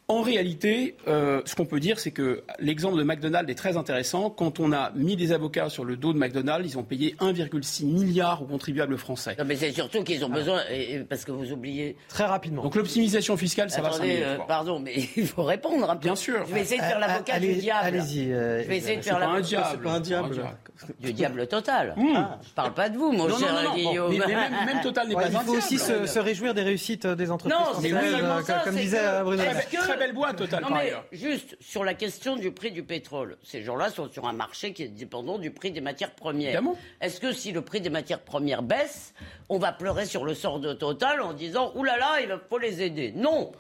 En 0.08 0.22
réalité, 0.22 0.96
euh, 1.08 1.42
ce 1.46 1.56
qu'on 1.56 1.66
peut 1.66 1.80
dire, 1.80 1.98
c'est 1.98 2.12
que 2.12 2.44
l'exemple 2.60 2.96
de 2.96 3.02
McDonald's 3.02 3.50
est 3.50 3.56
très 3.56 3.76
intéressant. 3.76 4.30
Quand 4.30 4.60
on 4.60 4.70
a 4.70 4.92
mis 4.92 5.16
des 5.16 5.32
avocats 5.32 5.68
sur 5.68 5.84
le 5.84 5.96
dos 5.96 6.12
de 6.12 6.18
McDonald's, 6.18 6.72
ils 6.72 6.78
ont 6.78 6.84
payé 6.84 7.16
1,6 7.18 7.86
milliard 7.86 8.40
aux 8.40 8.44
contribuables 8.44 8.98
français. 8.98 9.34
Non, 9.36 9.44
mais 9.44 9.56
c'est 9.56 9.72
surtout 9.72 10.04
qu'ils 10.04 10.24
ont 10.24 10.28
besoin, 10.28 10.60
et, 10.70 11.00
parce 11.00 11.24
que 11.24 11.32
vous 11.32 11.50
oubliez. 11.50 11.96
Très 12.08 12.24
rapidement. 12.24 12.62
Donc 12.62 12.76
l'optimisation 12.76 13.36
fiscale, 13.36 13.68
ça 13.68 13.84
Attendez, 13.84 14.20
va 14.20 14.26
euh, 14.26 14.38
Pardon, 14.46 14.78
mais 14.78 14.94
il 15.16 15.26
faut 15.26 15.42
répondre. 15.42 15.90
Hein. 15.90 15.96
Bien 15.96 16.14
sûr. 16.14 16.46
Je 16.46 16.54
vais 16.54 16.60
essayer 16.60 16.80
de 16.80 16.86
faire 16.86 17.00
l'avocat 17.00 17.40
du 17.40 17.54
diable. 17.54 17.86
Allez-y. 17.86 18.32
Euh, 18.32 18.62
je 18.62 18.68
vais 18.68 18.76
essayer 18.76 18.98
de 18.98 19.02
faire 19.02 19.18
l'avocat. 19.18 19.70
C'est 19.72 19.82
pas 19.82 19.90
un 19.90 20.00
diable. 20.00 20.40
Du 21.00 21.12
diable 21.12 21.46
total. 21.46 21.94
Mmh. 21.96 22.12
Ah, 22.16 22.38
je 22.42 22.50
parle 22.50 22.74
pas 22.74 22.88
de 22.88 22.96
vous, 22.96 23.12
mon 23.12 23.28
non, 23.28 23.38
cher 23.38 23.52
non, 23.52 23.62
non, 23.62 23.74
Guillaume. 23.74 24.12
Mais, 24.12 24.18
mais 24.26 24.34
même, 24.34 24.66
même, 24.66 24.80
Total 24.82 25.08
n'est 25.08 25.14
ouais, 25.14 25.30
pas 25.30 25.40
Il 25.40 25.46
faut 25.46 25.56
aussi 25.56 25.78
se, 25.78 26.06
se, 26.06 26.18
réjouir 26.18 26.54
des 26.54 26.62
réussites 26.62 27.06
des 27.06 27.30
entreprises. 27.30 27.58
Non, 27.58 27.80
c'est 27.80 27.92
oui, 27.92 28.44
ça, 28.44 28.62
comme 28.64 28.76
disait 28.76 28.98
que, 28.98 29.22
Bruno. 29.22 29.42
Très, 29.42 29.78
très 29.78 29.96
belle 29.96 30.14
boîte, 30.14 30.36
Total. 30.36 30.62
Non, 30.62 30.68
mais 30.70 30.92
juste 31.12 31.56
sur 31.60 31.84
la 31.84 31.94
question 31.94 32.36
du 32.36 32.52
prix 32.52 32.70
du 32.70 32.82
pétrole, 32.82 33.38
ces 33.42 33.62
gens-là 33.62 33.90
sont 33.90 34.10
sur 34.10 34.26
un 34.26 34.32
marché 34.32 34.72
qui 34.72 34.82
est 34.82 34.88
dépendant 34.88 35.38
du 35.38 35.50
prix 35.50 35.70
des 35.70 35.80
matières 35.80 36.14
premières. 36.14 36.62
Est-ce 37.00 37.20
que 37.20 37.32
si 37.32 37.52
le 37.52 37.62
prix 37.62 37.80
des 37.80 37.90
matières 37.90 38.20
premières 38.20 38.62
baisse, 38.62 39.14
on 39.48 39.58
va 39.58 39.72
pleurer 39.72 40.06
sur 40.06 40.24
le 40.24 40.34
sort 40.34 40.60
de 40.60 40.72
Total 40.72 41.20
en 41.20 41.32
disant 41.32 41.72
oulala, 41.74 41.98
là 41.98 42.20
là, 42.20 42.20
il 42.20 42.38
faut 42.48 42.58
les 42.58 42.82
aider 42.82 43.12
Non. 43.14 43.52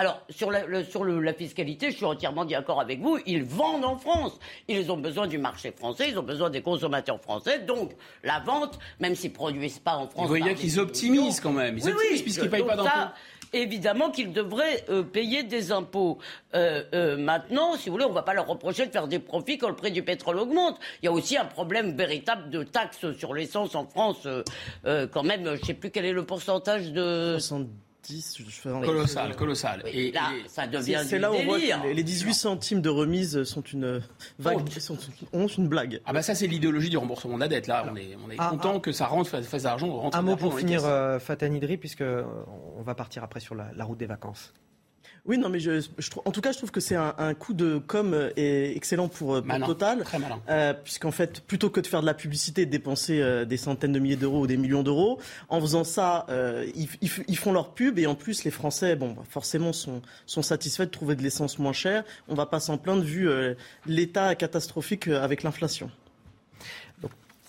Alors, 0.00 0.22
sur, 0.30 0.50
la, 0.50 0.64
le, 0.64 0.82
sur 0.82 1.04
le, 1.04 1.20
la 1.20 1.34
fiscalité, 1.34 1.90
je 1.90 1.96
suis 1.96 2.06
entièrement 2.06 2.46
d'accord 2.46 2.80
avec 2.80 3.02
vous. 3.02 3.18
Ils 3.26 3.44
vendent 3.44 3.84
en 3.84 3.98
France. 3.98 4.32
Ils 4.66 4.90
ont 4.90 4.96
besoin 4.96 5.26
du 5.26 5.36
marché 5.36 5.72
français, 5.72 6.06
ils 6.08 6.18
ont 6.18 6.22
besoin 6.22 6.48
des 6.48 6.62
consommateurs 6.62 7.20
français. 7.20 7.58
Donc, 7.58 7.92
la 8.24 8.40
vente, 8.40 8.78
même 8.98 9.14
s'ils 9.14 9.28
ne 9.32 9.34
produisent 9.34 9.78
pas 9.78 9.96
en 9.96 10.08
France. 10.08 10.22
Vous 10.22 10.28
voyez 10.28 10.54
qu'ils 10.54 10.80
optimisent 10.80 11.38
quand 11.38 11.52
même. 11.52 11.76
Ils 11.76 11.84
oui, 11.84 11.90
optimisent 11.90 12.12
oui, 12.16 12.22
puisqu'ils 12.22 12.44
ne 12.44 12.48
payent 12.48 12.64
pas 12.64 12.76
d'impôts. 12.76 13.12
Évidemment 13.52 14.10
qu'ils 14.10 14.32
devraient 14.32 14.86
euh, 14.88 15.02
payer 15.02 15.42
des 15.42 15.70
impôts. 15.70 16.16
Euh, 16.54 16.82
euh, 16.94 17.18
maintenant, 17.18 17.76
si 17.76 17.90
vous 17.90 17.96
voulez, 17.96 18.06
on 18.06 18.10
ne 18.10 18.14
va 18.14 18.22
pas 18.22 18.32
leur 18.32 18.46
reprocher 18.46 18.86
de 18.86 18.92
faire 18.92 19.06
des 19.06 19.18
profits 19.18 19.58
quand 19.58 19.68
le 19.68 19.76
prix 19.76 19.90
du 19.90 20.02
pétrole 20.02 20.38
augmente. 20.38 20.78
Il 21.02 21.06
y 21.06 21.08
a 21.08 21.12
aussi 21.12 21.36
un 21.36 21.44
problème 21.44 21.94
véritable 21.94 22.48
de 22.48 22.62
taxes 22.62 23.12
sur 23.18 23.34
l'essence 23.34 23.74
en 23.74 23.84
France. 23.84 24.26
Euh, 24.86 25.06
quand 25.12 25.24
même, 25.24 25.44
je 25.44 25.60
ne 25.60 25.64
sais 25.66 25.74
plus 25.74 25.90
quel 25.90 26.06
est 26.06 26.12
le 26.12 26.24
pourcentage 26.24 26.90
de... 26.90 27.36
70. 27.38 27.89
10, 28.02 28.38
je 28.38 28.50
fais 28.50 28.68
un... 28.70 28.80
Colossal, 28.80 29.36
colossal. 29.36 29.82
Oui, 29.84 29.90
et, 29.94 30.12
là, 30.12 30.30
et 30.34 30.48
ça 30.48 30.66
devient 30.66 31.02
C'est 31.04 31.18
là 31.18 31.30
où 31.30 31.34
on 31.34 31.44
voit 31.44 31.60
que 31.60 31.92
les 31.92 32.02
18 32.02 32.34
centimes 32.34 32.80
de 32.80 32.88
remise 32.88 33.44
sont 33.44 33.62
une 33.62 34.02
vague, 34.38 34.68
sont, 34.78 34.96
une 35.32 35.68
blague. 35.68 36.00
Ah 36.06 36.12
bah 36.12 36.22
ça 36.22 36.34
c'est 36.34 36.46
l'idéologie 36.46 36.90
du 36.90 36.96
remboursement 36.98 37.34
de 37.34 37.40
la 37.40 37.48
dette. 37.48 37.66
Là, 37.66 37.86
on 37.90 37.96
est, 37.96 38.16
on 38.26 38.30
est 38.30 38.36
ah, 38.38 38.48
content 38.50 38.74
ah, 38.76 38.80
que 38.80 38.92
ça 38.92 39.06
rentre, 39.06 39.28
fasse 39.28 39.62
d'argent, 39.62 39.90
rentre 39.92 40.16
Un 40.16 40.22
mot 40.22 40.36
pour 40.36 40.58
finir, 40.58 40.84
euh, 40.84 41.18
Fatah 41.18 41.48
Nidri, 41.48 41.76
puisque 41.76 42.02
euh, 42.02 42.24
on 42.78 42.82
va 42.82 42.94
partir 42.94 43.22
après 43.24 43.40
sur 43.40 43.54
la, 43.54 43.70
la 43.74 43.84
route 43.84 43.98
des 43.98 44.06
vacances. 44.06 44.52
Oui, 45.26 45.38
non, 45.38 45.48
mais 45.48 45.60
je, 45.60 45.80
je, 45.80 46.10
en 46.24 46.30
tout 46.30 46.40
cas, 46.40 46.52
je 46.52 46.58
trouve 46.58 46.70
que 46.70 46.80
c'est 46.80 46.96
un, 46.96 47.14
un, 47.18 47.34
coup 47.34 47.52
de 47.52 47.78
com 47.78 48.30
et 48.36 48.76
excellent 48.76 49.08
pour, 49.08 49.36
pour 49.36 49.44
malin, 49.44 49.66
Total. 49.66 50.02
Très 50.02 50.18
malin. 50.18 50.40
Euh, 50.48 50.74
Puisqu'en 50.74 51.10
fait, 51.10 51.40
plutôt 51.40 51.70
que 51.70 51.80
de 51.80 51.86
faire 51.86 52.00
de 52.00 52.06
la 52.06 52.14
publicité 52.14 52.62
et 52.62 52.66
de 52.66 52.70
dépenser 52.70 53.20
euh, 53.20 53.44
des 53.44 53.56
centaines 53.56 53.92
de 53.92 53.98
milliers 53.98 54.16
d'euros 54.16 54.40
ou 54.40 54.46
des 54.46 54.56
millions 54.56 54.82
d'euros, 54.82 55.20
en 55.48 55.60
faisant 55.60 55.84
ça, 55.84 56.26
euh, 56.30 56.66
ils, 56.74 56.88
ils, 57.00 57.10
ils, 57.28 57.36
font 57.36 57.52
leur 57.52 57.74
pub 57.74 57.98
et 57.98 58.06
en 58.06 58.14
plus, 58.14 58.44
les 58.44 58.50
Français, 58.50 58.96
bon, 58.96 59.16
forcément, 59.28 59.72
sont, 59.72 60.02
sont 60.26 60.42
satisfaits 60.42 60.84
de 60.84 60.90
trouver 60.90 61.14
de 61.16 61.22
l'essence 61.22 61.58
moins 61.58 61.72
chère. 61.72 62.04
On 62.28 62.34
va 62.34 62.46
pas 62.46 62.60
s'en 62.60 62.78
plaindre 62.78 63.02
vu 63.02 63.28
euh, 63.28 63.54
l'état 63.86 64.34
catastrophique 64.34 65.08
avec 65.08 65.42
l'inflation. 65.42 65.90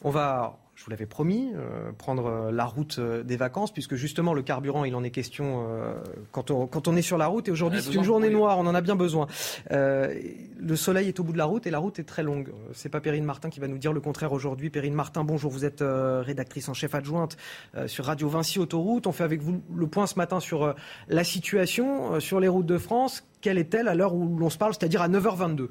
On 0.04 0.10
va 0.10 0.61
je 0.82 0.86
vous 0.86 0.90
l'avais 0.90 1.06
promis, 1.06 1.52
euh, 1.54 1.92
prendre 1.96 2.50
la 2.52 2.66
route 2.66 3.00
des 3.00 3.38
vacances, 3.38 3.72
puisque 3.72 3.94
justement 3.94 4.34
le 4.34 4.42
carburant, 4.42 4.84
il 4.84 4.96
en 4.96 5.04
est 5.04 5.12
question 5.12 5.68
euh, 5.70 5.94
quand, 6.32 6.50
on, 6.50 6.66
quand 6.66 6.88
on 6.88 6.96
est 6.96 7.04
sur 7.04 7.20
la 7.20 7.28
route. 7.28 7.48
Et 7.48 7.52
aujourd'hui, 7.52 7.84
c'est 7.84 7.94
une 7.94 8.04
journée 8.04 8.32
noire, 8.32 8.58
on 8.58 8.66
en 8.66 8.74
a 8.74 8.82
bien 8.82 8.96
besoin. 8.96 9.28
Euh, 9.70 10.12
le 10.60 10.76
soleil 10.76 11.08
est 11.08 11.20
au 11.20 11.24
bout 11.24 11.34
de 11.34 11.38
la 11.38 11.46
route 11.46 11.68
et 11.68 11.70
la 11.70 11.78
route 11.78 12.00
est 12.00 12.04
très 12.04 12.24
longue. 12.24 12.52
C'est 12.74 12.90
pas 12.90 13.00
Perrine 13.00 13.26
Martin 13.26 13.52
qui 13.52 13.60
va 13.60 13.68
nous 13.68 13.78
dire 13.78 13.94
le 13.94 14.02
contraire 14.02 14.34
aujourd'hui. 14.34 14.72
Perrine 14.72 14.96
Martin, 14.96 15.24
bonjour, 15.24 15.52
vous 15.52 15.66
êtes 15.66 15.84
rédactrice 15.84 16.68
en 16.68 16.74
chef 16.74 16.96
adjointe 16.96 17.38
sur 17.86 18.06
Radio 18.06 18.28
Vinci 18.28 18.58
Autoroute. 18.58 19.06
On 19.06 19.12
fait 19.12 19.24
avec 19.24 19.44
vous 19.44 19.62
le 19.76 19.86
point 19.86 20.08
ce 20.08 20.16
matin 20.16 20.40
sur 20.40 20.74
la 21.10 21.24
situation 21.24 22.20
sur 22.20 22.40
les 22.40 22.48
routes 22.48 22.66
de 22.66 22.80
France. 22.80 23.24
Quelle 23.42 23.60
est-elle 23.60 23.88
à 23.88 23.94
l'heure 23.94 24.16
où 24.16 24.36
l'on 24.36 24.50
se 24.50 24.58
parle, 24.58 24.74
c'est-à-dire 24.74 25.04
à 25.04 25.10
9h22 25.10 25.68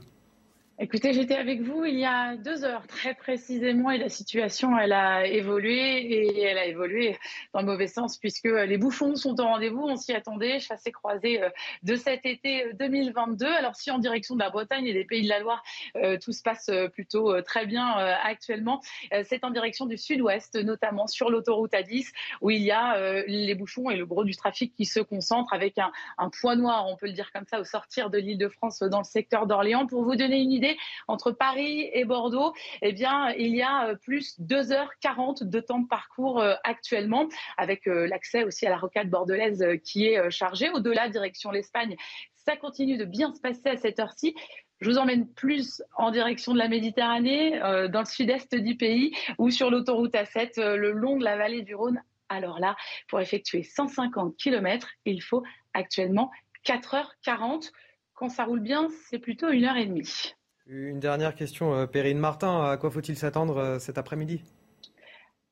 Écoutez, 0.83 1.13
j'étais 1.13 1.35
avec 1.35 1.61
vous 1.61 1.85
il 1.85 1.99
y 1.99 2.07
a 2.07 2.39
deux 2.39 2.65
heures 2.65 2.87
très 2.87 3.13
précisément 3.13 3.91
et 3.91 3.99
la 3.99 4.09
situation, 4.09 4.79
elle 4.79 4.95
a 4.95 5.27
évolué 5.27 5.77
et 5.77 6.41
elle 6.41 6.57
a 6.57 6.65
évolué 6.65 7.19
dans 7.53 7.61
le 7.61 7.67
mauvais 7.67 7.87
sens 7.87 8.17
puisque 8.17 8.49
les 8.49 8.79
bouchons 8.79 9.15
sont 9.15 9.39
au 9.39 9.45
rendez-vous. 9.45 9.83
On 9.83 9.97
s'y 9.97 10.15
attendait, 10.15 10.59
chassé 10.59 10.91
croisé 10.91 11.43
euh, 11.43 11.51
de 11.83 11.97
cet 11.97 12.25
été 12.25 12.73
2022. 12.73 13.45
Euh, 13.45 13.59
Alors 13.59 13.77
si 13.77 13.91
en 13.91 13.99
direction 13.99 14.37
de 14.37 14.41
la 14.41 14.49
Bretagne 14.49 14.87
et 14.87 14.95
des 14.95 15.05
Pays 15.05 15.23
de 15.23 15.29
la 15.29 15.41
Loire, 15.41 15.63
euh, 15.97 16.17
tout 16.17 16.33
se 16.33 16.41
passe 16.43 16.71
plutôt 16.95 17.43
très 17.43 17.67
bien 17.67 17.87
actuellement, 18.25 18.81
c'est 19.25 19.45
en 19.45 19.51
direction 19.51 19.85
du 19.85 19.99
sud-ouest, 19.99 20.55
notamment 20.55 21.07
sur 21.07 21.29
l'autoroute 21.29 21.73
A10 21.73 22.11
où 22.41 22.49
il 22.49 22.63
y 22.63 22.71
a 22.71 23.23
les 23.27 23.55
bouchons 23.55 23.91
et 23.91 23.97
le 23.97 24.07
gros 24.07 24.25
du 24.25 24.35
trafic 24.35 24.73
qui 24.75 24.87
se 24.87 25.01
concentre 25.01 25.53
avec 25.53 25.77
un, 25.77 25.93
un 26.17 26.31
point 26.31 26.57
noir, 26.57 26.87
on 26.89 26.97
peut 26.97 27.07
le 27.07 27.13
dire 27.13 27.31
comme 27.33 27.45
ça, 27.47 27.61
au 27.61 27.65
sortir 27.65 28.09
de 28.09 28.17
l'île 28.17 28.39
de 28.39 28.49
France 28.49 28.79
dans 28.81 28.99
le 28.99 29.05
secteur 29.05 29.47
d'Orléans. 29.47 29.87
Pour 29.87 30.05
vous 30.05 30.17
donner 30.17 30.41
une 30.41 30.53
idée, 30.53 30.70
entre 31.09 31.33
Paris 31.33 31.91
et 31.93 32.05
Bordeaux, 32.05 32.53
eh 32.83 32.93
bien, 32.93 33.31
il 33.31 33.55
y 33.55 33.63
a 33.63 33.89
euh, 33.89 33.95
plus 33.95 34.39
2h40 34.41 35.45
de 35.45 35.61
temps 35.61 35.81
de 35.81 35.89
parcours 35.89 36.41
euh, 36.41 36.55
actuellement, 36.65 37.29
avec 37.57 37.87
euh, 37.87 38.07
l'accès 38.07 38.45
aussi 38.45 38.67
à 38.67 38.71
la 38.71 38.79
rocade 38.79 39.11
bordelaise 39.11 39.65
qui 39.85 40.07
est 40.07 40.31
chargée. 40.31 40.71
Au-delà, 40.71 41.09
direction 41.09 41.51
l'Espagne, 41.51 41.97
ça 42.35 42.57
continue 42.57 42.97
de 42.97 43.05
bien 43.05 43.33
se 43.35 43.41
passer 43.41 43.69
à 43.69 43.77
cette 43.77 43.99
heure-ci. 43.99 44.35
Je 44.81 44.89
vous 44.89 44.99
emmène 44.99 45.29
plus 45.29 45.83
en 45.97 46.11
direction 46.11 46.55
de 46.55 46.59
la 46.59 46.69
Méditerranée, 46.69 47.59
dans 47.91 48.01
le 48.01 48.07
sud-est 48.07 48.55
du 48.55 48.77
pays, 48.77 49.15
ou 49.37 49.51
sur 49.51 49.71
l'autoroute 49.71 50.15
A7, 50.15 50.59
le 50.59 50.93
long 50.93 51.19
de 51.19 51.25
la 51.25 51.37
vallée 51.37 51.61
du 51.61 51.75
Rhône. 51.75 52.01
Alors 52.31 52.61
là, 52.61 52.77
pour 53.09 53.21
effectuer 53.21 53.63
150 53.63 54.37
km, 54.39 54.89
il 55.05 55.21
faut 55.21 55.43
actuellement 55.75 56.31
4h40. 56.65 57.71
Quand 58.15 58.29
ça 58.29 58.45
roule 58.45 58.61
bien, 58.61 58.89
c'est 59.09 59.19
plutôt 59.19 59.51
1h30. 59.51 60.35
Une 60.73 61.01
dernière 61.01 61.35
question, 61.35 61.75
euh, 61.75 61.87
Perrine 61.87 62.21
Martin. 62.21 62.63
À 62.63 62.77
quoi 62.77 62.93
faut-il 62.93 63.17
s'attendre 63.17 63.57
euh, 63.57 63.79
cet 63.81 63.99
après-midi? 63.99 64.45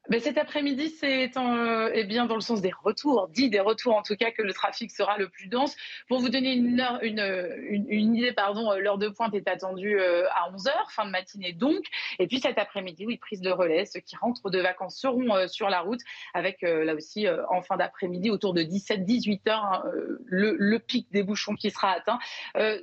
Mais 0.08 0.20
cet 0.20 0.38
après-midi, 0.38 0.88
c'est 0.88 1.36
euh, 1.36 1.90
eh 1.92 2.04
bien 2.04 2.24
dans 2.24 2.34
le 2.34 2.40
sens 2.40 2.62
des 2.62 2.72
retours, 2.82 3.28
dit 3.28 3.50
des 3.50 3.60
retours 3.60 3.94
en 3.94 4.02
tout 4.02 4.16
cas 4.16 4.30
que 4.30 4.42
le 4.42 4.54
trafic 4.54 4.90
sera 4.90 5.18
le 5.18 5.28
plus 5.28 5.48
dense. 5.48 5.76
Pour 6.08 6.20
vous 6.20 6.30
donner 6.30 6.54
une, 6.54 6.80
heure, 6.80 6.98
une, 7.02 7.84
une, 7.88 8.16
idée, 8.16 8.32
pardon, 8.32 8.72
euh, 8.72 8.78
l'heure 8.78 8.96
de 8.96 9.08
pointe 9.08 9.34
est 9.34 9.46
attendue 9.48 10.00
euh, 10.00 10.26
à 10.30 10.50
11h, 10.50 10.70
fin 10.90 11.04
de 11.04 11.10
matinée 11.10 11.52
donc. 11.52 11.84
Et 12.18 12.26
puis 12.26 12.40
cet 12.40 12.58
après-midi, 12.58 13.04
oui, 13.06 13.18
prise 13.18 13.42
de 13.42 13.50
relais. 13.50 13.84
Ceux 13.84 14.00
qui 14.00 14.16
rentrent 14.16 14.48
de 14.48 14.58
vacances 14.58 14.96
seront 14.96 15.34
euh, 15.34 15.46
sur 15.46 15.68
la 15.68 15.80
route 15.80 16.00
avec 16.32 16.62
là 16.62 16.94
aussi 16.94 17.26
en 17.50 17.62
fin 17.62 17.76
d'après-midi 17.76 18.30
autour 18.30 18.54
de 18.54 18.62
17-18 18.62 19.42
h 19.44 19.50
hein, 19.50 19.82
le, 20.24 20.56
le, 20.58 20.78
pic 20.78 21.06
des 21.10 21.22
bouchons 21.22 21.54
qui 21.54 21.70
sera 21.70 21.90
atteint. 21.90 22.18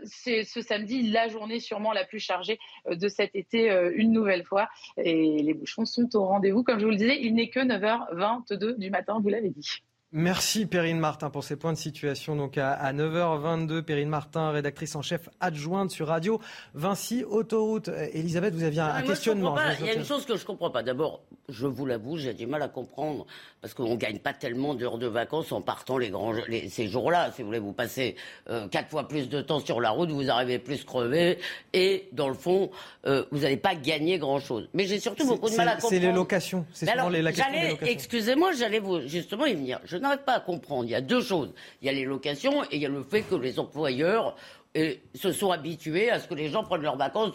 c'est 0.03 0.43
ce 0.43 0.61
samedi 0.61 1.09
la 1.09 1.27
journée 1.27 1.59
sûrement 1.59 1.91
la 1.91 2.05
plus 2.05 2.19
chargée 2.19 2.59
de 2.89 3.07
cet 3.07 3.35
été 3.35 3.69
une 3.95 4.11
nouvelle 4.11 4.43
fois. 4.43 4.67
Et 4.97 5.41
les 5.41 5.53
bouchons 5.53 5.85
sont 5.85 6.15
au 6.15 6.25
rendez-vous, 6.25 6.63
comme 6.63 6.79
je 6.79 6.85
vous 6.85 6.91
le 6.91 6.97
disais 6.97 7.14
il 7.21 7.35
n'est 7.35 7.49
que 7.49 7.59
9h22 7.59 8.77
du 8.77 8.89
matin, 8.89 9.19
vous 9.21 9.29
l'avez 9.29 9.49
dit. 9.49 9.83
Merci 10.17 10.65
Perrine 10.65 10.97
Martin 10.97 11.29
pour 11.29 11.43
ces 11.43 11.57
points 11.57 11.73
de 11.73 11.77
situation. 11.77 12.37
Donc 12.37 12.57
à, 12.57 12.93
9h22, 12.93 13.81
Perrine 13.81 14.07
Martin, 14.07 14.51
rédactrice 14.51 14.95
en 14.95 15.01
chef 15.01 15.27
adjointe 15.41 15.91
sur 15.91 16.07
Radio 16.07 16.39
Vinci 16.73 17.25
Autoroute. 17.25 17.89
Elisabeth, 18.13 18.53
vous 18.53 18.63
aviez 18.63 18.79
un, 18.79 19.01
questionnement. 19.01 19.57
Il 19.81 19.87
y 19.87 19.89
a 19.89 19.93
une 19.95 20.05
chose 20.05 20.25
que 20.25 20.37
je 20.37 20.43
ne 20.43 20.47
comprends 20.47 20.69
pas. 20.69 20.83
D'abord, 20.83 21.19
je 21.49 21.67
vous 21.67 21.85
l'avoue, 21.85 22.15
j'ai 22.15 22.33
du 22.33 22.47
mal 22.47 22.61
à 22.61 22.69
comprendre 22.69 23.25
parce 23.59 23.73
qu'on 23.73 23.89
ne 23.89 23.97
gagne 23.97 24.19
pas 24.19 24.31
tellement 24.31 24.73
d'heures 24.73 24.99
de 24.99 25.07
vacances 25.07 25.51
en 25.51 25.59
partant 25.59 25.97
les 25.97 26.11
grands, 26.11 26.33
ces 26.69 26.87
jours-là. 26.87 27.33
Si 27.35 27.41
vous 27.41 27.49
voulez, 27.49 27.59
vous 27.59 27.73
passez 27.73 28.15
euh, 28.49 28.69
quatre 28.69 28.89
fois 28.89 29.09
plus 29.09 29.27
de 29.27 29.41
temps 29.41 29.59
sur 29.59 29.81
la 29.81 29.89
route, 29.89 30.11
vous 30.11 30.29
arrivez 30.29 30.59
plus 30.59 30.85
crevé 30.85 31.39
et 31.73 32.07
dans 32.13 32.29
le 32.29 32.35
fond, 32.35 32.71
euh, 33.05 33.25
vous 33.31 33.39
n'allez 33.39 33.57
pas 33.57 33.75
gagner 33.75 34.17
grand-chose. 34.17 34.69
Mais 34.73 34.85
j'ai 34.85 35.01
surtout 35.01 35.27
beaucoup 35.27 35.49
de 35.49 35.55
mal 35.57 35.67
à 35.67 35.71
comprendre. 35.73 35.93
C'est 35.93 35.99
les 35.99 36.13
locations. 36.13 36.65
C'est 36.71 36.89
souvent 36.89 37.09
les, 37.09 37.21
locations. 37.21 37.77
Excusez-moi, 37.81 38.53
j'allais 38.53 38.79
vous 38.79 39.01
justement 39.07 39.45
y 39.45 39.55
venir. 39.55 39.81
Je 39.83 39.97
n'arrive 40.05 40.23
pas 40.23 40.35
à 40.35 40.39
comprendre. 40.39 40.85
Il 40.85 40.91
y 40.91 40.95
a 40.95 41.01
deux 41.01 41.21
choses. 41.21 41.53
Il 41.81 41.85
y 41.85 41.89
a 41.89 41.93
les 41.93 42.05
locations 42.05 42.63
et 42.65 42.75
il 42.75 42.81
y 42.81 42.85
a 42.85 42.89
le 42.89 43.03
fait 43.03 43.21
que 43.21 43.35
les 43.35 43.59
employeurs 43.59 44.35
euh, 44.77 44.93
se 45.13 45.31
sont 45.31 45.51
habitués 45.51 46.09
à 46.09 46.19
ce 46.19 46.27
que 46.27 46.33
les 46.33 46.49
gens 46.49 46.63
prennent 46.63 46.81
leurs 46.81 46.97
vacances 46.97 47.33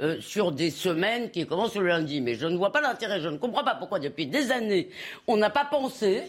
euh, 0.00 0.20
sur 0.20 0.52
des 0.52 0.70
semaines 0.70 1.30
qui 1.30 1.46
commencent 1.46 1.76
le 1.76 1.86
lundi. 1.86 2.20
Mais 2.20 2.34
je 2.34 2.46
ne 2.46 2.56
vois 2.56 2.70
pas 2.70 2.80
l'intérêt, 2.80 3.20
je 3.20 3.28
ne 3.28 3.38
comprends 3.38 3.64
pas 3.64 3.74
pourquoi 3.74 3.98
depuis 3.98 4.26
des 4.26 4.50
années, 4.50 4.90
on 5.26 5.36
n'a 5.36 5.50
pas 5.50 5.64
pensé 5.64 6.22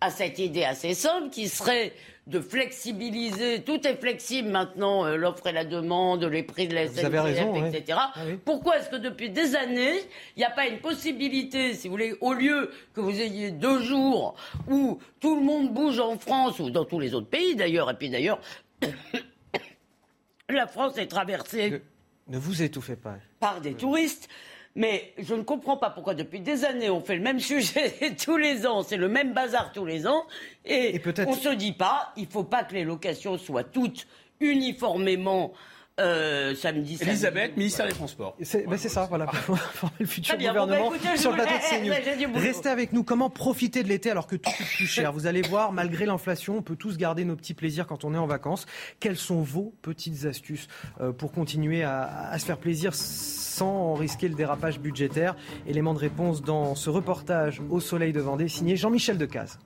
à 0.00 0.10
cette 0.10 0.38
idée 0.38 0.64
assez 0.64 0.94
simple 0.94 1.30
qui 1.30 1.48
serait 1.48 1.92
de 2.26 2.40
flexibiliser, 2.40 3.62
tout 3.62 3.86
est 3.86 4.00
flexible 4.00 4.48
maintenant, 4.48 5.06
euh, 5.06 5.16
l'offre 5.16 5.46
et 5.46 5.52
la 5.52 5.64
demande, 5.64 6.24
les 6.24 6.42
prix 6.42 6.66
de 6.66 6.74
la 6.74 6.88
SNCF, 6.88 7.74
etc. 7.74 7.98
Ah 7.98 8.14
pourquoi 8.44 8.78
est-ce 8.78 8.90
que 8.90 8.96
depuis 8.96 9.30
des 9.30 9.54
années, 9.54 10.00
il 10.34 10.40
n'y 10.40 10.44
a 10.44 10.50
pas 10.50 10.66
une 10.66 10.80
possibilité, 10.80 11.74
si 11.74 11.86
vous 11.86 11.92
voulez, 11.92 12.16
au 12.20 12.32
lieu 12.32 12.70
que 12.94 13.00
vous 13.00 13.20
ayez 13.20 13.52
deux 13.52 13.80
jours 13.80 14.34
où 14.68 14.98
tout 15.20 15.36
le 15.36 15.42
monde 15.42 15.72
bouge 15.72 16.00
en 16.00 16.18
France 16.18 16.58
ou 16.58 16.70
dans 16.70 16.84
tous 16.84 16.98
les 16.98 17.14
autres 17.14 17.28
pays 17.28 17.54
d'ailleurs, 17.54 17.88
et 17.90 17.94
puis 17.94 18.10
d'ailleurs, 18.10 18.40
la 20.48 20.66
France 20.66 20.98
est 20.98 21.06
traversée. 21.06 21.80
Ne, 22.26 22.38
vous 22.38 22.60
étouffez 22.60 22.96
pas. 22.96 23.18
Par 23.38 23.60
des 23.60 23.74
touristes. 23.74 24.28
Mais 24.76 25.14
je 25.18 25.34
ne 25.34 25.42
comprends 25.42 25.78
pas 25.78 25.88
pourquoi 25.88 26.14
depuis 26.14 26.40
des 26.40 26.66
années 26.66 26.90
on 26.90 27.00
fait 27.00 27.16
le 27.16 27.22
même 27.22 27.40
sujet 27.52 27.94
tous 28.22 28.36
les 28.36 28.66
ans, 28.66 28.82
c'est 28.82 28.98
le 28.98 29.08
même 29.08 29.32
bazar 29.32 29.72
tous 29.72 29.86
les 29.86 30.06
ans, 30.06 30.26
et, 30.64 31.00
on 31.26 31.30
ne 31.30 31.36
se 31.36 31.54
dit 31.54 31.72
pas, 31.72 32.12
il 32.16 32.24
ne 32.24 32.28
faut 32.28 32.44
pas 32.44 32.62
que 32.62 32.74
les 32.74 32.84
locations 32.84 33.38
soient 33.38 33.64
toutes 33.64 34.06
uniformément 34.38 35.54
euh, 35.98 36.54
samedi, 36.54 36.98
Elisabeth, 37.00 37.56
ministère 37.56 37.86
des 37.86 37.94
Transports. 37.94 38.36
C'est 38.42 38.66
ben 38.66 38.76
ça, 38.76 39.06
voilà, 39.08 39.26
le 40.00 40.06
futur 40.06 40.36
gouvernement 40.36 40.90
bah, 40.90 41.16
sur 41.16 41.30
le 41.30 41.36
plateau 41.36 41.54
de 41.54 42.18
CNews. 42.18 42.38
Restez 42.38 42.68
avec 42.68 42.92
nous. 42.92 43.02
Comment 43.02 43.30
profiter 43.30 43.82
de 43.82 43.88
l'été 43.88 44.10
alors 44.10 44.26
que 44.26 44.36
tout 44.36 44.50
coûte 44.50 44.66
plus 44.76 44.86
cher? 44.86 45.12
Vous 45.12 45.26
allez 45.26 45.40
voir, 45.40 45.72
malgré 45.72 46.04
l'inflation, 46.04 46.58
on 46.58 46.62
peut 46.62 46.76
tous 46.76 46.98
garder 46.98 47.24
nos 47.24 47.34
petits 47.34 47.54
plaisirs 47.54 47.86
quand 47.86 48.04
on 48.04 48.12
est 48.14 48.18
en 48.18 48.26
vacances. 48.26 48.66
Quelles 49.00 49.16
sont 49.16 49.40
vos 49.40 49.74
petites 49.80 50.26
astuces 50.26 50.68
euh, 51.00 51.12
pour 51.12 51.32
continuer 51.32 51.82
à, 51.82 52.28
à 52.30 52.38
se 52.38 52.44
faire 52.44 52.58
plaisir 52.58 52.94
sans 52.94 53.94
risquer 53.94 54.28
le 54.28 54.34
dérapage 54.34 54.78
budgétaire? 54.80 55.34
Élément 55.66 55.94
de 55.94 55.98
réponse 55.98 56.42
dans 56.42 56.74
ce 56.74 56.90
reportage 56.90 57.62
au 57.70 57.80
soleil 57.80 58.12
de 58.12 58.20
Vendée, 58.20 58.48
signé 58.48 58.76
Jean-Michel 58.76 59.16
Decaze. 59.16 59.58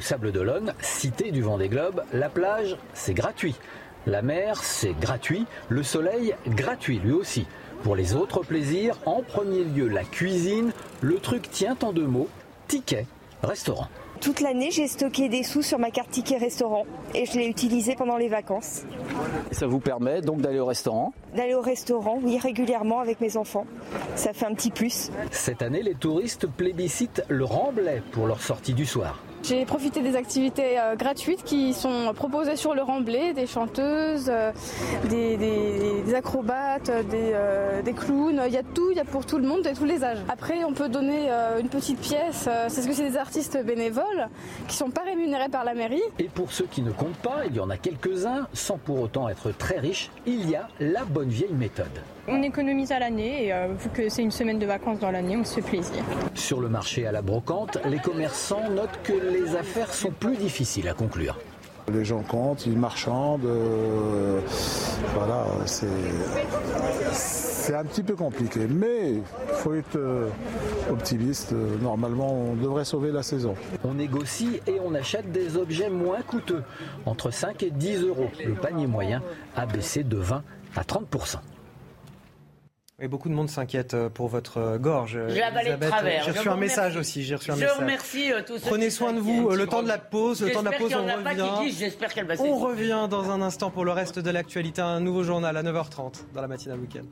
Au 0.00 0.02
Sable 0.02 0.32
d'Olonne, 0.32 0.72
cité 0.80 1.30
du 1.30 1.42
vent 1.42 1.58
des 1.58 1.68
globes, 1.68 2.02
la 2.14 2.30
plage, 2.30 2.78
c'est 2.94 3.12
gratuit. 3.12 3.54
La 4.06 4.22
mer, 4.22 4.64
c'est 4.64 4.98
gratuit. 4.98 5.44
Le 5.68 5.82
soleil, 5.82 6.34
gratuit 6.46 6.98
lui 7.00 7.12
aussi. 7.12 7.46
Pour 7.82 7.96
les 7.96 8.14
autres 8.14 8.42
plaisirs, 8.42 8.96
en 9.04 9.20
premier 9.20 9.62
lieu 9.62 9.88
la 9.88 10.04
cuisine. 10.04 10.72
Le 11.02 11.16
truc 11.16 11.50
tient 11.50 11.76
en 11.82 11.92
deux 11.92 12.06
mots, 12.06 12.30
ticket, 12.66 13.04
restaurant. 13.42 13.88
Toute 14.22 14.40
l'année, 14.40 14.70
j'ai 14.70 14.88
stocké 14.88 15.28
des 15.28 15.42
sous 15.42 15.60
sur 15.60 15.78
ma 15.78 15.90
carte 15.90 16.10
ticket 16.10 16.38
restaurant 16.38 16.86
et 17.14 17.26
je 17.26 17.34
l'ai 17.38 17.46
utilisé 17.46 17.94
pendant 17.94 18.16
les 18.16 18.28
vacances. 18.28 18.84
Ça 19.52 19.66
vous 19.66 19.80
permet 19.80 20.22
donc 20.22 20.40
d'aller 20.40 20.60
au 20.60 20.66
restaurant 20.66 21.12
D'aller 21.36 21.54
au 21.54 21.60
restaurant, 21.60 22.18
oui, 22.22 22.38
régulièrement 22.38 23.00
avec 23.00 23.20
mes 23.20 23.36
enfants. 23.36 23.66
Ça 24.16 24.32
fait 24.32 24.46
un 24.46 24.54
petit 24.54 24.70
plus. 24.70 25.10
Cette 25.30 25.60
année, 25.60 25.82
les 25.82 25.94
touristes 25.94 26.46
plébiscitent 26.46 27.22
le 27.28 27.44
Remblai 27.44 28.02
pour 28.12 28.26
leur 28.26 28.40
sortie 28.40 28.72
du 28.72 28.86
soir. 28.86 29.18
J'ai 29.42 29.64
profité 29.64 30.02
des 30.02 30.16
activités 30.16 30.78
euh, 30.78 30.96
gratuites 30.96 31.42
qui 31.44 31.72
sont 31.72 32.12
proposées 32.14 32.56
sur 32.56 32.74
le 32.74 32.82
Remblai, 32.82 33.32
des 33.32 33.46
chanteuses, 33.46 34.28
euh, 34.28 34.52
des, 35.08 36.14
acrobates, 36.14 36.90
euh, 36.90 37.80
des, 37.82 37.92
clowns. 37.94 38.42
Il 38.46 38.52
y 38.52 38.58
a 38.58 38.62
tout, 38.62 38.90
il 38.90 38.98
y 38.98 39.00
a 39.00 39.04
pour 39.04 39.24
tout 39.24 39.38
le 39.38 39.48
monde 39.48 39.66
et 39.66 39.72
tous 39.72 39.86
les 39.86 40.04
âges. 40.04 40.18
Après, 40.28 40.62
on 40.64 40.74
peut 40.74 40.88
donner 40.88 41.30
une 41.58 41.68
petite 41.68 42.00
pièce. 42.00 42.48
c'est 42.68 42.82
ce 42.82 42.86
que 42.86 42.92
c'est 42.92 43.10
des 43.10 43.16
artistes 43.16 43.58
bénévoles 43.64 44.28
qui 44.68 44.76
sont 44.76 44.90
pas 44.90 45.02
rémunérés 45.02 45.48
par 45.48 45.64
la 45.64 45.74
mairie. 45.74 46.02
Et 46.18 46.24
pour 46.24 46.52
ceux 46.52 46.66
qui 46.66 46.82
ne 46.82 46.90
comptent 46.90 47.16
pas, 47.16 47.42
il 47.46 47.56
y 47.56 47.60
en 47.60 47.70
a 47.70 47.76
quelques-uns, 47.76 48.46
sans 48.52 48.76
pour 48.76 49.00
autant 49.00 49.28
être 49.28 49.52
très 49.52 49.78
riches, 49.78 50.10
il 50.26 50.48
y 50.50 50.54
a 50.54 50.68
la 50.80 51.04
bonne 51.04 51.28
vieille 51.28 51.54
méthode. 51.54 51.86
On 52.28 52.42
économise 52.42 52.92
à 52.92 52.98
l'année 52.98 53.48
et 53.48 53.52
vu 53.78 53.88
que 53.90 54.08
c'est 54.08 54.22
une 54.22 54.30
semaine 54.30 54.58
de 54.58 54.66
vacances 54.66 55.00
dans 55.00 55.10
l'année, 55.10 55.36
on 55.36 55.44
se 55.44 55.54
fait 55.54 55.62
plaisir. 55.62 56.04
Sur 56.34 56.60
le 56.60 56.68
marché 56.68 57.06
à 57.06 57.12
la 57.12 57.22
brocante, 57.22 57.78
les 57.86 57.98
commerçants 57.98 58.68
notent 58.70 59.00
que 59.02 59.29
les 59.30 59.56
affaires 59.56 59.92
sont 59.92 60.10
plus 60.10 60.36
difficiles 60.36 60.88
à 60.88 60.94
conclure. 60.94 61.38
Les 61.92 62.04
gens 62.04 62.22
comptent, 62.22 62.66
ils 62.66 62.78
marchandent. 62.78 63.44
Euh, 63.44 64.40
voilà, 65.14 65.44
c'est, 65.66 67.74
un 67.74 67.84
petit 67.84 68.02
peu 68.02 68.14
compliqué. 68.14 68.60
Mais 68.68 69.14
il 69.14 69.54
faut 69.54 69.74
être 69.74 69.96
euh, 69.96 70.28
optimiste. 70.90 71.52
Normalement, 71.82 72.32
on 72.32 72.54
devrait 72.54 72.84
sauver 72.84 73.10
la 73.10 73.22
saison. 73.22 73.54
On 73.82 73.94
négocie 73.94 74.60
et 74.66 74.78
on 74.84 74.94
achète 74.94 75.32
des 75.32 75.56
objets 75.56 75.90
moins 75.90 76.22
coûteux. 76.22 76.62
Entre 77.06 77.30
5 77.30 77.62
et 77.62 77.70
10 77.70 78.04
euros. 78.04 78.30
Le 78.44 78.54
panier 78.54 78.86
moyen 78.86 79.22
a 79.56 79.66
baissé 79.66 80.04
de 80.04 80.16
20 80.16 80.42
à 80.76 80.84
30 80.84 81.06
Et 83.02 83.08
beaucoup 83.08 83.30
de 83.30 83.34
monde 83.34 83.48
s'inquiète 83.48 83.94
euh, 83.94 84.10
pour 84.10 84.28
votre 84.28 84.58
euh, 84.58 84.78
gorge. 84.78 85.18
J'ai 85.28 85.42
avalé 85.42 85.74
de 85.74 85.86
travers. 85.88 86.22
J'ai 86.22 86.32
reçu 86.32 86.48
un 86.48 86.56
message 86.56 86.96
aussi. 86.96 87.22
J'ai 87.22 87.34
reçu 87.34 87.50
un 87.50 87.54
je 87.54 87.60
message. 87.60 87.78
remercie 87.78 88.30
euh, 88.30 88.42
tous 88.46 88.58
ceux 88.58 88.68
Prenez 88.68 88.90
soin 88.90 89.14
de 89.14 89.20
vous. 89.20 89.48
Le 89.48 89.66
temps 89.66 89.82
de 89.82 89.88
la 89.88 89.96
pause. 89.96 90.42
Le 90.42 90.52
temps 90.52 90.62
de 90.62 90.68
la 90.68 90.76
pause, 90.76 90.94
on 90.94 91.06
revient. 91.06 91.72
J'espère 91.72 92.12
qu'elle 92.12 92.26
va 92.26 92.34
On 92.40 92.56
revient 92.56 93.08
dans 93.08 93.30
un 93.30 93.40
instant 93.40 93.70
pour 93.70 93.86
le 93.86 93.92
reste 93.92 94.18
de 94.18 94.30
l'actualité. 94.30 94.82
Un 94.82 95.00
nouveau 95.00 95.22
journal 95.22 95.56
à 95.56 95.62
9h30 95.62 96.24
dans 96.34 96.42
la 96.42 96.48
matinale 96.48 96.78
week-end. 96.78 97.06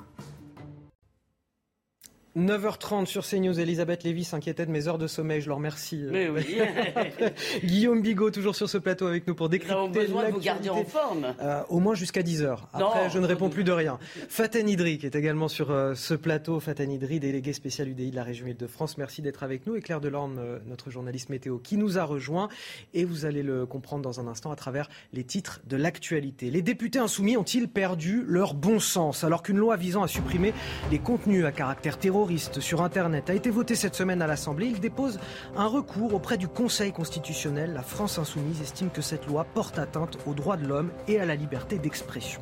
9h30 2.38 3.06
sur 3.06 3.26
CNews, 3.26 3.58
Elisabeth 3.58 4.04
Lévy 4.04 4.22
s'inquiétait 4.22 4.64
de 4.64 4.70
mes 4.70 4.86
heures 4.86 4.98
de 4.98 5.08
sommeil, 5.08 5.40
je 5.40 5.48
leur 5.48 5.56
remercie. 5.56 6.04
Mais 6.10 6.28
oui. 6.28 6.58
Guillaume 7.64 8.00
Bigot, 8.00 8.30
toujours 8.30 8.54
sur 8.54 8.68
ce 8.68 8.78
plateau 8.78 9.06
avec 9.06 9.26
nous 9.26 9.34
pour 9.34 9.48
décrypter 9.48 9.74
Nous 9.74 9.80
avons 9.80 9.90
besoin 9.90 10.28
de 10.28 10.32
vous 10.32 10.40
garder 10.40 10.70
en 10.70 10.84
forme. 10.84 11.34
Euh, 11.40 11.62
au 11.68 11.80
moins 11.80 11.94
jusqu'à 11.94 12.22
10h. 12.22 12.58
Après, 12.72 13.04
Non. 13.04 13.08
je 13.10 13.18
ne 13.18 13.26
réponds 13.26 13.50
plus 13.50 13.64
de 13.64 13.72
rien. 13.72 13.98
Faten 14.28 14.68
Idri, 14.68 14.98
qui 14.98 15.06
est 15.06 15.16
également 15.16 15.48
sur 15.48 15.70
euh, 15.72 15.94
ce 15.94 16.14
plateau. 16.14 16.60
Faten 16.60 16.90
Idri, 16.92 17.18
délégué 17.18 17.52
spécial 17.52 17.88
UDI 17.88 18.12
de 18.12 18.16
la 18.16 18.22
région 18.22 18.46
Île-de-France. 18.46 18.98
Merci 18.98 19.20
d'être 19.20 19.42
avec 19.42 19.66
nous. 19.66 19.74
Et 19.74 19.80
Claire 19.80 20.00
Delorme, 20.00 20.38
euh, 20.38 20.58
notre 20.66 20.90
journaliste 20.90 21.30
météo, 21.30 21.58
qui 21.58 21.76
nous 21.76 21.98
a 21.98 22.04
rejoint. 22.04 22.48
Et 22.94 23.04
vous 23.04 23.24
allez 23.24 23.42
le 23.42 23.66
comprendre 23.66 24.02
dans 24.02 24.20
un 24.20 24.28
instant 24.28 24.52
à 24.52 24.56
travers 24.56 24.88
les 25.12 25.24
titres 25.24 25.60
de 25.66 25.76
l'actualité. 25.76 26.50
Les 26.52 26.62
députés 26.62 27.00
insoumis 27.00 27.36
ont-ils 27.36 27.68
perdu 27.68 28.22
leur 28.28 28.54
bon 28.54 28.78
sens? 28.78 29.24
Alors 29.24 29.42
qu'une 29.42 29.58
loi 29.58 29.76
visant 29.76 30.04
à 30.04 30.08
supprimer 30.08 30.54
les 30.92 31.00
contenus 31.00 31.44
à 31.44 31.50
caractère 31.50 31.98
terroriste 31.98 32.27
sur 32.36 32.82
Internet 32.82 33.30
a 33.30 33.34
été 33.34 33.48
votée 33.48 33.74
cette 33.74 33.94
semaine 33.94 34.20
à 34.20 34.26
l'Assemblée 34.26 34.66
Ils 34.66 34.80
déposent 34.80 35.18
un 35.56 35.66
recours 35.66 36.12
auprès 36.12 36.36
du 36.36 36.46
Conseil 36.46 36.92
constitutionnel. 36.92 37.72
La 37.72 37.82
France 37.82 38.18
insoumise 38.18 38.60
estime 38.60 38.90
que 38.90 39.00
cette 39.00 39.26
loi 39.26 39.44
porte 39.44 39.78
atteinte 39.78 40.18
aux 40.26 40.34
droits 40.34 40.58
de 40.58 40.66
l'homme 40.66 40.90
et 41.06 41.18
à 41.18 41.24
la 41.24 41.34
liberté 41.34 41.78
d'expression. 41.78 42.40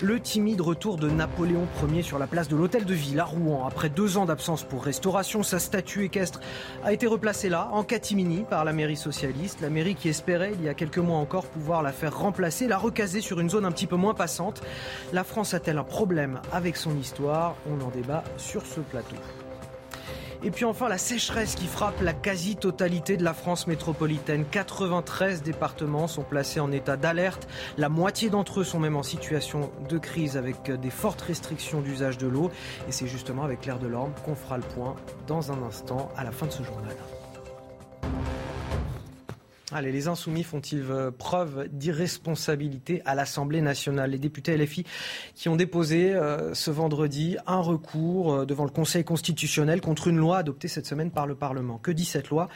Le 0.00 0.20
timide 0.20 0.60
retour 0.60 0.96
de 0.96 1.10
Napoléon 1.10 1.66
Ier 1.92 2.02
sur 2.02 2.20
la 2.20 2.28
place 2.28 2.46
de 2.46 2.54
l'Hôtel 2.54 2.84
de 2.84 2.94
Ville 2.94 3.18
à 3.18 3.24
Rouen. 3.24 3.66
Après 3.66 3.88
deux 3.88 4.16
ans 4.16 4.26
d'absence 4.26 4.62
pour 4.62 4.84
restauration, 4.84 5.42
sa 5.42 5.58
statue 5.58 6.04
équestre 6.04 6.40
a 6.84 6.92
été 6.92 7.08
replacée 7.08 7.48
là, 7.48 7.68
en 7.72 7.82
catimini, 7.82 8.44
par 8.48 8.64
la 8.64 8.72
mairie 8.72 8.96
socialiste. 8.96 9.60
La 9.60 9.70
mairie 9.70 9.96
qui 9.96 10.08
espérait, 10.08 10.52
il 10.54 10.62
y 10.62 10.68
a 10.68 10.74
quelques 10.74 10.98
mois 10.98 11.18
encore, 11.18 11.46
pouvoir 11.46 11.82
la 11.82 11.90
faire 11.90 12.16
remplacer, 12.16 12.68
la 12.68 12.78
recaser 12.78 13.20
sur 13.20 13.40
une 13.40 13.50
zone 13.50 13.64
un 13.64 13.72
petit 13.72 13.88
peu 13.88 13.96
moins 13.96 14.14
passante. 14.14 14.62
La 15.12 15.24
France 15.24 15.52
a-t-elle 15.52 15.78
un 15.78 15.84
problème 15.84 16.40
avec 16.52 16.76
son 16.76 16.96
histoire? 16.96 17.56
On 17.68 17.84
en 17.84 17.90
débat 17.90 18.22
sur 18.36 18.64
ce 18.64 18.78
plateau. 18.78 19.16
Et 20.44 20.52
puis 20.52 20.64
enfin, 20.64 20.88
la 20.88 20.98
sécheresse 20.98 21.56
qui 21.56 21.66
frappe 21.66 22.00
la 22.00 22.12
quasi-totalité 22.12 23.16
de 23.16 23.24
la 23.24 23.34
France 23.34 23.66
métropolitaine. 23.66 24.44
93 24.48 25.42
départements 25.42 26.06
sont 26.06 26.22
placés 26.22 26.60
en 26.60 26.70
état 26.70 26.96
d'alerte. 26.96 27.48
La 27.76 27.88
moitié 27.88 28.30
d'entre 28.30 28.60
eux 28.60 28.64
sont 28.64 28.78
même 28.78 28.96
en 28.96 29.02
situation 29.02 29.72
de 29.88 29.98
crise 29.98 30.36
avec 30.36 30.70
des 30.70 30.90
fortes 30.90 31.22
restrictions 31.22 31.80
d'usage 31.80 32.18
de 32.18 32.28
l'eau. 32.28 32.50
Et 32.88 32.92
c'est 32.92 33.08
justement 33.08 33.42
avec 33.42 33.66
l'air 33.66 33.80
de 33.80 33.88
l'orme 33.88 34.12
qu'on 34.24 34.36
fera 34.36 34.58
le 34.58 34.62
point 34.62 34.94
dans 35.26 35.50
un 35.50 35.60
instant 35.64 36.08
à 36.16 36.22
la 36.22 36.30
fin 36.30 36.46
de 36.46 36.52
ce 36.52 36.62
journal. 36.62 36.94
Allez, 39.70 39.92
les 39.92 40.08
insoumis 40.08 40.44
font-ils 40.44 40.82
euh, 40.88 41.10
preuve 41.10 41.68
d'irresponsabilité 41.70 43.02
à 43.04 43.14
l'Assemblée 43.14 43.60
nationale? 43.60 44.12
Les 44.12 44.18
députés 44.18 44.56
LFI 44.56 44.84
qui 45.34 45.50
ont 45.50 45.56
déposé 45.56 46.14
euh, 46.14 46.54
ce 46.54 46.70
vendredi 46.70 47.36
un 47.46 47.60
recours 47.60 48.32
euh, 48.32 48.46
devant 48.46 48.64
le 48.64 48.70
Conseil 48.70 49.04
constitutionnel 49.04 49.82
contre 49.82 50.08
une 50.08 50.16
loi 50.16 50.38
adoptée 50.38 50.68
cette 50.68 50.86
semaine 50.86 51.10
par 51.10 51.26
le 51.26 51.34
Parlement. 51.34 51.76
Que 51.76 51.90
dit 51.90 52.06
cette 52.06 52.30
loi? 52.30 52.48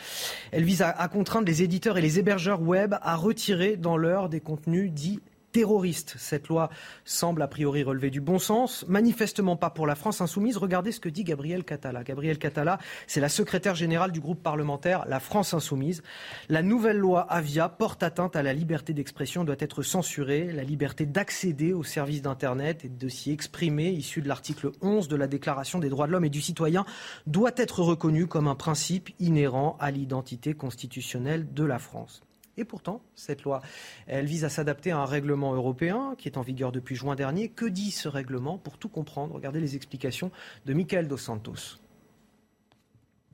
Elle 0.53 0.65
vise 0.65 0.81
à, 0.81 0.89
à 0.89 1.09
contraindre 1.09 1.47
les 1.47 1.63
éditeurs 1.63 1.99
et 1.99 2.01
les 2.01 2.19
hébergeurs 2.19 2.63
web 2.63 2.95
à 3.03 3.15
retirer 3.15 3.77
dans 3.77 3.99
l'heure 3.99 4.31
des 4.31 4.41
contenus 4.41 4.91
dits 4.91 5.21
terroriste. 5.53 6.15
Cette 6.19 6.49
loi 6.49 6.71
semble 7.05 7.43
a 7.43 7.49
priori 7.49 7.83
relever 7.83 8.11
du 8.11 8.21
bon 8.21 8.39
sens, 8.39 8.85
manifestement 8.89 9.57
pas 9.57 9.71
pour 9.71 9.87
la 9.87 9.95
France 9.95 10.21
insoumise. 10.21 10.57
Regardez 10.57 10.93
ce 10.93 11.01
que 11.01 11.09
dit 11.09 11.25
Gabriel 11.25 11.65
Catala. 11.65 12.03
Gabriel 12.03 12.39
Catala, 12.39 12.79
c'est 13.07 13.21
la 13.21 13.29
secrétaire 13.29 13.75
générale 13.75 14.13
du 14.13 14.21
groupe 14.21 14.43
parlementaire 14.43 15.05
La 15.07 15.21
France 15.21 15.55
insoumise. 15.55 16.03
La 16.49 16.63
nouvelle 16.63 16.99
loi 16.99 17.21
Avia 17.31 17.69
porte 17.69 18.03
atteinte 18.03 18.35
à 18.35 18.43
la 18.43 18.53
liberté 18.53 18.95
d'expression, 18.95 19.45
doit 19.45 19.57
être 19.59 19.83
censurée, 19.83 20.51
la 20.53 20.65
liberté 20.65 21.07
d'accéder 21.07 21.73
aux 21.73 21.85
services 21.85 22.23
d'Internet 22.23 22.85
et 22.85 22.89
de 22.89 23.09
s'y 23.09 23.31
exprimer, 23.31 23.91
issu 23.91 24.23
de 24.23 24.29
l'article 24.29 24.73
11 24.81 25.09
de 25.09 25.17
la 25.17 25.27
Déclaration 25.27 25.79
des 25.79 25.89
droits 25.89 26.07
de 26.07 26.13
l'homme 26.13 26.25
et 26.25 26.31
du 26.31 26.41
citoyen, 26.41 26.85
doit 27.27 27.53
être 27.57 27.83
reconnue 27.83 28.27
comme 28.27 28.49
un 28.49 28.55
principe 28.55 29.11
inhérent 29.19 29.77
à 29.81 29.91
l'identité 29.91 30.55
constitutionnelle 30.55 31.53
de 31.53 31.65
la 31.65 31.79
France. 31.79 32.23
Et 32.57 32.65
pourtant, 32.65 33.01
cette 33.15 33.43
loi, 33.43 33.63
elle 34.07 34.27
vise 34.27 34.45
à 34.45 34.49
s'adapter 34.49 34.91
à 34.91 34.99
un 34.99 35.07
règlement 35.07 35.55
européen 35.55 36.15
qui 36.19 36.29
est 36.29 36.37
en 36.37 36.43
vigueur 36.43 36.71
depuis 36.73 36.97
juin 36.97 37.15
dernier. 37.15 37.49
Que 37.49 37.65
dit 37.65 37.91
ce 37.91 38.09
règlement? 38.09 38.59
Pour 38.59 38.77
tout 38.79 38.89
comprendre, 38.89 39.35
regardez 39.35 39.61
les 39.61 39.75
explications 39.75 40.31
de 40.67 40.75
Michael 40.75 41.09
Dos 41.09 41.17
Santos. 41.17 41.79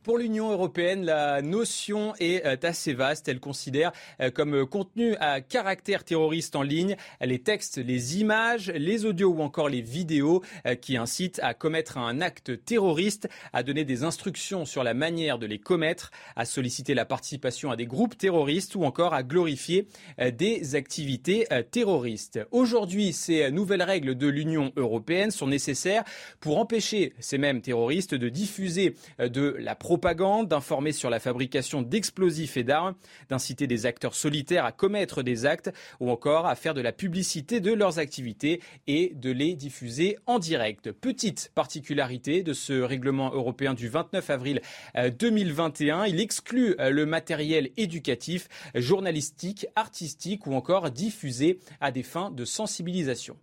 Pour 0.09 0.17
l'Union 0.17 0.51
européenne, 0.51 1.05
la 1.05 1.43
notion 1.43 2.15
est 2.19 2.43
euh, 2.47 2.57
assez 2.62 2.95
vaste. 2.95 3.28
Elle 3.28 3.41
considère 3.41 3.93
euh, 4.23 4.31
comme 4.31 4.65
contenu 4.65 5.15
à 5.17 5.43
caractère 5.43 6.03
terroriste 6.03 6.57
en 6.57 6.62
ligne 6.62 6.97
les 7.20 7.41
textes, 7.41 7.77
les 7.77 8.19
images, 8.19 8.70
les 8.70 9.05
audios 9.05 9.28
ou 9.28 9.43
encore 9.43 9.69
les 9.69 9.83
vidéos 9.83 10.43
euh, 10.65 10.77
qui 10.77 10.97
incitent 10.97 11.41
à 11.43 11.53
commettre 11.53 11.99
un 11.99 12.23
acte 12.23 12.65
terroriste, 12.65 13.28
à 13.53 13.62
donner 13.62 13.85
des 13.85 14.03
instructions 14.03 14.65
sur 14.65 14.83
la 14.83 14.95
manière 14.95 15.39
de 15.39 15.45
les 15.45 15.59
commettre, 15.59 16.11
à 16.37 16.47
solliciter 16.47 16.95
la 16.95 17.05
participation 17.05 17.70
à 17.70 17.77
des 17.77 17.85
groupes 17.85 18.17
terroristes 18.17 18.77
ou 18.77 18.85
encore 18.85 19.12
à 19.12 19.23
glorifier 19.23 19.89
des 20.33 20.75
activités 20.75 21.47
terroristes. 21.70 22.41
Aujourd'hui, 22.51 23.12
ces 23.12 23.51
nouvelles 23.51 23.83
règles 23.83 24.15
de 24.15 24.27
l'Union 24.27 24.73
européenne 24.77 25.31
sont 25.31 25.49
nécessaires 25.49 26.05
pour 26.41 26.59
empêcher 26.59 27.12
ces 27.19 27.37
mêmes 27.37 27.61
terroristes 27.61 28.15
de 28.15 28.31
diffuser 28.31 28.95
de 29.19 29.55
la 29.59 29.75
propagande, 29.75 29.98
d'informer 29.99 30.93
sur 30.93 31.10
la 31.10 31.20
fabrication 31.20 31.83
d'explosifs 31.83 32.57
et 32.57 32.65
d'armes, 32.65 32.94
d'inciter 33.28 33.67
des 33.67 33.86
acteurs 33.86 34.15
solitaires 34.15 34.65
à 34.65 34.73
commettre 34.73 35.23
des 35.23 35.44
actes 35.44 35.70
ou 36.01 36.10
encore 36.10 36.47
à 36.47 36.55
faire 36.55 36.75
de 36.75 36.81
la 36.81 36.93
publicité 36.93 37.60
de 37.60 37.73
leurs 37.73 37.99
activités 37.99 38.60
et 38.86 39.12
de 39.15 39.31
les 39.31 39.55
diffuser 39.55 40.17
en 40.27 40.39
direct. 40.39 40.93
Petite 40.93 41.51
particularité 41.55 42.43
de 42.43 42.52
ce 42.52 42.81
règlement 42.81 43.33
européen 43.33 43.75
du 43.75 43.89
29 43.89 44.31
avril 44.31 44.60
2021, 44.97 46.07
il 46.07 46.20
exclut 46.20 46.75
le 46.78 47.07
matériel 47.07 47.70
éducatif, 47.77 48.49
journalistique, 48.75 49.67
artistique 49.77 50.47
ou 50.47 50.55
encore 50.55 50.91
diffusé 50.91 51.59
à 51.81 51.91
des 51.91 52.02
fins 52.02 52.31
de 52.31 52.44
sensibilisation. 52.44 53.36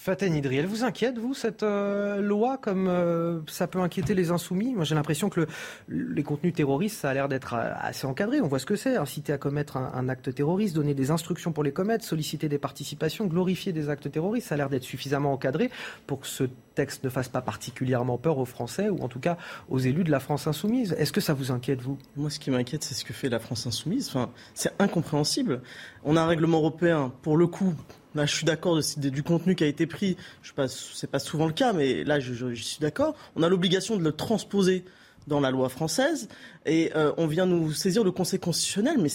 Faten 0.00 0.32
Idri, 0.32 0.58
elle 0.58 0.66
vous 0.66 0.84
inquiète, 0.84 1.18
vous, 1.18 1.34
cette 1.34 1.64
euh, 1.64 2.20
loi, 2.20 2.56
comme 2.56 2.86
euh, 2.86 3.40
ça 3.48 3.66
peut 3.66 3.80
inquiéter 3.80 4.14
les 4.14 4.30
insoumis? 4.30 4.72
Moi, 4.72 4.84
j'ai 4.84 4.94
l'impression 4.94 5.28
que 5.28 5.40
le, 5.40 5.48
les 5.88 6.22
contenus 6.22 6.54
terroristes, 6.54 7.00
ça 7.00 7.10
a 7.10 7.14
l'air 7.14 7.28
d'être 7.28 7.54
euh, 7.54 7.72
assez 7.80 8.06
encadré. 8.06 8.40
On 8.40 8.46
voit 8.46 8.60
ce 8.60 8.64
que 8.64 8.76
c'est, 8.76 8.96
inciter 8.96 9.32
à 9.32 9.38
commettre 9.38 9.76
un, 9.76 9.90
un, 9.92 10.08
acte 10.08 10.32
terroriste, 10.32 10.76
donner 10.76 10.94
des 10.94 11.10
instructions 11.10 11.50
pour 11.50 11.64
les 11.64 11.72
commettre, 11.72 12.04
solliciter 12.04 12.48
des 12.48 12.58
participations, 12.58 13.26
glorifier 13.26 13.72
des 13.72 13.88
actes 13.88 14.08
terroristes. 14.08 14.46
Ça 14.46 14.54
a 14.54 14.58
l'air 14.58 14.68
d'être 14.68 14.84
suffisamment 14.84 15.32
encadré 15.32 15.68
pour 16.06 16.20
que 16.20 16.28
ce 16.28 16.44
texte 16.76 17.02
ne 17.02 17.10
fasse 17.10 17.28
pas 17.28 17.42
particulièrement 17.42 18.18
peur 18.18 18.38
aux 18.38 18.44
Français, 18.44 18.88
ou 18.88 19.02
en 19.02 19.08
tout 19.08 19.18
cas 19.18 19.36
aux 19.68 19.80
élus 19.80 20.04
de 20.04 20.12
la 20.12 20.20
France 20.20 20.46
insoumise. 20.46 20.94
Est-ce 20.96 21.12
que 21.12 21.20
ça 21.20 21.34
vous 21.34 21.50
inquiète, 21.50 21.80
vous? 21.80 21.98
Moi, 22.14 22.30
ce 22.30 22.38
qui 22.38 22.52
m'inquiète, 22.52 22.84
c'est 22.84 22.94
ce 22.94 23.04
que 23.04 23.12
fait 23.12 23.28
la 23.28 23.40
France 23.40 23.66
insoumise. 23.66 24.06
Enfin, 24.10 24.30
c'est 24.54 24.70
incompréhensible. 24.78 25.60
On 26.04 26.16
a 26.16 26.20
un 26.20 26.26
règlement 26.28 26.58
européen, 26.58 27.12
pour 27.22 27.36
le 27.36 27.48
coup, 27.48 27.74
Là, 28.18 28.26
je 28.26 28.34
suis 28.34 28.44
d'accord 28.44 28.80
du 28.96 29.22
contenu 29.22 29.54
qui 29.54 29.62
a 29.62 29.68
été 29.68 29.86
pris. 29.86 30.16
Pas, 30.56 30.66
c'est 30.66 31.08
pas 31.08 31.20
souvent 31.20 31.46
le 31.46 31.52
cas, 31.52 31.72
mais 31.72 32.02
là, 32.02 32.18
je, 32.18 32.52
suis 32.54 32.78
d'accord. 32.80 33.14
On 33.36 33.44
a 33.44 33.48
l'obligation 33.48 33.96
de 33.96 34.02
le 34.02 34.10
transposer 34.10 34.84
dans 35.28 35.38
la 35.38 35.52
loi 35.52 35.68
française 35.68 36.28
et 36.66 36.90
euh, 36.96 37.12
on 37.16 37.28
vient 37.28 37.46
nous 37.46 37.70
saisir 37.72 38.02
le 38.02 38.10
Conseil 38.10 38.40
constitutionnel. 38.40 38.98
Mais 38.98 39.08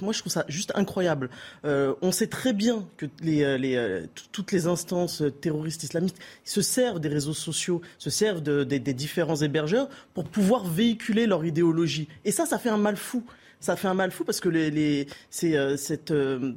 moi, 0.00 0.12
je 0.12 0.20
trouve 0.20 0.32
ça 0.32 0.44
juste 0.46 0.70
incroyable. 0.76 1.28
Euh, 1.64 1.94
on 2.02 2.12
sait 2.12 2.28
très 2.28 2.52
bien 2.52 2.86
que 2.98 3.06
euh, 3.26 4.06
toutes 4.30 4.52
les 4.52 4.68
instances 4.68 5.24
terroristes 5.40 5.82
islamistes 5.82 6.18
se 6.44 6.62
servent 6.62 7.00
des 7.00 7.08
réseaux 7.08 7.34
sociaux, 7.34 7.80
se 7.98 8.10
servent 8.10 8.42
de, 8.42 8.62
de, 8.62 8.76
des 8.78 8.94
différents 8.94 9.36
hébergeurs 9.36 9.88
pour 10.14 10.24
pouvoir 10.28 10.64
véhiculer 10.64 11.26
leur 11.26 11.44
idéologie. 11.44 12.06
Et 12.24 12.30
ça, 12.30 12.46
ça 12.46 12.58
fait 12.58 12.70
un 12.70 12.78
mal 12.78 12.96
fou 12.96 13.24
ça 13.60 13.76
fait 13.76 13.88
un 13.88 13.94
mal 13.94 14.10
fou 14.10 14.24
parce 14.24 14.40
que 14.40 14.48
euh, 14.48 15.76
cette, 15.76 16.10
euh, 16.10 16.52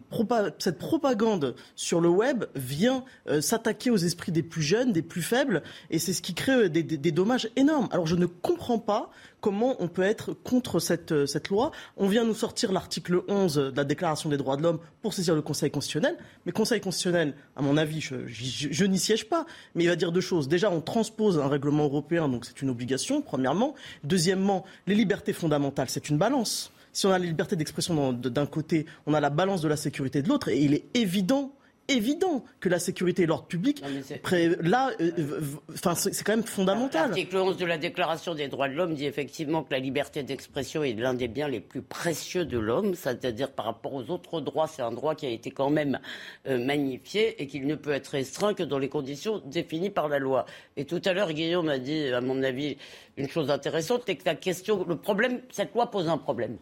cette, 0.60 0.78
propagande 0.78 1.56
sur 1.76 2.02
le 2.02 2.10
web 2.10 2.46
vient 2.56 3.04
euh, 3.28 3.42
s'attaquer 3.42 3.90
aux 3.90 3.98
esprits 3.98 4.32
des 4.32 4.44
plus 4.44 4.62
jeunes, 4.62 4.92
des 4.92 5.02
plus 5.02 5.22
faibles, 5.22 5.64
et 5.90 6.00
c'est 6.00 6.14
ce 6.14 6.22
qui 6.22 6.34
crée 6.34 6.70
des, 6.70 6.84
dommages 7.12 7.50
énormes. 7.56 7.88
Alors 7.92 8.06
je 8.06 8.16
ne 8.16 8.26
comprends 8.26 8.80
pas 8.80 9.12
comment 9.42 9.76
on 9.80 9.88
peut 9.88 10.04
être 10.04 10.34
contre 10.34 10.80
cette, 10.80 11.50
loi. 11.50 11.72
On 11.98 12.08
vient 12.08 12.26
nous 12.26 12.34
sortir 12.34 12.72
l'article 12.72 13.22
11 13.28 13.56
de 13.56 13.74
la 13.76 13.86
Déclaration 13.86 14.30
des 14.30 14.38
droits 14.38 14.58
de 14.58 14.64
l'homme 14.64 14.80
pour 15.02 15.14
saisir 15.14 15.34
le 15.34 15.42
Conseil 15.42 15.72
constitutionnel, 15.72 16.18
mais 16.46 16.52
Conseil 16.52 16.82
constitutionnel, 16.82 17.34
à 17.56 17.62
mon 17.62 17.78
avis, 17.78 18.02
je 18.02 18.86
n'y 18.86 19.00
siège 19.00 19.30
pas, 19.30 19.46
mais 19.76 19.86
il 19.86 19.88
va 19.88 19.96
dire 19.96 20.12
deux 20.12 20.22
choses. 20.22 20.48
Déjà, 20.50 20.70
on 20.70 20.82
transpose 20.82 21.40
un 21.40 21.48
règlement 21.48 21.86
européen, 21.86 22.28
donc 22.28 22.46
c'est 22.46 22.62
une 22.62 22.70
obligation, 22.70 23.22
premièrement. 23.22 23.76
Deuxièmement, 24.04 24.66
les 24.88 24.96
libertés 24.96 25.34
fondamentales, 25.34 25.90
c'est 25.90 26.10
une 26.10 26.18
balance 26.18 26.72
si 27.00 27.06
on 27.06 27.12
a 27.12 27.18
la 27.18 27.26
liberté 27.26 27.56
d'expression 27.56 28.12
d'un 28.12 28.46
côté, 28.46 28.86
on 29.06 29.14
a 29.14 29.22
la 29.22 29.30
balance 29.30 29.62
de 29.62 29.70
la 29.70 29.78
sécurité 29.78 30.22
de 30.22 30.28
l'autre, 30.28 30.50
et 30.50 30.60
il 30.60 30.74
est 30.74 30.84
évident 30.94 31.54
évident 31.90 32.44
que 32.60 32.70
la 32.70 32.80
sécurité 32.80 33.24
et 33.24 33.26
l'ordre 33.26 33.46
public, 33.48 33.84
là, 34.62 34.92
euh, 35.02 35.42
c'est 35.96 36.24
quand 36.24 36.34
même 36.36 36.46
fondamental. 36.46 37.08
L'article 37.08 37.38
11 37.38 37.58
de 37.58 37.66
la 37.66 37.78
Déclaration 37.78 38.36
des 38.36 38.48
droits 38.48 38.70
de 38.70 38.76
l'homme 38.76 38.94
dit 38.94 39.06
effectivement 39.06 39.64
que 39.64 39.72
la 39.72 39.80
liberté 39.80 40.24
d'expression 40.24 40.84
est 40.84 40.94
l'un 40.94 41.14
des 41.14 41.28
biens 41.28 41.48
les 41.48 41.60
plus 41.60 41.82
précieux 41.82 42.46
de 42.46 42.60
l'homme, 42.60 42.96
c'est-à-dire 42.96 43.52
par 43.52 43.66
rapport 43.66 43.94
aux 43.94 44.10
autres 44.12 44.40
droits, 44.42 44.68
c'est 44.68 44.82
un 44.82 44.92
droit 44.92 45.16
qui 45.16 45.26
a 45.26 45.30
été 45.30 45.52
quand 45.52 45.70
même 45.70 46.00
euh, 46.48 46.64
magnifié 46.64 47.42
et 47.42 47.48
qu'il 47.48 47.66
ne 47.66 47.76
peut 47.76 47.92
être 47.92 48.08
restreint 48.10 48.54
que 48.54 48.64
dans 48.64 48.80
les 48.80 48.90
conditions 48.90 49.42
définies 49.46 49.90
par 49.90 50.08
la 50.08 50.20
loi. 50.20 50.46
Et 50.78 50.86
tout 50.86 51.02
à 51.06 51.14
l'heure, 51.14 51.34
Guillaume 51.34 51.70
a 51.70 51.80
dit, 51.80 52.10
à 52.10 52.22
mon 52.22 52.44
avis, 52.44 52.78
une 53.18 53.30
chose 53.30 53.50
intéressante, 53.50 54.04
c'est 54.06 54.16
que 54.16 54.26
la 54.26 54.36
question, 54.36 54.86
le 54.88 54.96
problème, 54.96 55.42
cette 55.52 55.74
loi 55.74 55.90
pose 55.90 56.08
un 56.08 56.18
problème 56.18 56.58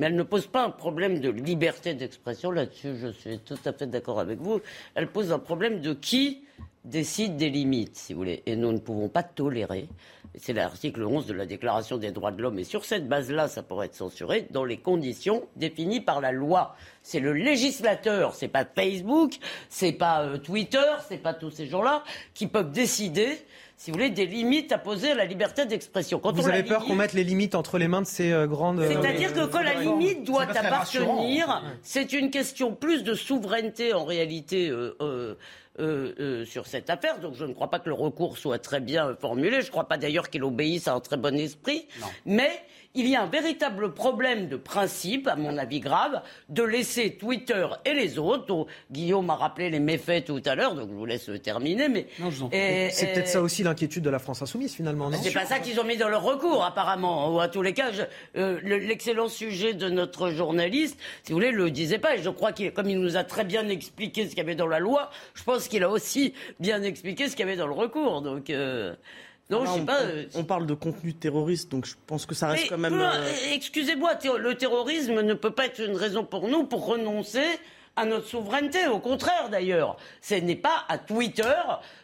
mais 0.00 0.06
elle 0.06 0.16
ne 0.16 0.22
pose 0.22 0.46
pas 0.46 0.64
un 0.64 0.70
problème 0.70 1.20
de 1.20 1.28
liberté 1.28 1.92
d'expression. 1.92 2.50
Là-dessus, 2.50 2.96
je 2.96 3.08
suis 3.08 3.38
tout 3.38 3.58
à 3.66 3.72
fait 3.74 3.86
d'accord 3.86 4.18
avec 4.18 4.38
vous. 4.40 4.62
Elle 4.94 5.08
pose 5.08 5.30
un 5.30 5.38
problème 5.38 5.82
de 5.82 5.92
qui 5.92 6.42
décide 6.86 7.36
des 7.36 7.50
limites, 7.50 7.96
si 7.96 8.14
vous 8.14 8.20
voulez. 8.20 8.42
Et 8.46 8.56
nous 8.56 8.72
ne 8.72 8.78
pouvons 8.78 9.10
pas 9.10 9.22
tolérer. 9.22 9.88
C'est 10.36 10.54
l'article 10.54 11.02
11 11.02 11.26
de 11.26 11.34
la 11.34 11.44
Déclaration 11.44 11.98
des 11.98 12.12
droits 12.12 12.30
de 12.30 12.40
l'homme. 12.40 12.58
Et 12.58 12.64
sur 12.64 12.86
cette 12.86 13.08
base-là, 13.08 13.46
ça 13.48 13.62
pourrait 13.62 13.86
être 13.86 13.94
censuré 13.94 14.46
dans 14.50 14.64
les 14.64 14.78
conditions 14.78 15.46
définies 15.56 16.00
par 16.00 16.22
la 16.22 16.32
loi. 16.32 16.76
C'est 17.02 17.20
le 17.20 17.34
législateur, 17.34 18.34
c'est 18.34 18.48
pas 18.48 18.64
Facebook, 18.64 19.34
c'est 19.68 19.92
pas 19.92 20.22
euh, 20.22 20.38
Twitter, 20.38 20.78
c'est 21.10 21.18
pas 21.18 21.34
tous 21.34 21.50
ces 21.50 21.66
gens-là 21.66 22.04
qui 22.32 22.46
peuvent 22.46 22.72
décider 22.72 23.36
si 23.80 23.90
vous 23.90 23.94
voulez, 23.94 24.10
des 24.10 24.26
limites 24.26 24.72
à 24.72 24.78
poser 24.78 25.12
à 25.12 25.14
la 25.14 25.24
liberté 25.24 25.64
d'expression. 25.64 26.20
vous 26.22 26.48
avez 26.48 26.64
peur 26.64 26.84
qu'on 26.84 26.96
mette 26.96 27.14
les 27.14 27.24
limites 27.24 27.54
entre 27.54 27.78
les 27.78 27.88
mains 27.88 28.02
de 28.02 28.06
ces 28.06 28.30
euh, 28.30 28.46
grandes. 28.46 28.84
C'est-à-dire 28.86 29.32
que 29.32 29.46
quand 29.46 29.62
la 29.62 29.72
limite 29.72 30.22
doit 30.22 30.42
appartenir, 30.42 31.64
c'est 31.82 32.12
une 32.12 32.30
question 32.30 32.74
plus 32.74 33.04
de 33.04 33.14
souveraineté 33.14 33.94
en 33.94 34.04
réalité. 34.04 34.68
Euh, 34.68 35.34
euh, 35.78 36.44
sur 36.44 36.66
cette 36.66 36.90
affaire. 36.90 37.20
Donc 37.20 37.34
je 37.36 37.44
ne 37.46 37.54
crois 37.54 37.70
pas 37.70 37.78
que 37.78 37.88
le 37.88 37.94
recours 37.94 38.36
soit 38.36 38.58
très 38.58 38.80
bien 38.80 39.16
formulé. 39.18 39.62
Je 39.62 39.66
ne 39.66 39.70
crois 39.70 39.88
pas 39.88 39.96
d'ailleurs 39.96 40.28
qu'il 40.28 40.44
obéisse 40.44 40.88
à 40.88 40.94
un 40.94 41.00
très 41.00 41.16
bon 41.16 41.34
esprit. 41.38 41.86
Mais 42.26 42.50
il 42.94 43.06
y 43.06 43.14
a 43.14 43.22
un 43.22 43.26
véritable 43.26 43.92
problème 43.92 44.48
de 44.48 44.56
principe, 44.56 45.28
à 45.28 45.36
mon 45.36 45.56
avis 45.58 45.78
grave, 45.78 46.22
de 46.48 46.62
laisser 46.64 47.12
Twitter 47.14 47.66
et 47.84 47.94
les 47.94 48.18
autres. 48.18 48.66
Guillaume 48.90 49.30
a 49.30 49.36
rappelé 49.36 49.70
les 49.70 49.78
méfaits 49.78 50.24
tout 50.24 50.42
à 50.44 50.56
l'heure, 50.56 50.74
donc 50.74 50.88
je 50.90 50.94
vous 50.94 51.06
laisse 51.06 51.30
terminer. 51.42 51.88
Mais 51.88 52.06
c'est 52.90 53.12
peut-être 53.12 53.28
ça 53.28 53.42
aussi 53.42 53.62
l'inquiétude 53.62 54.02
de 54.02 54.10
la 54.10 54.18
France 54.18 54.42
insoumise 54.42 54.74
finalement. 54.74 55.10
C'est 55.22 55.32
pas 55.32 55.46
ça 55.46 55.60
qu'ils 55.60 55.78
ont 55.78 55.84
mis 55.84 55.96
dans 55.96 56.08
leur 56.08 56.22
recours 56.22 56.64
apparemment. 56.64 57.32
Ou 57.34 57.40
à 57.40 57.48
tous 57.48 57.62
les 57.62 57.74
cas, 57.74 57.90
euh, 58.36 58.60
l'excellent 58.62 59.28
sujet 59.28 59.72
de 59.72 59.88
notre 59.88 60.30
journaliste, 60.30 60.98
si 61.22 61.32
vous 61.32 61.38
voulez, 61.38 61.52
le 61.52 61.70
disait 61.70 61.98
pas. 61.98 62.16
Et 62.16 62.22
je 62.22 62.30
crois 62.30 62.52
qu'il, 62.52 62.72
comme 62.72 62.90
il 62.90 62.98
nous 62.98 63.16
a 63.16 63.22
très 63.22 63.44
bien 63.44 63.68
expliqué 63.68 64.24
ce 64.24 64.30
qu'il 64.30 64.38
y 64.38 64.42
avait 64.42 64.56
dans 64.56 64.66
la 64.66 64.80
loi, 64.80 65.10
je 65.34 65.44
pense 65.44 65.68
qu'il 65.68 65.84
a 65.84 65.90
aussi 65.90 66.34
bien 66.58 66.82
expliqué 66.82 67.28
ce 67.28 67.36
qu'il 67.36 67.46
y 67.46 67.48
avait 67.48 67.56
dans 67.56 67.68
le 67.68 67.72
recours. 67.72 68.20
Donc. 68.20 68.50
Euh, 68.50 68.94
non, 69.50 69.64
je 69.66 69.72
sais 69.72 69.84
pas. 69.84 70.02
Euh, 70.02 70.24
on, 70.34 70.44
parle 70.44 70.66
de 70.66 70.74
contenu 70.74 71.14
terroriste, 71.14 71.70
donc 71.70 71.86
je 71.86 71.94
pense 72.06 72.26
que 72.26 72.34
ça 72.34 72.48
reste 72.48 72.68
quand 72.68 72.78
même. 72.78 72.94
Euh, 72.94 73.32
excusez-moi, 73.52 74.12
le 74.38 74.54
terrorisme 74.54 75.20
ne 75.20 75.34
peut 75.34 75.50
pas 75.50 75.66
être 75.66 75.80
une 75.80 75.96
raison 75.96 76.24
pour 76.24 76.48
nous 76.48 76.64
pour 76.64 76.86
renoncer 76.86 77.44
à 78.00 78.04
notre 78.06 78.26
souveraineté. 78.26 78.86
Au 78.88 78.98
contraire, 78.98 79.48
d'ailleurs, 79.50 79.96
ce 80.22 80.34
n'est 80.34 80.56
pas 80.56 80.84
à 80.88 80.98
Twitter 80.98 81.52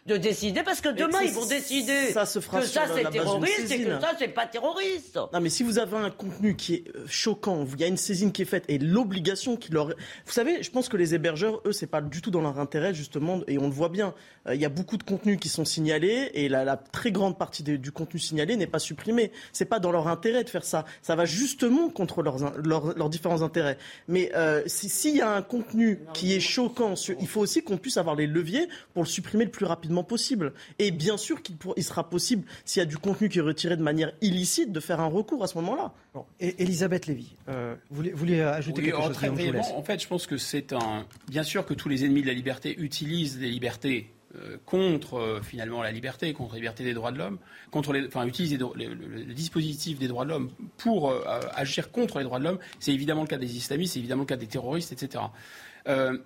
de 0.05 0.17
décider, 0.17 0.63
parce 0.63 0.81
que 0.81 0.89
demain, 0.89 1.19
ils 1.23 1.31
vont 1.31 1.45
décider 1.45 2.11
ça 2.11 2.25
se 2.25 2.39
que 2.39 2.61
ça, 2.65 2.83
c'est 2.93 3.09
terroriste 3.09 3.71
et 3.71 3.83
que 3.83 3.99
ça, 3.99 4.11
c'est 4.17 4.29
pas 4.29 4.45
terroriste. 4.45 5.19
Non, 5.33 5.41
mais 5.41 5.49
si 5.49 5.63
vous 5.63 5.79
avez 5.79 5.97
un 5.97 6.09
contenu 6.09 6.55
qui 6.55 6.75
est 6.75 6.95
euh, 6.95 7.05
choquant, 7.07 7.65
il 7.73 7.79
y 7.79 7.83
a 7.83 7.87
une 7.87 7.97
saisine 7.97 8.31
qui 8.31 8.43
est 8.43 8.45
faite 8.45 8.63
et 8.67 8.77
l'obligation 8.77 9.57
qui 9.57 9.71
leur... 9.71 9.87
Vous 9.87 10.31
savez, 10.31 10.63
je 10.63 10.71
pense 10.71 10.87
que 10.87 10.97
les 10.97 11.13
hébergeurs, 11.13 11.61
eux, 11.65 11.71
c'est 11.71 11.87
pas 11.87 12.01
du 12.01 12.21
tout 12.21 12.31
dans 12.31 12.41
leur 12.41 12.59
intérêt, 12.59 12.93
justement, 12.93 13.41
et 13.47 13.57
on 13.57 13.65
le 13.65 13.73
voit 13.73 13.89
bien. 13.89 14.13
Euh, 14.47 14.55
il 14.55 14.61
y 14.61 14.65
a 14.65 14.69
beaucoup 14.69 14.97
de 14.97 15.03
contenus 15.03 15.37
qui 15.39 15.49
sont 15.49 15.65
signalés 15.65 16.31
et 16.33 16.49
la, 16.49 16.63
la 16.63 16.77
très 16.77 17.11
grande 17.11 17.37
partie 17.37 17.63
du 17.63 17.91
contenu 17.91 18.19
signalé 18.19 18.55
n'est 18.55 18.67
pas 18.67 18.79
supprimé. 18.79 19.31
C'est 19.51 19.65
pas 19.65 19.79
dans 19.79 19.91
leur 19.91 20.07
intérêt 20.07 20.43
de 20.43 20.49
faire 20.49 20.63
ça. 20.63 20.85
Ça 21.01 21.15
va 21.15 21.25
justement 21.25 21.89
contre 21.89 22.21
leurs, 22.21 22.57
leurs, 22.57 23.09
différents 23.09 23.41
intérêts. 23.41 23.77
Mais 24.07 24.31
euh, 24.35 24.61
s'il 24.65 25.15
y 25.15 25.21
a 25.21 25.31
un 25.31 25.41
contenu 25.41 25.86
qui 26.13 26.33
est 26.33 26.39
choquant, 26.39 26.93
il 27.19 27.27
faut 27.27 27.41
aussi 27.41 27.63
qu'on 27.63 27.77
puisse 27.77 27.97
avoir 27.97 28.15
les 28.15 28.27
leviers 28.27 28.67
pour 28.93 29.03
le 29.03 29.07
supprimer 29.07 29.45
le 29.45 29.51
plus 29.51 29.65
rapidement 29.65 30.03
possible. 30.03 30.53
Et 30.79 30.91
bien 30.91 31.17
sûr 31.17 31.41
qu'il 31.41 31.55
il 31.75 31.83
sera 31.83 32.09
possible, 32.09 32.45
s'il 32.65 32.79
y 32.79 32.83
a 32.83 32.85
du 32.85 32.97
contenu 32.97 33.29
qui 33.29 33.39
est 33.39 33.41
retiré 33.41 33.77
de 33.77 33.83
manière 33.83 34.11
illicite, 34.21 34.71
de 34.71 34.79
faire 34.79 34.99
un 34.99 35.07
recours 35.07 35.43
à 35.43 35.47
ce 35.47 35.57
moment-là. 35.57 35.93
Et 36.39 36.61
Elisabeth 36.63 37.07
Lévy, 37.07 37.35
euh, 37.49 37.75
vous, 37.89 38.03
voulez, 38.13 38.41
ajouter 38.41 38.81
quelque 38.81 39.01
chose 39.01 39.13
très 39.15 39.29
En 39.29 39.83
fait, 39.83 40.01
je 40.01 40.07
pense 40.07 40.27
que 40.27 40.37
c'est 40.37 40.73
un. 40.73 41.05
Bien 41.29 41.43
sûr 41.43 41.65
que 41.65 41.73
tous 41.73 41.89
les 41.89 42.05
ennemis 42.05 42.21
de 42.21 42.27
la 42.27 42.33
liberté 42.33 42.75
utilisent 42.79 43.39
les 43.39 43.49
libertés 43.49 44.11
euh, 44.35 44.57
contre 44.65 45.15
euh, 45.15 45.41
finalement 45.41 45.83
la 45.83 45.91
liberté, 45.91 46.33
contre 46.33 46.53
la 46.53 46.59
liberté 46.59 46.83
des 46.83 46.93
droits 46.93 47.11
de 47.11 47.17
l'homme, 47.17 47.37
contre 47.69 47.93
les, 47.93 48.07
enfin 48.07 48.25
utilisent 48.25 48.57
le, 48.57 49.33
dispositif 49.33 49.99
des 49.99 50.07
droits 50.07 50.25
de 50.25 50.31
l'homme 50.31 50.49
pour 50.77 51.13
agir 51.55 51.91
contre 51.91 52.17
les 52.17 52.23
droits 52.23 52.39
de 52.39 52.45
l'homme. 52.45 52.59
C'est 52.79 52.93
évidemment 52.93 53.21
le 53.21 53.27
cas 53.27 53.37
des 53.37 53.55
islamistes, 53.55 53.93
c'est 53.93 53.99
évidemment 53.99 54.23
le 54.23 54.27
cas 54.27 54.37
des 54.37 54.47
terroristes, 54.47 54.91
etc. 54.91 55.23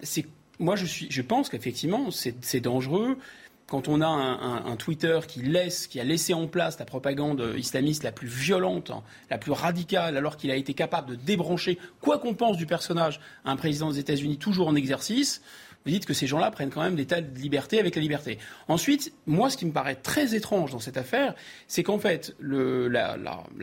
c'est 0.01 0.25
moi 0.59 0.75
je 0.75 1.21
pense 1.21 1.49
qu'effectivement 1.49 2.09
c'est 2.11 2.59
dangereux. 2.59 3.17
Quand 3.67 3.87
on 3.87 4.01
a 4.01 4.05
un, 4.05 4.75
Twitter 4.75 5.19
qui 5.25 5.41
laisse, 5.43 5.87
qui 5.87 6.01
a 6.01 6.03
laissé 6.03 6.33
en 6.33 6.47
place 6.47 6.77
la 6.77 6.83
propagande 6.83 7.53
islamiste 7.57 8.03
la 8.03 8.11
plus 8.11 8.27
violente, 8.27 8.91
la 9.29 9.37
plus 9.37 9.53
radicale, 9.53 10.17
alors 10.17 10.35
qu'il 10.35 10.51
a 10.51 10.57
été 10.57 10.73
capable 10.73 11.11
de 11.11 11.15
débrancher, 11.15 11.79
quoi 12.01 12.19
qu'on 12.19 12.33
pense 12.33 12.57
du 12.57 12.65
personnage, 12.65 13.21
un 13.45 13.55
président 13.55 13.89
des 13.89 13.99
États-Unis 13.99 14.37
toujours 14.37 14.67
en 14.67 14.75
exercice, 14.75 15.41
vous 15.85 15.91
dites 15.91 16.05
que 16.05 16.13
ces 16.13 16.27
gens-là 16.27 16.51
prennent 16.51 16.69
quand 16.69 16.83
même 16.83 16.95
des 16.95 17.05
tas 17.05 17.21
de 17.21 17.39
liberté 17.39 17.79
avec 17.79 17.95
la 17.95 18.01
liberté. 18.01 18.37
Ensuite, 18.67 19.13
moi, 19.25 19.49
ce 19.49 19.57
qui 19.57 19.65
me 19.65 19.71
paraît 19.71 19.95
très 19.95 20.35
étrange 20.35 20.71
dans 20.71 20.79
cette 20.79 20.97
affaire, 20.97 21.33
c'est 21.67 21.83
qu'en 21.83 21.97
fait, 21.97 22.35
la, 22.39 23.17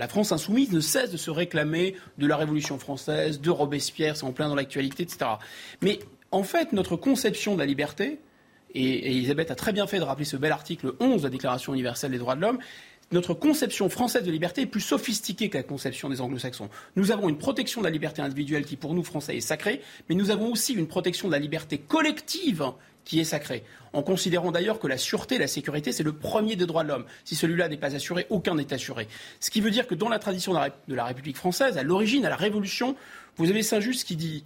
France 0.08 0.32
insoumise 0.32 0.72
ne 0.72 0.80
cesse 0.80 1.10
de 1.10 1.16
se 1.16 1.30
réclamer 1.30 1.94
de 2.18 2.26
la 2.26 2.36
Révolution 2.36 2.78
française, 2.78 3.40
de 3.40 3.50
Robespierre, 3.50 4.16
c'est 4.16 4.24
en 4.24 4.32
plein 4.32 4.48
dans 4.48 4.56
l'actualité, 4.56 5.04
etc. 5.04 5.30
Mais 5.80 6.00
en 6.30 6.42
fait, 6.42 6.72
notre 6.72 6.96
conception 6.96 7.54
de 7.54 7.60
la 7.60 7.66
liberté, 7.66 8.18
et, 8.74 9.10
Elisabeth 9.10 9.50
a 9.50 9.54
très 9.54 9.72
bien 9.72 9.86
fait 9.86 9.98
de 9.98 10.04
rappeler 10.04 10.24
ce 10.24 10.36
bel 10.36 10.52
article 10.52 10.94
11 11.00 11.22
de 11.22 11.26
la 11.26 11.30
Déclaration 11.30 11.72
universelle 11.72 12.10
des 12.10 12.18
droits 12.18 12.34
de 12.34 12.40
l'homme, 12.40 12.58
notre 13.10 13.34
conception 13.34 13.88
française 13.88 14.22
de 14.22 14.30
liberté 14.30 14.62
est 14.62 14.66
plus 14.66 14.80
sophistiquée 14.80 15.48
que 15.48 15.56
la 15.56 15.62
conception 15.62 16.08
des 16.08 16.20
anglo-saxons. 16.20 16.68
Nous 16.96 17.10
avons 17.10 17.28
une 17.28 17.38
protection 17.38 17.80
de 17.80 17.86
la 17.86 17.90
liberté 17.90 18.20
individuelle 18.20 18.64
qui, 18.64 18.76
pour 18.76 18.94
nous, 18.94 19.02
Français, 19.02 19.36
est 19.36 19.40
sacrée, 19.40 19.80
mais 20.08 20.14
nous 20.14 20.30
avons 20.30 20.52
aussi 20.52 20.74
une 20.74 20.86
protection 20.86 21.28
de 21.28 21.32
la 21.32 21.38
liberté 21.38 21.78
collective 21.78 22.64
qui 23.04 23.20
est 23.20 23.24
sacrée. 23.24 23.64
En 23.94 24.02
considérant 24.02 24.52
d'ailleurs 24.52 24.78
que 24.78 24.86
la 24.86 24.98
sûreté, 24.98 25.38
la 25.38 25.46
sécurité, 25.46 25.92
c'est 25.92 26.02
le 26.02 26.12
premier 26.12 26.56
des 26.56 26.66
droits 26.66 26.82
de 26.82 26.88
l'homme. 26.88 27.06
Si 27.24 27.34
celui-là 27.34 27.68
n'est 27.68 27.78
pas 27.78 27.94
assuré, 27.94 28.26
aucun 28.28 28.54
n'est 28.54 28.74
assuré. 28.74 29.08
Ce 29.40 29.50
qui 29.50 29.62
veut 29.62 29.70
dire 29.70 29.86
que 29.86 29.94
dans 29.94 30.10
la 30.10 30.18
tradition 30.18 30.52
de 30.52 30.94
la 30.94 31.04
République 31.04 31.38
française, 31.38 31.78
à 31.78 31.82
l'origine, 31.82 32.26
à 32.26 32.28
la 32.28 32.36
Révolution, 32.36 32.96
vous 33.36 33.48
avez 33.48 33.62
Saint-Just 33.62 34.06
qui 34.06 34.16
dit 34.16 34.44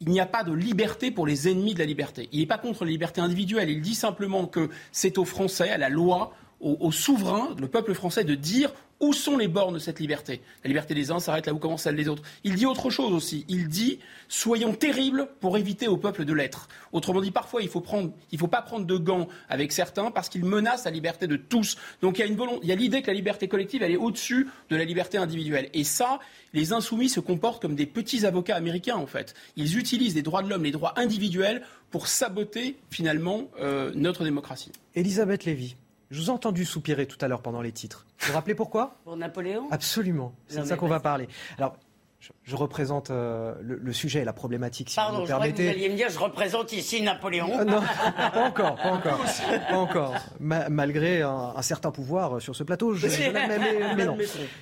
il 0.00 0.10
n'y 0.10 0.20
a 0.20 0.26
pas 0.26 0.44
de 0.44 0.52
liberté 0.52 1.10
pour 1.10 1.26
les 1.26 1.48
ennemis 1.48 1.72
de 1.72 1.78
la 1.78 1.86
liberté. 1.86 2.28
Il 2.32 2.40
n'est 2.40 2.46
pas 2.46 2.58
contre 2.58 2.84
la 2.84 2.90
liberté 2.90 3.22
individuelle. 3.22 3.70
Il 3.70 3.80
dit 3.80 3.94
simplement 3.94 4.46
que 4.46 4.68
c'est 4.92 5.16
aux 5.16 5.24
Français, 5.24 5.70
à 5.70 5.78
la 5.78 5.88
loi, 5.88 6.34
aux, 6.64 6.92
souverains, 6.92 7.54
le 7.60 7.68
peuple 7.68 7.94
français, 7.94 8.24
de 8.24 8.34
dire 8.34 8.72
où 9.00 9.12
sont 9.12 9.36
les 9.36 9.48
bornes 9.48 9.74
de 9.74 9.78
cette 9.78 10.00
liberté 10.00 10.40
La 10.62 10.68
liberté 10.68 10.94
des 10.94 11.10
uns 11.10 11.18
s'arrête 11.18 11.46
là 11.46 11.52
où 11.52 11.58
commence 11.58 11.82
celle 11.82 11.96
des 11.96 12.08
autres. 12.08 12.22
Il 12.42 12.54
dit 12.54 12.64
autre 12.64 12.90
chose 12.90 13.12
aussi. 13.12 13.44
Il 13.48 13.68
dit 13.68 13.98
soyons 14.28 14.72
terribles 14.72 15.28
pour 15.40 15.58
éviter 15.58 15.88
au 15.88 15.96
peuple 15.96 16.24
de 16.24 16.32
l'être. 16.32 16.68
Autrement 16.92 17.20
dit, 17.20 17.30
parfois, 17.30 17.60
il 17.60 17.66
ne 17.66 17.70
faut 17.70 18.46
pas 18.46 18.62
prendre 18.62 18.86
de 18.86 18.96
gants 18.96 19.28
avec 19.48 19.72
certains 19.72 20.10
parce 20.10 20.28
qu'ils 20.28 20.44
menacent 20.44 20.84
la 20.84 20.90
liberté 20.90 21.26
de 21.26 21.36
tous. 21.36 21.76
Donc 22.00 22.18
il 22.18 22.36
y 22.62 22.72
a 22.72 22.74
l'idée 22.74 23.02
que 23.02 23.08
la 23.08 23.14
liberté 23.14 23.48
collective, 23.48 23.82
elle 23.82 23.92
est 23.92 23.96
au-dessus 23.96 24.48
de 24.70 24.76
la 24.76 24.84
liberté 24.84 25.18
individuelle. 25.18 25.68
Et 25.74 25.84
ça, 25.84 26.18
les 26.54 26.72
insoumis 26.72 27.08
se 27.08 27.20
comportent 27.20 27.60
comme 27.60 27.74
des 27.74 27.86
petits 27.86 28.24
avocats 28.24 28.56
américains, 28.56 28.96
en 28.96 29.06
fait. 29.06 29.34
Ils 29.56 29.76
utilisent 29.76 30.14
les 30.14 30.22
droits 30.22 30.42
de 30.42 30.48
l'homme, 30.48 30.64
les 30.64 30.70
droits 30.70 30.94
individuels, 30.98 31.62
pour 31.90 32.06
saboter, 32.08 32.76
finalement, 32.90 33.50
euh, 33.60 33.92
notre 33.94 34.24
démocratie. 34.24 34.72
Elisabeth 34.94 35.44
Lévy. 35.44 35.76
Je 36.14 36.20
vous 36.20 36.26
ai 36.28 36.30
entendu 36.30 36.64
soupirer 36.64 37.06
tout 37.06 37.18
à 37.22 37.26
l'heure 37.26 37.42
pendant 37.42 37.60
les 37.60 37.72
titres. 37.72 38.06
Vous 38.20 38.28
vous 38.28 38.34
rappelez 38.34 38.54
pourquoi? 38.54 38.94
Pour 39.02 39.16
Napoléon? 39.16 39.66
Absolument. 39.72 40.32
C'est 40.46 40.60
de 40.60 40.64
ça 40.64 40.76
qu'on 40.76 40.86
va 40.86 41.00
parler. 41.00 41.26
Alors, 41.58 41.76
je, 42.44 42.56
représente 42.56 43.10
euh, 43.10 43.54
le, 43.60 43.92
sujet 43.92 44.20
et 44.20 44.24
la 44.24 44.32
problématique, 44.32 44.90
si 44.90 44.96
Pardon, 44.96 45.18
vous 45.18 45.22
me 45.22 45.26
permettez. 45.26 45.66
je 45.66 45.72
que 45.72 45.76
vous 45.76 45.84
alliez 45.84 45.88
me 45.90 45.96
dire, 45.96 46.08
je 46.10 46.18
représente 46.18 46.72
ici 46.72 47.02
Napoléon. 47.02 47.48
Euh, 47.60 47.64
non, 47.64 47.80
pas 47.80 48.44
encore, 48.44 48.76
pas 48.76 48.92
encore, 48.92 49.20
pas 49.68 49.76
encore. 49.76 50.14
malgré 50.40 51.22
un, 51.22 51.62
certain 51.62 51.90
pouvoir 51.90 52.40
sur 52.40 52.54
ce 52.54 52.62
plateau, 52.62 52.94
je, 52.94 53.06
mais, 53.96 54.04
non. 54.04 54.16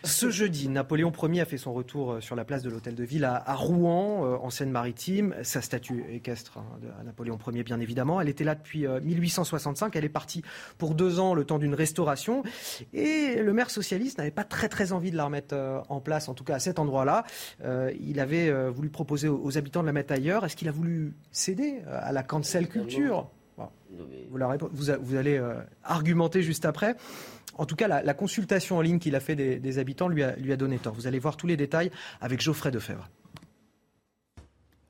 Ce 0.05 0.31
jeudi, 0.31 0.69
Napoléon 0.69 1.13
Ier 1.23 1.43
a 1.43 1.45
fait 1.45 1.59
son 1.59 1.73
retour 1.73 2.17
sur 2.21 2.37
la 2.37 2.45
place 2.45 2.63
de 2.63 2.71
l'Hôtel 2.71 2.95
de 2.95 3.05
Ville 3.05 3.25
à, 3.25 3.55
Rouen, 3.55 4.25
euh, 4.25 4.37
en 4.41 4.51
Seine-Maritime. 4.51 5.35
Sa 5.43 5.63
statue 5.63 6.05
équestre 6.11 6.59
hein, 6.59 6.79
de 6.81 7.05
Napoléon 7.05 7.39
Ier, 7.53 7.63
bien 7.63 7.81
évidemment. 7.81 8.21
Elle 8.21 8.29
était 8.29 8.45
là 8.45 8.55
depuis 8.55 8.87
1865. 8.87 9.95
Elle 9.97 10.05
est 10.05 10.09
partie 10.09 10.43
pour 10.79 10.95
deux 10.95 11.21
ans, 11.21 11.35
le 11.35 11.45
temps 11.45 11.59
d'une 11.59 11.75
restauration. 11.75 12.43
Et 12.93 13.37
le 13.37 13.53
maire 13.53 13.71
socialiste 13.71 14.19
n'avait 14.19 14.31
pas 14.31 14.45
très 14.45 14.69
très 14.69 14.93
envie 14.93 15.11
de 15.11 15.17
la 15.17 15.25
remettre 15.25 15.83
en 15.89 16.01
place, 16.01 16.29
en 16.29 16.35
tout 16.35 16.45
cas 16.45 16.57
à 16.57 16.59
cet 16.59 16.79
endroit-là. 16.79 17.25
Il 17.61 18.21
avait 18.21 18.53
voulu 18.71 18.89
proposer 18.89 19.29
aux, 19.29 19.59
habitants 19.59 19.83
de 19.83 19.87
la 19.87 19.93
mettre 19.93 20.13
ailleurs. 20.13 20.45
Est-ce 20.45 20.57
qu'il 20.57 20.69
a 20.69 20.73
voulu 20.73 21.15
céder 21.31 21.81
à 21.91 22.13
la 22.13 22.23
cancel 22.23 22.69
culture? 22.69 23.31
Vous, 23.91 25.17
allez 25.17 25.41
argumenter 25.85 26.43
juste 26.43 26.65
après. 26.65 26.97
En 27.59 27.67
tout 27.67 27.77
cas, 27.77 27.89
la, 27.89 28.15
consultation 28.15 28.79
en 28.79 28.81
ligne 28.81 28.99
qu'il 28.99 29.15
a 29.15 29.21
fait 29.21 29.37
des, 29.37 29.79
habitants 29.79 30.09
lui 30.09 30.23
a, 30.23 30.35
lui 30.37 30.53
a 30.53 30.57
donné 30.57 30.79
tort. 30.79 30.95
Vous 30.95 31.07
allez 31.07 31.19
voir 31.19 31.37
tous 31.37 31.47
les 31.47 31.57
détails 31.57 31.91
avec 32.21 32.41
Geoffrey 32.41 32.71
Defebvre. 32.71 33.09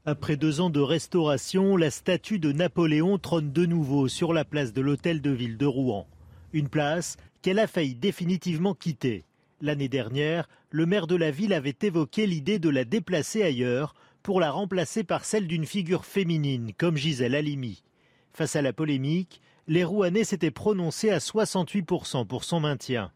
Après 0.05 0.37
deux 0.37 0.61
ans 0.61 0.71
de 0.71 0.81
restauration, 0.81 1.77
la 1.77 1.93
statue 1.93 2.41
de 2.41 2.51
Napoléon 2.51 3.19
trône 3.19 3.53
de 3.53 3.67
nouveau 3.67 4.09
sur 4.09 4.33
la 4.33 4.45
place 4.45 4.73
de 4.73 4.81
l'hôtel 4.81 5.21
de 5.21 5.31
ville 5.31 5.57
de 5.57 5.67
Rouen. 5.67 6.09
Une 6.53 6.69
place 6.69 7.17
qu'elle 7.41 7.61
a 7.61 7.69
failli 7.69 7.95
définitivement 7.95 8.75
quitter. 8.75 9.25
L'année 9.63 9.89
dernière, 9.89 10.49
le 10.71 10.87
maire 10.87 11.07
de 11.07 11.15
la 11.15 11.31
ville 11.31 11.53
avait 11.53 11.77
évoqué 11.83 12.27
l'idée 12.27 12.59
de 12.59 12.69
la 12.69 12.85
déplacer 12.85 13.45
ailleurs 13.45 13.95
pour 14.25 14.41
la 14.41 14.51
remplacer 14.51 15.05
par 15.05 15.25
celle 15.25 15.47
d'une 15.47 15.67
figure 15.67 16.05
féminine 16.05 16.73
comme 16.77 16.97
Gisèle 16.97 17.37
Halimi. 17.37 17.85
Face 18.33 18.57
à 18.57 18.63
la 18.63 18.73
polémique, 18.73 19.41
les 19.69 19.85
Rouennais 19.85 20.25
s'étaient 20.25 20.51
prononcés 20.51 21.11
à 21.11 21.19
68% 21.19 22.27
pour 22.27 22.45
son 22.45 22.59
maintien. 22.59 23.13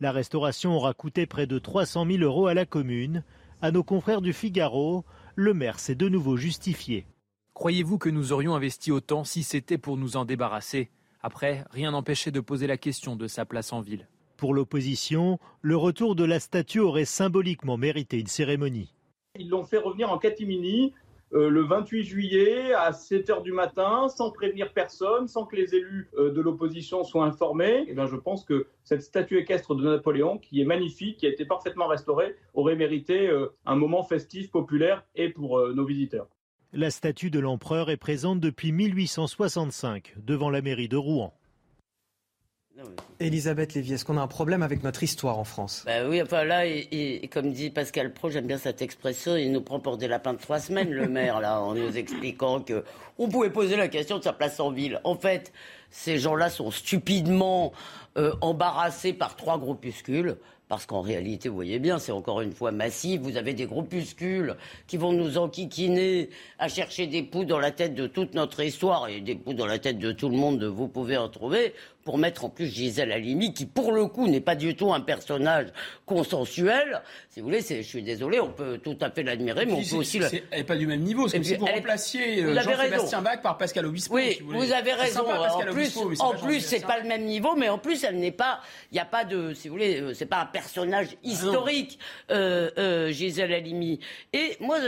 La 0.00 0.10
restauration 0.10 0.72
aura 0.72 0.94
coûté 0.94 1.26
près 1.26 1.46
de 1.46 1.60
300 1.60 2.06
000 2.06 2.18
euros 2.24 2.48
à 2.48 2.54
la 2.54 2.66
commune. 2.66 3.22
À 3.62 3.70
nos 3.70 3.84
confrères 3.84 4.20
du 4.20 4.32
Figaro, 4.32 5.04
le 5.36 5.54
maire 5.54 5.78
s'est 5.78 5.94
de 5.94 6.08
nouveau 6.08 6.36
justifié. 6.36 7.06
Croyez-vous 7.52 7.98
que 7.98 8.10
nous 8.10 8.32
aurions 8.32 8.56
investi 8.56 8.90
autant 8.90 9.22
si 9.22 9.44
c'était 9.44 9.78
pour 9.78 9.96
nous 9.96 10.16
en 10.16 10.24
débarrasser? 10.24 10.90
Après, 11.22 11.64
rien 11.70 11.92
n'empêchait 11.92 12.32
de 12.32 12.40
poser 12.40 12.66
la 12.66 12.78
question 12.78 13.14
de 13.14 13.28
sa 13.28 13.44
place 13.44 13.72
en 13.72 13.80
ville. 13.80 14.08
Pour 14.36 14.52
l'opposition, 14.52 15.38
le 15.62 15.76
retour 15.76 16.16
de 16.16 16.24
la 16.24 16.40
statue 16.40 16.80
aurait 16.80 17.04
symboliquement 17.04 17.76
mérité 17.76 18.18
une 18.18 18.26
cérémonie. 18.26 18.92
Ils 19.38 19.48
l'ont 19.48 19.64
fait 19.64 19.78
revenir 19.78 20.10
en 20.10 20.18
catimini 20.18 20.92
euh, 21.34 21.48
le 21.48 21.62
28 21.62 22.04
juillet 22.04 22.72
à 22.74 22.92
7 22.92 23.28
h 23.28 23.42
du 23.42 23.52
matin, 23.52 24.08
sans 24.08 24.30
prévenir 24.30 24.72
personne, 24.72 25.26
sans 25.26 25.44
que 25.46 25.56
les 25.56 25.74
élus 25.74 26.08
euh, 26.16 26.32
de 26.32 26.40
l'opposition 26.40 27.02
soient 27.02 27.24
informés. 27.24 27.80
Et 27.80 27.86
eh 27.88 27.94
bien, 27.94 28.06
je 28.06 28.16
pense 28.16 28.44
que 28.44 28.66
cette 28.84 29.02
statue 29.02 29.38
équestre 29.38 29.74
de 29.74 29.84
Napoléon, 29.84 30.38
qui 30.38 30.60
est 30.60 30.64
magnifique, 30.64 31.18
qui 31.18 31.26
a 31.26 31.30
été 31.30 31.44
parfaitement 31.44 31.88
restaurée, 31.88 32.36
aurait 32.54 32.76
mérité 32.76 33.28
euh, 33.28 33.48
un 33.66 33.74
moment 33.74 34.04
festif, 34.04 34.50
populaire 34.50 35.04
et 35.16 35.28
pour 35.28 35.60
nos 35.74 35.84
visiteurs. 35.84 36.28
La 36.72 36.90
statue 36.90 37.30
de 37.30 37.38
l'empereur 37.38 37.90
est 37.90 37.96
présente 37.96 38.40
depuis 38.40 38.72
1865 38.72 40.14
devant 40.18 40.50
la 40.50 40.60
mairie 40.60 40.88
de 40.88 40.96
Rouen. 40.96 41.32
Elisabeth 43.20 43.74
Lévy, 43.74 43.94
est-ce 43.94 44.04
qu'on 44.04 44.16
a 44.16 44.20
un 44.20 44.26
problème 44.26 44.62
avec 44.62 44.82
notre 44.82 45.02
histoire 45.02 45.38
en 45.38 45.44
France? 45.44 45.84
Bah 45.86 46.08
Oui, 46.08 46.20
enfin 46.20 46.44
là, 46.44 46.64
comme 47.32 47.52
dit 47.52 47.70
Pascal 47.70 48.12
Pro, 48.12 48.30
j'aime 48.30 48.46
bien 48.46 48.58
cette 48.58 48.82
expression, 48.82 49.36
il 49.36 49.52
nous 49.52 49.60
prend 49.60 49.78
pour 49.78 49.96
des 49.96 50.08
lapins 50.08 50.34
de 50.34 50.38
trois 50.38 50.58
semaines, 50.58 50.90
le 50.90 51.08
maire, 51.08 51.40
là, 51.40 51.60
en 51.60 51.74
nous 51.74 51.96
expliquant 51.96 52.60
que 52.60 52.84
on 53.18 53.28
pouvait 53.28 53.50
poser 53.50 53.76
la 53.76 53.88
question 53.88 54.18
de 54.18 54.24
sa 54.24 54.32
place 54.32 54.58
en 54.58 54.72
ville. 54.72 55.00
En 55.04 55.14
fait, 55.14 55.52
ces 55.90 56.18
gens-là 56.18 56.50
sont 56.50 56.72
stupidement 56.72 57.72
euh, 58.18 58.32
embarrassés 58.40 59.12
par 59.12 59.36
trois 59.36 59.58
groupuscules. 59.58 60.36
Parce 60.66 60.86
qu'en 60.86 61.02
réalité, 61.02 61.50
vous 61.50 61.54
voyez 61.54 61.78
bien, 61.78 61.98
c'est 61.98 62.10
encore 62.10 62.40
une 62.40 62.52
fois 62.52 62.72
massif. 62.72 63.20
Vous 63.20 63.36
avez 63.36 63.52
des 63.52 63.66
groupuscules 63.66 64.56
qui 64.86 64.96
vont 64.96 65.12
nous 65.12 65.36
enquiquiner 65.36 66.30
à 66.58 66.68
chercher 66.68 67.06
des 67.06 67.22
poux 67.22 67.44
dans 67.44 67.58
la 67.58 67.70
tête 67.70 67.94
de 67.94 68.06
toute 68.06 68.34
notre 68.34 68.60
histoire 68.60 69.08
et 69.08 69.20
des 69.20 69.34
poux 69.34 69.52
dans 69.52 69.66
la 69.66 69.78
tête 69.78 69.98
de 69.98 70.10
tout 70.10 70.30
le 70.30 70.36
monde, 70.36 70.64
vous 70.64 70.88
pouvez 70.88 71.18
en 71.18 71.28
trouver 71.28 71.74
pour 72.04 72.18
mettre 72.18 72.44
en 72.44 72.50
plus 72.50 72.66
Gisèle 72.66 73.12
Halimi, 73.12 73.54
qui 73.54 73.66
pour 73.66 73.92
le 73.92 74.06
coup 74.06 74.28
n'est 74.28 74.40
pas 74.40 74.54
du 74.54 74.76
tout 74.76 74.92
un 74.92 75.00
personnage 75.00 75.68
consensuel. 76.04 77.02
Si 77.30 77.40
vous 77.40 77.46
voulez, 77.46 77.62
je 77.62 77.82
suis 77.82 78.02
désolé, 78.02 78.40
on 78.40 78.50
peut 78.50 78.78
tout 78.78 78.96
à 79.00 79.10
fait 79.10 79.22
l'admirer, 79.22 79.66
mais 79.66 79.72
on 79.72 79.82
peut 79.82 79.96
aussi. 79.96 80.20
Elle 80.50 80.58
n'est 80.58 80.64
pas 80.64 80.76
du 80.76 80.86
même 80.86 81.00
niveau. 81.00 81.28
C'est 81.28 81.42
si 81.42 81.54
vous 81.56 81.66
remplaciez 81.66 82.42
euh, 82.44 82.60
Jean-Sébastien 82.60 83.22
Bach 83.22 83.40
par 83.42 83.56
Pascal 83.56 83.86
Obispo. 83.86 84.14
Oui, 84.14 84.38
vous, 84.44 84.72
avez 84.72 84.92
raison. 84.92 85.24
en 85.28 85.72
plus, 85.72 85.96
en 86.20 86.34
plus, 86.34 86.60
c'est 86.60 86.86
pas 86.86 86.98
le 86.98 87.08
même 87.08 87.24
niveau, 87.24 87.56
mais 87.56 87.68
en 87.68 87.78
plus, 87.78 88.04
elle 88.04 88.18
n'est 88.18 88.30
pas. 88.32 88.60
Il 88.92 88.94
n'y 88.94 89.00
a 89.00 89.06
pas 89.06 89.24
de, 89.24 89.54
si 89.54 89.68
vous 89.68 89.74
voulez, 89.74 90.00
euh, 90.00 90.14
c'est 90.14 90.26
pas 90.26 90.40
un 90.40 90.46
personnage 90.46 91.08
ah 91.12 91.16
historique, 91.22 91.98
euh, 92.30 93.10
Gisèle 93.10 93.52
Halimi. 93.52 94.00
Et 94.32 94.56
moi, 94.60 94.78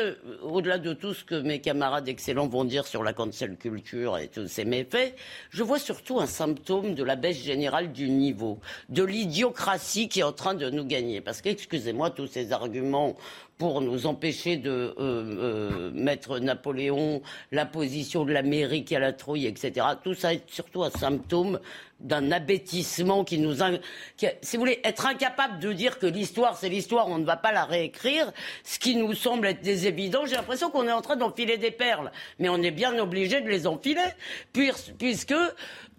au-delà 0.43 0.79
de 0.79 0.93
tout 0.93 1.15
ce 1.15 1.25
que 1.25 1.35
mes 1.35 1.61
camarades 1.61 2.09
excellents 2.09 2.47
vont 2.47 2.65
dire 2.65 2.87
sur 2.87 3.03
la 3.03 3.13
cancel 3.13 3.57
culture 3.57 4.19
et 4.19 4.29
tous 4.29 4.49
ces 4.49 4.65
méfaits, 4.65 5.15
je 5.51 5.63
vois 5.63 5.79
surtout 5.79 6.21
un 6.21 6.27
symptôme 6.27 6.95
de 6.95 7.06
la 7.07 7.17
baisse 7.17 7.43
générale 7.43 7.93
du 7.93 8.11
niveau, 8.11 8.59
de 8.89 9.03
l'idiocratie 9.03 10.09
qui 10.09 10.21
est 10.21 10.25
en 10.25 10.33
train 10.33 10.55
de 10.55 10.69
nous 10.71 10.85
gagner. 10.85 11.21
Parce 11.21 11.41
que, 11.41 11.49
excusez-moi, 11.49 12.11
tous 12.11 12.27
ces 12.27 12.53
arguments 12.53 13.17
pour 13.59 13.81
nous 13.81 14.07
empêcher 14.07 14.57
de 14.57 14.71
euh, 14.71 14.95
euh, 14.99 15.91
mettre 15.95 16.39
Napoléon, 16.39 17.23
la 17.53 17.65
position 17.65 18.25
de 18.25 18.33
l'Amérique 18.33 18.93
à 18.93 18.99
la 18.99 19.13
trouille, 19.13 19.47
etc. 19.47 19.87
Tout 20.03 20.15
ça 20.15 20.35
est 20.35 20.49
surtout 20.51 20.85
un 20.85 20.91
symptôme 20.91 21.59
d'un 22.01 22.31
abêtissement 22.31 23.25
qui 23.25 23.39
nous... 23.39 23.55
si 23.55 24.57
vous 24.57 24.61
voulez, 24.61 24.81
être 24.85 25.07
incapable 25.07 25.59
de 25.61 25.73
dire 25.73 25.99
que 25.99 26.07
l'histoire, 26.07 26.57
c'est 26.59 26.69
l'histoire, 26.69 27.09
on 27.09 27.17
ne 27.17 27.25
va 27.25 27.39
pas 27.39 27.53
la 27.53 27.65
réécrire, 27.65 28.33
ce 28.65 28.79
qui 28.79 28.97
nous 28.97 29.15
semble 29.15 29.47
être 29.47 29.63
des 29.63 29.87
évidents, 29.87 30.27
j'ai 30.27 30.37
l'impression 30.37 30.71
qu'on 30.71 30.87
est 30.87 30.93
en 30.93 31.01
train 31.01 31.17
d'enfiler 31.17 31.57
des 31.57 31.71
perles. 31.71 32.13
Mais 32.39 32.51
on 32.51 32.63
est 32.63 32.71
bien 32.71 32.99
obligé 32.99 33.41
de 33.41 33.49
les 33.49 33.67
enfiler, 33.67 34.05
puisque 34.53 35.35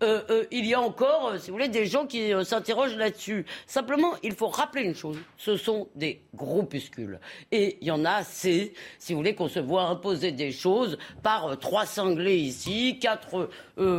euh, 0.03 0.21
euh, 0.29 0.45
il 0.51 0.65
y 0.65 0.73
a 0.73 0.81
encore, 0.81 1.29
euh, 1.29 1.37
si 1.39 1.49
vous 1.49 1.57
voulez, 1.57 1.69
des 1.69 1.87
gens 1.87 2.05
qui 2.05 2.31
s'interrogent 2.43 2.95
là-dessus. 2.95 3.45
Simplement, 3.65 4.13
il 4.21 4.33
faut 4.33 4.47
rappeler 4.47 4.83
une 4.83 4.95
chose 4.95 5.17
ce 5.37 5.57
sont 5.57 5.87
des 5.95 6.21
groupuscules. 6.35 7.19
Et 7.51 7.77
il 7.81 7.87
y 7.87 7.91
en 7.91 8.05
a 8.05 8.11
assez, 8.11 8.73
si 8.99 9.13
vous 9.13 9.19
voulez, 9.19 9.33
qu'on 9.33 9.47
se 9.47 9.59
voit 9.59 9.83
imposer 9.83 10.31
des 10.31 10.51
choses 10.51 10.97
par 11.23 11.57
trois 11.59 11.85
cinglés 11.85 12.37
ici, 12.37 12.99
quatre 12.99 13.49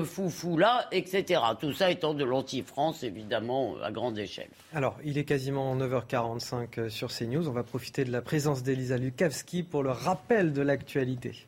foufous 0.04 0.56
là, 0.56 0.88
etc. 0.92 1.40
Tout 1.60 1.72
ça 1.72 1.90
étant 1.90 2.14
de 2.14 2.24
l'anti-France, 2.24 3.02
évidemment, 3.02 3.76
à 3.82 3.90
grande 3.90 4.18
échelle. 4.18 4.48
Alors, 4.72 4.96
il 5.04 5.18
est 5.18 5.24
quasiment 5.24 5.76
9h45 5.76 6.88
sur 6.88 7.08
CNews. 7.08 7.48
On 7.48 7.52
va 7.52 7.62
profiter 7.62 8.04
de 8.04 8.12
la 8.12 8.22
présence 8.22 8.62
d'Elisa 8.62 8.98
Lukavski 8.98 9.62
pour 9.62 9.82
le 9.82 9.90
rappel 9.90 10.52
de 10.52 10.62
l'actualité. 10.62 11.46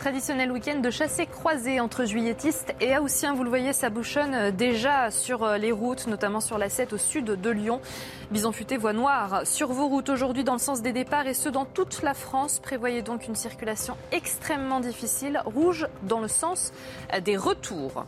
Traditionnel 0.00 0.50
week-end 0.50 0.80
de 0.80 0.90
chassé 0.90 1.26
croisé 1.26 1.78
entre 1.78 2.06
juilletistes 2.06 2.74
et 2.80 2.96
haussiens. 2.96 3.34
Vous 3.34 3.44
le 3.44 3.50
voyez, 3.50 3.74
ça 3.74 3.90
bouchonne 3.90 4.34
euh, 4.34 4.50
déjà 4.50 5.10
sur 5.10 5.44
euh, 5.44 5.58
les 5.58 5.72
routes, 5.72 6.06
notamment 6.06 6.40
sur 6.40 6.56
la 6.56 6.70
7 6.70 6.94
au 6.94 6.96
sud 6.96 7.26
de 7.26 7.50
Lyon. 7.50 7.82
Bison 8.30 8.50
futé, 8.50 8.78
voie 8.78 8.94
noire 8.94 9.42
sur 9.44 9.74
vos 9.74 9.88
routes 9.88 10.08
aujourd'hui 10.08 10.42
dans 10.42 10.54
le 10.54 10.58
sens 10.58 10.80
des 10.80 10.92
départs 10.92 11.26
et 11.26 11.34
ce 11.34 11.50
dans 11.50 11.66
toute 11.66 12.00
la 12.00 12.14
France. 12.14 12.60
Prévoyez 12.60 13.02
donc 13.02 13.28
une 13.28 13.34
circulation 13.34 13.94
extrêmement 14.10 14.80
difficile. 14.80 15.42
Rouge 15.44 15.86
dans 16.04 16.20
le 16.20 16.28
sens 16.28 16.72
euh, 17.12 17.20
des 17.20 17.36
retours. 17.36 18.06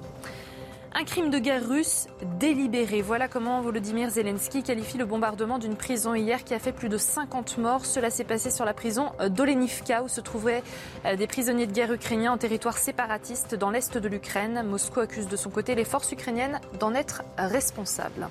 Un 0.95 1.05
crime 1.05 1.31
de 1.31 1.39
guerre 1.39 1.67
russe 1.67 2.07
délibéré. 2.39 3.01
Voilà 3.01 3.27
comment 3.27 3.62
Volodymyr 3.62 4.11
Zelensky 4.11 4.62
qualifie 4.62 4.99
le 4.99 5.07
bombardement 5.07 5.59
d'une 5.59 5.75
prison 5.75 6.15
hier 6.15 6.45
qui 6.45 6.53
a 6.53 6.59
fait 6.59 6.73
plus 6.73 6.91
de 6.91 6.99
50 6.99 7.57
morts. 7.57 7.87
Cela 7.87 8.11
s'est 8.11 8.25
passé 8.25 8.51
sur 8.51 8.67
la 8.67 8.75
prison 8.75 9.12
d'Olenivka 9.31 10.03
où 10.03 10.09
se 10.09 10.21
trouvaient 10.21 10.62
euh, 11.07 11.17
des 11.17 11.27
prisonniers 11.27 11.67
de 11.67 11.73
guerre 11.73 11.93
ukrainiens 11.93 12.33
en 12.33 12.37
territoire 12.37 12.77
séparatiste 12.77 13.55
dans 13.55 13.71
l'est 13.71 13.97
de 13.97 14.09
l'Ukraine. 14.09 14.65
Moscou 14.69 15.01
accuse 15.01 15.29
de 15.29 15.37
son 15.37 15.49
côté 15.49 15.75
les 15.75 15.87
forces 15.87 16.12
ukrainiennes 16.12 16.61
d'en 16.79 16.95
être 16.95 17.23
responsables. 17.39 18.29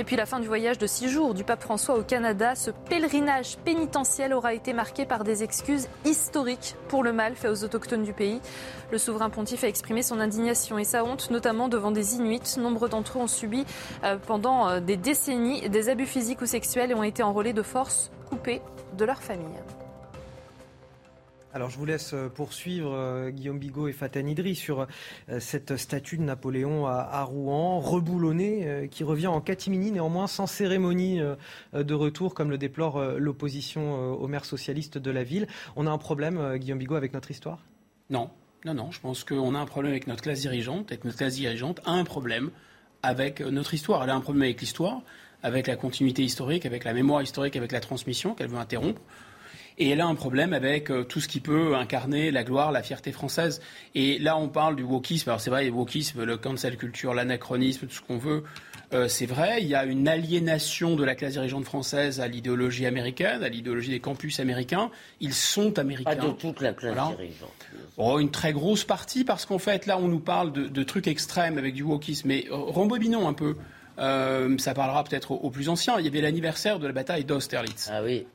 Et 0.00 0.04
puis 0.04 0.16
la 0.16 0.24
fin 0.24 0.40
du 0.40 0.46
voyage 0.46 0.78
de 0.78 0.86
six 0.86 1.10
jours 1.10 1.34
du 1.34 1.44
pape 1.44 1.60
François 1.60 1.98
au 1.98 2.02
Canada, 2.02 2.54
ce 2.54 2.70
pèlerinage 2.70 3.58
pénitentiel 3.58 4.32
aura 4.32 4.54
été 4.54 4.72
marqué 4.72 5.04
par 5.04 5.24
des 5.24 5.42
excuses 5.42 5.88
historiques 6.06 6.74
pour 6.88 7.02
le 7.02 7.12
mal 7.12 7.34
fait 7.34 7.50
aux 7.50 7.64
autochtones 7.64 8.02
du 8.02 8.14
pays. 8.14 8.40
Le 8.92 8.96
souverain 8.96 9.28
pontife 9.28 9.62
a 9.62 9.68
exprimé 9.68 10.02
son 10.02 10.18
indignation 10.18 10.78
et 10.78 10.84
sa 10.84 11.04
honte, 11.04 11.30
notamment 11.30 11.68
devant 11.68 11.90
des 11.90 12.14
Inuits. 12.14 12.56
Nombre 12.56 12.88
d'entre 12.88 13.18
eux 13.18 13.20
ont 13.20 13.26
subi 13.26 13.66
euh, 14.02 14.16
pendant 14.26 14.70
euh, 14.70 14.80
des 14.80 14.96
décennies 14.96 15.68
des 15.68 15.90
abus 15.90 16.06
physiques 16.06 16.40
ou 16.40 16.46
sexuels 16.46 16.92
et 16.92 16.94
ont 16.94 17.02
été 17.02 17.22
enrôlés 17.22 17.52
de 17.52 17.60
force, 17.60 18.10
coupés 18.30 18.62
de 18.96 19.04
leur 19.04 19.22
famille. 19.22 19.60
Alors 21.52 21.68
je 21.68 21.78
vous 21.78 21.84
laisse 21.84 22.12
euh, 22.14 22.28
poursuivre 22.28 22.92
euh, 22.92 23.30
Guillaume 23.30 23.58
Bigot 23.58 23.88
et 23.88 23.92
Fatah 23.92 24.20
Idri 24.20 24.54
sur 24.54 24.86
euh, 25.28 25.40
cette 25.40 25.76
statue 25.76 26.16
de 26.16 26.22
Napoléon 26.22 26.86
à, 26.86 27.24
Rouen, 27.24 27.80
reboulonnée, 27.80 28.88
qui 28.90 29.02
revient 29.02 29.26
en 29.26 29.40
catimini, 29.40 29.90
néanmoins 29.90 30.26
sans 30.26 30.46
cérémonie 30.46 31.20
de 31.72 31.94
retour, 31.94 32.34
comme 32.34 32.50
le 32.50 32.58
déplore 32.58 33.02
l'opposition 33.18 34.12
au 34.14 34.26
maire 34.28 34.44
socialiste 34.44 34.98
de 34.98 35.10
la 35.10 35.22
ville. 35.22 35.46
On 35.76 35.86
a 35.86 35.90
un 35.90 35.98
problème, 35.98 36.56
Guillaume 36.56 36.78
Bigot, 36.78 36.94
avec 36.94 37.12
notre 37.12 37.30
histoire? 37.30 37.58
Non, 38.08 38.30
non, 38.64 38.74
non. 38.74 38.90
Je 38.90 39.00
pense 39.00 39.24
qu'on 39.24 39.54
a 39.54 39.58
un 39.58 39.66
problème 39.66 39.92
avec 39.92 40.06
notre 40.06 40.22
classe 40.22 40.40
dirigeante, 40.40 40.92
et 40.92 40.96
que 40.96 41.06
notre 41.06 41.18
classe 41.18 41.34
dirigeante 41.34 41.80
a 41.84 41.92
un 41.92 42.04
problème 42.04 42.50
avec 43.02 43.40
notre 43.40 43.74
histoire. 43.74 44.02
Elle 44.02 44.10
a 44.10 44.14
un 44.14 44.20
problème 44.20 44.42
avec 44.42 44.60
l'histoire, 44.60 45.02
avec 45.42 45.66
la 45.66 45.76
continuité 45.76 46.22
historique, 46.22 46.66
avec 46.66 46.84
la 46.84 46.92
mémoire 46.92 47.22
historique, 47.22 47.56
avec 47.56 47.72
la 47.72 47.80
transmission 47.80 48.34
qu'elle 48.34 48.48
veut 48.48 48.58
interrompre. 48.58 49.00
Et 49.78 49.90
elle 49.90 50.00
a 50.00 50.06
un 50.06 50.14
problème 50.14 50.52
avec 50.52 50.90
euh, 50.90 51.04
tout 51.04 51.20
ce 51.20 51.28
qui 51.28 51.40
peut 51.40 51.74
incarner 51.74 52.30
la 52.30 52.44
gloire, 52.44 52.72
la 52.72 52.82
fierté 52.82 53.12
française. 53.12 53.60
Et 53.94 54.18
là, 54.18 54.36
on 54.36 54.48
parle 54.48 54.76
du 54.76 54.82
wokisme. 54.82 55.30
Alors 55.30 55.40
c'est 55.40 55.50
vrai, 55.50 55.64
le 55.64 55.70
wokisme, 55.70 56.24
le 56.24 56.36
cancel 56.36 56.76
culture, 56.76 57.14
l'anachronisme, 57.14 57.86
tout 57.86 57.94
ce 57.94 58.02
qu'on 58.02 58.18
veut. 58.18 58.44
Euh, 58.92 59.06
c'est 59.06 59.26
vrai, 59.26 59.58
il 59.62 59.68
y 59.68 59.74
a 59.76 59.84
une 59.84 60.08
aliénation 60.08 60.96
de 60.96 61.04
la 61.04 61.14
classe 61.14 61.32
dirigeante 61.32 61.64
française 61.64 62.20
à 62.20 62.26
l'idéologie 62.26 62.86
américaine, 62.86 63.44
à 63.44 63.48
l'idéologie 63.48 63.90
des 63.90 64.00
campus 64.00 64.40
américains. 64.40 64.90
Ils 65.20 65.34
sont 65.34 65.78
américains. 65.78 66.16
Pas 66.16 66.26
de 66.26 66.32
toute 66.32 66.60
la 66.60 66.72
classe 66.72 66.94
dirigeante. 66.94 67.50
Oh, 67.96 68.18
une 68.18 68.30
très 68.30 68.52
grosse 68.52 68.84
partie, 68.84 69.24
parce 69.24 69.46
qu'en 69.46 69.58
fait, 69.58 69.86
là, 69.86 69.98
on 69.98 70.08
nous 70.08 70.20
parle 70.20 70.52
de, 70.52 70.82
trucs 70.82 71.06
extrêmes 71.06 71.56
avec 71.56 71.74
du 71.74 71.84
wokisme. 71.84 72.26
Mais 72.26 72.46
euh, 72.50 72.56
rembobinons 72.56 73.28
un 73.28 73.32
peu. 73.32 73.56
Euh, 73.98 74.56
ça 74.58 74.74
parlera 74.74 75.04
peut-être 75.04 75.32
aux, 75.32 75.50
plus 75.50 75.68
anciens. 75.68 75.98
Il 75.98 76.04
y 76.04 76.08
avait 76.08 76.20
l'anniversaire 76.20 76.78
de 76.78 76.86
la 76.86 76.92
bataille 76.92 77.24
d'Austerlitz. 77.24 77.88
Ah 77.92 78.02
oui. 78.02 78.26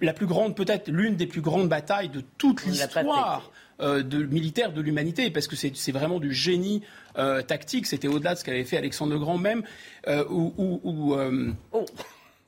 La 0.00 0.14
plus 0.14 0.26
grande, 0.26 0.56
peut-être 0.56 0.88
l'une 0.88 1.16
des 1.16 1.26
plus 1.26 1.42
grandes 1.42 1.68
batailles 1.68 2.08
de 2.08 2.22
toute 2.38 2.64
l'histoire 2.64 3.50
euh, 3.80 4.02
de, 4.02 4.22
militaire 4.24 4.72
de 4.72 4.80
l'humanité, 4.80 5.30
parce 5.30 5.46
que 5.46 5.56
c'est 5.56 5.92
vraiment 5.92 6.20
du 6.20 6.32
génie 6.32 6.82
euh, 7.18 7.42
tactique. 7.42 7.86
C'était 7.86 8.08
au-delà 8.08 8.34
de 8.34 8.38
ce 8.38 8.44
qu'avait 8.44 8.64
fait 8.64 8.78
Alexandre 8.78 9.12
le 9.12 9.18
Grand 9.18 9.36
même. 9.36 9.62
Euh, 10.08 10.24
oh. 10.28 11.84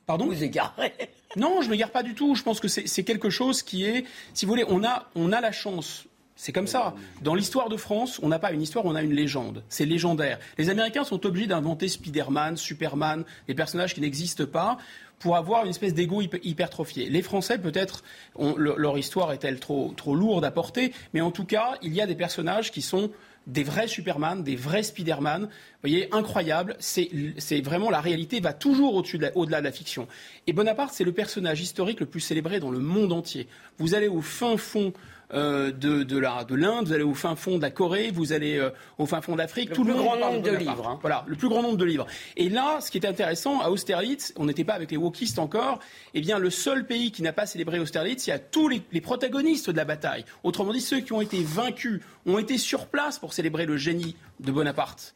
Pardon? 0.07 0.25
Vous 0.25 0.43
égarez 0.43 0.93
Non, 1.35 1.61
je 1.61 1.67
ne 1.67 1.71
m'égare 1.71 1.91
pas 1.91 2.01
du 2.01 2.15
tout. 2.15 2.33
Je 2.33 2.43
pense 2.43 2.59
que 2.59 2.67
c'est 2.67 3.03
quelque 3.03 3.29
chose 3.29 3.61
qui 3.61 3.85
est, 3.85 4.05
si 4.33 4.45
vous 4.45 4.51
voulez, 4.51 4.65
on 4.67 4.83
a, 4.83 5.09
on 5.15 5.31
a 5.31 5.41
la 5.41 5.51
chance 5.51 6.05
c'est 6.37 6.53
comme 6.53 6.67
ça. 6.67 6.93
Dans 7.23 7.35
l'histoire 7.35 7.67
de 7.67 7.75
France, 7.75 8.19
on 8.23 8.29
n'a 8.29 8.39
pas 8.39 8.51
une 8.51 8.61
histoire, 8.61 8.85
on 8.85 8.95
a 8.95 9.01
une 9.01 9.13
légende. 9.13 9.63
C'est 9.67 9.85
légendaire. 9.85 10.39
Les 10.57 10.69
Américains 10.69 11.03
sont 11.03 11.25
obligés 11.25 11.47
d'inventer 11.47 11.87
Spider-Man, 11.89 12.55
Superman, 12.55 13.25
des 13.47 13.55
personnages 13.55 13.93
qui 13.95 14.01
n'existent 14.01 14.45
pas 14.45 14.77
pour 15.19 15.35
avoir 15.35 15.63
une 15.63 15.71
espèce 15.71 15.95
d'ego 15.95 16.21
hypertrophié. 16.21 17.09
Les 17.09 17.23
Français, 17.23 17.57
peut-être, 17.57 18.03
leur 18.37 18.97
histoire 18.99 19.33
est-elle 19.33 19.59
trop, 19.59 19.93
trop 19.97 20.15
lourde 20.15 20.45
à 20.45 20.51
porter, 20.51 20.93
mais 21.13 21.21
en 21.21 21.31
tout 21.31 21.45
cas, 21.45 21.73
il 21.81 21.93
y 21.93 22.01
a 22.01 22.05
des 22.05 22.15
personnages 22.15 22.71
qui 22.71 22.83
sont 22.83 23.09
des 23.47 23.63
vrais 23.63 23.87
Superman, 23.87 24.43
des 24.43 24.55
vrais 24.55 24.83
Spider-Man. 24.83 25.43
Vous 25.43 25.49
voyez, 25.81 26.13
incroyable. 26.13 26.75
C'est 26.79 27.61
vraiment 27.61 27.89
la 27.89 28.01
réalité 28.01 28.39
va 28.41 28.53
toujours 28.53 28.93
au-delà 28.93 29.31
au 29.35 29.45
de 29.45 29.51
la 29.51 29.71
fiction. 29.71 30.07
Et 30.45 30.53
Bonaparte, 30.53 30.93
c'est 30.93 31.05
le 31.05 31.13
personnage 31.13 31.61
historique 31.61 31.99
le 31.99 32.05
plus 32.05 32.19
célébré 32.19 32.59
dans 32.59 32.71
le 32.71 32.79
monde 32.79 33.13
entier. 33.13 33.47
Vous 33.79 33.95
allez 33.95 34.09
au 34.09 34.21
fin 34.21 34.57
fond 34.57 34.93
euh, 35.33 35.71
de, 35.71 36.03
de 36.03 36.17
l'Inde, 36.55 36.87
vous 36.87 36.93
allez 36.93 37.03
au 37.03 37.13
fin 37.13 37.35
fond 37.35 37.57
de 37.57 37.61
la 37.61 37.69
Corée, 37.69 38.11
vous 38.11 38.31
allez 38.31 38.57
euh, 38.57 38.69
au 38.97 39.05
fin 39.05 39.21
fond 39.21 39.35
d'Afrique. 39.35 39.69
Le 39.69 39.75
tout 39.75 39.83
plus 39.83 39.93
le 39.93 39.99
grand 39.99 40.15
nombre 40.17 40.41
de 40.41 40.51
livres. 40.51 40.87
Hein. 40.87 40.99
Voilà, 41.01 41.25
le 41.27 41.35
plus 41.35 41.49
grand 41.49 41.61
nombre 41.61 41.77
de 41.77 41.85
livres. 41.85 42.07
Et 42.37 42.49
là, 42.49 42.79
ce 42.79 42.91
qui 42.91 42.97
est 42.97 43.05
intéressant, 43.05 43.59
à 43.59 43.69
Austerlitz, 43.69 44.33
on 44.37 44.45
n'était 44.45 44.63
pas 44.63 44.73
avec 44.73 44.89
les 44.91 44.97
wokistes 44.97 45.39
encore, 45.39 45.79
eh 46.13 46.21
bien, 46.21 46.39
le 46.39 46.49
seul 46.49 46.85
pays 46.85 47.11
qui 47.11 47.23
n'a 47.23 47.33
pas 47.33 47.45
célébré 47.45 47.79
Austerlitz, 47.79 48.27
il 48.27 48.29
y 48.29 48.33
a 48.33 48.39
tous 48.39 48.69
les, 48.69 48.81
les, 48.91 49.01
protagonistes 49.01 49.69
de 49.69 49.77
la 49.77 49.85
bataille. 49.85 50.23
Autrement 50.43 50.71
dit, 50.71 50.81
ceux 50.81 51.01
qui 51.01 51.13
ont 51.13 51.21
été 51.21 51.43
vaincus 51.43 52.01
ont 52.25 52.37
été 52.37 52.57
sur 52.57 52.87
place 52.87 53.19
pour 53.19 53.33
célébrer 53.33 53.65
le 53.65 53.77
génie 53.77 54.15
de 54.39 54.51
Bonaparte 54.51 55.13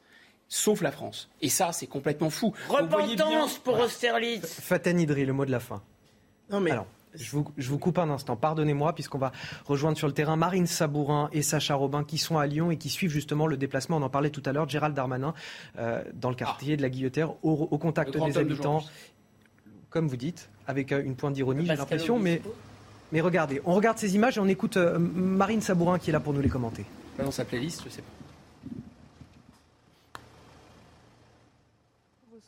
sauf 0.54 0.82
la 0.82 0.92
France. 0.92 1.30
Et 1.42 1.48
ça, 1.48 1.72
c'est 1.72 1.88
complètement 1.88 2.30
fou. 2.30 2.54
Repentance 2.68 3.58
pour 3.60 3.80
Austerlitz. 3.80 4.60
Faten 4.60 5.00
Idri, 5.00 5.26
le 5.26 5.32
mot 5.32 5.46
de 5.46 5.52
la 5.52 5.62
fin. 5.62 5.82
Non 6.50 6.60
mais 6.60 6.74
je 7.16 7.30
vous, 7.70 7.78
coupe 7.78 7.98
un 7.98 8.10
instant, 8.10 8.36
pardonnez-moi, 8.36 8.94
puisqu'on 8.94 9.18
va 9.18 9.32
rejoindre 9.66 9.98
sur 9.98 10.08
le 10.08 10.14
terrain 10.14 10.36
Marine 10.36 10.68
Sabourin 10.68 11.30
et 11.34 11.42
Sacha 11.42 11.76
Robin 11.76 12.04
qui 12.04 12.18
sont 12.18 12.38
à 12.38 12.46
Lyon 12.46 12.72
et 12.72 12.78
qui 12.78 12.90
suivent 12.90 13.12
justement 13.12 13.48
le 13.48 13.58
déplacement, 13.58 13.98
on 13.98 14.02
en 14.02 14.10
parlait 14.10 14.30
tout 14.30 14.44
à 14.46 14.52
l'heure, 14.52 14.70
Gérald 14.70 14.96
Darmanin, 14.96 15.34
euh, 15.78 16.04
dans 16.14 16.30
le 16.30 16.36
quartier 16.36 16.78
de 16.78 16.82
la 16.82 16.90
Guillotière, 16.90 17.34
au, 17.44 17.78
contact 17.78 18.18
des 18.18 18.38
habitants, 18.38 18.84
comme 19.90 20.08
vous 20.08 20.18
dites, 20.18 20.50
avec 20.68 20.92
euh, 20.92 21.04
une 21.04 21.16
pointe 21.16 21.34
d'ironie, 21.34 21.66
j'ai 21.66 21.76
l'impression, 21.76 22.20
mais, 22.20 22.42
mais 23.12 23.22
regardez, 23.22 23.62
on 23.66 23.74
regarde 23.74 23.98
ces 23.98 24.16
images 24.16 24.38
et 24.38 24.42
on 24.42 24.48
écoute 24.48 24.78
euh, 24.78 24.98
Marine 25.00 25.62
Sabourin 25.62 26.00
qui 26.00 26.12
est 26.12 26.14
là 26.14 26.20
pour 26.20 26.34
nous 26.34 26.42
les 26.42 26.50
commenter. 26.50 26.86
Dans 27.18 27.32
sa 27.32 27.46
playlist, 27.46 27.84
je 27.86 27.90
sais 27.90 28.02
pas. 28.02 28.22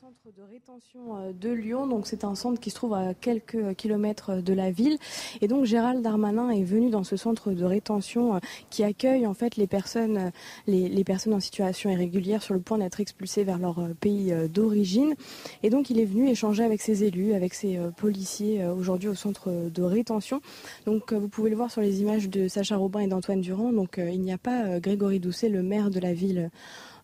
centre 0.04 0.32
de 0.44 0.52
rétention 0.52 1.18
euh, 1.18 1.32
de 1.32 1.50
Lyon. 1.50 1.88
Donc 1.88 2.08
c'est 2.08 2.24
un 2.24 2.36
centre 2.36 2.60
qui 2.60 2.70
se 2.70 2.76
trouve 2.76 2.94
à 2.94 3.14
quelques 3.14 3.76
kilomètres 3.76 4.42
de 4.42 4.54
la 4.54 4.72
ville. 4.72 4.98
Et 5.42 5.48
donc 5.48 5.66
Gérald 5.66 6.02
Darmanin 6.02 6.50
est 6.50 6.64
venu 6.64 6.90
dans 6.90 7.04
ce 7.04 7.16
centre 7.16 7.52
de 7.52 7.64
rétention 7.64 8.36
euh, 8.36 8.40
qui 8.70 8.84
accueille 8.84 9.26
en 9.26 9.34
fait 9.34 9.56
les 9.56 9.68
personnes, 9.68 10.18
euh, 10.18 10.30
les, 10.68 11.04
personnes 11.04 11.34
en 11.34 11.40
situation 11.40 11.90
irrégulière 11.90 12.42
sur 12.42 12.54
le 12.54 12.60
point 12.60 12.78
d'être 12.78 13.00
expulsées 13.00 13.44
vers 13.44 13.58
leur 13.58 13.80
pays 14.00 14.34
d'origine. 14.50 15.16
Et 15.62 15.70
donc 15.70 15.90
il 15.90 16.00
est 16.00 16.06
venu 16.06 16.28
échanger 16.30 16.64
avec 16.64 16.82
ses 16.82 17.04
élus, 17.04 17.34
avec 17.34 17.54
ses 17.54 17.80
policiers 17.98 18.66
aujourd'hui 18.66 19.10
au 19.10 19.16
centre 19.16 19.50
de 19.70 19.84
rétention. 19.84 20.42
Donc 20.86 21.14
vous 21.14 21.28
pouvez 21.28 21.50
le 21.50 21.56
voir 21.56 21.72
sur 21.72 21.82
les 21.82 22.02
images 22.02 22.30
de 22.30 22.48
Sacha 22.48 22.78
Robin 22.78 23.02
et 23.02 23.08
d'Antoine 23.08 23.42
Durand. 23.42 23.72
Donc 23.72 23.98
il 23.98 24.22
n'y 24.22 24.32
a 24.32 24.38
pas 24.38 24.80
Grégory 24.80 25.20
Doucet, 25.20 25.50
le 25.50 25.62
maire 25.62 25.90
de 25.90 26.00
la 26.00 26.14
ville 26.14 26.50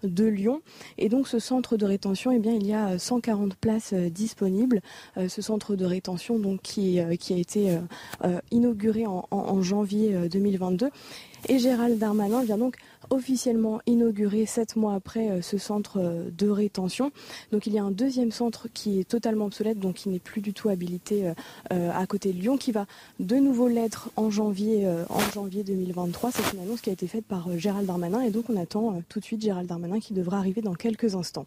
de 0.03 0.25
Lyon. 0.25 0.61
Et 0.97 1.09
donc 1.09 1.27
ce 1.27 1.39
centre 1.39 1.77
de 1.77 1.85
rétention, 1.85 2.31
eh 2.31 2.39
bien, 2.39 2.53
il 2.53 2.65
y 2.65 2.73
a 2.73 2.97
140 2.97 3.55
places 3.55 3.93
euh, 3.93 4.09
disponibles. 4.09 4.81
Euh, 5.17 5.27
ce 5.27 5.41
centre 5.41 5.75
de 5.75 5.85
rétention 5.85 6.39
donc, 6.39 6.61
qui, 6.61 6.99
euh, 6.99 7.15
qui 7.15 7.33
a 7.33 7.37
été 7.37 7.77
inauguré 8.51 9.05
en, 9.05 9.27
en 9.31 9.61
janvier 9.61 10.29
2022. 10.29 10.89
Et 11.47 11.59
Gérald 11.59 11.97
Darmanin 11.97 12.43
vient 12.43 12.57
donc 12.57 12.77
officiellement 13.09 13.79
inauguré 13.85 14.45
sept 14.45 14.75
mois 14.75 14.93
après 14.93 15.29
euh, 15.29 15.41
ce 15.41 15.57
centre 15.57 15.99
euh, 15.99 16.29
de 16.37 16.49
rétention. 16.49 17.11
Donc 17.51 17.67
il 17.67 17.73
y 17.73 17.79
a 17.79 17.83
un 17.83 17.91
deuxième 17.91 18.31
centre 18.31 18.67
qui 18.73 18.99
est 18.99 19.03
totalement 19.03 19.45
obsolète, 19.45 19.79
donc 19.79 19.95
qui 19.95 20.09
n'est 20.09 20.19
plus 20.19 20.41
du 20.41 20.53
tout 20.53 20.69
habilité 20.69 21.31
euh, 21.71 21.91
à 21.91 22.05
côté 22.05 22.33
de 22.33 22.39
Lyon, 22.39 22.57
qui 22.57 22.71
va 22.71 22.85
de 23.19 23.35
nouveau 23.35 23.67
l'être 23.67 24.09
en 24.15 24.29
janvier, 24.29 24.87
en 25.09 25.19
janvier 25.33 25.63
2023. 25.63 26.31
C'est 26.31 26.53
une 26.53 26.61
annonce 26.61 26.81
qui 26.81 26.89
a 26.89 26.93
été 26.93 27.07
faite 27.07 27.25
par 27.25 27.57
Gérald 27.57 27.87
Darmanin 27.87 28.21
et 28.21 28.31
donc 28.31 28.49
on 28.49 28.57
attend 28.57 29.01
tout 29.09 29.19
de 29.19 29.25
suite 29.25 29.41
Gérald 29.41 29.67
Darmanin 29.67 29.99
qui 29.99 30.13
devra 30.13 30.37
arriver 30.37 30.61
dans 30.61 30.75
quelques 30.75 31.15
instants. 31.15 31.45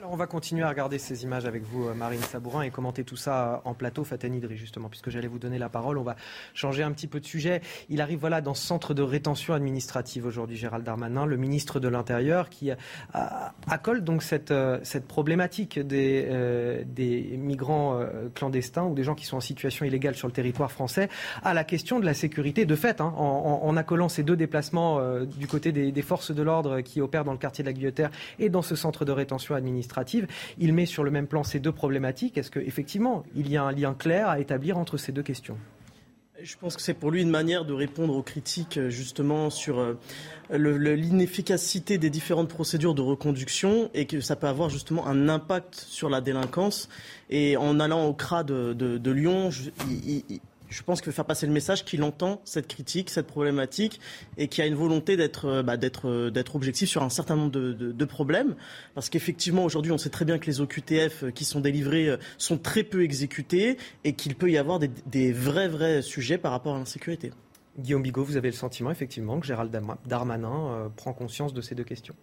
Alors 0.00 0.12
on 0.14 0.16
va 0.16 0.26
continuer 0.26 0.62
à 0.62 0.70
regarder 0.70 0.96
ces 0.96 1.24
images 1.24 1.44
avec 1.44 1.62
vous, 1.62 1.86
euh, 1.86 1.92
Marine 1.92 2.22
Sabourin, 2.22 2.62
et 2.62 2.70
commenter 2.70 3.04
tout 3.04 3.18
ça 3.18 3.52
euh, 3.52 3.56
en 3.66 3.74
plateau, 3.74 4.02
Fatanidri, 4.02 4.56
justement, 4.56 4.88
puisque 4.88 5.10
j'allais 5.10 5.28
vous 5.28 5.38
donner 5.38 5.58
la 5.58 5.68
parole. 5.68 5.98
On 5.98 6.02
va 6.02 6.16
changer 6.54 6.82
un 6.82 6.90
petit 6.92 7.06
peu 7.06 7.20
de 7.20 7.26
sujet. 7.26 7.60
Il 7.90 8.00
arrive 8.00 8.18
voilà 8.18 8.40
dans 8.40 8.54
ce 8.54 8.66
centre 8.66 8.94
de 8.94 9.02
rétention 9.02 9.52
administrative 9.52 10.24
aujourd'hui, 10.24 10.56
Gérald 10.56 10.86
Darmanin, 10.86 11.26
le 11.26 11.36
ministre 11.36 11.80
de 11.80 11.88
l'Intérieur, 11.88 12.48
qui 12.48 12.70
accole 13.12 14.02
donc 14.02 14.22
cette, 14.22 14.52
euh, 14.52 14.78
problématique 15.06 15.78
des, 15.78 17.36
migrants 17.36 18.00
clandestins 18.34 18.84
ou 18.84 18.94
des 18.94 19.04
gens 19.04 19.14
qui 19.14 19.26
sont 19.26 19.36
en 19.36 19.40
situation 19.40 19.84
illégale 19.84 20.14
sur 20.14 20.28
le 20.28 20.32
territoire 20.32 20.72
français 20.72 21.10
à 21.42 21.52
la 21.52 21.64
question 21.64 22.00
de 22.00 22.06
la 22.06 22.14
sécurité. 22.14 22.64
De 22.64 22.74
fait, 22.74 23.02
hein, 23.02 23.12
en, 23.18 23.76
accolant 23.76 24.08
ces 24.08 24.22
deux 24.22 24.36
déplacements 24.36 24.98
du 25.26 25.46
côté 25.46 25.72
des, 25.72 25.92
des 25.92 26.02
forces 26.02 26.30
de 26.30 26.42
l'ordre 26.42 26.80
qui 26.80 27.02
opèrent 27.02 27.24
dans 27.24 27.32
le 27.32 27.38
quartier 27.38 27.62
de 27.62 27.68
la 27.68 27.74
Guillotière 27.74 28.10
et 28.38 28.48
dans 28.48 28.62
ce 28.62 28.76
centre 28.76 29.04
de 29.04 29.12
rétention 29.12 29.54
administrative, 29.54 29.89
il 30.58 30.72
met 30.72 30.86
sur 30.86 31.04
le 31.04 31.10
même 31.10 31.26
plan 31.26 31.42
ces 31.42 31.60
deux 31.60 31.72
problématiques. 31.72 32.38
Est-ce 32.38 32.50
qu'effectivement, 32.50 33.24
il 33.34 33.50
y 33.50 33.56
a 33.56 33.64
un 33.64 33.72
lien 33.72 33.94
clair 33.94 34.28
à 34.28 34.40
établir 34.40 34.78
entre 34.78 34.96
ces 34.96 35.12
deux 35.12 35.22
questions? 35.22 35.56
Je 36.42 36.56
pense 36.56 36.74
que 36.74 36.80
c'est 36.80 36.94
pour 36.94 37.10
lui 37.10 37.20
une 37.20 37.30
manière 37.30 37.66
de 37.66 37.74
répondre 37.74 38.16
aux 38.16 38.22
critiques 38.22 38.78
euh, 38.78 38.88
justement 38.88 39.50
sur 39.50 39.78
euh, 39.78 39.98
l'inefficacité 40.50 41.98
des 41.98 42.08
différentes 42.08 42.48
procédures 42.48 42.94
de 42.94 43.02
reconduction 43.02 43.90
et 43.92 44.06
que 44.06 44.20
ça 44.20 44.36
peut 44.36 44.46
avoir 44.46 44.70
justement 44.70 45.06
un 45.06 45.28
impact 45.28 45.74
sur 45.74 46.08
la 46.08 46.22
délinquance. 46.22 46.88
Et 47.28 47.58
en 47.58 47.78
allant 47.78 48.06
au 48.06 48.14
CRA 48.14 48.42
de, 48.42 49.10
Lyon, 49.10 49.50
pense 50.82 51.00
qu'il 51.00 51.06
veut 51.06 51.14
faire 51.14 51.24
passer 51.24 51.46
le 51.46 51.52
message 51.52 51.84
qu'il 51.84 52.02
entend 52.02 52.40
cette 52.44 52.68
critique, 52.68 53.10
cette 53.10 53.26
problématique, 53.26 54.00
et 54.38 54.48
qu'il 54.48 54.62
a 54.62 54.66
une 54.66 54.74
volonté 54.74 55.16
d'être 55.16 55.46
euh, 55.46 55.62
bah, 55.62 55.74
euh, 56.04 56.30
d'être 56.30 56.56
objectif 56.56 56.88
sur 56.88 57.02
un 57.02 57.08
certain 57.08 57.36
nombre 57.36 57.50
de, 57.50 58.04
problèmes. 58.04 58.54
Parce 58.94 59.08
qu'effectivement, 59.08 59.64
aujourd'hui, 59.64 59.92
on 59.92 59.98
sait 59.98 60.10
très 60.10 60.24
bien 60.24 60.38
que 60.38 60.46
les 60.46 60.60
OQTF 60.60 61.24
euh, 61.24 61.30
qui 61.30 61.44
sont 61.44 61.60
délivrés 61.60 62.16
sont 62.38 62.58
très 62.58 62.82
peu 62.82 63.02
exécutés 63.02 63.76
et 64.04 64.14
qu'il 64.14 64.34
peut 64.34 64.50
y 64.50 64.58
avoir 64.58 64.78
des, 64.78 65.32
vrais, 65.32 65.68
vrais 65.68 66.02
sujets 66.02 66.38
par 66.38 66.52
rapport 66.52 66.74
à 66.74 66.78
l'insécurité. 66.78 67.32
Guillaume 67.78 68.02
Bigot, 68.02 68.24
vous 68.24 68.36
avez 68.36 68.48
le 68.48 68.56
sentiment 68.56 68.90
effectivement 68.90 69.38
que 69.40 69.46
Gérald 69.46 69.76
Darmanin 70.06 70.90
prend 70.96 71.12
conscience 71.12 71.54
de 71.54 71.60
ces 71.60 71.74
deux 71.74 71.84
questions? 71.84 72.14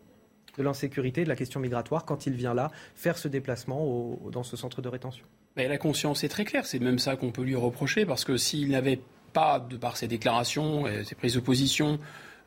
De 0.58 0.64
l'insécurité, 0.64 1.24
de 1.24 1.30
la 1.30 1.36
question 1.36 1.60
migratoire, 1.60 2.06
quand 2.06 2.28
il 2.28 2.34
vient 2.34 2.54
là 2.54 2.72
faire 2.96 3.18
ce 3.18 3.28
déplacement 3.28 4.20
dans 4.32 4.44
ce 4.44 4.58
centre 4.58 4.82
de 4.82 4.90
rétention? 4.90 5.26
La 5.58 5.78
conscience 5.78 6.24
est 6.24 6.30
très 6.30 6.46
claire, 6.46 6.66
c'est 6.66 6.80
même 6.80 7.00
ça 7.00 7.16
qu'on 7.16 7.32
peut 7.32 7.44
lui 7.44 7.56
reprocher, 7.56 8.06
parce 8.06 8.24
que 8.24 8.38
s'il 8.38 8.70
n'avait 8.70 9.00
pas, 9.34 9.60
de 9.60 9.78
par 9.78 9.98
ses 9.98 10.08
déclarations 10.08 10.86
ses 11.04 11.16
prises 11.16 11.34
de 11.34 11.40
position, 11.40 12.00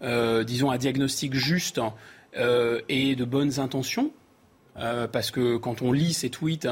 euh, 0.03 0.45
disons 0.45 0.71
un 0.71 0.79
diagnostic 0.79 1.35
juste 1.35 1.81
euh, 2.37 2.81
et 2.89 3.17
de 3.17 3.25
bonnes 3.25 3.61
intentions, 3.61 4.13
euh, 4.79 5.07
parce 5.07 5.31
que 5.31 5.57
quand 5.57 5.83
on 5.83 5.93
lit 5.93 6.15
ses 6.15 6.31
tweets, 6.31 6.69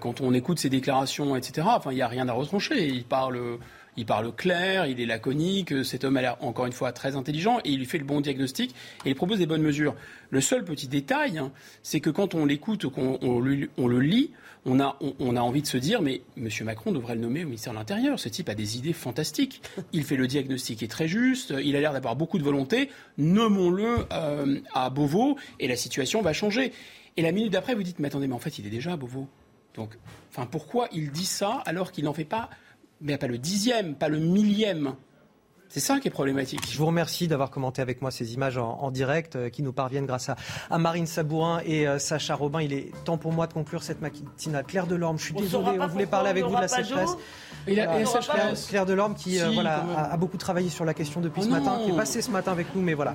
quand 0.00 0.20
on 0.20 0.32
écoute 0.34 0.58
ses 0.58 0.68
déclarations, 0.68 1.34
etc., 1.36 1.66
enfin, 1.70 1.90
il 1.90 1.96
n'y 1.96 2.02
a 2.02 2.08
rien 2.08 2.28
à 2.28 2.32
retrancher. 2.32 2.86
Il 2.86 3.04
parle, 3.04 3.58
Il 3.96 4.06
parle 4.06 4.32
clair, 4.34 4.86
il 4.86 5.00
est 5.00 5.06
laconique, 5.06 5.84
cet 5.84 6.04
homme 6.04 6.16
a 6.16 6.20
l'air 6.20 6.36
encore 6.40 6.66
une 6.66 6.72
fois 6.72 6.92
très 6.92 7.16
intelligent 7.16 7.58
et 7.64 7.70
il 7.70 7.78
lui 7.78 7.86
fait 7.86 7.98
le 7.98 8.04
bon 8.04 8.20
diagnostic 8.20 8.74
et 9.04 9.10
il 9.10 9.14
propose 9.14 9.38
des 9.38 9.46
bonnes 9.46 9.62
mesures. 9.62 9.94
Le 10.30 10.40
seul 10.40 10.64
petit 10.64 10.88
détail, 10.88 11.38
hein, 11.38 11.50
c'est 11.82 12.00
que 12.00 12.10
quand 12.10 12.34
on 12.34 12.44
l'écoute, 12.44 12.86
qu'on 12.88 13.18
on, 13.22 13.40
le 13.40 14.00
lit, 14.00 14.30
on 14.66 14.80
a, 14.80 15.40
envie 15.40 15.62
de 15.62 15.66
se 15.66 15.76
dire, 15.76 16.00
mais 16.00 16.22
M. 16.36 16.48
Macron 16.62 16.92
devrait 16.92 17.14
le 17.14 17.20
nommer 17.20 17.42
au 17.42 17.46
ministère 17.46 17.72
de 17.72 17.78
l'Intérieur. 17.78 18.18
Ce 18.18 18.28
type 18.28 18.48
a 18.48 18.54
des 18.54 18.78
idées 18.78 18.92
fantastiques. 18.92 19.62
Il 19.92 20.04
fait 20.04 20.16
le 20.16 20.26
diagnostic 20.26 20.82
est 20.82 20.88
très 20.88 21.06
juste, 21.06 21.52
il 21.62 21.76
a 21.76 21.80
l'air 21.80 21.92
d'avoir 21.92 22.16
beaucoup 22.16 22.38
de 22.38 22.44
volonté. 22.44 22.90
Nommons-le 23.18 24.06
euh, 24.12 24.60
à 24.72 24.90
Beauvau 24.90 25.36
et 25.60 25.68
la 25.68 25.76
situation 25.76 26.22
va 26.22 26.32
changer. 26.32 26.72
Et 27.16 27.22
la 27.22 27.32
minute 27.32 27.52
d'après, 27.52 27.74
vous 27.74 27.82
dites, 27.82 27.98
mais 27.98 28.08
attendez, 28.08 28.26
mais 28.26 28.34
en 28.34 28.38
fait, 28.38 28.58
il 28.58 28.66
est 28.66 28.70
déjà 28.70 28.92
à 28.92 28.96
Beauvau. 28.96 29.28
Donc, 29.74 29.98
enfin, 30.30 30.46
pourquoi 30.46 30.88
il 30.92 31.10
dit 31.10 31.26
ça 31.26 31.62
alors 31.66 31.92
qu'il 31.92 32.04
n'en 32.04 32.14
fait 32.14 32.24
pas, 32.24 32.48
mais 33.00 33.18
pas 33.18 33.26
le 33.26 33.38
dixième, 33.38 33.94
pas 33.94 34.08
le 34.08 34.18
millième 34.18 34.94
c'est 35.68 35.80
ça 35.80 35.98
qui 35.98 36.08
est 36.08 36.10
problématique. 36.10 36.70
Je 36.70 36.78
vous 36.78 36.86
remercie 36.86 37.26
d'avoir 37.26 37.50
commenté 37.50 37.82
avec 37.82 38.00
moi 38.00 38.10
ces 38.10 38.34
images 38.34 38.58
en, 38.58 38.90
direct 38.90 39.36
euh, 39.36 39.48
qui 39.48 39.62
nous 39.62 39.72
parviennent 39.72 40.06
grâce 40.06 40.30
à, 40.70 40.78
Marine 40.78 41.06
Sabourin 41.06 41.60
et 41.64 41.88
euh, 41.88 41.98
Sacha 41.98 42.34
Robin. 42.34 42.60
Il 42.60 42.72
est 42.72 42.92
temps 43.04 43.18
pour 43.18 43.32
moi 43.32 43.46
de 43.46 43.52
conclure 43.52 43.82
cette 43.82 44.00
matinale. 44.00 44.64
Claire 44.66 44.86
Delorme, 44.86 45.18
je 45.18 45.24
suis 45.24 45.34
désolé, 45.34 45.78
on 45.80 45.86
voulait 45.88 46.06
parler 46.06 46.30
avec 46.30 46.44
vous 46.44 46.54
de 46.54 46.60
la 46.60 46.68
sécheresse. 46.68 47.16
Il 47.66 47.80
a, 47.80 47.86
Claire, 48.68 48.84
Delorme 48.84 49.14
qui 49.14 49.40
euh, 49.40 49.50
voilà, 49.54 49.84
a, 49.96 50.16
beaucoup 50.16 50.36
travaillé 50.36 50.68
sur 50.68 50.84
la 50.84 50.92
question 50.92 51.20
depuis 51.20 51.40
oh 51.42 51.46
ce 51.46 51.50
matin, 51.50 51.80
qui 51.82 51.90
est 51.90 51.96
passée 51.96 52.20
ce 52.20 52.30
matin 52.30 52.52
avec 52.52 52.74
nous, 52.74 52.82
mais 52.82 52.94
voilà, 52.94 53.14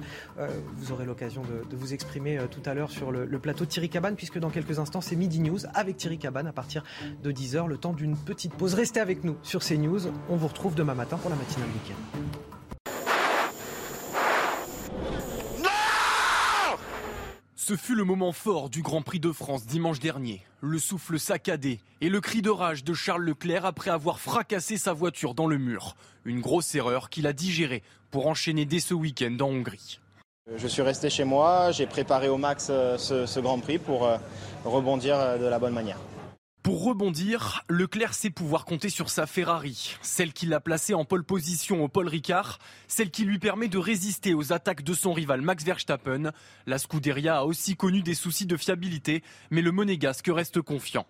vous 0.75 0.91
aurez 0.91 1.05
l'occasion 1.05 1.43
de, 1.43 1.75
vous 1.75 1.93
exprimer 1.93 2.39
tout 2.49 2.67
à 2.67 2.73
l'heure 2.73 2.89
sur 2.89 3.11
le, 3.11 3.25
le, 3.25 3.39
plateau 3.39 3.65
de 3.65 3.69
Thierry 3.69 3.89
Cabane, 3.89 4.15
puisque 4.15 4.39
dans 4.39 4.49
quelques 4.49 4.79
instants 4.79 5.01
c'est 5.01 5.15
Midi 5.15 5.39
News 5.39 5.59
avec 5.73 5.97
Thierry 5.97 6.17
Cabane 6.17 6.47
à 6.47 6.51
partir 6.51 6.83
de 7.23 7.31
10h, 7.31 7.67
le 7.67 7.77
temps 7.77 7.93
d'une 7.93 8.17
petite 8.17 8.53
pause. 8.53 8.73
Restez 8.73 8.99
avec 8.99 9.23
nous 9.23 9.37
sur 9.43 9.61
CNews. 9.61 10.07
On 10.29 10.35
vous 10.35 10.47
retrouve 10.47 10.75
demain 10.75 10.95
matin 10.95 11.17
pour 11.17 11.29
la 11.29 11.35
matinale 11.35 11.69
week-end. 11.69 12.48
Ce 17.69 17.75
fut 17.75 17.93
le 17.93 18.03
moment 18.03 18.31
fort 18.31 18.71
du 18.71 18.81
Grand 18.81 19.03
Prix 19.03 19.19
de 19.19 19.31
France 19.31 19.67
dimanche 19.67 19.99
dernier. 19.99 20.41
Le 20.59 20.79
souffle 20.79 21.19
saccadé 21.19 21.79
et 22.01 22.09
le 22.09 22.19
cri 22.19 22.41
de 22.41 22.49
rage 22.49 22.83
de 22.83 22.95
Charles 22.95 23.23
Leclerc 23.23 23.63
après 23.63 23.91
avoir 23.91 24.19
fracassé 24.19 24.75
sa 24.75 24.91
voiture 24.91 25.35
dans 25.35 25.45
le 25.45 25.59
mur. 25.59 25.95
Une 26.25 26.41
grosse 26.41 26.73
erreur 26.73 27.11
qu'il 27.11 27.27
a 27.27 27.31
digérée 27.31 27.83
pour 28.09 28.25
enchaîner 28.25 28.65
dès 28.65 28.79
ce 28.79 28.95
week-end 28.95 29.37
en 29.39 29.49
Hongrie. 29.49 29.99
Je 30.55 30.67
suis 30.67 30.81
resté 30.81 31.11
chez 31.11 31.25
moi, 31.25 31.69
j'ai 31.71 31.85
préparé 31.85 32.27
au 32.27 32.37
max 32.37 32.69
euh, 32.71 32.97
ce, 32.97 33.39
Grand 33.39 33.59
Prix 33.59 33.77
pour 33.77 34.07
euh, 34.07 34.17
rebondir 34.65 35.19
euh, 35.19 35.37
de 35.37 35.45
la 35.45 35.59
bonne 35.59 35.75
manière. 35.75 35.99
Pour 36.61 36.83
rebondir, 36.83 37.63
Leclerc 37.69 38.13
sait 38.13 38.29
pouvoir 38.29 38.65
compter 38.65 38.89
sur 38.89 39.09
sa 39.09 39.25
Ferrari, 39.25 39.95
celle 40.01 40.33
qui 40.33 40.45
l'a 40.45 40.59
placé 40.59 40.93
en 40.93 41.05
pole 41.05 41.23
position 41.23 41.81
au 41.83 41.87
Paul 41.87 42.09
Ricard, 42.09 42.59
celle 42.89 43.11
qui 43.11 43.23
lui 43.23 43.39
permet 43.39 43.69
de 43.69 43.77
résister 43.77 44.33
aux 44.33 44.51
attaques 44.51 44.83
de 44.83 44.93
son 44.93 45.13
rival 45.13 45.41
Max 45.41 45.63
Verstappen. 45.63 46.31
La 46.67 46.77
Scuderia 46.77 47.37
a 47.37 47.43
aussi 47.45 47.77
connu 47.77 48.01
des 48.01 48.13
soucis 48.13 48.45
de 48.45 48.57
fiabilité, 48.57 49.23
mais 49.51 49.61
le 49.61 49.71
monégasque 49.71 50.29
reste 50.29 50.61
confiant. 50.61 51.05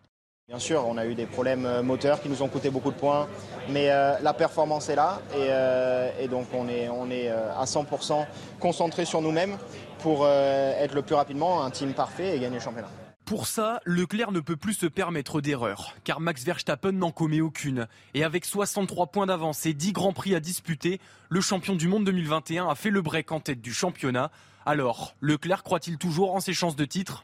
Bien 0.47 0.59
sûr, 0.59 0.85
on 0.87 0.97
a 0.97 1.05
eu 1.07 1.15
des 1.15 1.25
problèmes 1.25 1.65
euh, 1.65 1.81
moteurs 1.81 2.21
qui 2.21 2.29
nous 2.29 2.43
ont 2.43 2.47
coûté 2.47 2.69
beaucoup 2.69 2.91
de 2.91 2.97
points, 2.97 3.27
mais 3.69 3.89
euh, 3.89 4.19
la 4.21 4.33
performance 4.33 4.89
est 4.89 4.95
là 4.95 5.19
et, 5.31 5.47
euh, 5.49 6.27
donc 6.27 6.45
on 6.53 6.67
est, 6.67 6.89
on 6.89 7.09
est 7.09 7.29
à 7.29 7.65
100% 7.65 8.25
concentré 8.59 9.05
sur 9.05 9.21
nous-mêmes 9.21 9.57
pour 9.99 10.27
être 10.27 10.93
le 10.93 11.01
plus 11.01 11.15
rapidement 11.15 11.63
un 11.63 11.71
team 11.71 11.93
parfait 11.93 12.35
et 12.35 12.39
gagner 12.39 12.57
le 12.57 12.63
championnat. 12.63 12.89
Pour 13.29 13.45
ça, 13.45 13.79
Leclerc 13.85 14.31
ne 14.31 14.39
peut 14.39 14.55
plus 14.55 14.73
se 14.73 14.87
permettre 14.87 15.39
d'erreur, 15.39 15.93
car 16.03 16.19
Max 16.19 16.43
Verstappen 16.43 16.93
n'en 16.93 17.11
commet 17.11 17.41
aucune. 17.41 17.87
Et 18.15 18.23
avec 18.23 18.43
63 18.43 19.05
points 19.05 19.27
d'avance 19.27 19.67
et 19.67 19.75
10 19.75 19.91
grands 19.91 20.13
prix 20.13 20.33
à 20.33 20.39
disputer, 20.39 20.99
le 21.29 21.39
champion 21.39 21.75
du 21.75 21.87
monde 21.87 22.03
2021 22.05 22.67
a 22.67 22.73
fait 22.73 22.89
le 22.89 23.03
break 23.03 23.31
en 23.31 23.39
tête 23.39 23.61
du 23.61 23.71
championnat. 23.71 24.31
Alors, 24.65 25.13
Leclerc 25.21 25.61
croit-il 25.61 25.99
toujours 25.99 26.33
en 26.33 26.39
ses 26.39 26.55
chances 26.55 26.75
de 26.75 26.85
titre? 26.85 27.23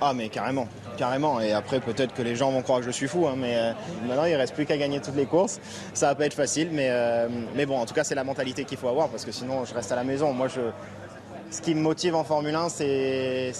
Ah 0.00 0.14
mais 0.14 0.30
carrément, 0.30 0.66
carrément. 0.96 1.40
Et 1.40 1.52
après 1.52 1.78
peut-être 1.78 2.12
que 2.12 2.22
les 2.22 2.34
gens 2.34 2.50
vont 2.50 2.62
croire 2.62 2.80
que 2.80 2.86
je 2.86 2.90
suis 2.90 3.06
fou, 3.06 3.28
hein, 3.28 3.34
mais 3.36 3.56
euh, 3.56 3.72
maintenant 4.08 4.24
il 4.24 4.34
reste 4.34 4.54
plus 4.54 4.66
qu'à 4.66 4.76
gagner 4.76 5.00
toutes 5.00 5.14
les 5.14 5.26
courses. 5.26 5.60
Ça 5.94 6.08
va 6.08 6.14
pas 6.16 6.26
être 6.26 6.34
facile, 6.34 6.70
mais, 6.72 6.88
euh, 6.90 7.28
mais 7.54 7.66
bon, 7.66 7.78
en 7.78 7.86
tout 7.86 7.94
cas 7.94 8.02
c'est 8.02 8.14
la 8.16 8.24
mentalité 8.24 8.64
qu'il 8.64 8.78
faut 8.78 8.88
avoir 8.88 9.10
parce 9.10 9.24
que 9.24 9.32
sinon 9.32 9.64
je 9.64 9.74
reste 9.74 9.92
à 9.92 9.96
la 9.96 10.04
maison. 10.04 10.32
Moi 10.32 10.48
je, 10.48 10.60
ce 11.50 11.60
qui 11.60 11.74
me 11.74 11.80
motive 11.80 12.14
en 12.14 12.24
Formule 12.24 12.54
1, 12.54 12.68
c'est 12.68 13.52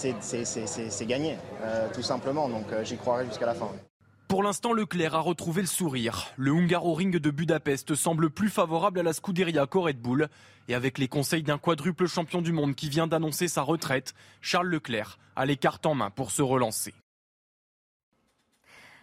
gagner, 1.06 1.36
euh, 1.62 1.88
tout 1.92 2.02
simplement. 2.02 2.48
Donc 2.48 2.72
euh, 2.72 2.84
j'y 2.84 2.96
croirai 2.96 3.26
jusqu'à 3.26 3.46
la 3.46 3.54
fin. 3.54 3.68
Pour 4.28 4.42
l'instant, 4.42 4.72
Leclerc 4.72 5.14
a 5.14 5.20
retrouvé 5.20 5.62
le 5.62 5.68
sourire. 5.68 6.26
Le 6.36 6.52
Ring 6.52 7.16
de 7.16 7.30
Budapest 7.30 7.94
semble 7.94 8.28
plus 8.28 8.48
favorable 8.48 8.98
à 8.98 9.02
la 9.04 9.12
Scuderia 9.12 9.66
qu'au 9.66 9.82
Red 9.82 10.00
Bull. 10.00 10.28
Et 10.68 10.74
avec 10.74 10.98
les 10.98 11.06
conseils 11.06 11.44
d'un 11.44 11.58
quadruple 11.58 12.08
champion 12.08 12.42
du 12.42 12.50
monde 12.50 12.74
qui 12.74 12.88
vient 12.88 13.06
d'annoncer 13.06 13.46
sa 13.46 13.62
retraite, 13.62 14.14
Charles 14.40 14.66
Leclerc 14.66 15.18
a 15.36 15.46
les 15.46 15.56
cartes 15.56 15.86
en 15.86 15.94
main 15.94 16.10
pour 16.10 16.32
se 16.32 16.42
relancer. 16.42 16.92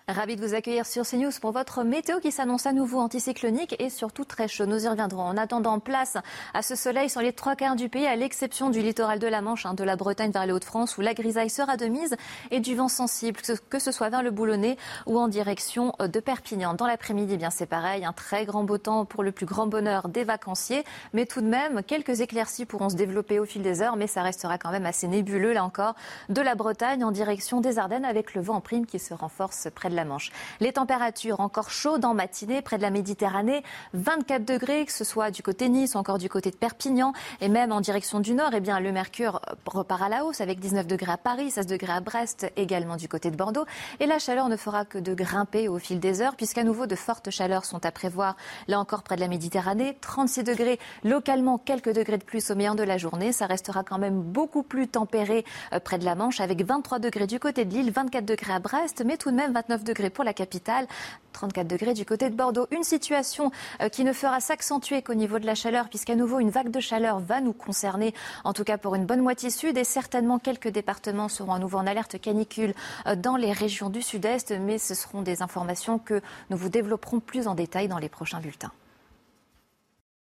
Ravi 0.09 0.35
de 0.35 0.45
vous 0.45 0.53
accueillir 0.53 0.85
sur 0.85 1.07
CNews 1.07 1.32
pour 1.40 1.53
votre 1.53 1.85
météo 1.85 2.19
qui 2.19 2.33
s'annonce 2.33 2.65
à 2.65 2.73
nouveau 2.73 2.99
anticyclonique 2.99 3.77
et 3.80 3.90
surtout 3.90 4.25
très 4.25 4.49
chaud. 4.49 4.65
Nous 4.65 4.83
y 4.83 4.88
reviendrons. 4.90 5.23
En 5.23 5.38
attendant, 5.38 5.80
place 5.80 6.17
à 6.53 6.61
ce 6.61 6.75
soleil 6.75 7.09
sur 7.09 7.22
les 7.22 7.32
trois 7.32 7.56
quarts 7.56 7.77
du 7.77 7.88
pays, 7.88 8.06
à 8.06 8.17
l'exception 8.17 8.69
du 8.69 8.82
littoral 8.82 9.17
de 9.17 9.27
la 9.27 9.40
Manche, 9.40 9.65
hein, 9.65 9.73
de 9.73 9.83
la 9.85 9.95
Bretagne 9.95 10.32
vers 10.32 10.45
les 10.45 10.51
Hauts-de-France, 10.51 10.98
où 10.98 11.01
la 11.01 11.14
grisaille 11.14 11.49
sera 11.49 11.77
de 11.77 11.85
mise 11.85 12.17
et 12.51 12.59
du 12.59 12.75
vent 12.75 12.90
sensible, 12.90 13.40
que 13.69 13.80
ce 13.80 13.93
soit 13.93 14.09
vers 14.09 14.23
le 14.23 14.32
Boulonnais 14.32 14.75
ou 15.06 15.17
en 15.17 15.30
direction 15.30 15.93
euh, 16.01 16.09
de 16.09 16.19
Perpignan. 16.19 16.73
Dans 16.73 16.85
l'après-midi, 16.85 17.38
bien 17.38 17.49
c'est 17.49 17.65
pareil, 17.65 18.03
un 18.03 18.11
très 18.11 18.43
grand 18.43 18.65
beau 18.65 18.77
temps 18.77 19.06
pour 19.06 19.23
le 19.23 19.32
plus 19.32 19.45
grand 19.45 19.67
bonheur 19.67 20.09
des 20.09 20.25
vacanciers, 20.25 20.83
mais 21.14 21.25
tout 21.25 21.40
de 21.40 21.48
même, 21.48 21.82
quelques 21.82 22.19
éclaircies 22.19 22.65
pourront 22.65 22.90
se 22.90 22.98
développer 22.98 23.40
au 23.40 23.45
fil 23.45 23.61
des 23.61 23.82
heures, 23.82 23.95
mais 23.95 24.07
ça 24.07 24.22
restera 24.22 24.57
quand 24.57 24.72
même 24.72 24.85
assez 24.85 25.07
nébuleux, 25.07 25.53
là 25.53 25.64
encore, 25.64 25.95
de 26.27 26.41
la 26.41 26.56
Bretagne 26.56 27.06
en 27.06 27.11
direction 27.11 27.61
des 27.61 27.80
Ardennes, 27.80 28.03
avec 28.03 28.33
le 28.33 28.41
vent 28.41 28.56
en 28.56 28.61
prime 28.61 28.85
qui 28.85 28.99
se 28.99 29.14
renforce 29.14 29.69
près 29.73 29.90
de 29.90 29.92
la 29.95 30.05
Manche. 30.05 30.31
Les 30.59 30.73
températures 30.73 31.39
encore 31.39 31.69
chaudes 31.69 32.05
en 32.05 32.13
matinée 32.13 32.61
près 32.61 32.77
de 32.77 32.81
la 32.81 32.89
Méditerranée, 32.89 33.63
24 33.93 34.45
degrés, 34.45 34.85
que 34.85 34.91
ce 34.91 35.03
soit 35.03 35.31
du 35.31 35.43
côté 35.43 35.69
Nice 35.69 35.95
ou 35.95 35.97
encore 35.97 36.17
du 36.17 36.30
côté 36.30 36.51
de 36.51 36.55
Perpignan, 36.55 37.13
et 37.41 37.49
même 37.49 37.72
en 37.72 37.81
direction 37.81 38.19
du 38.19 38.33
nord, 38.33 38.51
eh 38.53 38.59
bien, 38.59 38.80
le 38.80 38.91
mercure 38.91 39.41
repart 39.65 40.01
à 40.01 40.09
la 40.09 40.25
hausse 40.25 40.41
avec 40.41 40.59
19 40.59 40.88
degrés 40.88 41.11
à 41.11 41.17
Paris, 41.17 41.51
16 41.51 41.67
degrés 41.67 41.93
à 41.93 41.99
Brest, 41.99 42.51
également 42.55 42.95
du 42.95 43.07
côté 43.07 43.31
de 43.31 43.35
Bordeaux. 43.35 43.65
Et 43.99 44.05
la 44.05 44.19
chaleur 44.19 44.49
ne 44.49 44.57
fera 44.57 44.85
que 44.85 44.97
de 44.97 45.13
grimper 45.13 45.67
au 45.67 45.80
fil 45.80 45.99
des 45.99 46.22
heures, 46.22 46.35
puisqu'à 46.35 46.63
nouveau 46.63 46.85
de 46.85 46.95
fortes 46.95 47.30
chaleurs 47.30 47.65
sont 47.65 47.85
à 47.85 47.91
prévoir, 47.91 48.35
là 48.67 48.80
encore 48.80 49.03
près 49.03 49.15
de 49.15 49.22
la 49.22 49.27
Méditerranée. 49.27 49.97
36 50.01 50.43
degrés, 50.43 50.80
localement 51.03 51.57
quelques 51.57 51.93
degrés 51.93 52.17
de 52.17 52.23
plus 52.23 52.51
au 52.51 52.55
meilleur 52.55 52.75
de 52.75 52.83
la 52.83 52.97
journée. 52.97 53.31
Ça 53.31 53.45
restera 53.45 53.83
quand 53.83 53.97
même 53.97 54.22
beaucoup 54.22 54.63
plus 54.63 54.88
tempéré 54.88 55.45
euh, 55.73 55.80
près 55.80 55.97
de 55.97 56.05
la 56.05 56.15
Manche, 56.15 56.39
avec 56.39 56.63
23 56.63 56.99
degrés 56.99 57.27
du 57.27 57.39
côté 57.39 57.65
de 57.65 57.73
l'île, 57.73 57.91
24 57.91 58.25
degrés 58.25 58.53
à 58.53 58.59
Brest, 58.59 59.03
mais 59.05 59.17
tout 59.17 59.31
de 59.31 59.35
même 59.35 59.53
29 59.53 59.83
degrés 59.84 60.10
pour 60.10 60.24
la 60.24 60.34
capitale. 60.34 60.88
34 61.34 61.68
degrés 61.68 61.94
du 61.94 62.06
côté 62.06 62.30
de 62.30 62.36
Bordeaux. 62.36 62.68
Une 62.72 62.84
situation 62.84 63.52
euh, 63.82 63.90
qui 63.90 64.03
ne 64.03 64.14
fera 64.14 64.40
s'accentuer 64.40 65.02
qu'au 65.02 65.16
niveau 65.16 65.40
de 65.40 65.45
la 65.45 65.56
chaleur, 65.56 65.90
puisqu'à 65.90 66.16
nouveau 66.16 66.40
une 66.40 66.50
vague 66.50 66.70
de 66.70 66.80
chaleur 66.80 67.20
va 67.20 67.42
nous 67.42 67.53
concerner, 67.53 68.14
en 68.44 68.53
tout 68.53 68.64
cas 68.64 68.78
pour 68.78 68.95
une 68.95 69.06
bonne 69.06 69.22
moitié 69.22 69.50
sud, 69.50 69.78
et 69.78 69.84
certainement 69.84 70.40
quelques 70.40 70.70
départements 70.70 71.30
seront 71.30 71.53
à 71.53 71.60
nouveau 71.60 71.80
en 71.80 71.88
alerte 71.88 72.20
canicule 72.22 72.74
euh, 73.08 73.16
dans 73.16 73.36
les 73.36 73.52
régions 73.52 73.90
du 73.90 74.02
sud-est, 74.02 74.52
mais 74.52 74.78
ce 74.78 74.94
seront 74.94 75.22
des 75.22 75.42
informations 75.42 76.00
que 76.00 76.22
nous 76.50 76.58
vous 76.58 76.70
développerons 76.70 77.20
plus 77.20 77.48
en 77.48 77.56
détail 77.56 77.88
dans 77.88 78.00
les 78.00 78.10
prochains 78.10 78.40
bulletins. 78.40 78.72